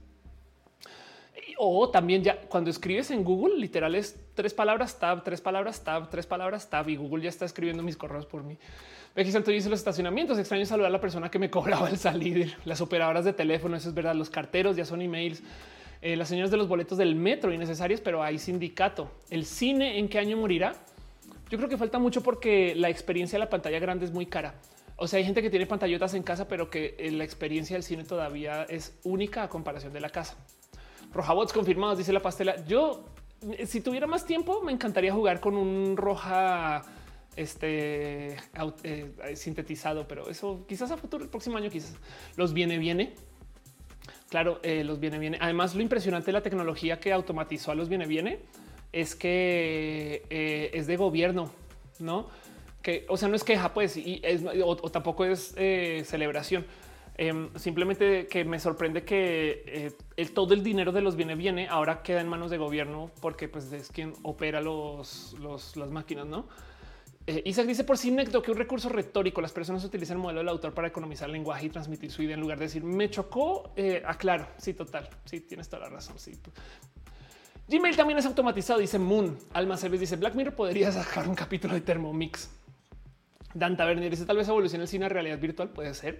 O 1.57 1.89
también 1.89 2.21
ya 2.21 2.41
cuando 2.49 2.69
escribes 2.69 3.11
en 3.11 3.23
Google, 3.23 3.55
literal 3.55 3.95
es 3.95 4.19
tres 4.33 4.53
palabras 4.53 4.99
tab, 4.99 5.23
tres 5.23 5.39
palabras 5.39 5.81
tab, 5.85 6.09
tres 6.09 6.27
palabras 6.27 6.69
tab 6.69 6.89
y 6.89 6.97
Google 6.97 7.23
ya 7.23 7.29
está 7.29 7.45
escribiendo 7.45 7.81
mis 7.81 7.95
correos 7.95 8.25
por 8.25 8.43
mí. 8.43 8.57
Becky 9.15 9.31
Santo 9.31 9.51
dice 9.51 9.69
los 9.69 9.79
estacionamientos. 9.79 10.37
Extraño 10.37 10.65
saludar 10.65 10.89
a 10.89 10.91
la 10.91 10.99
persona 10.99 11.31
que 11.31 11.39
me 11.39 11.49
cobraba 11.49 11.89
el 11.89 11.97
salir. 11.97 12.57
Las 12.65 12.81
operadoras 12.81 13.23
de 13.23 13.31
teléfono, 13.31 13.77
eso 13.77 13.87
es 13.87 13.95
verdad. 13.95 14.15
Los 14.15 14.29
carteros 14.29 14.75
ya 14.75 14.83
son 14.83 15.01
emails. 15.01 15.41
Eh, 16.01 16.17
las 16.17 16.27
señoras 16.27 16.51
de 16.51 16.57
los 16.57 16.67
boletos 16.67 16.97
del 16.97 17.15
metro 17.15 17.53
innecesarios, 17.53 18.01
pero 18.01 18.21
hay 18.21 18.37
sindicato. 18.37 19.09
El 19.29 19.45
cine, 19.45 19.97
¿en 19.97 20.09
qué 20.09 20.19
año 20.19 20.35
morirá? 20.35 20.73
Yo 21.55 21.59
creo 21.59 21.69
que 21.69 21.77
falta 21.77 21.99
mucho 21.99 22.21
porque 22.21 22.75
la 22.75 22.89
experiencia 22.89 23.39
de 23.39 23.45
la 23.45 23.49
pantalla 23.49 23.79
grande 23.79 24.03
es 24.03 24.11
muy 24.11 24.25
cara. 24.25 24.55
O 24.97 25.07
sea, 25.07 25.19
hay 25.19 25.23
gente 25.23 25.41
que 25.41 25.49
tiene 25.49 25.65
pantallotas 25.65 26.13
en 26.13 26.21
casa, 26.21 26.49
pero 26.49 26.69
que 26.69 26.97
eh, 26.99 27.11
la 27.11 27.23
experiencia 27.23 27.77
del 27.77 27.83
cine 27.83 28.03
todavía 28.03 28.63
es 28.63 28.99
única 29.05 29.43
a 29.43 29.47
comparación 29.47 29.93
de 29.93 30.01
la 30.01 30.09
casa. 30.09 30.35
Rojabots 31.13 31.53
confirmados, 31.53 31.97
dice 31.97 32.11
la 32.11 32.21
pastela. 32.21 32.61
Yo, 32.65 33.05
eh, 33.57 33.65
si 33.67 33.79
tuviera 33.79 34.05
más 34.05 34.25
tiempo, 34.25 34.61
me 34.63 34.73
encantaría 34.73 35.13
jugar 35.13 35.39
con 35.39 35.55
un 35.55 35.95
roja 35.95 36.81
este 37.37 38.35
eh, 38.83 39.35
sintetizado, 39.35 40.09
pero 40.09 40.29
eso 40.29 40.65
quizás 40.67 40.91
a 40.91 40.97
futuro, 40.97 41.23
el 41.23 41.29
próximo 41.29 41.55
año, 41.55 41.69
quizás 41.69 41.95
los 42.35 42.51
viene, 42.51 42.79
viene. 42.79 43.15
Claro, 44.27 44.59
los 44.61 44.99
viene, 44.99 45.19
viene. 45.19 45.37
Además, 45.39 45.73
lo 45.73 45.81
impresionante 45.81 46.25
de 46.25 46.33
la 46.33 46.41
tecnología 46.41 46.99
que 46.99 47.13
automatizó 47.13 47.71
a 47.71 47.75
los 47.75 47.87
viene, 47.87 48.07
viene 48.07 48.39
es 48.91 49.15
que 49.15 50.23
eh, 50.29 50.71
es 50.73 50.87
de 50.87 50.97
gobierno, 50.97 51.51
no? 51.99 52.29
Que, 52.81 53.05
o 53.09 53.17
sea, 53.17 53.27
no 53.27 53.35
es 53.35 53.43
queja, 53.43 53.73
pues, 53.73 53.97
y 53.97 54.21
o, 54.63 54.75
tampoco 54.91 55.25
es 55.25 55.55
celebración. 56.07 56.65
Em, 57.17 57.49
simplemente 57.55 58.27
que 58.27 58.43
me 58.43 58.59
sorprende 58.59 59.03
que 59.03 59.93
el, 60.17 60.31
todo 60.31 60.53
el 60.53 60.63
dinero 60.63 60.91
de 60.91 61.01
los 61.01 61.15
viene 61.15 61.35
viene 61.35 61.67
ahora 61.69 62.03
queda 62.03 62.19
en 62.19 62.27
manos 62.27 62.51
de 62.51 62.57
gobierno 62.57 63.09
porque 63.21 63.47
pues 63.47 63.71
es 63.71 63.89
quien 63.89 64.13
opera 64.23 64.59
los, 64.59 65.33
las 65.39 65.91
máquinas, 65.91 66.27
no? 66.27 66.45
Eh, 67.27 67.41
Isaac 67.45 67.65
dice 67.65 67.83
por 67.83 67.97
sí 67.97 68.15
que 68.43 68.51
un 68.51 68.57
recurso 68.57 68.89
retórico. 68.89 69.41
Las 69.41 69.51
personas 69.51 69.83
utilizan 69.83 70.17
el 70.17 70.23
modelo 70.23 70.39
del 70.39 70.49
autor 70.49 70.73
para 70.73 70.87
economizar 70.87 71.27
el 71.27 71.33
lenguaje 71.33 71.65
y 71.65 71.69
transmitir 71.69 72.11
su 72.11 72.21
idea 72.21 72.35
en 72.35 72.41
lugar 72.41 72.59
de 72.59 72.65
decir 72.65 72.83
me 72.83 73.09
chocó. 73.09 73.71
Eh, 73.75 74.03
aclaro. 74.05 74.47
Sí, 74.57 74.73
total. 74.73 75.09
Sí, 75.25 75.41
tienes 75.41 75.67
toda 75.67 75.83
la 75.83 75.89
razón. 75.89 76.19
Sí. 76.19 76.33
Gmail 77.67 77.95
también 77.95 78.19
es 78.19 78.25
automatizado. 78.25 78.79
Dice 78.79 78.99
Moon. 78.99 79.37
Alma 79.53 79.77
Service 79.77 80.01
dice 80.01 80.15
Black 80.15 80.35
Mirror 80.35 80.53
podría 80.53 80.91
sacar 80.91 81.27
un 81.27 81.35
capítulo 81.35 81.73
de 81.73 81.81
Thermomix. 81.81 82.49
Dan 83.53 83.77
Tavernier 83.77 84.11
dice 84.11 84.25
tal 84.25 84.37
vez 84.37 84.47
evolucione 84.47 84.83
el 84.83 84.87
cine 84.87 85.05
a 85.05 85.09
realidad 85.09 85.39
virtual. 85.39 85.69
Puede 85.69 85.93
ser. 85.93 86.19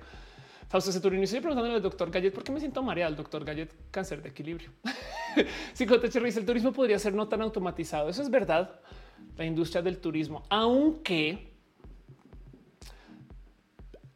Fausto 0.68 0.92
Ceturino 0.92 1.24
estoy 1.24 1.42
preguntándole 1.42 1.76
al 1.76 1.82
doctor 1.82 2.10
Gallet 2.10 2.32
por 2.32 2.44
qué 2.44 2.52
me 2.52 2.60
siento 2.60 2.82
mareado. 2.82 3.16
Doctor 3.16 3.46
Gallet, 3.46 3.70
cáncer 3.92 4.22
de 4.24 4.30
equilibrio. 4.30 4.72
Psicoteche 5.74 6.20
dice 6.20 6.40
el 6.40 6.46
turismo 6.46 6.72
podría 6.72 6.98
ser 6.98 7.14
no 7.14 7.28
tan 7.28 7.42
automatizado. 7.42 8.10
Eso 8.10 8.24
es 8.24 8.30
verdad 8.30 8.80
la 9.38 9.46
industria 9.46 9.82
del 9.82 10.00
turismo, 10.00 10.44
aunque 10.50 11.54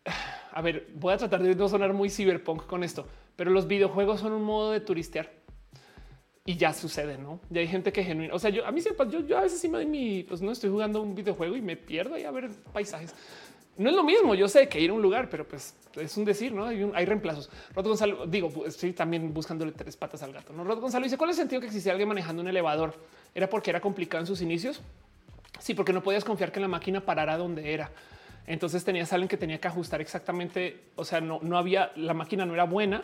a 0.52 0.62
ver, 0.62 0.88
voy 0.96 1.14
a 1.14 1.18
tratar 1.18 1.42
de 1.44 1.56
no 1.56 1.70
sonar 1.70 1.94
muy 1.94 2.10
cyberpunk 2.10 2.66
con 2.66 2.84
esto, 2.84 3.08
pero 3.36 3.52
los 3.52 3.68
videojuegos 3.68 4.20
son 4.22 4.34
un 4.34 4.44
modo 4.44 4.72
de 4.72 4.80
turistear 4.80 5.39
y 6.50 6.58
ya 6.58 6.74
sucede, 6.74 7.16
no? 7.16 7.40
Ya 7.52 7.62
hay 7.62 7.68
gente 7.68 7.94
que 7.94 8.04
genuino. 8.04 8.34
O 8.34 8.40
sea, 8.40 8.50
yo 8.50 8.66
a 8.66 8.72
mí 8.72 8.82
siempre, 8.82 9.08
yo, 9.08 9.20
yo 9.20 9.38
a 9.38 9.42
veces 9.42 9.62
sí 9.62 9.70
me 9.70 9.86
mi, 9.86 10.24
pues 10.24 10.42
no 10.42 10.52
estoy 10.52 10.72
jugando 10.72 11.00
un 11.00 11.14
videojuego 11.14 11.56
y 11.56 11.62
me 11.62 11.78
pierdo 11.78 12.16
ahí 12.16 12.24
a 12.24 12.32
ver 12.32 12.50
paisajes. 12.74 13.14
No 13.78 13.92
es 13.92 13.96
lo 13.96 14.04
mismo. 14.04 14.34
Yo 14.34 14.48
sé 14.48 14.68
que 14.68 14.82
ir 14.82 14.90
a 14.90 14.94
un 14.94 15.02
lugar, 15.04 15.30
pero 15.30 15.48
pues 15.48 15.76
es 15.96 16.18
un 16.18 16.26
decir, 16.26 16.52
no 16.52 16.66
hay, 16.66 16.90
hay 16.96 17.06
reemplazos. 17.06 17.52
Rod 17.76 17.86
Gonzalo, 17.86 18.26
digo, 18.26 18.66
estoy 18.66 18.94
también 18.94 19.32
buscándole 19.32 19.74
tres 19.74 19.96
patas 19.96 20.24
al 20.24 20.34
gato. 20.34 20.52
No, 20.52 20.64
Rod 20.64 20.80
Gonzalo 20.80 21.04
dice 21.04 21.18
cuál 21.18 21.30
es 21.30 21.38
el 21.38 21.44
sentido 21.44 21.62
que 21.62 21.68
existía 21.68 21.92
alguien 21.92 22.10
manejando 22.10 22.42
un 22.42 22.48
elevador. 22.48 22.96
Era 23.36 23.48
porque 23.48 23.70
era 23.70 23.80
complicado 23.80 24.24
en 24.24 24.26
sus 24.26 24.42
inicios. 24.42 24.82
Sí, 25.60 25.76
porque 25.76 25.94
no 25.94 26.02
podías 26.02 26.24
confiar 26.24 26.52
que 26.52 26.60
la 26.60 26.68
máquina 26.68 27.06
parara 27.06 27.38
donde 27.38 27.76
era. 27.76 27.92
Entonces 28.48 28.84
tenías 28.84 29.14
alguien 29.14 29.28
que 29.28 29.38
tenía 29.38 29.60
que 29.60 29.68
ajustar 29.68 30.02
exactamente. 30.02 30.86
O 30.96 31.06
sea, 31.06 31.22
no, 31.22 31.42
no 31.44 31.60
había, 31.60 31.92
la 31.96 32.16
máquina 32.16 32.44
no 32.44 32.56
era 32.56 32.64
buena. 32.64 33.04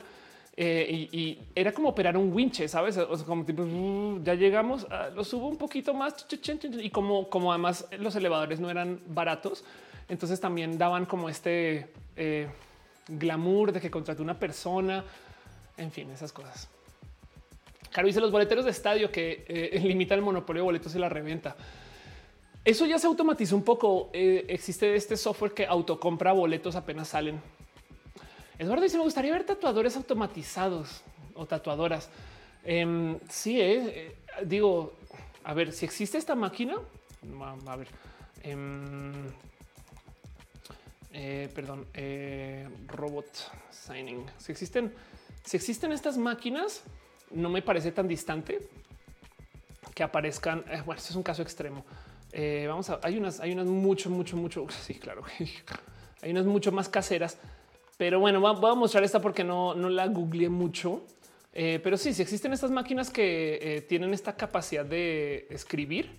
Eh, 0.57 1.10
y, 1.11 1.40
era 1.53 1.73
como 1.73 1.90
operar 1.90 2.15
un 2.15 2.32
winche, 2.32 2.68
sabes? 2.68 2.98
O 2.98 3.18
sea, 3.18 3.26
como 3.26 3.44
tipo 3.44 3.64
uh, 3.64 4.22
ya 4.23 4.36
llegamos, 4.36 4.88
ah, 4.90 5.10
lo 5.14 5.23
subo 5.23 5.48
un 5.48 5.57
poquito 5.57 5.94
más 5.94 6.26
y 6.82 6.90
como, 6.90 7.30
como 7.30 7.52
además 7.52 7.88
los 7.99 8.15
elevadores 8.15 8.60
no 8.61 8.69
eran 8.69 9.02
baratos, 9.07 9.65
entonces 10.07 10.40
también 10.40 10.77
daban 10.77 11.06
como 11.06 11.27
este 11.27 11.88
eh, 12.15 12.48
glamour 13.07 13.73
de 13.73 13.82
que 13.82 13.91
contrató 13.91 14.23
una 14.23 14.40
persona, 14.40 15.03
en 15.77 15.91
fin, 15.91 16.10
esas 16.11 16.32
cosas. 16.32 16.69
Claro, 17.91 18.07
dice 18.07 18.19
los 18.19 18.32
boleteros 18.32 18.65
de 18.65 18.72
estadio 18.72 19.11
que 19.11 19.45
eh, 19.48 19.80
limitan 19.84 20.19
el 20.19 20.26
monopolio 20.26 20.61
de 20.61 20.65
boletos 20.65 20.95
y 20.95 20.99
la 20.99 21.10
reventa. 21.10 21.56
Eso 22.64 22.86
ya 22.86 22.98
se 22.98 23.07
automatizó 23.07 23.56
un 23.56 23.64
poco. 23.64 24.10
Eh, 24.11 24.45
existe 24.49 24.95
este 24.95 25.15
software 25.18 25.53
que 25.53 25.65
autocompra 25.65 26.34
boletos 26.34 26.76
apenas 26.76 27.10
salen. 27.10 27.40
Eduardo 28.57 28.84
dice: 28.84 28.98
Me 28.98 29.03
gustaría 29.03 29.32
ver 29.32 29.45
tatuadores 29.45 29.95
automatizados 29.95 31.02
o 31.34 31.45
tatuadoras. 31.45 32.10
Em, 32.64 33.19
sí, 33.30 33.60
eh, 33.60 33.84
eh, 33.86 34.15
digo, 34.45 34.94
a 35.44 35.53
ver 35.53 35.72
si 35.72 35.86
existe 35.86 36.18
esta 36.18 36.36
máquina. 36.36 36.76
A 37.68 37.76
ver, 37.76 37.88
em, 38.44 39.14
perdón, 41.53 41.88
robot 42.88 43.26
signing. 43.72 44.26
Si 44.38 44.52
existen, 44.52 44.94
si 45.44 45.57
existen 45.57 45.91
estas 45.91 46.18
máquinas, 46.18 46.84
no 47.32 47.49
me 47.49 47.61
parece 47.61 47.91
tan 47.91 48.07
distante 48.07 48.60
que 49.94 50.03
aparezcan. 50.03 50.64
bueno, 50.86 50.99
este 50.99 51.10
es 51.10 51.15
un 51.15 51.23
caso 51.23 51.41
extremo 51.41 51.86
eh, 52.38 52.65
vamos 52.68 52.90
a, 52.90 52.99
hay 53.02 53.18
unas, 53.18 53.40
hay 53.40 53.53
unas 53.53 53.65
mucho, 53.65 54.10
mucho, 54.10 54.36
mucho. 54.36 54.68
Sí, 54.86 54.95
claro. 54.95 55.23
hay 56.22 56.32
unas 56.32 56.45
mucho 56.45 56.72
más 56.72 56.90
caseras, 56.90 57.38
pero 57.98 58.20
bueno, 58.20 58.40
voy 58.42 58.72
a 58.72 58.76
mostrar 58.76 59.04
esta 59.04 59.22
porque 59.22 59.44
no, 59.44 59.74
no 59.74 59.90
la 59.90 60.08
googleé 60.08 60.50
mucho. 60.50 61.04
Eh, 61.54 61.80
pero 61.82 61.96
sí, 61.96 62.14
si 62.14 62.22
existen 62.22 62.52
estas 62.52 62.70
máquinas 62.70 63.10
que 63.10 63.60
eh, 63.62 63.82
tienen 63.82 64.14
esta 64.14 64.36
capacidad 64.36 64.84
de 64.84 65.48
escribir, 65.50 66.18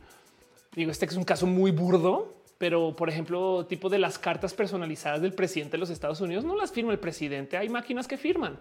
digo, 0.74 0.90
este 0.90 1.05
es 1.05 1.16
un 1.16 1.24
caso 1.24 1.47
muy 1.47 1.70
burdo, 1.70 2.36
pero 2.57 2.97
por 2.97 3.11
ejemplo, 3.11 3.66
tipo 3.66 3.90
de 3.90 3.98
las 3.98 4.19
cartas 4.19 4.55
personalizadas 4.55 5.20
del 5.20 5.35
presidente 5.35 5.73
de 5.73 5.78
los 5.78 5.90
Estados 5.90 6.23
Unidos 6.23 6.44
no 6.44 6.57
las 6.57 6.73
firma 6.73 6.93
el 6.93 6.98
presidente. 6.98 7.59
Hay 7.59 7.69
máquinas 7.69 8.09
que 8.09 8.16
firman. 8.16 8.59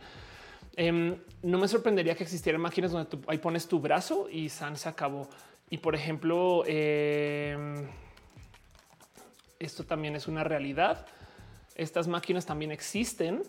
Em, 0.76 1.16
no 1.42 1.58
me 1.58 1.70
sorprendería 1.70 2.16
que 2.16 2.24
existieran 2.24 2.60
máquinas 2.60 2.92
donde 2.92 3.10
tú, 3.10 3.22
ahí 3.28 3.38
pones 3.38 3.66
tu 3.68 3.80
brazo 3.80 4.28
y 4.30 4.50
San 4.50 4.76
se 4.76 4.90
acabó. 4.90 5.30
Y 5.70 5.78
por 5.78 5.96
ejemplo, 5.96 6.64
em, 6.68 7.88
esto 9.58 9.86
también 9.86 10.18
es 10.18 10.28
una 10.28 10.44
realidad. 10.44 11.06
Estas 11.76 12.08
máquinas 12.08 12.46
también 12.46 12.72
existen. 12.72 13.44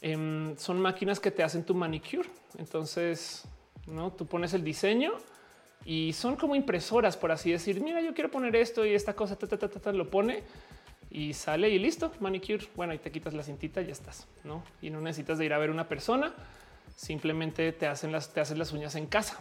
Em, 0.00 0.56
son 0.56 0.80
máquinas 0.80 1.20
que 1.20 1.30
te 1.30 1.42
hacen 1.42 1.64
tu 1.64 1.74
manicure. 1.74 2.28
Entonces, 2.58 3.44
no 3.86 4.12
tú 4.12 4.26
pones 4.26 4.54
el 4.54 4.62
diseño 4.62 5.12
y 5.84 6.12
son 6.12 6.36
como 6.36 6.54
impresoras, 6.54 7.16
por 7.16 7.32
así 7.32 7.52
decir. 7.52 7.80
Mira, 7.80 8.00
yo 8.00 8.14
quiero 8.14 8.30
poner 8.30 8.56
esto 8.56 8.84
y 8.84 8.94
esta 8.94 9.14
cosa, 9.14 9.36
lo 9.92 10.10
pone 10.10 10.42
y 11.10 11.32
sale 11.32 11.70
y 11.70 11.78
listo. 11.78 12.12
Manicure. 12.20 12.66
Bueno, 12.74 12.94
y 12.94 12.98
te 12.98 13.10
quitas 13.10 13.34
la 13.34 13.42
cintita 13.42 13.80
y 13.82 13.86
ya 13.86 13.92
estás, 13.92 14.26
no? 14.44 14.62
Y 14.80 14.90
no 14.90 15.00
necesitas 15.00 15.38
de 15.38 15.44
ir 15.44 15.52
a 15.52 15.58
ver 15.58 15.70
una 15.70 15.88
persona. 15.88 16.34
Simplemente 16.94 17.72
te 17.72 17.86
hacen 17.86 18.12
las, 18.12 18.32
te 18.32 18.40
hacen 18.40 18.58
las 18.58 18.72
uñas 18.72 18.94
en 18.94 19.06
casa. 19.06 19.38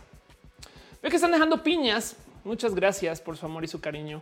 Veo 1.02 1.10
que 1.10 1.18
están 1.18 1.32
dejando 1.32 1.62
piñas. 1.64 2.18
Muchas 2.44 2.76
gracias 2.76 3.22
por 3.22 3.38
su 3.38 3.46
amor 3.46 3.64
y 3.64 3.68
su 3.68 3.82
cariño, 3.82 4.22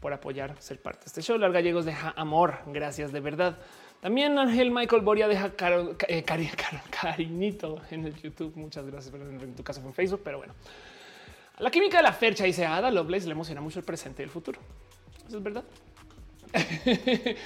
por 0.00 0.12
apoyar 0.12 0.54
ser 0.60 0.80
parte 0.80 1.00
de 1.00 1.06
este 1.06 1.22
show. 1.22 1.38
Las 1.38 1.52
gallegos 1.52 1.84
deja 1.84 2.12
amor. 2.16 2.58
Gracias 2.66 3.12
de 3.12 3.20
verdad. 3.20 3.58
También 4.00 4.38
Ángel 4.38 4.70
Michael 4.70 5.02
Boria 5.02 5.26
deja 5.26 5.54
caro, 5.54 5.96
eh, 6.08 6.22
cariñito 6.22 7.80
en 7.90 8.06
el 8.06 8.14
YouTube. 8.14 8.52
Muchas 8.56 8.86
gracias. 8.86 9.14
En 9.14 9.54
tu 9.54 9.62
caso 9.62 9.80
fue 9.80 9.90
en 9.90 9.94
Facebook, 9.94 10.20
pero 10.22 10.38
bueno. 10.38 10.54
La 11.58 11.70
química 11.70 11.96
de 11.96 12.02
la 12.02 12.12
fercha 12.12 12.44
dice 12.44 12.66
Ada 12.66 12.90
Lovelace 12.90 13.26
le 13.26 13.32
emociona 13.32 13.60
mucho 13.60 13.78
el 13.78 13.84
presente 13.84 14.22
y 14.22 14.24
el 14.24 14.30
futuro. 14.30 14.60
Eso 15.26 15.38
es 15.38 15.42
verdad. 15.42 15.64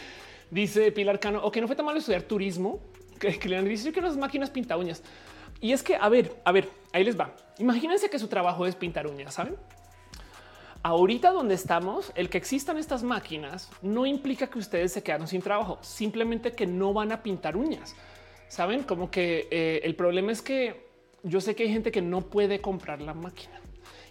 dice 0.50 0.90
Pilar 0.92 1.20
Cano, 1.20 1.40
o 1.42 1.52
que 1.52 1.60
no 1.60 1.66
fue 1.66 1.76
tan 1.76 1.86
malo 1.86 1.98
estudiar 1.98 2.22
turismo. 2.22 2.80
Que, 3.20 3.38
le 3.48 3.62
dice 3.62 3.92
que 3.92 4.00
las 4.00 4.16
máquinas 4.16 4.50
pinta 4.50 4.76
uñas. 4.76 5.02
Y 5.60 5.72
es 5.72 5.82
que, 5.82 5.94
a 5.94 6.08
ver, 6.08 6.34
a 6.44 6.52
ver, 6.52 6.68
ahí 6.92 7.04
les 7.04 7.18
va. 7.18 7.36
Imagínense 7.58 8.08
que 8.08 8.18
su 8.18 8.28
trabajo 8.28 8.66
es 8.66 8.74
pintar 8.74 9.06
uñas, 9.06 9.34
¿saben? 9.34 9.56
Ahorita 10.82 11.30
donde 11.30 11.54
estamos, 11.54 12.10
el 12.14 12.30
que 12.30 12.38
existan 12.38 12.78
estas 12.78 13.02
máquinas 13.02 13.70
no 13.82 14.06
implica 14.06 14.46
que 14.48 14.58
ustedes 14.58 14.92
se 14.92 15.02
quedaron 15.02 15.28
sin 15.28 15.42
trabajo, 15.42 15.78
simplemente 15.82 16.52
que 16.52 16.66
no 16.66 16.94
van 16.94 17.12
a 17.12 17.22
pintar 17.22 17.56
uñas. 17.56 17.94
Saben 18.48 18.82
como 18.84 19.10
que 19.10 19.46
eh, 19.50 19.82
el 19.84 19.94
problema 19.94 20.32
es 20.32 20.40
que 20.40 20.88
yo 21.22 21.40
sé 21.42 21.54
que 21.54 21.64
hay 21.64 21.72
gente 21.72 21.92
que 21.92 22.00
no 22.00 22.22
puede 22.22 22.62
comprar 22.62 23.02
la 23.02 23.12
máquina 23.12 23.60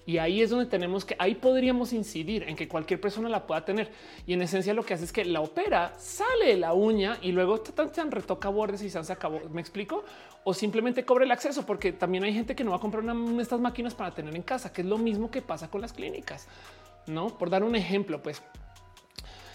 Y 0.06 0.18
ahí 0.18 0.42
es 0.42 0.50
donde 0.50 0.66
tenemos 0.66 1.06
que, 1.06 1.16
ahí 1.20 1.36
podríamos 1.36 1.94
incidir 1.94 2.44
en 2.44 2.56
que 2.56 2.68
cualquier 2.68 3.00
persona 3.00 3.30
la 3.30 3.46
pueda 3.46 3.64
tener. 3.64 3.92
Y 4.26 4.34
en 4.34 4.42
esencia 4.42 4.74
lo 4.74 4.84
que 4.84 4.94
hace 4.94 5.06
es 5.06 5.12
que 5.12 5.24
la 5.26 5.42
opera, 5.42 5.94
sale 5.98 6.58
la 6.58 6.74
uña 6.74 7.18
y 7.22 7.32
luego 7.32 7.60
tan, 7.60 8.12
retoca 8.12 8.50
bordes 8.50 8.82
y 8.82 8.90
se 8.90 9.00
acabó. 9.12 9.42
¿Me 9.52 9.62
explico? 9.62 10.04
O 10.44 10.54
simplemente 10.54 11.06
cobre 11.06 11.26
el 11.26 11.32
acceso, 11.32 11.66
porque 11.66 11.92
también 11.92 12.24
hay 12.24 12.34
gente 12.34 12.56
que 12.56 12.64
no 12.64 12.72
va 12.72 12.78
a 12.78 12.80
comprar 12.80 13.04
de 13.04 13.42
estas 13.42 13.60
máquinas 13.60 13.94
para 13.94 14.12
tener 14.12 14.36
en 14.36 14.42
casa, 14.42 14.74
que 14.74 14.82
es 14.82 14.88
lo 14.88 14.98
mismo 14.98 15.30
que 15.30 15.42
pasa 15.42 15.70
con 15.70 15.82
las 15.82 15.94
clínicas. 15.94 16.48
No 17.06 17.38
por 17.38 17.50
dar 17.50 17.64
un 17.64 17.76
ejemplo, 17.76 18.22
pues 18.22 18.42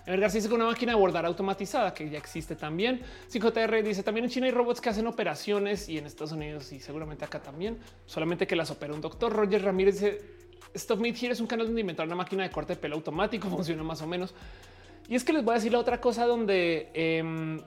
Ever 0.06 0.20
García 0.20 0.38
dice 0.38 0.48
que 0.48 0.54
una 0.54 0.66
máquina 0.66 0.92
de 0.92 0.98
bordar 0.98 1.24
automatizada 1.24 1.94
que 1.94 2.10
ya 2.10 2.18
existe 2.18 2.56
también. 2.56 3.00
5TR 3.32 3.82
dice 3.82 4.02
también 4.02 4.24
en 4.24 4.30
China 4.30 4.46
hay 4.46 4.52
robots 4.52 4.80
que 4.80 4.90
hacen 4.90 5.06
operaciones 5.06 5.88
y 5.88 5.96
en 5.96 6.04
Estados 6.04 6.32
Unidos 6.32 6.70
y 6.72 6.80
seguramente 6.80 7.24
acá 7.24 7.40
también, 7.40 7.78
solamente 8.04 8.46
que 8.46 8.54
las 8.54 8.70
opera 8.70 8.92
un 8.92 9.00
doctor. 9.00 9.32
Roger 9.32 9.62
Ramírez 9.62 9.94
dice 9.94 10.20
Stop 10.74 11.00
Meat 11.00 11.16
Here 11.22 11.32
es 11.32 11.40
un 11.40 11.46
canal 11.46 11.66
donde 11.66 11.80
inventar 11.80 12.06
una 12.06 12.16
máquina 12.16 12.42
de 12.42 12.50
corte 12.50 12.74
de 12.74 12.80
pelo 12.80 12.96
automático, 12.96 13.48
funciona 13.50 13.82
más 13.82 14.02
o 14.02 14.06
menos. 14.06 14.34
Y 15.08 15.14
es 15.14 15.24
que 15.24 15.32
les 15.32 15.42
voy 15.42 15.52
a 15.52 15.54
decir 15.54 15.72
la 15.72 15.78
otra 15.78 16.00
cosa 16.00 16.26
donde 16.26 16.90
em, 16.92 17.60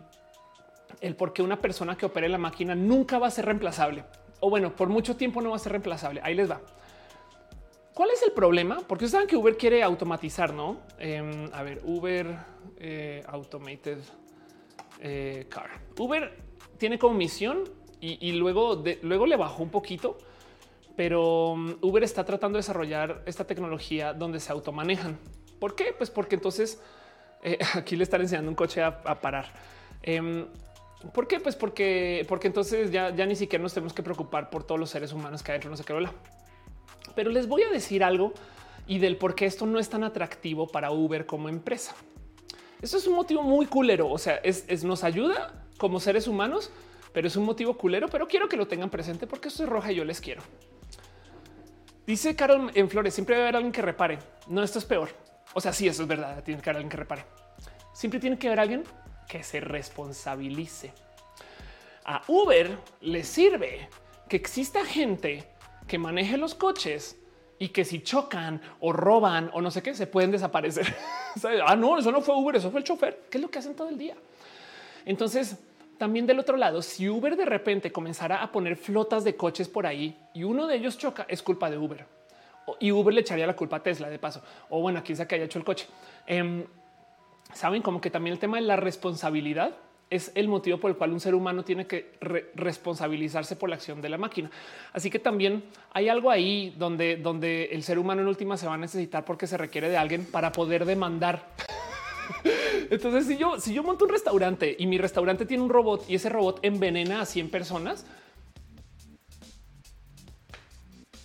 el 1.01 1.15
por 1.15 1.33
qué 1.33 1.41
una 1.41 1.59
persona 1.59 1.97
que 1.97 2.05
opere 2.05 2.29
la 2.29 2.37
máquina 2.37 2.75
nunca 2.75 3.17
va 3.17 3.27
a 3.27 3.31
ser 3.31 3.45
reemplazable. 3.45 4.03
O 4.41 4.49
bueno, 4.51 4.75
por 4.75 4.89
mucho 4.89 5.15
tiempo 5.15 5.41
no 5.41 5.51
va 5.51 5.55
a 5.55 5.59
ser 5.59 5.71
reemplazable. 5.71 6.21
Ahí 6.23 6.35
les 6.35 6.49
va. 6.49 6.61
¿Cuál 7.97 8.11
es 8.11 8.21
el 8.21 8.31
problema? 8.31 8.77
Porque 8.87 9.07
saben 9.07 9.25
que 9.25 9.35
Uber 9.35 9.57
quiere 9.57 9.81
automatizar, 9.81 10.53
¿no? 10.53 10.81
Em, 10.99 11.49
a 11.51 11.63
ver, 11.63 11.81
Uber 11.83 12.27
eh, 12.77 13.23
Automated 13.25 13.97
eh, 14.99 15.47
Car. 15.49 15.71
Uber 15.97 16.31
tiene 16.77 16.99
como 16.99 17.15
misión 17.15 17.63
y, 17.99 18.33
luego, 18.33 18.83
luego 19.01 19.25
le 19.25 19.35
bajó 19.35 19.63
un 19.63 19.71
poquito, 19.71 20.19
pero 20.95 21.53
um, 21.53 21.75
Uber 21.81 22.03
está 22.03 22.23
tratando 22.23 22.57
de 22.57 22.59
desarrollar 22.59 23.23
esta 23.25 23.47
tecnología 23.47 24.13
donde 24.13 24.39
se 24.41 24.51
automanejan. 24.51 25.17
¿Por 25.59 25.73
qué? 25.73 25.91
Pues 25.97 26.11
porque 26.11 26.35
entonces 26.35 26.79
eh, 27.41 27.57
aquí 27.73 27.95
le 27.95 28.03
están 28.03 28.21
enseñando 28.21 28.51
un 28.51 28.55
coche 28.55 28.83
a, 28.83 29.19
parar. 29.19 29.51
Em, 30.03 30.45
¿Por 31.15 31.27
qué? 31.27 31.39
Pues 31.39 31.55
porque, 31.55 32.27
porque 32.29 32.45
entonces 32.45 32.91
ya, 32.91 33.09
ya 33.09 33.25
ni 33.25 33.35
siquiera 33.35 33.63
nos 33.63 33.73
tenemos 33.73 33.93
que 33.93 34.03
preocupar 34.03 34.51
por 34.51 34.63
todos 34.63 34.79
los 34.79 34.91
seres 34.91 35.13
humanos 35.13 35.41
que 35.41 35.51
adentro 35.51 35.71
no 35.71 35.77
se 35.77 35.83
qué 35.83 35.93
pero 37.17 37.31
les 37.31 37.47
voy 37.47 37.63
a 37.63 37.69
decir 37.71 38.03
algo 38.03 38.31
y 38.85 38.99
del 38.99 39.17
por 39.17 39.33
qué 39.33 39.47
esto 39.47 39.65
no 39.65 39.79
es 39.79 39.89
tan 39.89 40.03
atractivo 40.03 40.67
para 40.67 40.91
Uber 40.91 41.25
como 41.25 41.49
empresa. 41.49 41.95
Esto 42.79 42.97
es 42.97 43.07
un 43.07 43.15
motivo 43.15 43.41
muy 43.41 43.65
culero. 43.65 44.07
O 44.07 44.19
sea, 44.19 44.35
es, 44.35 44.83
nos 44.83 45.03
ayuda 45.03 45.65
como 45.79 45.99
seres 45.99 46.27
humanos, 46.27 46.69
pero 47.13 47.27
es 47.27 47.35
un 47.35 47.43
motivo 47.43 47.75
culero. 47.75 48.07
Pero 48.07 48.27
quiero 48.27 48.47
que 48.47 48.55
lo 48.55 48.67
tengan 48.67 48.91
presente 48.91 49.25
porque 49.25 49.47
esto 49.47 49.63
es 49.63 49.69
roja 49.69 49.91
y 49.91 49.95
yo 49.95 50.05
les 50.05 50.21
quiero. 50.21 50.43
Dice 52.05 52.35
Carol 52.35 52.69
en 52.75 52.87
Flores: 52.87 53.15
siempre 53.15 53.33
debe 53.33 53.47
haber 53.47 53.55
alguien 53.55 53.71
que 53.71 53.81
repare. 53.81 54.19
No, 54.47 54.61
esto 54.61 54.77
es 54.77 54.85
peor. 54.85 55.09
O 55.55 55.59
sea, 55.59 55.73
sí, 55.73 55.87
eso 55.87 56.03
es 56.03 56.07
verdad. 56.07 56.43
Tiene 56.43 56.61
que 56.61 56.69
haber 56.69 56.77
alguien 56.77 56.91
que 56.91 56.97
repare. 56.97 57.25
Siempre 57.93 58.19
tiene 58.19 58.37
que 58.37 58.45
haber 58.45 58.59
alguien 58.59 58.83
que 59.27 59.41
se 59.41 59.59
responsabilice. 59.59 60.93
A 62.05 62.21
Uber 62.27 62.77
le 63.01 63.23
sirve 63.23 63.89
que 64.29 64.37
exista 64.37 64.85
gente 64.85 65.56
que 65.87 65.97
maneje 65.97 66.37
los 66.37 66.55
coches 66.55 67.17
y 67.59 67.69
que 67.69 67.85
si 67.85 68.01
chocan 68.01 68.61
o 68.79 68.93
roban 68.93 69.49
o 69.53 69.61
no 69.61 69.71
sé 69.71 69.81
qué, 69.81 69.93
se 69.93 70.07
pueden 70.07 70.31
desaparecer. 70.31 70.85
ah, 71.65 71.75
no, 71.75 71.97
eso 71.97 72.11
no 72.11 72.21
fue 72.21 72.35
Uber, 72.35 72.55
eso 72.55 72.69
fue 72.71 72.81
el 72.81 72.85
chofer, 72.85 73.25
que 73.29 73.37
es 73.37 73.41
lo 73.41 73.49
que 73.49 73.59
hacen 73.59 73.75
todo 73.75 73.89
el 73.89 73.97
día. 73.97 74.15
Entonces, 75.05 75.57
también 75.97 76.27
del 76.27 76.39
otro 76.39 76.57
lado, 76.57 76.81
si 76.81 77.09
Uber 77.09 77.35
de 77.35 77.45
repente 77.45 77.91
comenzara 77.91 78.43
a 78.43 78.51
poner 78.51 78.75
flotas 78.75 79.23
de 79.23 79.35
coches 79.35 79.67
por 79.67 79.87
ahí 79.87 80.15
y 80.33 80.43
uno 80.43 80.67
de 80.67 80.75
ellos 80.75 80.97
choca, 80.97 81.25
es 81.29 81.41
culpa 81.41 81.69
de 81.69 81.77
Uber. 81.77 82.05
Y 82.79 82.91
Uber 82.91 83.13
le 83.13 83.21
echaría 83.21 83.47
la 83.47 83.55
culpa 83.55 83.77
a 83.77 83.83
Tesla 83.83 84.09
de 84.09 84.19
paso. 84.19 84.43
O 84.69 84.81
bueno, 84.81 85.01
quien 85.03 85.15
sea 85.15 85.27
que 85.27 85.35
haya 85.35 85.45
hecho 85.45 85.57
el 85.57 85.65
coche. 85.65 85.87
Em, 86.25 86.65
Saben 87.53 87.81
como 87.81 88.01
que 88.01 88.09
también 88.09 88.33
el 88.33 88.39
tema 88.39 88.57
de 88.57 88.63
la 88.63 88.75
responsabilidad 88.75 89.71
es 90.09 90.31
el 90.35 90.47
motivo 90.47 90.79
por 90.79 90.91
el 90.91 90.97
cual 90.97 91.11
un 91.11 91.19
ser 91.19 91.35
humano 91.35 91.63
tiene 91.63 91.85
que 91.85 92.13
responsabilizarse 92.55 93.55
por 93.55 93.69
la 93.69 93.75
acción 93.75 94.01
de 94.01 94.09
la 94.09 94.17
máquina. 94.17 94.49
Así 94.93 95.09
que 95.09 95.19
también 95.19 95.63
hay 95.91 96.09
algo 96.09 96.31
ahí 96.31 96.73
donde, 96.77 97.17
donde 97.17 97.65
el 97.71 97.83
ser 97.83 97.99
humano 97.99 98.21
en 98.21 98.27
última 98.27 98.57
se 98.57 98.67
va 98.67 98.75
a 98.75 98.77
necesitar 98.77 99.25
porque 99.25 99.47
se 99.47 99.57
requiere 99.57 99.89
de 99.89 99.97
alguien 99.97 100.25
para 100.25 100.51
poder 100.51 100.85
demandar. 100.85 101.49
Entonces, 102.89 103.27
si 103.27 103.37
yo, 103.37 103.59
si 103.59 103.73
yo 103.73 103.83
monto 103.83 104.05
un 104.05 104.11
restaurante 104.11 104.75
y 104.79 104.87
mi 104.87 104.97
restaurante 104.97 105.45
tiene 105.45 105.63
un 105.63 105.69
robot 105.69 106.05
y 106.09 106.15
ese 106.15 106.29
robot 106.29 106.59
envenena 106.61 107.21
a 107.21 107.25
100 107.25 107.49
personas, 107.49 108.05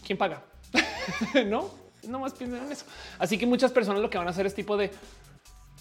¿quién 0.05 0.19
paga? 0.19 0.43
no, 1.47 1.71
no 2.09 2.19
más 2.19 2.33
piensen 2.35 2.65
en 2.65 2.73
eso. 2.73 2.85
Así 3.19 3.39
que 3.39 3.47
muchas 3.47 3.71
personas 3.71 4.03
lo 4.03 4.11
que 4.11 4.19
van 4.19 4.27
a 4.27 4.31
hacer 4.31 4.47
es 4.47 4.55
tipo 4.55 4.77
de 4.77 4.91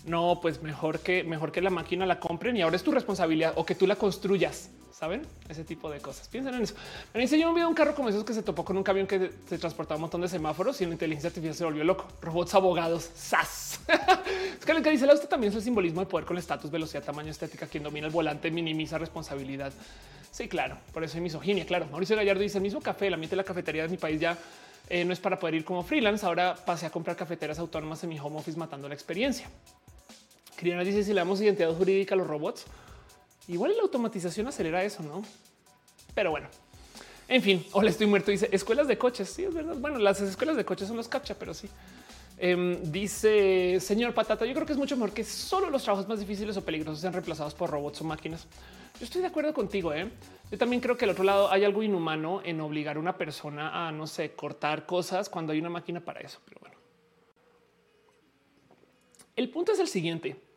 no, 0.05 0.39
pues 0.41 0.61
mejor 0.63 0.99
que 0.99 1.23
mejor 1.23 1.51
que 1.51 1.61
la 1.61 1.69
máquina 1.69 2.05
la 2.05 2.19
compren 2.19 2.57
y 2.57 2.61
ahora 2.61 2.75
es 2.75 2.83
tu 2.83 2.91
responsabilidad 2.91 3.53
o 3.55 3.65
que 3.65 3.75
tú 3.75 3.85
la 3.85 3.95
construyas. 3.95 4.71
Saben 4.91 5.25
ese 5.49 5.63
tipo 5.63 5.89
de 5.89 5.99
cosas. 5.99 6.27
Piensen 6.27 6.53
en 6.53 6.63
eso. 6.63 6.75
Me 7.13 7.21
dice 7.21 7.39
yo 7.39 7.51
me 7.51 7.61
vi 7.61 7.65
un 7.65 7.73
carro 7.73 7.95
como 7.95 8.09
esos 8.09 8.23
que 8.23 8.33
se 8.33 8.43
topó 8.43 8.65
con 8.65 8.77
un 8.77 8.83
camión 8.83 9.07
que 9.07 9.31
se 9.47 9.57
transportaba 9.57 9.95
un 9.95 10.01
montón 10.01 10.21
de 10.21 10.27
semáforos 10.27 10.79
y 10.81 10.85
la 10.85 10.91
inteligencia 10.91 11.29
artificial 11.29 11.55
se 11.55 11.63
volvió 11.63 11.83
loco. 11.83 12.07
Robots 12.21 12.53
abogados. 12.53 13.09
Sas. 13.15 13.79
es 14.59 14.65
que 14.65 14.73
lo 14.73 14.81
que 14.81 14.91
dice 14.91 15.05
la 15.05 15.13
usted 15.13 15.29
también 15.29 15.51
es 15.51 15.57
el 15.57 15.63
simbolismo 15.63 16.01
de 16.01 16.07
poder 16.07 16.25
con 16.25 16.37
estatus, 16.37 16.69
velocidad, 16.69 17.03
tamaño, 17.03 17.31
estética. 17.31 17.67
Quien 17.67 17.83
domina 17.83 18.07
el 18.07 18.13
volante 18.13 18.51
minimiza 18.51 18.97
responsabilidad. 18.97 19.71
Sí, 20.31 20.47
claro. 20.47 20.77
Por 20.93 21.03
eso 21.03 21.17
hay 21.17 21.21
misoginia. 21.21 21.65
Claro. 21.65 21.87
Mauricio 21.89 22.15
Gallardo 22.15 22.41
dice 22.41 22.57
el 22.57 22.63
mismo 22.63 22.81
café, 22.81 23.09
la 23.09 23.17
mitad 23.17 23.31
de 23.31 23.37
la 23.37 23.43
cafetería 23.43 23.83
de 23.83 23.89
mi 23.89 23.97
país 23.97 24.19
ya 24.19 24.37
eh, 24.89 25.05
no 25.05 25.13
es 25.13 25.19
para 25.19 25.39
poder 25.39 25.55
ir 25.55 25.65
como 25.65 25.83
freelance. 25.83 26.25
Ahora 26.25 26.55
pasé 26.55 26.85
a 26.85 26.89
comprar 26.89 27.15
cafeteras 27.15 27.57
autónomas 27.59 28.03
en 28.03 28.09
mi 28.09 28.19
home 28.19 28.37
office, 28.37 28.57
matando 28.57 28.87
la 28.87 28.93
experiencia. 28.93 29.49
Criana 30.61 30.83
dice 30.83 31.03
si 31.03 31.09
le 31.11 31.19
damos 31.19 31.41
identidad 31.41 31.73
jurídica 31.73 32.13
a 32.13 32.17
los 32.19 32.27
robots, 32.27 32.65
igual 33.47 33.75
la 33.75 33.81
automatización 33.81 34.47
acelera 34.47 34.83
eso, 34.83 35.01
no? 35.01 35.23
Pero 36.13 36.29
bueno, 36.29 36.49
en 37.27 37.41
fin, 37.41 37.65
hola, 37.71 37.89
estoy 37.89 38.05
muerto. 38.05 38.29
Dice 38.29 38.47
escuelas 38.51 38.87
de 38.87 38.97
coches. 38.97 39.27
Sí, 39.27 39.43
es 39.43 39.53
verdad. 39.53 39.75
Bueno, 39.77 39.97
las 39.97 40.21
escuelas 40.21 40.55
de 40.55 40.63
coches 40.63 40.87
son 40.87 40.97
los 40.97 41.07
captcha, 41.07 41.33
pero 41.33 41.55
sí. 41.55 41.67
Em, 42.37 42.91
dice 42.91 43.79
señor 43.79 44.13
Patata, 44.13 44.45
yo 44.45 44.53
creo 44.53 44.65
que 44.67 44.73
es 44.73 44.77
mucho 44.77 44.95
mejor 44.95 45.13
que 45.13 45.23
solo 45.23 45.69
los 45.71 45.81
trabajos 45.81 46.07
más 46.07 46.19
difíciles 46.19 46.55
o 46.57 46.63
peligrosos 46.63 46.99
sean 46.99 47.13
reemplazados 47.13 47.55
por 47.55 47.71
robots 47.71 48.01
o 48.01 48.03
máquinas. 48.03 48.45
Yo 48.99 49.05
estoy 49.05 49.21
de 49.21 49.27
acuerdo 49.27 49.51
contigo. 49.53 49.93
¿eh? 49.93 50.11
Yo 50.51 50.57
también 50.59 50.79
creo 50.79 50.95
que 50.95 51.05
al 51.05 51.11
otro 51.11 51.23
lado 51.23 51.51
hay 51.51 51.63
algo 51.63 51.81
inhumano 51.81 52.41
en 52.43 52.61
obligar 52.61 52.97
a 52.97 52.99
una 52.99 53.17
persona 53.17 53.87
a, 53.87 53.91
no 53.91 54.05
sé, 54.05 54.33
cortar 54.33 54.85
cosas 54.85 55.27
cuando 55.27 55.53
hay 55.53 55.59
una 55.59 55.69
máquina 55.71 56.01
para 56.01 56.19
eso. 56.19 56.39
Pero 56.45 56.59
bueno, 56.61 56.75
el 59.35 59.49
punto 59.49 59.71
es 59.71 59.79
el 59.79 59.87
siguiente 59.87 60.50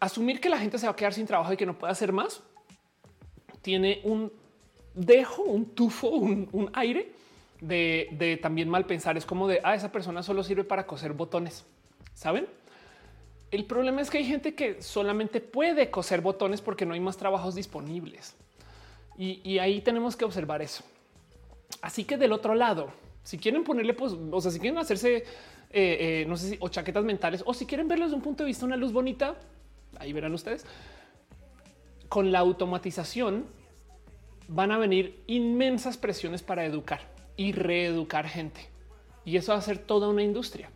asumir 0.00 0.40
que 0.40 0.48
la 0.48 0.58
gente 0.58 0.78
se 0.78 0.86
va 0.86 0.92
a 0.92 0.96
quedar 0.96 1.14
sin 1.14 1.26
trabajo 1.26 1.52
y 1.52 1.56
que 1.56 1.66
no 1.66 1.78
puede 1.78 1.92
hacer 1.92 2.12
más, 2.12 2.42
tiene 3.62 4.00
un 4.04 4.32
dejo, 4.94 5.42
un 5.42 5.66
tufo, 5.66 6.08
un, 6.08 6.70
aire 6.72 7.12
de, 7.60 8.38
también 8.42 8.68
mal 8.68 8.86
pensar. 8.86 9.16
Es 9.16 9.26
como 9.26 9.46
de 9.46 9.60
ah, 9.62 9.74
esa 9.74 9.92
persona 9.92 10.22
solo 10.22 10.42
sirve 10.42 10.64
para 10.64 10.86
coser 10.86 11.12
botones. 11.12 11.64
Saben? 12.14 12.48
El 13.50 13.66
problema 13.66 14.00
es 14.00 14.10
que 14.10 14.18
hay 14.18 14.24
gente 14.24 14.54
que 14.54 14.80
solamente 14.80 15.40
puede 15.40 15.90
coser 15.90 16.20
botones 16.20 16.60
porque 16.60 16.86
no 16.86 16.94
hay 16.94 17.00
más 17.00 17.16
trabajos 17.16 17.54
disponibles. 17.54 18.34
Y, 19.18 19.58
ahí 19.58 19.82
tenemos 19.82 20.16
que 20.16 20.24
observar 20.24 20.62
eso. 20.62 20.82
Así 21.82 22.04
que 22.04 22.16
del 22.16 22.32
otro 22.32 22.54
lado, 22.54 22.90
si 23.22 23.36
quieren 23.36 23.64
ponerle, 23.64 23.92
pues, 23.92 24.14
o 24.30 24.40
sea, 24.40 24.50
si 24.50 24.58
quieren 24.58 24.78
hacerse, 24.78 25.16
eh, 25.16 25.24
eh, 25.72 26.24
no 26.26 26.38
sé 26.38 26.50
si, 26.50 26.56
o 26.58 26.70
chaquetas 26.70 27.04
mentales, 27.04 27.42
o 27.44 27.52
si 27.52 27.66
quieren 27.66 27.86
verlo 27.86 28.06
desde 28.06 28.16
un 28.16 28.22
punto 28.22 28.44
de 28.44 28.46
vista, 28.46 28.64
una 28.64 28.78
luz 28.78 28.94
bonita, 28.94 29.36
ahí 30.00 30.12
verán 30.12 30.34
ustedes, 30.34 30.66
con 32.08 32.32
la 32.32 32.40
automatización 32.40 33.46
van 34.48 34.72
a 34.72 34.78
venir 34.78 35.22
inmensas 35.28 35.96
presiones 35.96 36.42
para 36.42 36.64
educar 36.64 37.02
y 37.36 37.52
reeducar 37.52 38.26
gente. 38.26 38.68
Y 39.24 39.36
eso 39.36 39.52
va 39.52 39.58
a 39.58 39.62
ser 39.62 39.78
toda 39.78 40.08
una 40.08 40.24
industria. 40.24 40.70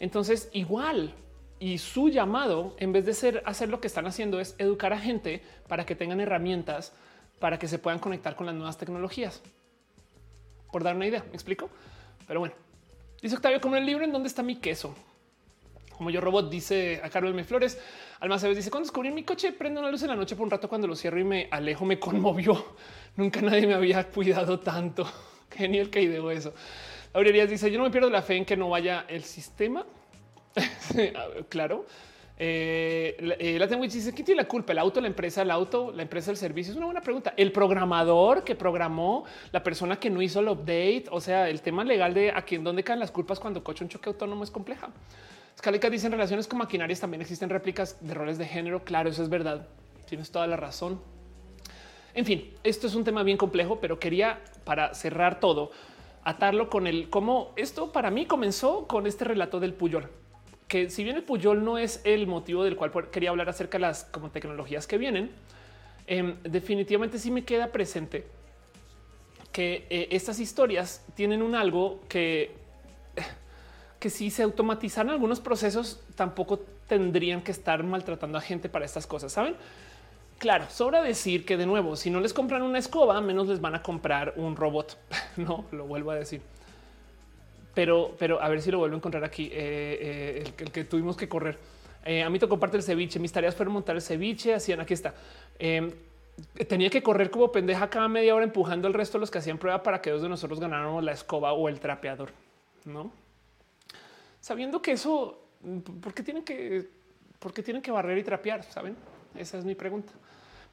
Entonces, 0.00 0.48
igual, 0.52 1.14
y 1.60 1.78
su 1.78 2.08
llamado, 2.08 2.74
en 2.78 2.92
vez 2.92 3.06
de 3.06 3.14
ser 3.14 3.42
hacer 3.46 3.68
lo 3.68 3.80
que 3.80 3.86
están 3.86 4.06
haciendo, 4.06 4.40
es 4.40 4.56
educar 4.58 4.92
a 4.92 4.98
gente 4.98 5.42
para 5.68 5.86
que 5.86 5.94
tengan 5.94 6.20
herramientas 6.20 6.92
para 7.38 7.58
que 7.58 7.68
se 7.68 7.78
puedan 7.78 8.00
conectar 8.00 8.34
con 8.34 8.46
las 8.46 8.54
nuevas 8.54 8.78
tecnologías. 8.78 9.40
Por 10.72 10.82
dar 10.82 10.96
una 10.96 11.06
idea, 11.06 11.22
¿me 11.28 11.34
explico? 11.34 11.70
Pero 12.26 12.40
bueno, 12.40 12.54
dice 13.22 13.36
Octavio, 13.36 13.60
como 13.60 13.76
el 13.76 13.86
libro 13.86 14.04
en 14.04 14.12
dónde 14.12 14.28
está 14.28 14.42
mi 14.42 14.56
queso. 14.56 14.94
Como 15.98 16.10
yo 16.10 16.20
robot, 16.20 16.48
dice 16.48 17.02
a 17.02 17.18
M. 17.18 17.42
Flores. 17.42 17.76
Alma 18.20 18.38
Sabes 18.38 18.56
dice: 18.56 18.70
Cuando 18.70 18.86
descubrí 18.86 19.10
mi 19.10 19.24
coche, 19.24 19.50
prende 19.50 19.80
una 19.80 19.90
luz 19.90 20.00
en 20.04 20.08
la 20.10 20.14
noche 20.14 20.36
por 20.36 20.44
un 20.44 20.50
rato. 20.52 20.68
Cuando 20.68 20.86
lo 20.86 20.94
cierro 20.94 21.18
y 21.18 21.24
me 21.24 21.48
alejo, 21.50 21.84
me 21.84 21.98
conmovió. 21.98 22.76
Nunca 23.16 23.42
nadie 23.42 23.66
me 23.66 23.74
había 23.74 24.08
cuidado 24.08 24.60
tanto. 24.60 25.04
Genial 25.50 25.90
que 25.90 26.02
ideó 26.02 26.30
eso. 26.30 26.54
Aurelias 27.12 27.50
dice: 27.50 27.68
Yo 27.68 27.78
no 27.78 27.84
me 27.84 27.90
pierdo 27.90 28.08
la 28.10 28.22
fe 28.22 28.36
en 28.36 28.44
que 28.44 28.56
no 28.56 28.68
vaya 28.68 29.06
el 29.08 29.24
sistema. 29.24 29.84
claro. 31.48 31.84
Eh, 32.40 33.16
la, 33.18 33.34
eh, 33.40 33.88
dice 33.88 34.14
quién 34.14 34.24
tiene 34.24 34.42
la 34.42 34.46
culpa, 34.46 34.70
el 34.70 34.78
auto, 34.78 35.00
la 35.00 35.08
empresa, 35.08 35.42
el 35.42 35.50
auto, 35.50 35.90
la 35.90 36.02
empresa, 36.02 36.30
el 36.30 36.36
servicio. 36.36 36.70
Es 36.70 36.76
una 36.76 36.86
buena 36.86 37.00
pregunta. 37.00 37.34
El 37.36 37.50
programador 37.50 38.44
que 38.44 38.54
programó, 38.54 39.24
la 39.50 39.64
persona 39.64 39.98
que 39.98 40.10
no 40.10 40.22
hizo 40.22 40.38
el 40.38 40.48
update. 40.48 41.06
O 41.10 41.20
sea, 41.20 41.48
el 41.48 41.60
tema 41.60 41.82
legal 41.82 42.14
de 42.14 42.30
aquí 42.30 42.54
en 42.54 42.62
dónde 42.62 42.84
caen 42.84 43.00
las 43.00 43.10
culpas 43.10 43.40
cuando 43.40 43.64
coche 43.64 43.82
un 43.82 43.90
choque 43.90 44.10
autónomo 44.10 44.44
es 44.44 44.50
compleja. 44.52 44.90
Scalica 45.58 45.90
dice 45.90 46.06
en 46.06 46.12
relaciones 46.12 46.46
con 46.46 46.60
maquinarias 46.60 47.00
también 47.00 47.20
existen 47.20 47.50
réplicas 47.50 47.96
de 48.00 48.14
roles 48.14 48.38
de 48.38 48.46
género. 48.46 48.84
Claro, 48.84 49.10
eso 49.10 49.24
es 49.24 49.28
verdad. 49.28 49.66
Tienes 50.06 50.30
toda 50.30 50.46
la 50.46 50.56
razón. 50.56 51.00
En 52.14 52.24
fin, 52.24 52.54
esto 52.62 52.86
es 52.86 52.94
un 52.94 53.02
tema 53.02 53.24
bien 53.24 53.36
complejo, 53.36 53.80
pero 53.80 53.98
quería 53.98 54.40
para 54.64 54.94
cerrar 54.94 55.40
todo 55.40 55.72
atarlo 56.22 56.70
con 56.70 56.86
el 56.86 57.10
cómo 57.10 57.52
esto 57.56 57.90
para 57.90 58.10
mí 58.10 58.26
comenzó 58.26 58.86
con 58.86 59.06
este 59.06 59.24
relato 59.24 59.58
del 59.58 59.74
Puyol 59.74 60.08
que 60.68 60.90
si 60.90 61.02
bien 61.02 61.16
el 61.16 61.22
Puyol 61.22 61.64
no 61.64 61.78
es 61.78 62.02
el 62.04 62.26
motivo 62.26 62.62
del 62.62 62.76
cual 62.76 62.92
quería 63.10 63.30
hablar 63.30 63.48
acerca 63.48 63.78
de 63.78 63.82
las 63.82 64.04
como 64.04 64.30
tecnologías 64.30 64.86
que 64.86 64.98
vienen, 64.98 65.30
em, 66.06 66.36
definitivamente 66.42 67.18
sí 67.18 67.30
me 67.30 67.44
queda 67.44 67.72
presente 67.72 68.26
que 69.50 69.86
eh, 69.88 70.08
estas 70.10 70.38
historias 70.38 71.04
tienen 71.14 71.42
un 71.42 71.54
algo 71.54 72.00
que, 72.08 72.54
que 73.98 74.10
si 74.10 74.30
se 74.30 74.42
automatizan 74.42 75.10
algunos 75.10 75.40
procesos, 75.40 76.00
tampoco 76.14 76.60
tendrían 76.86 77.42
que 77.42 77.52
estar 77.52 77.82
maltratando 77.82 78.38
a 78.38 78.40
gente 78.40 78.68
para 78.68 78.84
estas 78.84 79.06
cosas. 79.06 79.32
Saben? 79.32 79.56
Claro, 80.38 80.66
sobra 80.70 81.02
decir 81.02 81.44
que 81.44 81.56
de 81.56 81.66
nuevo, 81.66 81.96
si 81.96 82.10
no 82.10 82.20
les 82.20 82.32
compran 82.32 82.62
una 82.62 82.78
escoba, 82.78 83.20
menos 83.20 83.48
les 83.48 83.60
van 83.60 83.74
a 83.74 83.82
comprar 83.82 84.34
un 84.36 84.56
robot. 84.56 84.96
no 85.36 85.64
lo 85.72 85.86
vuelvo 85.86 86.12
a 86.12 86.14
decir 86.14 86.40
pero, 87.78 88.16
pero 88.18 88.42
a 88.42 88.48
ver 88.48 88.60
si 88.60 88.72
lo 88.72 88.78
vuelvo 88.78 88.96
a 88.96 88.98
encontrar 88.98 89.22
aquí. 89.22 89.44
Eh, 89.52 90.42
eh, 90.42 90.52
el, 90.58 90.72
que 90.72 90.82
tuvimos 90.82 91.16
que 91.16 91.28
correr. 91.28 91.56
Eh, 92.04 92.24
a 92.24 92.28
mí 92.28 92.40
tocó 92.40 92.58
parte 92.58 92.76
del 92.76 92.82
ceviche. 92.82 93.20
Mis 93.20 93.30
tareas 93.30 93.54
fueron 93.54 93.72
montar 93.72 93.94
el 93.94 94.02
ceviche. 94.02 94.52
Hacían 94.52 94.80
aquí 94.80 94.94
está. 94.94 95.14
Em, 95.60 95.92
tenía 96.66 96.90
que 96.90 97.04
correr 97.04 97.30
como 97.30 97.52
pendeja 97.52 97.88
cada 97.88 98.08
media 98.08 98.34
hora 98.34 98.44
empujando 98.44 98.88
al 98.88 98.94
resto 98.94 99.16
de 99.16 99.20
los 99.20 99.30
que 99.30 99.38
hacían 99.38 99.58
prueba 99.58 99.84
para 99.84 100.02
que 100.02 100.10
dos 100.10 100.22
de 100.22 100.28
nosotros 100.28 100.58
ganáramos 100.58 101.04
la 101.04 101.12
escoba 101.12 101.52
o 101.52 101.68
el 101.68 101.78
trapeador. 101.78 102.30
No 102.84 103.12
sabiendo 104.40 104.82
que 104.82 104.92
eso, 104.92 105.48
¿por 106.00 106.14
qué 106.14 106.22
tienen 106.22 106.44
que, 106.44 106.88
tienen 107.64 107.82
que 107.82 107.90
barrer 107.90 108.18
y 108.18 108.24
trapear? 108.24 108.64
Saben, 108.64 108.96
esa 109.34 109.58
es 109.58 109.64
mi 109.64 109.74
pregunta. 109.74 110.12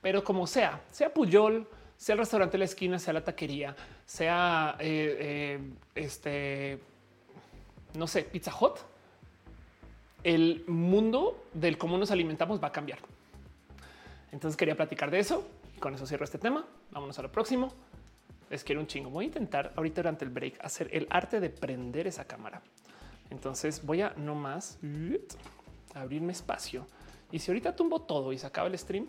Pero 0.02 0.24
como 0.24 0.48
sea, 0.48 0.82
sea 0.92 1.14
Puyol, 1.14 1.68
sea 1.98 2.14
el 2.14 2.20
restaurante 2.20 2.54
de 2.54 2.60
la 2.60 2.66
esquina, 2.66 3.00
sea 3.00 3.14
la 3.14 3.24
taquería, 3.24 3.76
sea 4.06 4.78
este 4.80 6.80
no 7.96 8.08
sé, 8.08 8.24
Pizza 8.24 8.54
Hut, 8.60 8.78
el 10.24 10.64
mundo 10.68 11.46
del 11.54 11.78
cómo 11.78 11.98
nos 11.98 12.12
alimentamos 12.12 12.62
va 12.62 12.68
a 12.68 12.72
cambiar. 12.72 13.00
Entonces 14.32 14.58
quería 14.58 14.76
platicar 14.76 15.12
de 15.12 15.20
eso 15.20 15.48
y 15.76 15.80
con 15.80 15.94
eso 15.94 16.06
cierro 16.06 16.26
este 16.26 16.38
tema. 16.38 16.66
Vámonos 16.92 17.18
a 17.20 17.22
lo 17.22 17.32
próximo. 17.32 17.72
Les 18.50 18.64
quiero 18.64 18.82
un 18.82 18.88
chingo. 18.88 19.10
Voy 19.10 19.26
a 19.26 19.28
intentar 19.28 19.74
ahorita 19.76 20.02
durante 20.02 20.26
el 20.26 20.32
break 20.32 20.64
hacer 20.64 20.90
el 20.92 21.08
arte 21.10 21.40
de 21.40 21.50
prender 21.50 22.08
esa 22.08 22.26
cámara. 22.26 22.62
Entonces 23.30 23.84
voy 23.84 24.02
a 24.02 24.14
nomás 24.18 24.78
abrirme 25.94 26.34
espacio. 26.34 26.88
Y 27.32 27.40
si 27.40 27.52
ahorita 27.52 27.76
tumbo 27.76 28.02
todo 28.02 28.34
y 28.34 28.38
se 28.38 28.48
acaba 28.48 28.68
el 28.68 28.78
stream, 28.78 29.08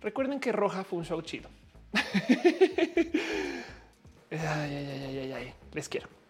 recuerden 0.00 0.40
que 0.40 0.52
Roja 0.52 0.84
fue 0.84 0.98
un 0.98 1.04
show 1.04 1.20
chido. 1.22 1.48
Les 5.72 5.88
quiero. 5.88 6.21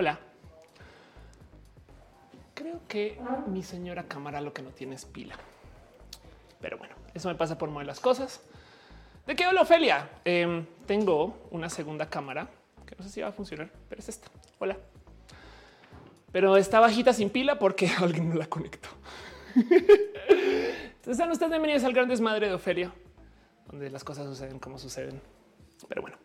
Hola. 0.00 0.16
Creo 2.54 2.82
que 2.86 3.18
mi 3.48 3.64
señora 3.64 4.04
cámara 4.04 4.40
lo 4.40 4.52
que 4.52 4.62
no 4.62 4.70
tiene 4.70 4.94
es 4.94 5.04
pila. 5.04 5.34
Pero 6.60 6.78
bueno, 6.78 6.94
eso 7.14 7.28
me 7.28 7.34
pasa 7.34 7.58
por 7.58 7.68
mover 7.68 7.88
las 7.88 7.98
cosas. 7.98 8.40
¿De 9.26 9.34
qué 9.34 9.42
hablo, 9.42 9.62
Ofelia? 9.62 10.08
Em, 10.24 10.64
tengo 10.86 11.48
una 11.50 11.68
segunda 11.68 12.08
cámara 12.08 12.48
que 12.86 12.94
no 12.96 13.02
sé 13.02 13.10
si 13.10 13.22
va 13.22 13.26
a 13.26 13.32
funcionar, 13.32 13.72
pero 13.88 13.98
es 13.98 14.08
esta. 14.08 14.28
Hola. 14.60 14.76
Pero 16.30 16.56
está 16.56 16.78
bajita 16.78 17.12
sin 17.12 17.28
pila 17.28 17.58
porque 17.58 17.88
alguien 17.98 18.28
no 18.28 18.36
la 18.36 18.46
conectó. 18.46 18.90
Entonces, 19.56 21.16
sean 21.16 21.32
ustedes 21.32 21.50
bienvenidos 21.50 21.82
al 21.82 21.92
gran 21.92 22.06
desmadre 22.06 22.46
de 22.46 22.54
Ofelia, 22.54 22.94
donde 23.66 23.90
las 23.90 24.04
cosas 24.04 24.26
suceden 24.26 24.60
como 24.60 24.78
suceden. 24.78 25.20
Pero 25.88 26.02
bueno, 26.02 26.18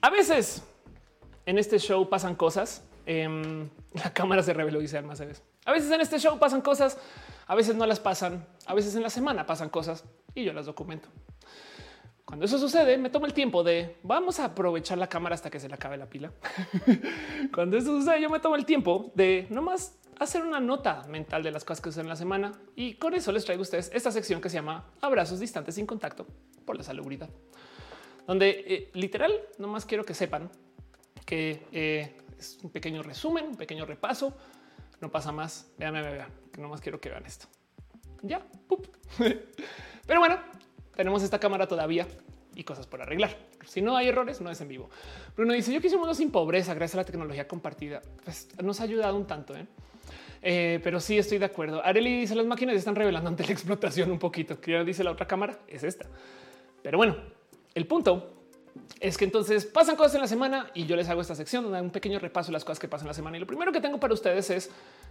a 0.00 0.10
veces 0.10 0.62
en 1.48 1.56
este 1.56 1.78
show 1.78 2.10
pasan 2.10 2.34
cosas. 2.34 2.84
Em, 3.06 3.70
la 3.94 4.12
cámara 4.12 4.42
se 4.42 4.52
reveló, 4.52 4.80
dice 4.80 5.00
más 5.00 5.18
veces. 5.18 5.42
A 5.64 5.72
veces 5.72 5.90
en 5.90 6.00
este 6.02 6.18
show 6.18 6.38
pasan 6.38 6.60
cosas, 6.60 6.98
a 7.46 7.54
veces 7.54 7.74
no 7.74 7.86
las 7.86 8.00
pasan, 8.00 8.46
a 8.66 8.74
veces 8.74 8.94
en 8.96 9.02
la 9.02 9.08
semana 9.08 9.46
pasan 9.46 9.70
cosas 9.70 10.04
y 10.34 10.44
yo 10.44 10.52
las 10.52 10.66
documento. 10.66 11.08
Cuando 12.26 12.44
eso 12.44 12.58
sucede, 12.58 12.98
me 12.98 13.08
tomo 13.08 13.24
el 13.24 13.32
tiempo 13.32 13.64
de 13.64 13.96
vamos 14.02 14.38
a 14.40 14.44
aprovechar 14.44 14.98
la 14.98 15.08
cámara 15.08 15.34
hasta 15.34 15.48
que 15.48 15.58
se 15.58 15.68
le 15.68 15.74
acabe 15.74 15.96
la 15.96 16.04
pila. 16.04 16.30
Cuando 17.54 17.78
eso 17.78 17.98
sucede, 17.98 18.20
yo 18.20 18.28
me 18.28 18.40
tomo 18.40 18.54
el 18.54 18.66
tiempo 18.66 19.10
de 19.14 19.46
nomás 19.48 19.96
hacer 20.18 20.42
una 20.42 20.60
nota 20.60 21.04
mental 21.08 21.42
de 21.42 21.50
las 21.50 21.64
cosas 21.64 21.80
que 21.80 21.88
suceden 21.88 22.06
en 22.06 22.10
la 22.10 22.16
semana 22.16 22.52
y 22.76 22.94
con 22.94 23.14
eso 23.14 23.32
les 23.32 23.46
traigo 23.46 23.62
a 23.62 23.62
ustedes 23.62 23.90
esta 23.94 24.12
sección 24.12 24.42
que 24.42 24.50
se 24.50 24.56
llama 24.56 24.84
abrazos 25.00 25.40
distantes 25.40 25.76
sin 25.76 25.86
contacto 25.86 26.26
por 26.66 26.76
la 26.76 26.82
salubridad, 26.82 27.30
donde 28.26 28.64
eh, 28.66 28.90
literal 28.92 29.32
nomás 29.56 29.86
quiero 29.86 30.04
que 30.04 30.12
sepan 30.12 30.50
que 31.28 31.66
eh, 31.72 32.10
es 32.38 32.58
un 32.62 32.70
pequeño 32.70 33.02
resumen, 33.02 33.48
un 33.48 33.56
pequeño 33.56 33.84
repaso. 33.84 34.34
No 34.98 35.10
pasa 35.10 35.30
más. 35.30 35.70
Vean, 35.76 35.92
vean, 35.92 36.26
que 36.50 36.62
no 36.62 36.70
más 36.70 36.80
quiero 36.80 36.98
que 36.98 37.10
vean 37.10 37.26
esto. 37.26 37.46
Ya. 38.22 38.40
Pero 40.06 40.20
bueno, 40.20 40.38
tenemos 40.96 41.22
esta 41.22 41.38
cámara 41.38 41.68
todavía 41.68 42.08
y 42.54 42.64
cosas 42.64 42.86
por 42.86 43.02
arreglar. 43.02 43.36
Si 43.66 43.82
no 43.82 43.94
hay 43.94 44.08
errores, 44.08 44.40
no 44.40 44.50
es 44.50 44.58
en 44.62 44.68
vivo. 44.68 44.88
Bruno 45.36 45.52
dice: 45.52 45.70
Yo 45.70 45.82
quise 45.82 45.96
un 45.96 46.00
mundo 46.00 46.14
sin 46.14 46.30
pobreza 46.30 46.72
gracias 46.72 46.94
a 46.94 47.02
la 47.02 47.04
tecnología 47.04 47.46
compartida. 47.46 48.00
Pues 48.24 48.48
nos 48.62 48.80
ha 48.80 48.84
ayudado 48.84 49.14
un 49.14 49.26
tanto. 49.26 49.54
¿eh? 49.54 49.66
Eh, 50.40 50.80
pero 50.82 50.98
sí 50.98 51.18
estoy 51.18 51.36
de 51.36 51.44
acuerdo. 51.44 51.84
Areli 51.84 52.20
dice: 52.20 52.34
Las 52.34 52.46
máquinas 52.46 52.74
están 52.74 52.96
revelando 52.96 53.28
ante 53.28 53.44
la 53.44 53.52
explotación 53.52 54.10
un 54.10 54.18
poquito. 54.18 54.58
Que 54.62 54.82
dice 54.82 55.04
la 55.04 55.10
otra 55.10 55.26
cámara 55.26 55.58
es 55.68 55.84
esta. 55.84 56.06
Pero 56.82 56.96
bueno, 56.96 57.16
el 57.74 57.86
punto 57.86 58.37
es 59.00 59.16
que 59.16 59.24
entonces 59.24 59.64
pasan 59.64 59.96
cosas 59.96 60.16
en 60.16 60.20
la 60.20 60.26
semana 60.26 60.70
y 60.74 60.86
yo 60.86 60.96
les 60.96 61.08
hago 61.08 61.20
esta 61.20 61.34
sección 61.34 61.64
donde 61.64 61.80
un 61.80 61.90
pequeño 61.90 62.18
repaso 62.18 62.48
de 62.48 62.54
las 62.54 62.64
cosas 62.64 62.78
que 62.78 62.88
pasan 62.88 63.06
en 63.06 63.08
la 63.08 63.14
semana. 63.14 63.36
Y 63.36 63.40
lo 63.40 63.46
primero 63.46 63.72
que 63.72 63.80
tengo 63.80 63.98
para 63.98 64.14
ustedes 64.14 64.50
es 64.50 64.66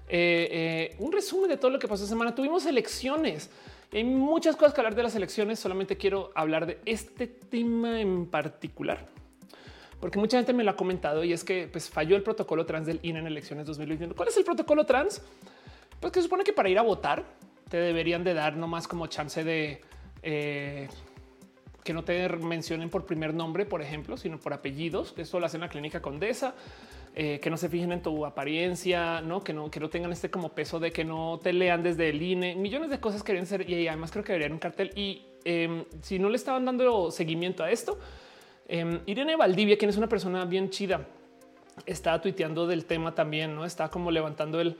eh, 0.09 0.89
eh, 0.89 0.95
un 0.99 1.11
resumen 1.11 1.49
de 1.49 1.57
todo 1.57 1.71
lo 1.71 1.79
que 1.79 1.87
pasó 1.87 2.03
esta 2.03 2.13
semana. 2.13 2.35
Tuvimos 2.35 2.65
elecciones. 2.65 3.49
Hay 3.91 4.03
muchas 4.03 4.55
cosas 4.55 4.73
que 4.73 4.81
hablar 4.81 4.95
de 4.95 5.03
las 5.03 5.15
elecciones. 5.15 5.59
Solamente 5.59 5.97
quiero 5.97 6.31
hablar 6.35 6.65
de 6.65 6.79
este 6.85 7.27
tema 7.27 8.01
en 8.01 8.25
particular, 8.25 9.05
porque 9.99 10.19
mucha 10.19 10.37
gente 10.37 10.53
me 10.53 10.63
lo 10.63 10.71
ha 10.71 10.75
comentado 10.75 11.23
y 11.23 11.31
es 11.31 11.43
que 11.43 11.69
pues, 11.71 11.89
falló 11.89 12.15
el 12.15 12.23
protocolo 12.23 12.65
trans 12.65 12.87
del 12.87 12.99
INE 13.03 13.19
en 13.19 13.27
elecciones 13.27 13.65
2021. 13.65 14.13
¿Cuál 14.15 14.29
es 14.29 14.37
el 14.37 14.43
protocolo 14.43 14.85
trans? 14.85 15.21
Pues 15.99 16.11
que 16.11 16.21
supone 16.21 16.43
que 16.43 16.53
para 16.53 16.69
ir 16.69 16.77
a 16.77 16.81
votar 16.81 17.23
te 17.69 17.77
deberían 17.77 18.23
de 18.23 18.33
dar 18.33 18.55
nomás 18.55 18.87
como 18.87 19.07
chance 19.07 19.43
de 19.43 19.81
eh, 20.21 20.87
que 21.87 21.93
no 21.93 22.03
te 22.03 22.27
mencionen 22.27 22.89
por 22.89 23.05
primer 23.05 23.33
nombre, 23.33 23.65
por 23.65 23.81
ejemplo, 23.81 24.17
sino 24.17 24.41
por 24.41 24.51
apellidos. 24.51 25.13
Eso 25.15 25.39
lo 25.39 25.45
hacen 25.45 25.59
en 25.59 25.67
la 25.67 25.69
clínica 25.69 26.01
Condesa. 26.01 26.53
Eh, 27.15 27.39
que 27.39 27.49
no 27.49 27.55
se 27.55 27.69
fijen 27.69 27.93
en 27.93 28.01
tu 28.01 28.25
apariencia, 28.25 29.21
no 29.21 29.41
que 29.41 29.53
no 29.53 29.71
que 29.71 29.79
no 29.79 29.89
tengan 29.89 30.11
este 30.11 30.29
como 30.29 30.49
peso 30.49 30.79
de 30.79 30.91
que 30.91 31.05
no 31.05 31.39
te 31.41 31.53
lean 31.53 31.81
desde 31.81 32.09
el 32.09 32.21
INE. 32.21 32.55
Millones 32.55 32.89
de 32.89 32.99
cosas 32.99 33.23
que 33.23 33.31
deberían 33.31 33.47
ser 33.47 33.69
y 33.69 33.87
además 33.87 34.11
creo 34.11 34.25
que 34.25 34.33
deberían 34.33 34.51
un 34.51 34.59
cartel. 34.59 34.91
Y 34.95 35.25
em, 35.45 35.85
si 36.01 36.19
no 36.19 36.27
le 36.29 36.35
estaban 36.35 36.65
dando 36.65 37.09
seguimiento 37.09 37.63
a 37.63 37.71
esto, 37.71 37.97
em, 38.67 38.99
Irene 39.05 39.37
Valdivia, 39.37 39.77
quien 39.77 39.89
es 39.89 39.97
una 39.97 40.09
persona 40.09 40.43
bien 40.43 40.69
chida, 40.69 41.07
estaba 41.85 42.21
tuiteando 42.21 42.67
del 42.67 42.83
tema 42.83 43.15
también, 43.15 43.55
no 43.55 43.63
está 43.63 43.87
como 43.87 44.11
levantando 44.11 44.59
el 44.59 44.75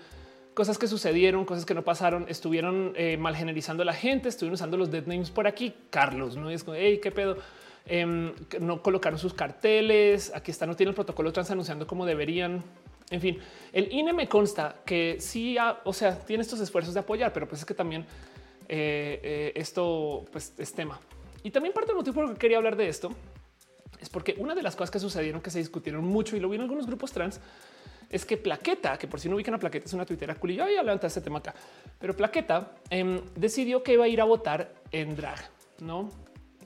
cosas 0.58 0.80
que 0.80 0.88
sucedieron, 0.88 1.46
cosas 1.46 1.68
que 1.68 1.76
no 1.76 1.84
pasaron, 1.84 2.26
estuvieron 2.30 2.92
eh, 2.96 3.16
mal 3.16 3.36
generalizando 3.36 3.84
a 3.84 3.86
la 3.86 3.94
gente, 3.94 4.28
estuvieron 4.28 4.56
usando 4.56 4.76
los 4.76 4.90
dead 4.90 5.06
names 5.06 5.30
por 5.30 5.46
aquí. 5.46 5.72
Carlos, 5.92 6.36
no 6.36 6.50
es 6.50 6.64
como, 6.64 6.76
hey, 6.76 7.00
qué 7.00 7.12
pedo. 7.12 7.38
Em, 7.86 8.34
no 8.60 8.82
colocaron 8.82 9.20
sus 9.20 9.36
carteles. 9.36 10.32
Aquí 10.34 10.50
está, 10.50 10.66
no 10.66 10.76
tiene 10.76 10.90
el 10.90 10.96
protocolo 10.96 11.32
trans 11.32 11.52
anunciando 11.52 11.86
como 11.86 12.08
deberían. 12.08 12.64
En 13.12 13.22
fin, 13.22 13.38
el 13.72 13.94
INE 13.94 14.14
me 14.14 14.28
consta 14.28 14.78
que 14.84 15.18
sí, 15.20 15.58
o 15.84 15.94
sea, 15.94 16.18
tiene 16.18 16.42
estos 16.42 16.60
esfuerzos 16.60 16.96
de 16.96 17.02
apoyar, 17.02 17.32
pero 17.34 17.48
pues 17.48 17.62
es 17.62 17.66
que 17.66 17.76
también 17.76 18.02
eh, 18.68 19.20
eh, 19.22 19.52
esto 19.54 20.26
pues, 20.32 20.56
es 20.58 20.74
tema. 20.74 21.00
Y 21.44 21.52
también 21.52 21.72
parte 21.72 21.90
del 21.90 21.98
motivo 21.98 22.16
por 22.16 22.24
el 22.26 22.32
que 22.32 22.40
quería 22.40 22.58
hablar 22.58 22.78
de 22.78 22.90
esto 22.90 23.12
es 24.02 24.10
porque 24.10 24.34
una 24.40 24.56
de 24.56 24.64
las 24.64 24.76
cosas 24.76 24.90
que 24.90 25.00
sucedieron 25.00 25.40
que 25.40 25.52
se 25.52 25.60
discutieron 25.60 26.04
mucho 26.04 26.36
y 26.36 26.40
lo 26.40 26.50
vi 26.50 26.56
en 26.56 26.64
algunos 26.64 26.88
grupos 26.88 27.12
trans 27.12 27.40
es 28.10 28.26
que 28.26 28.38
Plaqueta, 28.38 28.98
que 28.98 29.08
por 29.08 29.20
si 29.20 29.30
no 29.30 29.36
ubican 29.36 29.54
a 29.54 29.60
Plaqueta, 29.60 29.86
es 29.86 29.94
una 29.94 30.06
tuitera 30.06 30.36
cool 30.36 30.52
y 30.52 30.56
yo 30.56 30.68
ya 30.68 30.84
levanta 30.84 31.08
este 31.08 31.22
tema 31.22 31.40
acá, 31.40 31.54
pero 32.00 32.16
Plaqueta 32.16 32.76
em, 32.90 33.22
decidió 33.36 33.84
que 33.84 33.94
iba 33.94 34.06
a 34.06 34.08
ir 34.08 34.22
a 34.22 34.24
votar 34.24 34.74
en 34.92 35.16
drag, 35.16 35.40
no? 35.80 36.10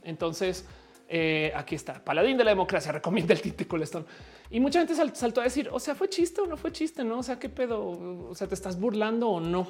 Entonces, 0.03 0.65
eh, 1.07 1.51
aquí 1.55 1.75
está, 1.75 2.03
paladín 2.03 2.37
de 2.37 2.43
la 2.43 2.51
democracia, 2.51 2.91
recomienda 2.93 3.33
el 3.33 3.41
Tite 3.41 3.67
Colestón. 3.67 4.05
Y 4.49 4.59
mucha 4.59 4.79
gente 4.79 4.95
saltó 4.95 5.41
a 5.41 5.45
decir, 5.45 5.69
o 5.71 5.79
sea, 5.79 5.95
fue 5.95 6.09
chiste 6.09 6.41
o 6.41 6.45
no 6.45 6.57
fue 6.57 6.71
chiste, 6.71 7.03
no? 7.03 7.19
O 7.19 7.23
sea, 7.23 7.39
qué 7.39 7.49
pedo, 7.49 8.27
o 8.29 8.35
sea, 8.35 8.47
te 8.47 8.55
estás 8.55 8.79
burlando 8.79 9.29
o 9.29 9.39
no. 9.39 9.67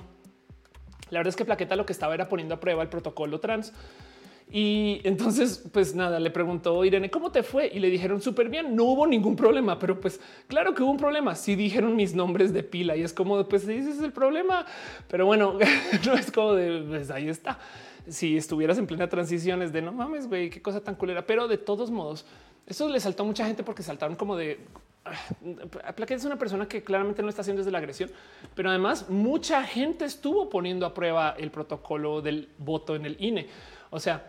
La 1.09 1.19
verdad 1.19 1.29
es 1.29 1.35
que 1.35 1.45
Plaqueta 1.45 1.75
lo 1.75 1.85
que 1.85 1.93
estaba 1.93 2.13
era 2.13 2.27
poniendo 2.27 2.55
a 2.55 2.59
prueba 2.59 2.81
el 2.81 2.89
protocolo 2.89 3.39
trans 3.39 3.73
y 4.53 4.99
entonces, 5.05 5.63
pues 5.71 5.95
nada, 5.95 6.19
le 6.19 6.29
preguntó 6.29 6.83
Irene, 6.83 7.09
¿cómo 7.09 7.31
te 7.31 7.41
fue? 7.41 7.71
Y 7.73 7.79
le 7.79 7.89
dijeron 7.89 8.21
súper 8.21 8.49
bien, 8.49 8.75
no 8.75 8.83
hubo 8.83 9.07
ningún 9.07 9.37
problema, 9.37 9.79
pero 9.79 10.01
pues 10.01 10.19
claro 10.47 10.73
que 10.75 10.83
hubo 10.83 10.91
un 10.91 10.97
problema. 10.97 11.35
Sí 11.35 11.55
dijeron 11.55 11.95
mis 11.95 12.13
nombres 12.13 12.51
de 12.51 12.61
pila 12.61 12.97
y 12.97 13.01
es 13.01 13.13
como, 13.13 13.47
pues 13.47 13.63
ese 13.63 13.89
es 13.89 14.01
el 14.01 14.11
problema. 14.11 14.65
Pero 15.07 15.25
bueno, 15.25 15.57
no 16.05 16.13
es 16.15 16.29
como 16.31 16.53
de, 16.53 16.83
pues 16.85 17.09
ahí 17.11 17.29
está. 17.29 17.59
Si 18.09 18.35
estuvieras 18.35 18.77
en 18.77 18.87
plena 18.87 19.07
transición 19.07 19.61
es 19.61 19.71
de 19.71 19.81
no 19.81 19.93
mames, 19.93 20.27
güey, 20.27 20.49
qué 20.49 20.61
cosa 20.61 20.83
tan 20.83 20.95
culera. 20.95 21.25
Pero 21.25 21.47
de 21.47 21.57
todos 21.57 21.89
modos, 21.89 22.25
eso 22.67 22.89
le 22.89 22.99
saltó 22.99 23.23
a 23.23 23.27
mucha 23.27 23.45
gente 23.45 23.63
porque 23.63 23.83
saltaron 23.83 24.17
como 24.17 24.35
de 24.35 24.59
ah, 25.05 25.93
Plaquet 25.95 26.17
es 26.17 26.25
una 26.25 26.37
persona 26.37 26.67
que 26.67 26.83
claramente 26.83 27.23
no 27.23 27.29
está 27.29 27.41
haciendo 27.41 27.61
desde 27.61 27.71
la 27.71 27.77
agresión, 27.77 28.11
pero 28.53 28.69
además 28.69 29.09
mucha 29.09 29.63
gente 29.63 30.03
estuvo 30.03 30.49
poniendo 30.49 30.85
a 30.85 30.93
prueba 30.93 31.35
el 31.37 31.51
protocolo 31.51 32.21
del 32.21 32.49
voto 32.57 32.97
en 32.97 33.05
el 33.05 33.15
INE. 33.17 33.47
O 33.91 33.99
sea, 33.99 34.25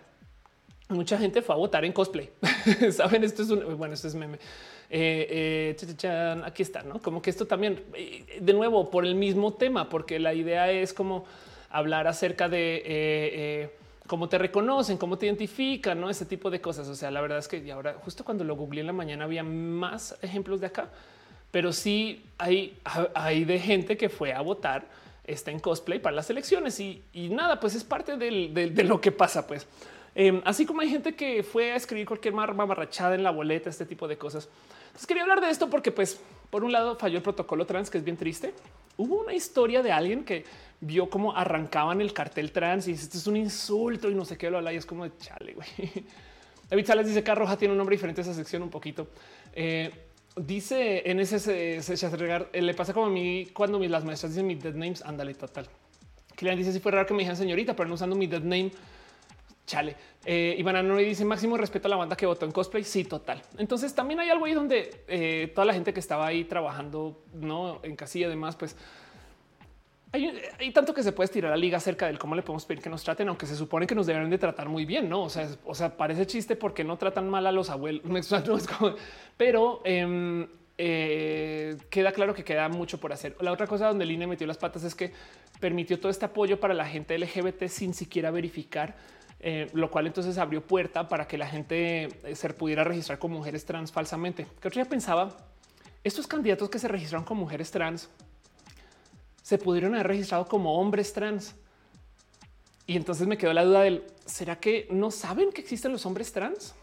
mucha 0.92 1.18
gente 1.18 1.42
fue 1.42 1.54
a 1.54 1.58
votar 1.58 1.84
en 1.84 1.92
cosplay. 1.92 2.30
Saben, 2.92 3.24
esto 3.24 3.42
es 3.42 3.50
un 3.50 3.76
bueno, 3.76 3.94
esto 3.94 4.08
es 4.08 4.14
meme. 4.14 4.38
Eh, 4.90 5.74
eh, 5.74 6.42
aquí 6.44 6.62
está, 6.62 6.82
no 6.82 7.00
como 7.00 7.22
que 7.22 7.30
esto 7.30 7.46
también 7.46 7.82
eh, 7.94 8.38
de 8.40 8.52
nuevo 8.52 8.90
por 8.90 9.06
el 9.06 9.14
mismo 9.14 9.54
tema, 9.54 9.88
porque 9.88 10.18
la 10.18 10.34
idea 10.34 10.70
es 10.70 10.92
como 10.92 11.24
hablar 11.70 12.06
acerca 12.06 12.48
de 12.48 13.70
cómo 14.06 14.28
te 14.28 14.36
reconocen, 14.36 14.98
cómo 14.98 15.16
te 15.16 15.26
identifican, 15.26 15.98
no 15.98 16.10
ese 16.10 16.26
tipo 16.26 16.50
de 16.50 16.60
cosas. 16.60 16.88
O 16.88 16.94
sea, 16.94 17.10
la 17.10 17.22
verdad 17.22 17.38
es 17.38 17.48
que 17.48 17.72
ahora, 17.72 17.96
justo 18.04 18.24
cuando 18.24 18.44
lo 18.44 18.54
googleé 18.54 18.82
en 18.82 18.88
la 18.88 18.92
mañana, 18.92 19.24
había 19.24 19.42
más 19.42 20.18
ejemplos 20.20 20.60
de 20.60 20.66
acá, 20.66 20.90
pero 21.50 21.72
sí 21.72 22.26
hay, 22.36 22.78
hay 23.14 23.44
de 23.44 23.58
gente 23.58 23.96
que 23.96 24.10
fue 24.10 24.32
a 24.32 24.42
votar 24.42 24.86
está 25.24 25.52
en 25.52 25.60
cosplay 25.60 26.00
para 26.00 26.16
las 26.16 26.28
elecciones 26.30 26.80
y, 26.80 27.02
nada, 27.30 27.60
pues 27.60 27.74
es 27.74 27.84
parte 27.84 28.16
de 28.16 28.84
lo 28.84 29.00
que 29.00 29.12
pasa, 29.12 29.46
pues. 29.46 29.66
Em, 30.14 30.42
así 30.44 30.66
como 30.66 30.82
hay 30.82 30.90
gente 30.90 31.14
que 31.14 31.42
fue 31.42 31.72
a 31.72 31.76
escribir 31.76 32.06
cualquier 32.06 32.34
mamarrachada 32.34 33.14
en 33.14 33.22
la 33.22 33.30
boleta, 33.30 33.70
este 33.70 33.86
tipo 33.86 34.06
de 34.06 34.18
cosas. 34.18 34.48
Entonces 34.86 35.06
quería 35.06 35.22
hablar 35.22 35.40
de 35.40 35.50
esto 35.50 35.70
porque, 35.70 35.90
pues, 35.90 36.20
por 36.50 36.64
un 36.64 36.72
lado 36.72 36.96
falló 36.96 37.16
el 37.16 37.22
protocolo 37.22 37.64
trans, 37.64 37.88
que 37.88 37.98
es 37.98 38.04
bien 38.04 38.16
triste. 38.16 38.52
Hubo 38.98 39.20
una 39.20 39.32
historia 39.32 39.82
de 39.82 39.90
alguien 39.90 40.24
que 40.24 40.44
vio 40.80 41.08
cómo 41.08 41.34
arrancaban 41.34 42.00
el 42.00 42.12
cartel 42.12 42.52
trans 42.52 42.88
y 42.88 42.92
dice 42.92 43.04
esto 43.04 43.16
es 43.16 43.26
un 43.26 43.36
insulto 43.36 44.10
y 44.10 44.14
no 44.14 44.24
sé 44.24 44.36
qué 44.36 44.50
lo 44.50 44.58
habla 44.58 44.72
y 44.72 44.76
es 44.76 44.84
como 44.84 45.04
de 45.04 45.16
chale, 45.16 45.54
güey. 45.54 45.68
David 46.68 46.86
Salas 46.86 47.06
dice 47.06 47.22
que 47.22 47.34
Roja 47.34 47.56
tiene 47.56 47.72
un 47.72 47.78
nombre 47.78 47.94
diferente 47.94 48.20
a 48.20 48.24
esa 48.24 48.34
sección 48.34 48.62
un 48.62 48.70
poquito. 48.70 49.08
Eh, 49.54 49.90
dice 50.36 51.08
en 51.10 51.20
ese 51.20 51.78
eh, 51.78 52.60
le 52.60 52.74
pasa 52.74 52.92
como 52.92 53.06
a 53.06 53.10
mí 53.10 53.48
cuando 53.52 53.78
las 53.78 54.04
maestras 54.04 54.32
dicen 54.32 54.46
mi 54.46 54.56
dead 54.56 54.74
names, 54.74 55.02
ándale 55.02 55.34
total. 55.34 55.66
Kilian 56.36 56.58
dice 56.58 56.72
si 56.72 56.80
fue 56.80 56.92
raro 56.92 57.06
que 57.06 57.14
me 57.14 57.20
dijeran 57.20 57.36
señorita, 57.36 57.76
pero 57.76 57.88
no 57.88 57.94
usando 57.94 58.16
mi 58.16 58.26
dead 58.26 58.42
name 58.42 58.72
Chale. 59.66 59.96
Eh, 60.24 60.54
Iván 60.58 60.86
no 60.86 60.96
dice 60.96 61.24
máximo 61.24 61.56
respeto 61.56 61.88
a 61.88 61.90
la 61.90 61.96
banda 61.96 62.16
que 62.16 62.26
votó 62.26 62.46
en 62.46 62.52
cosplay. 62.52 62.84
Sí, 62.84 63.04
total. 63.04 63.42
Entonces 63.58 63.94
también 63.94 64.20
hay 64.20 64.30
algo 64.30 64.44
ahí 64.44 64.54
donde 64.54 65.04
eh, 65.08 65.50
toda 65.54 65.64
la 65.64 65.74
gente 65.74 65.92
que 65.92 66.00
estaba 66.00 66.26
ahí 66.26 66.44
trabajando 66.44 67.22
no 67.32 67.80
en 67.82 67.96
casilla, 67.96 68.26
además, 68.26 68.56
pues 68.56 68.76
hay, 70.12 70.70
tanto 70.72 70.92
que 70.92 71.02
se 71.02 71.12
puede 71.12 71.26
estirar 71.26 71.50
la 71.50 71.56
liga 71.56 71.78
acerca 71.78 72.06
del 72.06 72.18
cómo 72.18 72.34
le 72.34 72.42
podemos 72.42 72.66
pedir 72.66 72.82
que 72.82 72.90
nos 72.90 73.02
traten, 73.02 73.28
aunque 73.28 73.46
se 73.46 73.56
supone 73.56 73.86
que 73.86 73.94
nos 73.94 74.06
deben 74.06 74.28
de 74.28 74.36
tratar 74.36 74.68
muy 74.68 74.84
bien, 74.84 75.08
no? 75.08 75.22
O 75.22 75.30
sea, 75.30 75.48
o 75.64 75.74
sea, 75.74 75.96
parece 75.96 76.26
chiste 76.26 76.54
porque 76.54 76.84
no 76.84 76.98
tratan 76.98 77.30
mal 77.30 77.46
a 77.46 77.52
los 77.52 77.70
abuelos, 77.70 78.02
pero 79.38 79.80
em, 79.84 80.46
eh, 80.76 81.78
queda 81.88 82.12
claro 82.12 82.34
que 82.34 82.44
queda 82.44 82.68
mucho 82.68 83.00
por 83.00 83.10
hacer. 83.12 83.36
La 83.40 83.52
otra 83.52 83.66
cosa 83.66 83.88
donde 83.88 84.04
el 84.04 84.10
INE 84.10 84.26
metió 84.26 84.46
las 84.46 84.58
patas 84.58 84.84
es 84.84 84.94
que 84.94 85.12
permitió 85.60 85.98
todo 85.98 86.10
este 86.10 86.26
apoyo 86.26 86.60
para 86.60 86.74
la 86.74 86.84
gente 86.84 87.16
LGBT 87.16 87.68
sin 87.68 87.94
siquiera 87.94 88.30
verificar 88.30 88.94
eh, 89.44 89.68
lo 89.72 89.90
cual 89.90 90.06
entonces 90.06 90.38
abrió 90.38 90.64
puerta 90.64 91.08
para 91.08 91.26
que 91.26 91.36
la 91.36 91.48
gente 91.48 92.08
eh, 92.22 92.36
se 92.36 92.48
pudiera 92.50 92.84
registrar 92.84 93.18
como 93.18 93.38
mujeres 93.38 93.64
trans 93.64 93.90
falsamente. 93.90 94.46
Que 94.60 94.68
otro 94.68 94.80
día 94.80 94.88
pensaba, 94.88 95.36
estos 96.04 96.28
candidatos 96.28 96.70
que 96.70 96.78
se 96.78 96.86
registraron 96.86 97.24
como 97.24 97.40
mujeres 97.40 97.72
trans 97.72 98.08
se 99.42 99.58
pudieron 99.58 99.94
haber 99.94 100.06
registrado 100.06 100.46
como 100.46 100.78
hombres 100.78 101.12
trans. 101.12 101.56
Y 102.86 102.96
entonces 102.96 103.26
me 103.26 103.36
quedó 103.36 103.52
la 103.52 103.64
duda 103.64 103.82
del, 103.82 104.04
¿será 104.26 104.60
que 104.60 104.86
no 104.90 105.10
saben 105.10 105.50
que 105.50 105.60
existen 105.60 105.90
los 105.90 106.06
hombres 106.06 106.32
trans? 106.32 106.76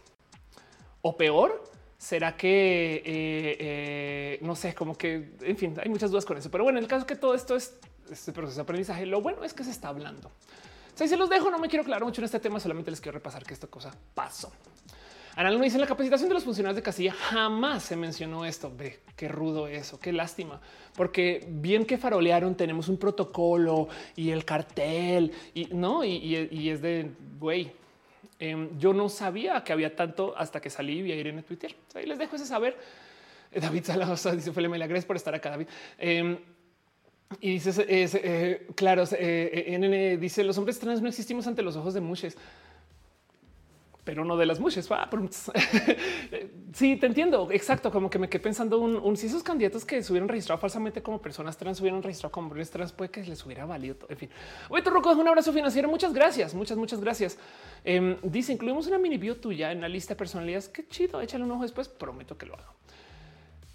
O 1.00 1.16
peor, 1.16 1.64
¿será 1.96 2.36
que, 2.36 3.02
eh, 3.06 4.38
no 4.42 4.54
sé, 4.54 4.74
como 4.74 4.98
que, 4.98 5.32
en 5.40 5.56
fin, 5.56 5.74
hay 5.82 5.88
muchas 5.88 6.10
dudas 6.10 6.26
con 6.26 6.36
eso. 6.36 6.50
Pero 6.50 6.64
bueno, 6.64 6.78
en 6.78 6.84
el 6.84 6.90
caso 6.90 7.06
que 7.06 7.16
todo 7.16 7.34
esto 7.34 7.56
es 7.56 7.74
este 8.10 8.32
proceso 8.32 8.56
de 8.56 8.62
aprendizaje, 8.62 9.06
lo 9.06 9.22
bueno 9.22 9.44
es 9.44 9.54
que 9.54 9.64
se 9.64 9.70
está 9.70 9.88
hablando. 9.88 10.30
Si 11.00 11.08
se 11.08 11.16
los 11.16 11.30
dejo, 11.30 11.50
no 11.50 11.58
me 11.58 11.66
quiero 11.66 11.80
aclarar 11.80 12.04
mucho 12.04 12.20
en 12.20 12.26
este 12.26 12.38
tema, 12.40 12.60
solamente 12.60 12.90
les 12.90 13.00
quiero 13.00 13.16
repasar 13.16 13.42
que 13.42 13.54
esta 13.54 13.66
cosa 13.68 13.90
pasó. 14.14 14.52
Ana 15.34 15.50
dice 15.50 15.76
en 15.76 15.80
la 15.80 15.86
capacitación 15.86 16.28
de 16.28 16.34
los 16.34 16.44
funcionarios 16.44 16.76
de 16.76 16.82
casilla 16.82 17.12
jamás 17.12 17.84
se 17.84 17.96
mencionó 17.96 18.44
esto. 18.44 18.70
Ve 18.76 19.00
qué 19.16 19.26
rudo 19.26 19.66
eso, 19.66 19.98
qué 19.98 20.12
lástima, 20.12 20.60
porque 20.94 21.46
bien 21.48 21.86
que 21.86 21.96
farolearon, 21.96 22.54
tenemos 22.54 22.90
un 22.90 22.98
protocolo 22.98 23.88
y 24.14 24.28
el 24.28 24.44
cartel 24.44 25.32
y 25.54 25.68
no, 25.72 26.04
y, 26.04 26.68
es 26.68 26.82
de 26.82 27.10
güey. 27.38 27.72
Em, 28.38 28.78
yo 28.78 28.92
no 28.92 29.08
sabía 29.08 29.64
que 29.64 29.72
había 29.72 29.96
tanto 29.96 30.34
hasta 30.36 30.60
que 30.60 30.68
salí 30.68 30.98
y 30.98 31.02
vi 31.02 31.12
a 31.12 31.16
Irene 31.16 31.42
Twitter. 31.42 31.74
Ahí 31.94 32.04
les 32.04 32.18
dejo 32.18 32.36
ese 32.36 32.44
saber. 32.44 32.76
David 33.50 33.84
Salaza 33.84 34.36
dice 34.36 34.52
Fue 34.52 34.62
gracias 34.68 35.06
por 35.06 35.16
estar 35.16 35.34
acá, 35.34 35.48
David. 35.48 35.68
Em, 35.96 36.36
y 37.38 37.52
dice, 37.52 37.84
eh, 37.88 38.66
claro, 38.74 39.04
eh, 39.12 39.64
eh, 39.66 40.18
dice 40.20 40.42
los 40.42 40.58
hombres 40.58 40.80
trans 40.80 41.00
no 41.00 41.08
existimos 41.08 41.46
ante 41.46 41.62
los 41.62 41.76
ojos 41.76 41.94
de 41.94 42.00
muchos, 42.00 42.36
pero 44.02 44.24
no 44.24 44.36
de 44.36 44.46
las 44.46 44.58
muchas. 44.58 44.88
sí, 46.72 46.96
te 46.96 47.06
entiendo. 47.06 47.48
Exacto. 47.52 47.92
Como 47.92 48.10
que 48.10 48.18
me 48.18 48.28
quedé 48.28 48.42
pensando 48.42 48.80
un, 48.80 49.16
si 49.16 49.28
esos 49.28 49.44
candidatos 49.44 49.84
que 49.84 50.02
se 50.02 50.12
hubieran 50.12 50.28
registrado 50.28 50.60
falsamente 50.60 51.00
como 51.00 51.22
personas 51.22 51.56
trans 51.56 51.80
hubieran 51.80 52.02
registrado 52.02 52.32
como 52.32 52.48
hombres 52.48 52.70
trans, 52.70 52.90
puede 52.90 53.12
que 53.12 53.22
les 53.22 53.44
hubiera 53.46 53.64
valido. 53.66 53.96
En 54.08 54.16
fin, 54.16 54.30
oye, 54.68 54.82
Roco, 54.82 55.12
un 55.12 55.28
abrazo 55.28 55.52
financiero. 55.52 55.88
Muchas 55.88 56.12
gracias. 56.12 56.54
Muchas, 56.54 56.76
muchas 56.76 57.00
gracias. 57.00 57.38
Em, 57.84 58.16
dice, 58.22 58.52
incluimos 58.52 58.88
una 58.88 58.98
mini 58.98 59.16
bio 59.16 59.36
tuya 59.36 59.70
en 59.70 59.80
la 59.80 59.88
lista 59.88 60.14
de 60.14 60.18
personalidades. 60.18 60.68
Qué 60.68 60.88
chido. 60.88 61.20
Échale 61.20 61.44
un 61.44 61.52
ojo 61.52 61.62
después. 61.62 61.88
Prometo 61.88 62.36
que 62.36 62.46
lo 62.46 62.54
hago. 62.54 62.79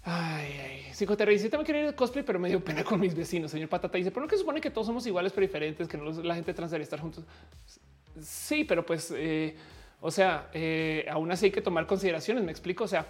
Ay, 0.08 0.52
ay, 0.64 0.86
psicoterapia. 0.92 1.50
también 1.50 1.66
quería 1.66 1.80
ir 1.82 1.86
de 1.88 1.94
cosplay, 1.96 2.24
pero 2.24 2.38
me 2.38 2.48
dio 2.48 2.62
pena 2.62 2.84
con 2.84 3.00
mis 3.00 3.12
vecinos. 3.12 3.50
Señor 3.50 3.68
Patata 3.68 3.98
dice, 3.98 4.12
pero 4.12 4.22
no 4.22 4.28
que 4.28 4.38
supone 4.38 4.60
que 4.60 4.70
todos 4.70 4.86
somos 4.86 5.04
iguales, 5.04 5.32
pero 5.32 5.44
diferentes, 5.44 5.88
que 5.88 5.98
no 5.98 6.08
la 6.22 6.36
gente 6.36 6.54
trans 6.54 6.70
debería 6.70 6.84
estar 6.84 7.00
juntos. 7.00 7.24
Sí, 8.22 8.62
pero 8.62 8.86
pues, 8.86 9.12
eh, 9.16 9.56
o 10.00 10.12
sea, 10.12 10.48
eh, 10.54 11.04
aún 11.10 11.32
así 11.32 11.46
hay 11.46 11.50
que 11.50 11.60
tomar 11.60 11.88
consideraciones. 11.88 12.44
Me 12.44 12.52
explico. 12.52 12.84
O 12.84 12.88
sea, 12.88 13.04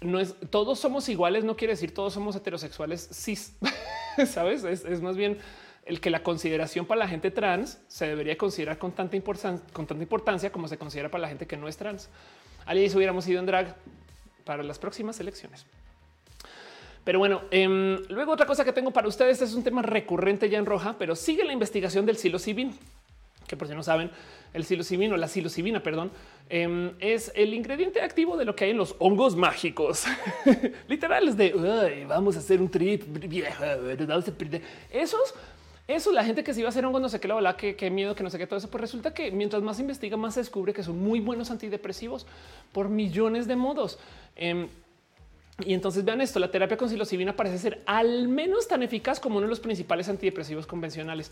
no 0.00 0.20
es 0.20 0.36
todos 0.48 0.78
somos 0.78 1.08
iguales, 1.08 1.42
no 1.42 1.56
quiere 1.56 1.72
decir 1.72 1.92
todos 1.92 2.14
somos 2.14 2.36
heterosexuales 2.36 3.08
cis. 3.12 3.56
Sabes? 4.26 4.62
Es, 4.62 5.02
más 5.02 5.16
bien 5.16 5.38
el 5.86 6.00
que 6.00 6.10
la 6.10 6.22
consideración 6.22 6.86
para 6.86 7.00
la 7.00 7.08
gente 7.08 7.32
trans 7.32 7.82
se 7.88 8.06
debería 8.06 8.38
considerar 8.38 8.78
con 8.78 8.92
tanta 8.92 9.16
importancia, 9.16 9.66
con 9.72 9.88
tanta 9.88 10.04
importancia 10.04 10.52
como 10.52 10.68
se 10.68 10.78
considera 10.78 11.10
para 11.10 11.22
la 11.22 11.28
gente 11.28 11.48
que 11.48 11.56
no 11.56 11.66
es 11.66 11.76
trans. 11.76 12.08
Alguien 12.64 12.96
hubiéramos 12.96 13.26
ido 13.26 13.40
en 13.40 13.46
drag 13.46 13.76
para 14.44 14.62
las 14.62 14.78
próximas 14.78 15.18
elecciones. 15.18 15.66
Pero 17.04 17.18
bueno, 17.18 17.42
em, 17.50 17.98
luego 18.08 18.32
otra 18.32 18.46
cosa 18.46 18.64
que 18.64 18.72
tengo 18.72 18.90
para 18.90 19.08
ustedes 19.08 19.32
este 19.32 19.44
es 19.46 19.54
un 19.54 19.64
tema 19.64 19.82
recurrente 19.82 20.48
ya 20.48 20.58
en 20.58 20.66
roja, 20.66 20.96
pero 20.98 21.16
sigue 21.16 21.44
la 21.44 21.52
investigación 21.52 22.04
del 22.06 22.16
psilocibin, 22.16 22.72
que 23.46 23.56
por 23.56 23.68
si 23.68 23.74
no 23.74 23.82
saben, 23.82 24.10
el 24.52 24.64
psilocibin 24.64 25.12
o 25.12 25.16
la 25.16 25.28
psilocibina, 25.28 25.82
perdón, 25.82 26.10
em, 26.48 26.92
es 26.98 27.32
el 27.34 27.54
ingrediente 27.54 28.02
activo 28.02 28.36
de 28.36 28.44
lo 28.44 28.54
que 28.54 28.64
hay 28.64 28.70
en 28.70 28.76
los 28.76 28.94
hongos 28.98 29.34
mágicos. 29.34 30.04
Literales 30.88 31.36
de 31.36 32.04
vamos 32.08 32.36
a 32.36 32.40
hacer 32.40 32.60
un 32.60 32.68
trip 32.68 33.02
vieja, 33.28 33.76
esos 34.90 35.34
eso, 35.90 36.12
la 36.12 36.22
gente 36.22 36.44
que 36.44 36.54
se 36.54 36.60
iba 36.60 36.68
a 36.68 36.70
hacer 36.70 36.86
hongos, 36.86 37.02
no 37.02 37.08
sé 37.08 37.18
qué, 37.18 37.26
la 37.26 37.34
verdad, 37.34 37.56
que 37.56 37.74
qué 37.74 37.90
miedo, 37.90 38.14
que 38.14 38.22
no 38.22 38.30
sé 38.30 38.38
qué, 38.38 38.46
todo 38.46 38.60
eso, 38.60 38.70
pues 38.70 38.80
resulta 38.80 39.12
que 39.12 39.32
mientras 39.32 39.60
más 39.60 39.80
investiga, 39.80 40.16
más 40.16 40.34
se 40.34 40.40
descubre 40.40 40.72
que 40.72 40.84
son 40.84 41.00
muy 41.00 41.18
buenos 41.18 41.50
antidepresivos 41.50 42.28
por 42.70 42.88
millones 42.88 43.48
de 43.48 43.56
modos. 43.56 43.98
Em, 44.36 44.68
y 45.64 45.74
entonces 45.74 46.04
vean 46.04 46.20
esto, 46.20 46.38
la 46.38 46.50
terapia 46.50 46.76
con 46.76 46.88
psilocibina 46.88 47.34
parece 47.34 47.58
ser 47.58 47.82
al 47.86 48.28
menos 48.28 48.68
tan 48.68 48.82
eficaz 48.82 49.20
como 49.20 49.38
uno 49.38 49.46
de 49.46 49.50
los 49.50 49.60
principales 49.60 50.08
antidepresivos 50.08 50.66
convencionales. 50.66 51.30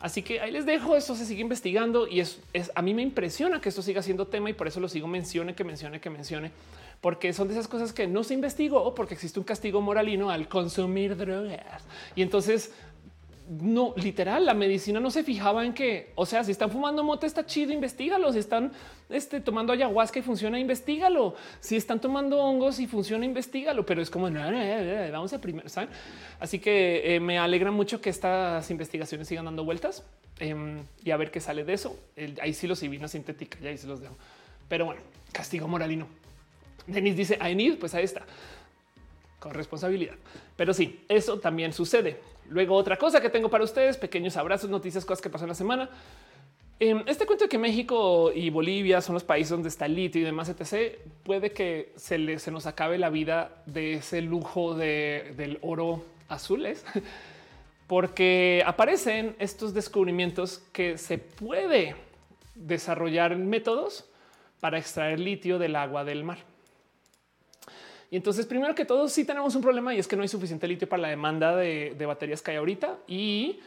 Así 0.00 0.22
que 0.22 0.40
ahí 0.40 0.52
les 0.52 0.64
dejo. 0.64 0.96
Esto 0.96 1.14
se 1.14 1.26
sigue 1.26 1.40
investigando 1.40 2.06
y 2.06 2.20
es, 2.20 2.40
a 2.74 2.82
mí 2.82 2.94
me 2.94 3.02
impresiona 3.02 3.60
que 3.60 3.68
esto 3.68 3.82
siga 3.82 4.02
siendo 4.02 4.26
tema 4.26 4.50
y 4.50 4.52
por 4.52 4.68
eso 4.68 4.80
lo 4.80 4.88
sigo 4.88 5.08
mencione, 5.08 5.54
que 5.54 5.64
mencione, 5.64 6.00
que 6.00 6.10
mencione, 6.10 6.52
porque 7.00 7.32
son 7.32 7.48
de 7.48 7.54
esas 7.54 7.68
cosas 7.68 7.92
que 7.92 8.06
no 8.06 8.22
se 8.22 8.34
investigó 8.34 8.94
porque 8.94 9.14
existe 9.14 9.40
un 9.40 9.44
castigo 9.44 9.80
moralino 9.80 10.30
al 10.30 10.48
consumir 10.48 11.16
drogas. 11.16 11.82
Y 12.14 12.22
entonces 12.22 12.72
no, 13.48 13.94
literal, 13.96 14.44
la 14.44 14.52
medicina 14.52 15.00
no 15.00 15.10
se 15.10 15.24
fijaba 15.24 15.64
en 15.64 15.72
que, 15.72 16.12
o 16.16 16.26
sea, 16.26 16.44
si 16.44 16.52
están 16.52 16.70
fumando 16.70 17.02
moto 17.02 17.24
está 17.24 17.46
chido, 17.46 17.72
investigalo. 17.72 18.30
Si 18.30 18.38
están 18.38 18.72
este, 19.08 19.40
tomando 19.40 19.72
ayahuasca 19.72 20.18
y 20.18 20.22
funciona, 20.22 20.58
investigalo. 20.58 21.34
Si 21.60 21.74
están 21.74 21.98
tomando 21.98 22.38
hongos 22.38 22.78
y 22.78 22.86
funciona, 22.86 23.24
investigalo. 23.24 23.86
Pero 23.86 24.02
es 24.02 24.10
como, 24.10 24.28
no, 24.28 24.50
no, 24.50 25.12
vamos 25.12 25.32
a 25.32 25.40
primero, 25.40 25.66
¿saben? 25.70 25.88
Así 26.38 26.58
que 26.58 27.14
eh, 27.16 27.20
me 27.20 27.38
alegra 27.38 27.70
mucho 27.70 28.02
que 28.02 28.10
estas 28.10 28.70
investigaciones 28.70 29.26
sigan 29.26 29.46
dando 29.46 29.64
vueltas 29.64 30.04
em, 30.40 30.82
y 31.02 31.10
a 31.10 31.16
ver 31.16 31.30
qué 31.30 31.40
sale 31.40 31.64
de 31.64 31.72
eso. 31.72 31.98
ahí 32.42 32.52
sí 32.52 32.66
los 32.66 32.80
divina 32.80 33.08
sintética, 33.08 33.58
ya 33.62 33.70
ahí 33.70 33.78
se 33.78 33.86
los 33.86 34.02
dejo. 34.02 34.16
Pero 34.68 34.84
bueno, 34.84 35.00
castigo 35.32 35.66
moralino. 35.66 36.06
Denis 36.86 37.16
dice, 37.16 37.38
a 37.40 37.48
Enid, 37.48 37.78
pues 37.78 37.94
ahí 37.94 38.04
está 38.04 38.26
con 39.38 39.54
responsabilidad. 39.54 40.16
Pero 40.56 40.74
sí, 40.74 41.04
eso 41.08 41.38
también 41.38 41.72
sucede. 41.72 42.18
Luego 42.48 42.74
otra 42.74 42.96
cosa 42.96 43.20
que 43.20 43.30
tengo 43.30 43.48
para 43.48 43.64
ustedes, 43.64 43.96
pequeños 43.96 44.36
abrazos, 44.36 44.70
noticias, 44.70 45.04
cosas 45.04 45.22
que 45.22 45.30
pasan 45.30 45.48
la 45.48 45.54
semana. 45.54 45.88
Em, 46.80 47.02
este 47.06 47.26
cuento 47.26 47.44
de 47.44 47.48
que 47.48 47.58
México 47.58 48.30
y 48.32 48.50
Bolivia 48.50 49.00
son 49.00 49.14
los 49.14 49.24
países 49.24 49.50
donde 49.50 49.68
está 49.68 49.86
el 49.86 49.96
litio 49.96 50.20
y 50.20 50.24
demás, 50.24 50.48
etc. 50.48 50.96
Puede 51.24 51.50
que 51.52 51.92
se, 51.96 52.18
le, 52.18 52.38
se 52.38 52.50
nos 52.52 52.66
acabe 52.66 52.98
la 52.98 53.10
vida 53.10 53.62
de 53.66 53.94
ese 53.94 54.22
lujo 54.22 54.74
de, 54.74 55.34
del 55.36 55.58
oro 55.62 56.04
azules, 56.28 56.84
porque 57.88 58.62
aparecen 58.64 59.34
estos 59.40 59.74
descubrimientos 59.74 60.62
que 60.72 60.98
se 60.98 61.18
puede 61.18 61.96
desarrollar 62.54 63.36
métodos 63.36 64.04
para 64.60 64.78
extraer 64.78 65.18
litio 65.18 65.58
del 65.58 65.74
agua 65.74 66.04
del 66.04 66.22
mar. 66.22 66.38
Y 68.10 68.16
entonces, 68.16 68.46
primero 68.46 68.74
que 68.74 68.84
todo, 68.84 69.08
sí 69.08 69.24
tenemos 69.24 69.54
un 69.54 69.62
problema 69.62 69.94
y 69.94 69.98
es 69.98 70.08
que 70.08 70.16
no 70.16 70.22
hay 70.22 70.28
suficiente 70.28 70.66
litio 70.66 70.88
para 70.88 71.02
la 71.02 71.08
demanda 71.08 71.54
de, 71.54 71.94
baterías 72.06 72.40
que 72.40 72.52
hay 72.52 72.56
ahorita 72.56 72.96
y 73.06 73.60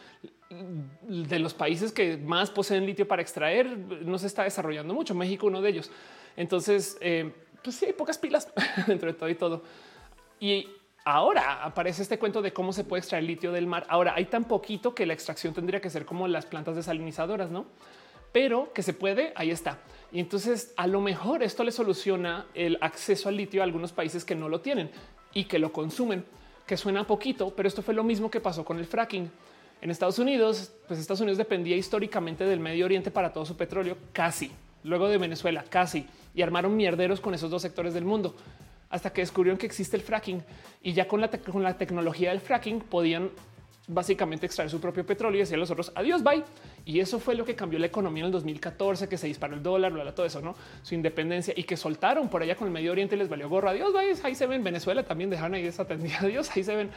de 0.49 1.39
los 1.39 1.53
países 1.53 1.91
que 1.91 2.17
más 2.17 2.49
poseen 2.49 2.85
litio 2.85 3.07
para 3.07 3.21
extraer 3.21 3.77
no 3.77 4.17
se 4.17 4.27
está 4.27 4.43
desarrollando 4.43 4.93
mucho. 4.93 5.13
México, 5.13 5.47
uno 5.47 5.61
de 5.61 5.69
ellos. 5.69 5.91
Entonces, 6.35 6.97
eh, 7.01 7.31
pues 7.63 7.75
sí 7.75 7.85
hay 7.85 7.93
pocas 7.93 8.17
pilas 8.17 8.51
dentro 8.87 9.11
de 9.11 9.17
todo 9.17 9.29
y 9.29 9.35
todo. 9.35 9.63
Y 10.39 10.67
ahora 11.05 11.63
aparece 11.63 12.01
este 12.01 12.17
cuento 12.17 12.41
de 12.41 12.51
cómo 12.51 12.73
se 12.73 12.83
puede 12.83 13.01
extraer 13.01 13.23
litio 13.23 13.51
del 13.51 13.67
mar. 13.67 13.85
Ahora 13.89 14.13
hay 14.15 14.25
tan 14.25 14.45
poquito 14.45 14.95
que 14.95 15.05
la 15.05 15.13
extracción 15.13 15.53
tendría 15.53 15.79
que 15.81 15.89
ser 15.91 16.05
como 16.05 16.27
las 16.27 16.47
plantas 16.47 16.75
desalinizadoras, 16.75 17.51
no? 17.51 17.67
Pero 18.31 18.71
que 18.73 18.81
se 18.81 18.93
puede, 18.93 19.33
ahí 19.35 19.51
está. 19.51 19.79
Y 20.11 20.19
entonces 20.19 20.73
a 20.75 20.87
lo 20.87 21.01
mejor 21.01 21.41
esto 21.43 21.63
le 21.63 21.71
soluciona 21.71 22.45
el 22.53 22.77
acceso 22.81 23.29
al 23.29 23.37
litio 23.37 23.61
a 23.61 23.63
algunos 23.63 23.91
países 23.93 24.25
que 24.25 24.35
no 24.35 24.49
lo 24.49 24.61
tienen 24.61 24.91
y 25.33 25.45
que 25.45 25.59
lo 25.59 25.71
consumen, 25.71 26.25
que 26.65 26.75
suena 26.75 27.07
poquito, 27.07 27.53
pero 27.55 27.67
esto 27.67 27.81
fue 27.81 27.93
lo 27.93 28.03
mismo 28.03 28.29
que 28.29 28.41
pasó 28.41 28.65
con 28.65 28.77
el 28.77 28.85
fracking. 28.85 29.31
En 29.81 29.89
Estados 29.89 30.19
Unidos, 30.19 30.73
pues 30.87 30.99
Estados 30.99 31.21
Unidos 31.21 31.37
dependía 31.37 31.75
históricamente 31.75 32.43
del 32.43 32.59
Medio 32.59 32.85
Oriente 32.85 33.09
para 33.09 33.31
todo 33.31 33.45
su 33.45 33.55
petróleo, 33.55 33.97
casi. 34.13 34.51
Luego 34.83 35.07
de 35.07 35.17
Venezuela, 35.17 35.63
casi. 35.67 36.05
Y 36.35 36.41
armaron 36.41 36.75
mierderos 36.75 37.19
con 37.19 37.33
esos 37.33 37.49
dos 37.49 37.61
sectores 37.61 37.93
del 37.93 38.05
mundo 38.05 38.35
hasta 38.91 39.11
que 39.11 39.21
descubrieron 39.21 39.57
que 39.57 39.65
existe 39.65 39.95
el 39.95 40.03
fracking 40.03 40.43
y 40.83 40.93
ya 40.93 41.07
con 41.07 41.21
la, 41.21 41.29
con 41.29 41.63
la 41.63 41.77
tecnología 41.77 42.29
del 42.29 42.41
fracking 42.41 42.81
podían 42.81 43.31
básicamente 43.87 44.45
extraer 44.45 44.69
su 44.69 44.79
propio 44.79 45.05
petróleo 45.05 45.37
y 45.37 45.39
decir 45.41 45.55
a 45.55 45.59
los 45.59 45.71
otros 45.71 45.91
adiós, 45.95 46.23
bye. 46.23 46.43
Y 46.85 46.99
eso 46.99 47.19
fue 47.19 47.35
lo 47.35 47.45
que 47.45 47.55
cambió 47.55 47.79
la 47.79 47.87
economía 47.87 48.21
en 48.21 48.27
el 48.27 48.31
2014, 48.31 49.07
que 49.07 49.17
se 49.17 49.27
disparó 49.27 49.55
el 49.55 49.63
dólar, 49.63 49.91
todo 50.13 50.25
eso, 50.25 50.41
no 50.41 50.55
su 50.81 50.95
independencia 50.95 51.53
y 51.55 51.63
que 51.63 51.77
soltaron 51.77 52.29
por 52.29 52.41
allá 52.41 52.55
con 52.55 52.67
el 52.67 52.73
Medio 52.73 52.91
Oriente 52.91 53.15
les 53.17 53.29
valió 53.29 53.49
gorro. 53.49 53.69
Adiós, 53.69 53.93
bye. 53.93 54.15
Ahí 54.23 54.35
se 54.35 54.47
ven 54.47 54.63
Venezuela 54.63 55.03
también 55.03 55.29
dejaron 55.29 55.55
ahí 55.55 55.63
desatendida. 55.63 56.17
Adiós, 56.21 56.49
ahí 56.55 56.63
se 56.63 56.75
ven. 56.75 56.89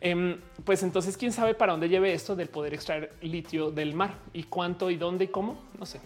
Em, 0.00 0.38
pues 0.64 0.82
entonces, 0.82 1.16
quién 1.16 1.32
sabe 1.32 1.54
para 1.54 1.72
dónde 1.72 1.88
lleve 1.88 2.12
esto 2.12 2.36
del 2.36 2.48
poder 2.48 2.74
extraer 2.74 3.14
litio 3.22 3.70
del 3.70 3.94
mar 3.94 4.14
y 4.32 4.44
cuánto 4.44 4.90
y 4.90 4.96
dónde 4.96 5.24
y 5.24 5.28
cómo, 5.28 5.62
no 5.78 5.86
sé. 5.86 6.00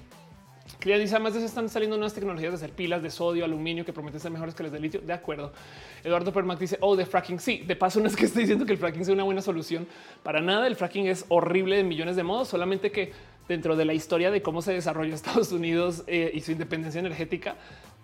Cría 0.80 0.98
dice 0.98 1.14
además 1.14 1.34
de 1.34 1.40
eso 1.40 1.46
están 1.46 1.68
saliendo 1.68 1.98
nuevas 1.98 2.14
tecnologías 2.14 2.52
de 2.52 2.56
hacer 2.56 2.70
pilas 2.70 3.02
de 3.02 3.10
sodio, 3.10 3.44
aluminio 3.44 3.84
que 3.84 3.92
prometen 3.92 4.18
ser 4.18 4.30
mejores 4.30 4.54
que 4.54 4.62
las 4.62 4.72
de 4.72 4.80
litio. 4.80 5.00
De 5.02 5.12
acuerdo. 5.12 5.52
Eduardo 6.02 6.32
Permac 6.32 6.58
dice, 6.58 6.78
oh, 6.80 6.96
de 6.96 7.04
fracking. 7.04 7.38
Sí, 7.38 7.58
de 7.58 7.76
paso 7.76 8.00
no 8.00 8.06
es 8.06 8.16
que 8.16 8.24
esté 8.24 8.40
diciendo 8.40 8.64
que 8.64 8.72
el 8.72 8.78
fracking 8.78 9.04
sea 9.04 9.12
una 9.12 9.24
buena 9.24 9.42
solución 9.42 9.86
para 10.22 10.40
nada. 10.40 10.66
El 10.66 10.76
fracking 10.76 11.06
es 11.06 11.26
horrible 11.28 11.76
de 11.76 11.84
millones 11.84 12.16
de 12.16 12.22
modos, 12.22 12.48
solamente 12.48 12.90
que 12.90 13.12
dentro 13.46 13.76
de 13.76 13.84
la 13.84 13.92
historia 13.92 14.30
de 14.30 14.40
cómo 14.40 14.62
se 14.62 14.72
desarrolló 14.72 15.14
Estados 15.14 15.52
Unidos 15.52 16.02
eh, 16.06 16.30
y 16.32 16.40
su 16.40 16.52
independencia 16.52 16.98
energética 16.98 17.56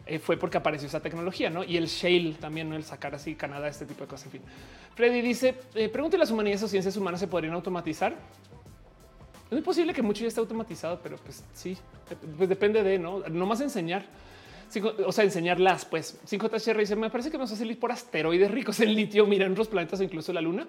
eh, 0.04 0.18
fue 0.18 0.36
porque 0.36 0.58
apareció 0.58 0.86
esa 0.86 1.00
tecnología, 1.00 1.48
¿no? 1.48 1.64
Y 1.64 1.78
el 1.78 1.86
shale 1.86 2.34
también, 2.34 2.68
¿no? 2.68 2.76
El 2.76 2.84
sacar 2.84 3.14
así 3.14 3.34
Canadá, 3.34 3.68
este 3.68 3.86
tipo 3.86 4.02
de 4.02 4.08
cosas, 4.08 4.26
en 4.26 4.32
fin. 4.32 4.42
Freddy 4.94 5.22
dice, 5.22 5.54
eh, 5.74 5.88
pregúntale 5.88 6.20
a 6.20 6.24
las 6.24 6.30
humanidades 6.30 6.62
o 6.62 6.68
ciencias 6.68 6.96
humanas 6.96 7.20
se 7.20 7.26
podrían 7.26 7.54
automatizar. 7.54 8.14
Es 9.46 9.52
muy 9.52 9.62
posible 9.62 9.94
que 9.94 10.02
mucho 10.02 10.22
ya 10.22 10.28
esté 10.28 10.40
automatizado, 10.40 10.98
pero 11.00 11.16
pues 11.18 11.44
sí, 11.54 11.76
pues 12.36 12.48
depende 12.48 12.82
de 12.82 12.98
no, 12.98 13.20
no 13.28 13.46
más 13.46 13.60
enseñar. 13.60 14.04
o 15.06 15.12
sea, 15.12 15.22
enseñarlas, 15.22 15.84
pues 15.84 16.18
5 16.24 16.48
THR 16.48 16.78
dice: 16.78 16.96
Me 16.96 17.10
parece 17.10 17.30
que 17.30 17.38
nos 17.38 17.52
hace 17.52 17.64
ir 17.64 17.78
por 17.78 17.92
asteroides 17.92 18.50
ricos 18.50 18.80
en 18.80 18.92
litio. 18.92 19.24
Mira 19.24 19.48
otros 19.48 19.68
planetas, 19.68 20.00
incluso 20.00 20.32
la 20.32 20.40
luna. 20.40 20.66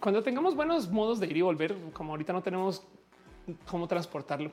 Cuando 0.00 0.20
tengamos 0.22 0.56
buenos 0.56 0.90
modos 0.90 1.20
de 1.20 1.28
ir 1.28 1.36
y 1.36 1.42
volver, 1.42 1.76
como 1.92 2.12
ahorita 2.12 2.32
no 2.32 2.42
tenemos 2.42 2.82
cómo 3.66 3.86
transportarlo. 3.86 4.50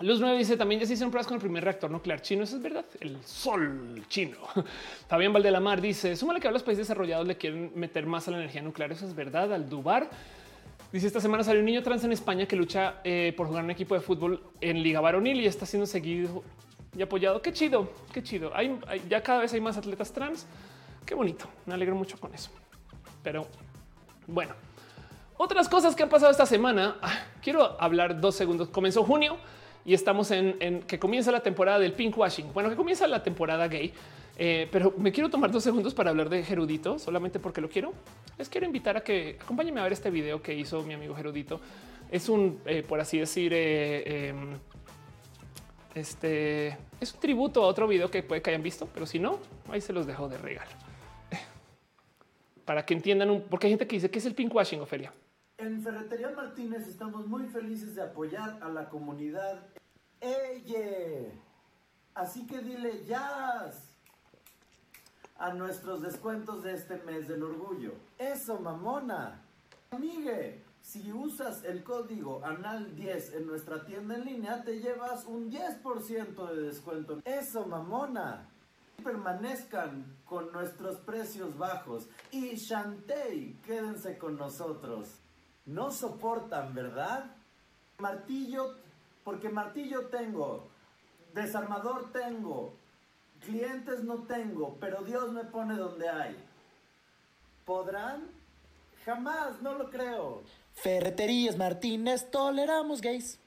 Luz 0.00 0.20
9 0.20 0.36
dice 0.36 0.58
también 0.58 0.80
ya 0.82 0.86
se 0.86 0.92
hicieron 0.92 1.10
pruebas 1.10 1.26
con 1.26 1.36
el 1.36 1.40
primer 1.40 1.64
reactor 1.64 1.90
nuclear 1.90 2.20
chino. 2.20 2.44
Eso 2.44 2.56
es 2.56 2.62
verdad. 2.62 2.84
El 3.00 3.24
sol 3.24 4.04
chino. 4.08 4.36
Fabián 5.08 5.32
Valdelamar 5.32 5.80
dice: 5.80 6.14
Súmale 6.14 6.40
que 6.40 6.48
a 6.48 6.50
los 6.50 6.62
países 6.62 6.86
desarrollados 6.86 7.26
le 7.26 7.38
quieren 7.38 7.72
meter 7.74 8.04
más 8.04 8.28
a 8.28 8.32
la 8.32 8.36
energía 8.36 8.60
nuclear. 8.60 8.92
Eso 8.92 9.06
es 9.06 9.14
verdad. 9.14 9.50
Al 9.50 9.66
Dubar 9.66 10.10
Dice 10.90 11.06
esta 11.06 11.20
semana 11.20 11.44
salió 11.44 11.60
un 11.60 11.66
niño 11.66 11.82
trans 11.82 12.02
en 12.04 12.12
España 12.12 12.46
que 12.46 12.56
lucha 12.56 13.00
eh, 13.04 13.34
por 13.36 13.46
jugar 13.46 13.62
un 13.62 13.70
equipo 13.70 13.94
de 13.94 14.00
fútbol 14.00 14.42
en 14.60 14.82
Liga 14.82 15.00
Varonil 15.00 15.38
y 15.38 15.46
está 15.46 15.66
siendo 15.66 15.86
seguido 15.86 16.42
y 16.96 17.02
apoyado. 17.02 17.42
Qué 17.42 17.52
chido, 17.52 17.92
qué 18.10 18.22
chido. 18.22 18.50
Hay, 18.54 18.80
ya 19.06 19.22
cada 19.22 19.40
vez 19.40 19.52
hay 19.52 19.60
más 19.60 19.76
atletas 19.76 20.10
trans. 20.12 20.46
Qué 21.04 21.14
bonito. 21.14 21.46
Me 21.66 21.74
alegro 21.74 21.94
mucho 21.94 22.18
con 22.18 22.34
eso. 22.34 22.50
Pero 23.22 23.46
bueno, 24.26 24.54
otras 25.36 25.68
cosas 25.68 25.94
que 25.94 26.02
han 26.02 26.08
pasado 26.08 26.32
esta 26.32 26.46
semana. 26.46 26.96
Ah, 27.02 27.20
quiero 27.42 27.80
hablar 27.80 28.18
dos 28.18 28.34
segundos. 28.34 28.68
Comenzó 28.68 29.04
junio 29.04 29.36
y 29.84 29.92
estamos 29.92 30.30
en, 30.30 30.82
que 30.86 30.98
comienza 30.98 31.30
la 31.30 31.40
temporada 31.40 31.78
del 31.78 31.92
pink 31.92 32.16
washing. 32.16 32.50
Bueno, 32.54 32.70
que 32.70 32.76
comienza 32.76 33.06
la 33.06 33.22
temporada 33.22 33.68
gay. 33.68 33.92
Eh, 34.40 34.68
pero 34.70 34.94
me 34.96 35.10
quiero 35.10 35.28
tomar 35.28 35.50
dos 35.50 35.64
segundos 35.64 35.94
para 35.94 36.10
hablar 36.10 36.28
de 36.28 36.44
Gerudito, 36.44 36.98
solamente 37.00 37.40
porque 37.40 37.60
lo 37.60 37.68
quiero. 37.68 37.92
Les 38.38 38.48
quiero 38.48 38.66
invitar 38.66 38.96
a 38.96 39.02
que 39.02 39.36
acompáñenme 39.40 39.80
a 39.80 39.82
ver 39.82 39.92
este 39.92 40.10
video 40.10 40.40
que 40.40 40.54
hizo 40.54 40.84
mi 40.84 40.94
amigo 40.94 41.16
Gerudito. 41.16 41.60
Es 42.08 42.28
un, 42.28 42.60
eh, 42.64 42.84
por 42.84 43.00
así 43.00 43.18
decir, 43.18 43.52
eh, 43.52 44.28
em, 44.28 44.56
este 45.92 46.68
es 47.00 47.12
un 47.12 47.20
tributo 47.20 47.64
a 47.64 47.66
otro 47.66 47.88
video 47.88 48.08
que 48.10 48.22
puede 48.22 48.40
que 48.40 48.50
hayan 48.50 48.62
visto, 48.62 48.88
pero 48.94 49.06
si 49.06 49.18
no, 49.18 49.40
ahí 49.68 49.80
se 49.80 49.92
los 49.92 50.06
dejo 50.06 50.28
de 50.28 50.38
regalo 50.38 50.70
para 52.64 52.86
que 52.86 52.94
entiendan, 52.94 53.44
porque 53.50 53.66
hay 53.66 53.72
gente 53.72 53.88
que 53.88 53.96
dice 53.96 54.08
que 54.08 54.20
es 54.20 54.26
el 54.26 54.36
pinkwashing, 54.36 54.80
Ofelia. 54.80 55.12
En 55.58 55.82
Ferretería 55.82 56.30
Martínez 56.30 56.86
estamos 56.86 57.26
muy 57.26 57.48
felices 57.48 57.96
de 57.96 58.02
apoyar 58.02 58.62
a 58.62 58.68
la 58.68 58.88
comunidad. 58.88 59.66
¡Eye! 60.20 61.32
Así 62.14 62.46
que 62.46 62.60
dile 62.60 63.04
ya 63.04 63.72
a 65.38 65.52
nuestros 65.52 66.02
descuentos 66.02 66.62
de 66.62 66.74
este 66.74 66.96
mes 67.04 67.28
del 67.28 67.42
orgullo. 67.42 67.92
Eso, 68.18 68.58
mamona. 68.58 69.40
Amigue, 69.90 70.62
si 70.82 71.12
usas 71.12 71.64
el 71.64 71.84
código 71.84 72.42
ANAL10 72.42 73.36
en 73.36 73.46
nuestra 73.46 73.84
tienda 73.84 74.16
en 74.16 74.24
línea, 74.24 74.62
te 74.64 74.80
llevas 74.80 75.24
un 75.26 75.50
10% 75.50 76.50
de 76.50 76.62
descuento. 76.62 77.20
Eso, 77.24 77.66
mamona. 77.66 78.48
Permanezcan 79.02 80.16
con 80.24 80.50
nuestros 80.50 80.98
precios 81.00 81.56
bajos. 81.56 82.08
Y 82.32 82.56
Shantay, 82.56 83.54
quédense 83.64 84.18
con 84.18 84.36
nosotros. 84.36 85.08
No 85.66 85.90
soportan, 85.92 86.74
¿verdad? 86.74 87.36
Martillo, 87.98 88.74
porque 89.24 89.50
martillo 89.50 90.06
tengo, 90.06 90.68
desarmador 91.34 92.10
tengo, 92.12 92.72
Clientes 93.44 94.02
no 94.04 94.24
tengo, 94.24 94.76
pero 94.80 95.02
Dios 95.02 95.32
me 95.32 95.44
pone 95.44 95.74
donde 95.76 96.08
hay. 96.08 96.36
¿Podrán? 97.64 98.22
Jamás, 99.04 99.62
no 99.62 99.74
lo 99.74 99.90
creo. 99.90 100.42
Ferreterías 100.74 101.56
Martínez, 101.56 102.30
toleramos 102.30 103.00
gays. 103.00 103.38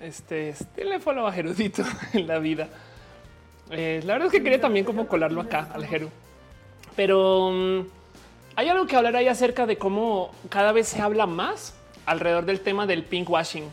Este, 0.00 0.50
este 0.50 1.00
follow 1.00 1.26
a 1.26 1.32
Gerudito 1.32 1.82
en 2.12 2.26
la 2.26 2.38
vida. 2.38 2.68
Eh, 3.70 4.00
la 4.04 4.14
verdad 4.14 4.26
es 4.26 4.32
que 4.32 4.42
quería 4.42 4.60
también 4.60 4.84
como 4.84 5.06
colarlo 5.06 5.40
acá 5.40 5.70
al 5.72 5.86
Jeru. 5.86 6.10
Pero 6.96 7.50
mm, 7.52 7.80
hay 8.56 8.68
algo 8.68 8.86
que 8.86 8.96
hablar 8.96 9.16
ahí 9.16 9.28
acerca 9.28 9.66
de 9.66 9.78
cómo 9.78 10.32
cada 10.48 10.72
vez 10.72 10.88
se 10.88 11.00
habla 11.00 11.26
más 11.26 11.74
alrededor 12.06 12.44
del 12.44 12.60
tema 12.60 12.86
del 12.86 13.04
pinkwashing. 13.04 13.70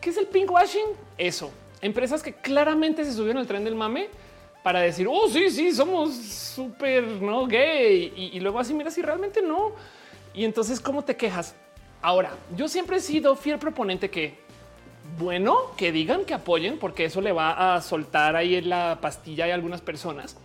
¿Qué 0.00 0.10
es 0.10 0.16
el 0.16 0.26
pinkwashing? 0.26 0.86
Eso. 1.18 1.50
Empresas 1.80 2.22
que 2.22 2.34
claramente 2.34 3.04
se 3.04 3.12
subieron 3.12 3.38
al 3.38 3.46
tren 3.46 3.64
del 3.64 3.74
mame 3.74 4.08
para 4.66 4.80
decir, 4.80 5.06
oh, 5.08 5.28
sí, 5.28 5.48
sí, 5.48 5.72
somos 5.72 6.12
súper 6.12 7.04
no 7.04 7.46
gay. 7.46 8.12
Y, 8.16 8.36
y, 8.36 8.40
luego 8.40 8.58
así, 8.58 8.74
mira, 8.74 8.90
si 8.90 9.00
realmente 9.00 9.40
no. 9.40 9.70
Y 10.34 10.44
entonces, 10.44 10.80
¿cómo 10.80 11.04
te 11.04 11.16
quejas? 11.16 11.54
Ahora, 12.02 12.32
yo 12.56 12.66
siempre 12.66 12.96
he 12.96 13.00
sido 13.00 13.36
fiel 13.36 13.60
proponente 13.60 14.10
que, 14.10 14.34
bueno, 15.20 15.56
que 15.76 15.92
digan 15.92 16.24
que 16.24 16.34
apoyen, 16.34 16.80
porque 16.80 17.04
eso 17.04 17.20
le 17.20 17.30
va 17.30 17.76
a 17.76 17.80
soltar 17.80 18.34
ahí 18.34 18.56
en 18.56 18.68
la 18.68 18.98
pastilla 19.00 19.44
a 19.44 19.54
algunas 19.54 19.82
personas. 19.82 20.36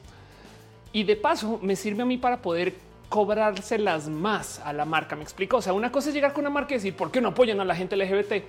Y 0.94 1.02
de 1.02 1.16
paso, 1.16 1.58
me 1.64 1.76
sirve 1.76 2.04
a 2.04 2.06
mí 2.06 2.20
para 2.20 2.44
poder 2.44 2.76
cobrárselas 3.10 4.08
más 4.08 4.60
a 4.60 4.72
la 4.72 4.86
marca. 4.86 5.16
Me 5.16 5.24
explico. 5.24 5.58
O 5.58 5.62
sea, 5.64 5.74
una 5.74 5.92
cosa 5.92 6.10
es 6.10 6.14
llegar 6.14 6.34
con 6.34 6.42
una 6.42 6.52
marca 6.52 6.76
y 6.76 6.78
decir 6.78 6.96
por 6.96 7.10
qué 7.10 7.22
no 7.22 7.30
apoyan 7.30 7.60
a 7.60 7.66
la 7.66 7.74
gente 7.74 7.96
LGBT. 7.96 8.44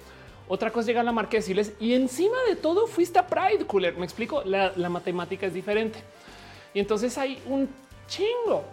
Otra 0.48 0.70
cosa 0.70 0.80
es 0.80 0.86
llegar 0.88 1.02
a 1.02 1.04
la 1.04 1.12
marca 1.12 1.36
y 1.36 1.40
decirles 1.40 1.72
y 1.80 1.94
encima 1.94 2.36
de 2.48 2.56
todo 2.56 2.86
fuiste 2.86 3.18
a 3.18 3.26
Pride 3.26 3.66
cooler. 3.66 3.96
Me 3.96 4.04
explico. 4.04 4.42
La, 4.44 4.72
la 4.76 4.88
matemática 4.88 5.46
es 5.46 5.54
diferente. 5.54 5.98
Y 6.74 6.80
entonces 6.80 7.16
hay 7.18 7.40
un 7.46 7.68
chingo 8.08 8.64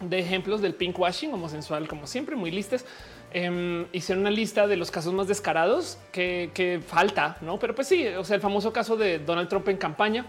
de 0.00 0.18
ejemplos 0.18 0.60
del 0.60 0.74
pinkwashing 0.74 1.32
homosexual, 1.32 1.86
como 1.88 2.06
siempre, 2.06 2.36
muy 2.36 2.50
listas. 2.50 2.84
Eh, 3.32 3.86
hicieron 3.92 4.20
una 4.20 4.30
lista 4.30 4.66
de 4.66 4.76
los 4.76 4.90
casos 4.90 5.12
más 5.12 5.26
descarados 5.26 5.98
que, 6.12 6.50
que, 6.54 6.80
falta, 6.86 7.36
no? 7.40 7.58
Pero 7.58 7.74
pues 7.74 7.88
sí, 7.88 8.06
o 8.06 8.24
sea, 8.24 8.36
el 8.36 8.42
famoso 8.42 8.72
caso 8.72 8.96
de 8.96 9.18
Donald 9.18 9.48
Trump 9.48 9.68
en 9.68 9.76
campaña, 9.76 10.24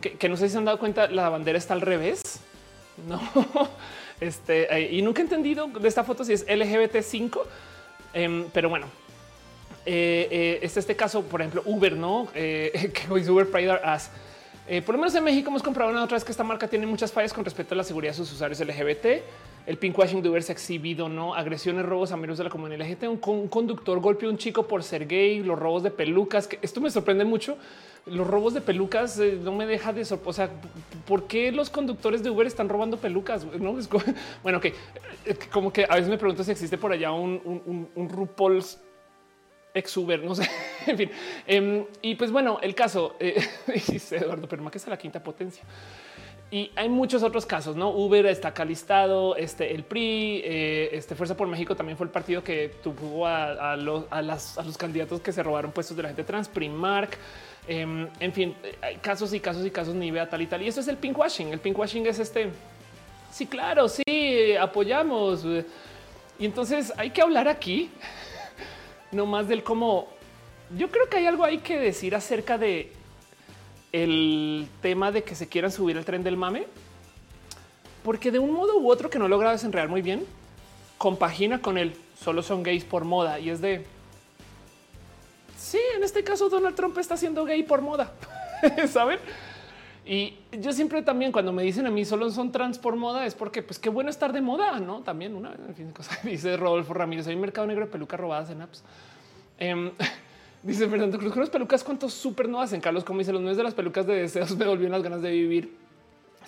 que, 0.00 0.14
que 0.14 0.28
no 0.28 0.36
sé 0.36 0.48
si 0.48 0.52
se 0.52 0.58
han 0.58 0.64
dado 0.64 0.78
cuenta, 0.78 1.06
la 1.08 1.28
bandera 1.28 1.58
está 1.58 1.74
al 1.74 1.80
revés. 1.80 2.40
No, 3.06 3.20
este 4.20 4.90
y 4.90 5.00
nunca 5.02 5.22
he 5.22 5.24
entendido 5.24 5.68
de 5.68 5.88
esta 5.88 6.04
foto 6.04 6.24
si 6.24 6.32
es 6.32 6.44
LGBT 6.48 7.02
5, 7.02 7.46
eh, 8.14 8.46
pero 8.52 8.68
bueno, 8.68 8.86
eh, 9.92 10.28
eh, 10.30 10.58
este, 10.62 10.94
caso, 10.94 11.22
por 11.22 11.40
ejemplo, 11.40 11.62
Uber, 11.64 11.96
no 11.96 12.28
eh, 12.32 12.92
que 12.94 13.12
hoy 13.12 13.28
Uber 13.28 13.50
Pride 13.50 13.72
As. 13.82 14.10
Eh, 14.68 14.82
por 14.82 14.94
lo 14.94 15.00
menos 15.00 15.12
en 15.16 15.24
México 15.24 15.48
hemos 15.48 15.64
comprado 15.64 15.90
una 15.90 16.04
otra 16.04 16.14
vez 16.14 16.22
que 16.22 16.30
esta 16.30 16.44
marca 16.44 16.68
tiene 16.68 16.86
muchas 16.86 17.10
fallas 17.10 17.32
con 17.32 17.44
respecto 17.44 17.74
a 17.74 17.76
la 17.76 17.82
seguridad 17.82 18.12
de 18.12 18.18
sus 18.18 18.32
usuarios 18.32 18.60
LGBT. 18.60 19.06
El 19.66 19.78
pinkwashing 19.78 20.22
de 20.22 20.28
Uber 20.28 20.44
se 20.44 20.52
ha 20.52 20.54
exhibido, 20.54 21.08
no 21.08 21.34
agresiones, 21.34 21.84
robos 21.84 22.12
a 22.12 22.16
miembros 22.16 22.38
de 22.38 22.44
la 22.44 22.50
comunidad 22.50 22.86
LGBT. 22.86 23.02
Un, 23.08 23.20
un, 23.24 23.48
conductor 23.48 23.98
golpeó 23.98 24.28
a 24.28 24.32
un 24.32 24.38
chico 24.38 24.68
por 24.68 24.84
ser 24.84 25.08
gay, 25.08 25.42
los 25.42 25.58
robos 25.58 25.82
de 25.82 25.90
pelucas. 25.90 26.48
Esto 26.62 26.80
me 26.80 26.88
sorprende 26.88 27.24
mucho. 27.24 27.58
Los 28.06 28.28
robos 28.28 28.54
de 28.54 28.60
pelucas 28.60 29.18
no 29.18 29.52
me 29.52 29.66
deja 29.66 29.92
de 29.92 30.04
sorprender. 30.04 30.30
O 30.30 30.32
sea, 30.34 30.50
¿por 31.04 31.26
qué 31.26 31.50
los 31.50 31.68
conductores 31.68 32.22
de 32.22 32.30
Uber 32.30 32.46
están 32.46 32.68
robando 32.68 32.96
pelucas? 32.96 33.44
No 33.58 33.76
es 33.76 33.88
bueno, 34.44 34.60
que 34.60 34.74
como 35.52 35.72
que 35.72 35.84
a 35.84 35.96
veces 35.96 36.08
me 36.08 36.16
pregunto 36.16 36.44
si 36.44 36.52
existe 36.52 36.78
por 36.78 36.92
allá 36.92 37.10
un, 37.10 37.40
un, 37.44 37.88
un 37.92 38.08
RuPaul's 38.08 38.78
ex 39.74 39.96
Uber, 39.96 40.22
no 40.22 40.34
sé, 40.34 40.48
en 40.86 40.96
fin. 40.96 41.10
Eh, 41.46 41.86
y 42.02 42.14
pues 42.14 42.30
bueno, 42.30 42.58
el 42.62 42.74
caso, 42.74 43.16
eh, 43.20 43.42
dice 43.88 44.16
Eduardo 44.16 44.48
Perma, 44.48 44.70
que 44.70 44.78
es 44.78 44.86
la 44.86 44.98
quinta 44.98 45.22
potencia. 45.22 45.62
Y 46.52 46.72
hay 46.74 46.88
muchos 46.88 47.22
otros 47.22 47.46
casos, 47.46 47.76
¿no? 47.76 47.90
Uber 47.90 48.26
está 48.26 48.48
acá 48.48 48.64
listado, 48.64 49.36
este, 49.36 49.72
el 49.72 49.84
PRI, 49.84 50.42
eh, 50.44 50.90
este 50.92 51.14
Fuerza 51.14 51.36
por 51.36 51.46
México 51.46 51.76
también 51.76 51.96
fue 51.96 52.06
el 52.06 52.10
partido 52.10 52.42
que 52.42 52.72
tuvo 52.82 53.24
a, 53.24 53.72
a, 53.72 53.76
los, 53.76 54.06
a, 54.10 54.20
las, 54.20 54.58
a 54.58 54.64
los 54.64 54.76
candidatos 54.76 55.20
que 55.20 55.30
se 55.30 55.44
robaron 55.44 55.70
puestos 55.70 55.96
de 55.96 56.02
la 56.02 56.08
gente 56.08 56.24
trans, 56.24 56.48
Primark, 56.48 57.16
eh, 57.68 58.08
en 58.18 58.32
fin, 58.32 58.56
hay 58.82 58.96
casos 58.96 59.32
y 59.32 59.38
casos 59.38 59.64
y 59.64 59.70
casos, 59.70 59.94
ni 59.94 60.10
vea 60.10 60.28
tal 60.28 60.42
y 60.42 60.46
tal. 60.46 60.60
Y 60.62 60.66
eso 60.66 60.80
es 60.80 60.88
el 60.88 60.96
pinkwashing. 60.96 61.52
El 61.52 61.60
pinkwashing 61.60 62.04
es 62.06 62.18
este, 62.18 62.50
sí, 63.30 63.46
claro, 63.46 63.88
sí, 63.88 64.56
apoyamos. 64.56 65.44
Y 66.36 66.46
entonces 66.46 66.92
hay 66.96 67.10
que 67.10 67.22
hablar 67.22 67.46
aquí 67.46 67.90
no 69.12 69.26
más 69.26 69.48
del 69.48 69.62
cómo 69.62 70.08
yo 70.76 70.90
creo 70.90 71.08
que 71.08 71.18
hay 71.18 71.26
algo 71.26 71.44
ahí 71.44 71.58
que 71.58 71.78
decir 71.78 72.14
acerca 72.14 72.58
de 72.58 72.92
el 73.92 74.68
tema 74.82 75.10
de 75.10 75.24
que 75.24 75.34
se 75.34 75.48
quieran 75.48 75.72
subir 75.72 75.96
el 75.96 76.04
tren 76.04 76.22
del 76.22 76.36
mame, 76.36 76.66
porque 78.04 78.30
de 78.30 78.38
un 78.38 78.52
modo 78.52 78.78
u 78.78 78.90
otro 78.90 79.10
que 79.10 79.18
no 79.18 79.26
logra 79.26 79.50
desenredar 79.50 79.88
muy 79.88 80.00
bien, 80.00 80.24
compagina 80.96 81.60
con 81.60 81.76
el 81.76 81.94
solo 82.22 82.42
son 82.42 82.62
gays 82.62 82.84
por 82.84 83.04
moda 83.04 83.40
y 83.40 83.50
es 83.50 83.60
de 83.60 83.84
sí, 85.56 85.80
en 85.96 86.04
este 86.04 86.22
caso 86.22 86.48
Donald 86.48 86.76
Trump 86.76 86.96
está 86.98 87.16
siendo 87.16 87.44
gay 87.44 87.62
por 87.62 87.80
moda, 87.80 88.12
saben? 88.88 89.18
Y 90.04 90.38
yo 90.52 90.72
siempre 90.72 91.02
también 91.02 91.30
cuando 91.30 91.52
me 91.52 91.62
dicen 91.62 91.86
a 91.86 91.90
mí 91.90 92.04
solo 92.04 92.30
son 92.30 92.50
trans 92.50 92.78
por 92.78 92.96
moda 92.96 93.26
es 93.26 93.34
porque 93.34 93.62
pues 93.62 93.78
qué 93.78 93.90
bueno 93.90 94.10
estar 94.10 94.32
de 94.32 94.40
moda, 94.40 94.80
no? 94.80 95.02
También 95.02 95.34
una 95.34 95.50
vez, 95.50 95.60
en 95.68 95.74
fin, 95.74 95.92
cosa 95.92 96.18
dice 96.24 96.56
Rodolfo 96.56 96.94
Ramírez, 96.94 97.26
hay 97.26 97.36
mercado 97.36 97.66
negro 97.66 97.84
de 97.84 97.92
pelucas 97.92 98.18
robadas 98.18 98.50
en 98.50 98.62
apps. 98.62 98.82
Eh, 99.58 99.92
dice 100.62 100.88
Fernando 100.88 101.18
Cruz, 101.18 101.32
con 101.32 101.40
las 101.40 101.50
pelucas, 101.50 101.84
¿cuántos 101.84 102.14
súper 102.14 102.48
no 102.48 102.60
hacen? 102.60 102.80
Carlos, 102.80 103.04
como 103.04 103.18
dice, 103.18 103.32
los 103.32 103.42
nueve 103.42 103.56
de 103.56 103.62
las 103.62 103.74
pelucas 103.74 104.06
de 104.06 104.14
deseos 104.14 104.56
me 104.56 104.66
volvieron 104.66 104.92
las 104.92 105.02
ganas 105.02 105.22
de 105.22 105.30
vivir. 105.30 105.76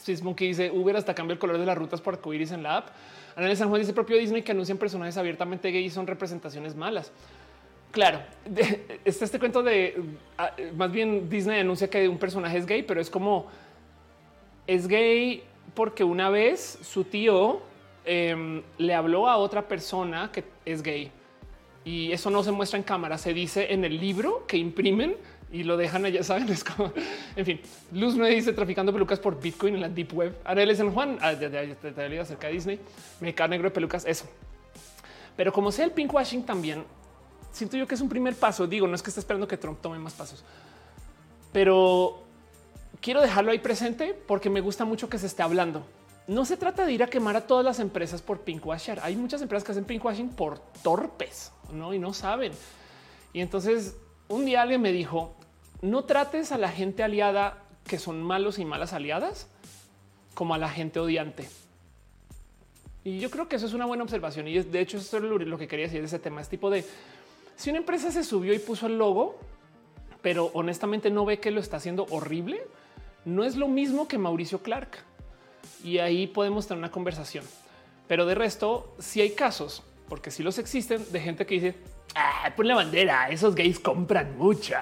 Swiss 0.02 0.22
Monkey 0.22 0.48
dice 0.48 0.70
Uber 0.70 0.96
hasta 0.96 1.14
cambia 1.14 1.34
el 1.34 1.38
color 1.38 1.58
de 1.58 1.66
las 1.66 1.76
rutas 1.76 2.00
por 2.00 2.14
arcoíris 2.14 2.52
en 2.52 2.62
la 2.62 2.78
app. 2.78 2.88
Ana 3.36 3.54
San 3.54 3.68
Juan 3.68 3.80
dice 3.80 3.92
propio 3.92 4.16
Disney 4.16 4.42
que 4.42 4.52
anuncian 4.52 4.78
personajes 4.78 5.16
abiertamente 5.16 5.70
gay 5.70 5.84
y 5.84 5.90
son 5.90 6.06
representaciones 6.06 6.74
malas. 6.74 7.12
Claro, 7.92 8.20
está 9.04 9.26
este 9.26 9.38
cuento 9.38 9.62
de 9.62 10.02
más 10.74 10.90
bien 10.90 11.28
Disney 11.28 11.60
anuncia 11.60 11.90
que 11.90 12.08
un 12.08 12.18
personaje 12.18 12.56
es 12.56 12.64
gay, 12.64 12.82
pero 12.82 13.00
es 13.00 13.10
como 13.10 13.48
es 14.66 14.88
gay 14.88 15.42
porque 15.74 16.02
una 16.02 16.30
vez 16.30 16.78
su 16.82 17.04
tío 17.04 17.60
eh, 18.06 18.62
le 18.78 18.94
habló 18.94 19.28
a 19.28 19.36
otra 19.36 19.68
persona 19.68 20.30
que 20.32 20.42
es 20.64 20.82
gay 20.82 21.12
y 21.84 22.12
eso 22.12 22.30
no 22.30 22.42
se 22.42 22.50
muestra 22.50 22.78
en 22.78 22.82
cámara, 22.82 23.18
se 23.18 23.34
dice 23.34 23.72
en 23.74 23.84
el 23.84 24.00
libro 24.00 24.46
que 24.46 24.56
imprimen 24.56 25.16
y 25.52 25.64
lo 25.64 25.76
dejan 25.76 26.06
allá, 26.06 26.22
saben, 26.22 26.48
es 26.48 26.64
como, 26.64 26.92
en 27.36 27.44
fin, 27.44 27.60
Luz 27.92 28.16
me 28.16 28.30
dice 28.30 28.54
traficando 28.54 28.92
pelucas 28.92 29.20
por 29.20 29.40
Bitcoin 29.40 29.74
en 29.74 29.80
la 29.82 29.88
Deep 29.90 30.14
Web. 30.14 30.38
Areles 30.44 30.80
en 30.80 30.92
Juan, 30.92 31.18
ah, 31.20 31.34
de, 31.34 32.18
acerca 32.20 32.46
de 32.46 32.52
Disney, 32.54 32.80
mercado 33.20 33.50
negro 33.50 33.68
de 33.68 33.74
pelucas, 33.74 34.06
eso. 34.06 34.26
Pero 35.36 35.52
como 35.52 35.70
sea 35.70 35.84
el 35.84 35.90
pinkwashing 35.90 36.44
también, 36.44 36.84
siento 37.52 37.76
yo 37.76 37.86
que 37.86 37.94
es 37.94 38.00
un 38.00 38.08
primer 38.08 38.34
paso. 38.34 38.66
Digo, 38.66 38.86
no 38.86 38.94
es 38.94 39.02
que 39.02 39.10
esté 39.10 39.20
esperando 39.20 39.46
que 39.46 39.56
Trump 39.56 39.80
tome 39.80 39.98
más 39.98 40.14
pasos, 40.14 40.42
pero 41.52 42.22
quiero 43.00 43.20
dejarlo 43.20 43.52
ahí 43.52 43.58
presente 43.58 44.14
porque 44.26 44.50
me 44.50 44.60
gusta 44.60 44.84
mucho 44.84 45.08
que 45.08 45.18
se 45.18 45.26
esté 45.26 45.42
hablando. 45.42 45.86
No 46.26 46.44
se 46.44 46.56
trata 46.56 46.86
de 46.86 46.92
ir 46.92 47.02
a 47.02 47.08
quemar 47.08 47.36
a 47.36 47.46
todas 47.46 47.64
las 47.64 47.80
empresas 47.80 48.22
por 48.22 48.40
pinkwashing. 48.40 48.96
Hay 49.02 49.16
muchas 49.16 49.42
empresas 49.42 49.64
que 49.64 49.72
hacen 49.72 49.84
pinkwashing 49.84 50.30
por 50.30 50.58
torpes 50.82 51.52
¿no? 51.72 51.92
y 51.94 51.98
no 51.98 52.14
saben. 52.14 52.52
Y 53.32 53.40
entonces 53.40 53.96
un 54.28 54.44
día 54.44 54.62
alguien 54.62 54.80
me 54.80 54.92
dijo, 54.92 55.34
no 55.80 56.04
trates 56.04 56.52
a 56.52 56.58
la 56.58 56.70
gente 56.70 57.02
aliada 57.02 57.64
que 57.86 57.98
son 57.98 58.22
malos 58.22 58.58
y 58.58 58.64
malas 58.64 58.92
aliadas 58.92 59.48
como 60.34 60.54
a 60.54 60.58
la 60.58 60.68
gente 60.68 61.00
odiante. 61.00 61.48
Y 63.04 63.18
yo 63.18 63.30
creo 63.30 63.48
que 63.48 63.56
eso 63.56 63.66
es 63.66 63.74
una 63.74 63.84
buena 63.84 64.04
observación. 64.04 64.46
Y 64.46 64.60
de 64.60 64.80
hecho, 64.80 64.98
eso 64.98 65.16
es 65.16 65.22
lo 65.22 65.58
que 65.58 65.66
quería 65.66 65.86
decir 65.86 66.00
de 66.00 66.06
ese 66.06 66.20
tema. 66.20 66.40
Es 66.40 66.48
tipo 66.48 66.70
de 66.70 66.84
si 67.56 67.70
una 67.70 67.78
empresa 67.78 68.10
se 68.10 68.24
subió 68.24 68.54
y 68.54 68.58
puso 68.58 68.86
el 68.86 68.98
logo, 68.98 69.38
pero 70.20 70.50
honestamente 70.54 71.10
no 71.10 71.24
ve 71.24 71.40
que 71.40 71.50
lo 71.50 71.60
está 71.60 71.76
haciendo 71.76 72.06
horrible, 72.10 72.62
no 73.24 73.44
es 73.44 73.56
lo 73.56 73.68
mismo 73.68 74.08
que 74.08 74.18
Mauricio 74.18 74.62
Clark. 74.62 74.98
Y 75.84 75.98
ahí 75.98 76.26
podemos 76.26 76.66
tener 76.66 76.78
una 76.78 76.90
conversación. 76.90 77.44
Pero 78.08 78.26
de 78.26 78.34
resto, 78.34 78.94
si 78.98 79.20
hay 79.20 79.30
casos, 79.30 79.82
porque 80.08 80.30
si 80.30 80.42
los 80.42 80.58
existen, 80.58 81.04
de 81.10 81.20
gente 81.20 81.46
que 81.46 81.54
dice, 81.54 81.74
ah, 82.14 82.52
pon 82.54 82.66
la 82.68 82.74
bandera, 82.74 83.28
esos 83.30 83.54
gays 83.54 83.78
compran 83.78 84.36
mucho, 84.36 84.74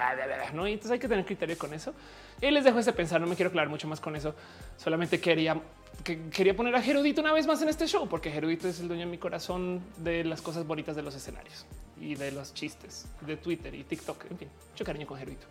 ¿no? 0.53 0.67
Y 0.67 0.73
entonces 0.73 0.91
hay 0.91 0.99
que 0.99 1.07
tener 1.07 1.25
criterio 1.25 1.57
con 1.57 1.73
eso. 1.73 1.93
Y 2.41 2.49
les 2.49 2.63
dejo 2.63 2.79
ese 2.79 2.91
pensar, 2.93 3.21
no 3.21 3.27
me 3.27 3.35
quiero 3.35 3.49
aclarar 3.49 3.69
mucho 3.69 3.87
más 3.87 3.99
con 3.99 4.15
eso. 4.15 4.33
Solamente 4.77 5.19
quería, 5.19 5.59
que, 6.03 6.29
quería 6.29 6.55
poner 6.55 6.75
a 6.75 6.81
Gerudito 6.81 7.21
una 7.21 7.33
vez 7.33 7.45
más 7.45 7.61
en 7.61 7.69
este 7.69 7.87
show, 7.87 8.07
porque 8.09 8.31
Gerudito 8.31 8.67
es 8.67 8.79
el 8.79 8.87
dueño 8.87 9.05
de 9.05 9.11
mi 9.11 9.17
corazón 9.17 9.81
de 9.97 10.23
las 10.23 10.41
cosas 10.41 10.65
bonitas 10.65 10.95
de 10.95 11.03
los 11.03 11.13
escenarios 11.13 11.65
y 11.99 12.15
de 12.15 12.31
los 12.31 12.53
chistes 12.53 13.07
de 13.21 13.37
Twitter 13.37 13.75
y 13.75 13.83
TikTok. 13.83 14.31
En 14.31 14.37
fin, 14.39 14.47
mucho 14.71 14.83
cariño 14.83 15.05
con 15.05 15.19
Gerudito. 15.19 15.45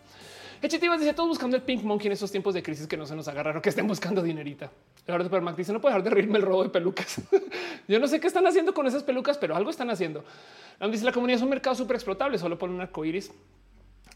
Hechitivas 0.61 0.99
dice 0.99 1.13
todos 1.13 1.29
buscando 1.29 1.55
el 1.57 1.63
Pink 1.63 1.83
Monkey 1.83 2.07
en 2.07 2.13
esos 2.13 2.31
tiempos 2.31 2.53
de 2.53 2.61
crisis 2.61 2.85
que 2.85 2.95
no 2.95 3.05
se 3.07 3.15
nos 3.15 3.27
agarraron, 3.27 3.61
que 3.61 3.69
estén 3.69 3.87
buscando 3.87 4.21
dinerita. 4.21 4.71
Ahora 5.07 5.23
Super 5.23 5.41
Mac 5.41 5.55
dice 5.55 5.73
no 5.73 5.81
puedo 5.81 5.95
dejar 5.95 6.03
de 6.03 6.11
reírme 6.11 6.37
el 6.37 6.43
robo 6.43 6.63
de 6.63 6.69
pelucas. 6.69 7.19
Yo 7.87 7.99
no 7.99 8.07
sé 8.07 8.19
qué 8.19 8.27
están 8.27 8.45
haciendo 8.45 8.73
con 8.73 8.85
esas 8.85 9.03
pelucas, 9.03 9.37
pero 9.37 9.55
algo 9.55 9.71
están 9.71 9.89
haciendo. 9.89 10.23
Dice 10.91 11.03
la 11.03 11.11
comunidad 11.11 11.37
es 11.37 11.43
un 11.43 11.49
mercado 11.49 11.75
súper 11.75 11.95
explotable, 11.95 12.37
solo 12.37 12.57
por 12.57 12.69
un 12.69 12.79
arco 12.79 13.03
iris. 13.03 13.31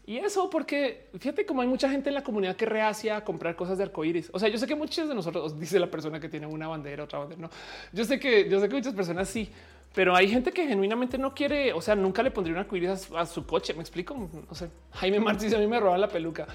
Y 0.06 0.18
eso 0.18 0.48
porque 0.48 1.08
fíjate 1.18 1.44
como 1.44 1.62
hay 1.62 1.66
mucha 1.66 1.90
gente 1.90 2.10
en 2.10 2.14
la 2.14 2.22
comunidad 2.22 2.54
que 2.54 2.64
rehacia 2.64 3.16
a 3.16 3.24
comprar 3.24 3.56
cosas 3.56 3.76
de 3.76 3.84
arcoíris. 3.84 4.30
O 4.32 4.38
sea, 4.38 4.48
yo 4.48 4.56
sé 4.56 4.68
que 4.68 4.76
muchos 4.76 5.08
de 5.08 5.14
nosotros 5.16 5.58
dice 5.58 5.80
la 5.80 5.90
persona 5.90 6.20
que 6.20 6.28
tiene 6.28 6.46
una 6.46 6.68
bandera, 6.68 7.02
otra 7.02 7.18
bandera. 7.18 7.42
No, 7.42 7.50
yo 7.92 8.04
sé 8.04 8.20
que 8.20 8.48
yo 8.48 8.60
sé 8.60 8.68
que 8.68 8.76
muchas 8.76 8.94
personas 8.94 9.28
sí, 9.28 9.50
pero 9.94 10.14
hay 10.14 10.28
gente 10.28 10.52
que 10.52 10.66
genuinamente 10.66 11.18
no 11.18 11.34
quiere. 11.34 11.72
O 11.72 11.80
sea, 11.80 11.94
nunca 11.94 12.22
le 12.22 12.30
pondría 12.30 12.54
un 12.54 12.60
arcoíris 12.60 13.10
a, 13.12 13.26
su 13.26 13.46
coche. 13.46 13.74
Me 13.74 13.80
explico. 13.80 14.14
No 14.14 14.54
sé. 14.54 14.68
Jaime 14.92 15.20
Martínez 15.20 15.54
a 15.54 15.58
mí 15.58 15.66
me 15.66 15.80
roban 15.80 16.00
la 16.00 16.08
peluca. 16.08 16.46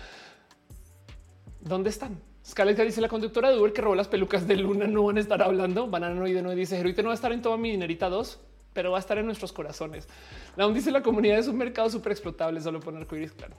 ¿Dónde 1.60 1.90
están? 1.90 2.20
Scarlett 2.46 2.80
dice 2.82 3.02
la 3.02 3.08
conductora 3.08 3.50
de 3.52 3.60
Uber 3.60 3.72
que 3.72 3.82
robó 3.82 3.96
las 3.96 4.08
pelucas 4.08 4.48
de 4.48 4.56
Luna. 4.58 4.88
No 4.88 5.04
van 5.04 5.18
a 5.18 5.20
estar 5.22 5.42
hablando. 5.42 5.88
Banana 5.88 6.28
y 6.28 6.34
de 6.34 6.42
no 6.42 6.52
dice 6.52 6.78
Jeruite 6.78 7.02
no 7.02 7.10
va 7.10 7.14
a 7.14 7.16
estar 7.16 7.32
en 7.32 7.42
toda 7.42 7.58
mi 7.58 7.72
dinerita 7.72 8.10
dos. 8.10 8.40
pero 8.74 8.92
va 8.92 8.98
a 8.98 9.00
estar 9.00 9.18
en 9.18 9.26
nuestros 9.26 9.52
corazones. 9.52 10.08
Aún 10.58 10.74
dice 10.74 10.92
la 10.92 11.02
comunidad 11.02 11.40
es 11.40 11.48
un 11.48 11.58
mercado 11.58 11.90
súper 11.90 12.12
explotable, 12.14 12.62
solo 12.62 12.80
poner 12.80 13.02
arcoíris, 13.02 13.32
claro. 13.32 13.56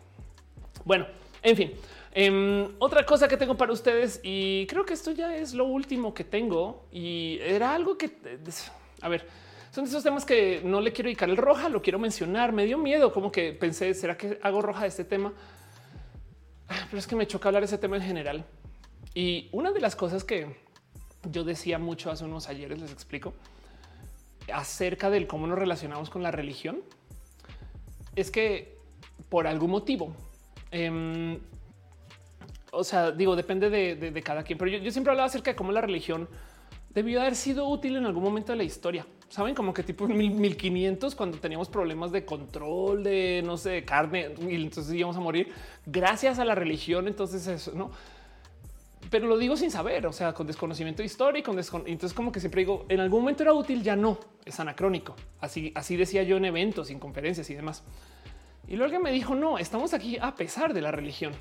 Bueno, 0.84 1.06
en 1.42 1.56
fin. 1.56 1.72
Em, 2.14 2.68
otra 2.78 3.06
cosa 3.06 3.26
que 3.26 3.36
tengo 3.36 3.56
para 3.56 3.72
ustedes 3.72 4.20
y 4.22 4.66
creo 4.66 4.84
que 4.84 4.92
esto 4.92 5.12
ya 5.12 5.34
es 5.34 5.54
lo 5.54 5.64
último 5.64 6.12
que 6.12 6.24
tengo 6.24 6.84
y 6.92 7.38
era 7.40 7.74
algo 7.74 7.96
que, 7.96 8.10
a 9.00 9.08
ver, 9.08 9.26
son 9.72 9.84
esos 9.84 10.02
temas 10.02 10.26
que 10.26 10.60
no 10.62 10.82
le 10.82 10.92
quiero 10.92 11.08
dedicar 11.08 11.30
el 11.30 11.38
roja, 11.38 11.70
lo 11.70 11.80
quiero 11.80 11.98
mencionar. 11.98 12.52
Me 12.52 12.66
dio 12.66 12.76
miedo, 12.76 13.10
como 13.10 13.32
que 13.32 13.54
pensé, 13.54 13.94
¿será 13.94 14.18
que 14.18 14.38
hago 14.42 14.60
roja 14.60 14.82
de 14.82 14.88
este 14.88 15.04
tema? 15.04 15.32
Ah, 16.68 16.86
pero 16.90 16.98
es 16.98 17.06
que 17.06 17.16
me 17.16 17.26
choca 17.26 17.48
hablar 17.48 17.64
ese 17.64 17.78
tema 17.78 17.96
en 17.96 18.02
general. 18.02 18.44
Y 19.14 19.48
una 19.50 19.72
de 19.72 19.80
las 19.80 19.96
cosas 19.96 20.24
que 20.24 20.60
yo 21.30 21.42
decía 21.42 21.78
mucho 21.78 22.10
hace 22.10 22.24
unos 22.24 22.50
ayeres, 22.50 22.80
les 22.80 22.92
explico, 22.92 23.32
acerca 24.52 25.08
del 25.08 25.26
cómo 25.26 25.46
nos 25.46 25.58
relacionamos 25.58 26.10
con 26.10 26.22
la 26.22 26.30
religión, 26.30 26.82
es 28.14 28.30
que 28.30 28.76
por 29.30 29.46
algún 29.46 29.70
motivo, 29.70 30.14
em, 30.70 31.38
o 32.72 32.84
sea, 32.84 33.10
digo, 33.10 33.36
depende 33.36 33.70
de, 33.70 34.22
cada 34.22 34.42
quien, 34.42 34.58
pero 34.58 34.70
yo, 34.70 34.90
siempre 34.90 35.12
hablaba 35.12 35.28
acerca 35.28 35.52
de 35.52 35.56
cómo 35.56 35.72
la 35.72 35.80
religión 35.80 36.28
debió 36.90 37.22
haber 37.22 37.36
sido 37.36 37.66
útil 37.68 37.96
en 37.96 38.04
algún 38.04 38.22
momento 38.22 38.52
de 38.52 38.56
la 38.56 38.64
historia. 38.64 39.06
Saben 39.32 39.54
como 39.54 39.72
que 39.72 39.82
tipo 39.82 40.04
en 40.10 40.14
1500 40.18 41.14
cuando 41.14 41.38
teníamos 41.38 41.70
problemas 41.70 42.12
de 42.12 42.26
control 42.26 43.02
de 43.02 43.42
no 43.42 43.56
sé, 43.56 43.82
carne 43.82 44.34
y 44.46 44.56
entonces 44.56 44.92
íbamos 44.92 45.16
a 45.16 45.20
morir 45.20 45.50
gracias 45.86 46.38
a 46.38 46.44
la 46.44 46.54
religión. 46.54 47.08
Entonces 47.08 47.46
eso 47.46 47.72
no, 47.74 47.90
pero 49.10 49.26
lo 49.26 49.38
digo 49.38 49.56
sin 49.56 49.70
saber, 49.70 50.06
o 50.06 50.12
sea, 50.12 50.34
con 50.34 50.46
desconocimiento 50.46 51.02
histórico. 51.02 51.50
entonces, 51.50 52.12
como 52.12 52.30
que 52.30 52.40
siempre 52.40 52.60
digo 52.60 52.84
en 52.90 53.00
algún 53.00 53.20
momento 53.20 53.42
era 53.42 53.54
útil, 53.54 53.82
ya 53.82 53.96
no 53.96 54.18
es 54.44 54.60
anacrónico. 54.60 55.16
Así, 55.40 55.72
así 55.74 55.96
decía 55.96 56.24
yo 56.24 56.36
en 56.36 56.44
eventos, 56.44 56.90
en 56.90 56.98
conferencias 56.98 57.48
y 57.48 57.54
demás. 57.54 57.84
Y 58.68 58.72
luego 58.72 58.84
alguien 58.84 59.02
me 59.02 59.12
dijo, 59.12 59.34
no, 59.34 59.56
estamos 59.56 59.94
aquí 59.94 60.18
a 60.20 60.34
pesar 60.34 60.74
de 60.74 60.82
la 60.82 60.90
religión. 60.92 61.32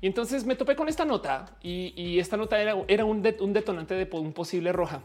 Y 0.00 0.06
entonces 0.06 0.46
me 0.46 0.56
topé 0.56 0.74
con 0.74 0.88
esta 0.88 1.04
nota 1.04 1.58
y, 1.62 2.18
esta 2.18 2.38
nota 2.38 2.58
era, 2.58 2.74
era 2.88 3.04
un 3.04 3.22
detonante 3.22 3.94
de 3.94 4.08
un 4.16 4.32
posible 4.32 4.72
roja, 4.72 5.02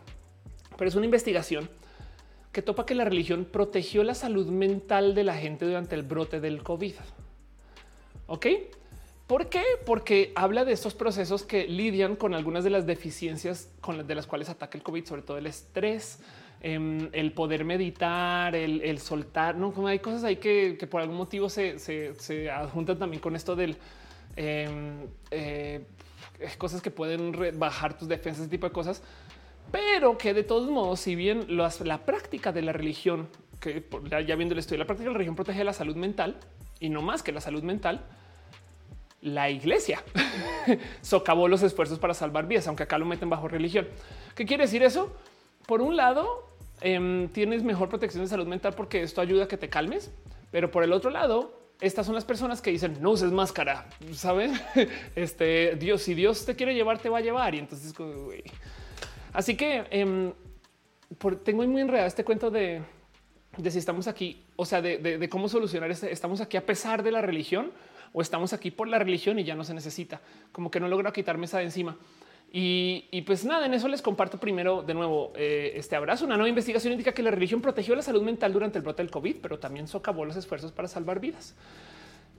pero 0.77 0.87
es 0.87 0.95
una 0.95 1.03
investigación 1.03 1.69
que 2.51 2.61
topa 2.61 2.85
que 2.85 2.95
la 2.95 3.05
religión 3.05 3.45
protegió 3.45 4.03
la 4.03 4.13
salud 4.13 4.47
mental 4.47 5.15
de 5.15 5.23
la 5.23 5.35
gente 5.35 5.65
durante 5.65 5.95
el 5.95 6.03
brote 6.03 6.39
del 6.39 6.63
COVID. 6.63 6.95
Ok, 8.27 8.47
¿por 9.27 9.47
qué? 9.47 9.63
Porque 9.85 10.31
habla 10.35 10.65
de 10.65 10.73
estos 10.73 10.93
procesos 10.93 11.43
que 11.43 11.67
lidian 11.67 12.15
con 12.15 12.33
algunas 12.33 12.63
de 12.63 12.69
las 12.69 12.85
deficiencias 12.85 13.69
con 13.79 13.97
las 13.97 14.07
de 14.07 14.15
las 14.15 14.27
cuales 14.27 14.49
ataca 14.49 14.77
el 14.77 14.83
COVID, 14.83 15.05
sobre 15.05 15.21
todo 15.21 15.37
el 15.37 15.47
estrés, 15.47 16.19
em, 16.61 17.09
el 17.13 17.31
poder 17.31 17.63
meditar, 17.63 18.53
el, 18.55 18.99
soltar. 18.99 19.55
No, 19.55 19.73
como 19.73 19.87
hay 19.87 19.99
cosas 19.99 20.25
ahí 20.25 20.35
que, 20.35 20.75
por 20.89 21.01
algún 21.01 21.17
motivo 21.17 21.49
se, 21.49 21.79
se, 21.79 22.51
adjuntan 22.51 22.99
también 22.99 23.21
con 23.21 23.35
esto 23.35 23.55
del 23.55 23.77
em, 24.35 25.07
eh, 25.31 25.85
cosas 26.57 26.81
que 26.81 26.91
pueden 26.91 27.33
bajar 27.57 27.97
tus 27.97 28.07
defensas, 28.07 28.41
ese 28.41 28.49
tipo 28.49 28.67
de 28.67 28.73
cosas 28.73 29.01
pero 29.71 30.17
que 30.17 30.33
de 30.33 30.43
todos 30.43 30.69
modos, 30.69 30.99
si 30.99 31.15
bien 31.15 31.45
la 31.49 32.05
práctica 32.05 32.51
de 32.51 32.61
la 32.61 32.73
religión, 32.73 33.27
que 33.59 33.83
ya 34.25 34.35
viendo 34.35 34.53
el 34.53 34.59
estudio, 34.59 34.79
la 34.79 34.85
práctica 34.85 35.09
de 35.09 35.13
la 35.13 35.17
religión 35.17 35.35
protege 35.35 35.63
la 35.63 35.73
salud 35.73 35.95
mental 35.95 36.37
y 36.79 36.89
no 36.89 37.01
más 37.01 37.23
que 37.23 37.31
la 37.31 37.41
salud 37.41 37.63
mental, 37.63 38.05
la 39.21 39.49
iglesia 39.49 40.03
socavó 41.01 41.47
los 41.47 41.61
esfuerzos 41.61 41.99
para 41.99 42.13
salvar 42.13 42.47
vidas, 42.47 42.67
aunque 42.67 42.83
acá 42.83 42.97
lo 42.97 43.05
meten 43.05 43.29
bajo 43.29 43.47
religión. 43.47 43.87
¿Qué 44.35 44.45
quiere 44.45 44.63
decir 44.63 44.83
eso? 44.83 45.15
Por 45.67 45.81
un 45.81 45.95
lado, 45.95 46.49
em, 46.81 47.29
tienes 47.29 47.63
mejor 47.63 47.87
protección 47.87 48.23
de 48.23 48.29
salud 48.29 48.47
mental 48.47 48.73
porque 48.73 49.03
esto 49.03 49.21
ayuda 49.21 49.45
a 49.45 49.47
que 49.47 49.57
te 49.57 49.69
calmes, 49.69 50.11
pero 50.49 50.71
por 50.71 50.83
el 50.83 50.91
otro 50.91 51.11
lado, 51.11 51.61
estas 51.79 52.05
son 52.05 52.15
las 52.15 52.25
personas 52.25 52.61
que 52.61 52.71
dicen 52.71 52.97
no 52.99 53.11
uses 53.11 53.31
máscara, 53.31 53.87
saben? 54.13 54.53
Este 55.15 55.75
Dios, 55.75 56.01
si 56.01 56.13
Dios 56.13 56.45
te 56.45 56.55
quiere 56.55 56.73
llevar, 56.73 56.97
te 56.99 57.09
va 57.09 57.19
a 57.19 57.21
llevar. 57.21 57.53
Y 57.55 57.59
entonces, 57.59 57.93
Así 59.33 59.55
que 59.55 59.85
em, 59.91 60.33
tengo 61.43 61.65
muy 61.67 61.81
enredado 61.81 62.07
este 62.07 62.23
cuento 62.23 62.51
de, 62.51 62.81
si 63.69 63.77
estamos 63.77 64.07
aquí, 64.07 64.43
o 64.55 64.65
sea, 64.65 64.81
de, 64.81 65.27
cómo 65.29 65.49
solucionar 65.49 65.91
este. 65.91 66.11
Estamos 66.11 66.41
aquí 66.41 66.57
a 66.57 66.65
pesar 66.65 67.03
de 67.03 67.11
la 67.11 67.21
religión 67.21 67.71
o 68.13 68.21
estamos 68.21 68.53
aquí 68.53 68.71
por 68.71 68.87
la 68.87 68.99
religión 68.99 69.39
y 69.39 69.43
ya 69.43 69.55
no 69.55 69.63
se 69.63 69.73
necesita. 69.73 70.21
Como 70.51 70.69
que 70.69 70.79
no 70.79 70.87
logro 70.87 71.11
quitarme 71.13 71.45
esa 71.45 71.59
de 71.59 71.65
encima. 71.65 71.97
Y, 72.53 73.21
pues 73.21 73.45
nada, 73.45 73.65
en 73.65 73.73
eso 73.73 73.87
les 73.87 74.01
comparto 74.01 74.37
primero 74.37 74.83
de 74.83 74.93
nuevo 74.93 75.31
eh, 75.35 75.71
este 75.75 75.95
abrazo. 75.95 76.25
Una 76.25 76.35
nueva 76.35 76.49
investigación 76.49 76.91
indica 76.91 77.13
que 77.13 77.23
la 77.23 77.31
religión 77.31 77.61
protegió 77.61 77.95
la 77.95 78.01
salud 78.01 78.23
mental 78.23 78.51
durante 78.51 78.77
el 78.77 78.83
brote 78.83 79.01
del 79.01 79.09
COVID, 79.09 79.37
pero 79.41 79.57
también 79.57 79.87
socavó 79.87 80.25
los 80.25 80.35
esfuerzos 80.35 80.73
para 80.73 80.89
salvar 80.89 81.21
vidas. 81.21 81.55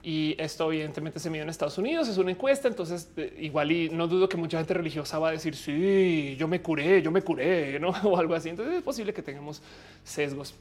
Y 0.05 0.35
esto 0.37 0.69
evidentemente 0.69 1.17
se 1.17 1.29
mide 1.29 1.43
en 1.43 1.49
Estados 1.49 1.77
Unidos, 1.77 2.09
es 2.09 2.17
una 2.17 2.31
encuesta, 2.31 2.67
entonces 2.67 3.09
eh, 3.15 3.37
igual 3.39 3.71
y 3.71 3.89
no 3.89 4.05
dudo 4.09 4.27
que 4.27 4.35
mucha 4.35 4.57
gente 4.57 4.73
religiosa 4.73 5.17
va 5.17 5.29
a 5.29 5.31
decir, 5.31 5.55
sí, 5.55 6.35
yo 6.37 6.45
me 6.49 6.61
curé, 6.61 7.01
yo 7.01 7.09
me 7.09 7.21
curé, 7.21 7.79
¿no? 7.81 7.91
o 8.03 8.17
algo 8.17 8.35
así. 8.35 8.49
Entonces 8.49 8.75
es 8.75 8.83
posible 8.83 9.13
que 9.13 9.21
tengamos 9.21 9.61
sesgos 10.03 10.55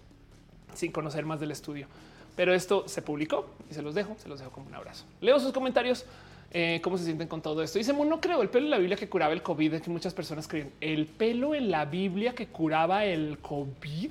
sin 0.75 0.93
conocer 0.93 1.27
más 1.27 1.41
del 1.41 1.51
estudio. 1.51 1.89
Pero 2.37 2.55
esto 2.55 2.85
se 2.87 3.03
publicó 3.03 3.51
y 3.69 3.75
se 3.75 3.83
los 3.83 3.97
dejo, 3.97 4.17
se 4.17 4.29
los 4.29 4.39
dejo 4.39 4.53
como 4.53 4.69
un 4.69 4.75
abrazo. 4.77 5.05
Leo 5.21 5.41
sus 5.41 5.53
comentarios. 5.53 6.07
Eh, 6.55 6.81
cómo 6.85 6.99
se 6.99 7.05
sienten 7.05 7.29
con 7.29 7.41
todo 7.41 7.63
esto. 7.63 7.79
Dice, 7.79 7.95
no 7.95 8.21
creo 8.21 8.43
el 8.43 8.51
pelo 8.51 8.67
en 8.67 8.71
la 8.71 8.77
Biblia 8.77 8.97
que 8.97 9.09
curaba 9.09 9.33
el 9.33 9.43
COVID, 9.43 9.81
que 9.81 9.89
muchas 9.89 10.13
personas 10.13 10.47
creen 10.47 10.71
el 10.83 11.07
pelo 11.07 11.55
en 11.55 11.71
la 11.71 11.87
Biblia 11.87 12.35
que 12.35 12.49
curaba 12.49 13.07
el 13.07 13.39
COVID. 13.39 14.11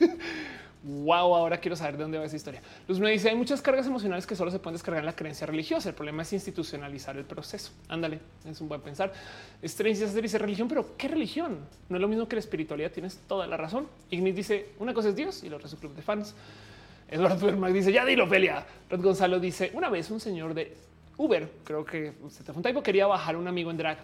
Wow, 0.88 1.34
ahora 1.34 1.58
quiero 1.58 1.74
saber 1.74 1.96
de 1.96 2.04
dónde 2.04 2.16
va 2.16 2.26
esa 2.26 2.36
historia. 2.36 2.62
Luz 2.86 3.00
me 3.00 3.10
dice: 3.10 3.28
hay 3.28 3.34
muchas 3.34 3.60
cargas 3.60 3.88
emocionales 3.88 4.24
que 4.24 4.36
solo 4.36 4.52
se 4.52 4.60
pueden 4.60 4.74
descargar 4.74 5.00
en 5.00 5.06
la 5.06 5.16
creencia 5.16 5.44
religiosa. 5.44 5.88
El 5.88 5.96
problema 5.96 6.22
es 6.22 6.32
institucionalizar 6.32 7.16
el 7.16 7.24
proceso. 7.24 7.72
Ándale, 7.88 8.20
es 8.48 8.60
un 8.60 8.68
buen 8.68 8.80
pensar. 8.80 9.12
Estrellas 9.60 10.14
dice 10.14 10.38
religión, 10.38 10.68
pero 10.68 10.96
¿qué 10.96 11.08
religión? 11.08 11.58
No 11.88 11.96
es 11.96 12.00
lo 12.00 12.06
mismo 12.06 12.28
que 12.28 12.36
la 12.36 12.40
espiritualidad. 12.40 12.92
Tienes 12.92 13.18
toda 13.26 13.48
la 13.48 13.56
razón. 13.56 13.88
Ignis 14.10 14.36
dice: 14.36 14.68
una 14.78 14.94
cosa 14.94 15.08
es 15.08 15.16
Dios 15.16 15.42
y 15.42 15.48
lo 15.48 15.58
su 15.66 15.76
club 15.76 15.92
de 15.92 16.02
fans. 16.02 16.36
Eduardo 17.08 17.46
Bermac 17.46 17.72
dice: 17.72 17.92
ya 17.92 18.04
dilo, 18.04 18.28
Felia. 18.28 18.64
Red 18.88 19.00
Gonzalo 19.00 19.40
dice: 19.40 19.72
una 19.74 19.88
vez 19.90 20.08
un 20.12 20.20
señor 20.20 20.54
de 20.54 20.76
Uber, 21.16 21.50
creo 21.64 21.84
que 21.84 22.12
se 22.28 22.44
te 22.44 22.52
fue 22.52 22.58
un 22.58 22.62
tipo, 22.62 22.80
quería 22.80 23.08
bajar 23.08 23.36
un 23.36 23.48
amigo 23.48 23.72
en 23.72 23.76
drag, 23.76 23.98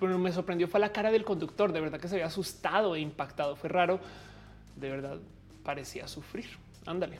pero 0.00 0.18
me 0.18 0.32
sorprendió. 0.32 0.66
Fue 0.66 0.80
la 0.80 0.90
cara 0.90 1.12
del 1.12 1.22
conductor. 1.22 1.72
De 1.72 1.80
verdad 1.80 2.00
que 2.00 2.08
se 2.08 2.16
había 2.16 2.26
asustado 2.26 2.96
e 2.96 3.00
impactado. 3.00 3.54
Fue 3.54 3.68
raro. 3.70 4.00
De 4.74 4.90
verdad, 4.90 5.18
parecía 5.62 6.08
sufrir. 6.08 6.46
Ándale. 6.86 7.18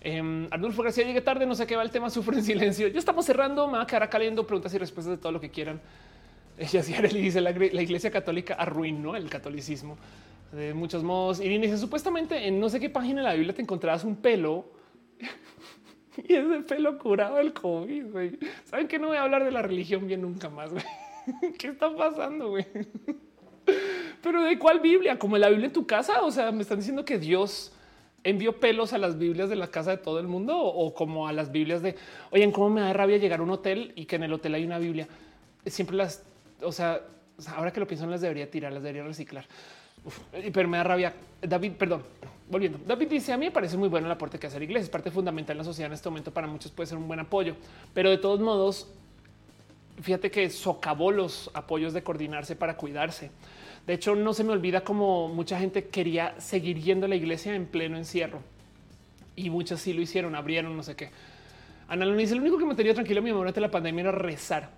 Eh, 0.00 0.48
Arnulfo 0.50 0.82
García 0.82 1.04
llegue 1.04 1.20
tarde, 1.20 1.46
no 1.46 1.54
sé 1.54 1.66
qué 1.66 1.74
va 1.76 1.82
el 1.82 1.90
tema, 1.90 2.10
sufre 2.10 2.36
en 2.36 2.44
silencio. 2.44 2.88
Ya 2.88 2.98
estamos 2.98 3.24
cerrando, 3.24 3.66
me 3.66 3.78
va 3.78 3.82
a 3.82 3.86
quedar 3.86 4.08
caliendo 4.08 4.46
preguntas 4.46 4.72
y 4.74 4.78
respuestas 4.78 5.16
de 5.16 5.20
todo 5.20 5.32
lo 5.32 5.40
que 5.40 5.50
quieran. 5.50 5.80
Ella 6.58 6.82
dice 6.82 7.40
la, 7.40 7.50
la, 7.52 7.82
iglesia 7.82 8.10
católica 8.10 8.54
arruinó 8.54 9.14
el 9.16 9.28
catolicismo 9.28 9.96
de 10.52 10.74
muchos 10.74 11.02
modos. 11.02 11.40
Y 11.40 11.48
dice 11.58 11.78
supuestamente 11.78 12.46
en 12.46 12.60
no 12.60 12.68
sé 12.68 12.80
qué 12.80 12.90
página 12.90 13.20
de 13.22 13.28
la 13.28 13.34
Biblia 13.34 13.54
te 13.54 13.62
encontrabas 13.62 14.04
un 14.04 14.16
pelo 14.16 14.66
y 16.16 16.34
ese 16.34 16.60
pelo 16.62 16.98
curaba 16.98 17.40
el 17.40 17.52
COVID. 17.52 18.06
Saben 18.64 18.88
que 18.88 18.98
no 18.98 19.08
voy 19.08 19.16
a 19.16 19.22
hablar 19.22 19.44
de 19.44 19.50
la 19.50 19.62
religión 19.62 20.06
bien 20.06 20.22
nunca 20.22 20.48
más. 20.48 20.70
¿Qué 21.58 21.68
está 21.68 21.94
pasando? 21.94 22.50
Güey? 22.50 22.66
Pero 24.22 24.42
de 24.42 24.58
cuál 24.58 24.80
Biblia? 24.80 25.18
Como 25.18 25.38
la 25.38 25.48
Biblia 25.48 25.66
en 25.66 25.72
tu 25.72 25.86
casa. 25.86 26.22
O 26.22 26.30
sea, 26.30 26.50
me 26.52 26.62
están 26.62 26.78
diciendo 26.78 27.04
que 27.04 27.18
Dios 27.18 27.72
envió 28.24 28.58
pelos 28.58 28.92
a 28.92 28.98
las 28.98 29.18
Biblias 29.18 29.48
de 29.48 29.56
la 29.56 29.68
casa 29.68 29.92
de 29.92 29.96
todo 29.98 30.18
el 30.18 30.26
mundo 30.26 30.58
o, 30.58 30.92
como 30.92 31.28
a 31.28 31.32
las 31.32 31.52
Biblias 31.52 31.82
de 31.82 31.96
oye, 32.30 32.50
cómo 32.52 32.70
me 32.70 32.80
da 32.80 32.92
rabia 32.92 33.16
llegar 33.16 33.40
a 33.40 33.42
un 33.42 33.50
hotel 33.50 33.92
y 33.94 34.06
que 34.06 34.16
en 34.16 34.24
el 34.24 34.32
hotel 34.32 34.54
hay 34.54 34.64
una 34.64 34.78
Biblia. 34.78 35.08
Siempre 35.66 35.96
las, 35.96 36.24
o 36.62 36.72
sea, 36.72 37.00
ahora 37.54 37.72
que 37.72 37.80
lo 37.80 37.86
pienso, 37.86 38.06
las 38.06 38.20
debería 38.20 38.50
tirar, 38.50 38.72
las 38.72 38.82
debería 38.82 39.04
reciclar. 39.04 39.46
pero 40.52 40.68
me 40.68 40.78
da 40.78 40.84
rabia. 40.84 41.14
David, 41.40 41.72
perdón, 41.72 42.02
volviendo. 42.50 42.78
David 42.86 43.08
dice: 43.08 43.32
A 43.32 43.36
mí 43.36 43.46
me 43.46 43.52
parece 43.52 43.76
muy 43.76 43.88
bueno 43.88 44.06
el 44.06 44.12
aporte 44.12 44.38
que 44.38 44.46
hace 44.46 44.58
la 44.58 44.64
iglesia. 44.64 44.84
Es 44.84 44.90
parte 44.90 45.10
fundamental 45.10 45.54
en 45.54 45.58
la 45.58 45.64
sociedad 45.64 45.86
en 45.86 45.94
este 45.94 46.08
momento. 46.08 46.32
Para 46.32 46.46
muchos 46.46 46.72
puede 46.72 46.88
ser 46.88 46.98
un 46.98 47.06
buen 47.06 47.20
apoyo, 47.20 47.54
pero 47.94 48.10
de 48.10 48.18
todos 48.18 48.40
modos, 48.40 48.88
fíjate 50.00 50.30
que 50.30 50.50
socavó 50.50 51.12
los 51.12 51.50
apoyos 51.54 51.92
de 51.92 52.02
coordinarse 52.02 52.56
para 52.56 52.76
cuidarse. 52.76 53.30
De 53.88 53.94
hecho, 53.94 54.14
no 54.14 54.34
se 54.34 54.44
me 54.44 54.52
olvida 54.52 54.82
como 54.82 55.28
mucha 55.28 55.58
gente 55.58 55.86
quería 55.86 56.38
seguir 56.38 56.78
yendo 56.78 57.06
a 57.06 57.08
la 57.08 57.16
iglesia 57.16 57.54
en 57.54 57.64
pleno 57.64 57.96
encierro 57.96 58.40
y 59.34 59.48
muchas 59.48 59.80
sí 59.80 59.94
lo 59.94 60.02
hicieron, 60.02 60.34
abrieron, 60.34 60.76
no 60.76 60.82
sé 60.82 60.94
qué. 60.94 61.08
Ana 61.88 62.04
dice: 62.14 62.34
Lo 62.34 62.42
único 62.42 62.58
que 62.58 62.66
me 62.66 62.74
tenía 62.74 62.92
tranquilo 62.92 63.22
mi 63.22 63.30
durante 63.30 63.62
la 63.62 63.70
pandemia 63.70 64.02
era 64.02 64.12
rezar. 64.12 64.68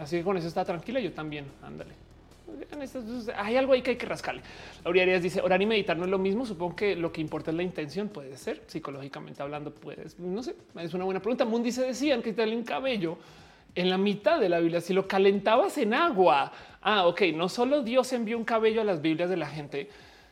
Así 0.00 0.16
que 0.16 0.24
con 0.24 0.36
eso 0.36 0.48
está 0.48 0.64
tranquila. 0.64 0.98
Yo 0.98 1.12
también. 1.12 1.44
Ándale. 1.62 1.92
Hay 3.36 3.56
algo 3.56 3.72
ahí 3.72 3.82
que 3.82 3.90
hay 3.90 3.96
que 3.96 4.06
rascarle. 4.06 4.42
Laura 4.84 5.02
Arias 5.02 5.22
dice 5.22 5.40
orar 5.40 5.62
y 5.62 5.66
meditar 5.66 5.96
no 5.96 6.02
es 6.06 6.10
lo 6.10 6.18
mismo. 6.18 6.44
Supongo 6.44 6.74
que 6.74 6.96
lo 6.96 7.12
que 7.12 7.20
importa 7.20 7.52
es 7.52 7.56
la 7.56 7.62
intención. 7.62 8.08
Puede 8.08 8.36
ser 8.36 8.64
psicológicamente 8.66 9.44
hablando. 9.44 9.72
Puedes, 9.72 10.18
no 10.18 10.42
sé. 10.42 10.56
Es 10.74 10.92
una 10.92 11.04
buena 11.04 11.20
pregunta. 11.20 11.44
Mundi 11.44 11.70
se 11.70 11.82
decían 11.82 12.20
que 12.20 12.32
darle 12.32 12.56
un 12.56 12.64
cabello 12.64 13.16
en 13.74 13.90
la 13.90 13.98
mitad 13.98 14.40
de 14.40 14.48
la 14.48 14.60
Biblia. 14.60 14.80
Si 14.80 14.92
lo 14.92 15.06
calentabas 15.08 15.78
en 15.78 15.94
agua, 15.94 16.52
Ah, 16.82 17.06
ok. 17.06 17.22
No 17.34 17.48
solo 17.48 17.82
Dios 17.82 18.12
envió 18.12 18.38
un 18.38 18.44
cabello 18.44 18.80
a 18.80 18.84
las 18.84 19.02
Biblias 19.02 19.28
de 19.28 19.36
la 19.36 19.48
gente, 19.48 19.88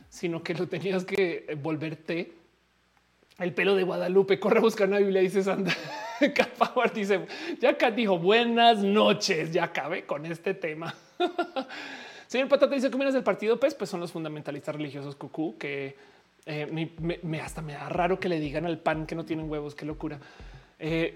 sino 0.09 0.41
que 0.43 0.53
lo 0.53 0.67
tenías 0.67 1.05
que 1.05 1.57
volverte 1.61 2.33
el 3.37 3.53
pelo 3.53 3.75
de 3.75 3.83
Guadalupe. 3.83 4.39
Corre 4.39 4.59
a 4.59 4.61
buscar 4.61 4.87
una 4.87 4.97
Biblia, 4.97 5.21
dice 5.21 5.43
Sandra. 5.43 5.73
Cat 6.35 6.49
Power 6.49 6.91
dice, 6.91 7.25
ya 7.59 7.77
Cat 7.77 7.93
dijo 7.93 8.17
buenas 8.17 8.79
noches, 8.79 9.51
ya 9.53 9.65
acabé 9.65 10.05
con 10.05 10.25
este 10.25 10.53
tema. 10.53 10.93
Señor 12.27 12.47
Patata 12.47 12.75
dice, 12.75 12.91
¿cómo 12.91 13.05
del 13.05 13.23
partido? 13.23 13.59
Pues, 13.59 13.73
pues 13.73 13.89
son 13.89 13.99
los 13.99 14.11
fundamentalistas 14.11 14.75
religiosos 14.75 15.15
cucú 15.15 15.57
que 15.57 15.95
eh, 16.45 16.89
me, 17.23 17.41
hasta 17.41 17.61
me 17.61 17.73
da 17.73 17.89
raro 17.89 18.19
que 18.19 18.29
le 18.29 18.39
digan 18.39 18.65
al 18.65 18.79
pan 18.79 19.05
que 19.05 19.15
no 19.15 19.25
tienen 19.25 19.49
huevos. 19.49 19.73
Qué 19.73 19.85
locura. 19.85 20.19
Eh, 20.81 21.13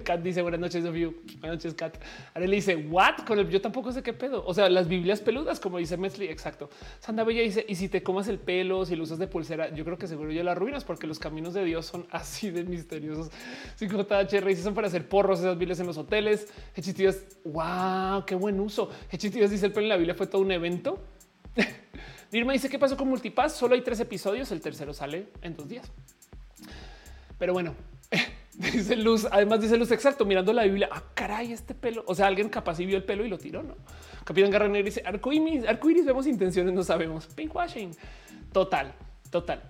Kat 0.04 0.20
dice 0.20 0.42
buenas 0.42 0.60
noches, 0.60 0.84
of 0.84 0.94
you. 0.94 1.14
Buenas 1.40 1.56
noches, 1.56 1.72
Kat. 1.74 1.96
Le 2.36 2.46
dice 2.46 2.76
what 2.76 3.24
con 3.26 3.38
el 3.38 3.48
yo 3.48 3.60
tampoco 3.60 3.90
sé 3.90 4.02
qué 4.02 4.12
pedo. 4.12 4.44
O 4.46 4.52
sea, 4.52 4.68
las 4.68 4.86
Biblias 4.86 5.22
peludas, 5.22 5.58
como 5.60 5.78
dice 5.78 5.96
Mesli. 5.96 6.26
Exacto. 6.26 6.68
Sandra 7.00 7.24
Bella 7.24 7.40
dice 7.40 7.64
y 7.66 7.74
si 7.76 7.88
te 7.88 8.02
comas 8.02 8.28
el 8.28 8.38
pelo, 8.38 8.84
si 8.84 8.94
lo 8.94 9.04
usas 9.04 9.18
de 9.18 9.26
pulsera, 9.26 9.74
yo 9.74 9.84
creo 9.84 9.96
que 9.96 10.06
seguro 10.06 10.30
ya 10.30 10.44
la 10.44 10.52
arruinas 10.52 10.84
porque 10.84 11.06
los 11.06 11.18
caminos 11.18 11.54
de 11.54 11.64
Dios 11.64 11.86
son 11.86 12.06
así 12.10 12.50
de 12.50 12.64
misteriosos. 12.64 13.30
Si 13.76 13.88
JHR 13.88 14.56
son 14.56 14.74
para 14.74 14.88
hacer 14.88 15.08
porros 15.08 15.40
esas 15.40 15.56
Biblias 15.56 15.80
en 15.80 15.86
los 15.86 15.96
hoteles. 15.96 16.52
Hechitivas, 16.76 17.24
wow, 17.44 18.26
qué 18.26 18.34
buen 18.34 18.60
uso. 18.60 18.90
Hechitivas 19.10 19.50
dice 19.50 19.64
el 19.64 19.72
pelo 19.72 19.84
en 19.84 19.88
la 19.88 19.96
Biblia 19.96 20.14
fue 20.14 20.26
todo 20.26 20.42
un 20.42 20.52
evento. 20.52 21.02
Dirma 22.30 22.52
dice 22.52 22.68
qué 22.68 22.78
pasó 22.78 22.98
con 22.98 23.08
Multipass. 23.08 23.54
Solo 23.54 23.74
hay 23.74 23.80
tres 23.80 24.00
episodios. 24.00 24.52
El 24.52 24.60
tercero 24.60 24.92
sale 24.92 25.28
en 25.40 25.56
dos 25.56 25.66
días. 25.66 25.90
Pero 27.38 27.54
bueno, 27.54 27.74
Dice 28.54 28.96
Luz, 28.96 29.26
además 29.30 29.60
dice 29.60 29.76
Luz, 29.76 29.90
exacto, 29.92 30.24
mirando 30.24 30.52
la 30.52 30.64
Biblia. 30.64 30.88
Ah, 30.92 31.02
caray, 31.14 31.52
este 31.52 31.74
pelo. 31.74 32.04
O 32.06 32.14
sea, 32.14 32.26
alguien 32.26 32.48
capaz 32.48 32.78
y 32.80 32.86
vio 32.86 32.96
el 32.96 33.04
pelo 33.04 33.24
y 33.24 33.28
lo 33.28 33.38
tiró, 33.38 33.62
¿no? 33.62 33.76
Capitán 34.24 34.50
Garraner 34.50 34.84
dice 34.84 35.02
arcoiris, 35.04 35.66
arcoiris, 35.66 36.04
vemos 36.04 36.26
intenciones, 36.26 36.74
no 36.74 36.82
sabemos. 36.82 37.26
Pinkwashing. 37.26 37.96
Total, 38.52 38.94
total. 39.30 39.62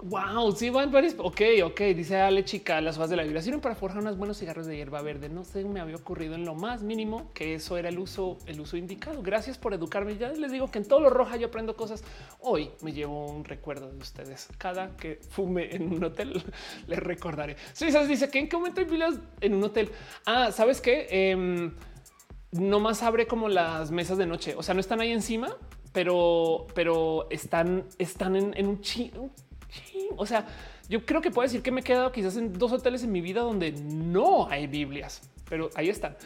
Wow, 0.00 0.52
sí 0.52 0.70
van 0.70 0.92
varios. 0.92 1.16
Ok, 1.18 1.40
ok. 1.64 1.80
Dice 1.96 2.20
Ale 2.20 2.44
chica, 2.44 2.80
las 2.80 2.96
hojas 2.96 3.10
de 3.10 3.16
la 3.16 3.24
Biblia 3.24 3.42
sirven 3.42 3.60
para 3.60 3.74
forjar 3.74 4.00
unos 4.00 4.16
buenos 4.16 4.38
cigarros 4.38 4.66
de 4.66 4.76
hierba 4.76 5.02
verde. 5.02 5.28
No 5.28 5.44
sé, 5.44 5.64
me 5.64 5.80
había 5.80 5.96
ocurrido 5.96 6.36
en 6.36 6.44
lo 6.44 6.54
más 6.54 6.82
mínimo 6.82 7.32
que 7.34 7.54
eso 7.54 7.76
era 7.76 7.88
el 7.88 7.98
uso, 7.98 8.38
el 8.46 8.60
uso 8.60 8.76
indicado. 8.76 9.22
Gracias 9.22 9.58
por 9.58 9.74
educarme. 9.74 10.16
Ya 10.16 10.28
les 10.28 10.52
digo 10.52 10.70
que 10.70 10.78
en 10.78 10.86
todo 10.86 11.00
lo 11.00 11.10
roja 11.10 11.36
yo 11.36 11.48
aprendo 11.48 11.74
cosas. 11.74 12.04
Hoy 12.38 12.70
me 12.80 12.92
llevo 12.92 13.26
un 13.26 13.44
recuerdo 13.44 13.90
de 13.90 13.98
ustedes. 13.98 14.48
Cada 14.56 14.96
que 14.96 15.18
fume 15.30 15.74
en 15.74 15.92
un 15.92 16.04
hotel 16.04 16.44
les 16.86 16.98
recordaré. 17.00 17.56
Sabes, 17.72 18.06
dice 18.08 18.30
que 18.30 18.38
en 18.38 18.48
qué 18.48 18.56
momento 18.56 18.80
hay 18.80 18.86
Biblias 18.86 19.16
en 19.40 19.54
un 19.54 19.64
hotel. 19.64 19.90
Ah, 20.24 20.52
sabes 20.52 20.80
qué? 20.80 21.08
Eh, 21.10 21.70
no 22.52 22.80
más 22.80 23.02
abre 23.02 23.26
como 23.26 23.48
las 23.48 23.90
mesas 23.90 24.18
de 24.18 24.26
noche. 24.26 24.54
O 24.56 24.62
sea, 24.62 24.74
no 24.74 24.80
están 24.80 25.00
ahí 25.00 25.12
encima, 25.12 25.56
pero, 25.92 26.66
pero 26.74 27.28
están, 27.30 27.84
están 27.98 28.36
en, 28.36 28.66
un 28.66 28.80
chingo 28.80 29.30
o 30.16 30.26
sea, 30.26 30.46
yo 30.88 31.04
creo 31.04 31.20
que 31.20 31.30
puedo 31.30 31.46
decir 31.46 31.62
que 31.62 31.70
me 31.70 31.80
he 31.80 31.84
quedado 31.84 32.10
quizás 32.12 32.36
en 32.36 32.52
dos 32.52 32.72
hoteles 32.72 33.02
en 33.04 33.12
mi 33.12 33.20
vida 33.20 33.42
donde 33.42 33.72
no 33.72 34.48
hay 34.48 34.66
Biblias, 34.66 35.22
pero 35.48 35.70
ahí 35.74 35.88
están. 35.88 36.16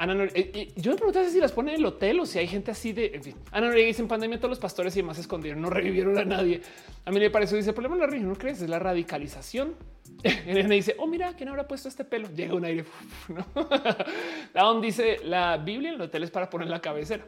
Ana 0.00 0.24
eh, 0.24 0.30
eh, 0.34 0.72
yo 0.76 0.92
me 0.92 0.96
pregunté 0.96 1.28
si 1.28 1.38
las 1.40 1.52
ponen 1.52 1.74
en 1.74 1.80
el 1.80 1.86
hotel 1.86 2.20
o 2.20 2.26
si 2.26 2.38
hay 2.38 2.46
gente 2.46 2.70
así 2.70 2.94
de. 2.94 3.12
En 3.14 3.22
fin, 3.22 3.34
Ana 3.52 3.66
Noriega 3.66 3.86
dice 3.86 4.00
en 4.00 4.08
pandemia 4.08 4.38
todos 4.38 4.48
los 4.48 4.58
pastores 4.58 4.96
y 4.96 5.00
demás 5.00 5.18
escondieron, 5.18 5.60
no 5.60 5.68
revivieron 5.68 6.16
a 6.16 6.24
nadie. 6.24 6.62
A 7.04 7.10
mí 7.10 7.20
me 7.20 7.28
pareció, 7.28 7.58
dice 7.58 7.68
el 7.68 7.74
problema 7.74 7.96
de 7.96 8.00
la 8.00 8.06
religión, 8.06 8.30
no 8.30 8.38
crees, 8.38 8.62
es 8.62 8.70
la 8.70 8.78
radicalización. 8.78 9.74
me 10.46 10.74
dice, 10.74 10.96
oh, 10.98 11.06
mira, 11.06 11.34
¿quién 11.34 11.50
habrá 11.50 11.68
puesto 11.68 11.86
este 11.86 12.04
pelo? 12.04 12.28
Llega 12.34 12.54
un 12.54 12.64
aire. 12.64 12.86
¿no? 14.54 14.80
dice 14.80 15.18
la 15.22 15.58
Biblia 15.58 15.90
en 15.90 15.96
el 15.96 16.00
hotel 16.00 16.22
es 16.22 16.30
para 16.30 16.48
poner 16.48 16.68
la 16.68 16.80
cabecera. 16.80 17.26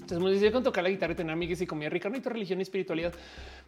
Entonces 0.00 0.24
me 0.24 0.30
decía 0.30 0.52
con 0.52 0.62
tocar 0.62 0.84
la 0.84 0.90
guitarra 0.90 1.12
y 1.12 1.16
tener 1.16 1.32
amigos 1.32 1.60
y 1.60 1.66
comida 1.66 1.88
rica, 1.88 2.08
no 2.08 2.14
hay 2.16 2.20
tu 2.20 2.28
religión 2.28 2.58
y 2.58 2.62
espiritualidad. 2.62 3.12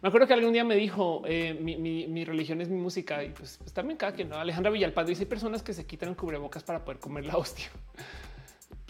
Me 0.01 0.07
acuerdo 0.07 0.27
que 0.27 0.33
algún 0.33 0.53
día 0.53 0.63
me 0.63 0.75
dijo 0.75 1.23
eh, 1.25 1.53
mi, 1.53 2.25
religión 2.25 2.61
es 2.61 2.69
mi 2.69 2.77
música 2.77 3.23
y 3.23 3.29
pues, 3.29 3.57
pues 3.57 3.73
también 3.73 3.97
cada 3.97 4.13
quien, 4.13 4.29
¿no? 4.29 4.37
Alejandra 4.37 4.71
Villalpando 4.71 5.09
dice 5.09 5.23
hay 5.23 5.29
personas 5.29 5.63
que 5.63 5.73
se 5.73 5.85
quitan 5.85 6.09
el 6.09 6.15
cubrebocas 6.15 6.63
para 6.63 6.83
poder 6.83 6.99
comer 6.99 7.25
la 7.25 7.37
hostia. 7.37 7.69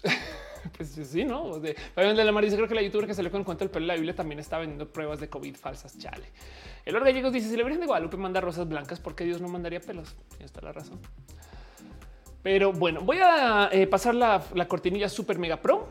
pues 0.77 0.89
sí, 0.89 1.23
no. 1.25 1.59
De, 1.59 1.75
de 1.95 2.23
la 2.23 2.31
Mar 2.31 2.43
dice 2.43 2.55
creo 2.55 2.67
que 2.67 2.75
la 2.75 2.81
youtuber 2.81 3.07
que 3.07 3.13
salió 3.13 3.31
con 3.31 3.41
el 3.41 3.45
cuento 3.45 3.63
del 3.63 3.71
pelo 3.71 3.83
de 3.83 3.87
la 3.87 3.95
Biblia 3.95 4.15
también 4.15 4.39
está 4.39 4.57
vendiendo 4.57 4.87
pruebas 4.87 5.19
de 5.19 5.29
COVID 5.29 5.55
falsas. 5.55 5.97
Chale. 5.97 6.27
El 6.85 6.99
Gallegos 6.99 7.31
dice 7.31 7.49
si 7.49 7.57
la 7.57 7.63
Virgen 7.63 7.81
de 7.81 7.87
Guadalupe 7.87 8.17
manda 8.17 8.41
rosas 8.41 8.67
blancas, 8.67 8.99
¿por 8.99 9.15
qué 9.15 9.23
Dios 9.23 9.41
no 9.41 9.47
mandaría 9.47 9.79
pelos? 9.79 10.15
Y 10.39 10.43
está 10.43 10.61
la 10.61 10.71
razón. 10.71 10.99
Pero 12.41 12.73
bueno, 12.73 13.01
voy 13.01 13.19
a 13.23 13.69
eh, 13.71 13.87
pasar 13.87 14.15
la, 14.15 14.43
la 14.53 14.67
cortinilla 14.67 15.07
super 15.07 15.39
mega 15.39 15.61
pro 15.61 15.87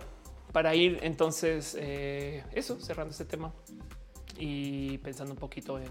para 0.52 0.74
ir 0.74 0.98
entonces 1.02 1.76
eh, 1.78 2.44
eso, 2.52 2.78
cerrando 2.80 3.10
este 3.10 3.24
tema 3.24 3.52
y 4.38 4.98
pensando 4.98 5.32
un 5.32 5.38
poquito 5.38 5.78
en 5.78 5.90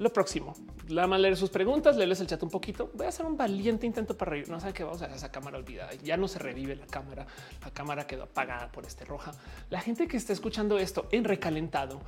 lo 0.00 0.10
próximo. 0.10 0.54
La 0.88 1.06
más 1.06 1.20
leer 1.20 1.36
sus 1.36 1.50
preguntas, 1.50 1.94
leerles 1.94 2.20
el 2.20 2.26
chat 2.26 2.42
un 2.42 2.48
poquito. 2.48 2.90
Voy 2.94 3.04
a 3.04 3.10
hacer 3.10 3.26
un 3.26 3.36
valiente 3.36 3.86
intento 3.86 4.16
para 4.16 4.30
reír. 4.30 4.48
No 4.48 4.58
saben 4.58 4.74
qué 4.74 4.82
vamos 4.82 5.02
a 5.02 5.04
hacer 5.04 5.16
esa 5.16 5.30
cámara 5.30 5.58
olvidada. 5.58 5.92
Ya 6.02 6.16
no 6.16 6.26
se 6.26 6.38
revive 6.38 6.74
la 6.74 6.86
cámara. 6.86 7.26
La 7.62 7.70
cámara 7.70 8.06
quedó 8.06 8.22
apagada 8.22 8.72
por 8.72 8.86
este 8.86 9.04
roja. 9.04 9.32
La 9.68 9.78
gente 9.82 10.08
que 10.08 10.16
está 10.16 10.32
escuchando 10.32 10.78
esto 10.78 11.06
en 11.12 11.24
recalentado 11.24 12.00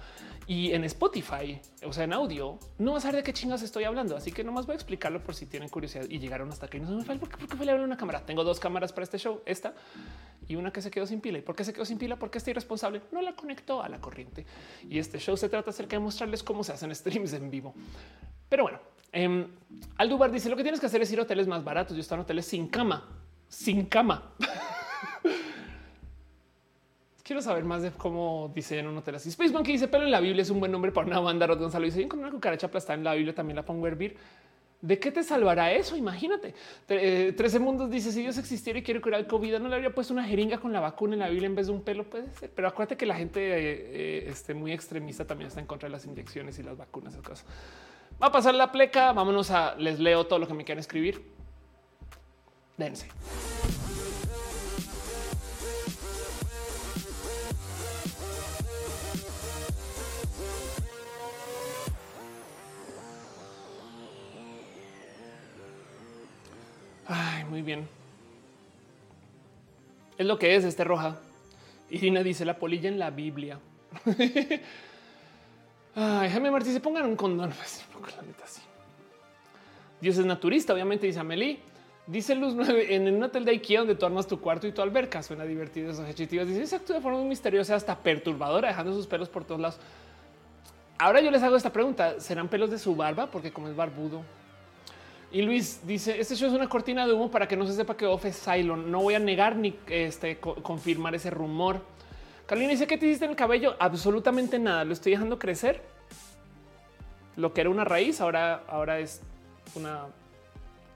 y 0.46 0.72
en 0.72 0.84
Spotify, 0.84 1.60
o 1.84 1.92
sea, 1.92 2.04
en 2.04 2.14
audio, 2.14 2.58
no 2.78 2.92
va 2.92 2.98
a 2.98 3.00
saber 3.02 3.16
de 3.16 3.22
qué 3.24 3.34
chingas 3.34 3.60
estoy 3.60 3.84
hablando. 3.84 4.16
Así 4.16 4.32
que 4.32 4.42
nomás 4.42 4.64
voy 4.64 4.72
a 4.72 4.76
explicarlo 4.76 5.22
por 5.22 5.34
si 5.34 5.44
tienen 5.44 5.68
curiosidad 5.68 6.06
y 6.08 6.18
llegaron 6.18 6.48
hasta 6.48 6.64
aquí. 6.64 6.80
No 6.80 6.88
se 6.88 6.94
me 6.94 7.04
fue, 7.04 7.18
¿por 7.18 7.28
qué, 7.28 7.56
fue 7.56 7.70
a 7.70 7.74
una 7.74 7.98
cámara? 7.98 8.24
Tengo 8.24 8.42
dos 8.42 8.58
cámaras 8.58 8.90
para 8.94 9.04
este 9.04 9.18
show, 9.18 9.42
esta 9.44 9.74
y 10.48 10.56
una 10.56 10.72
que 10.72 10.82
se 10.82 10.90
quedó 10.90 11.06
sin 11.06 11.20
pila. 11.20 11.38
¿Y 11.38 11.42
por 11.42 11.54
qué 11.54 11.64
se 11.64 11.72
quedó 11.72 11.84
sin 11.84 11.98
pila? 11.98 12.18
Porque 12.18 12.38
este 12.38 12.50
irresponsable 12.50 13.02
no 13.12 13.22
la 13.22 13.34
conectó 13.34 13.82
a 13.82 13.88
la 13.88 14.00
corriente. 14.00 14.44
Y 14.88 14.98
este 14.98 15.18
show 15.18 15.36
se 15.36 15.48
trata 15.48 15.70
acerca 15.70 15.96
de 15.96 16.00
mostrarles 16.00 16.42
cómo 16.42 16.64
se 16.64 16.72
hacen 16.72 16.94
streams 16.94 17.32
en 17.32 17.50
vivo. 17.50 17.74
Pero 18.48 18.64
bueno, 18.64 18.78
eh, 19.12 19.46
Aldubar 19.96 20.30
dice 20.30 20.48
lo 20.48 20.56
que 20.56 20.62
tienes 20.62 20.80
que 20.80 20.86
hacer 20.86 21.02
es 21.02 21.12
ir 21.12 21.18
a 21.18 21.22
hoteles 21.22 21.46
más 21.46 21.62
baratos. 21.64 21.96
Yo 21.96 22.00
estoy 22.00 22.16
en 22.16 22.22
hoteles 22.22 22.46
sin 22.46 22.68
cama, 22.68 23.08
sin 23.48 23.86
cama. 23.86 24.32
Quiero 27.22 27.40
saber 27.40 27.64
más 27.64 27.82
de 27.82 27.92
cómo 27.92 28.50
dice 28.54 28.78
en 28.78 28.88
un 28.88 28.98
hotel 28.98 29.14
así. 29.14 29.28
Space 29.28 29.52
Monkey 29.52 29.74
dice, 29.74 29.88
pero 29.88 30.04
en 30.04 30.10
la 30.10 30.20
Biblia 30.20 30.42
es 30.42 30.50
un 30.50 30.60
buen 30.60 30.72
nombre 30.72 30.90
para 30.92 31.06
una 31.06 31.20
banda. 31.20 31.46
Rod 31.46 31.60
Gonzalo 31.60 31.84
dice, 31.84 32.08
con 32.08 32.18
una 32.18 32.30
cucaracha 32.30 32.66
aplastada 32.66 32.98
en 32.98 33.04
la 33.04 33.14
Biblia 33.14 33.34
también 33.34 33.56
la 33.56 33.64
pongo 33.64 33.86
a 33.86 33.88
hervir. 33.88 34.16
¿De 34.82 34.98
qué 34.98 35.12
te 35.12 35.22
salvará 35.22 35.70
eso? 35.72 35.96
Imagínate. 35.96 36.54
Eh, 36.88 37.32
Trece 37.36 37.60
Mundos 37.60 37.88
dice, 37.88 38.10
si 38.10 38.20
Dios 38.20 38.36
existiera 38.36 38.80
y 38.80 38.82
quiere 38.82 39.00
curar 39.00 39.20
el 39.20 39.28
COVID, 39.28 39.58
¿no 39.60 39.68
le 39.68 39.76
habría 39.76 39.94
puesto 39.94 40.12
una 40.12 40.24
jeringa 40.24 40.58
con 40.58 40.72
la 40.72 40.80
vacuna 40.80 41.14
en 41.14 41.20
la 41.20 41.28
Biblia 41.28 41.46
en 41.46 41.54
vez 41.54 41.68
de 41.68 41.72
un 41.72 41.82
pelo? 41.82 42.02
Puede 42.02 42.28
ser. 42.34 42.50
Pero 42.50 42.66
acuérdate 42.66 42.96
que 42.96 43.06
la 43.06 43.14
gente 43.14 43.40
eh, 43.40 43.90
eh, 43.92 44.24
este, 44.26 44.54
muy 44.54 44.72
extremista 44.72 45.24
también 45.24 45.46
está 45.46 45.60
en 45.60 45.66
contra 45.66 45.88
de 45.88 45.92
las 45.92 46.04
inyecciones 46.04 46.58
y 46.58 46.64
las 46.64 46.76
vacunas. 46.76 47.16
Cosas. 47.16 47.44
Va 48.20 48.26
a 48.26 48.32
pasar 48.32 48.56
la 48.56 48.72
pleca. 48.72 49.12
Vámonos 49.12 49.52
a... 49.52 49.76
Les 49.76 50.00
leo 50.00 50.26
todo 50.26 50.40
lo 50.40 50.48
que 50.48 50.54
me 50.54 50.64
quieran 50.64 50.80
escribir. 50.80 51.22
Dense. 52.76 53.06
Ay, 67.06 67.44
muy 67.44 67.62
bien. 67.62 67.88
Es 70.18 70.26
lo 70.26 70.38
que 70.38 70.54
es 70.54 70.64
este 70.64 70.84
roja. 70.84 71.18
Irina 71.90 72.22
dice 72.22 72.44
la 72.44 72.58
polilla 72.58 72.88
en 72.88 72.98
la 72.98 73.10
Biblia. 73.10 73.58
Ay, 75.94 76.30
Jaime 76.30 76.50
Martí, 76.50 76.72
se 76.72 76.80
pongan 76.80 77.04
un 77.04 77.16
condón. 77.16 77.50
Pues, 77.50 77.84
la 78.16 78.22
neta, 78.22 78.46
sí. 78.46 78.62
Dios 80.00 80.16
es 80.18 80.24
naturista, 80.24 80.72
obviamente, 80.72 81.06
dice 81.06 81.20
Amelie. 81.20 81.60
Dice 82.06 82.34
Luz 82.34 82.54
9 82.54 82.94
en 82.94 83.14
un 83.14 83.22
hotel 83.22 83.44
de 83.44 83.52
Ikea 83.52 83.80
donde 83.80 83.94
tú 83.94 84.04
armas 84.06 84.26
tu 84.26 84.40
cuarto 84.40 84.66
y 84.66 84.72
tu 84.72 84.82
alberca. 84.82 85.22
Suena 85.22 85.44
divertido. 85.44 85.90
Esos 85.90 86.04
ejecutivos 86.04 86.48
dice 86.48 86.62
exacto 86.62 86.92
de 86.92 87.00
forma 87.00 87.18
muy 87.18 87.28
misteriosa, 87.28 87.76
hasta 87.76 87.96
perturbadora, 87.96 88.68
dejando 88.68 88.92
sus 88.92 89.06
pelos 89.06 89.28
por 89.28 89.44
todos 89.44 89.60
lados. 89.60 89.78
Ahora 90.98 91.20
yo 91.20 91.30
les 91.30 91.42
hago 91.42 91.56
esta 91.56 91.72
pregunta: 91.72 92.18
¿serán 92.18 92.48
pelos 92.48 92.70
de 92.70 92.78
su 92.78 92.96
barba? 92.96 93.30
Porque 93.30 93.52
como 93.52 93.68
es 93.68 93.76
barbudo, 93.76 94.22
y 95.32 95.40
Luis 95.42 95.80
dice: 95.86 96.20
Este 96.20 96.36
show 96.36 96.48
es 96.48 96.54
una 96.54 96.68
cortina 96.68 97.06
de 97.06 97.14
humo 97.14 97.30
para 97.30 97.48
que 97.48 97.56
no 97.56 97.66
se 97.66 97.72
sepa 97.72 97.96
que 97.96 98.06
Off 98.06 98.26
es 98.26 98.38
Cylon. 98.44 98.90
No 98.90 99.00
voy 99.00 99.14
a 99.14 99.18
negar 99.18 99.56
ni 99.56 99.74
este, 99.88 100.38
confirmar 100.38 101.14
ese 101.14 101.30
rumor. 101.30 101.80
Carolina 102.46 102.72
dice: 102.72 102.86
¿Qué 102.86 102.98
te 102.98 103.06
hiciste 103.06 103.24
en 103.24 103.30
el 103.30 103.36
cabello? 103.36 103.74
Absolutamente 103.78 104.58
nada. 104.58 104.84
Lo 104.84 104.92
estoy 104.92 105.12
dejando 105.12 105.38
crecer. 105.38 105.80
Lo 107.36 107.54
que 107.54 107.62
era 107.62 107.70
una 107.70 107.84
raíz, 107.84 108.20
ahora, 108.20 108.62
ahora 108.68 108.98
es 108.98 109.22
una. 109.74 110.06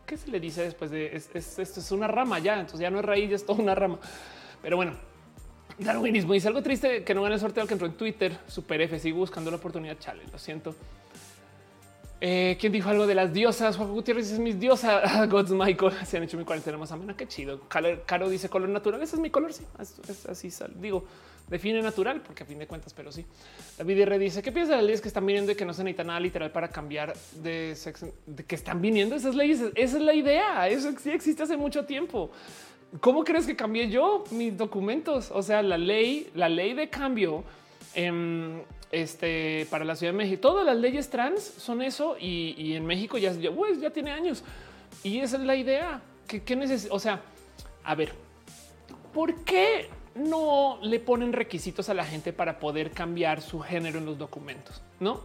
¿Qué 0.05 0.19
se 0.19 0.31
le 0.31 0.39
dice 0.39 0.63
después 0.63 0.91
de 0.91 1.17
esto? 1.17 1.39
Es, 1.39 1.59
es, 1.59 1.91
una 1.91 2.07
rama 2.07 2.39
ya. 2.39 2.55
Entonces 2.55 2.81
ya 2.81 2.91
no 2.91 2.99
es 2.99 3.07
raíz, 3.07 3.33
es 3.33 3.47
toda 3.47 3.63
una 3.63 3.75
rama. 3.75 3.99
Pero 4.61 4.77
bueno, 4.77 4.93
Darwinismo 5.79 6.35
dice 6.35 6.49
algo 6.49 6.63
triste 6.63 7.05
que 7.05 7.15
no 7.15 7.23
gane 7.23 7.37
el 7.37 7.41
sorteo 7.41 7.67
que 7.67 7.73
entró 7.73 7.87
en 7.87 7.95
Twitter. 7.95 8.37
Super 8.47 8.83
F. 8.83 8.99
Sigo 8.99 9.17
buscando 9.17 9.51
la 9.51 9.57
oportunidad. 9.57 9.99
Chale, 9.99 10.25
lo 10.31 10.39
siento. 10.39 10.75
Eh, 12.21 12.57
¿Quién 12.59 12.73
dijo 12.73 12.89
algo 12.89 13.07
de 13.07 13.15
las 13.15 13.33
diosas? 13.33 13.77
Juan 13.77 13.93
Gutiérrez 13.93 14.31
es 14.33 14.39
mis 14.39 14.59
diosas. 14.59 15.29
Gods 15.31 15.51
Michael 15.51 15.93
se 16.07 16.17
han 16.17 16.23
hecho 16.23 16.37
mi 16.37 16.45
cuarentena 16.45 16.79
más 16.79 16.91
amena. 16.93 17.17
Qué 17.17 17.27
chido. 17.29 17.61
Caro, 17.69 18.29
dice 18.31 18.49
color 18.49 18.69
natural. 18.69 19.03
Ese 19.03 19.17
es 19.17 19.21
mi 19.21 19.31
color. 19.31 19.53
Sí, 19.53 19.65
es, 19.79 20.27
así. 20.27 20.49
Digo, 20.81 21.05
define 21.49 21.83
natural 21.83 22.23
porque 22.23 22.43
a 22.43 22.47
fin 22.47 22.59
de 22.59 22.67
cuentas, 22.67 22.95
pero 22.95 23.13
sí. 23.13 23.25
David 23.77 24.01
R 24.01 24.19
dice 24.19 24.43
qué 24.43 24.51
piensas 24.51 24.71
de 24.71 24.77
las 24.77 24.85
leyes 24.85 25.01
que 25.01 25.09
están 25.09 25.27
viniendo 25.27 25.53
y 25.53 25.55
que 25.57 25.67
no 25.67 25.75
se 25.75 25.85
necesita 25.85 26.05
nada 26.05 26.21
literal 26.21 26.51
para 26.51 26.69
cambiar 26.69 27.15
de 27.43 27.75
sexo, 27.77 28.13
de 28.25 28.45
que 28.45 28.55
están 28.55 28.81
viniendo 28.81 29.15
esas 29.15 29.35
leyes. 29.35 29.61
Esa 29.75 29.97
es 29.99 30.03
la 30.03 30.15
idea. 30.15 30.69
Eso 30.69 30.93
sí 30.99 31.11
existe 31.11 31.43
hace 31.43 31.57
mucho 31.57 31.85
tiempo. 31.85 32.31
¿Cómo 33.01 33.25
crees 33.25 33.47
que 33.47 33.57
cambié 33.57 33.91
yo 33.91 34.25
mis 34.31 34.57
documentos? 34.57 35.31
O 35.33 35.43
sea, 35.43 35.61
la 35.63 35.77
ley, 35.77 36.31
la 36.35 36.49
ley 36.49 36.73
de 36.73 36.89
cambio 36.89 37.45
em, 37.97 38.63
este, 38.93 39.67
para 39.71 39.85
la 39.85 39.97
Ciudad 39.97 40.13
de 40.13 40.19
México. 40.19 40.41
Todas 40.41 40.65
las 40.65 40.77
leyes 40.77 41.11
trans 41.11 41.43
son 41.43 41.83
eso 41.83 42.17
y, 42.19 42.75
en 42.75 42.87
México 42.87 43.19
ya, 43.19 43.33
ya, 43.33 43.51
pues, 43.51 43.81
ya, 43.81 43.91
tiene 43.91 44.13
años. 44.13 44.45
Y 45.03 45.19
esa 45.19 45.37
es 45.37 45.43
la 45.43 45.57
idea. 45.57 46.01
que 46.29 46.43
qué 46.43 46.79
O 46.91 46.99
sea, 46.99 47.21
a 47.83 47.95
ver, 47.95 48.13
¿por 49.13 49.35
qué 49.45 49.89
no 50.15 50.79
le 50.83 51.01
ponen 51.01 51.33
requisitos 51.33 51.89
a 51.89 51.95
la 51.95 52.05
gente 52.05 52.33
para 52.33 52.59
poder 52.59 52.91
cambiar 52.91 53.43
su 53.43 53.61
género 53.61 53.99
en 53.99 54.07
los 54.07 54.19
documentos? 54.19 54.83
No. 55.01 55.21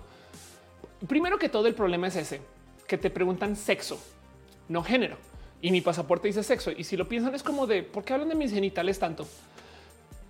Primero 1.08 1.38
que 1.38 1.50
todo, 1.50 1.68
el 1.68 1.76
problema 1.76 2.08
es 2.08 2.16
ese, 2.16 2.42
que 2.88 2.98
te 2.98 3.10
preguntan 3.10 3.56
sexo, 3.56 4.00
no 4.70 4.84
género. 4.84 5.18
Y 5.62 5.72
mi 5.72 5.82
pasaporte 5.82 6.28
dice 6.28 6.44
sexo. 6.44 6.72
Y 6.72 6.84
si 6.84 6.98
lo 6.98 7.08
piensan 7.08 7.36
es 7.36 7.44
como 7.44 7.68
de, 7.68 7.84
¿por 7.84 8.04
qué 8.04 8.14
hablan 8.14 8.30
de 8.30 8.36
mis 8.36 8.52
genitales 8.52 8.98
tanto? 9.00 9.28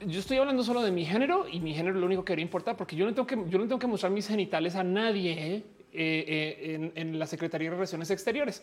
Yo 0.08 0.20
estoy 0.20 0.38
hablando 0.38 0.64
solo 0.64 0.82
de 0.82 0.92
mi 0.92 1.06
género 1.06 1.48
y 1.48 1.60
mi 1.60 1.74
género 1.74 2.00
lo 2.00 2.06
único 2.06 2.24
que 2.24 2.32
debería 2.32 2.44
importar 2.44 2.76
porque 2.76 2.96
yo 2.96 3.06
no 3.06 3.14
tengo 3.14 3.28
que, 3.28 3.36
yo 3.36 3.58
no 3.58 3.66
tengo 3.66 3.80
que 3.80 3.88
mostrar 3.88 4.12
mis 4.12 4.28
genitales 4.28 4.76
a 4.76 4.84
nadie 4.84 5.32
eh, 5.54 5.64
eh, 5.94 6.92
en, 6.96 7.20
la 7.20 7.28
Secretaría 7.28 7.70
de 7.70 7.76
Relaciones 7.76 8.10
Exteriores. 8.10 8.62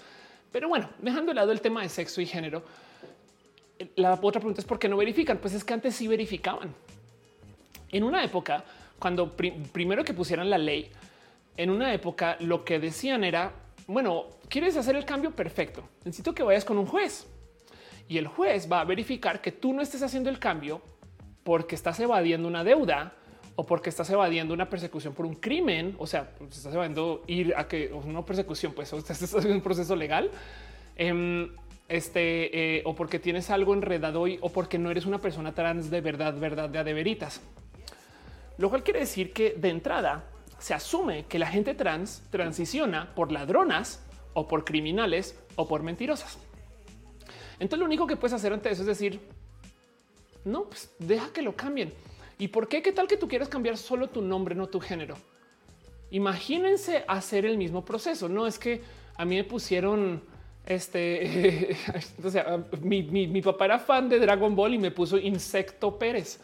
Pero 0.50 0.68
bueno, 0.68 0.90
dejando 1.00 1.30
de 1.30 1.34
lado 1.34 1.52
el 1.52 1.60
tema 1.60 1.82
de 1.82 1.88
sexo 1.88 2.20
y 2.20 2.26
género, 2.26 2.62
la 3.96 4.14
otra 4.14 4.40
pregunta 4.40 4.60
es 4.60 4.66
por 4.66 4.78
qué 4.78 4.88
no 4.88 4.96
verifican. 4.96 5.38
Pues 5.38 5.54
es 5.54 5.62
que 5.62 5.74
antes 5.74 5.94
sí 5.94 6.08
verificaban. 6.08 6.74
En 7.90 8.02
una 8.02 8.24
época, 8.24 8.64
cuando 8.98 9.34
primero 9.36 10.04
que 10.04 10.14
pusieran 10.14 10.50
la 10.50 10.58
ley, 10.58 10.90
en 11.56 11.70
una 11.70 11.92
época 11.92 12.36
lo 12.40 12.64
que 12.64 12.78
decían 12.78 13.24
era, 13.24 13.52
bueno, 13.86 14.26
¿quieres 14.48 14.76
hacer 14.76 14.96
el 14.96 15.04
cambio? 15.04 15.30
Perfecto. 15.32 15.88
Necesito 16.04 16.34
que 16.34 16.42
vayas 16.42 16.64
con 16.64 16.78
un 16.78 16.86
juez. 16.86 17.26
Y 18.08 18.16
el 18.16 18.26
juez 18.26 18.70
va 18.70 18.80
a 18.80 18.84
verificar 18.84 19.40
que 19.40 19.52
tú 19.52 19.72
no 19.74 19.82
estés 19.82 20.02
haciendo 20.02 20.30
el 20.30 20.38
cambio 20.38 20.80
porque 21.48 21.76
estás 21.76 21.98
evadiendo 21.98 22.46
una 22.46 22.62
deuda 22.62 23.14
o 23.56 23.64
porque 23.64 23.88
estás 23.88 24.10
evadiendo 24.10 24.52
una 24.52 24.68
persecución 24.68 25.14
por 25.14 25.24
un 25.24 25.34
crimen, 25.36 25.96
o 25.96 26.06
sea, 26.06 26.28
pues, 26.36 26.58
estás 26.58 26.74
evadiendo 26.74 27.22
ir 27.26 27.54
a 27.56 27.66
que 27.66 27.90
una 27.90 28.22
persecución, 28.22 28.74
pues 28.74 28.92
estás 28.92 29.22
haciendo 29.22 29.54
un 29.54 29.62
proceso 29.62 29.96
legal, 29.96 30.30
em, 30.94 31.48
este, 31.88 32.76
eh, 32.76 32.82
o 32.84 32.94
porque 32.94 33.18
tienes 33.18 33.48
algo 33.48 33.72
enredado 33.72 34.20
hoy, 34.20 34.36
o 34.42 34.50
porque 34.50 34.78
no 34.78 34.90
eres 34.90 35.06
una 35.06 35.22
persona 35.22 35.54
trans 35.54 35.88
de 35.88 36.02
verdad, 36.02 36.38
verdad, 36.38 36.68
de 36.68 36.80
adeveritas. 36.80 37.40
Lo 38.58 38.68
cual 38.68 38.82
quiere 38.82 39.00
decir 39.00 39.32
que 39.32 39.54
de 39.56 39.70
entrada 39.70 40.24
se 40.58 40.74
asume 40.74 41.24
que 41.30 41.38
la 41.38 41.46
gente 41.46 41.74
trans 41.74 42.24
transiciona 42.28 43.14
por 43.14 43.32
ladronas 43.32 44.04
o 44.34 44.46
por 44.46 44.66
criminales 44.66 45.34
o 45.56 45.66
por 45.66 45.82
mentirosas. 45.82 46.36
Entonces 47.58 47.78
lo 47.78 47.86
único 47.86 48.06
que 48.06 48.16
puedes 48.16 48.34
hacer 48.34 48.52
ante 48.52 48.70
eso 48.70 48.82
es 48.82 48.86
decir, 48.86 49.37
no, 50.48 50.64
pues 50.64 50.90
deja 50.98 51.32
que 51.32 51.42
lo 51.42 51.54
cambien. 51.54 51.92
¿Y 52.38 52.48
por 52.48 52.68
qué? 52.68 52.82
¿Qué 52.82 52.92
tal 52.92 53.08
que 53.08 53.16
tú 53.16 53.28
quieras 53.28 53.48
cambiar 53.48 53.76
solo 53.76 54.08
tu 54.08 54.22
nombre, 54.22 54.54
no 54.54 54.68
tu 54.68 54.80
género? 54.80 55.16
Imagínense 56.10 57.04
hacer 57.06 57.44
el 57.44 57.58
mismo 57.58 57.84
proceso. 57.84 58.28
No 58.28 58.46
es 58.46 58.58
que 58.58 58.80
a 59.16 59.24
mí 59.24 59.36
me 59.36 59.44
pusieron 59.44 60.22
este, 60.64 61.76
o 62.24 62.30
sea, 62.30 62.62
mi, 62.82 63.02
mi, 63.02 63.42
papá 63.42 63.64
era 63.64 63.78
fan 63.78 64.08
de 64.08 64.18
Dragon 64.18 64.54
Ball 64.54 64.74
y 64.74 64.78
me 64.78 64.90
puso 64.90 65.18
Insecto 65.18 65.98
Pérez. 65.98 66.40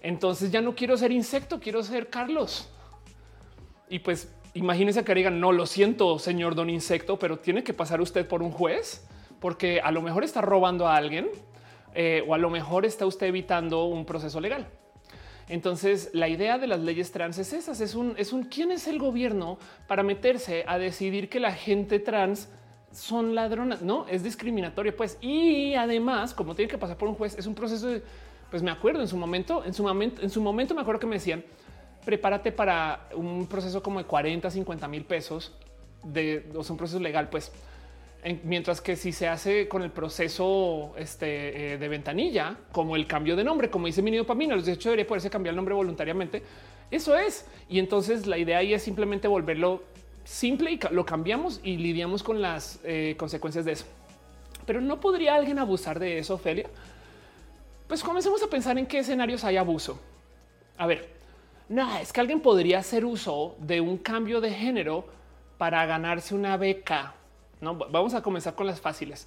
Entonces 0.00 0.50
ya 0.50 0.60
no 0.60 0.74
quiero 0.74 0.96
ser 0.96 1.12
insecto, 1.12 1.60
quiero 1.60 1.82
ser 1.82 2.08
Carlos. 2.08 2.68
Y 3.88 3.98
pues 3.98 4.32
imagínense 4.54 5.04
que 5.04 5.14
digan, 5.14 5.38
no, 5.40 5.52
lo 5.52 5.66
siento, 5.66 6.18
señor 6.18 6.54
don 6.54 6.70
insecto, 6.70 7.18
pero 7.18 7.38
tiene 7.38 7.62
que 7.62 7.72
pasar 7.72 8.00
usted 8.00 8.26
por 8.26 8.42
un 8.42 8.50
juez 8.50 9.06
porque 9.40 9.80
a 9.80 9.90
lo 9.90 10.02
mejor 10.02 10.22
está 10.22 10.40
robando 10.40 10.86
a 10.86 10.96
alguien 10.96 11.28
eh, 11.94 12.24
o 12.26 12.34
a 12.34 12.38
lo 12.38 12.50
mejor 12.50 12.84
está 12.84 13.06
usted 13.06 13.26
evitando 13.26 13.84
un 13.84 14.04
proceso 14.04 14.40
legal. 14.40 14.68
Entonces, 15.48 16.10
la 16.12 16.28
idea 16.28 16.58
de 16.58 16.66
las 16.66 16.80
leyes 16.80 17.12
trans 17.12 17.38
es 17.38 17.52
esas, 17.52 17.80
es 17.80 17.94
un, 17.94 18.14
es 18.16 18.32
un 18.32 18.44
quién 18.44 18.70
es 18.70 18.86
el 18.86 18.98
gobierno 18.98 19.58
para 19.86 20.02
meterse 20.02 20.64
a 20.66 20.78
decidir 20.78 21.28
que 21.28 21.40
la 21.40 21.52
gente 21.52 21.98
trans 21.98 22.48
son 22.92 23.34
ladronas, 23.34 23.82
no 23.82 24.06
es 24.08 24.22
discriminatorio, 24.22 24.96
pues. 24.96 25.18
Y 25.20 25.74
además, 25.74 26.34
como 26.34 26.54
tiene 26.54 26.70
que 26.70 26.78
pasar 26.78 26.96
por 26.96 27.08
un 27.08 27.14
juez, 27.14 27.36
es 27.38 27.46
un 27.46 27.54
proceso 27.54 27.88
pues 28.52 28.62
me 28.62 28.70
acuerdo 28.70 29.00
en 29.00 29.08
su 29.08 29.16
momento, 29.16 29.64
en 29.64 29.72
su 29.72 29.82
momento, 29.82 30.20
en 30.20 30.28
su 30.28 30.42
momento 30.42 30.74
me 30.74 30.82
acuerdo 30.82 31.00
que 31.00 31.06
me 31.06 31.14
decían, 31.14 31.42
prepárate 32.04 32.52
para 32.52 33.08
un 33.14 33.46
proceso 33.46 33.82
como 33.82 33.98
de 33.98 34.04
40, 34.04 34.50
50 34.50 34.88
mil 34.88 35.06
pesos 35.06 35.52
de 36.04 36.52
o 36.54 36.60
un 36.60 36.76
proceso 36.76 37.00
legal, 37.00 37.30
pues 37.30 37.50
mientras 38.44 38.80
que 38.80 38.94
si 38.94 39.12
se 39.12 39.26
hace 39.26 39.66
con 39.66 39.82
el 39.82 39.90
proceso 39.90 40.94
este, 40.96 41.74
eh, 41.74 41.78
de 41.78 41.88
ventanilla, 41.88 42.56
como 42.70 42.94
el 42.94 43.06
cambio 43.06 43.34
de 43.34 43.42
nombre, 43.42 43.68
como 43.68 43.86
dice 43.86 44.00
Minio 44.00 44.24
Pamino, 44.24 44.60
de 44.60 44.72
hecho 44.72 44.90
debería 44.90 45.06
poderse 45.06 45.28
cambiar 45.28 45.52
el 45.52 45.56
nombre 45.56 45.74
voluntariamente. 45.74 46.42
Eso 46.90 47.16
es. 47.16 47.46
Y 47.68 47.78
entonces 47.78 48.26
la 48.26 48.38
idea 48.38 48.58
ahí 48.58 48.74
es 48.74 48.82
simplemente 48.82 49.26
volverlo 49.26 49.82
simple 50.24 50.70
y 50.70 50.80
lo 50.92 51.04
cambiamos 51.04 51.60
y 51.64 51.78
lidiamos 51.78 52.22
con 52.22 52.40
las 52.40 52.78
eh, 52.84 53.16
consecuencias 53.18 53.64
de 53.64 53.72
eso. 53.72 53.86
Pero 54.66 54.80
no 54.80 55.00
podría 55.00 55.34
alguien 55.34 55.58
abusar 55.58 55.98
de 55.98 56.18
eso, 56.18 56.34
Ophelia. 56.34 56.68
Pues 57.88 58.04
comencemos 58.04 58.40
a 58.42 58.46
pensar 58.46 58.78
en 58.78 58.86
qué 58.86 59.00
escenarios 59.00 59.42
hay 59.42 59.56
abuso. 59.56 59.98
A 60.78 60.86
ver, 60.86 61.08
no 61.68 61.96
es 61.98 62.12
que 62.12 62.20
alguien 62.20 62.40
podría 62.40 62.78
hacer 62.78 63.04
uso 63.04 63.56
de 63.58 63.80
un 63.80 63.98
cambio 63.98 64.40
de 64.40 64.50
género 64.50 65.06
para 65.58 65.84
ganarse 65.86 66.34
una 66.36 66.56
beca 66.56 67.14
no, 67.62 67.76
vamos 67.76 68.12
a 68.14 68.22
comenzar 68.22 68.54
con 68.54 68.66
las 68.66 68.80
fáciles. 68.80 69.26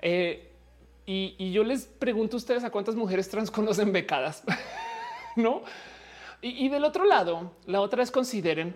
Eh, 0.00 0.52
y, 1.04 1.52
yo 1.52 1.64
les 1.64 1.84
pregunto 1.84 2.36
a 2.36 2.38
ustedes 2.38 2.64
a 2.64 2.70
cuántas 2.70 2.94
mujeres 2.94 3.28
trans 3.28 3.50
conocen 3.52 3.92
becadas, 3.92 4.42
no? 5.36 5.62
Y, 6.40 6.68
del 6.68 6.84
otro 6.84 7.04
lado, 7.04 7.50
la 7.66 7.80
otra 7.80 8.02
es 8.02 8.10
consideren 8.10 8.74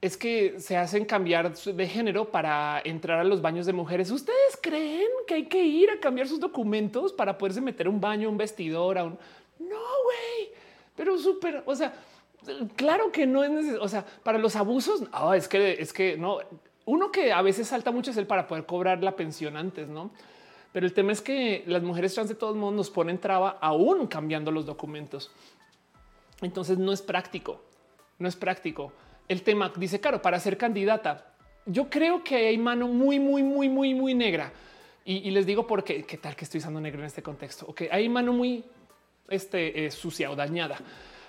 es 0.00 0.16
que 0.16 0.58
se 0.58 0.78
hacen 0.78 1.04
cambiar 1.04 1.54
de 1.54 1.86
género 1.86 2.30
para 2.30 2.80
entrar 2.82 3.18
a 3.18 3.24
los 3.24 3.42
baños 3.42 3.66
de 3.66 3.74
mujeres. 3.74 4.10
¿Ustedes 4.10 4.58
creen 4.62 5.10
que 5.26 5.34
hay 5.34 5.46
que 5.46 5.62
ir 5.62 5.90
a 5.90 6.00
cambiar 6.00 6.26
sus 6.26 6.40
documentos 6.40 7.12
para 7.12 7.36
poderse 7.36 7.60
meter 7.60 7.86
un 7.86 8.00
baño, 8.00 8.30
un 8.30 8.38
vestidor, 8.38 8.96
a 8.96 9.04
un... 9.04 9.18
No, 9.58 9.76
güey, 10.04 10.54
pero 10.96 11.18
súper, 11.18 11.62
o 11.66 11.74
sea, 11.74 11.92
claro 12.76 13.12
que 13.12 13.26
no 13.26 13.44
es 13.44 13.50
necesario. 13.50 13.82
O 13.82 13.88
sea, 13.88 14.06
para 14.22 14.38
los 14.38 14.56
abusos, 14.56 15.02
no, 15.02 15.34
es 15.34 15.48
que 15.48 15.72
es 15.72 15.92
que 15.92 16.16
no 16.16 16.38
uno 16.90 17.12
que 17.12 17.32
a 17.32 17.40
veces 17.40 17.68
salta 17.68 17.92
mucho 17.92 18.10
es 18.10 18.16
el 18.16 18.26
para 18.26 18.48
poder 18.48 18.66
cobrar 18.66 19.00
la 19.00 19.14
pensión 19.14 19.56
antes, 19.56 19.88
no? 19.88 20.10
Pero 20.72 20.86
el 20.86 20.92
tema 20.92 21.12
es 21.12 21.20
que 21.20 21.62
las 21.66 21.84
mujeres 21.84 22.14
trans 22.14 22.28
de 22.28 22.34
todos 22.34 22.56
modos 22.56 22.74
nos 22.74 22.90
ponen 22.90 23.18
traba 23.18 23.58
aún 23.60 24.08
cambiando 24.08 24.50
los 24.50 24.66
documentos. 24.66 25.30
Entonces 26.42 26.78
no 26.78 26.92
es 26.92 27.00
práctico, 27.00 27.62
no 28.18 28.26
es 28.26 28.34
práctico. 28.34 28.92
El 29.28 29.42
tema 29.42 29.72
dice, 29.76 30.00
claro, 30.00 30.20
para 30.20 30.40
ser 30.40 30.56
candidata, 30.56 31.32
yo 31.64 31.88
creo 31.88 32.24
que 32.24 32.48
hay 32.48 32.58
mano 32.58 32.88
muy, 32.88 33.20
muy, 33.20 33.44
muy, 33.44 33.68
muy, 33.68 33.94
muy 33.94 34.14
negra. 34.14 34.52
Y, 35.04 35.30
les 35.30 35.46
digo 35.46 35.66
porque 35.66 36.02
qué 36.02 36.18
tal 36.18 36.34
que 36.34 36.44
estoy 36.44 36.58
usando 36.58 36.80
negro 36.80 37.00
en 37.00 37.06
este 37.06 37.22
contexto. 37.22 37.66
Ok, 37.68 37.82
hay 37.90 38.08
mano 38.08 38.32
muy 38.32 38.64
este, 39.28 39.86
eh, 39.86 39.90
sucia 39.92 40.30
o 40.30 40.36
dañada, 40.36 40.78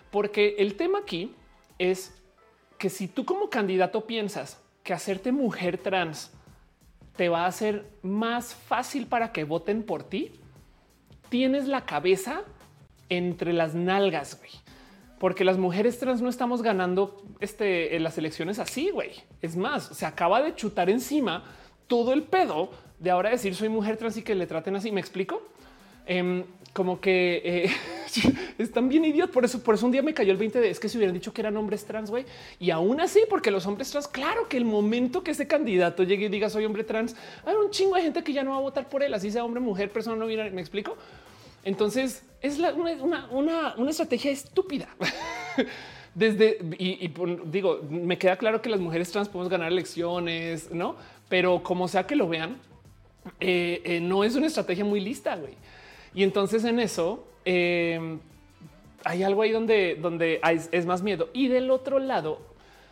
porque 0.10 0.56
el 0.58 0.76
tema 0.76 1.00
aquí 1.00 1.36
es 1.78 2.20
que 2.80 2.90
si 2.90 3.08
tú 3.08 3.26
como 3.26 3.50
candidato 3.50 4.06
piensas 4.06 4.60
que 4.84 4.94
hacerte 4.94 5.32
mujer 5.32 5.78
trans 5.78 6.32
te 7.16 7.30
va 7.30 7.44
a 7.44 7.48
hacer 7.48 7.86
más 8.02 8.56
fácil 8.56 9.08
para 9.08 9.32
que 9.32 9.44
voten 9.44 9.84
por 9.84 10.04
ti, 10.04 10.32
tienes 11.30 11.68
la 11.68 11.86
cabeza 11.86 12.42
entre 13.10 13.54
las 13.54 13.76
nalgas, 13.76 14.38
güey. 14.40 14.52
Porque 15.20 15.44
las 15.44 15.58
mujeres 15.58 16.00
trans 16.00 16.22
no 16.22 16.30
estamos 16.30 16.64
ganando 16.64 17.22
este, 17.40 17.96
en 17.96 18.04
las 18.04 18.18
elecciones 18.18 18.58
así, 18.58 18.90
güey. 18.90 19.12
Es 19.42 19.56
más, 19.56 19.84
se 19.84 20.06
acaba 20.06 20.42
de 20.42 20.56
chutar 20.56 20.90
encima 20.90 21.44
todo 21.88 22.14
el 22.14 22.24
pedo 22.24 22.72
de 22.98 23.12
ahora 23.12 23.30
decir 23.30 23.54
soy 23.56 23.70
mujer 23.70 23.98
trans 23.98 24.18
y 24.18 24.24
que 24.24 24.34
le 24.34 24.48
traten 24.48 24.76
así. 24.76 24.92
¿Me 24.92 25.02
explico? 25.02 25.44
Em, 26.06 26.44
como 26.74 27.02
que 27.02 27.42
eh, 27.44 27.72
están 28.58 28.90
bien 28.90 29.06
idiotas. 29.06 29.34
Por 29.34 29.46
eso, 29.46 29.62
por 29.62 29.76
eso 29.76 29.86
un 29.86 29.92
día 29.92 30.02
me 30.02 30.14
cayó 30.14 30.32
el 30.32 30.38
20 30.38 30.60
de 30.60 30.70
es 30.70 30.80
que 30.80 30.90
si 30.90 30.98
hubieran 30.98 31.14
dicho 31.14 31.34
que 31.34 31.42
eran 31.42 31.58
hombres 31.58 31.86
trans, 31.86 32.10
güey. 32.10 32.26
Y 32.60 32.72
aún 32.72 33.02
así, 33.02 33.22
porque 33.30 33.52
los 33.52 33.66
hombres 33.66 33.92
trans, 33.92 34.08
claro 34.08 34.48
que 34.48 34.58
el 34.58 34.66
momento 34.66 35.24
que 35.24 35.32
ese 35.32 35.48
candidato 35.48 36.04
llegue 36.04 36.26
y 36.26 36.30
diga 36.30 36.50
soy 36.50 36.66
hombre 36.66 36.84
trans, 36.84 37.16
hay 37.46 37.56
un 37.56 37.72
chingo 37.72 37.96
de 37.96 38.04
gente 38.04 38.24
que 38.24 38.34
ya 38.34 38.44
no 38.44 38.52
va 38.52 38.58
a 38.58 38.62
votar 38.62 38.90
por 38.90 39.04
él, 39.04 39.14
así 39.14 39.32
sea 39.32 39.44
hombre, 39.44 39.62
mujer, 39.62 39.92
persona 39.92 40.16
no 40.16 40.26
viene. 40.26 40.50
Me 40.52 40.62
explico. 40.62 40.98
Entonces 41.64 42.24
es 42.42 42.58
una, 42.58 43.28
una, 43.30 43.76
una, 43.76 43.90
estrategia 43.90 44.32
estúpida. 44.32 44.88
desde 46.16 46.58
y, 46.78 47.14
digo, 47.46 47.82
me 47.90 48.18
queda 48.18 48.36
claro 48.38 48.62
que 48.62 48.70
las 48.70 48.80
mujeres 48.80 49.12
trans 49.12 49.30
podemos 49.30 49.50
ganar 49.50 49.72
elecciones, 49.72 50.72
no? 50.72 50.96
Pero 51.30 51.62
como 51.64 51.88
sea 51.88 52.08
que 52.08 52.16
lo 52.16 52.28
vean, 52.28 52.58
eh, 53.40 53.82
eh, 53.86 54.00
no 54.02 54.24
es 54.24 54.36
una 54.36 54.48
estrategia 54.48 54.84
muy 54.84 55.00
lista. 55.00 55.36
güey. 55.36 55.54
Y 56.14 56.24
entonces 56.24 56.64
en 56.66 56.80
eso 56.80 57.26
em, 57.46 58.20
hay 59.04 59.24
algo 59.24 59.42
ahí 59.42 59.52
donde, 59.52 59.96
donde 59.96 60.42
es 60.72 60.86
más 60.86 61.02
miedo. 61.02 61.30
Y 61.34 61.48
del 61.48 61.72
otro 61.72 62.00
lado, 62.00 62.40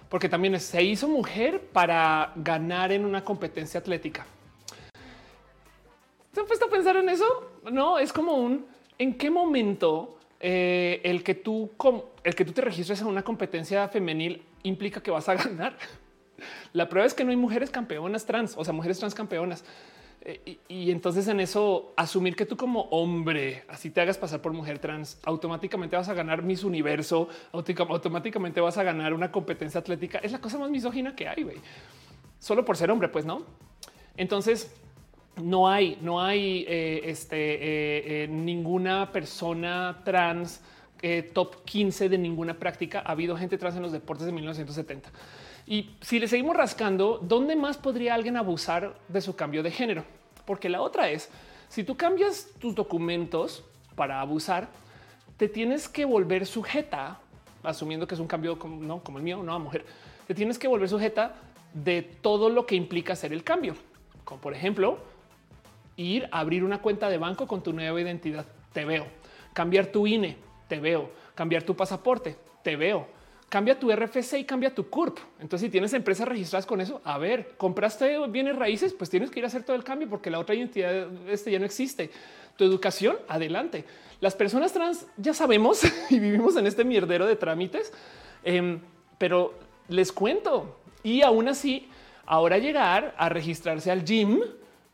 porque 0.10 0.30
también 0.30 0.60
se 0.60 0.84
hizo 0.84 1.08
mujer 1.08 1.62
para 1.72 2.34
ganar 2.36 2.92
en 2.92 3.06
una 3.06 3.24
competencia 3.24 3.80
atlética. 3.80 4.26
¿Se 6.34 6.40
han 6.40 6.48
puesto 6.48 6.66
a 6.66 6.70
pensar 6.70 6.96
en 6.98 7.10
eso? 7.10 7.26
No, 7.72 8.00
es 8.00 8.14
como 8.14 8.34
un 8.34 8.66
en 8.98 9.18
qué 9.18 9.30
momento 9.30 10.18
eh, 10.40 11.02
el 11.04 11.24
que 11.24 11.36
tú 11.36 11.72
el 12.24 12.36
que 12.36 12.46
tú 12.46 12.52
te 12.52 12.62
registres 12.62 13.02
en 13.02 13.08
una 13.08 13.24
competencia 13.24 13.88
femenil 13.88 14.44
implica 14.64 15.02
que 15.02 15.12
vas 15.12 15.28
a 15.30 15.34
ganar. 15.36 15.78
La 16.74 16.88
prueba 16.88 17.06
es 17.06 17.14
que 17.14 17.24
no 17.24 17.32
hay 17.32 17.36
mujeres 17.36 17.70
campeonas 17.70 18.26
trans, 18.26 18.56
o 18.58 18.64
sea, 18.64 18.74
mujeres 18.74 19.00
trans 19.00 19.16
campeonas. 19.16 19.64
Eh, 20.22 20.60
y, 20.68 20.92
entonces 20.92 21.28
en 21.28 21.40
eso 21.40 21.94
asumir 21.96 22.36
que 22.36 22.46
tú 22.46 22.58
como 22.58 22.82
hombre 22.92 23.64
así 23.70 23.90
te 23.90 24.02
hagas 24.02 24.18
pasar 24.18 24.42
por 24.42 24.52
mujer 24.52 24.80
trans, 24.80 25.18
automáticamente 25.24 25.96
vas 25.96 26.10
a 26.10 26.14
ganar 26.14 26.44
Miss 26.44 26.64
Universo, 26.64 27.30
automáticamente 27.54 28.60
vas 28.60 28.78
a 28.78 28.84
ganar 28.84 29.14
una 29.14 29.32
competencia 29.32 29.80
atlética. 29.80 30.20
Es 30.20 30.32
la 30.32 30.40
cosa 30.40 30.58
más 30.58 30.70
misógina 30.70 31.16
que 31.16 31.28
hay. 31.28 31.46
Solo 32.40 32.66
por 32.66 32.78
ser 32.78 32.92
hombre, 32.92 33.10
pues 33.10 33.26
no. 33.26 33.44
Entonces 34.18 34.76
no 35.42 35.70
hay, 35.70 35.98
no 36.02 36.22
hay 36.22 36.66
eh, 36.68 37.02
este, 37.06 38.28
ninguna 38.30 39.12
persona 39.12 40.02
trans 40.04 40.62
eh, 41.02 41.30
top 41.34 41.64
15 41.64 42.10
de 42.10 42.18
ninguna 42.18 42.60
práctica. 42.60 43.02
Ha 43.06 43.12
habido 43.12 43.38
gente 43.38 43.58
trans 43.58 43.78
en 43.78 43.84
los 43.84 43.94
deportes 43.94 44.26
de 44.26 44.34
1970. 44.34 45.10
Y 45.70 45.92
si 46.02 46.20
le 46.20 46.28
seguimos 46.28 46.58
rascando, 46.58 47.20
¿dónde 47.22 47.56
más 47.56 47.78
podría 47.78 48.16
alguien 48.16 48.38
abusar 48.38 48.96
de 49.08 49.22
su 49.22 49.36
cambio 49.36 49.62
de 49.62 49.70
género? 49.70 50.04
Porque 50.46 50.68
la 50.68 50.82
otra 50.82 51.12
es, 51.12 51.30
si 51.68 51.84
tú 51.84 51.96
cambias 51.96 52.50
tus 52.60 52.74
documentos 52.74 53.64
para 53.96 54.20
abusar, 54.20 54.68
te 55.38 55.48
tienes 55.48 55.88
que 55.88 56.06
volver 56.06 56.48
sujeta, 56.48 57.20
asumiendo 57.62 58.08
que 58.08 58.16
es 58.16 58.20
un 58.20 58.26
cambio 58.26 58.58
como, 58.58 58.82
no, 58.84 59.04
como 59.04 59.20
el 59.20 59.24
mío, 59.24 59.44
no 59.44 59.54
a 59.54 59.60
mujer, 59.60 59.86
te 60.26 60.34
tienes 60.34 60.58
que 60.58 60.68
volver 60.68 60.90
sujeta 60.90 61.36
de 61.72 62.02
todo 62.02 62.50
lo 62.50 62.66
que 62.66 62.74
implica 62.74 63.14
hacer 63.14 63.32
el 63.32 63.44
cambio. 63.44 63.76
Como 64.26 64.42
por 64.42 64.56
ejemplo, 64.56 64.98
ir 65.98 66.28
a 66.32 66.40
abrir 66.40 66.64
una 66.64 66.82
cuenta 66.82 67.10
de 67.10 67.20
banco 67.20 67.46
con 67.46 67.62
tu 67.62 67.74
nueva 67.74 68.02
identidad. 68.02 68.48
Te 68.74 68.86
veo. 68.86 69.06
Cambiar 69.54 69.86
tu 69.86 70.08
INE 70.08 70.36
te 70.68 70.80
veo. 70.80 71.12
Cambiar 71.36 71.62
tu 71.62 71.76
pasaporte, 71.76 72.38
te 72.64 72.76
veo. 72.76 73.19
Cambia 73.50 73.80
tu 73.80 73.92
RFC 73.92 74.34
y 74.38 74.44
cambia 74.44 74.74
tu 74.74 74.90
CURP. 74.90 75.18
Entonces, 75.40 75.66
si 75.66 75.72
tienes 75.72 75.94
empresas 75.94 76.28
registradas 76.28 76.68
con 76.68 76.82
eso, 76.82 77.02
a 77.04 77.18
ver, 77.18 77.56
compraste 77.58 78.28
bienes 78.28 78.56
raíces, 78.56 78.94
pues 78.94 79.10
tienes 79.10 79.32
que 79.32 79.40
ir 79.40 79.46
a 79.46 79.48
hacer 79.48 79.64
todo 79.64 79.76
el 79.76 79.84
cambio 79.84 80.08
porque 80.08 80.30
la 80.30 80.38
otra 80.38 80.54
identidad 80.54 81.08
este 81.28 81.52
ya 81.52 81.58
no 81.58 81.66
existe. 81.66 82.12
Tu 82.58 82.64
educación, 82.64 83.18
adelante. 83.28 83.86
Las 84.22 84.36
personas 84.36 84.72
trans 84.72 85.08
ya 85.18 85.34
sabemos 85.34 85.82
y 86.12 86.20
vivimos 86.20 86.58
en 86.58 86.68
este 86.68 86.84
mierdero 86.84 87.26
de 87.26 87.36
trámites, 87.36 87.92
em, 88.44 88.80
pero 89.18 89.56
les 89.88 90.12
cuento. 90.12 90.80
Y 91.02 91.24
aún 91.24 91.48
así, 91.48 91.90
ahora 92.28 92.60
llegar 92.60 93.16
a 93.18 93.30
registrarse 93.30 93.90
al 93.90 94.06
gym 94.06 94.42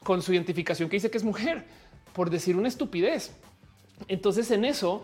con 0.01 0.22
su 0.22 0.32
identificación 0.32 0.88
que 0.88 0.95
dice 0.95 1.11
que 1.11 1.17
es 1.17 1.24
mujer, 1.24 1.66
por 2.14 2.30
decir 2.30 2.56
una 2.56 2.69
estupidez. 2.69 3.35
Entonces, 4.08 4.50
en 4.51 4.64
eso, 4.64 5.03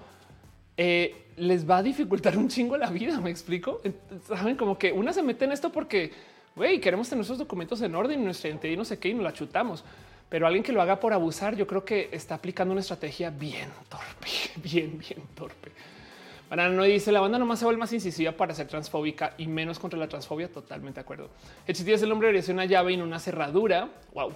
eh, 0.77 1.27
les 1.41 1.69
va 1.69 1.77
a 1.77 1.83
dificultar 1.83 2.37
un 2.37 2.47
chingo 2.47 2.77
la 2.77 2.89
vida. 2.89 3.19
Me 3.19 3.29
explico. 3.29 3.81
Saben 4.27 4.55
como 4.55 4.77
que 4.77 4.91
una 4.91 5.11
se 5.11 5.23
mete 5.23 5.45
en 5.45 5.51
esto 5.51 5.71
porque 5.71 6.11
güey, 6.55 6.79
queremos 6.79 7.07
tener 7.07 7.17
nuestros 7.17 7.39
documentos 7.39 7.81
en 7.81 7.95
orden, 7.95 8.23
nuestra 8.23 8.49
identidad 8.49 8.73
y 8.73 8.77
no 8.77 8.85
sé 8.85 8.99
qué, 8.99 9.09
y 9.09 9.13
nos 9.13 9.23
la 9.23 9.33
chutamos. 9.33 9.83
Pero 10.29 10.47
alguien 10.47 10.63
que 10.63 10.71
lo 10.71 10.81
haga 10.81 10.99
por 10.99 11.13
abusar, 11.13 11.55
yo 11.55 11.67
creo 11.67 11.83
que 11.83 12.09
está 12.11 12.35
aplicando 12.35 12.71
una 12.71 12.81
estrategia 12.81 13.29
bien 13.29 13.69
torpe, 13.89 14.27
bien, 14.63 14.97
bien 14.97 15.21
torpe. 15.35 15.71
No 16.51 16.83
dice 16.83 17.13
la 17.13 17.21
banda 17.21 17.39
nomás 17.39 17.59
se 17.59 17.65
vuelve 17.65 17.79
más 17.79 17.93
incisiva 17.93 18.33
para 18.33 18.53
ser 18.53 18.67
transfóbica 18.67 19.35
y 19.37 19.47
menos 19.47 19.79
contra 19.79 19.97
la 19.97 20.09
transfobia. 20.09 20.51
Totalmente 20.51 20.95
de 20.95 21.01
acuerdo. 21.01 21.29
Chiste 21.65 21.93
es 21.93 22.01
el 22.01 22.11
hombre 22.11 22.27
debería 22.27 22.45
ser 22.45 22.55
una 22.55 22.65
llave 22.65 22.91
y 22.91 22.97
no 22.97 23.05
una 23.05 23.19
cerradura. 23.19 23.87
Wow. 24.13 24.33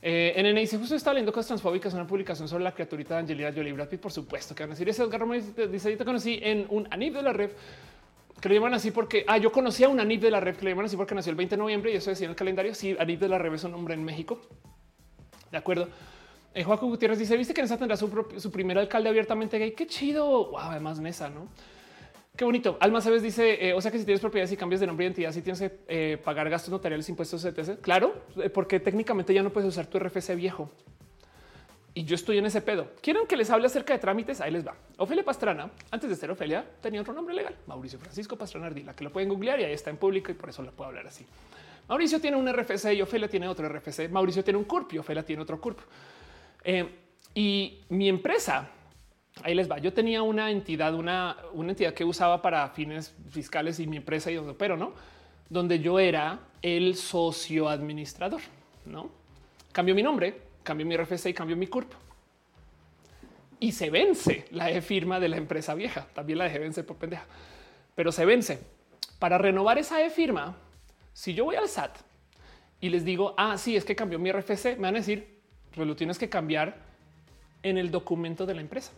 Eh, 0.00 0.32
en 0.36 0.54
dice 0.54 0.78
justo 0.78 0.94
está 0.94 1.12
leyendo 1.12 1.32
cosas 1.32 1.48
transfóbicas, 1.48 1.92
una 1.92 2.06
publicación 2.06 2.46
sobre 2.46 2.62
la 2.62 2.72
criaturita 2.72 3.14
de 3.14 3.20
Angelina 3.20 3.52
Jolie 3.52 3.72
Brad 3.72 3.88
Pitt, 3.88 4.00
por 4.00 4.12
supuesto 4.12 4.54
que 4.54 4.62
van 4.62 4.70
a 4.70 4.74
decir 4.74 4.88
ese 4.88 5.02
Edgar 5.02 5.26
dice 5.70 5.90
yo 5.90 5.98
te 5.98 6.04
conocí 6.04 6.38
en 6.40 6.66
un 6.68 6.86
anip 6.92 7.14
de 7.14 7.22
la 7.22 7.32
red 7.32 7.50
que 8.40 8.48
lo 8.48 8.54
llaman 8.54 8.74
así 8.74 8.90
porque 8.90 9.24
ah, 9.26 9.38
yo 9.38 9.50
conocí 9.50 9.84
a 9.84 9.88
un 9.88 9.98
anip 9.98 10.22
de 10.22 10.30
la 10.30 10.40
red 10.40 10.56
que 10.56 10.64
le 10.64 10.70
llaman 10.70 10.86
así 10.86 10.96
porque 10.96 11.14
nació 11.14 11.30
el 11.30 11.36
20 11.36 11.56
de 11.56 11.58
noviembre 11.58 11.92
y 11.92 11.96
eso 11.96 12.10
decía 12.10 12.26
en 12.26 12.30
el 12.30 12.36
calendario. 12.36 12.74
Sí, 12.74 12.96
anip 12.98 13.20
de 13.20 13.28
la 13.28 13.38
red 13.38 13.52
es 13.52 13.64
un 13.64 13.72
nombre 13.72 13.94
en 13.94 14.04
México. 14.04 14.40
De 15.50 15.58
acuerdo. 15.58 15.88
Eh, 16.54 16.62
Joaquín 16.62 16.88
Gutiérrez 16.88 17.18
dice: 17.18 17.36
Viste 17.36 17.52
que 17.52 17.62
Nesa 17.62 17.76
tendrá 17.76 17.96
su, 17.96 18.26
su 18.36 18.50
primer 18.50 18.78
alcalde 18.78 19.08
abiertamente 19.08 19.58
gay. 19.58 19.72
Qué 19.72 19.86
chido. 19.86 20.56
Además, 20.58 21.00
Nesa, 21.00 21.28
no? 21.28 21.48
Qué 22.38 22.44
bonito. 22.44 22.78
Alma 22.78 23.00
Sabes 23.00 23.20
dice, 23.20 23.66
eh, 23.68 23.72
o 23.74 23.80
sea 23.80 23.90
que 23.90 23.98
si 23.98 24.04
tienes 24.04 24.20
propiedades 24.20 24.52
y 24.52 24.56
cambias 24.56 24.78
de 24.80 24.86
nombre 24.86 25.04
y 25.04 25.08
identidad, 25.08 25.32
si 25.32 25.42
tienes 25.42 25.58
que 25.58 25.80
eh, 25.88 26.18
pagar 26.22 26.48
gastos 26.48 26.70
notariales, 26.70 27.08
impuestos, 27.08 27.44
etc. 27.44 27.80
Claro, 27.80 28.14
eh, 28.40 28.48
porque 28.48 28.78
técnicamente 28.78 29.34
ya 29.34 29.42
no 29.42 29.50
puedes 29.52 29.68
usar 29.68 29.88
tu 29.88 29.98
RFC 29.98 30.36
viejo. 30.36 30.70
Y 31.94 32.04
yo 32.04 32.14
estoy 32.14 32.38
en 32.38 32.46
ese 32.46 32.60
pedo. 32.60 32.92
¿Quieren 33.02 33.26
que 33.26 33.36
les 33.36 33.50
hable 33.50 33.66
acerca 33.66 33.92
de 33.92 33.98
trámites? 33.98 34.40
Ahí 34.40 34.52
les 34.52 34.64
va. 34.64 34.76
Ofelia 34.98 35.24
Pastrana, 35.24 35.68
antes 35.90 36.08
de 36.08 36.14
ser 36.14 36.30
Ofelia, 36.30 36.64
tenía 36.80 37.00
otro 37.00 37.12
nombre 37.12 37.34
legal. 37.34 37.56
Mauricio 37.66 37.98
Francisco 37.98 38.36
Pastrana 38.36 38.68
Ardila, 38.68 38.94
que 38.94 39.02
lo 39.02 39.10
pueden 39.10 39.28
googlear 39.28 39.58
y 39.58 39.64
ahí 39.64 39.72
está 39.72 39.90
en 39.90 39.96
público 39.96 40.30
y 40.30 40.34
por 40.34 40.50
eso 40.50 40.62
lo 40.62 40.70
puedo 40.70 40.90
hablar 40.90 41.08
así. 41.08 41.26
Mauricio 41.88 42.20
tiene 42.20 42.36
un 42.36 42.46
RFC 42.52 42.92
y 42.94 43.02
Ofelia 43.02 43.26
tiene 43.26 43.48
otro 43.48 43.68
RFC. 43.68 44.08
Mauricio 44.10 44.44
tiene 44.44 44.58
un 44.58 44.64
CURP 44.64 44.92
y 44.92 44.98
Ofelia 44.98 45.24
tiene 45.24 45.42
otro 45.42 45.60
CURP. 45.60 45.80
y 47.34 47.80
mi 47.88 48.08
empresa 48.08 48.70
Ahí 49.42 49.54
les 49.54 49.70
va. 49.70 49.78
Yo 49.78 49.92
tenía 49.92 50.22
una 50.22 50.50
entidad, 50.50 50.94
una, 50.94 51.36
entidad 51.54 51.94
que 51.94 52.04
usaba 52.04 52.42
para 52.42 52.68
fines 52.70 53.14
fiscales 53.30 53.78
y 53.80 53.86
mi 53.86 53.96
empresa 53.96 54.30
y 54.30 54.34
donde 54.34 54.52
opero, 54.52 54.76
no? 54.76 54.92
Donde 55.48 55.78
yo 55.78 55.98
era 55.98 56.40
el 56.60 56.96
socio 56.96 57.68
administrador, 57.68 58.40
no? 58.84 59.10
Cambio 59.72 59.94
mi 59.94 60.02
nombre, 60.02 60.40
cambio 60.62 60.86
mi 60.86 60.96
RFC 60.96 61.26
y 61.26 61.34
cambio 61.34 61.56
mi 61.56 61.66
CURP. 61.66 61.92
Y 63.60 63.72
se 63.72 63.90
vence 63.90 64.46
la 64.50 64.70
e 64.70 64.80
firma 64.80 65.18
de 65.20 65.28
la 65.28 65.36
empresa 65.36 65.74
vieja. 65.74 66.06
También 66.14 66.38
la 66.38 66.44
dejé 66.44 66.58
vencer 66.58 66.86
por 66.86 66.96
pendeja, 66.96 67.26
pero 67.94 68.12
se 68.12 68.24
vence. 68.24 68.60
Para 69.18 69.38
renovar 69.38 69.78
esa 69.78 70.00
e 70.02 70.10
firma, 70.10 70.56
si 71.12 71.34
yo 71.34 71.44
voy 71.44 71.56
al 71.56 71.68
SAT 71.68 71.98
y 72.80 72.90
les 72.90 73.04
digo, 73.04 73.34
ah, 73.36 73.58
sí, 73.58 73.76
es 73.76 73.84
que 73.84 73.96
cambió 73.96 74.18
mi 74.18 74.30
RFC, 74.30 74.76
me 74.76 74.82
van 74.82 74.96
a 74.96 74.98
decir, 74.98 75.40
pues 75.74 75.86
lo 75.86 75.96
tienes 75.96 76.18
que 76.18 76.28
cambiar 76.28 76.76
en 77.62 77.78
el 77.78 77.90
documento 77.90 78.46
de 78.46 78.54
la 78.54 78.60
empresa. 78.60 78.92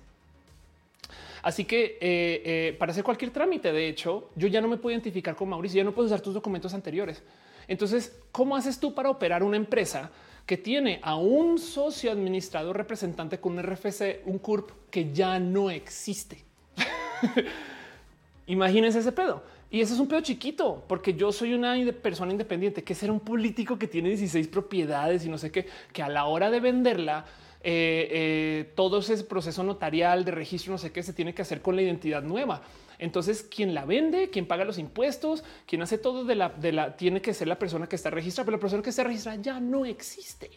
Así 1.43 1.65
que 1.65 1.99
eh, 2.01 2.43
eh, 2.45 2.77
para 2.79 2.93
hacer 2.93 3.05
cualquier 3.05 3.31
trámite, 3.31 3.73
de 3.73 3.89
hecho, 3.89 4.31
yo 4.37 4.49
ya 4.49 4.61
no 4.61 4.69
me 4.69 4.77
puedo 4.77 4.95
identificar 4.95 5.35
con 5.35 5.49
Mauricio, 5.49 5.79
ya 5.79 5.85
no 5.85 5.93
puedo 5.93 6.07
usar 6.07 6.21
tus 6.21 6.35
documentos 6.35 6.75
anteriores. 6.75 7.23
Entonces, 7.67 8.19
¿cómo 8.33 8.57
haces 8.57 8.79
tú 8.79 8.95
para 8.95 9.11
operar 9.11 9.43
una 9.43 9.57
empresa 9.57 10.11
que 10.45 10.57
tiene 10.57 10.99
a 11.03 11.17
un 11.17 11.59
socio 11.59 12.11
administrador 12.11 12.77
representante 12.77 13.39
con 13.39 13.53
un 13.53 13.63
RFC, 13.63 14.23
un 14.27 14.39
CURP 14.39 14.71
que 14.91 15.13
ya 15.13 15.39
no 15.39 15.71
existe? 15.71 16.45
Imagínense 18.47 18.99
ese 18.99 19.13
pedo. 19.13 19.43
Y 19.71 19.81
eso 19.81 19.95
es 19.95 20.01
un 20.01 20.09
pedo 20.09 20.21
chiquito, 20.21 20.85
porque 20.89 21.15
yo 21.15 21.31
soy 21.31 21.55
una 21.55 21.77
persona 21.93 22.33
independiente, 22.33 22.83
que 22.83 22.97
ser 22.97 23.11
un 23.11 23.21
político 23.21 23.79
que 23.79 23.87
tiene 23.87 24.09
16 24.09 24.49
propiedades 24.49 25.25
y 25.25 25.29
no 25.29 25.39
sé 25.39 25.53
qué, 25.53 25.69
que 25.93 26.03
a 26.03 26.09
la 26.09 26.25
hora 26.25 26.51
de 26.51 26.59
venderla 26.59 27.25
eh, 27.63 28.09
eh, 28.11 28.73
todo 28.75 29.01
ese 29.01 29.23
proceso 29.25 29.63
notarial 29.63 30.25
de 30.25 30.31
registro, 30.31 30.73
no 30.73 30.79
sé 30.79 30.93
qué, 30.93 31.03
se 31.03 31.13
tiene 31.13 31.35
que 31.35 31.43
hacer 31.43 31.61
con 31.61 31.77
la 31.77 31.83
identidad 31.83 32.23
nueva. 32.23 32.63
Entonces, 32.99 33.43
quien 33.43 33.75
la 33.75 33.85
vende, 33.85 34.31
quien 34.31 34.47
paga 34.47 34.65
los 34.65 34.79
impuestos, 34.79 35.45
quien 35.67 35.83
hace 35.83 35.99
todo 35.99 36.25
de 36.25 36.35
la, 36.35 36.51
de 36.51 36.73
la, 36.73 36.97
tiene 36.97 37.21
que 37.21 37.35
ser 37.35 37.49
la 37.49 37.59
persona 37.59 37.87
que 37.87 37.97
está 37.97 38.11
registrada, 38.11 38.47
pero 38.47 38.57
la 38.57 38.61
persona 38.61 38.83
que 38.83 38.91
está 38.91 39.05
registrada 39.05 39.41
ya 39.41 39.61
no 39.61 39.85
existe. 39.85 40.51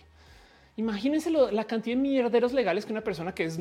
Imagínense 0.75 1.29
la 1.29 1.65
cantidad 1.65 1.95
de 1.95 2.01
mierderos 2.01 2.51
legales 2.51 2.85
que 2.85 2.93
una 2.93 3.03
persona 3.03 3.35
que 3.35 3.45
es, 3.45 3.59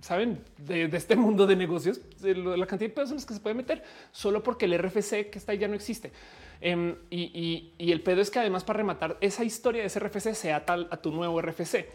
saben, 0.00 0.38
de, 0.58 0.84
este 0.92 1.16
mundo 1.16 1.44
de 1.44 1.56
negocios, 1.56 2.00
la 2.22 2.66
cantidad 2.66 2.88
de 2.88 2.94
personas 2.94 3.26
que 3.26 3.34
se 3.34 3.40
puede 3.40 3.54
meter 3.54 3.82
solo 4.12 4.44
porque 4.44 4.66
el 4.66 4.78
RFC 4.78 5.28
que 5.28 5.38
está 5.38 5.52
ahí 5.52 5.58
ya 5.58 5.66
no 5.66 5.74
existe. 5.74 6.12
Em, 6.60 6.94
y, 7.10 7.72
y, 7.76 7.90
el 7.90 8.00
pedo 8.00 8.20
es 8.20 8.30
que 8.30 8.38
además 8.38 8.62
para 8.62 8.76
rematar 8.76 9.18
esa 9.20 9.42
historia 9.42 9.80
de 9.80 9.88
ese 9.88 9.98
RFC 9.98 10.34
sea 10.34 10.64
tal 10.64 10.86
a 10.92 10.98
tu 10.98 11.10
nuevo 11.10 11.42
RFC. 11.42 11.88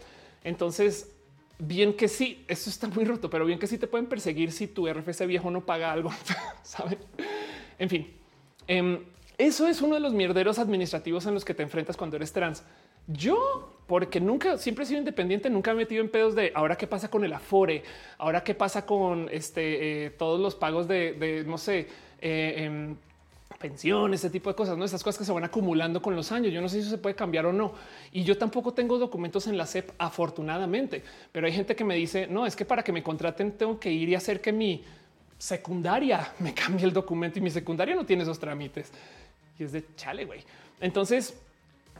Entonces, 0.44 1.12
bien 1.58 1.94
que 1.94 2.08
sí, 2.08 2.44
esto 2.48 2.70
está 2.70 2.88
muy 2.88 3.04
roto, 3.04 3.30
pero 3.30 3.44
bien 3.44 3.58
que 3.58 3.66
sí 3.66 3.78
te 3.78 3.86
pueden 3.86 4.06
perseguir 4.06 4.52
si 4.52 4.66
tu 4.66 4.88
RFC 4.88 5.26
viejo 5.26 5.50
no 5.50 5.64
paga 5.64 5.92
algo, 5.92 6.10
saben? 6.62 6.98
En 7.78 7.88
fin, 7.88 8.12
em, 8.66 9.00
eso 9.38 9.66
es 9.66 9.80
uno 9.80 9.94
de 9.94 10.00
los 10.00 10.12
mierderos 10.12 10.58
administrativos 10.58 11.26
en 11.26 11.34
los 11.34 11.44
que 11.44 11.54
te 11.54 11.62
enfrentas 11.62 11.96
cuando 11.96 12.16
eres 12.16 12.32
trans. 12.32 12.64
Yo 13.06 13.72
porque 13.86 14.20
nunca, 14.20 14.58
siempre 14.58 14.84
he 14.84 14.86
sido 14.86 15.00
independiente, 15.00 15.50
nunca 15.50 15.72
me 15.72 15.82
he 15.82 15.84
metido 15.84 16.02
en 16.02 16.10
pedos 16.10 16.34
de 16.34 16.52
ahora 16.54 16.76
qué 16.76 16.86
pasa 16.86 17.10
con 17.10 17.24
el 17.24 17.32
Afore, 17.32 17.82
ahora 18.18 18.42
qué 18.42 18.54
pasa 18.54 18.86
con 18.86 19.28
este, 19.30 20.06
eh, 20.06 20.10
todos 20.10 20.40
los 20.40 20.54
pagos 20.54 20.88
de, 20.88 21.44
no 21.46 21.58
sé, 21.58 21.88
eh, 22.20 22.54
em, 22.58 22.96
pensión, 23.62 24.12
ese 24.12 24.28
tipo 24.28 24.50
de 24.50 24.56
cosas, 24.56 24.76
no 24.76 24.84
esas 24.84 25.02
cosas 25.02 25.18
que 25.18 25.24
se 25.24 25.32
van 25.32 25.44
acumulando 25.44 26.02
con 26.02 26.14
los 26.14 26.32
años. 26.32 26.52
Yo 26.52 26.60
no 26.60 26.68
sé 26.68 26.82
si 26.82 26.90
se 26.90 26.98
puede 26.98 27.14
cambiar 27.14 27.46
o 27.46 27.52
no. 27.52 27.72
Y 28.12 28.24
yo 28.24 28.36
tampoco 28.36 28.74
tengo 28.74 28.98
documentos 28.98 29.46
en 29.46 29.56
la 29.56 29.64
SEP, 29.64 29.92
afortunadamente, 29.96 31.02
pero 31.32 31.46
hay 31.46 31.52
gente 31.54 31.74
que 31.74 31.84
me 31.84 31.94
dice 31.94 32.26
no, 32.26 32.44
es 32.44 32.56
que 32.56 32.64
para 32.64 32.82
que 32.82 32.92
me 32.92 33.02
contraten 33.02 33.52
tengo 33.52 33.80
que 33.80 33.90
ir 33.90 34.10
y 34.10 34.14
hacer 34.14 34.40
que 34.40 34.52
mi 34.52 34.84
secundaria 35.38 36.34
me 36.40 36.52
cambie 36.52 36.84
el 36.84 36.92
documento 36.92 37.38
y 37.38 37.42
mi 37.42 37.50
secundaria 37.50 37.94
no 37.94 38.04
tiene 38.04 38.22
esos 38.22 38.38
trámites 38.38 38.92
y 39.58 39.64
es 39.64 39.72
de 39.72 39.84
chale, 39.96 40.24
güey. 40.24 40.40
Entonces, 40.80 41.34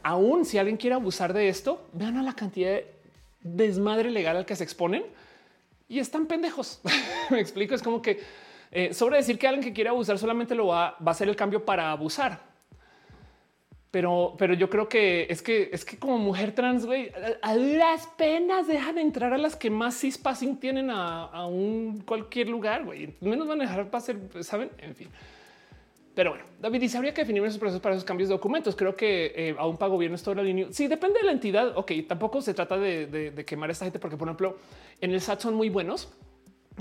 aún 0.01 0.45
si 0.45 0.57
alguien 0.57 0.77
quiere 0.77 0.95
abusar 0.95 1.33
de 1.33 1.49
esto, 1.49 1.87
vean 1.93 2.17
a 2.17 2.23
la 2.23 2.33
cantidad 2.33 2.69
de 2.71 2.87
desmadre 3.41 4.11
legal 4.11 4.37
al 4.37 4.45
que 4.45 4.55
se 4.55 4.63
exponen 4.63 5.03
y 5.89 5.99
están 5.99 6.25
pendejos. 6.25 6.81
me 7.29 7.39
explico. 7.39 7.75
Es 7.75 7.81
como 7.81 8.01
que 8.01 8.19
eh, 8.75 8.91
sobre 8.91 9.17
decir 9.17 9.37
que 9.37 9.47
alguien 9.47 9.63
que 9.63 9.71
quiere 9.71 9.91
abusar 9.91 10.17
solamente 10.17 10.55
lo 10.55 10.67
va, 10.67 10.97
a 10.99 11.09
hacer 11.11 11.29
el 11.29 11.35
cambio 11.35 11.63
para 11.63 11.91
abusar. 11.91 12.39
Pero, 13.91 14.33
pero 14.39 14.55
yo 14.55 14.67
creo 14.71 14.89
que 14.89 15.27
es 15.29 15.43
que 15.43 15.69
es 15.71 15.85
que 15.85 15.99
como 15.99 16.17
mujer 16.17 16.55
trans, 16.55 16.83
güey, 16.83 17.11
a, 17.43 17.53
las 17.53 18.07
penas 18.17 18.65
dejan 18.65 18.95
de 18.95 19.01
entrar 19.01 19.31
a 19.31 19.37
las 19.37 19.55
que 19.55 19.69
más 19.69 19.99
cispassing 19.99 20.57
tienen 20.57 20.89
a, 20.89 21.45
un 21.45 22.01
cualquier 22.01 22.49
lugar, 22.49 22.83
güey. 22.83 23.13
Menos 23.21 23.47
van 23.47 23.61
a 23.61 23.65
dejar 23.65 23.91
para 23.91 23.99
hacer, 23.99 24.17
saben, 24.41 24.71
en 24.79 24.95
fin. 24.95 25.09
Pero 26.15 26.31
bueno, 26.31 26.45
David 26.59 26.81
dice 26.81 26.97
habría 26.97 27.13
que 27.13 27.21
definir 27.21 27.43
esos 27.43 27.59
procesos 27.59 27.81
para 27.81 27.93
esos 27.93 28.05
cambios 28.05 28.29
de 28.29 28.33
documentos. 28.33 28.75
Creo 28.75 28.95
que 28.95 29.33
eh, 29.35 29.55
aún 29.59 29.77
pago 29.77 29.99
bien 29.99 30.15
esto 30.15 30.31
de 30.31 30.37
la 30.37 30.43
línea. 30.43 30.67
Sí, 30.71 30.87
depende 30.87 31.19
de 31.19 31.27
la 31.27 31.31
entidad. 31.31 31.77
Ok, 31.77 31.91
tampoco 32.07 32.41
se 32.41 32.55
trata 32.55 32.79
de, 32.79 33.43
quemar 33.45 33.69
a 33.69 33.73
esta 33.73 33.85
gente, 33.85 33.99
porque 33.99 34.17
por 34.17 34.27
ejemplo, 34.27 34.57
en 34.99 35.11
el 35.11 35.21
SAT 35.21 35.41
son 35.41 35.53
muy 35.53 35.69
buenos 35.69 36.11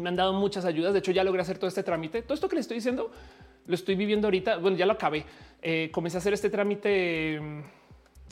me 0.01 0.09
han 0.09 0.17
dado 0.17 0.33
muchas 0.33 0.65
ayudas. 0.65 0.93
De 0.93 1.01
hecho, 1.01 1.13
ya 1.13 1.25
logré 1.25 1.43
hacer 1.43 1.59
todo 1.59 1.69
este 1.69 1.83
trámite. 1.83 2.23
Todo 2.23 2.35
esto 2.35 2.49
que 2.49 2.57
le 2.57 2.61
estoy 2.61 2.77
diciendo 2.77 3.11
lo 3.67 3.75
estoy 3.75 3.95
viviendo 3.95 4.27
ahorita. 4.27 4.57
Bueno, 4.59 4.77
ya 4.77 4.87
lo 4.87 4.93
acabé. 4.93 5.25
Eh, 5.61 5.91
comencé 5.93 6.17
a 6.17 6.21
hacer 6.21 6.33
este 6.33 6.51
trámite 6.51 7.41
mm, 7.41 7.61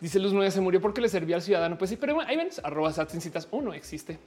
Dice 0.00 0.18
Luz 0.18 0.32
Nueva 0.32 0.50
se 0.50 0.62
murió 0.62 0.80
porque 0.80 1.02
le 1.02 1.10
servía 1.10 1.36
al 1.36 1.42
ciudadano. 1.42 1.76
Pues 1.76 1.90
sí, 1.90 1.96
pero 1.96 2.18
ahí 2.22 2.38
ven, 2.38 2.48
arroba 2.62 2.90
Satsin 2.90 3.20
citas 3.20 3.48
uno 3.50 3.74
existe 3.74 4.18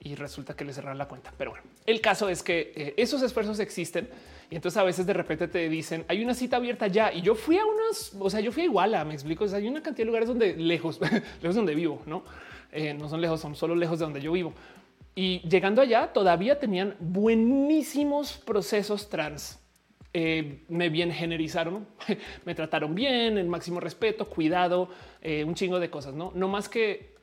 y 0.00 0.16
resulta 0.16 0.54
que 0.56 0.64
le 0.64 0.72
cerraron 0.72 0.98
la 0.98 1.06
cuenta. 1.06 1.32
Pero 1.38 1.52
bueno, 1.52 1.64
el 1.86 2.00
caso 2.00 2.28
es 2.28 2.42
que 2.42 2.72
eh, 2.74 2.94
esos 2.96 3.22
esfuerzos 3.22 3.60
existen 3.60 4.08
y 4.50 4.56
entonces 4.56 4.78
a 4.78 4.82
veces 4.82 5.06
de 5.06 5.12
repente 5.12 5.46
te 5.46 5.68
dicen 5.68 6.04
hay 6.08 6.24
una 6.24 6.34
cita 6.34 6.56
abierta 6.56 6.88
ya 6.88 7.12
y 7.12 7.22
yo 7.22 7.36
fui 7.36 7.56
a 7.56 7.64
unos, 7.64 8.14
o 8.18 8.28
sea, 8.28 8.40
yo 8.40 8.50
fui 8.50 8.64
a 8.64 8.66
Iguala, 8.66 9.04
me 9.04 9.14
explico. 9.14 9.44
hay 9.44 9.68
una 9.68 9.80
cantidad 9.80 10.02
de 10.02 10.06
lugares 10.06 10.28
donde 10.28 10.56
lejos, 10.58 11.00
lejos 11.40 11.54
donde 11.54 11.76
vivo, 11.76 12.02
no, 12.04 12.24
eh, 12.72 12.94
no 12.94 13.08
son 13.08 13.20
lejos, 13.20 13.40
son 13.40 13.54
solo 13.54 13.76
lejos 13.76 14.00
de 14.00 14.06
donde 14.06 14.20
yo 14.20 14.32
vivo. 14.32 14.52
Y 15.14 15.40
llegando 15.48 15.80
allá 15.80 16.12
todavía 16.12 16.58
tenían 16.58 16.96
buenísimos 16.98 18.36
procesos 18.38 19.08
trans. 19.08 19.60
Eh, 20.12 20.64
me 20.68 20.90
bien 20.90 21.10
generizaron, 21.10 21.88
me 22.44 22.54
trataron 22.54 22.94
bien, 22.94 23.36
el 23.36 23.48
máximo 23.48 23.80
respeto, 23.80 24.28
cuidado, 24.28 24.88
eh, 25.20 25.44
un 25.44 25.54
chingo 25.54 25.80
de 25.80 25.90
cosas. 25.90 26.14
No, 26.14 26.32
no 26.34 26.48
más 26.48 26.68
que 26.68 27.14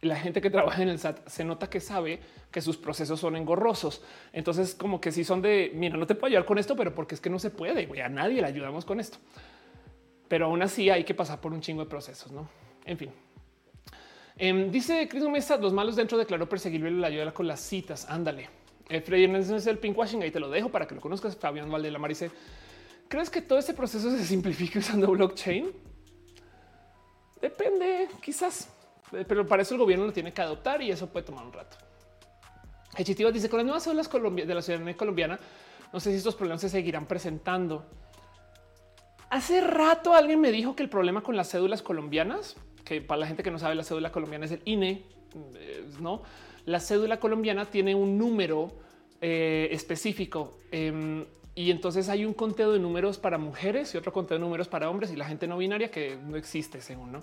la 0.00 0.16
gente 0.16 0.40
que 0.40 0.50
trabaja 0.50 0.82
en 0.82 0.88
el 0.88 0.98
SAT 0.98 1.28
se 1.28 1.44
nota 1.44 1.68
que 1.68 1.80
sabe 1.80 2.20
que 2.50 2.60
sus 2.60 2.76
procesos 2.76 3.20
son 3.20 3.36
engorrosos. 3.36 4.02
Entonces, 4.32 4.74
como 4.74 5.00
que 5.00 5.12
si 5.12 5.24
son 5.24 5.42
de 5.42 5.70
mira, 5.74 5.96
no 5.96 6.06
te 6.06 6.14
puedo 6.14 6.26
ayudar 6.26 6.44
con 6.44 6.58
esto, 6.58 6.74
pero 6.74 6.94
porque 6.94 7.14
es 7.14 7.20
que 7.20 7.30
no 7.30 7.38
se 7.38 7.50
puede. 7.50 7.88
a 8.02 8.08
nadie 8.08 8.40
le 8.40 8.46
ayudamos 8.46 8.84
con 8.84 8.98
esto. 8.98 9.18
Pero 10.28 10.46
aún 10.46 10.62
así 10.62 10.90
hay 10.90 11.04
que 11.04 11.14
pasar 11.14 11.40
por 11.40 11.52
un 11.52 11.60
chingo 11.60 11.84
de 11.84 11.90
procesos. 11.90 12.32
No, 12.32 12.48
en 12.84 12.96
fin, 12.96 13.10
Em, 14.42 14.70
dice 14.70 15.06
Chris 15.06 15.22
Mesa, 15.24 15.58
los 15.58 15.70
malos 15.70 15.96
dentro 15.96 16.16
declaró 16.16 16.48
perseguirle 16.48 16.90
la 16.92 17.08
ayuda 17.08 17.30
con 17.30 17.46
las 17.46 17.60
citas. 17.60 18.06
Ándale. 18.08 18.48
Eh, 18.88 19.02
Freddy 19.02 19.24
es 19.36 19.66
el 19.66 19.76
pinkwashing. 19.76 20.22
Ahí 20.22 20.30
te 20.30 20.40
lo 20.40 20.48
dejo 20.48 20.70
para 20.70 20.88
que 20.88 20.94
lo 20.94 21.00
conozcas. 21.02 21.36
Fabián 21.36 21.70
Valdelamar 21.70 22.08
dice: 22.08 22.30
¿Crees 23.06 23.28
que 23.28 23.42
todo 23.42 23.58
ese 23.58 23.74
proceso 23.74 24.10
se 24.10 24.24
simplifica 24.24 24.78
usando 24.78 25.08
blockchain? 25.08 25.70
Depende, 27.38 28.08
quizás, 28.22 28.70
eh, 29.12 29.26
pero 29.28 29.46
para 29.46 29.60
eso 29.60 29.74
el 29.74 29.80
gobierno 29.80 30.06
lo 30.06 30.12
tiene 30.12 30.32
que 30.32 30.40
adoptar 30.40 30.80
y 30.80 30.90
eso 30.90 31.06
puede 31.06 31.26
tomar 31.26 31.44
un 31.44 31.52
rato. 31.52 31.76
Hechitivas 32.96 33.34
dice: 33.34 33.50
Con 33.50 33.58
las 33.58 33.66
nuevas 33.66 33.86
olas 33.88 34.10
de 34.10 34.54
la 34.54 34.62
ciudadanía 34.62 34.96
colombiana, 34.96 35.38
no 35.92 36.00
sé 36.00 36.12
si 36.12 36.16
estos 36.16 36.34
problemas 36.34 36.62
se 36.62 36.70
seguirán 36.70 37.04
presentando. 37.04 37.84
Hace 39.28 39.60
rato 39.60 40.14
alguien 40.14 40.40
me 40.40 40.50
dijo 40.50 40.74
que 40.74 40.82
el 40.82 40.88
problema 40.88 41.22
con 41.22 41.36
las 41.36 41.50
cédulas 41.50 41.82
colombianas 41.82 42.56
que 42.84 43.00
para 43.00 43.20
la 43.20 43.26
gente 43.26 43.42
que 43.42 43.50
no 43.50 43.58
sabe, 43.58 43.74
la 43.74 43.84
cédula 43.84 44.12
colombiana 44.12 44.46
es 44.46 44.52
el 44.52 44.62
INE, 44.64 45.02
no? 46.00 46.22
La 46.66 46.80
cédula 46.80 47.18
colombiana 47.18 47.66
tiene 47.66 47.94
un 47.94 48.18
número 48.18 48.72
eh, 49.20 49.68
específico 49.72 50.58
em, 50.70 51.24
y 51.54 51.70
entonces 51.70 52.08
hay 52.08 52.24
un 52.24 52.32
conteo 52.32 52.72
de 52.72 52.78
números 52.78 53.18
para 53.18 53.38
mujeres 53.38 53.94
y 53.94 53.98
otro 53.98 54.12
conteo 54.12 54.38
de 54.38 54.44
números 54.44 54.68
para 54.68 54.88
hombres 54.88 55.10
y 55.10 55.16
la 55.16 55.26
gente 55.26 55.46
no 55.46 55.58
binaria 55.58 55.90
que 55.90 56.16
no 56.16 56.36
existe 56.36 56.80
según, 56.80 57.12
¿no? 57.12 57.22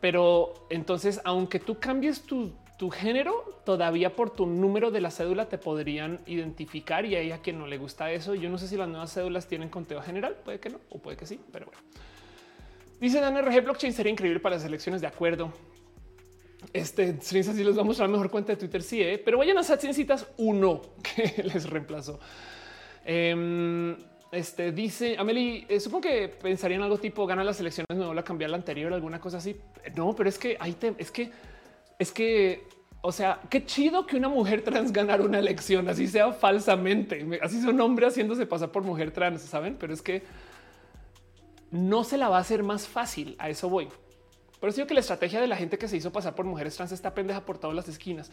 Pero 0.00 0.52
entonces, 0.70 1.20
aunque 1.24 1.60
tú 1.60 1.78
cambies 1.78 2.22
tu, 2.22 2.52
tu 2.78 2.90
género, 2.90 3.60
todavía 3.64 4.14
por 4.14 4.30
tu 4.30 4.46
número 4.46 4.90
de 4.90 5.00
la 5.00 5.10
cédula 5.10 5.46
te 5.48 5.58
podrían 5.58 6.20
identificar 6.26 7.06
y 7.06 7.14
hay 7.14 7.32
a 7.32 7.38
quien 7.38 7.58
no 7.58 7.66
le 7.66 7.78
gusta 7.78 8.12
eso. 8.12 8.34
Yo 8.34 8.50
no 8.50 8.58
sé 8.58 8.68
si 8.68 8.76
las 8.76 8.88
nuevas 8.88 9.12
cédulas 9.12 9.46
tienen 9.46 9.68
conteo 9.68 10.02
general, 10.02 10.36
puede 10.44 10.60
que 10.60 10.70
no, 10.70 10.78
o 10.90 10.98
puede 10.98 11.16
que 11.16 11.26
sí, 11.26 11.40
pero 11.52 11.66
bueno. 11.66 11.80
Dice 13.00 13.20
Dan 13.20 13.36
RG 13.36 13.62
blockchain 13.62 13.92
sería 13.92 14.12
increíble 14.12 14.40
para 14.40 14.56
las 14.56 14.64
elecciones 14.64 15.00
de 15.00 15.06
acuerdo. 15.06 15.52
Este 16.72 17.20
si 17.20 17.42
les 17.42 17.76
vamos 17.76 18.00
a 18.00 18.04
la 18.04 18.08
mejor 18.08 18.30
cuenta 18.30 18.52
de 18.52 18.56
Twitter. 18.56 18.82
Sí, 18.82 19.02
¿eh? 19.02 19.20
pero 19.22 19.38
vayan 19.38 19.58
a 19.58 19.62
citas 19.62 20.26
uno 20.38 20.80
que 21.02 21.42
les 21.42 21.68
reemplazó. 21.68 22.18
Em, 23.04 23.96
este 24.32 24.72
dice 24.72 25.16
Amelie, 25.18 25.66
eh, 25.68 25.78
supongo 25.78 26.02
que 26.02 26.28
pensarían 26.28 26.82
algo 26.82 26.98
tipo 26.98 27.26
gana 27.26 27.44
las 27.44 27.60
elecciones, 27.60 27.96
no 27.96 28.14
la 28.14 28.24
cambiar 28.24 28.50
la 28.50 28.56
anterior, 28.56 28.92
alguna 28.92 29.20
cosa 29.20 29.38
así. 29.38 29.56
No, 29.94 30.14
pero 30.16 30.28
es 30.28 30.38
que 30.38 30.56
ahí 30.58 30.72
te, 30.72 30.94
es 30.98 31.10
que 31.10 31.30
es 31.98 32.10
que, 32.10 32.66
o 33.02 33.12
sea, 33.12 33.40
qué 33.48 33.64
chido 33.64 34.06
que 34.06 34.16
una 34.16 34.28
mujer 34.28 34.62
trans 34.62 34.92
ganara 34.92 35.22
una 35.22 35.38
elección, 35.38 35.88
así 35.88 36.08
sea 36.08 36.32
falsamente, 36.32 37.26
así 37.42 37.60
sea 37.60 37.70
un 37.70 37.80
hombre 37.80 38.06
haciéndose 38.06 38.46
pasar 38.46 38.72
por 38.72 38.82
mujer 38.82 39.10
trans, 39.10 39.42
saben? 39.42 39.76
Pero 39.78 39.94
es 39.94 40.02
que 40.02 40.22
no 41.74 42.04
se 42.04 42.16
la 42.16 42.28
va 42.28 42.36
a 42.36 42.40
hacer 42.40 42.62
más 42.62 42.86
fácil. 42.86 43.34
A 43.38 43.50
eso 43.50 43.68
voy. 43.68 43.88
Por 44.60 44.68
eso 44.68 44.76
digo 44.76 44.86
que 44.86 44.94
la 44.94 45.00
estrategia 45.00 45.40
de 45.40 45.48
la 45.48 45.56
gente 45.56 45.76
que 45.76 45.88
se 45.88 45.96
hizo 45.96 46.12
pasar 46.12 46.34
por 46.34 46.46
mujeres 46.46 46.76
trans 46.76 46.92
está 46.92 47.12
pendeja 47.12 47.44
por 47.44 47.58
todas 47.58 47.74
las 47.74 47.88
esquinas, 47.88 48.30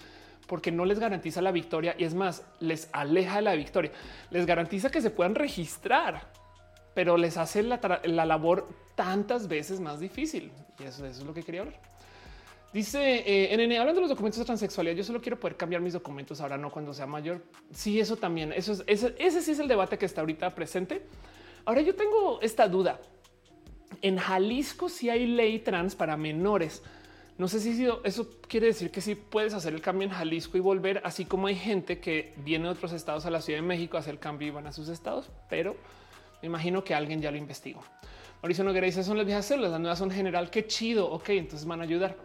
porque 0.47 0.71
no 0.71 0.85
les 0.85 0.99
garantiza 0.99 1.41
la 1.41 1.51
victoria 1.51 1.95
y 1.97 2.03
es 2.03 2.13
más, 2.13 2.45
les 2.59 2.87
aleja 2.93 3.37
de 3.37 3.41
la 3.41 3.55
victoria. 3.55 3.91
Les 4.29 4.45
garantiza 4.45 4.91
que 4.91 5.01
se 5.01 5.09
puedan 5.09 5.33
registrar, 5.33 6.31
pero 6.93 7.17
les 7.17 7.35
hace 7.35 7.63
la, 7.63 7.79
la 8.03 8.25
labor 8.25 8.67
tantas 8.95 9.47
veces 9.47 9.79
más 9.79 9.99
difícil. 9.99 10.51
Y 10.79 10.83
eso, 10.83 11.03
es 11.03 11.23
lo 11.23 11.33
que 11.33 11.41
quería 11.41 11.61
hablar. 11.61 11.79
Dice 12.71 13.23
eh, 13.25 13.57
NN, 13.57 13.79
hablando 13.79 13.95
de 13.95 14.01
los 14.01 14.09
documentos 14.11 14.37
de 14.37 14.45
transexualidad, 14.45 14.95
yo 14.95 15.03
solo 15.03 15.19
quiero 15.19 15.39
poder 15.39 15.57
cambiar 15.57 15.81
mis 15.81 15.93
documentos 15.93 16.39
ahora, 16.39 16.57
no 16.57 16.69
cuando 16.69 16.93
sea 16.93 17.07
mayor. 17.07 17.43
Sí, 17.73 17.99
eso 17.99 18.15
también, 18.15 18.53
eso 18.53 18.71
es, 18.85 19.03
ese 19.17 19.41
sí 19.41 19.51
es 19.51 19.59
el 19.59 19.67
debate 19.67 19.97
que 19.97 20.05
está 20.05 20.21
ahorita 20.21 20.53
presente. 20.53 21.01
Ahora 21.65 21.81
yo 21.81 21.95
tengo 21.95 22.39
esta 22.41 22.67
duda. 22.67 22.99
En 24.01 24.17
Jalisco 24.17 24.89
sí 24.89 25.09
hay 25.09 25.27
ley 25.27 25.59
trans 25.59 25.95
para 25.95 26.17
menores. 26.17 26.81
No 27.37 27.47
sé 27.47 27.59
si 27.59 27.87
eso 28.03 28.29
quiere 28.47 28.67
decir 28.67 28.91
que 28.91 29.01
sí 29.01 29.15
puedes 29.15 29.53
hacer 29.53 29.73
el 29.73 29.81
cambio 29.81 30.07
en 30.07 30.13
Jalisco 30.13 30.57
y 30.57 30.61
volver, 30.61 31.01
así 31.03 31.25
como 31.25 31.47
hay 31.47 31.55
gente 31.55 31.99
que 31.99 32.33
viene 32.37 32.65
de 32.65 32.71
otros 32.71 32.93
estados 32.93 33.25
a 33.25 33.31
la 33.31 33.41
Ciudad 33.41 33.59
de 33.59 33.67
México 33.67 33.97
a 33.97 34.01
hacer 34.01 34.13
el 34.13 34.19
cambio 34.19 34.47
y 34.47 34.51
van 34.51 34.67
a 34.67 34.71
sus 34.71 34.89
estados, 34.89 35.29
pero 35.49 35.75
me 36.41 36.47
imagino 36.47 36.83
que 36.83 36.93
alguien 36.93 37.21
ya 37.21 37.31
lo 37.31 37.37
investigó. 37.37 37.81
Mauricio 38.41 38.63
Noguera 38.63 38.87
dice 38.87 39.03
son 39.03 39.17
las 39.17 39.25
viejas 39.25 39.45
células, 39.45 39.71
las 39.71 39.79
nuevas 39.79 39.99
son 39.99 40.09
general. 40.09 40.49
Qué 40.49 40.65
chido. 40.65 41.09
Ok, 41.11 41.29
entonces 41.29 41.67
van 41.67 41.79
a 41.79 41.83
ayudar. 41.83 42.15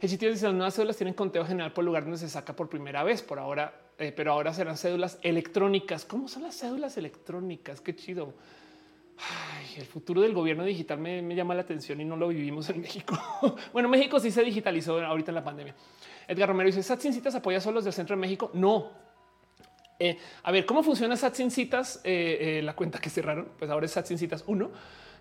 El 0.00 0.08
sitio 0.10 0.28
dice 0.28 0.44
las 0.44 0.54
nuevas 0.54 0.74
cédulas 0.74 0.96
tienen 0.96 1.14
conteo 1.14 1.46
general 1.46 1.72
por 1.72 1.84
lugar 1.84 2.02
donde 2.02 2.18
se 2.18 2.28
saca 2.28 2.54
por 2.54 2.68
primera 2.68 3.02
vez 3.02 3.22
por 3.22 3.38
ahora, 3.38 3.74
eh, 3.98 4.12
pero 4.14 4.32
ahora 4.32 4.52
serán 4.52 4.76
cédulas 4.76 5.18
electrónicas. 5.22 6.04
¿Cómo 6.04 6.28
son 6.28 6.42
las 6.42 6.58
cédulas 6.58 6.98
electrónicas? 6.98 7.80
Qué 7.80 7.96
chido. 7.96 8.34
El 9.76 9.86
futuro 9.86 10.20
del 10.20 10.32
gobierno 10.32 10.64
digital 10.64 10.98
me, 10.98 11.34
llama 11.34 11.54
la 11.54 11.62
atención 11.62 12.00
y 12.00 12.04
no 12.04 12.16
lo 12.16 12.28
vivimos 12.28 12.68
en 12.70 12.80
México. 12.80 13.16
bueno, 13.72 13.88
México 13.88 14.20
sí 14.20 14.30
se 14.30 14.42
digitalizó 14.42 15.00
ahorita 15.04 15.30
en 15.30 15.34
la 15.34 15.44
pandemia. 15.44 15.74
Edgar 16.28 16.48
Romero 16.48 16.68
dice 16.68 16.82
SAT 16.82 17.00
sin 17.00 17.12
citas 17.12 17.34
apoya 17.34 17.60
solo 17.60 17.76
los 17.76 17.84
del 17.84 17.92
centro 17.92 18.16
de 18.16 18.20
México. 18.20 18.50
No. 18.54 18.90
Eh, 19.98 20.18
a 20.42 20.50
ver 20.50 20.66
cómo 20.66 20.82
funciona 20.82 21.16
SAT 21.16 21.34
sin 21.34 21.50
citas. 21.50 22.00
Eh, 22.04 22.60
la 22.62 22.74
cuenta 22.74 22.98
que 22.98 23.10
cerraron, 23.10 23.48
pues 23.58 23.70
ahora 23.70 23.86
es 23.86 23.92
SAT 23.92 24.06
sin 24.06 24.18
citas 24.18 24.44
uno. 24.46 24.70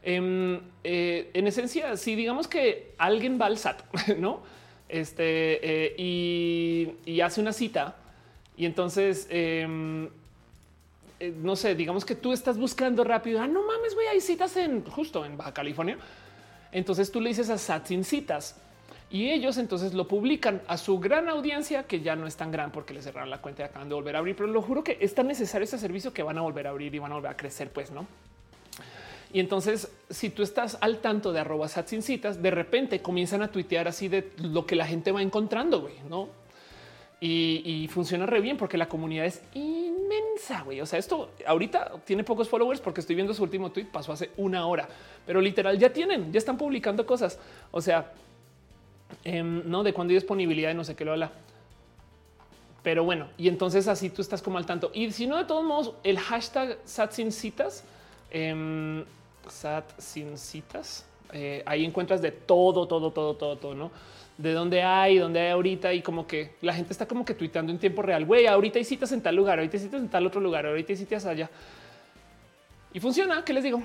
Em, 0.01 0.59
en 0.83 1.47
esencia, 1.47 1.95
si 1.95 2.15
digamos 2.15 2.47
que 2.47 2.93
alguien 2.97 3.39
va 3.39 3.45
al 3.45 3.57
SAT, 3.57 3.83
no? 4.17 4.43
Este 4.89 5.95
y, 5.97 7.21
hace 7.21 7.41
una 7.41 7.53
cita 7.53 7.95
y 8.57 8.65
entonces 8.65 9.27
em, 9.29 10.09
eh, 11.23 11.33
no 11.41 11.55
sé, 11.55 11.73
digamos 11.73 12.03
que 12.03 12.15
tú 12.15 12.33
estás 12.33 12.57
buscando 12.57 13.05
rápido. 13.05 13.39
Ah, 13.39 13.47
no 13.47 13.65
mames, 13.65 13.95
güey, 13.95 14.07
hay 14.07 14.19
citas 14.19 14.57
en 14.57 14.83
justo 14.83 15.25
en 15.25 15.37
Baja 15.37 15.53
California. 15.53 15.97
Entonces 16.73 17.09
tú 17.11 17.21
le 17.21 17.29
dices 17.29 17.49
a 17.49 17.57
SAT 17.57 17.87
sin 17.87 18.03
citas 18.03 18.57
y 19.09 19.29
ellos 19.29 19.57
entonces 19.57 19.93
lo 19.93 20.05
publican 20.05 20.61
a 20.67 20.75
su 20.77 20.99
gran 20.99 21.29
audiencia 21.29 21.83
que 21.83 22.01
ya 22.01 22.17
no 22.17 22.27
es 22.27 22.35
tan 22.35 22.51
gran 22.51 22.71
porque 22.71 22.93
le 22.93 23.01
cerraron 23.01 23.29
la 23.29 23.41
cuenta 23.41 23.61
y 23.61 23.65
acaban 23.65 23.87
de 23.87 23.95
volver 23.95 24.17
a 24.17 24.19
abrir. 24.19 24.35
Pero 24.35 24.49
lo 24.49 24.61
juro 24.61 24.83
que 24.83 24.97
es 24.99 25.15
tan 25.15 25.27
necesario 25.27 25.63
ese 25.63 25.77
servicio 25.77 26.11
que 26.11 26.23
van 26.23 26.37
a 26.37 26.41
volver 26.41 26.67
a 26.67 26.71
abrir 26.71 26.93
y 26.93 26.99
van 26.99 27.13
a 27.13 27.15
volver 27.15 27.31
a 27.31 27.37
crecer, 27.37 27.71
pues 27.71 27.89
no. 27.89 28.05
Y 29.31 29.39
entonces, 29.39 29.89
si 30.09 30.29
tú 30.29 30.43
estás 30.43 30.77
al 30.81 30.99
tanto 30.99 31.31
de 31.31 31.39
arroba 31.39 31.69
SAT 31.69 31.87
sin 31.87 32.01
citas, 32.01 32.41
de 32.41 32.51
repente 32.51 33.01
comienzan 33.01 33.41
a 33.43 33.47
tuitear 33.49 33.87
así 33.87 34.09
de 34.09 34.31
lo 34.39 34.65
que 34.65 34.75
la 34.75 34.85
gente 34.85 35.13
va 35.13 35.21
encontrando, 35.21 35.79
güey, 35.79 35.95
no? 36.09 36.42
Y, 37.25 37.87
funciona 37.87 38.25
re 38.25 38.41
bien 38.41 38.57
porque 38.57 38.77
la 38.77 38.89
comunidad 38.89 39.25
es 39.25 39.41
inmensa, 39.53 40.61
güey. 40.63 40.81
O 40.81 40.85
sea, 40.85 40.99
esto 40.99 41.29
ahorita 41.47 41.93
tiene 42.03 42.25
pocos 42.25 42.49
followers 42.49 42.81
porque 42.81 42.99
estoy 42.99 43.15
viendo 43.15 43.33
su 43.33 43.43
último 43.43 43.71
tweet, 43.71 43.85
pasó 43.85 44.11
hace 44.11 44.31
una 44.35 44.67
hora, 44.67 44.89
pero 45.25 45.39
literal 45.39 45.79
ya 45.79 45.93
tienen, 45.93 46.33
ya 46.33 46.37
están 46.37 46.57
publicando 46.57 47.05
cosas. 47.05 47.39
O 47.71 47.79
sea, 47.79 48.11
em, 49.23 49.61
no 49.69 49.83
de 49.83 49.93
cuando 49.93 50.11
hay 50.11 50.15
disponibilidad 50.15 50.67
de 50.67 50.73
no 50.73 50.83
sé 50.83 50.97
qué 50.97 51.05
lo 51.05 51.13
habla. 51.13 51.31
Pero 52.83 53.05
bueno, 53.05 53.29
y 53.37 53.47
entonces 53.47 53.87
así 53.87 54.09
tú 54.09 54.21
estás 54.21 54.41
como 54.41 54.57
al 54.57 54.65
tanto. 54.65 54.91
Y 54.93 55.09
si 55.13 55.25
no, 55.25 55.37
de 55.37 55.45
todos 55.45 55.63
modos, 55.63 55.93
el 56.03 56.19
hashtag 56.19 56.77
SAT 56.83 57.11
sin 57.13 57.31
citas, 57.31 57.85
em, 58.31 59.05
SAT 59.47 59.97
sin 59.97 60.37
citas, 60.37 61.05
eh, 61.31 61.63
ahí 61.65 61.85
encuentras 61.85 62.21
de 62.21 62.31
todo, 62.31 62.85
todo, 62.85 63.11
todo, 63.11 63.35
todo, 63.35 63.57
todo, 63.57 63.75
no? 63.75 63.91
De 64.37 64.53
dónde 64.53 64.81
hay, 64.83 65.17
dónde 65.17 65.39
hay 65.39 65.51
ahorita 65.51 65.93
y 65.93 66.01
como 66.01 66.25
que 66.25 66.55
la 66.61 66.73
gente 66.73 66.91
está 66.91 67.07
como 67.07 67.23
que 67.23 67.33
tuiteando 67.33 67.71
en 67.71 67.79
tiempo 67.79 68.01
real. 68.01 68.25
Güey, 68.25 68.47
ahorita 68.47 68.79
hay 68.79 68.85
citas 68.85 69.11
en 69.11 69.21
tal 69.21 69.35
lugar, 69.35 69.59
ahorita 69.59 69.77
hay 69.77 69.83
citas 69.83 70.01
en 70.01 70.09
tal 70.09 70.25
otro 70.25 70.41
lugar, 70.41 70.65
ahorita 70.65 70.93
hay 70.93 70.97
citas 70.97 71.25
allá. 71.25 71.49
Y 72.93 72.99
funciona, 72.99 73.43
¿qué 73.43 73.53
les 73.53 73.63
digo? 73.63 73.81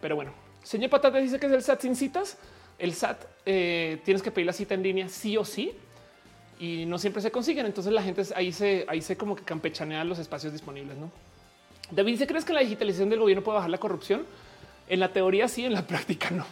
Pero 0.00 0.16
bueno, 0.16 0.32
señor 0.62 0.90
Patata 0.90 1.18
dice 1.18 1.38
que 1.38 1.46
es 1.46 1.52
el 1.52 1.62
SAT 1.62 1.82
sin 1.82 1.96
citas. 1.96 2.38
El 2.78 2.94
SAT 2.94 3.24
eh, 3.44 4.00
tienes 4.04 4.22
que 4.22 4.30
pedir 4.30 4.46
la 4.46 4.52
cita 4.52 4.74
en 4.74 4.82
línea 4.82 5.08
sí 5.08 5.36
o 5.36 5.44
sí 5.44 5.72
y 6.58 6.86
no 6.86 6.98
siempre 6.98 7.22
se 7.22 7.30
consiguen. 7.30 7.66
Entonces 7.66 7.92
la 7.92 8.02
gente 8.02 8.22
ahí 8.34 8.52
se, 8.52 8.86
ahí 8.88 9.02
se 9.02 9.16
como 9.16 9.36
que 9.36 9.42
campechanea 9.42 10.04
los 10.04 10.18
espacios 10.18 10.52
disponibles. 10.52 10.96
No 10.96 11.10
David 11.90 12.12
dice: 12.12 12.26
¿Crees 12.26 12.44
que 12.44 12.52
la 12.52 12.60
digitalización 12.60 13.10
del 13.10 13.18
gobierno 13.18 13.42
puede 13.42 13.56
bajar 13.56 13.70
la 13.70 13.78
corrupción? 13.78 14.24
En 14.88 15.00
la 15.00 15.12
teoría 15.12 15.48
sí, 15.48 15.64
en 15.64 15.72
la 15.72 15.82
práctica 15.86 16.30
no. 16.30 16.46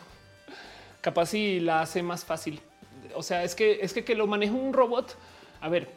Capaz 1.00 1.26
si 1.26 1.60
la 1.60 1.80
hace 1.80 2.02
más 2.02 2.24
fácil. 2.24 2.60
O 3.14 3.22
sea, 3.22 3.44
es 3.44 3.54
que 3.54 3.78
es 3.80 3.92
que, 3.92 4.04
que 4.04 4.14
lo 4.14 4.26
maneja 4.26 4.52
un 4.52 4.72
robot. 4.72 5.16
A 5.60 5.68
ver, 5.68 5.88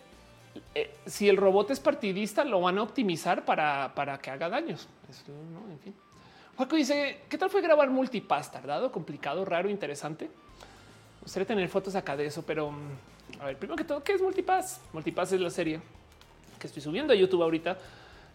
eh, 0.75 0.93
si 1.05 1.29
el 1.29 1.37
robot 1.37 1.71
es 1.71 1.79
partidista, 1.79 2.43
lo 2.43 2.61
van 2.61 2.77
a 2.77 2.83
optimizar 2.83 3.45
para, 3.45 3.93
para 3.95 4.17
que 4.19 4.31
haga 4.31 4.49
daños. 4.49 4.87
¿no? 5.27 5.71
En 5.71 5.79
fin. 5.79 5.95
Juaco 6.55 6.75
dice: 6.75 7.21
¿Qué 7.29 7.37
tal 7.37 7.49
fue 7.49 7.61
grabar 7.61 7.89
multipass? 7.89 8.51
Tardado, 8.51 8.91
complicado, 8.91 9.45
raro, 9.45 9.69
interesante. 9.69 10.25
Me 10.25 11.23
gustaría 11.23 11.47
tener 11.47 11.69
fotos 11.69 11.95
acá 11.95 12.17
de 12.17 12.25
eso, 12.25 12.43
pero 12.43 12.71
mm, 12.71 13.41
a 13.41 13.45
ver, 13.45 13.57
primero 13.57 13.75
que 13.75 13.83
todo, 13.83 14.03
¿qué 14.03 14.13
es 14.13 14.21
multipass? 14.21 14.81
Multipass 14.93 15.33
es 15.33 15.41
la 15.41 15.49
serie 15.49 15.79
que 16.59 16.67
estoy 16.67 16.81
subiendo 16.81 17.13
a 17.13 17.15
YouTube 17.15 17.43
ahorita. 17.43 17.77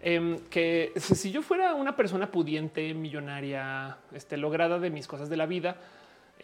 Em, 0.00 0.38
que 0.50 0.92
si 0.96 1.30
yo 1.30 1.42
fuera 1.42 1.74
una 1.74 1.96
persona 1.96 2.30
pudiente, 2.30 2.92
millonaria, 2.94 3.96
este, 4.12 4.36
lograda 4.36 4.78
de 4.78 4.90
mis 4.90 5.06
cosas 5.06 5.28
de 5.28 5.36
la 5.36 5.46
vida, 5.46 5.76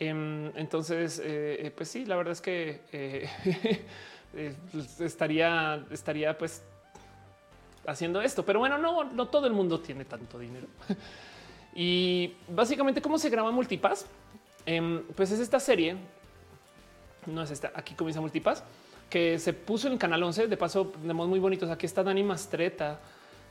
entonces, 0.09 1.21
eh, 1.21 1.67
eh, 1.67 1.73
pues 1.75 1.89
sí, 1.89 2.05
la 2.05 2.17
verdad 2.17 2.33
es 2.33 2.41
que 2.41 2.81
eh, 2.93 3.29
estaría, 5.01 5.85
estaría 5.91 6.37
pues 6.37 6.63
haciendo 7.87 8.21
esto. 8.21 8.45
Pero 8.45 8.59
bueno, 8.59 8.79
no, 8.79 9.05
no 9.05 9.29
todo 9.29 9.47
el 9.47 9.53
mundo 9.53 9.81
tiene 9.81 10.05
tanto 10.05 10.39
dinero. 10.39 10.67
y 11.75 12.35
básicamente, 12.49 13.01
¿cómo 13.01 13.19
se 13.19 13.31
graba 13.31 13.51
Multipass? 13.51 14.07
Em, 14.67 15.03
pues 15.15 15.31
es 15.31 15.41
esta 15.41 15.61
serie. 15.61 15.97
No 17.27 17.43
es 17.43 17.51
esta. 17.51 17.73
Aquí 17.75 17.95
comienza 17.95 18.21
Multipass, 18.21 18.65
que 19.09 19.39
se 19.39 19.53
puso 19.53 19.89
en 19.89 19.99
canal 19.99 20.23
11. 20.23 20.49
De 20.49 20.57
paso, 20.57 20.93
modos 21.03 21.29
muy 21.29 21.39
bonitos. 21.39 21.71
Aquí 21.71 21.87
está 21.87 22.03
Dani 22.03 22.25
Mastreta, 22.25 22.99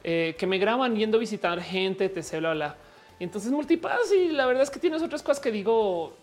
que 0.03 0.45
me 0.47 0.57
graban 0.57 0.95
yendo 0.95 1.17
a 1.17 1.19
visitar 1.19 1.61
gente, 1.61 2.09
te 2.09 2.39
bla, 2.39 2.53
bla. 2.53 2.75
Entonces 3.23 3.51
multipass 3.51 4.11
y 4.17 4.29
la 4.29 4.45
verdad 4.45 4.63
es 4.63 4.69
que 4.69 4.79
tienes 4.79 5.01
otras 5.01 5.21
cosas 5.21 5.39
que 5.41 5.51
digo, 5.51 6.17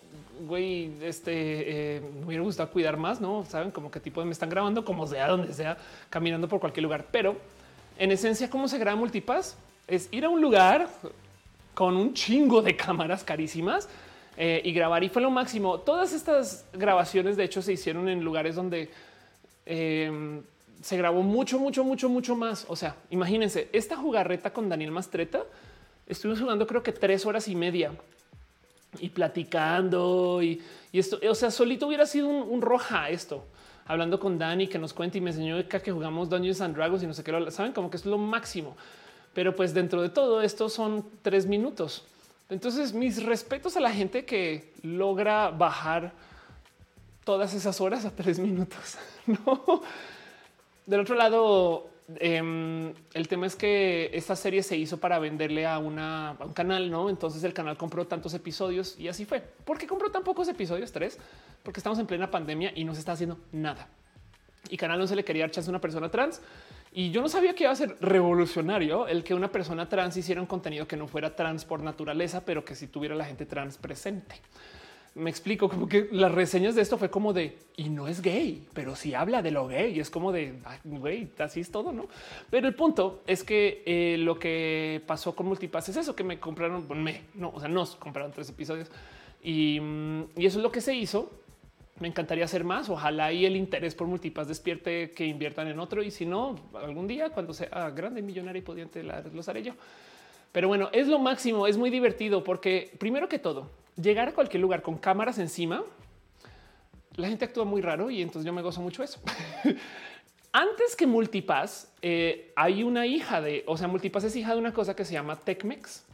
güey, 0.47 0.91
este 1.01 1.97
eh, 1.97 2.01
me 2.19 2.25
hubiera 2.25 2.43
gustado 2.43 2.69
cuidar 2.71 2.97
más, 2.97 3.21
no 3.21 3.45
saben 3.45 3.71
como 3.71 3.89
qué 3.89 3.99
tipo 3.99 4.19
de 4.19 4.25
me 4.25 4.33
están 4.33 4.49
grabando, 4.49 4.83
como 4.83 5.07
sea, 5.07 5.27
donde 5.27 5.53
sea, 5.53 5.77
caminando 6.09 6.47
por 6.47 6.59
cualquier 6.59 6.83
lugar. 6.83 7.07
Pero 7.11 7.37
en 7.97 8.11
esencia, 8.11 8.49
cómo 8.49 8.67
se 8.67 8.77
graba 8.77 8.97
multipass 8.97 9.55
es 9.87 10.09
ir 10.11 10.25
a 10.25 10.29
un 10.29 10.41
lugar 10.41 10.89
con 11.73 11.95
un 11.95 12.13
chingo 12.13 12.61
de 12.61 12.75
cámaras 12.75 13.23
carísimas 13.23 13.87
eh, 14.37 14.61
y 14.63 14.71
grabar. 14.73 15.03
Y 15.03 15.09
fue 15.09 15.21
lo 15.21 15.31
máximo. 15.31 15.79
Todas 15.79 16.13
estas 16.13 16.65
grabaciones, 16.73 17.37
de 17.37 17.45
hecho, 17.45 17.61
se 17.61 17.73
hicieron 17.73 18.09
en 18.09 18.23
lugares 18.23 18.55
donde 18.55 18.89
em, 19.65 20.41
se 20.81 20.97
grabó 20.97 21.23
mucho, 21.23 21.59
mucho, 21.59 21.83
mucho, 21.83 22.09
mucho 22.09 22.35
más. 22.35 22.65
O 22.69 22.75
sea, 22.75 22.95
imagínense 23.09 23.69
esta 23.73 23.95
jugarreta 23.97 24.51
con 24.51 24.69
Daniel 24.69 24.91
Mastreta. 24.91 25.43
Estuvimos 26.09 26.41
jugando 26.41 26.65
creo 26.65 26.81
que 26.81 26.91
tres 26.91 27.25
horas 27.25 27.47
y 27.47 27.55
media 27.55 27.91
y 28.99 29.09
platicando 29.09 30.41
y, 30.41 30.61
esto, 30.91 31.19
o 31.29 31.35
sea, 31.35 31.51
solito 31.51 31.85
hubiera 31.87 32.07
sido 32.07 32.27
un, 32.27 32.61
roja 32.61 33.09
esto. 33.09 33.45
Hablando 33.85 34.19
con 34.19 34.37
Dani 34.37 34.67
que 34.67 34.79
nos 34.79 34.93
cuenta 34.93 35.19
y 35.19 35.21
me 35.21 35.29
enseñó 35.29 35.63
que 35.67 35.91
jugamos 35.91 36.29
Dungeons 36.29 36.61
and 36.61 36.75
Dragons 36.75 37.03
y 37.03 37.07
no 37.07 37.13
sé 37.13 37.23
qué, 37.23 37.51
saben 37.51 37.73
como 37.73 37.91
que 37.91 37.97
es 37.97 38.05
lo 38.05 38.17
máximo. 38.17 38.75
Pero 39.33 39.55
pues 39.55 39.73
dentro 39.73 40.01
de 40.01 40.09
todo 40.09 40.41
esto 40.41 40.67
son 40.67 41.05
tres 41.21 41.45
minutos. 41.45 42.03
Entonces 42.49 42.93
mis 42.93 43.23
respetos 43.23 43.77
a 43.77 43.79
la 43.79 43.91
gente 43.91 44.25
que 44.25 44.73
logra 44.81 45.51
bajar 45.51 46.11
todas 47.23 47.53
esas 47.53 47.79
horas 47.79 48.05
a 48.05 48.11
tres 48.11 48.39
minutos. 48.47 48.97
No. 49.27 49.83
Del 50.87 51.01
otro 51.01 51.13
lado, 51.13 51.87
Em, 52.17 52.93
el 53.13 53.27
tema 53.27 53.45
es 53.45 53.55
que 53.55 54.09
esta 54.13 54.35
serie 54.35 54.63
se 54.63 54.75
hizo 54.75 54.99
para 54.99 55.19
venderle 55.19 55.67
a, 55.67 55.77
una, 55.77 56.35
un 56.39 56.53
canal, 56.53 56.89
no? 56.89 57.09
Entonces 57.09 57.43
el 57.43 57.53
canal 57.53 57.77
compró 57.77 58.07
tantos 58.07 58.33
episodios 58.33 58.97
y 58.97 59.07
así 59.07 59.25
fue. 59.25 59.41
¿Por 59.41 59.77
qué 59.77 59.85
compró 59.85 60.09
tan 60.09 60.23
pocos 60.23 60.47
episodios? 60.47 60.91
Tres, 60.91 61.19
porque 61.63 61.79
estamos 61.79 61.99
en 61.99 62.07
plena 62.07 62.31
pandemia 62.31 62.71
y 62.75 62.83
no 62.83 62.93
se 62.93 62.99
está 62.99 63.11
haciendo 63.11 63.37
nada. 63.51 63.87
Y 64.69 64.77
Canal 64.77 64.99
no 64.99 65.07
se 65.07 65.15
le 65.15 65.23
quería 65.23 65.45
echarse 65.45 65.69
a 65.69 65.71
una 65.71 65.81
persona 65.81 66.09
trans. 66.09 66.41
Y 66.91 67.11
yo 67.11 67.21
no 67.21 67.29
sabía 67.29 67.53
que 67.53 67.63
iba 67.63 67.71
a 67.71 67.75
ser 67.75 67.95
revolucionario 68.01 69.07
el 69.07 69.23
que 69.23 69.33
una 69.33 69.51
persona 69.51 69.87
trans 69.87 70.17
hiciera 70.17 70.41
un 70.41 70.47
contenido 70.47 70.87
que 70.87 70.97
no 70.97 71.07
fuera 71.07 71.35
trans 71.35 71.63
por 71.63 71.81
naturaleza, 71.81 72.43
pero 72.43 72.65
que 72.65 72.75
si 72.75 72.87
tuviera 72.87 73.15
la 73.15 73.25
gente 73.25 73.45
trans 73.45 73.77
presente. 73.77 74.35
Me 75.19 75.29
explico 75.29 75.69
como 75.69 75.87
que 75.87 76.07
las 76.11 76.31
reseñas 76.31 76.75
de 76.75 76.81
esto 76.81 76.97
fue 76.97 77.09
como 77.09 77.33
de 77.33 77.57
y 77.75 77.89
no 77.89 78.07
es 78.07 78.21
gay, 78.21 78.67
pero 78.73 78.95
sí 78.95 79.13
habla 79.13 79.41
de 79.41 79.51
lo 79.51 79.67
gay 79.67 79.99
es 79.99 80.09
como 80.09 80.31
de 80.31 80.55
güey, 80.83 81.29
así 81.37 81.59
es 81.59 81.71
todo, 81.71 81.91
no? 81.91 82.07
Pero 82.49 82.67
el 82.67 82.75
punto 82.75 83.21
es 83.27 83.43
que 83.43 83.83
eh, 83.85 84.17
lo 84.17 84.39
que 84.39 85.01
pasó 85.05 85.35
con 85.35 85.47
Multipass 85.47 85.89
es 85.89 85.97
eso 85.97 86.15
que 86.15 86.23
me 86.23 86.39
compraron, 86.39 86.87
me 87.03 87.21
no, 87.35 87.51
o 87.53 87.59
sea, 87.59 87.69
nos 87.69 87.95
compraron 87.95 88.31
tres 88.31 88.49
episodios 88.49 88.89
y, 89.43 89.79
mm, 89.79 90.23
y 90.37 90.45
eso 90.45 90.59
es 90.59 90.63
lo 90.63 90.71
que 90.71 90.81
se 90.81 90.95
hizo. 90.95 91.31
Me 91.99 92.07
encantaría 92.07 92.45
hacer 92.45 92.63
más. 92.63 92.89
Ojalá 92.89 93.33
y 93.33 93.45
el 93.45 93.57
interés 93.57 93.93
por 93.93 94.07
Multipass 94.07 94.47
despierte 94.47 95.11
que 95.11 95.25
inviertan 95.25 95.67
en 95.67 95.79
otro. 95.79 96.01
Y 96.01 96.11
si 96.11 96.25
no, 96.25 96.55
algún 96.73 97.07
día 97.07 97.29
cuando 97.29 97.53
sea 97.53 97.89
grande, 97.89 98.21
millonario 98.21 98.61
y 98.61 98.63
pudiente, 98.63 99.03
los 99.03 99.49
haré 99.49 99.63
yo. 99.63 99.73
Pero 100.53 100.69
bueno, 100.69 100.89
es 100.93 101.07
lo 101.07 101.19
máximo. 101.19 101.67
Es 101.67 101.77
muy 101.77 101.89
divertido 101.89 102.43
porque 102.43 102.91
primero 102.99 103.27
que 103.27 103.37
todo, 103.37 103.69
llegar 104.01 104.29
a 104.29 104.33
cualquier 104.33 104.61
lugar 104.61 104.81
con 104.81 104.97
cámaras 104.97 105.39
encima, 105.39 105.83
la 107.15 107.27
gente 107.27 107.45
actúa 107.45 107.65
muy 107.65 107.81
raro 107.81 108.09
y 108.09 108.21
entonces 108.21 108.45
yo 108.45 108.53
me 108.53 108.61
gozo 108.61 108.81
mucho 108.81 109.03
eso. 109.03 109.19
Antes 110.51 110.95
que 110.95 111.05
Multipass, 111.05 111.91
eh, 112.01 112.51
hay 112.55 112.83
una 112.83 113.05
hija 113.05 113.41
de, 113.41 113.63
o 113.67 113.77
sea, 113.77 113.87
Multipass 113.87 114.23
es 114.23 114.35
hija 114.35 114.53
de 114.53 114.59
una 114.59 114.73
cosa 114.73 114.95
que 114.95 115.05
se 115.05 115.13
llama 115.13 115.35
Tecmex, 115.35 116.05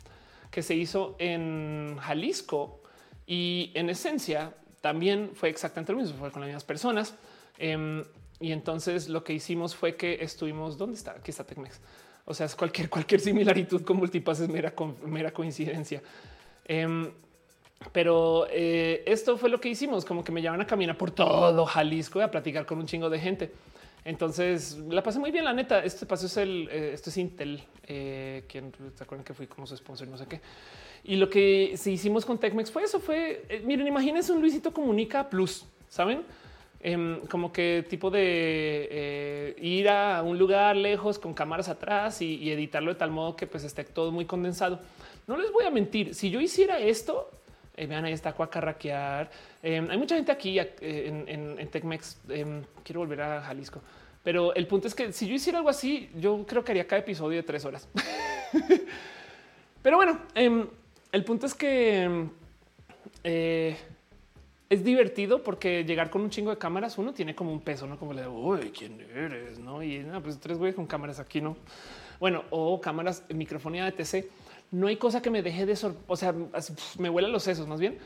que 0.51 0.61
se 0.61 0.75
hizo 0.75 1.15
en 1.19 1.97
Jalisco 2.01 2.81
y 3.25 3.71
en 3.75 3.89
esencia 3.89 4.53
también 4.81 5.31
fue 5.33 5.49
exactamente 5.49 5.93
lo 5.93 5.99
mismo, 5.99 6.17
fue 6.17 6.31
con 6.31 6.41
las 6.41 6.47
mismas 6.47 6.65
personas. 6.65 7.15
Em, 7.57 8.03
y 8.39 8.51
entonces 8.51 9.07
lo 9.07 9.23
que 9.23 9.33
hicimos 9.33 9.73
fue 9.73 9.95
que 9.95 10.17
estuvimos, 10.21 10.77
¿dónde 10.77 10.97
está? 10.97 11.11
Aquí 11.11 11.31
está 11.31 11.45
Tecmex. 11.45 11.79
O 12.25 12.33
sea, 12.33 12.47
es 12.47 12.55
cualquier, 12.55 12.89
cualquier 12.89 13.21
similaritud 13.21 13.83
con 13.83 13.97
Multipass 13.97 14.41
es 14.41 14.49
mera, 14.49 14.73
mera 15.05 15.31
coincidencia. 15.31 16.01
Em, 16.65 17.11
pero 17.91 18.47
eh, 18.49 19.03
esto 19.05 19.37
fue 19.37 19.49
lo 19.49 19.59
que 19.59 19.69
hicimos, 19.69 20.05
como 20.05 20.23
que 20.23 20.31
me 20.31 20.41
llevan 20.41 20.61
a 20.61 20.67
caminar 20.67 20.97
por 20.97 21.11
todo 21.11 21.65
Jalisco 21.65 22.19
y 22.19 22.23
a 22.23 22.31
platicar 22.31 22.65
con 22.65 22.79
un 22.79 22.85
chingo 22.85 23.09
de 23.09 23.19
gente. 23.19 23.51
Entonces 24.05 24.77
la 24.87 25.01
pasé 25.01 25.17
muy 25.17 25.31
bien, 25.31 25.43
la 25.43 25.51
neta. 25.51 25.83
Este 25.83 26.05
paso 26.05 26.27
es 26.27 26.37
el, 26.37 26.69
eh, 26.71 26.91
esto 26.93 27.09
es 27.09 27.17
Intel, 27.17 27.63
eh, 27.87 28.43
quien 28.47 28.71
se 28.93 29.03
acuerdan 29.03 29.25
que 29.25 29.33
fui 29.33 29.47
como 29.47 29.65
su 29.65 29.75
sponsor, 29.75 30.07
no 30.07 30.17
sé 30.17 30.27
qué. 30.27 30.41
Y 31.03 31.15
lo 31.15 31.27
que 31.27 31.73
sí 31.75 31.93
hicimos 31.93 32.23
con 32.23 32.37
Tecmex 32.37 32.71
fue 32.71 32.83
eso, 32.83 32.99
fue, 32.99 33.45
eh, 33.49 33.63
miren, 33.65 33.87
imagínense 33.87 34.31
un 34.31 34.41
Luisito 34.41 34.71
Comunica 34.71 35.27
Plus, 35.27 35.65
¿saben? 35.89 36.21
Em, 36.81 37.19
como 37.27 37.51
que 37.51 37.83
tipo 37.89 38.11
de 38.11 39.55
ir 39.59 39.89
a 39.89 40.21
un 40.21 40.37
lugar 40.37 40.75
lejos 40.75 41.17
con 41.17 41.33
cámaras 41.33 41.67
atrás 41.67 42.21
y, 42.21 42.51
editarlo 42.51 42.93
de 42.93 42.99
tal 42.99 43.09
modo 43.09 43.35
que 43.35 43.47
pues 43.47 43.63
esté 43.63 43.83
todo 43.85 44.11
muy 44.11 44.25
condensado. 44.25 44.79
No 45.25 45.35
les 45.35 45.51
voy 45.51 45.65
a 45.65 45.71
mentir, 45.71 46.13
si 46.13 46.29
yo 46.29 46.39
hiciera 46.39 46.77
esto, 46.77 47.31
eh, 47.77 47.87
vean, 47.87 48.05
ahí 48.05 48.13
está 48.13 48.33
Cuacarraquear. 48.33 49.29
Eh, 49.61 49.85
hay 49.89 49.97
mucha 49.97 50.15
gente 50.15 50.31
aquí 50.31 50.57
eh, 50.59 50.73
en, 50.81 51.59
en, 51.59 51.67
Tecmex. 51.67 52.19
Em, 52.29 52.63
quiero 52.83 53.01
volver 53.01 53.21
a 53.21 53.41
Jalisco. 53.41 53.81
Pero 54.23 54.55
el 54.55 54.65
punto 54.65 54.87
es 54.87 54.95
que 54.95 55.11
si 55.11 55.27
yo 55.27 55.35
hiciera 55.35 55.59
algo 55.59 55.69
así, 55.69 56.09
yo 56.15 56.45
creo 56.47 56.63
que 56.63 56.71
haría 56.71 56.87
cada 56.87 57.01
episodio 57.01 57.37
de 57.37 57.43
tres 57.43 57.65
horas. 57.65 57.87
Pero 59.81 59.97
bueno, 59.97 60.19
em, 60.33 60.67
el 61.11 61.23
punto 61.23 61.45
es 61.45 61.53
que 61.53 62.03
em, 62.03 62.29
es 64.69 64.83
divertido 64.83 65.43
porque 65.43 65.83
llegar 65.83 66.09
con 66.09 66.21
un 66.21 66.29
chingo 66.29 66.51
de 66.51 66.57
cámaras, 66.57 66.97
uno 66.97 67.13
tiene 67.13 67.35
como 67.35 67.51
un 67.51 67.61
peso, 67.61 67.85
no 67.85 67.99
como 67.99 68.13
le 68.13 68.25
uy, 68.27 68.71
quién 68.71 68.99
eres, 69.13 69.59
no? 69.59 69.83
Y 69.83 69.99
no, 69.99 70.23
pues 70.23 70.39
tres 70.39 70.57
güeyes 70.57 70.75
con 70.75 70.87
cámaras 70.87 71.19
aquí, 71.19 71.41
no? 71.41 71.57
Bueno, 72.19 72.45
o 72.49 72.79
cámaras, 72.79 73.25
microfonía 73.29 73.85
de 73.85 73.91
TC 73.91 74.25
no 74.71 74.87
hay 74.87 74.97
cosa 74.97 75.21
que 75.21 75.29
me 75.29 75.41
deje 75.41 75.65
de, 75.65 75.77
o 76.07 76.15
sea, 76.15 76.33
me 76.99 77.09
huela 77.09 77.27
los 77.27 77.43
sesos 77.43 77.67
más 77.67 77.79
bien 77.79 77.97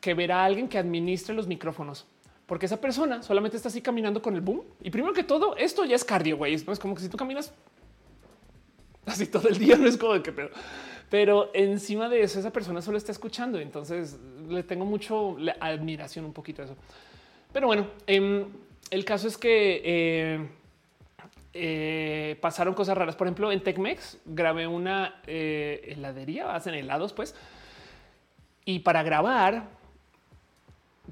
que 0.00 0.14
ver 0.14 0.32
a 0.32 0.44
alguien 0.44 0.68
que 0.68 0.78
administre 0.78 1.34
los 1.34 1.46
micrófonos, 1.46 2.06
porque 2.46 2.66
esa 2.66 2.80
persona 2.80 3.22
solamente 3.22 3.56
está 3.56 3.68
así 3.68 3.80
caminando 3.80 4.20
con 4.22 4.34
el 4.34 4.40
boom. 4.40 4.62
Y 4.82 4.90
primero 4.90 5.14
que 5.14 5.22
todo, 5.22 5.56
esto 5.56 5.84
ya 5.84 5.94
es 5.94 6.04
cardio, 6.04 6.36
güey. 6.36 6.56
No 6.66 6.72
es 6.72 6.78
como 6.78 6.94
que 6.94 7.02
si 7.02 7.08
tú 7.08 7.16
caminas 7.16 7.52
así 9.06 9.26
todo 9.26 9.48
el 9.48 9.58
día, 9.58 9.76
no 9.78 9.86
es 9.86 9.96
como 9.96 10.14
de 10.14 10.22
que. 10.22 10.50
Pero 11.10 11.50
encima 11.54 12.08
de 12.08 12.22
eso, 12.22 12.40
esa 12.40 12.52
persona 12.52 12.82
solo 12.82 12.96
está 12.98 13.12
escuchando. 13.12 13.60
Entonces 13.60 14.18
le 14.48 14.62
tengo 14.62 14.84
mucho 14.84 15.36
admiración 15.60 16.24
un 16.24 16.32
poquito 16.32 16.62
a 16.62 16.64
eso. 16.64 16.76
Pero 17.52 17.66
bueno, 17.66 17.86
em, 18.06 18.46
el 18.90 19.04
caso 19.04 19.28
es 19.28 19.36
que 19.36 19.82
eh, 19.84 20.48
eh, 21.52 22.38
pasaron 22.40 22.74
cosas 22.74 22.96
raras. 22.96 23.16
Por 23.16 23.26
ejemplo, 23.26 23.50
en 23.52 23.62
Tecmex 23.62 24.18
grabé 24.24 24.66
una 24.66 25.20
eh, 25.26 25.80
heladería, 25.88 26.54
hacen 26.54 26.74
helados, 26.74 27.12
pues. 27.12 27.34
Y 28.64 28.80
para 28.80 29.02
grabar, 29.02 29.64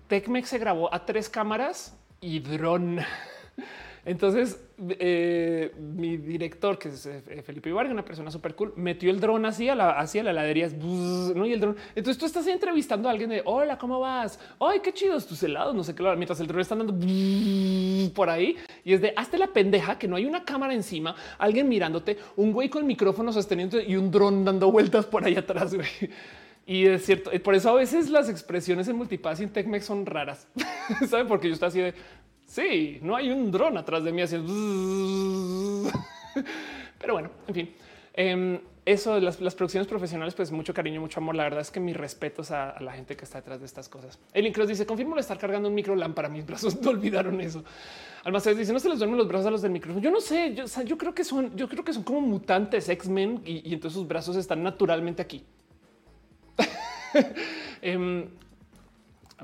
Tecmex 0.06 0.48
se 0.48 0.58
grabó 0.58 0.92
a 0.94 1.04
tres 1.04 1.28
cámaras 1.28 1.96
y 2.20 2.40
dron. 2.40 3.00
Entonces, 4.04 4.60
eh, 4.98 5.72
mi 5.78 6.16
director, 6.16 6.78
que 6.78 6.88
es 6.88 7.04
eh, 7.06 7.42
Felipe 7.44 7.68
Ibarga, 7.68 7.92
una 7.92 8.04
persona 8.04 8.30
súper 8.30 8.54
cool, 8.54 8.72
metió 8.76 9.10
el 9.10 9.20
dron 9.20 9.44
así 9.44 9.68
a 9.68 9.74
la, 9.74 9.90
hacia 9.90 10.22
la 10.22 10.30
heladería, 10.30 10.68
¿no? 10.68 11.44
Y 11.44 11.52
el 11.52 11.60
dron. 11.60 11.76
Entonces 11.94 12.18
tú 12.18 12.26
estás 12.26 12.46
entrevistando 12.46 13.08
a 13.08 13.12
alguien 13.12 13.30
de 13.30 13.42
hola, 13.44 13.76
¿cómo 13.78 14.00
vas? 14.00 14.38
Ay, 14.60 14.80
qué 14.80 14.92
chidos 14.92 15.26
tus 15.26 15.42
helados, 15.42 15.74
no 15.74 15.82
sé 15.82 15.94
qué. 15.94 16.02
Mientras 16.16 16.40
el 16.40 16.46
dron 16.46 16.60
está 16.60 16.74
andando 16.74 16.94
por 18.14 18.30
ahí 18.30 18.56
y 18.84 18.92
es 18.92 19.00
de 19.00 19.12
hazte 19.16 19.36
la 19.36 19.48
pendeja 19.48 19.98
que 19.98 20.08
no 20.08 20.16
hay 20.16 20.26
una 20.26 20.44
cámara 20.44 20.72
encima, 20.72 21.14
alguien 21.38 21.68
mirándote, 21.68 22.18
un 22.36 22.52
güey 22.52 22.68
con 22.68 22.86
micrófono 22.86 23.32
sosteniendo 23.32 23.80
y 23.80 23.96
un 23.96 24.10
dron 24.10 24.44
dando 24.44 24.70
vueltas 24.70 25.06
por 25.06 25.24
ahí 25.24 25.34
atrás. 25.36 25.76
Y 26.68 26.84
es 26.84 27.06
cierto, 27.06 27.30
por 27.42 27.54
eso 27.54 27.70
a 27.70 27.74
veces 27.74 28.10
las 28.10 28.28
expresiones 28.28 28.86
en 28.88 28.96
multipass 28.96 29.40
y 29.40 29.44
en 29.44 29.48
TechMex 29.48 29.86
son 29.86 30.04
raras. 30.04 30.46
¿Saben? 31.08 31.26
Porque 31.26 31.48
yo 31.48 31.54
estoy 31.54 31.68
así 31.68 31.80
de 31.80 31.94
Sí, 32.48 32.98
no 33.02 33.14
hay 33.14 33.30
un 33.30 33.50
dron 33.50 33.76
atrás 33.76 34.02
de 34.02 34.10
mí 34.10 34.22
haciendo. 34.22 34.50
Pero 36.98 37.12
bueno, 37.12 37.30
en 37.46 37.54
fin. 37.54 37.74
Em, 38.14 38.58
eso 38.86 39.14
de 39.14 39.20
las, 39.20 39.36
producciones 39.36 39.86
profesionales, 39.86 40.34
pues 40.34 40.50
mucho 40.50 40.72
cariño, 40.72 40.98
mucho 40.98 41.20
amor. 41.20 41.34
La 41.34 41.42
verdad 41.42 41.60
es 41.60 41.70
que 41.70 41.78
mis 41.78 41.94
respetos 41.94 42.50
a, 42.50 42.80
la 42.80 42.92
gente 42.92 43.18
que 43.18 43.26
está 43.26 43.38
detrás 43.38 43.60
de 43.60 43.66
estas 43.66 43.90
cosas. 43.90 44.18
El 44.32 44.46
Incross 44.46 44.68
dice: 44.68 44.86
Confirmo 44.86 45.18
estar 45.18 45.36
cargando 45.36 45.68
un 45.68 45.74
micro 45.74 45.94
lámpara. 45.94 46.30
Mis 46.30 46.46
brazos 46.46 46.80
no 46.80 46.88
olvidaron 46.88 47.38
eso. 47.42 47.62
Almacén 48.24 48.56
dice: 48.56 48.72
No 48.72 48.78
se 48.78 48.88
les 48.88 48.98
duermen 48.98 49.18
los 49.18 49.28
brazos 49.28 49.48
a 49.48 49.50
los 49.50 49.60
del 49.60 49.72
micrófono. 49.72 50.02
Yo 50.02 50.10
no 50.10 50.22
sé. 50.22 50.54
Yo, 50.54 50.64
yo 50.84 50.96
creo 50.96 51.14
que 51.14 51.24
son, 51.24 51.54
yo 51.54 51.68
creo 51.68 51.84
que 51.84 51.92
son 51.92 52.02
como 52.02 52.22
mutantes 52.22 52.88
X-Men 52.88 53.42
y, 53.44 53.74
entonces 53.74 53.98
sus 53.98 54.08
brazos 54.08 54.36
están 54.36 54.62
naturalmente 54.62 55.20
aquí. 55.20 55.44
Em, 57.80 58.26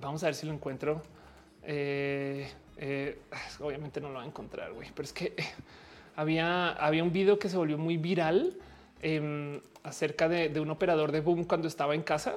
vamos 0.01 0.23
a 0.23 0.27
ver 0.27 0.35
si 0.35 0.47
lo 0.47 0.55
encuentro. 0.55 1.03
Eh, 1.63 2.49
eh, 2.77 3.19
obviamente 3.61 4.01
no 4.01 4.09
lo 4.09 4.15
va 4.15 4.23
a 4.23 4.27
encontrar, 4.27 4.73
güey, 4.73 4.89
pero 4.95 5.05
es 5.05 5.13
que 5.13 5.27
eh, 5.37 5.45
había, 6.17 6.73
había 6.73 7.03
un 7.03 7.13
video 7.13 7.39
que 7.39 7.49
se 7.49 7.57
volvió 7.57 7.79
muy 7.79 7.97
viral 7.97 8.57
em, 9.03 9.61
acerca 9.83 10.29
de, 10.29 10.59
un 10.61 10.71
operador 10.71 11.13
de 11.13 11.21
boom 11.21 11.45
cuando 11.45 11.69
estaba 11.69 11.95
en 11.95 12.03
casa 12.03 12.37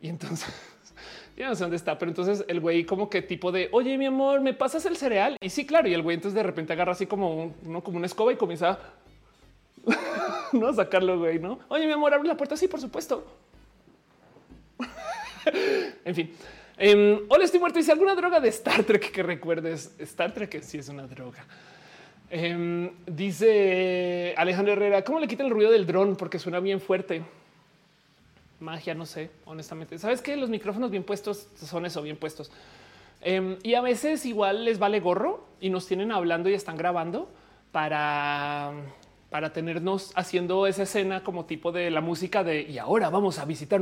y 0.00 0.08
entonces 0.08 0.48
ya 1.36 1.48
no 1.48 1.54
sé 1.54 1.64
dónde 1.64 1.76
está, 1.76 1.98
pero 1.98 2.10
entonces 2.10 2.44
el 2.48 2.60
güey 2.60 2.84
como 2.84 3.10
que 3.10 3.22
tipo 3.22 3.52
de 3.52 3.68
oye 3.72 3.98
mi 3.98 4.06
amor, 4.06 4.40
me 4.40 4.54
pasas 4.54 4.86
el 4.86 4.96
cereal 4.96 5.36
y 5.40 5.50
sí, 5.50 5.66
claro, 5.66 5.88
y 5.88 5.94
el 5.94 6.02
güey 6.02 6.14
entonces 6.14 6.34
de 6.34 6.42
repente 6.42 6.72
agarra 6.72 6.92
así 6.92 7.06
como 7.06 7.54
uno 7.62 7.82
como 7.82 7.98
una 7.98 8.06
escoba 8.06 8.32
y 8.32 8.36
comienza 8.36 8.78
no 10.52 10.68
a 10.68 10.74
sacarlo, 10.74 11.18
güey, 11.18 11.38
no? 11.38 11.58
Oye 11.68 11.86
mi 11.86 11.92
amor, 11.92 12.14
abre 12.14 12.28
la 12.28 12.36
puerta, 12.36 12.56
sí, 12.56 12.68
por 12.68 12.80
supuesto. 12.80 13.26
en 16.04 16.14
fin. 16.14 16.34
Eh, 16.82 17.26
Hola, 17.28 17.44
estoy 17.44 17.60
muerto. 17.60 17.78
Dice 17.78 17.92
alguna 17.92 18.14
droga 18.14 18.40
de 18.40 18.48
Star 18.48 18.82
Trek 18.84 19.12
que 19.12 19.22
recuerdes. 19.22 19.94
Star 19.98 20.32
Trek 20.32 20.62
sí 20.62 20.78
es 20.78 20.88
una 20.88 21.06
droga. 21.06 21.44
Em, 22.30 22.90
dice 23.06 24.32
Alejandro 24.38 24.72
Herrera, 24.72 25.04
¿cómo 25.04 25.20
le 25.20 25.28
quitan 25.28 25.46
el 25.46 25.52
ruido 25.52 25.70
del 25.70 25.86
dron? 25.86 26.16
Porque 26.16 26.38
suena 26.38 26.58
bien 26.58 26.80
fuerte. 26.80 27.20
Magia, 28.60 28.94
no 28.94 29.04
sé, 29.04 29.28
honestamente. 29.44 29.98
¿Sabes 29.98 30.22
que 30.22 30.34
Los 30.36 30.48
micrófonos 30.48 30.90
bien 30.90 31.02
puestos 31.04 31.48
son 31.56 31.84
eso, 31.84 32.00
bien 32.00 32.16
puestos. 32.16 32.50
Em, 33.20 33.58
y 33.62 33.74
a 33.74 33.82
veces 33.82 34.24
igual 34.24 34.64
les 34.64 34.78
vale 34.78 35.00
gorro 35.00 35.44
y 35.60 35.68
nos 35.68 35.86
tienen 35.86 36.10
hablando 36.10 36.48
y 36.48 36.54
están 36.54 36.78
grabando 36.78 37.28
para, 37.72 38.72
para 39.28 39.52
tenernos 39.52 40.12
haciendo 40.14 40.66
esa 40.66 40.84
escena 40.84 41.22
como 41.22 41.44
tipo 41.44 41.72
de 41.72 41.90
la 41.90 42.00
música 42.00 42.42
de 42.42 42.62
y 42.62 42.78
ahora 42.78 43.10
vamos 43.10 43.38
a 43.38 43.44
visitar 43.44 43.78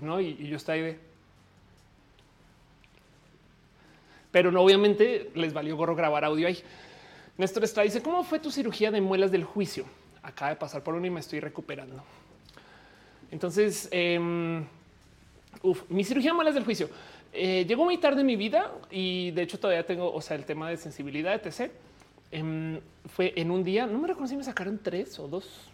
¿no? 0.00 0.20
Y, 0.20 0.36
y 0.40 0.48
yo 0.48 0.56
estoy 0.56 0.80
de 0.80 1.07
pero 4.38 4.52
no 4.52 4.62
obviamente 4.62 5.32
les 5.34 5.52
valió 5.52 5.76
gorro 5.76 5.96
grabar 5.96 6.24
audio 6.24 6.46
ahí. 6.46 6.62
Néstor 7.38 7.64
está 7.64 7.82
dice 7.82 8.00
cómo 8.00 8.22
fue 8.22 8.38
tu 8.38 8.52
cirugía 8.52 8.92
de 8.92 9.00
muelas 9.00 9.32
del 9.32 9.42
juicio. 9.42 9.84
Acaba 10.22 10.50
de 10.50 10.56
pasar 10.56 10.84
por 10.84 10.94
uno 10.94 11.04
y 11.04 11.10
me 11.10 11.18
estoy 11.18 11.40
recuperando. 11.40 12.04
Entonces, 13.32 13.88
em, 13.90 14.64
mi 15.88 16.04
cirugía 16.04 16.30
de 16.30 16.34
muelas 16.36 16.54
del 16.54 16.62
juicio 16.62 16.88
eh, 17.32 17.64
llegó 17.66 17.84
muy 17.84 17.98
tarde 17.98 18.20
en 18.20 18.28
mi 18.28 18.36
vida 18.36 18.72
y 18.92 19.32
de 19.32 19.42
hecho 19.42 19.58
todavía 19.58 19.84
tengo, 19.84 20.12
o 20.12 20.20
sea, 20.20 20.36
el 20.36 20.44
tema 20.44 20.70
de 20.70 20.76
sensibilidad, 20.76 21.34
etc. 21.34 21.72
Em, 22.30 22.78
fue 23.06 23.32
en 23.34 23.50
un 23.50 23.64
día, 23.64 23.86
no 23.86 23.98
me 23.98 24.06
recuerdo 24.06 24.28
si 24.28 24.36
me 24.36 24.44
sacaron 24.44 24.78
tres 24.80 25.18
o 25.18 25.26
dos. 25.26 25.68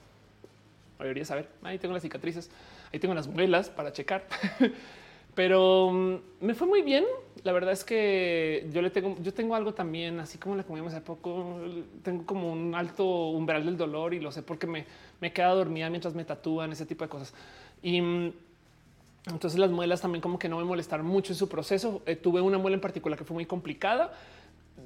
Debería 0.98 1.26
saber. 1.26 1.50
Ahí 1.62 1.78
tengo 1.78 1.92
las 1.92 2.02
cicatrices, 2.02 2.50
ahí 2.94 2.98
tengo 2.98 3.12
las 3.12 3.28
muelas 3.28 3.68
para 3.68 3.92
checar. 3.92 4.26
Pero 5.34 5.90
mm, 5.92 6.14
me 6.40 6.54
fue 6.54 6.66
muy 6.66 6.82
bien. 6.82 7.04
La 7.42 7.52
verdad 7.52 7.72
es 7.72 7.84
que 7.84 8.66
yo 8.72 8.80
le 8.80 8.90
tengo, 8.90 9.16
yo 9.20 9.34
tengo 9.34 9.54
algo 9.54 9.74
también, 9.74 10.18
así 10.18 10.38
como 10.38 10.56
la 10.56 10.62
comimos 10.62 10.94
hace 10.94 11.02
poco, 11.02 11.60
tengo 12.02 12.24
como 12.24 12.50
un 12.50 12.74
alto 12.74 13.04
umbral 13.04 13.66
del 13.66 13.76
dolor 13.76 14.14
y 14.14 14.20
lo 14.20 14.32
sé 14.32 14.42
porque 14.42 14.66
me, 14.66 14.86
me 15.20 15.32
queda 15.32 15.48
dormida 15.48 15.90
mientras 15.90 16.14
me 16.14 16.24
tatúan, 16.24 16.72
ese 16.72 16.86
tipo 16.86 17.04
de 17.04 17.10
cosas. 17.10 17.34
Y 17.82 18.00
mm, 18.00 18.32
entonces 19.26 19.58
las 19.58 19.70
muelas 19.70 20.00
también 20.00 20.22
como 20.22 20.38
que 20.38 20.48
no 20.48 20.58
me 20.58 20.64
molestaron 20.64 21.06
mucho 21.06 21.32
en 21.32 21.38
su 21.38 21.48
proceso. 21.48 22.02
Eh, 22.06 22.16
tuve 22.16 22.40
una 22.40 22.58
muela 22.58 22.76
en 22.76 22.80
particular 22.80 23.18
que 23.18 23.24
fue 23.24 23.34
muy 23.34 23.46
complicada, 23.46 24.12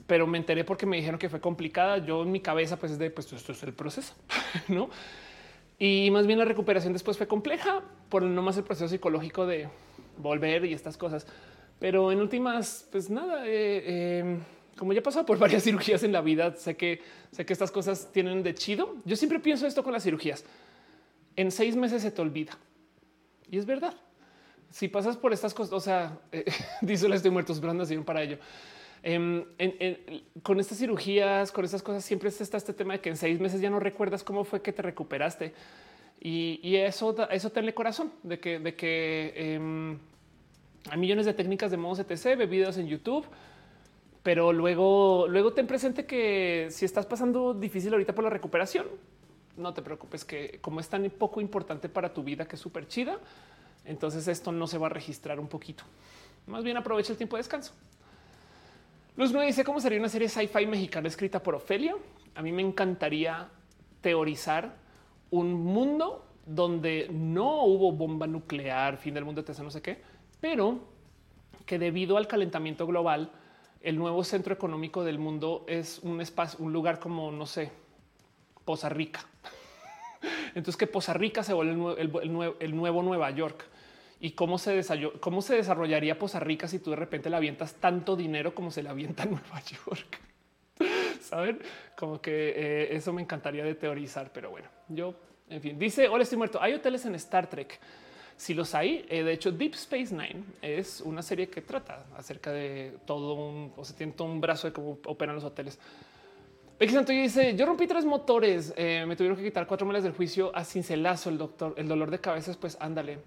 pero 0.07 0.27
me 0.27 0.39
enteré 0.39 0.65
porque 0.65 0.87
me 0.87 0.97
dijeron 0.97 1.19
que 1.19 1.29
fue 1.29 1.41
complicada. 1.41 1.99
Yo 1.99 2.23
en 2.23 2.33
mi 2.33 2.41
cabeza 2.41 2.77
pues 2.77 2.93
es 2.93 2.99
de 2.99 3.11
pues 3.11 3.33
esto 3.33 3.53
es 3.53 3.63
el 3.63 3.73
proceso, 3.73 4.15
¿no? 4.69 4.91
Y 5.79 6.11
más 6.11 6.27
bien 6.27 6.39
la 6.39 6.45
recuperación 6.45 6.93
después 6.93 7.17
fue 7.17 7.29
compleja 7.29 7.83
por 8.09 8.23
no 8.23 8.43
más 8.43 8.57
el 8.57 8.65
proceso 8.65 8.89
psicológico 8.89 9.47
de 9.47 9.69
volver 10.17 10.65
y 10.65 10.75
estas 10.75 10.97
cosas. 10.97 11.27
Pero 11.79 12.11
en 12.11 12.21
últimas, 12.21 12.89
pues 12.91 13.09
nada, 13.09 13.47
eh, 13.47 13.83
eh, 13.87 14.39
como 14.77 14.93
ya 14.93 14.99
he 14.99 15.03
pasado 15.03 15.25
por 15.25 15.39
varias 15.39 15.63
cirugías 15.63 16.03
en 16.03 16.13
la 16.13 16.21
vida, 16.21 16.55
sé 16.57 16.77
que 16.77 17.01
sé 17.31 17.47
que 17.47 17.53
estas 17.53 17.71
cosas 17.71 18.11
tienen 18.13 18.43
de 18.43 18.55
chido. 18.55 18.97
Yo 19.05 19.15
siempre 19.15 19.39
pienso 19.39 19.67
esto 19.67 19.85
con 19.85 19.93
las 19.93 20.03
cirugías. 20.03 20.45
En 21.37 21.53
seis 21.53 21.77
meses 21.77 22.03
se 22.03 22.11
te 22.11 22.21
olvida. 22.21 22.59
Y 23.51 23.59
es 23.59 23.67
verdad. 23.67 23.95
Si 24.71 24.89
pasas 24.89 25.17
por 25.17 25.33
estas 25.33 25.55
cosas, 25.55 25.73
o 25.73 25.81
sea, 25.81 26.19
eh, 26.33 26.45
dice 26.83 27.07
estoy 27.09 27.31
muerto, 27.31 27.53
esperando 27.53 27.85
para 28.05 28.23
ello. 28.23 28.39
Em, 29.03 29.45
con 30.43 30.59
estas 30.61 30.79
cirugías, 30.79 31.53
con 31.53 31.65
estas 31.65 31.83
cosas, 31.83 32.05
siempre 32.05 32.29
está 32.29 32.57
este 32.57 32.73
tema 32.73 32.95
de 32.95 33.01
que 33.01 33.11
en 33.11 33.17
seis 33.17 33.39
meses 33.39 33.61
ya 33.61 33.71
no 33.71 33.81
recuerdas 33.81 34.25
cómo 34.25 34.45
fue 34.45 34.63
que 34.63 34.73
te 34.73 34.83
recuperaste. 34.83 35.55
Y, 36.21 36.77
eso, 36.77 37.15
eso 37.31 37.51
tenle 37.51 37.75
corazón 37.75 38.13
de 38.23 38.41
que, 38.41 39.33
em, 39.37 39.99
hay 40.91 40.99
millones 40.99 41.27
de 41.27 41.35
técnicas 41.35 41.71
de 41.71 41.77
modos 41.77 42.01
etc, 42.01 42.37
ve 42.37 42.47
videos 42.47 42.77
en 42.77 42.89
YouTube, 42.89 43.25
pero 44.23 44.53
luego, 44.53 45.27
luego 45.29 45.53
ten 45.53 45.67
presente 45.67 46.07
que 46.07 46.69
si 46.71 46.85
estás 46.85 47.07
pasando 47.07 47.55
difícil 47.55 47.93
ahorita 47.93 48.15
por 48.15 48.25
la 48.25 48.31
recuperación, 48.31 48.87
no 49.57 49.75
te 49.75 49.83
preocupes 49.83 50.25
que 50.25 50.59
como 50.61 50.81
es 50.81 50.89
tan 50.89 51.09
poco 51.11 51.41
importante 51.41 51.89
para 51.89 52.13
tu 52.13 52.23
vida 52.23 52.47
que 52.47 52.57
es 52.57 52.61
súper 52.61 52.89
chida, 52.89 53.19
entonces 53.85 54.27
esto 54.29 54.51
no 54.51 54.67
se 54.67 54.79
va 54.79 54.87
a 54.87 54.91
registrar 54.91 55.39
un 55.39 55.49
poquito. 55.49 55.85
Más 56.47 56.65
bien 56.65 56.77
aprovecha 56.77 57.13
el 57.13 57.19
tiempo 57.19 57.37
de 57.37 57.41
descanso. 57.41 57.73
Luz 59.19 59.33
me 59.33 59.45
dice 59.45 59.65
cómo 59.65 59.81
sería 59.81 59.99
una 59.99 60.09
serie 60.09 60.29
sci-fi 60.29 60.65
mexicana 60.65 61.09
escrita 61.09 61.43
por 61.43 61.57
Ofelia. 61.57 61.97
A 62.37 62.41
mí 62.41 62.53
me 62.53 62.63
encantaría 62.63 63.49
teorizar 64.01 64.77
un 65.31 65.55
mundo 65.55 66.25
donde 66.47 67.09
no 67.11 67.65
hubo 67.65 67.91
bomba 67.91 68.29
nuclear, 68.29 68.97
fin 68.97 69.15
del 69.15 69.25
mundo, 69.25 69.41
etc. 69.41 69.59
No 69.59 69.73
sé 69.73 69.83
qué, 69.83 70.01
pero 70.41 70.79
que 71.67 71.81
debido 71.81 72.17
al 72.17 72.29
calentamiento 72.29 72.87
global, 72.87 73.33
el 73.81 73.99
nuevo 73.99 74.23
centro 74.23 74.55
económico 74.55 75.03
del 75.03 75.19
mundo 75.19 75.65
es 75.67 75.99
un 76.05 76.21
espacio, 76.21 76.65
un 76.65 76.73
lugar 76.73 77.01
como, 77.01 77.33
no 77.33 77.45
sé, 77.45 77.73
Poza 78.65 78.89
Rica. 78.89 79.27
Entonces 80.55 80.77
que 80.77 80.87
Poza 80.87 81.13
Rica 81.13 81.43
se 81.43 81.55
vuelve 81.55 82.01
el 82.61 82.77
nuevo 82.77 83.03
Nueva 83.03 83.33
York 83.33 83.65
y 84.21 84.33
cómo 84.33 84.59
se, 84.59 84.83
cómo 85.21 85.43
se 85.43 85.55
desarrollaría 85.55 86.19
Poza 86.19 86.41
Rica 86.41 86.67
si 86.67 86.79
tú 86.79 86.91
de 86.91 86.97
repente 86.97 87.31
le 87.31 87.37
avientas 87.37 87.75
tanto 87.75 88.17
dinero 88.17 88.55
como 88.55 88.71
se 88.71 88.83
le 88.83 88.89
avienta 88.89 89.23
en 89.25 89.31
Nueva 89.31 89.63
York. 89.63 90.21
Saben 91.21 91.61
como 91.97 92.21
que 92.21 92.51
eh, 92.57 92.97
eso 92.97 93.13
me 93.13 93.23
encantaría 93.23 93.65
de 93.65 93.75
teorizar, 93.75 94.33
pero 94.33 94.51
bueno, 94.51 94.69
yo 94.89 95.15
en 95.49 95.61
fin, 95.61 95.79
dice 95.79 96.09
hola, 96.09 96.25
estoy 96.25 96.39
muerto. 96.39 96.61
Hay 96.61 96.75
hoteles 96.75 97.05
en 97.07 97.15
Star 97.15 97.49
Trek. 97.49 97.79
Si 98.37 98.55
los 98.55 98.75
hay, 98.75 99.05
eh, 99.09 99.25
de 99.25 99.33
hecho, 99.33 99.51
Deep 99.51 99.75
Space 99.75 100.15
Nine 100.15 100.45
es 100.63 101.01
una 101.01 101.23
serie 101.23 101.49
que 101.49 101.61
trata 101.61 102.07
acerca 102.17 102.53
de 102.53 102.97
todo 103.05 103.35
un, 103.35 103.73
o 103.77 103.85
sea, 103.85 103.97
tiene 103.97 104.13
todo 104.13 104.29
un 104.29 104.41
brazo 104.41 104.69
de 104.69 104.73
cómo 104.73 104.99
operan 105.07 105.35
los 105.35 105.45
hoteles. 105.45 105.79
Becky 106.79 106.93
Santo 106.93 107.11
dice: 107.11 107.57
Yo 107.57 107.67
rompí 107.67 107.89
tres 107.89 108.05
motores, 108.05 108.73
eh, 108.77 109.05
me 109.09 109.17
tuvieron 109.17 109.37
que 109.37 109.43
quitar 109.43 109.67
cuatro 109.67 109.87
meses 109.89 110.05
del 110.05 110.13
juicio 110.13 110.55
a 110.55 110.65
cincelazo. 110.65 111.31
El 111.31 111.39
doctor, 111.39 111.75
el 111.77 111.89
dolor 111.89 112.13
de 112.13 112.21
cabeza, 112.21 112.53
pues 112.61 112.77
ándale 112.81 113.19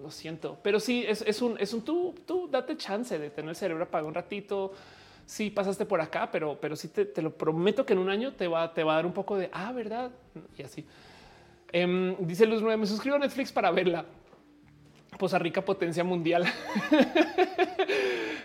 lo 0.00 0.10
siento, 0.10 0.58
pero 0.62 0.80
sí 0.80 1.04
es, 1.06 1.42
un, 1.42 1.56
es 1.58 1.72
un 1.72 1.82
tú, 1.82 2.14
tú 2.26 2.48
date 2.50 2.76
chance 2.76 3.18
de 3.18 3.30
tener 3.30 3.50
el 3.50 3.56
cerebro 3.56 3.84
apagado 3.84 4.08
un 4.08 4.14
ratito. 4.14 4.72
Sí, 5.26 5.50
pasaste 5.50 5.86
por 5.86 6.00
acá, 6.00 6.28
pero, 6.30 6.58
pero 6.60 6.74
sí 6.74 6.88
te, 6.88 7.22
lo 7.22 7.30
prometo 7.30 7.86
que 7.86 7.92
en 7.92 8.00
un 8.00 8.10
año 8.10 8.32
te 8.32 8.48
va, 8.48 8.74
te 8.74 8.82
va 8.82 8.94
a 8.94 8.96
dar 8.96 9.06
un 9.06 9.12
poco 9.12 9.36
de 9.36 9.48
ah, 9.52 9.70
verdad. 9.72 10.10
Y 10.58 10.62
así 10.62 10.84
em, 11.72 12.16
dice 12.18 12.46
Luz 12.46 12.62
9. 12.62 12.76
Me 12.76 12.86
suscribo 12.86 13.16
a 13.16 13.18
Netflix 13.18 13.52
para 13.52 13.70
verla. 13.70 14.04
Poza 15.18 15.38
Rica 15.38 15.62
potencia 15.62 16.02
mundial. 16.02 16.44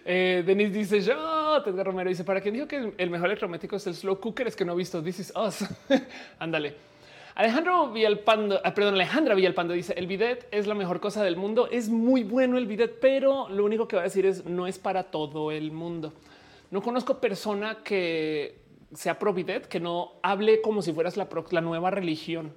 eh, 0.06 0.44
Denis 0.46 0.74
dice 0.74 1.02
yo, 1.02 1.62
Tedgar 1.64 1.86
Romero 1.86 2.10
dice 2.10 2.24
para 2.24 2.42
quien 2.42 2.54
dijo 2.54 2.68
que 2.68 2.94
el 2.98 3.10
mejor 3.10 3.28
electrométrico 3.28 3.78
es 3.78 3.88
el 3.88 3.96
slow 3.96 4.20
cooker, 4.20 4.48
es 4.48 4.56
que 4.56 4.66
no 4.66 4.74
he 4.74 4.76
visto 4.76 5.02
This 5.02 5.20
is 5.20 5.34
us. 5.36 5.64
Ándale. 6.40 6.95
Alejandro 7.36 7.92
Villalpando, 7.92 8.62
ah, 8.64 8.74
perdón, 8.74 8.94
Alejandra 8.94 9.36
Villalpando 9.36 9.74
dice 9.74 9.94
el 9.98 10.08
bidet 10.08 10.48
es 10.52 10.68
la 10.68 10.74
mejor 10.74 11.02
cosa 11.02 11.22
del 11.22 11.36
mundo. 11.36 11.68
Es 11.70 11.90
muy 11.90 12.24
bueno 12.24 12.58
el 12.58 12.66
bidet, 12.66 12.98
pero 13.02 13.50
lo 13.50 13.66
único 13.66 13.90
que 13.90 13.98
va 13.98 14.04
a 14.04 14.06
decir 14.06 14.26
es 14.26 14.46
no 14.46 14.68
es 14.68 14.80
para 14.80 15.04
todo 15.04 15.52
el 15.52 15.74
mundo. 15.74 16.14
No 16.72 16.82
conozco 16.82 17.20
persona 17.20 17.80
que 17.84 18.56
sea 18.94 19.20
pro 19.20 19.34
bidet 19.34 19.68
que 19.68 19.82
no 19.82 20.14
hable 20.24 20.62
como 20.62 20.82
si 20.82 20.94
fueras 20.94 21.18
la, 21.18 21.28
nueva 21.62 21.92
religión. 21.92 22.54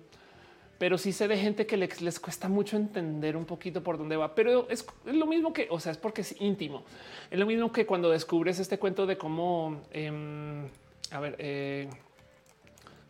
Pero 0.79 0.97
sí 0.97 1.11
sé 1.11 1.27
de 1.27 1.37
gente 1.37 1.67
que 1.67 1.77
les, 1.77 2.01
les, 2.01 2.21
cuesta 2.21 2.49
mucho 2.49 2.77
entender 2.77 3.37
un 3.37 3.47
poquito 3.47 3.83
por 3.83 3.99
dónde 3.99 4.17
va. 4.17 4.37
Pero 4.37 4.69
es, 4.71 4.87
lo 5.07 5.27
mismo 5.27 5.53
que, 5.53 5.67
o 5.71 5.81
sea, 5.81 5.91
es 5.91 5.99
porque 5.99 6.21
es 6.21 6.41
íntimo. 6.41 6.85
Es 7.33 7.39
lo 7.41 7.47
mismo 7.47 7.73
que 7.73 7.85
cuando 7.85 8.11
descubres 8.11 8.61
este 8.61 8.79
cuento 8.79 9.05
de 9.07 9.19
cómo, 9.19 9.81
em, 9.91 10.69
a 11.11 11.19
ver, 11.19 11.35
eh, 11.41 11.89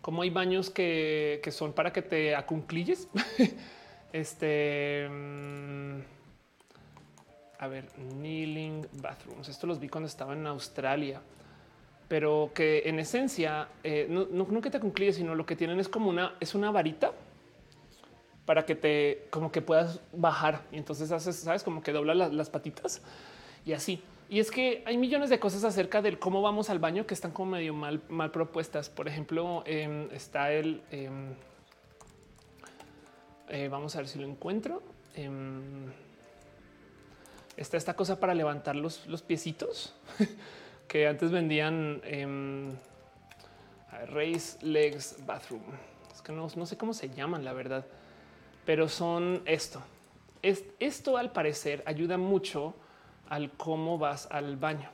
como 0.08 0.22
hay 0.22 0.30
baños 0.30 0.70
que, 0.70 1.46
son 1.50 1.74
para 1.74 1.92
que 1.92 2.00
te 2.00 2.34
acunclilles. 2.34 3.08
este. 4.14 5.06
Mm, 5.06 5.98
a 7.58 7.68
ver, 7.68 7.84
kneeling 8.14 8.86
bathrooms. 9.02 9.50
Esto 9.50 9.66
los 9.66 9.78
vi 9.78 9.90
cuando 9.90 10.06
estaba 10.06 10.32
en 10.32 10.46
Australia, 10.46 11.20
pero 12.08 12.52
que 12.54 12.84
en 12.86 12.98
esencia 13.00 13.68
eh, 13.84 14.06
no, 14.08 14.28
no, 14.30 14.62
que 14.62 14.70
te 14.70 14.78
acunclilles, 14.78 15.16
sino 15.16 15.34
lo 15.34 15.44
que 15.44 15.56
tienen 15.56 15.78
es 15.78 15.90
como 15.90 16.08
una, 16.08 16.36
es 16.40 16.54
una 16.54 16.70
varita 16.70 17.12
para 18.46 18.64
que 18.64 18.76
te 18.76 19.26
como 19.28 19.52
que 19.52 19.60
puedas 19.60 20.00
bajar 20.14 20.62
y 20.72 20.78
entonces 20.78 21.12
haces, 21.12 21.36
sabes, 21.36 21.62
como 21.62 21.82
que 21.82 21.92
dobla 21.92 22.14
las 22.14 22.48
patitas 22.48 23.02
y 23.66 23.74
así. 23.74 24.02
Y 24.30 24.40
es 24.40 24.50
que 24.50 24.82
hay 24.86 24.98
millones 24.98 25.30
de 25.30 25.38
cosas 25.38 25.64
acerca 25.64 26.02
del 26.02 26.18
cómo 26.18 26.42
vamos 26.42 26.68
al 26.68 26.78
baño 26.78 27.06
que 27.06 27.14
están 27.14 27.30
como 27.32 27.52
medio 27.52 27.72
mal, 27.72 28.02
mal 28.08 28.30
propuestas. 28.30 28.90
Por 28.90 29.08
ejemplo, 29.08 29.62
em, 29.64 30.10
está 30.12 30.52
el 30.52 30.82
em, 30.90 31.34
eh, 33.48 33.68
vamos 33.68 33.96
a 33.96 34.00
ver 34.00 34.08
si 34.08 34.18
lo 34.18 34.26
encuentro. 34.26 34.82
Em, 35.14 35.90
está 37.56 37.78
esta 37.78 37.94
cosa 37.94 38.20
para 38.20 38.34
levantar 38.34 38.76
los, 38.76 39.06
los 39.06 39.22
piecitos 39.22 39.94
que 40.88 41.08
antes 41.08 41.30
vendían 41.30 42.02
race 44.08 44.58
legs 44.60 45.24
bathroom. 45.24 45.62
Es 46.12 46.20
que 46.20 46.32
no, 46.32 46.48
no, 46.54 46.66
sé 46.66 46.76
cómo 46.76 46.92
se 46.92 47.08
llaman, 47.08 47.46
la 47.46 47.54
verdad, 47.54 47.86
pero 48.66 48.88
son 48.88 49.42
esto. 49.46 49.80
Es, 50.42 50.64
esto 50.78 51.16
al 51.16 51.32
parecer 51.32 51.82
ayuda 51.86 52.18
mucho 52.18 52.74
al 53.28 53.52
cómo 53.52 53.98
vas 53.98 54.28
al 54.30 54.56
baño. 54.56 54.90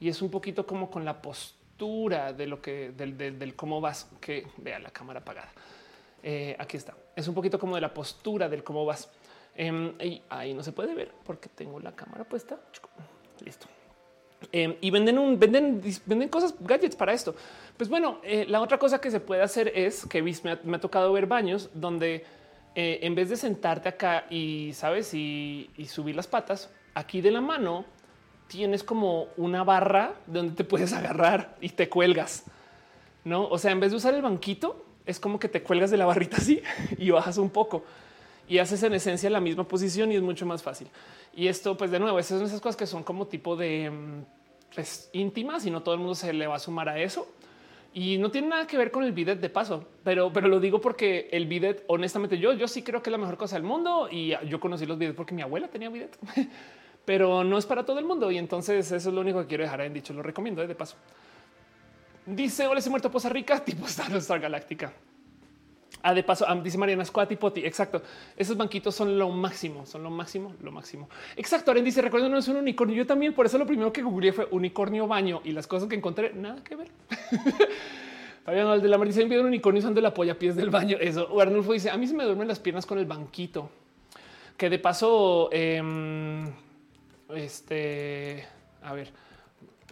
Y 0.00 0.08
es 0.08 0.20
un 0.22 0.30
poquito 0.30 0.66
como 0.66 0.90
con 0.90 1.04
la 1.04 1.20
postura 1.22 2.32
de 2.32 2.46
lo 2.46 2.60
que 2.60 2.92
del, 2.92 3.54
cómo 3.56 3.80
vas, 3.80 4.10
que 4.20 4.46
vea 4.58 4.78
la 4.78 4.90
cámara 4.90 5.20
apagada. 5.20 5.52
Eh, 6.22 6.56
aquí 6.58 6.76
está. 6.76 6.94
Es 7.14 7.28
un 7.28 7.34
poquito 7.34 7.58
como 7.58 7.74
de 7.74 7.80
la 7.80 7.92
postura 7.92 8.48
del 8.48 8.64
cómo 8.64 8.84
vas. 8.84 9.10
Em, 9.54 9.94
y 10.00 10.20
ahí 10.28 10.52
no 10.52 10.62
se 10.62 10.72
puede 10.72 10.94
ver 10.94 11.12
porque 11.24 11.48
tengo 11.48 11.78
la 11.80 11.94
cámara 11.94 12.24
puesta. 12.24 12.58
Listo. 13.44 13.66
Em, 14.52 14.76
y 14.80 14.90
venden 14.90 15.18
un 15.18 15.38
venden, 15.38 15.80
venden 16.06 16.28
cosas, 16.28 16.54
gadgets 16.58 16.96
para 16.96 17.12
esto. 17.12 17.34
Pues 17.76 17.88
bueno, 17.88 18.20
eh, 18.22 18.46
la 18.48 18.60
otra 18.60 18.78
cosa 18.78 19.00
que 19.00 19.10
se 19.10 19.20
puede 19.20 19.42
hacer 19.42 19.72
es 19.74 20.06
que 20.06 20.22
me 20.22 20.50
ha, 20.50 20.60
me 20.64 20.76
ha 20.76 20.80
tocado 20.80 21.12
ver 21.12 21.26
baños 21.26 21.70
donde 21.72 22.24
eh, 22.74 22.98
en 23.02 23.14
vez 23.14 23.28
de 23.28 23.36
sentarte 23.36 23.88
acá 23.88 24.26
y 24.28 24.72
sabes 24.74 25.14
y 25.14 25.70
subir 25.88 26.16
las 26.16 26.26
patas, 26.26 26.70
aquí 26.94 27.20
de 27.20 27.30
la 27.30 27.40
mano 27.40 27.84
tienes 28.46 28.82
como 28.82 29.28
una 29.36 29.64
barra 29.64 30.14
donde 30.26 30.54
te 30.54 30.64
puedes 30.64 30.92
agarrar 30.92 31.56
y 31.60 31.70
te 31.70 31.88
cuelgas. 31.88 32.44
No, 33.24 33.48
o 33.48 33.58
sea, 33.58 33.72
en 33.72 33.80
vez 33.80 33.90
de 33.90 33.96
usar 33.96 34.14
el 34.14 34.22
banquito, 34.22 34.84
es 35.06 35.18
como 35.18 35.38
que 35.38 35.48
te 35.48 35.62
cuelgas 35.62 35.90
de 35.90 35.96
la 35.96 36.06
barrita 36.06 36.36
así 36.36 36.62
y 36.98 37.10
bajas 37.10 37.38
un 37.38 37.50
poco 37.50 37.84
y 38.48 38.58
haces 38.58 38.82
en 38.82 38.94
esencia 38.94 39.30
la 39.30 39.40
misma 39.40 39.64
posición 39.64 40.12
y 40.12 40.16
es 40.16 40.22
mucho 40.22 40.46
más 40.46 40.62
fácil. 40.62 40.88
Y 41.34 41.48
esto, 41.48 41.76
pues 41.76 41.90
de 41.90 41.98
nuevo, 41.98 42.18
esas 42.18 42.38
son 42.38 42.46
esas 42.46 42.60
cosas 42.60 42.76
que 42.76 42.86
son 42.86 43.02
como 43.02 43.26
tipo 43.26 43.56
de 43.56 43.90
mm, 43.90 44.24
pues, 44.74 45.08
íntimas 45.12 45.64
y 45.66 45.70
no 45.70 45.82
todo 45.82 45.94
el 45.94 46.00
mundo 46.00 46.14
se 46.14 46.32
le 46.32 46.46
va 46.46 46.56
a 46.56 46.58
sumar 46.58 46.88
a 46.88 46.98
eso. 47.00 47.26
Y 47.92 48.18
no 48.18 48.30
tiene 48.30 48.48
nada 48.48 48.66
que 48.66 48.76
ver 48.76 48.90
con 48.90 49.04
el 49.04 49.12
bidet 49.12 49.40
de 49.40 49.48
paso, 49.48 49.86
pero, 50.02 50.32
pero 50.32 50.48
lo 50.48 50.58
digo 50.58 50.80
porque 50.80 51.28
el 51.30 51.46
bidet, 51.46 51.84
honestamente, 51.86 52.38
yo, 52.38 52.52
yo 52.52 52.66
sí 52.66 52.82
creo 52.82 53.00
que 53.00 53.10
es 53.10 53.12
la 53.12 53.18
mejor 53.18 53.36
cosa 53.36 53.54
del 53.54 53.62
mundo 53.62 54.08
y 54.10 54.34
yo 54.48 54.58
conocí 54.58 54.84
los 54.84 54.98
bidets 54.98 55.16
porque 55.16 55.32
mi 55.32 55.42
abuela 55.42 55.68
tenía 55.68 55.88
bidet. 55.88 56.18
pero 57.04 57.44
no 57.44 57.58
es 57.58 57.66
para 57.66 57.84
todo 57.84 57.98
el 57.98 58.04
mundo. 58.04 58.30
Y 58.30 58.38
entonces 58.38 58.90
eso 58.90 59.08
es 59.08 59.14
lo 59.14 59.20
único 59.20 59.40
que 59.40 59.46
quiero 59.46 59.64
dejar 59.64 59.80
en 59.82 59.92
dicho. 59.92 60.12
Lo 60.12 60.22
recomiendo 60.22 60.62
eh, 60.62 60.66
de 60.66 60.74
paso. 60.74 60.96
Dice 62.26 62.66
Hola, 62.66 62.80
se 62.80 62.90
muerto 62.90 63.10
Poza 63.10 63.28
Rica, 63.28 63.58
tipo 63.64 63.86
Star, 63.86 64.12
Star 64.16 64.40
Galáctica. 64.40 64.92
Ah, 66.06 66.12
de 66.12 66.22
paso, 66.22 66.44
ah, 66.46 66.54
dice 66.56 66.76
Mariana 66.76 67.04
Squati 67.04 67.36
Poti. 67.36 67.64
Exacto. 67.64 68.02
Esos 68.36 68.56
banquitos 68.56 68.94
son 68.94 69.18
lo 69.18 69.30
máximo, 69.30 69.86
son 69.86 70.02
lo 70.02 70.10
máximo, 70.10 70.54
lo 70.62 70.70
máximo. 70.70 71.08
Exacto. 71.34 71.70
Aren 71.70 71.84
dice: 71.84 72.02
Recuerdo, 72.02 72.28
no 72.28 72.36
es 72.36 72.46
un 72.48 72.56
unicornio. 72.56 72.94
Yo 72.94 73.06
también, 73.06 73.32
por 73.32 73.46
eso 73.46 73.56
lo 73.56 73.66
primero 73.66 73.90
que 73.90 74.02
googleé 74.02 74.32
fue 74.32 74.46
unicornio 74.50 75.06
baño 75.06 75.40
y 75.44 75.52
las 75.52 75.66
cosas 75.66 75.88
que 75.88 75.96
encontré, 75.96 76.34
nada 76.34 76.62
que 76.62 76.76
ver. 76.76 76.88
Fabián 78.44 78.82
de 78.82 78.88
la 78.88 78.98
dice: 78.98 79.24
un 79.24 79.46
unicornio 79.46 79.80
usando 79.80 80.00
la 80.02 80.12
polla 80.12 80.38
pies 80.38 80.56
del 80.56 80.68
baño. 80.68 80.98
Eso. 81.00 81.40
Arnulfo 81.40 81.72
dice: 81.72 81.90
A 81.90 81.96
mí 81.96 82.06
se 82.06 82.12
me 82.12 82.24
duermen 82.24 82.48
las 82.48 82.60
piernas 82.60 82.84
con 82.84 82.98
el 82.98 83.06
banquito. 83.06 83.70
Que 84.58 84.68
de 84.68 84.78
paso, 84.78 85.48
eh, 85.52 85.80
este, 87.30 88.46
a 88.82 88.92
ver, 88.92 89.10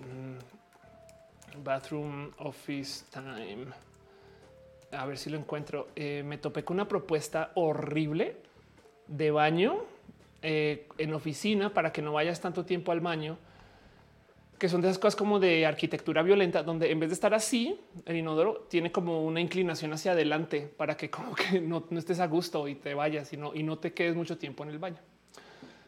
mm, 0.01 1.63
bathroom 1.63 2.31
office 2.39 3.05
time. 3.11 3.67
A 4.93 5.07
ver 5.07 5.17
si 5.17 5.31
lo 5.31 5.39
encuentro. 5.39 5.89
Eh, 5.97 6.23
me 6.25 6.39
topé 6.39 6.65
con 6.65 6.77
una 6.77 6.89
propuesta 6.89 7.53
horrible 7.55 8.37
de 9.07 9.31
baño 9.31 9.85
eh, 10.43 10.89
en 10.99 11.15
oficina 11.15 11.73
para 11.73 11.93
que 11.93 12.03
no 12.03 12.13
vayas 12.13 12.41
tanto 12.41 12.65
tiempo 12.65 12.93
al 12.93 13.01
baño, 13.01 13.39
que 14.59 14.69
son 14.69 14.81
de 14.81 14.89
esas 14.89 14.99
cosas 14.99 15.17
como 15.17 15.39
de 15.41 15.67
arquitectura 15.67 16.23
violenta, 16.23 16.63
donde 16.63 16.91
en 16.91 17.01
vez 17.01 17.11
de 17.11 17.15
estar 17.15 17.33
así, 17.33 17.81
el 18.07 18.17
inodoro 18.17 18.67
tiene 18.69 18.93
como 18.93 19.25
una 19.25 19.41
inclinación 19.41 19.93
hacia 19.93 20.13
adelante 20.13 20.73
para 20.77 20.97
que 20.97 21.11
como 21.11 21.35
que 21.35 21.61
no, 21.61 21.85
estés 21.97 22.21
a 22.21 22.27
gusto 22.27 22.69
y 22.69 22.75
te 22.75 22.95
vayas 22.95 23.33
y 23.33 23.37
no, 23.37 23.55
y 23.55 23.63
no 23.63 23.79
te 23.79 23.93
quedes 23.93 24.15
mucho 24.15 24.37
tiempo 24.37 24.63
en 24.65 24.71
el 24.71 24.79
baño. 24.79 24.99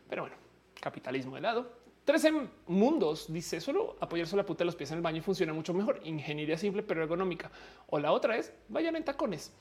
Pero 0.08 0.23
bueno, 0.23 0.36
capitalismo 0.84 1.34
de 1.34 1.40
lado. 1.40 1.72
13 2.04 2.32
mundos 2.66 3.32
dice 3.32 3.62
solo 3.62 3.96
apoyarse 3.98 4.36
la 4.36 4.44
puta 4.44 4.58
de 4.58 4.66
los 4.66 4.76
pies 4.76 4.90
en 4.90 4.98
el 4.98 5.02
baño 5.02 5.22
funciona 5.22 5.54
mucho 5.54 5.72
mejor. 5.72 6.00
Ingeniería 6.04 6.58
simple 6.58 6.82
pero 6.82 7.02
ergonómica. 7.02 7.50
O 7.88 7.98
la 7.98 8.12
otra 8.12 8.36
es 8.36 8.52
vayan 8.68 8.94
en 8.96 9.04
tacones. 9.04 9.52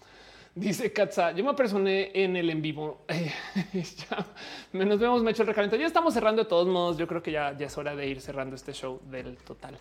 Dice 0.54 0.92
Katza, 0.94 1.32
yo 1.32 1.44
me 1.44 1.50
apersoné 1.52 2.12
en 2.14 2.36
el 2.36 2.50
en 2.50 2.62
vivo. 2.62 3.06
nos 4.74 5.00
vemos, 5.00 5.24
me 5.24 5.32
hecho 5.32 5.42
el 5.42 5.48
recalentado. 5.48 5.80
Ya 5.80 5.88
estamos 5.88 6.14
cerrando 6.14 6.44
de 6.44 6.50
todos 6.50 6.68
modos. 6.68 6.98
Yo 6.98 7.08
creo 7.08 7.24
que 7.24 7.32
ya, 7.32 7.58
ya 7.58 7.68
es 7.68 7.78
hora 7.78 7.96
de 7.96 8.06
ir 8.08 8.22
cerrando 8.22 8.56
este 8.56 8.74
show 8.74 9.00
del 9.10 9.38
total. 9.38 9.80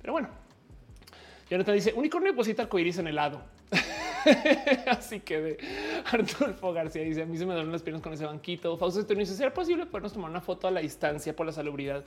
Pero 0.00 0.14
bueno, 0.14 0.30
Jonathan 1.48 1.74
dice 1.74 1.92
unicornio 1.92 2.32
deposita 2.32 2.62
arcoiris 2.62 2.98
en 2.98 3.08
helado. 3.08 3.42
Así 4.86 5.20
que 5.20 5.40
de 5.40 5.58
Arturo 6.10 6.72
García 6.72 7.02
dice 7.02 7.22
a 7.22 7.26
mí 7.26 7.36
se 7.36 7.46
me 7.46 7.54
duelen 7.54 7.72
las 7.72 7.82
piernas 7.82 8.02
con 8.02 8.12
ese 8.12 8.24
banquito. 8.24 8.76
Fausto 8.76 9.02
dice 9.02 9.34
¿será 9.34 9.52
posible 9.52 9.86
podernos 9.86 10.12
tomar 10.12 10.30
una 10.30 10.40
foto 10.40 10.68
a 10.68 10.70
la 10.70 10.80
distancia 10.80 11.34
por 11.34 11.46
la 11.46 11.52
salubridad 11.52 12.04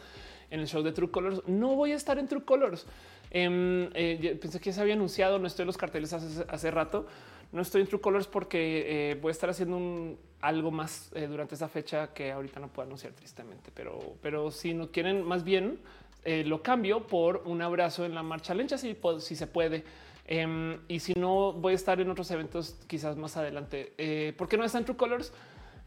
en 0.50 0.60
el 0.60 0.68
show 0.68 0.84
de 0.84 0.92
True 0.92 1.12
Colors? 1.12 1.42
No 1.48 1.76
voy 1.76 1.92
a 1.92 1.96
estar 1.96 2.18
en 2.20 2.28
True 2.28 2.44
Colors. 2.44 2.86
Em, 3.32 3.90
eh, 3.94 4.38
pensé 4.40 4.60
que 4.60 4.72
se 4.72 4.82
había 4.82 4.94
anunciado, 4.94 5.40
no 5.40 5.48
estoy 5.48 5.64
en 5.64 5.68
los 5.68 5.78
carteles 5.78 6.14
hace, 6.14 6.72
rato. 6.72 7.08
No 7.52 7.62
estoy 7.62 7.82
en 7.82 7.88
True 7.88 8.02
Colors 8.02 8.28
porque 8.28 9.12
eh, 9.12 9.16
voy 9.16 9.30
a 9.30 9.32
estar 9.32 9.50
haciendo 9.50 10.18
algo 10.42 10.72
más 10.72 11.12
eh, 11.16 11.28
durante 11.28 11.56
esa 11.56 11.68
fecha 11.68 12.14
que 12.14 12.32
ahorita 12.32 12.60
no 12.60 12.68
puedo 12.68 12.88
anunciar 12.88 13.14
tristemente, 13.14 13.72
pero, 13.74 14.16
pero 14.22 14.52
si 14.52 14.74
no 14.74 14.92
quieren 14.92 15.24
más 15.24 15.44
bien 15.44 15.80
lo 16.26 16.64
cambio 16.64 17.06
por 17.06 17.44
un 17.44 17.62
abrazo 17.62 18.06
en 18.06 18.16
la 18.16 18.24
marcha 18.24 18.54
lencha 18.54 18.78
si, 18.78 18.96
si 19.20 19.36
se 19.36 19.46
puede 19.46 19.84
Em, 20.26 20.80
y 20.88 21.00
si 21.00 21.14
no, 21.14 21.54
voy 21.54 21.74
a 21.74 21.76
estar 21.76 22.00
en 22.00 22.10
otros 22.10 22.32
eventos 22.32 22.76
quizás 22.88 23.18
más 23.18 23.36
adelante. 23.36 23.94
Eh, 23.98 24.34
¿Por 24.38 24.48
qué 24.48 24.58
no 24.58 24.64
está 24.64 24.78
en 24.78 24.86
True 24.86 24.98
Colors? 24.98 25.34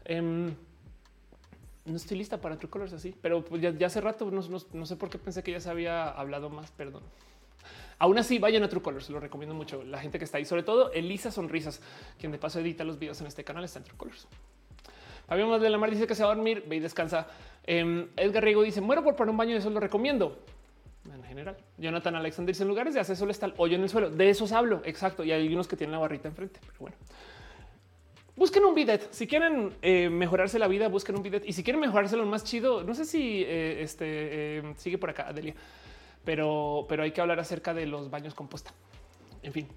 Em, 0.05 0.53
no 1.85 1.95
estoy 1.95 2.17
lista 2.17 2.39
para 2.39 2.57
True 2.57 2.69
Colors 2.69 2.93
así, 2.93 3.15
pero 3.21 3.43
pues 3.43 3.61
ya, 3.61 3.73
hace 3.85 4.01
rato 4.01 4.29
no, 4.29 4.85
sé 4.85 4.95
por 4.95 5.09
qué 5.09 5.17
pensé 5.17 5.41
que 5.41 5.51
ya 5.51 5.59
se 5.59 5.69
había 5.69 6.09
hablado 6.09 6.49
más. 6.49 6.71
Perdón. 6.71 7.03
Aún 7.99 8.19
así, 8.19 8.37
vayan 8.37 8.63
a 8.63 8.69
True 8.69 8.81
Colors, 8.81 9.09
lo 9.09 9.19
recomiendo 9.19 9.55
mucho. 9.55 9.83
La 9.83 9.99
gente 9.99 10.19
que 10.19 10.25
está 10.25 10.37
ahí, 10.37 10.45
sobre 10.45 10.63
todo 10.63 10.91
Elisa 10.91 11.31
Sonrisas, 11.31 11.81
quien 12.19 12.31
de 12.31 12.37
paso 12.37 12.59
edita 12.59 12.83
los 12.83 12.99
videos 12.99 13.19
en 13.21 13.27
este 13.27 13.43
canal, 13.43 13.63
está 13.63 13.79
en 13.79 13.85
True 13.85 13.97
Colors. 13.97 14.27
Habíamos 15.27 15.59
de 15.61 15.69
la 15.69 15.77
Mar 15.77 15.89
dice 15.89 16.07
que 16.07 16.15
se 16.15 16.23
va 16.23 16.31
a 16.31 16.35
dormir, 16.35 16.63
ve 16.67 16.75
y 16.75 16.79
descansa. 16.79 17.27
Em, 17.63 18.07
Edgar 18.15 18.43
Riego 18.43 18.61
dice: 18.61 18.81
Muero 18.81 19.03
por 19.03 19.15
poner 19.15 19.31
un 19.31 19.37
baño, 19.37 19.57
eso 19.57 19.69
lo 19.71 19.79
recomiendo 19.79 20.37
en 20.37 20.56
general. 21.37 21.57
Jonathan 21.77 22.15
Alexander 22.15 22.53
dice 22.53 22.63
en 22.63 22.69
lugares 22.69 22.93
de 22.93 22.99
hacer 22.99 23.15
solo 23.15 23.31
está 23.31 23.45
el 23.45 23.53
hoyo 23.57 23.75
en 23.75 23.83
el 23.83 23.89
suelo. 23.89 24.09
De 24.09 24.29
esos 24.29 24.51
hablo. 24.51 24.81
Exacto. 24.85 25.23
Y 25.23 25.31
hay 25.31 25.53
unos 25.53 25.67
que 25.67 25.75
tienen 25.75 25.91
la 25.91 25.99
barrita 25.99 26.27
enfrente. 26.27 26.59
Pero 26.61 26.79
bueno, 26.79 26.95
busquen 28.35 28.65
un 28.65 28.73
bidet. 28.73 29.07
Si 29.11 29.27
quieren 29.27 29.73
eh, 29.81 30.09
mejorarse 30.09 30.57
la 30.57 30.67
vida, 30.67 30.87
busquen 30.87 31.15
un 31.15 31.23
bidet. 31.23 31.47
Y 31.47 31.53
si 31.53 31.63
quieren 31.63 31.79
mejorárselo 31.79 32.25
más 32.25 32.43
chido, 32.43 32.83
no 32.83 32.93
sé 32.93 33.05
si 33.05 33.43
eh, 33.43 33.81
este 33.81 34.05
eh, 34.57 34.73
sigue 34.77 34.97
por 34.97 35.09
acá, 35.11 35.27
Adelia, 35.27 35.53
pero, 36.25 36.85
pero 36.89 37.03
hay 37.03 37.11
que 37.11 37.21
hablar 37.21 37.39
acerca 37.39 37.73
de 37.73 37.85
los 37.85 38.09
baños 38.09 38.33
composta. 38.33 38.73
En 39.43 39.53
fin, 39.53 39.67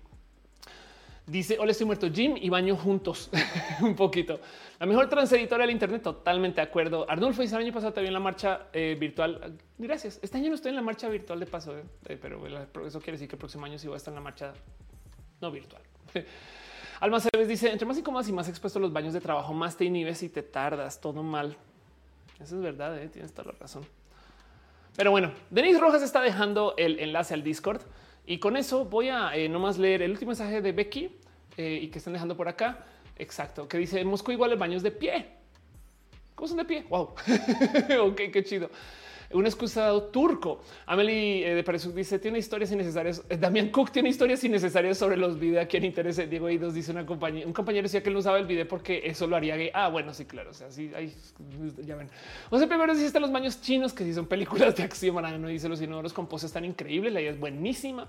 Dice, 1.31 1.59
hola, 1.61 1.71
estoy 1.71 1.87
muerto, 1.87 2.11
Jim 2.13 2.35
y 2.37 2.49
baño 2.49 2.75
juntos 2.75 3.31
un 3.83 3.95
poquito. 3.95 4.41
La 4.81 4.87
mejor 4.87 5.09
transeditora 5.09 5.63
del 5.63 5.71
Internet, 5.71 6.03
totalmente 6.03 6.61
de 6.61 6.67
acuerdo. 6.67 7.09
Arnulfo 7.09 7.41
dice, 7.41 7.55
el 7.55 7.63
año 7.63 7.73
pasado 7.73 7.93
también 7.93 8.13
la 8.13 8.19
marcha 8.19 8.67
eh, 8.73 8.97
virtual. 8.99 9.57
Gracias. 9.79 10.19
Este 10.23 10.39
año 10.39 10.49
no 10.49 10.57
estoy 10.57 10.71
en 10.71 10.77
la 10.77 10.83
marcha 10.83 11.09
virtual 11.09 11.39
de 11.39 11.47
paso, 11.47 11.79
eh, 11.79 11.85
eh, 12.09 12.19
pero 12.21 12.45
eso 12.85 12.99
quiere 12.99 13.13
decir 13.13 13.29
que 13.29 13.37
el 13.37 13.39
próximo 13.39 13.65
año 13.65 13.79
sí 13.79 13.87
voy 13.87 13.95
a 13.95 13.99
estar 13.99 14.11
en 14.11 14.17
la 14.17 14.23
marcha 14.23 14.53
no 15.41 15.53
virtual. 15.53 15.83
Alma 16.99 17.21
Cebes 17.21 17.47
dice, 17.47 17.71
entre 17.71 17.87
más 17.87 17.97
incómodas 17.97 18.29
y 18.29 18.33
más 18.33 18.49
expuestos 18.49 18.83
los 18.83 18.93
baños 18.93 19.13
de 19.13 19.21
trabajo, 19.21 19.55
más 19.55 19.77
te 19.77 19.85
inhibes 19.85 20.25
y 20.25 20.31
te 20.31 20.43
tardas, 20.43 21.01
todo 21.01 21.23
mal. 21.23 21.57
Eso 22.41 22.57
es 22.57 22.63
verdad, 22.63 23.01
tienes 23.09 23.33
toda 23.33 23.53
la 23.53 23.59
razón. 23.61 23.87
Pero 24.97 25.13
bueno, 25.13 25.31
Denise 25.49 25.79
Rojas 25.79 26.03
está 26.03 26.23
dejando 26.23 26.75
el 26.77 26.99
enlace 26.99 27.35
al 27.35 27.45
Discord. 27.45 27.83
Y 28.31 28.39
con 28.39 28.57
eso 28.57 28.85
voy 28.85 29.09
a 29.09 29.35
eh, 29.35 29.49
nomás 29.49 29.77
leer 29.77 30.03
el 30.03 30.13
último 30.13 30.29
mensaje 30.29 30.63
de 30.63 30.71
Becky 30.71 31.11
eh, 31.57 31.81
y 31.83 31.89
que 31.89 31.99
están 31.99 32.13
dejando 32.13 32.37
por 32.37 32.47
acá. 32.47 32.87
Exacto, 33.17 33.67
que 33.67 33.77
dice 33.77 33.99
en 33.99 34.07
Moscú 34.07 34.31
igual 34.31 34.53
el 34.53 34.57
baños 34.57 34.85
de 34.85 34.93
pie. 34.93 35.27
¿Cómo 36.37 36.47
son 36.47 36.59
de 36.59 36.65
pie? 36.65 36.87
Wow. 36.89 37.13
ok, 38.03 38.21
qué 38.33 38.45
chido 38.45 38.71
un 39.33 39.47
excusado 39.47 40.05
turco. 40.05 40.61
Amelie 40.87 41.47
eh, 41.47 41.55
de 41.55 41.63
Paresu 41.63 41.93
dice 41.93 42.19
tiene 42.19 42.39
historias 42.39 42.73
innecesarias. 42.73 43.23
Eh, 43.29 43.37
Damián 43.37 43.71
Cook 43.71 43.93
tiene 43.93 44.09
historias 44.09 44.43
innecesarias 44.43 44.99
sobre 44.99 45.17
los 45.17 45.39
videos 45.39 45.65
a 45.65 45.69
quien 45.69 45.85
interese. 45.85 46.27
Diego 46.27 46.49
Eidos 46.49 46.75
dice 46.75 46.91
una 46.91 47.07
compañía, 47.07 47.47
un 47.47 47.53
compañero 47.53 47.85
decía 47.85 48.03
que 48.03 48.09
él 48.09 48.15
no 48.15 48.21
usaba 48.21 48.39
el 48.39 48.47
video 48.47 48.67
porque 48.67 49.03
eso 49.05 49.27
lo 49.27 49.37
haría 49.37 49.57
gay. 49.57 49.71
Ah, 49.73 49.89
bueno, 49.89 50.13
sí, 50.13 50.25
claro. 50.25 50.51
O 50.51 50.55
sea, 50.55 50.71
sí, 50.71 50.91
ahí 50.95 51.15
ya 51.85 51.97
ven. 51.97 52.09
Sea, 52.51 52.67
primero 52.67 52.95
dice 52.95 53.21
los 53.21 53.31
baños 53.31 53.61
chinos 53.61 53.93
que 53.93 54.05
sí 54.05 54.13
son 54.13 54.27
películas 54.27 54.75
de 54.75 54.83
acción. 54.83 55.41
no 55.41 55.49
dice 55.49 55.69
los 55.69 55.81
inodoros 55.81 56.13
con 56.13 56.27
poses 56.27 56.53
tan 56.53 56.65
increíbles. 56.65 57.13
La 57.13 57.21
idea 57.21 57.31
es 57.31 57.39
buenísima. 57.39 58.09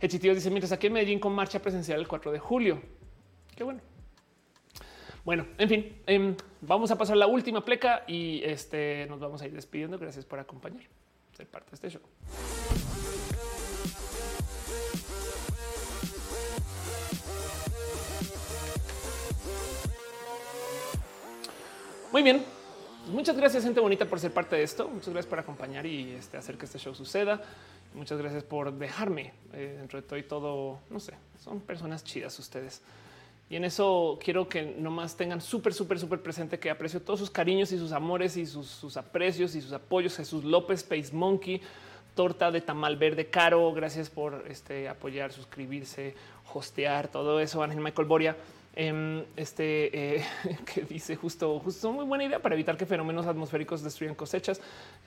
El 0.00 0.08
chitio 0.08 0.34
dice 0.34 0.50
mientras 0.50 0.72
aquí 0.72 0.86
en 0.86 0.94
Medellín 0.94 1.18
con 1.18 1.32
marcha 1.32 1.60
presencial 1.60 2.00
el 2.00 2.08
4 2.08 2.32
de 2.32 2.38
julio. 2.38 2.80
Qué 3.54 3.64
bueno. 3.64 3.91
Bueno, 5.24 5.46
en 5.56 5.68
fin, 5.68 6.02
em, 6.06 6.36
vamos 6.60 6.90
a 6.90 6.98
pasar 6.98 7.16
la 7.16 7.28
última 7.28 7.64
pleca 7.64 8.02
y 8.08 8.42
este 8.44 9.06
nos 9.08 9.20
vamos 9.20 9.40
a 9.40 9.46
ir 9.46 9.52
despidiendo. 9.52 9.96
Gracias 9.96 10.24
por 10.24 10.40
acompañar, 10.40 10.82
ser 11.36 11.46
parte 11.46 11.70
de 11.70 11.74
este 11.74 11.90
show. 11.90 12.02
Muy 22.10 22.22
bien. 22.22 22.44
Muchas 23.08 23.36
gracias, 23.36 23.64
gente 23.64 23.80
bonita, 23.80 24.04
por 24.04 24.20
ser 24.20 24.32
parte 24.32 24.56
de 24.56 24.62
esto. 24.62 24.88
Muchas 24.88 25.08
gracias 25.08 25.26
por 25.26 25.38
acompañar 25.38 25.86
y 25.86 26.12
este, 26.12 26.36
hacer 26.36 26.56
que 26.56 26.66
este 26.66 26.78
show 26.78 26.94
suceda. 26.94 27.42
Muchas 27.94 28.18
gracias 28.18 28.42
por 28.44 28.72
dejarme 28.72 29.32
eh, 29.52 29.76
dentro 29.78 30.00
de 30.00 30.06
todo 30.06 30.18
y 30.18 30.22
todo. 30.22 30.78
No 30.90 31.00
sé, 31.00 31.14
son 31.38 31.60
personas 31.60 32.04
chidas 32.04 32.38
ustedes. 32.38 32.82
Y 33.52 33.56
en 33.56 33.66
eso 33.66 34.18
quiero 34.24 34.48
que 34.48 34.62
nomás 34.62 35.14
tengan 35.14 35.42
súper, 35.42 35.74
súper, 35.74 35.98
súper 35.98 36.22
presente 36.22 36.58
que 36.58 36.70
aprecio 36.70 37.02
todos 37.02 37.20
sus 37.20 37.28
cariños 37.28 37.70
y 37.72 37.76
sus 37.76 37.92
amores 37.92 38.38
y 38.38 38.46
sus, 38.46 38.96
aprecios 38.96 39.54
y 39.54 39.60
sus 39.60 39.74
apoyos. 39.74 40.16
Jesús 40.16 40.42
López, 40.42 40.80
Space 40.80 41.14
Monkey, 41.14 41.60
torta 42.14 42.50
de 42.50 42.62
tamal 42.62 42.96
verde 42.96 43.26
caro. 43.26 43.70
Gracias 43.74 44.08
por 44.08 44.46
este, 44.48 44.88
apoyar, 44.88 45.32
suscribirse, 45.32 46.14
hostear, 46.54 47.08
todo 47.08 47.40
eso. 47.40 47.62
Ángel 47.62 47.82
Michael 47.82 48.08
Boria. 48.08 48.38
Em, 48.74 49.22
este 49.36 50.16
eh, 50.16 50.24
que 50.74 50.80
dice 50.84 51.14
justo, 51.14 51.60
justo 51.60 51.92
muy 51.92 52.06
buena 52.06 52.24
idea 52.24 52.40
para 52.40 52.54
evitar 52.54 52.78
que 52.78 52.86
fenómenos 52.86 53.26
atmosféricos 53.26 53.82
destruyan 53.82 54.14
cosechas. 54.14 54.62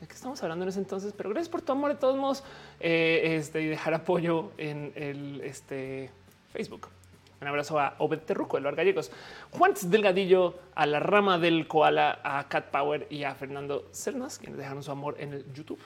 que 0.07 0.14
estamos 0.14 0.43
hablando 0.43 0.65
en 0.65 0.69
ese 0.69 0.77
entonces? 0.77 1.15
Pero 1.17 1.32
gracias 1.32 1.49
por 1.49 1.64
tu 1.64 1.72
amor 1.72 1.93
de 1.93 1.99
todos 1.99 2.15
modos 2.15 2.43
eh, 2.80 3.38
este, 3.40 3.64
y 3.64 3.65
dejar 3.65 3.95
apoyo 3.95 4.51
en 4.59 4.93
el 4.95 5.41
este, 5.41 6.11
Facebook. 6.53 6.90
Un 7.45 7.49
abrazo 7.49 7.80
a 7.80 7.93
Obed 7.99 8.22
Terruco, 8.22 8.59
de 8.59 8.72
Gallegos, 8.72 9.11
Juan 9.51 9.75
Delgadillo, 9.80 10.56
a 10.74 10.88
la 10.88 10.99
rama 10.99 11.38
del 11.38 11.67
koala, 11.67 12.19
a 12.24 12.48
Cat 12.48 12.72
Power 12.72 13.06
y 13.11 13.24
a 13.24 13.35
Fernando 13.35 13.88
Cernas, 13.91 14.40
quienes 14.40 14.57
dejaron 14.57 14.82
su 14.82 14.90
amor 14.90 15.15
en 15.19 15.32
el 15.33 15.53
YouTube. 15.53 15.77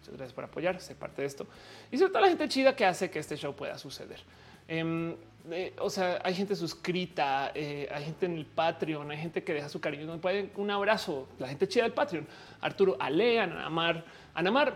Muchas 0.00 0.16
gracias 0.16 0.32
por 0.32 0.42
apoyar, 0.42 0.80
ser 0.80 0.96
parte 0.96 1.22
de 1.22 1.28
esto 1.28 1.46
y 1.92 1.98
sobre 1.98 2.10
todo 2.10 2.22
la 2.22 2.28
gente 2.30 2.48
chida 2.48 2.74
que 2.74 2.84
hace 2.84 3.12
que 3.12 3.20
este 3.20 3.36
show 3.36 3.54
pueda 3.54 3.78
suceder. 3.78 4.18
Em, 4.66 5.14
eh, 5.52 5.72
o 5.78 5.88
sea, 5.88 6.20
hay 6.24 6.34
gente 6.34 6.56
suscrita, 6.56 7.52
eh, 7.54 7.88
hay 7.94 8.06
gente 8.06 8.26
en 8.26 8.36
el 8.36 8.46
Patreon, 8.46 9.08
hay 9.08 9.18
gente 9.18 9.44
que 9.44 9.54
deja 9.54 9.68
su 9.68 9.80
cariño. 9.80 10.20
Un 10.56 10.70
abrazo. 10.72 11.28
La 11.38 11.46
gente 11.46 11.68
chida 11.68 11.84
del 11.84 11.92
Patreon. 11.92 12.26
Arturo 12.60 12.96
Ale, 12.98 13.38
Anamar, 13.38 14.04
Anamar, 14.34 14.74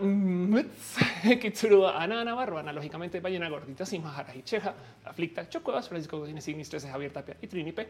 Kitsuru, 1.41 1.87
Ana 1.87 2.25
Navarro, 2.25 2.59
analógicamente, 2.59 3.21
Ballena 3.21 3.49
Gordita, 3.49 3.85
Simha, 3.85 4.25
y 4.35 4.43
Cheja, 4.43 4.75
Aflicta, 5.05 5.49
Chocuevas, 5.49 5.89
Francisco 5.89 6.19
Godínez, 6.19 6.47
Ignis 6.49 6.69
13, 6.69 6.89
Javier 6.89 7.13
Tapia 7.13 7.37
y 7.43 7.47
Trinipe. 7.47 7.89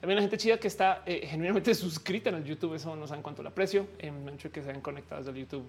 También 0.00 0.16
la 0.16 0.22
gente 0.22 0.36
chida 0.36 0.58
que 0.58 0.68
está 0.68 1.02
eh, 1.06 1.26
genuinamente 1.26 1.74
suscrita 1.74 2.30
en 2.30 2.36
el 2.36 2.44
YouTube, 2.44 2.74
eso 2.74 2.94
no 2.94 3.06
saben 3.06 3.22
cuánto 3.22 3.42
lo 3.42 3.48
aprecio. 3.48 3.88
En 3.98 4.28
hecho 4.28 4.50
que 4.52 4.62
se 4.62 4.68
ven 4.68 4.80
conectados 4.80 5.26
del 5.26 5.36
YouTube 5.36 5.68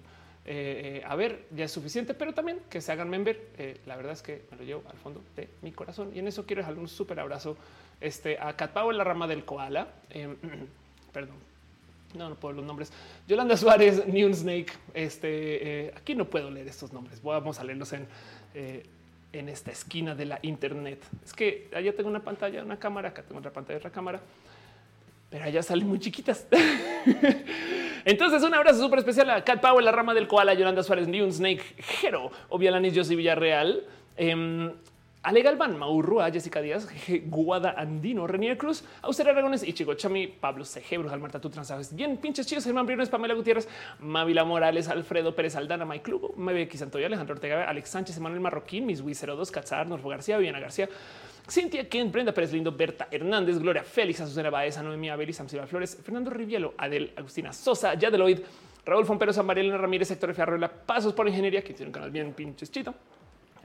eh, 0.50 1.02
a 1.06 1.14
ver, 1.14 1.44
ya 1.54 1.66
es 1.66 1.70
suficiente, 1.70 2.14
pero 2.14 2.32
también 2.32 2.60
que 2.70 2.80
se 2.80 2.90
hagan 2.90 3.10
member. 3.10 3.38
Eh, 3.58 3.80
la 3.84 3.96
verdad 3.96 4.14
es 4.14 4.22
que 4.22 4.46
me 4.50 4.56
lo 4.56 4.64
llevo 4.64 4.82
al 4.90 4.96
fondo 4.96 5.22
de 5.36 5.46
mi 5.60 5.72
corazón 5.72 6.10
y 6.14 6.20
en 6.20 6.26
eso 6.26 6.46
quiero 6.46 6.62
dejarle 6.62 6.80
un 6.80 6.88
súper 6.88 7.20
abrazo 7.20 7.58
este, 8.00 8.38
a 8.40 8.56
Catpau 8.56 8.90
en 8.90 8.96
la 8.96 9.04
rama 9.04 9.26
del 9.26 9.44
koala. 9.44 9.88
Em, 10.08 10.36
perdón, 11.12 11.36
no, 12.14 12.28
no 12.28 12.34
puedo 12.34 12.54
los 12.54 12.64
nombres. 12.64 12.92
Yolanda 13.26 13.56
Suárez, 13.56 14.06
New 14.06 14.32
Snake. 14.32 14.72
Este 14.94 15.86
eh, 15.86 15.94
aquí 15.96 16.14
no 16.14 16.24
puedo 16.24 16.50
leer 16.50 16.68
estos 16.68 16.92
nombres. 16.92 17.22
Vamos 17.22 17.58
a 17.58 17.64
leerlos 17.64 17.92
en, 17.92 18.06
en 19.32 19.48
esta 19.48 19.70
esquina 19.70 20.14
de 20.14 20.26
la 20.26 20.38
Internet. 20.42 21.04
Es 21.24 21.32
que 21.32 21.68
allá 21.74 21.94
tengo 21.94 22.08
una 22.08 22.20
pantalla, 22.20 22.62
una 22.62 22.78
cámara, 22.78 23.10
acá 23.10 23.22
tengo 23.22 23.38
otra 23.38 23.52
pantalla, 23.52 23.78
otra 23.78 23.90
cámara, 23.90 24.20
pero 25.30 25.44
allá 25.44 25.62
salen 25.62 25.86
muy 25.86 25.98
chiquitas. 25.98 26.46
Entonces, 28.04 28.42
un 28.42 28.54
abrazo 28.54 28.80
súper 28.80 29.00
especial 29.00 29.28
a 29.30 29.44
Cat 29.44 29.60
Powell, 29.60 29.84
la 29.84 29.92
rama 29.92 30.14
del 30.14 30.26
koala, 30.26 30.54
Yolanda 30.54 30.82
Suárez, 30.82 31.08
New 31.08 31.30
Snake, 31.30 31.62
Jero, 32.00 32.30
Obialanis, 32.48 32.96
Josi 32.96 33.14
Villarreal. 33.14 33.84
Eh, 34.16 34.72
Ale 35.20 35.42
Galván, 35.42 35.76
Maurrua, 35.76 36.30
Jessica 36.30 36.60
Díaz, 36.62 36.88
Guada 37.26 37.74
Andino, 37.76 38.26
Renier 38.28 38.56
Cruz, 38.56 38.84
Auster 39.02 39.28
Aragones, 39.28 39.64
Ichigo 39.64 39.94
Chami, 39.94 40.28
Pablo 40.28 40.64
Ceje, 40.64 40.96
Brujal 40.96 41.18
Marta, 41.18 41.40
tú 41.40 41.50
transabes 41.50 41.92
bien, 41.92 42.18
pinches 42.18 42.46
chidos, 42.46 42.64
Germán 42.64 42.86
Briones, 42.86 43.08
Pamela 43.08 43.34
Gutiérrez, 43.34 43.68
Mavila 43.98 44.44
Morales, 44.44 44.88
Alfredo 44.88 45.34
Pérez 45.34 45.56
Aldana, 45.56 45.84
Mike 45.84 46.08
Lugo, 46.08 46.34
MBX 46.36 46.78
Santoya, 46.78 47.06
Alejandro 47.06 47.34
Ortega, 47.34 47.68
Alex 47.68 47.90
Sánchez, 47.90 48.16
Emanuel 48.16 48.40
Marroquín, 48.40 48.86
Miss 48.86 49.02
02, 49.02 49.50
Cazar, 49.50 49.88
Norfo 49.88 50.08
García, 50.08 50.38
Viviana 50.38 50.60
García, 50.60 50.88
Cintia 51.50 51.88
Ken, 51.88 52.12
Brenda 52.12 52.32
Pérez 52.32 52.52
Lindo, 52.52 52.70
Berta 52.70 53.08
Hernández, 53.10 53.58
Gloria 53.58 53.82
Félix, 53.82 54.20
Azucena 54.20 54.50
Baeza, 54.50 54.84
Noemí 54.84 55.10
Abel, 55.10 55.34
Sam 55.34 55.48
Silva 55.48 55.66
Flores, 55.66 55.98
Fernando 56.00 56.30
Rivielo, 56.30 56.74
Adel 56.78 57.12
Agustina 57.16 57.52
Sosa, 57.52 57.94
Yadeloid, 57.94 58.38
Raúl 58.86 59.04
Fompero, 59.04 59.32
San 59.32 59.48
Ramírez, 59.48 60.06
Sector 60.06 60.32
Ferrola, 60.32 60.68
Pasos 60.68 61.12
por 61.12 61.26
Ingeniería, 61.26 61.62
que 61.62 61.74
tiene 61.74 61.88
un 61.88 61.92
canal 61.92 62.10
bien 62.12 62.32
pinches 62.34 62.70
chito. 62.70 62.94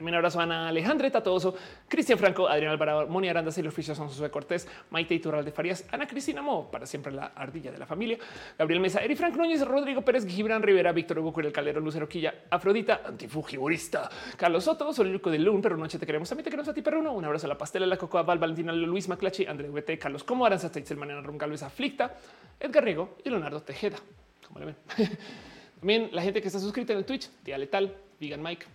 También 0.04 0.16
abrazo 0.16 0.42
a 0.42 0.44
Ana 0.44 0.68
Alejandra 0.68 1.10
Tatoso, 1.10 1.56
Cristian 1.88 2.20
Franco, 2.20 2.46
Adrián 2.46 2.74
Alvarado, 2.74 3.08
Moni 3.08 3.30
Aranda, 3.30 3.54
Silvio 3.54 3.72
Fischer, 3.72 3.96
Son 3.96 4.10
Josué 4.10 4.30
Cortés, 4.30 4.68
Maite 4.90 5.14
Iturral 5.14 5.46
de 5.46 5.54
Farías, 5.54 5.88
Ana 5.94 6.06
Cristina 6.06 6.42
Mo, 6.42 6.70
para 6.70 6.86
siempre 6.86 7.14
la 7.14 7.28
ardilla 7.28 7.72
de 7.72 7.78
la 7.78 7.86
familia, 7.86 8.18
Gabriel 8.60 8.82
Mesa, 8.82 9.00
Eri 9.02 9.16
Frank 9.16 9.38
Núñez, 9.38 9.66
Rodrigo 9.66 10.02
Pérez, 10.02 10.28
Gibran 10.28 10.62
Rivera, 10.62 10.92
Víctor 10.92 11.20
Hugo 11.20 11.40
El 11.40 11.54
Calero, 11.54 11.80
Lucero 11.80 12.10
Quilla, 12.10 12.34
Afrodita, 12.50 13.00
Antifugigurista, 13.06 14.10
Carlos 14.36 14.66
Soto, 14.66 14.92
Soliluco 14.92 15.32
de 15.32 15.40
Lun, 15.40 15.62
pero 15.62 15.78
noche 15.78 15.98
te 15.98 16.06
queremos, 16.06 16.28
también 16.28 16.44
te 16.44 16.50
queremos 16.50 16.68
a 16.68 16.74
ti, 16.74 16.82
perruno, 16.82 17.14
un 17.14 17.24
abrazo 17.24 17.46
a 17.46 17.50
la 17.50 17.58
pastela, 17.58 17.86
la 17.86 17.96
cocoa, 17.96 18.24
Val, 18.24 18.40
Valentina, 18.40 18.74
Luis 18.74 19.08
Maclachi, 19.08 19.46
André 19.46 19.70
VT, 19.70 19.98
Carlos 20.00 20.26
Como, 20.26 20.46
Aranza, 20.46 20.70
Teitzel, 20.70 20.98
Manera, 20.98 21.22
Rum, 21.22 21.38
Galvez, 21.38 21.64
Aflicta, 21.64 22.14
Edgar 22.60 22.84
Riego 22.84 23.16
y 23.24 23.30
Leonardo 23.30 23.62
Tejeda. 23.64 23.96
Como 24.46 24.60
le 24.60 24.66
ven. 24.66 24.76
También 25.80 26.10
la 26.12 26.22
gente 26.22 26.42
que 26.42 26.48
está 26.48 26.60
suscrita 26.60 26.92
en 26.92 27.06
Twitch, 27.06 27.30
Tía 27.46 27.58
Letal, 27.58 27.96
Vegan 28.20 28.44
Mike, 28.44 28.66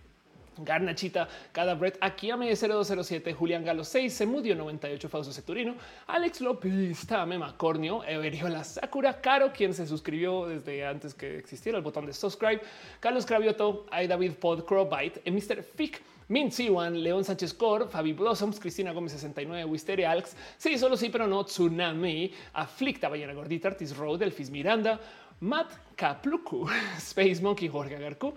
Garnachita, 0.63 1.27
cada 1.51 1.75
Brett, 1.75 1.97
Akiame 2.01 2.55
0207, 2.55 3.33
Julián 3.33 3.63
Galo 3.63 3.83
6, 3.83 4.13
Semudio 4.13 4.55
98, 4.55 5.09
Fausto 5.09 5.33
Secturino, 5.33 5.75
Alex 6.07 6.41
López, 6.41 7.05
Tame 7.07 7.37
Macornio, 7.37 8.03
Everiola 8.03 8.63
Sakura, 8.63 9.19
Caro, 9.21 9.51
quien 9.51 9.73
se 9.73 9.87
suscribió 9.87 10.47
desde 10.47 10.85
antes 10.85 11.13
que 11.13 11.37
existiera 11.37 11.77
el 11.77 11.83
botón 11.83 12.05
de 12.05 12.13
subscribe, 12.13 12.61
Carlos 12.99 13.25
Cravioto, 13.25 13.85
I 13.91 14.07
David 14.07 14.33
Pod, 14.33 14.65
Crowbite, 14.65 15.21
Mr. 15.29 15.63
Fick, 15.63 16.01
Min 16.29 16.51
Siwan, 16.51 17.01
León 17.01 17.23
Sánchez 17.23 17.55
Cor, 17.55 17.89
Fabi 17.89 18.13
Blossoms, 18.13 18.59
Cristina 18.59 18.91
Gómez 18.91 19.13
69, 19.13 19.65
Wisteria 19.65 20.11
Alex, 20.11 20.35
sí, 20.57 20.77
solo 20.77 20.95
sí, 20.95 21.09
pero 21.09 21.25
no, 21.25 21.43
Tsunami, 21.43 22.31
Aflicta, 22.53 23.09
Ballena 23.09 23.33
Gordita, 23.33 23.69
Artis 23.69 23.97
Road, 23.97 24.21
Elfis 24.21 24.51
Miranda, 24.51 24.99
Matt 25.39 25.71
Kapluku, 25.95 26.69
Space 26.97 27.41
Monkey, 27.41 27.67
Jorge 27.67 27.95
Agarcu, 27.95 28.33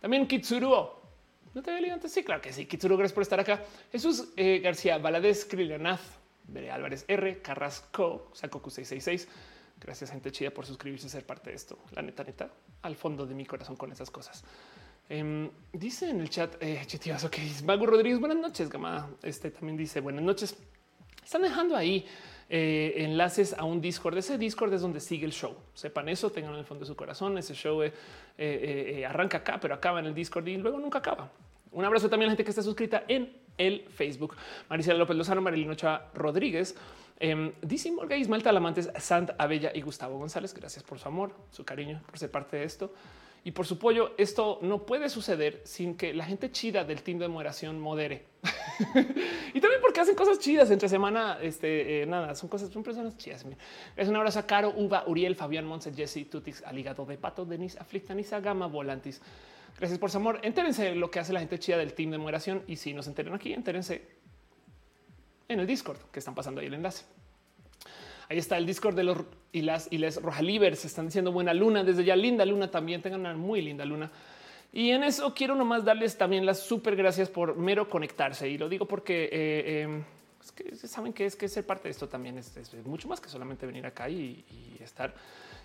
también 0.00 0.26
Kitsuruo, 0.26 1.03
no 1.54 1.62
te 1.62 1.70
había 1.70 1.80
leído 1.82 1.94
antes. 1.94 2.12
Sí, 2.12 2.22
claro 2.22 2.42
que 2.42 2.52
sí. 2.52 2.66
Kitsuru, 2.66 2.96
gracias 2.96 3.14
por 3.14 3.22
estar 3.22 3.40
acá. 3.40 3.62
Jesús 3.92 4.28
eh, 4.36 4.60
García 4.62 4.98
Valadez, 4.98 5.44
Krillanath, 5.44 6.00
Bere 6.48 6.70
Álvarez 6.70 7.04
R, 7.08 7.40
Carrasco, 7.40 8.30
Sakoku 8.34 8.70
666. 8.70 9.28
Gracias, 9.80 10.10
gente 10.10 10.30
chida, 10.30 10.50
por 10.50 10.66
suscribirse 10.66 11.06
y 11.06 11.10
ser 11.10 11.26
parte 11.26 11.50
de 11.50 11.56
esto. 11.56 11.78
La 11.92 12.02
neta, 12.02 12.24
neta, 12.24 12.50
al 12.82 12.96
fondo 12.96 13.26
de 13.26 13.34
mi 13.34 13.44
corazón 13.44 13.76
con 13.76 13.92
esas 13.92 14.10
cosas. 14.10 14.44
Eh, 15.08 15.50
dice 15.72 16.08
en 16.08 16.20
el 16.20 16.30
chat, 16.30 16.54
eh, 16.60 16.86
que 17.30 17.50
Mago 17.64 17.86
Rodríguez. 17.86 18.18
Buenas 18.18 18.38
noches, 18.38 18.68
Gama. 18.68 19.10
Este 19.22 19.50
también 19.50 19.76
dice 19.76 20.00
buenas 20.00 20.24
noches. 20.24 20.56
Están 21.22 21.42
dejando 21.42 21.76
ahí 21.76 22.06
eh, 22.48 22.94
enlaces 22.96 23.54
a 23.54 23.64
un 23.64 23.80
Discord. 23.80 24.16
Ese 24.16 24.38
Discord 24.38 24.72
es 24.72 24.80
donde 24.80 25.00
sigue 25.00 25.26
el 25.26 25.32
show. 25.32 25.54
Sepan 25.74 26.08
eso, 26.08 26.30
tengan 26.30 26.54
en 26.54 26.60
el 26.60 26.64
fondo 26.64 26.84
de 26.84 26.86
su 26.86 26.96
corazón. 26.96 27.36
Ese 27.36 27.54
show 27.54 27.82
eh, 27.82 29.04
arranca 29.06 29.38
acá, 29.38 29.58
pero 29.60 29.74
acaba 29.74 30.00
en 30.00 30.06
el 30.06 30.14
Discord 30.14 30.46
y 30.48 30.56
luego 30.56 30.78
nunca 30.78 30.98
acaba. 30.98 31.30
Un 31.74 31.84
abrazo 31.84 32.08
también 32.08 32.28
a 32.28 32.32
la 32.32 32.32
gente 32.32 32.44
que 32.44 32.50
está 32.50 32.62
suscrita 32.62 33.04
en 33.08 33.36
el 33.58 33.86
Facebook. 33.88 34.36
Maricela 34.68 34.98
López 34.98 35.16
Lozano, 35.16 35.40
Marilino 35.40 35.74
Chá 35.74 36.06
Rodríguez, 36.14 36.76
eh, 37.20 37.52
Dice 37.62 37.90
Morga, 37.92 38.16
Ismael 38.16 38.42
Talamantes, 38.42 38.90
Sant 38.98 39.30
Abella 39.38 39.70
y 39.74 39.80
Gustavo 39.80 40.18
González. 40.18 40.54
Gracias 40.54 40.82
por 40.84 40.98
su 40.98 41.08
amor, 41.08 41.32
su 41.50 41.64
cariño, 41.64 42.00
por 42.06 42.18
ser 42.18 42.30
parte 42.30 42.56
de 42.56 42.64
esto 42.64 42.92
y 43.44 43.52
por 43.52 43.66
su 43.66 43.78
pollo. 43.78 44.12
Esto 44.18 44.58
no 44.62 44.86
puede 44.86 45.08
suceder 45.08 45.60
sin 45.64 45.96
que 45.96 46.14
la 46.14 46.24
gente 46.24 46.50
chida 46.50 46.84
del 46.84 47.02
team 47.02 47.18
de 47.18 47.28
moderación 47.28 47.78
modere. 47.78 48.24
y 49.54 49.60
también 49.60 49.80
porque 49.80 50.00
hacen 50.00 50.14
cosas 50.14 50.38
chidas 50.38 50.70
entre 50.70 50.88
semana. 50.88 51.38
Este 51.40 52.02
eh, 52.02 52.06
nada, 52.06 52.34
son 52.34 52.48
cosas, 52.48 52.70
son 52.70 52.82
personas 52.82 53.16
chidas. 53.16 53.44
Es 53.96 54.08
un 54.08 54.16
abrazo 54.16 54.38
a 54.38 54.46
Caro, 54.46 54.72
Uva, 54.76 55.04
Uriel, 55.06 55.36
Fabián 55.36 55.66
Monse, 55.66 55.92
Jesse, 55.92 56.28
Tutis, 56.28 56.62
Aligado 56.64 57.04
de 57.04 57.18
Pato, 57.18 57.44
Denis, 57.44 57.76
Aflicta, 57.76 58.14
Nisa, 58.14 58.40
Gama, 58.40 58.66
Volantis. 58.66 59.20
Gracias 59.78 59.98
por 59.98 60.10
su 60.10 60.18
amor. 60.18 60.38
Entérense 60.42 60.94
lo 60.94 61.10
que 61.10 61.18
hace 61.18 61.32
la 61.32 61.40
gente 61.40 61.58
chida 61.58 61.76
del 61.76 61.94
team 61.94 62.10
de 62.10 62.18
moderación. 62.18 62.62
Y 62.66 62.76
si 62.76 62.94
nos 62.94 63.06
enteren 63.06 63.34
aquí, 63.34 63.52
entérense 63.52 64.02
en 65.48 65.60
el 65.60 65.66
Discord 65.66 65.98
que 66.12 66.20
están 66.20 66.34
pasando 66.34 66.60
ahí 66.60 66.68
el 66.68 66.74
enlace. 66.74 67.04
Ahí 68.28 68.38
está 68.38 68.56
el 68.56 68.66
Discord 68.66 68.94
de 68.94 69.04
los 69.04 69.18
y 69.52 69.62
las 69.62 69.88
y 69.90 69.98
les 69.98 70.84
están 70.84 71.06
diciendo 71.06 71.30
buena 71.30 71.52
luna 71.52 71.84
desde 71.84 72.04
ya 72.04 72.16
linda 72.16 72.44
luna 72.46 72.70
también 72.70 73.02
tengan 73.02 73.20
una 73.20 73.34
muy 73.34 73.60
linda 73.62 73.84
luna. 73.84 74.10
Y 74.72 74.90
en 74.90 75.04
eso 75.04 75.34
quiero 75.34 75.54
nomás 75.54 75.84
darles 75.84 76.16
también 76.16 76.46
las 76.46 76.60
súper 76.60 76.96
gracias 76.96 77.28
por 77.28 77.56
mero 77.56 77.88
conectarse. 77.88 78.48
Y 78.48 78.58
lo 78.58 78.68
digo 78.68 78.86
porque 78.86 79.28
eh, 79.30 79.82
em, 79.82 80.04
es 80.40 80.52
que 80.52 80.74
saben 80.88 81.12
que 81.12 81.26
es 81.26 81.36
que 81.36 81.48
ser 81.48 81.66
parte 81.66 81.84
de 81.84 81.90
esto 81.90 82.08
también 82.08 82.38
es, 82.38 82.56
mucho 82.84 83.08
más 83.08 83.20
que 83.20 83.28
solamente 83.28 83.66
venir 83.66 83.86
acá 83.86 84.08
y 84.08 84.44
estar. 84.80 85.14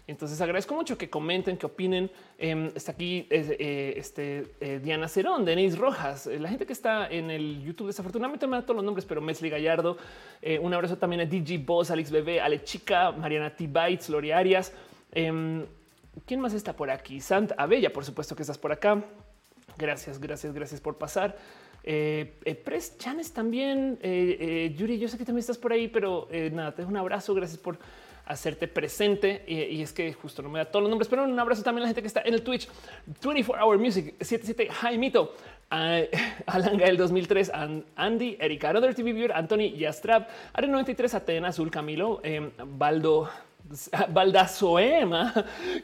Entonces 0.10 0.42
agradezco 0.42 0.74
mucho 0.74 0.98
que 0.98 1.08
comenten, 1.08 1.56
que 1.56 1.68
opinen. 1.68 2.10
Em, 2.40 2.72
está 2.74 2.94
aquí 2.94 3.28
eh, 3.30 3.94
este, 3.96 4.56
eh, 4.60 4.80
Diana 4.84 5.08
Cerón, 5.08 5.46
Denise 5.46 5.78
Rojas, 5.78 6.26
eh, 6.26 6.40
la 6.40 6.50
gente 6.50 6.66
que 6.66 6.74
está 6.74 7.08
en 7.08 7.30
el 7.30 7.62
YouTube. 7.62 7.88
Desafortunadamente 7.88 8.48
me 8.48 8.58
da 8.58 8.64
todos 8.64 8.78
los 8.78 8.86
nombres, 8.86 9.06
pero 9.06 9.22
Mesli 9.22 9.50
Gallardo. 9.50 9.98
un 10.62 10.74
abrazo 10.74 10.98
también 10.98 11.22
a 11.22 11.26
DJ 11.26 11.60
Boss, 11.60 11.92
Alex 11.92 12.10
Bebé, 12.10 12.42
Ale 12.42 12.64
Chica, 12.64 13.12
Mariana 13.12 13.56
T. 13.56 13.68
Bites, 13.68 14.10
Lori 14.10 14.32
Arias. 14.32 14.74
Em, 15.12 15.64
¿Quién 16.26 16.40
más 16.40 16.54
está 16.54 16.74
por 16.74 16.90
aquí? 16.90 17.22
Sant 17.22 17.52
Abella, 17.56 17.94
por 17.94 18.04
supuesto 18.04 18.36
que 18.36 18.42
estás 18.42 18.58
por 18.58 18.72
acá. 18.72 19.04
Gracias, 19.78 20.20
gracias, 20.20 20.54
gracias 20.54 20.82
por 20.82 20.98
pasar. 20.98 21.38
Eh, 21.84 22.62
Pres 22.66 22.98
Chanes 22.98 23.32
también. 23.32 24.00
Yuri, 24.76 24.98
yo 24.98 25.08
sé 25.08 25.20
que 25.20 25.26
también 25.26 25.42
estás 25.42 25.60
por 25.60 25.72
ahí, 25.72 25.88
pero 25.88 26.28
nada, 26.52 26.72
te 26.72 26.82
dejo 26.82 26.90
un 26.90 26.98
abrazo. 26.98 27.36
Gracias 27.36 27.60
por 27.60 27.78
hacerte 28.30 28.68
presente. 28.68 29.44
Y, 29.48 29.82
es 29.82 29.92
que 29.92 30.14
justo 30.14 30.42
no 30.42 30.50
me 30.50 30.60
da 30.60 30.66
todos 30.66 30.84
los 30.84 30.90
nombres, 30.90 31.10
pero 31.10 31.26
un 31.26 31.38
abrazo 31.38 31.64
también 31.64 31.84
a 31.84 31.86
la 31.86 31.90
gente 31.90 32.02
que 32.02 32.08
está 32.08 32.22
en 32.22 32.34
el 32.34 32.44
Twitch 32.44 32.70
24 33.22 33.66
Hour 33.66 33.78
Music 33.78 34.16
77 34.22 34.70
Jaimito. 34.72 35.34
Alan 35.72 36.78
Gael 36.78 36.98
2003, 36.98 37.52
Andy, 37.96 38.38
Erika, 38.40 38.70
Another 38.72 38.96
TV 38.96 39.14
Viewer, 39.14 39.32
Anthony 39.34 39.78
Yastrab, 39.78 40.28
Are 40.54 40.68
93, 40.68 41.14
Atena 41.14 41.50
Azul, 41.50 41.70
Camilo, 41.70 42.22
eh, 42.24 42.52
Baldo 42.66 43.30
Baldazoema, 44.10 45.34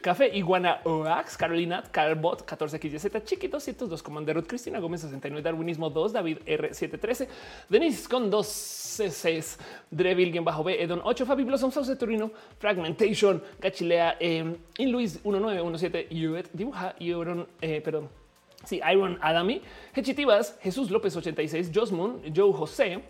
Café 0.00 0.36
Iguana 0.36 0.80
Oax, 0.84 1.36
Carolina, 1.36 1.82
Carbot 1.90 2.44
14XYZ, 2.44 3.24
Chiquito 3.24 3.60
102, 3.60 4.02
Commander 4.02 4.42
Cristina 4.44 4.80
Gómez 4.80 5.02
69, 5.02 5.42
Darwinismo 5.42 5.90
2, 5.90 6.12
David 6.12 6.38
R713, 6.46 7.28
Denise 7.68 8.08
con 8.08 8.30
2 8.30 8.46
CCs, 8.46 9.58
Drevil, 9.90 10.40
bajo 10.40 10.64
B, 10.64 10.82
Edon 10.82 11.00
8, 11.04 11.26
Fabi 11.26 11.44
Blossom, 11.44 11.70
Sauce 11.70 11.96
Turino, 11.96 12.30
Fragmentation, 12.58 13.42
Gachilea, 13.60 14.16
eh, 14.20 14.56
Luis 14.78 15.24
1917, 15.24 16.08
Yuet, 16.10 16.50
Dibuja, 16.52 16.94
Euron, 16.98 17.46
eh, 17.60 17.80
perdón. 17.80 18.08
Sí, 18.64 18.80
Iron 18.92 19.18
Adami, 19.20 19.62
Hechitivas, 19.94 20.58
Jesús 20.60 20.90
López 20.90 21.14
86, 21.14 21.70
Josmund, 21.72 22.32
Joe 22.34 22.52
José, 22.52 23.00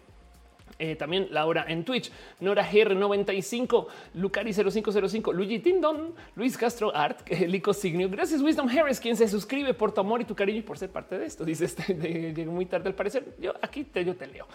eh, 0.78 0.96
también 0.96 1.28
Laura 1.30 1.64
en 1.68 1.84
Twitch, 1.84 2.10
Nora 2.40 2.68
GR95, 2.68 3.86
Lucari 4.14 4.52
0505, 4.52 5.32
Luigi 5.32 5.58
Tindon, 5.60 6.14
Luis 6.34 6.56
Castro 6.58 6.94
Art, 6.94 7.28
Lico 7.46 7.72
Signio. 7.72 8.10
Gracias, 8.10 8.42
Wisdom 8.42 8.68
Harris, 8.68 9.00
quien 9.00 9.16
se 9.16 9.26
suscribe 9.26 9.72
por 9.74 9.92
tu 9.92 10.00
amor 10.00 10.20
y 10.20 10.24
tu 10.24 10.34
cariño 10.34 10.58
y 10.58 10.62
por 10.62 10.76
ser 10.78 10.90
parte 10.90 11.18
de 11.18 11.26
esto. 11.26 11.44
Dice 11.44 11.64
este, 11.64 11.94
llegó 12.34 12.52
muy 12.52 12.66
tarde 12.66 12.88
al 12.88 12.94
parecer. 12.94 13.36
Yo 13.38 13.54
aquí 13.62 13.84
te, 13.84 14.04
yo 14.04 14.14
te 14.14 14.26
leo. 14.26 14.46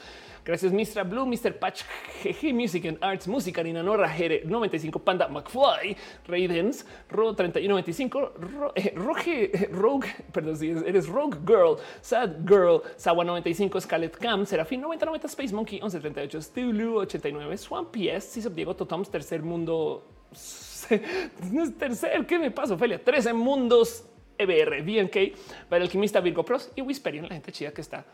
Gracias, 0.43 0.71
Mr. 0.71 1.03
Blue, 1.07 1.25
Mr. 1.25 1.57
Patch, 1.59 1.83
GG 2.23 2.53
Music 2.53 2.85
and 2.85 2.97
Arts, 3.01 3.27
Música, 3.27 3.61
Nina 3.61 3.83
Nora, 3.83 4.09
Jere 4.09 4.41
95, 4.43 4.99
Panda, 4.99 5.27
McFly, 5.27 5.95
Raidens, 6.27 6.85
Ro 7.09 7.35
3195, 7.35 8.33
Ro, 8.39 8.73
eh, 8.75 8.93
Roge, 8.95 9.51
eh, 9.53 9.69
Rogue, 9.71 10.07
perdón, 10.33 10.57
si 10.57 10.69
eres 10.69 11.07
Rogue 11.07 11.37
Girl, 11.45 11.77
Sad 12.01 12.47
Girl, 12.47 12.81
Sawa 12.95 13.23
95, 13.23 13.81
Scarlet 13.81 14.17
Cam, 14.17 14.45
Serafín 14.45 14.81
9090, 14.81 15.27
Space 15.27 15.53
Monkey 15.53 15.79
1138, 16.01 16.41
Stulu 16.41 16.97
89, 16.99 17.57
Swamp 17.57 17.95
PS, 17.95 18.33
Cisop 18.33 18.53
Diego 18.53 18.75
Totoms, 18.75 19.09
Tercer 19.09 19.41
Mundo, 19.41 20.07
tercer, 21.79 22.25
¿qué 22.25 22.39
me 22.39 22.51
pasa, 22.51 22.73
Ophelia? 22.73 23.03
13 23.03 23.33
Mundos 23.33 24.05
EBR, 24.37 24.81
BNK, 24.83 25.37
para 25.69 25.77
el 25.77 25.83
alquimista 25.83 26.19
Virgo 26.19 26.43
Pros 26.43 26.71
y 26.75 26.81
Whisperian, 26.81 27.27
la 27.27 27.35
gente 27.35 27.51
chida 27.51 27.71
que 27.71 27.81
está 27.81 28.05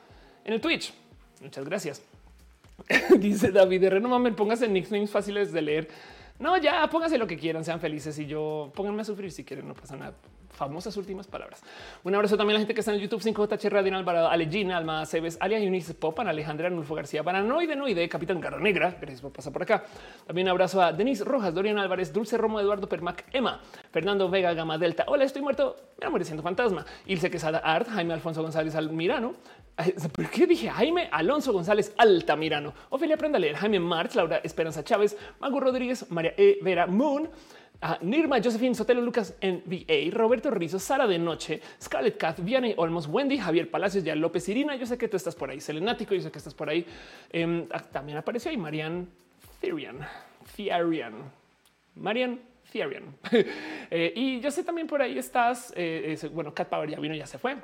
en 0.43 0.53
el 0.53 0.61
Twitch. 0.61 0.93
Muchas 1.41 1.65
gracias. 1.65 2.01
Dice 3.19 3.51
David 3.51 3.83
R. 3.83 3.99
No 3.99 4.09
mames, 4.09 4.33
póngase 4.33 4.67
nicknames 4.67 5.09
fáciles 5.09 5.51
de 5.51 5.61
leer. 5.61 5.87
No, 6.39 6.57
ya 6.57 6.87
pónganse 6.89 7.17
lo 7.17 7.25
que 7.25 7.37
quieran, 7.37 7.63
sean 7.63 7.79
felices 7.79 8.17
y 8.19 8.27
yo 8.27 8.71
pónganme 8.75 9.01
a 9.01 9.05
sufrir 9.05 9.31
si 9.31 9.43
quieren, 9.43 9.67
no 9.67 9.73
pasa 9.73 9.95
nada. 9.95 10.13
Famosas 10.57 10.97
últimas 10.97 11.27
palabras. 11.27 11.61
Un 12.03 12.15
abrazo 12.15 12.35
también 12.35 12.55
a 12.55 12.57
la 12.57 12.59
gente 12.61 12.73
que 12.73 12.79
está 12.79 12.91
en 12.91 12.99
YouTube 12.99 13.21
5JH 13.21 13.69
Radio 13.69 13.95
Alvarado, 13.95 14.27
Alejina, 14.27 14.77
Alma 14.77 15.05
Cebes, 15.05 15.37
Alia 15.39 15.59
Eunice 15.59 15.93
Popan, 15.93 16.27
Alejandra 16.27 16.67
Nulfo 16.71 16.95
García, 16.95 17.23
Paranoide 17.23 17.75
Noide, 17.75 18.09
Capitán 18.09 18.41
Garra 18.41 18.59
Negra. 18.59 18.97
Gracias 18.99 19.21
por 19.21 19.31
pasar 19.31 19.53
por 19.53 19.61
acá. 19.61 19.83
También 20.25 20.47
un 20.47 20.51
abrazo 20.51 20.81
a 20.81 20.91
Denise 20.91 21.23
Rojas, 21.23 21.53
Dorian 21.53 21.77
Álvarez, 21.77 22.11
Dulce 22.11 22.39
Romo, 22.39 22.59
Eduardo 22.59 22.89
Permac, 22.89 23.25
Emma, 23.31 23.61
Fernando 23.91 24.29
Vega, 24.31 24.51
Gama 24.55 24.79
Delta. 24.79 25.05
Hola, 25.07 25.25
estoy 25.25 25.43
muerto. 25.43 25.75
Me 26.01 26.09
muere 26.09 26.25
siendo 26.25 26.41
fantasma. 26.41 26.83
Ilse 27.05 27.29
Quesada 27.29 27.59
Art, 27.59 27.87
Jaime 27.89 28.15
Alfonso 28.15 28.41
González 28.41 28.73
Almirano, 28.73 29.35
¿Por 30.11 30.29
qué 30.31 30.47
dije 30.47 30.69
Jaime 30.69 31.07
Alonso 31.11 31.53
González 31.53 31.93
Altamirano? 31.97 32.73
Ofelia 32.89 33.13
Aprenda 33.13 33.37
a 33.37 33.39
leer 33.39 33.55
Jaime 33.55 33.79
Marx, 33.79 34.15
Laura 34.15 34.41
Esperanza 34.43 34.83
Chávez, 34.83 35.15
Mago 35.39 35.59
Rodríguez, 35.59 36.09
María 36.09 36.33
E. 36.35 36.57
Vera 36.63 36.87
Moon, 36.87 37.29
Nirma, 38.01 38.41
Josephine 38.41 38.73
Sotelo, 38.73 39.01
Lucas 39.01 39.35
NVA, 39.41 40.11
Roberto 40.11 40.49
Rizzo, 40.49 40.79
Sara 40.79 41.05
de 41.05 41.19
Noche, 41.19 41.61
Scarlett 41.81 42.17
Kath, 42.17 42.39
Vianney 42.39 42.73
Olmos, 42.77 43.07
Wendy, 43.07 43.37
Javier 43.37 43.69
Palacios, 43.69 44.03
ya 44.03 44.15
López 44.15 44.47
Irina. 44.49 44.75
Yo 44.75 44.85
sé 44.85 44.97
que 44.97 45.07
tú 45.07 45.17
estás 45.17 45.35
por 45.35 45.49
ahí, 45.49 45.59
Selenático, 45.59 46.15
yo 46.15 46.21
sé 46.21 46.31
que 46.31 46.39
estás 46.39 46.53
por 46.53 46.69
ahí. 46.69 46.85
Em, 47.29 47.67
también 47.91 48.17
apareció 48.17 48.49
ahí 48.49 48.57
Marian 48.57 49.07
Therian, 49.61 49.99
Thiarian, 50.55 51.13
Marian 51.95 52.39
Thiarian. 52.71 53.03
Eh, 53.89 54.11
y 54.13 54.41
yo 54.41 54.51
sé 54.51 54.65
también 54.65 54.85
por 54.85 55.01
ahí 55.01 55.17
estás. 55.17 55.71
Eh, 55.73 56.17
bueno, 56.33 56.53
Cat 56.53 56.67
Power 56.67 56.89
ya 56.89 56.99
vino, 56.99 57.15
ya 57.15 57.25
se 57.25 57.37
fue. 57.37 57.55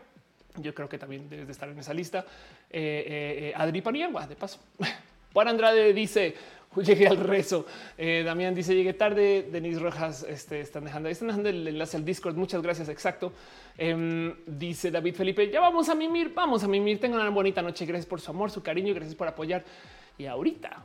Yo 0.55 0.73
creo 0.73 0.87
que 0.87 0.97
también 0.97 1.27
debes 1.27 1.47
de 1.47 1.51
estar 1.51 1.67
en 1.67 1.77
esa 1.77 1.93
lista. 1.93 2.25
Eh 2.69 3.51
Adri 3.53 3.81
Paniagua, 3.81 4.25
de 4.25 4.35
paso. 4.37 4.59
Juan 5.33 5.47
Andrade 5.49 5.93
dice: 5.93 6.33
Llegué 6.83 7.07
al 7.07 7.17
rezo. 7.17 7.65
Eh, 7.97 8.23
Damián 8.25 8.55
dice: 8.55 8.75
Llegué 8.75 8.93
tarde. 8.93 9.49
Denis 9.51 9.81
Rojas 9.81 10.25
este, 10.27 10.59
están 10.59 10.85
dejando, 10.85 11.09
están 11.09 11.27
dejando 11.27 11.49
el 11.49 11.67
enlace 11.67 11.97
al 11.97 12.05
Discord. 12.05 12.35
Muchas 12.35 12.61
gracias. 12.61 12.89
Exacto. 12.89 13.33
Em, 13.77 14.33
dice 14.45 14.89
David 14.91 15.15
Felipe: 15.15 15.49
Ya 15.51 15.59
vamos 15.59 15.89
a 15.89 15.95
mimir, 15.95 16.33
vamos 16.33 16.63
a 16.63 16.67
mimir. 16.67 16.99
Tengan 16.99 17.21
una 17.21 17.29
bonita 17.29 17.61
noche. 17.61 17.85
Gracias 17.85 18.07
por 18.07 18.21
su 18.21 18.31
amor, 18.31 18.49
su 18.49 18.63
cariño. 18.63 18.93
Gracias 18.93 19.15
por 19.15 19.27
apoyar. 19.27 19.63
Y 20.17 20.25
ahorita 20.25 20.83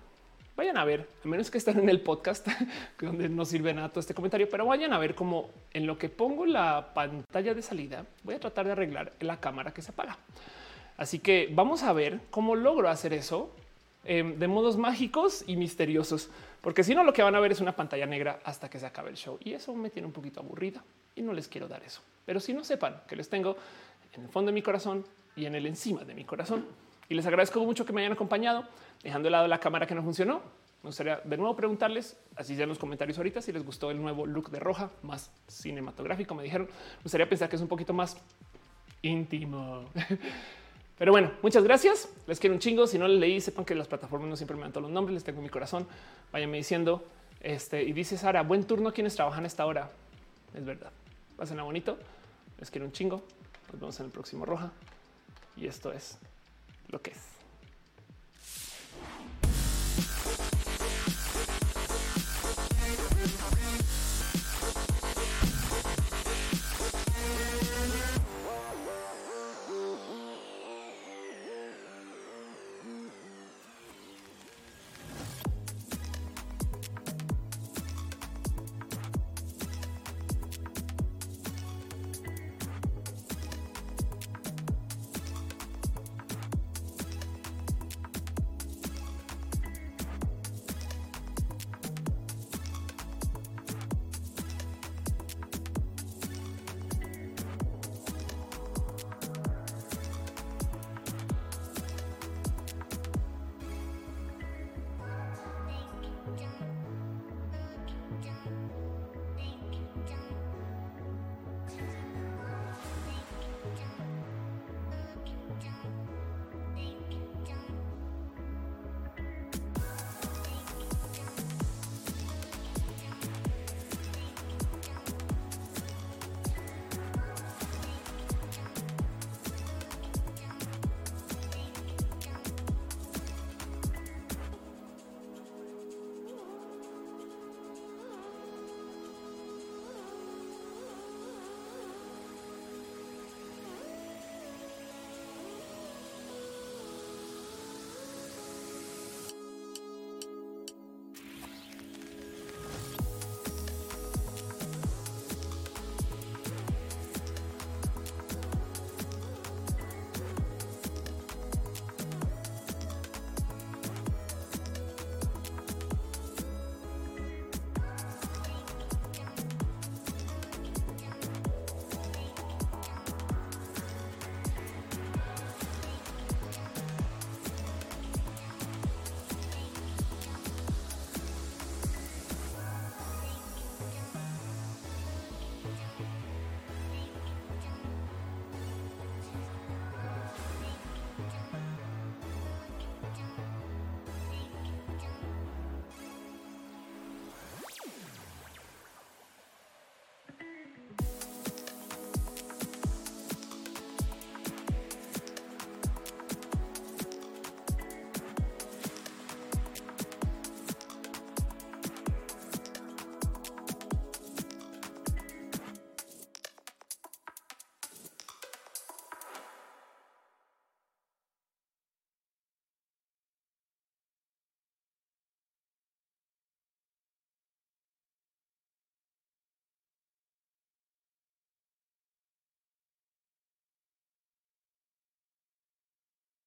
vayan 0.59 0.77
a 0.77 0.85
ver, 0.85 1.09
a 1.25 1.29
menos 1.29 1.53
que 1.53 1.59
estén 1.59 1.79
en 1.79 1.89
el 1.89 2.01
podcast, 2.01 2.49
donde 3.01 3.29
no 3.29 3.45
sirve 3.45 3.73
nada 3.73 3.91
todo 3.91 4.01
este 4.01 4.13
comentario, 4.13 4.49
pero 4.51 4.67
vayan 4.67 4.93
a 4.93 4.99
ver 4.99 5.15
cómo 5.15 5.51
en 5.73 5.87
lo 5.87 5.97
que 5.97 6.09
pongo 6.09 6.45
la 6.47 6.93
pantalla 6.95 7.55
de 7.55 7.63
salida, 7.63 8.05
voy 8.25 8.35
a 8.35 8.41
tratar 8.41 8.67
de 8.67 8.73
arreglar 8.73 9.13
la 9.21 9.39
cámara 9.39 9.73
que 9.73 9.83
se 9.83 9.93
apaga. 9.93 10.19
Así 10.97 11.21
que 11.21 11.49
vamos 11.53 11.85
a 11.85 11.93
ver 11.93 12.19
cómo 12.31 12.57
logro 12.57 12.89
hacer 12.89 13.13
eso 13.13 13.55
em, 14.05 14.39
de 14.39 14.49
modos 14.49 14.77
mágicos 14.77 15.45
y 15.47 15.57
misteriosos, 15.57 16.31
porque 16.61 16.85
si 16.85 16.95
no 16.95 17.05
lo 17.05 17.13
que 17.13 17.23
van 17.23 17.35
a 17.35 17.41
ver 17.41 17.53
es 17.53 17.61
una 17.61 17.77
pantalla 17.77 18.07
negra 18.07 18.41
hasta 18.45 18.69
que 18.69 18.79
se 18.79 18.87
acabe 18.87 19.11
el 19.11 19.17
show 19.17 19.39
y 19.43 19.53
eso 19.53 19.75
me 19.75 19.91
tiene 19.91 20.07
un 20.07 20.13
poquito 20.13 20.41
aburrida 20.41 20.83
y 21.15 21.23
no 21.23 21.33
les 21.33 21.49
quiero 21.49 21.69
dar 21.69 21.83
eso. 21.83 22.01
Pero 22.25 22.41
si 22.41 22.53
no 22.53 22.65
sepan 22.65 23.03
que 23.09 23.17
les 23.17 23.29
tengo 23.29 23.57
en 24.13 24.23
el 24.23 24.29
fondo 24.29 24.51
de 24.51 24.55
mi 24.55 24.63
corazón 24.63 25.05
y 25.37 25.47
en 25.47 25.55
el 25.55 25.67
encima 25.67 26.05
de 26.05 26.15
mi 26.15 26.25
corazón 26.25 26.67
y 27.09 27.15
les 27.15 27.27
agradezco 27.27 27.65
mucho 27.65 27.87
que 27.87 27.93
me 27.93 28.03
hayan 28.03 28.13
acompañado 28.13 28.65
dejando 29.03 29.27
de 29.27 29.31
lado 29.31 29.49
la 29.49 29.61
cámara 29.61 29.87
que 29.87 29.95
no 29.95 30.03
funcionó. 30.03 30.43
Me 30.83 30.91
gustaría 30.91 31.21
de 31.25 31.37
nuevo 31.37 31.57
preguntarles, 31.57 32.17
así 32.37 32.55
ya 32.55 32.63
en 32.63 32.69
los 32.69 32.79
comentarios 32.79 33.19
ahorita, 33.19 33.43
si 33.43 33.53
les 33.53 33.65
gustó 33.65 33.91
el 33.91 34.01
nuevo 34.01 34.27
look 34.27 34.51
de 34.51 34.61
roja, 34.61 34.91
más 35.03 35.31
cinematográfico. 35.49 36.35
Me 36.35 36.45
dijeron, 36.45 36.69
me 36.69 37.03
gustaría 37.03 37.29
pensar 37.29 37.49
que 37.49 37.57
es 37.57 37.63
un 37.63 37.69
poquito 37.69 37.93
más 37.93 38.17
íntimo. 39.03 39.85
Pero 40.99 41.13
bueno, 41.13 41.31
muchas 41.43 41.63
gracias. 41.63 42.09
Les 42.27 42.41
quiero 42.41 42.55
un 42.55 42.61
chingo. 42.61 42.87
Si 42.87 42.99
no 42.99 43.07
les 43.07 43.21
leí, 43.21 43.41
sepan 43.41 43.65
que 43.65 43.75
las 43.75 43.87
plataformas 43.87 44.29
no 44.29 44.37
siempre 44.37 44.57
me 44.57 44.63
dan 44.63 44.73
todos 44.73 44.83
los 44.83 44.91
nombres. 44.91 45.15
Les 45.15 45.25
tengo 45.25 45.41
mi 45.41 45.49
corazón. 45.49 45.87
Váyanme 46.33 46.57
diciendo. 46.57 47.05
Este 47.41 47.85
y 47.85 47.93
dice 47.93 48.17
Sara, 48.19 48.43
buen 48.43 48.65
turno 48.65 48.93
quienes 48.93 49.15
trabajan 49.15 49.47
esta 49.47 49.65
hora. 49.65 49.91
Es 50.55 50.65
verdad. 50.65 50.91
Pásenla 51.37 51.63
bonito. 51.63 51.97
Les 52.59 52.71
quiero 52.71 52.87
un 52.87 52.93
chingo. 52.93 53.23
Nos 53.71 53.81
vemos 53.81 54.01
en 54.01 54.07
el 54.07 54.13
próximo 54.13 54.45
Roja. 54.45 54.73
Y 55.57 55.67
esto 55.67 55.93
es 55.93 56.19
lo 56.89 57.01
que 57.01 57.13
es. 57.13 57.38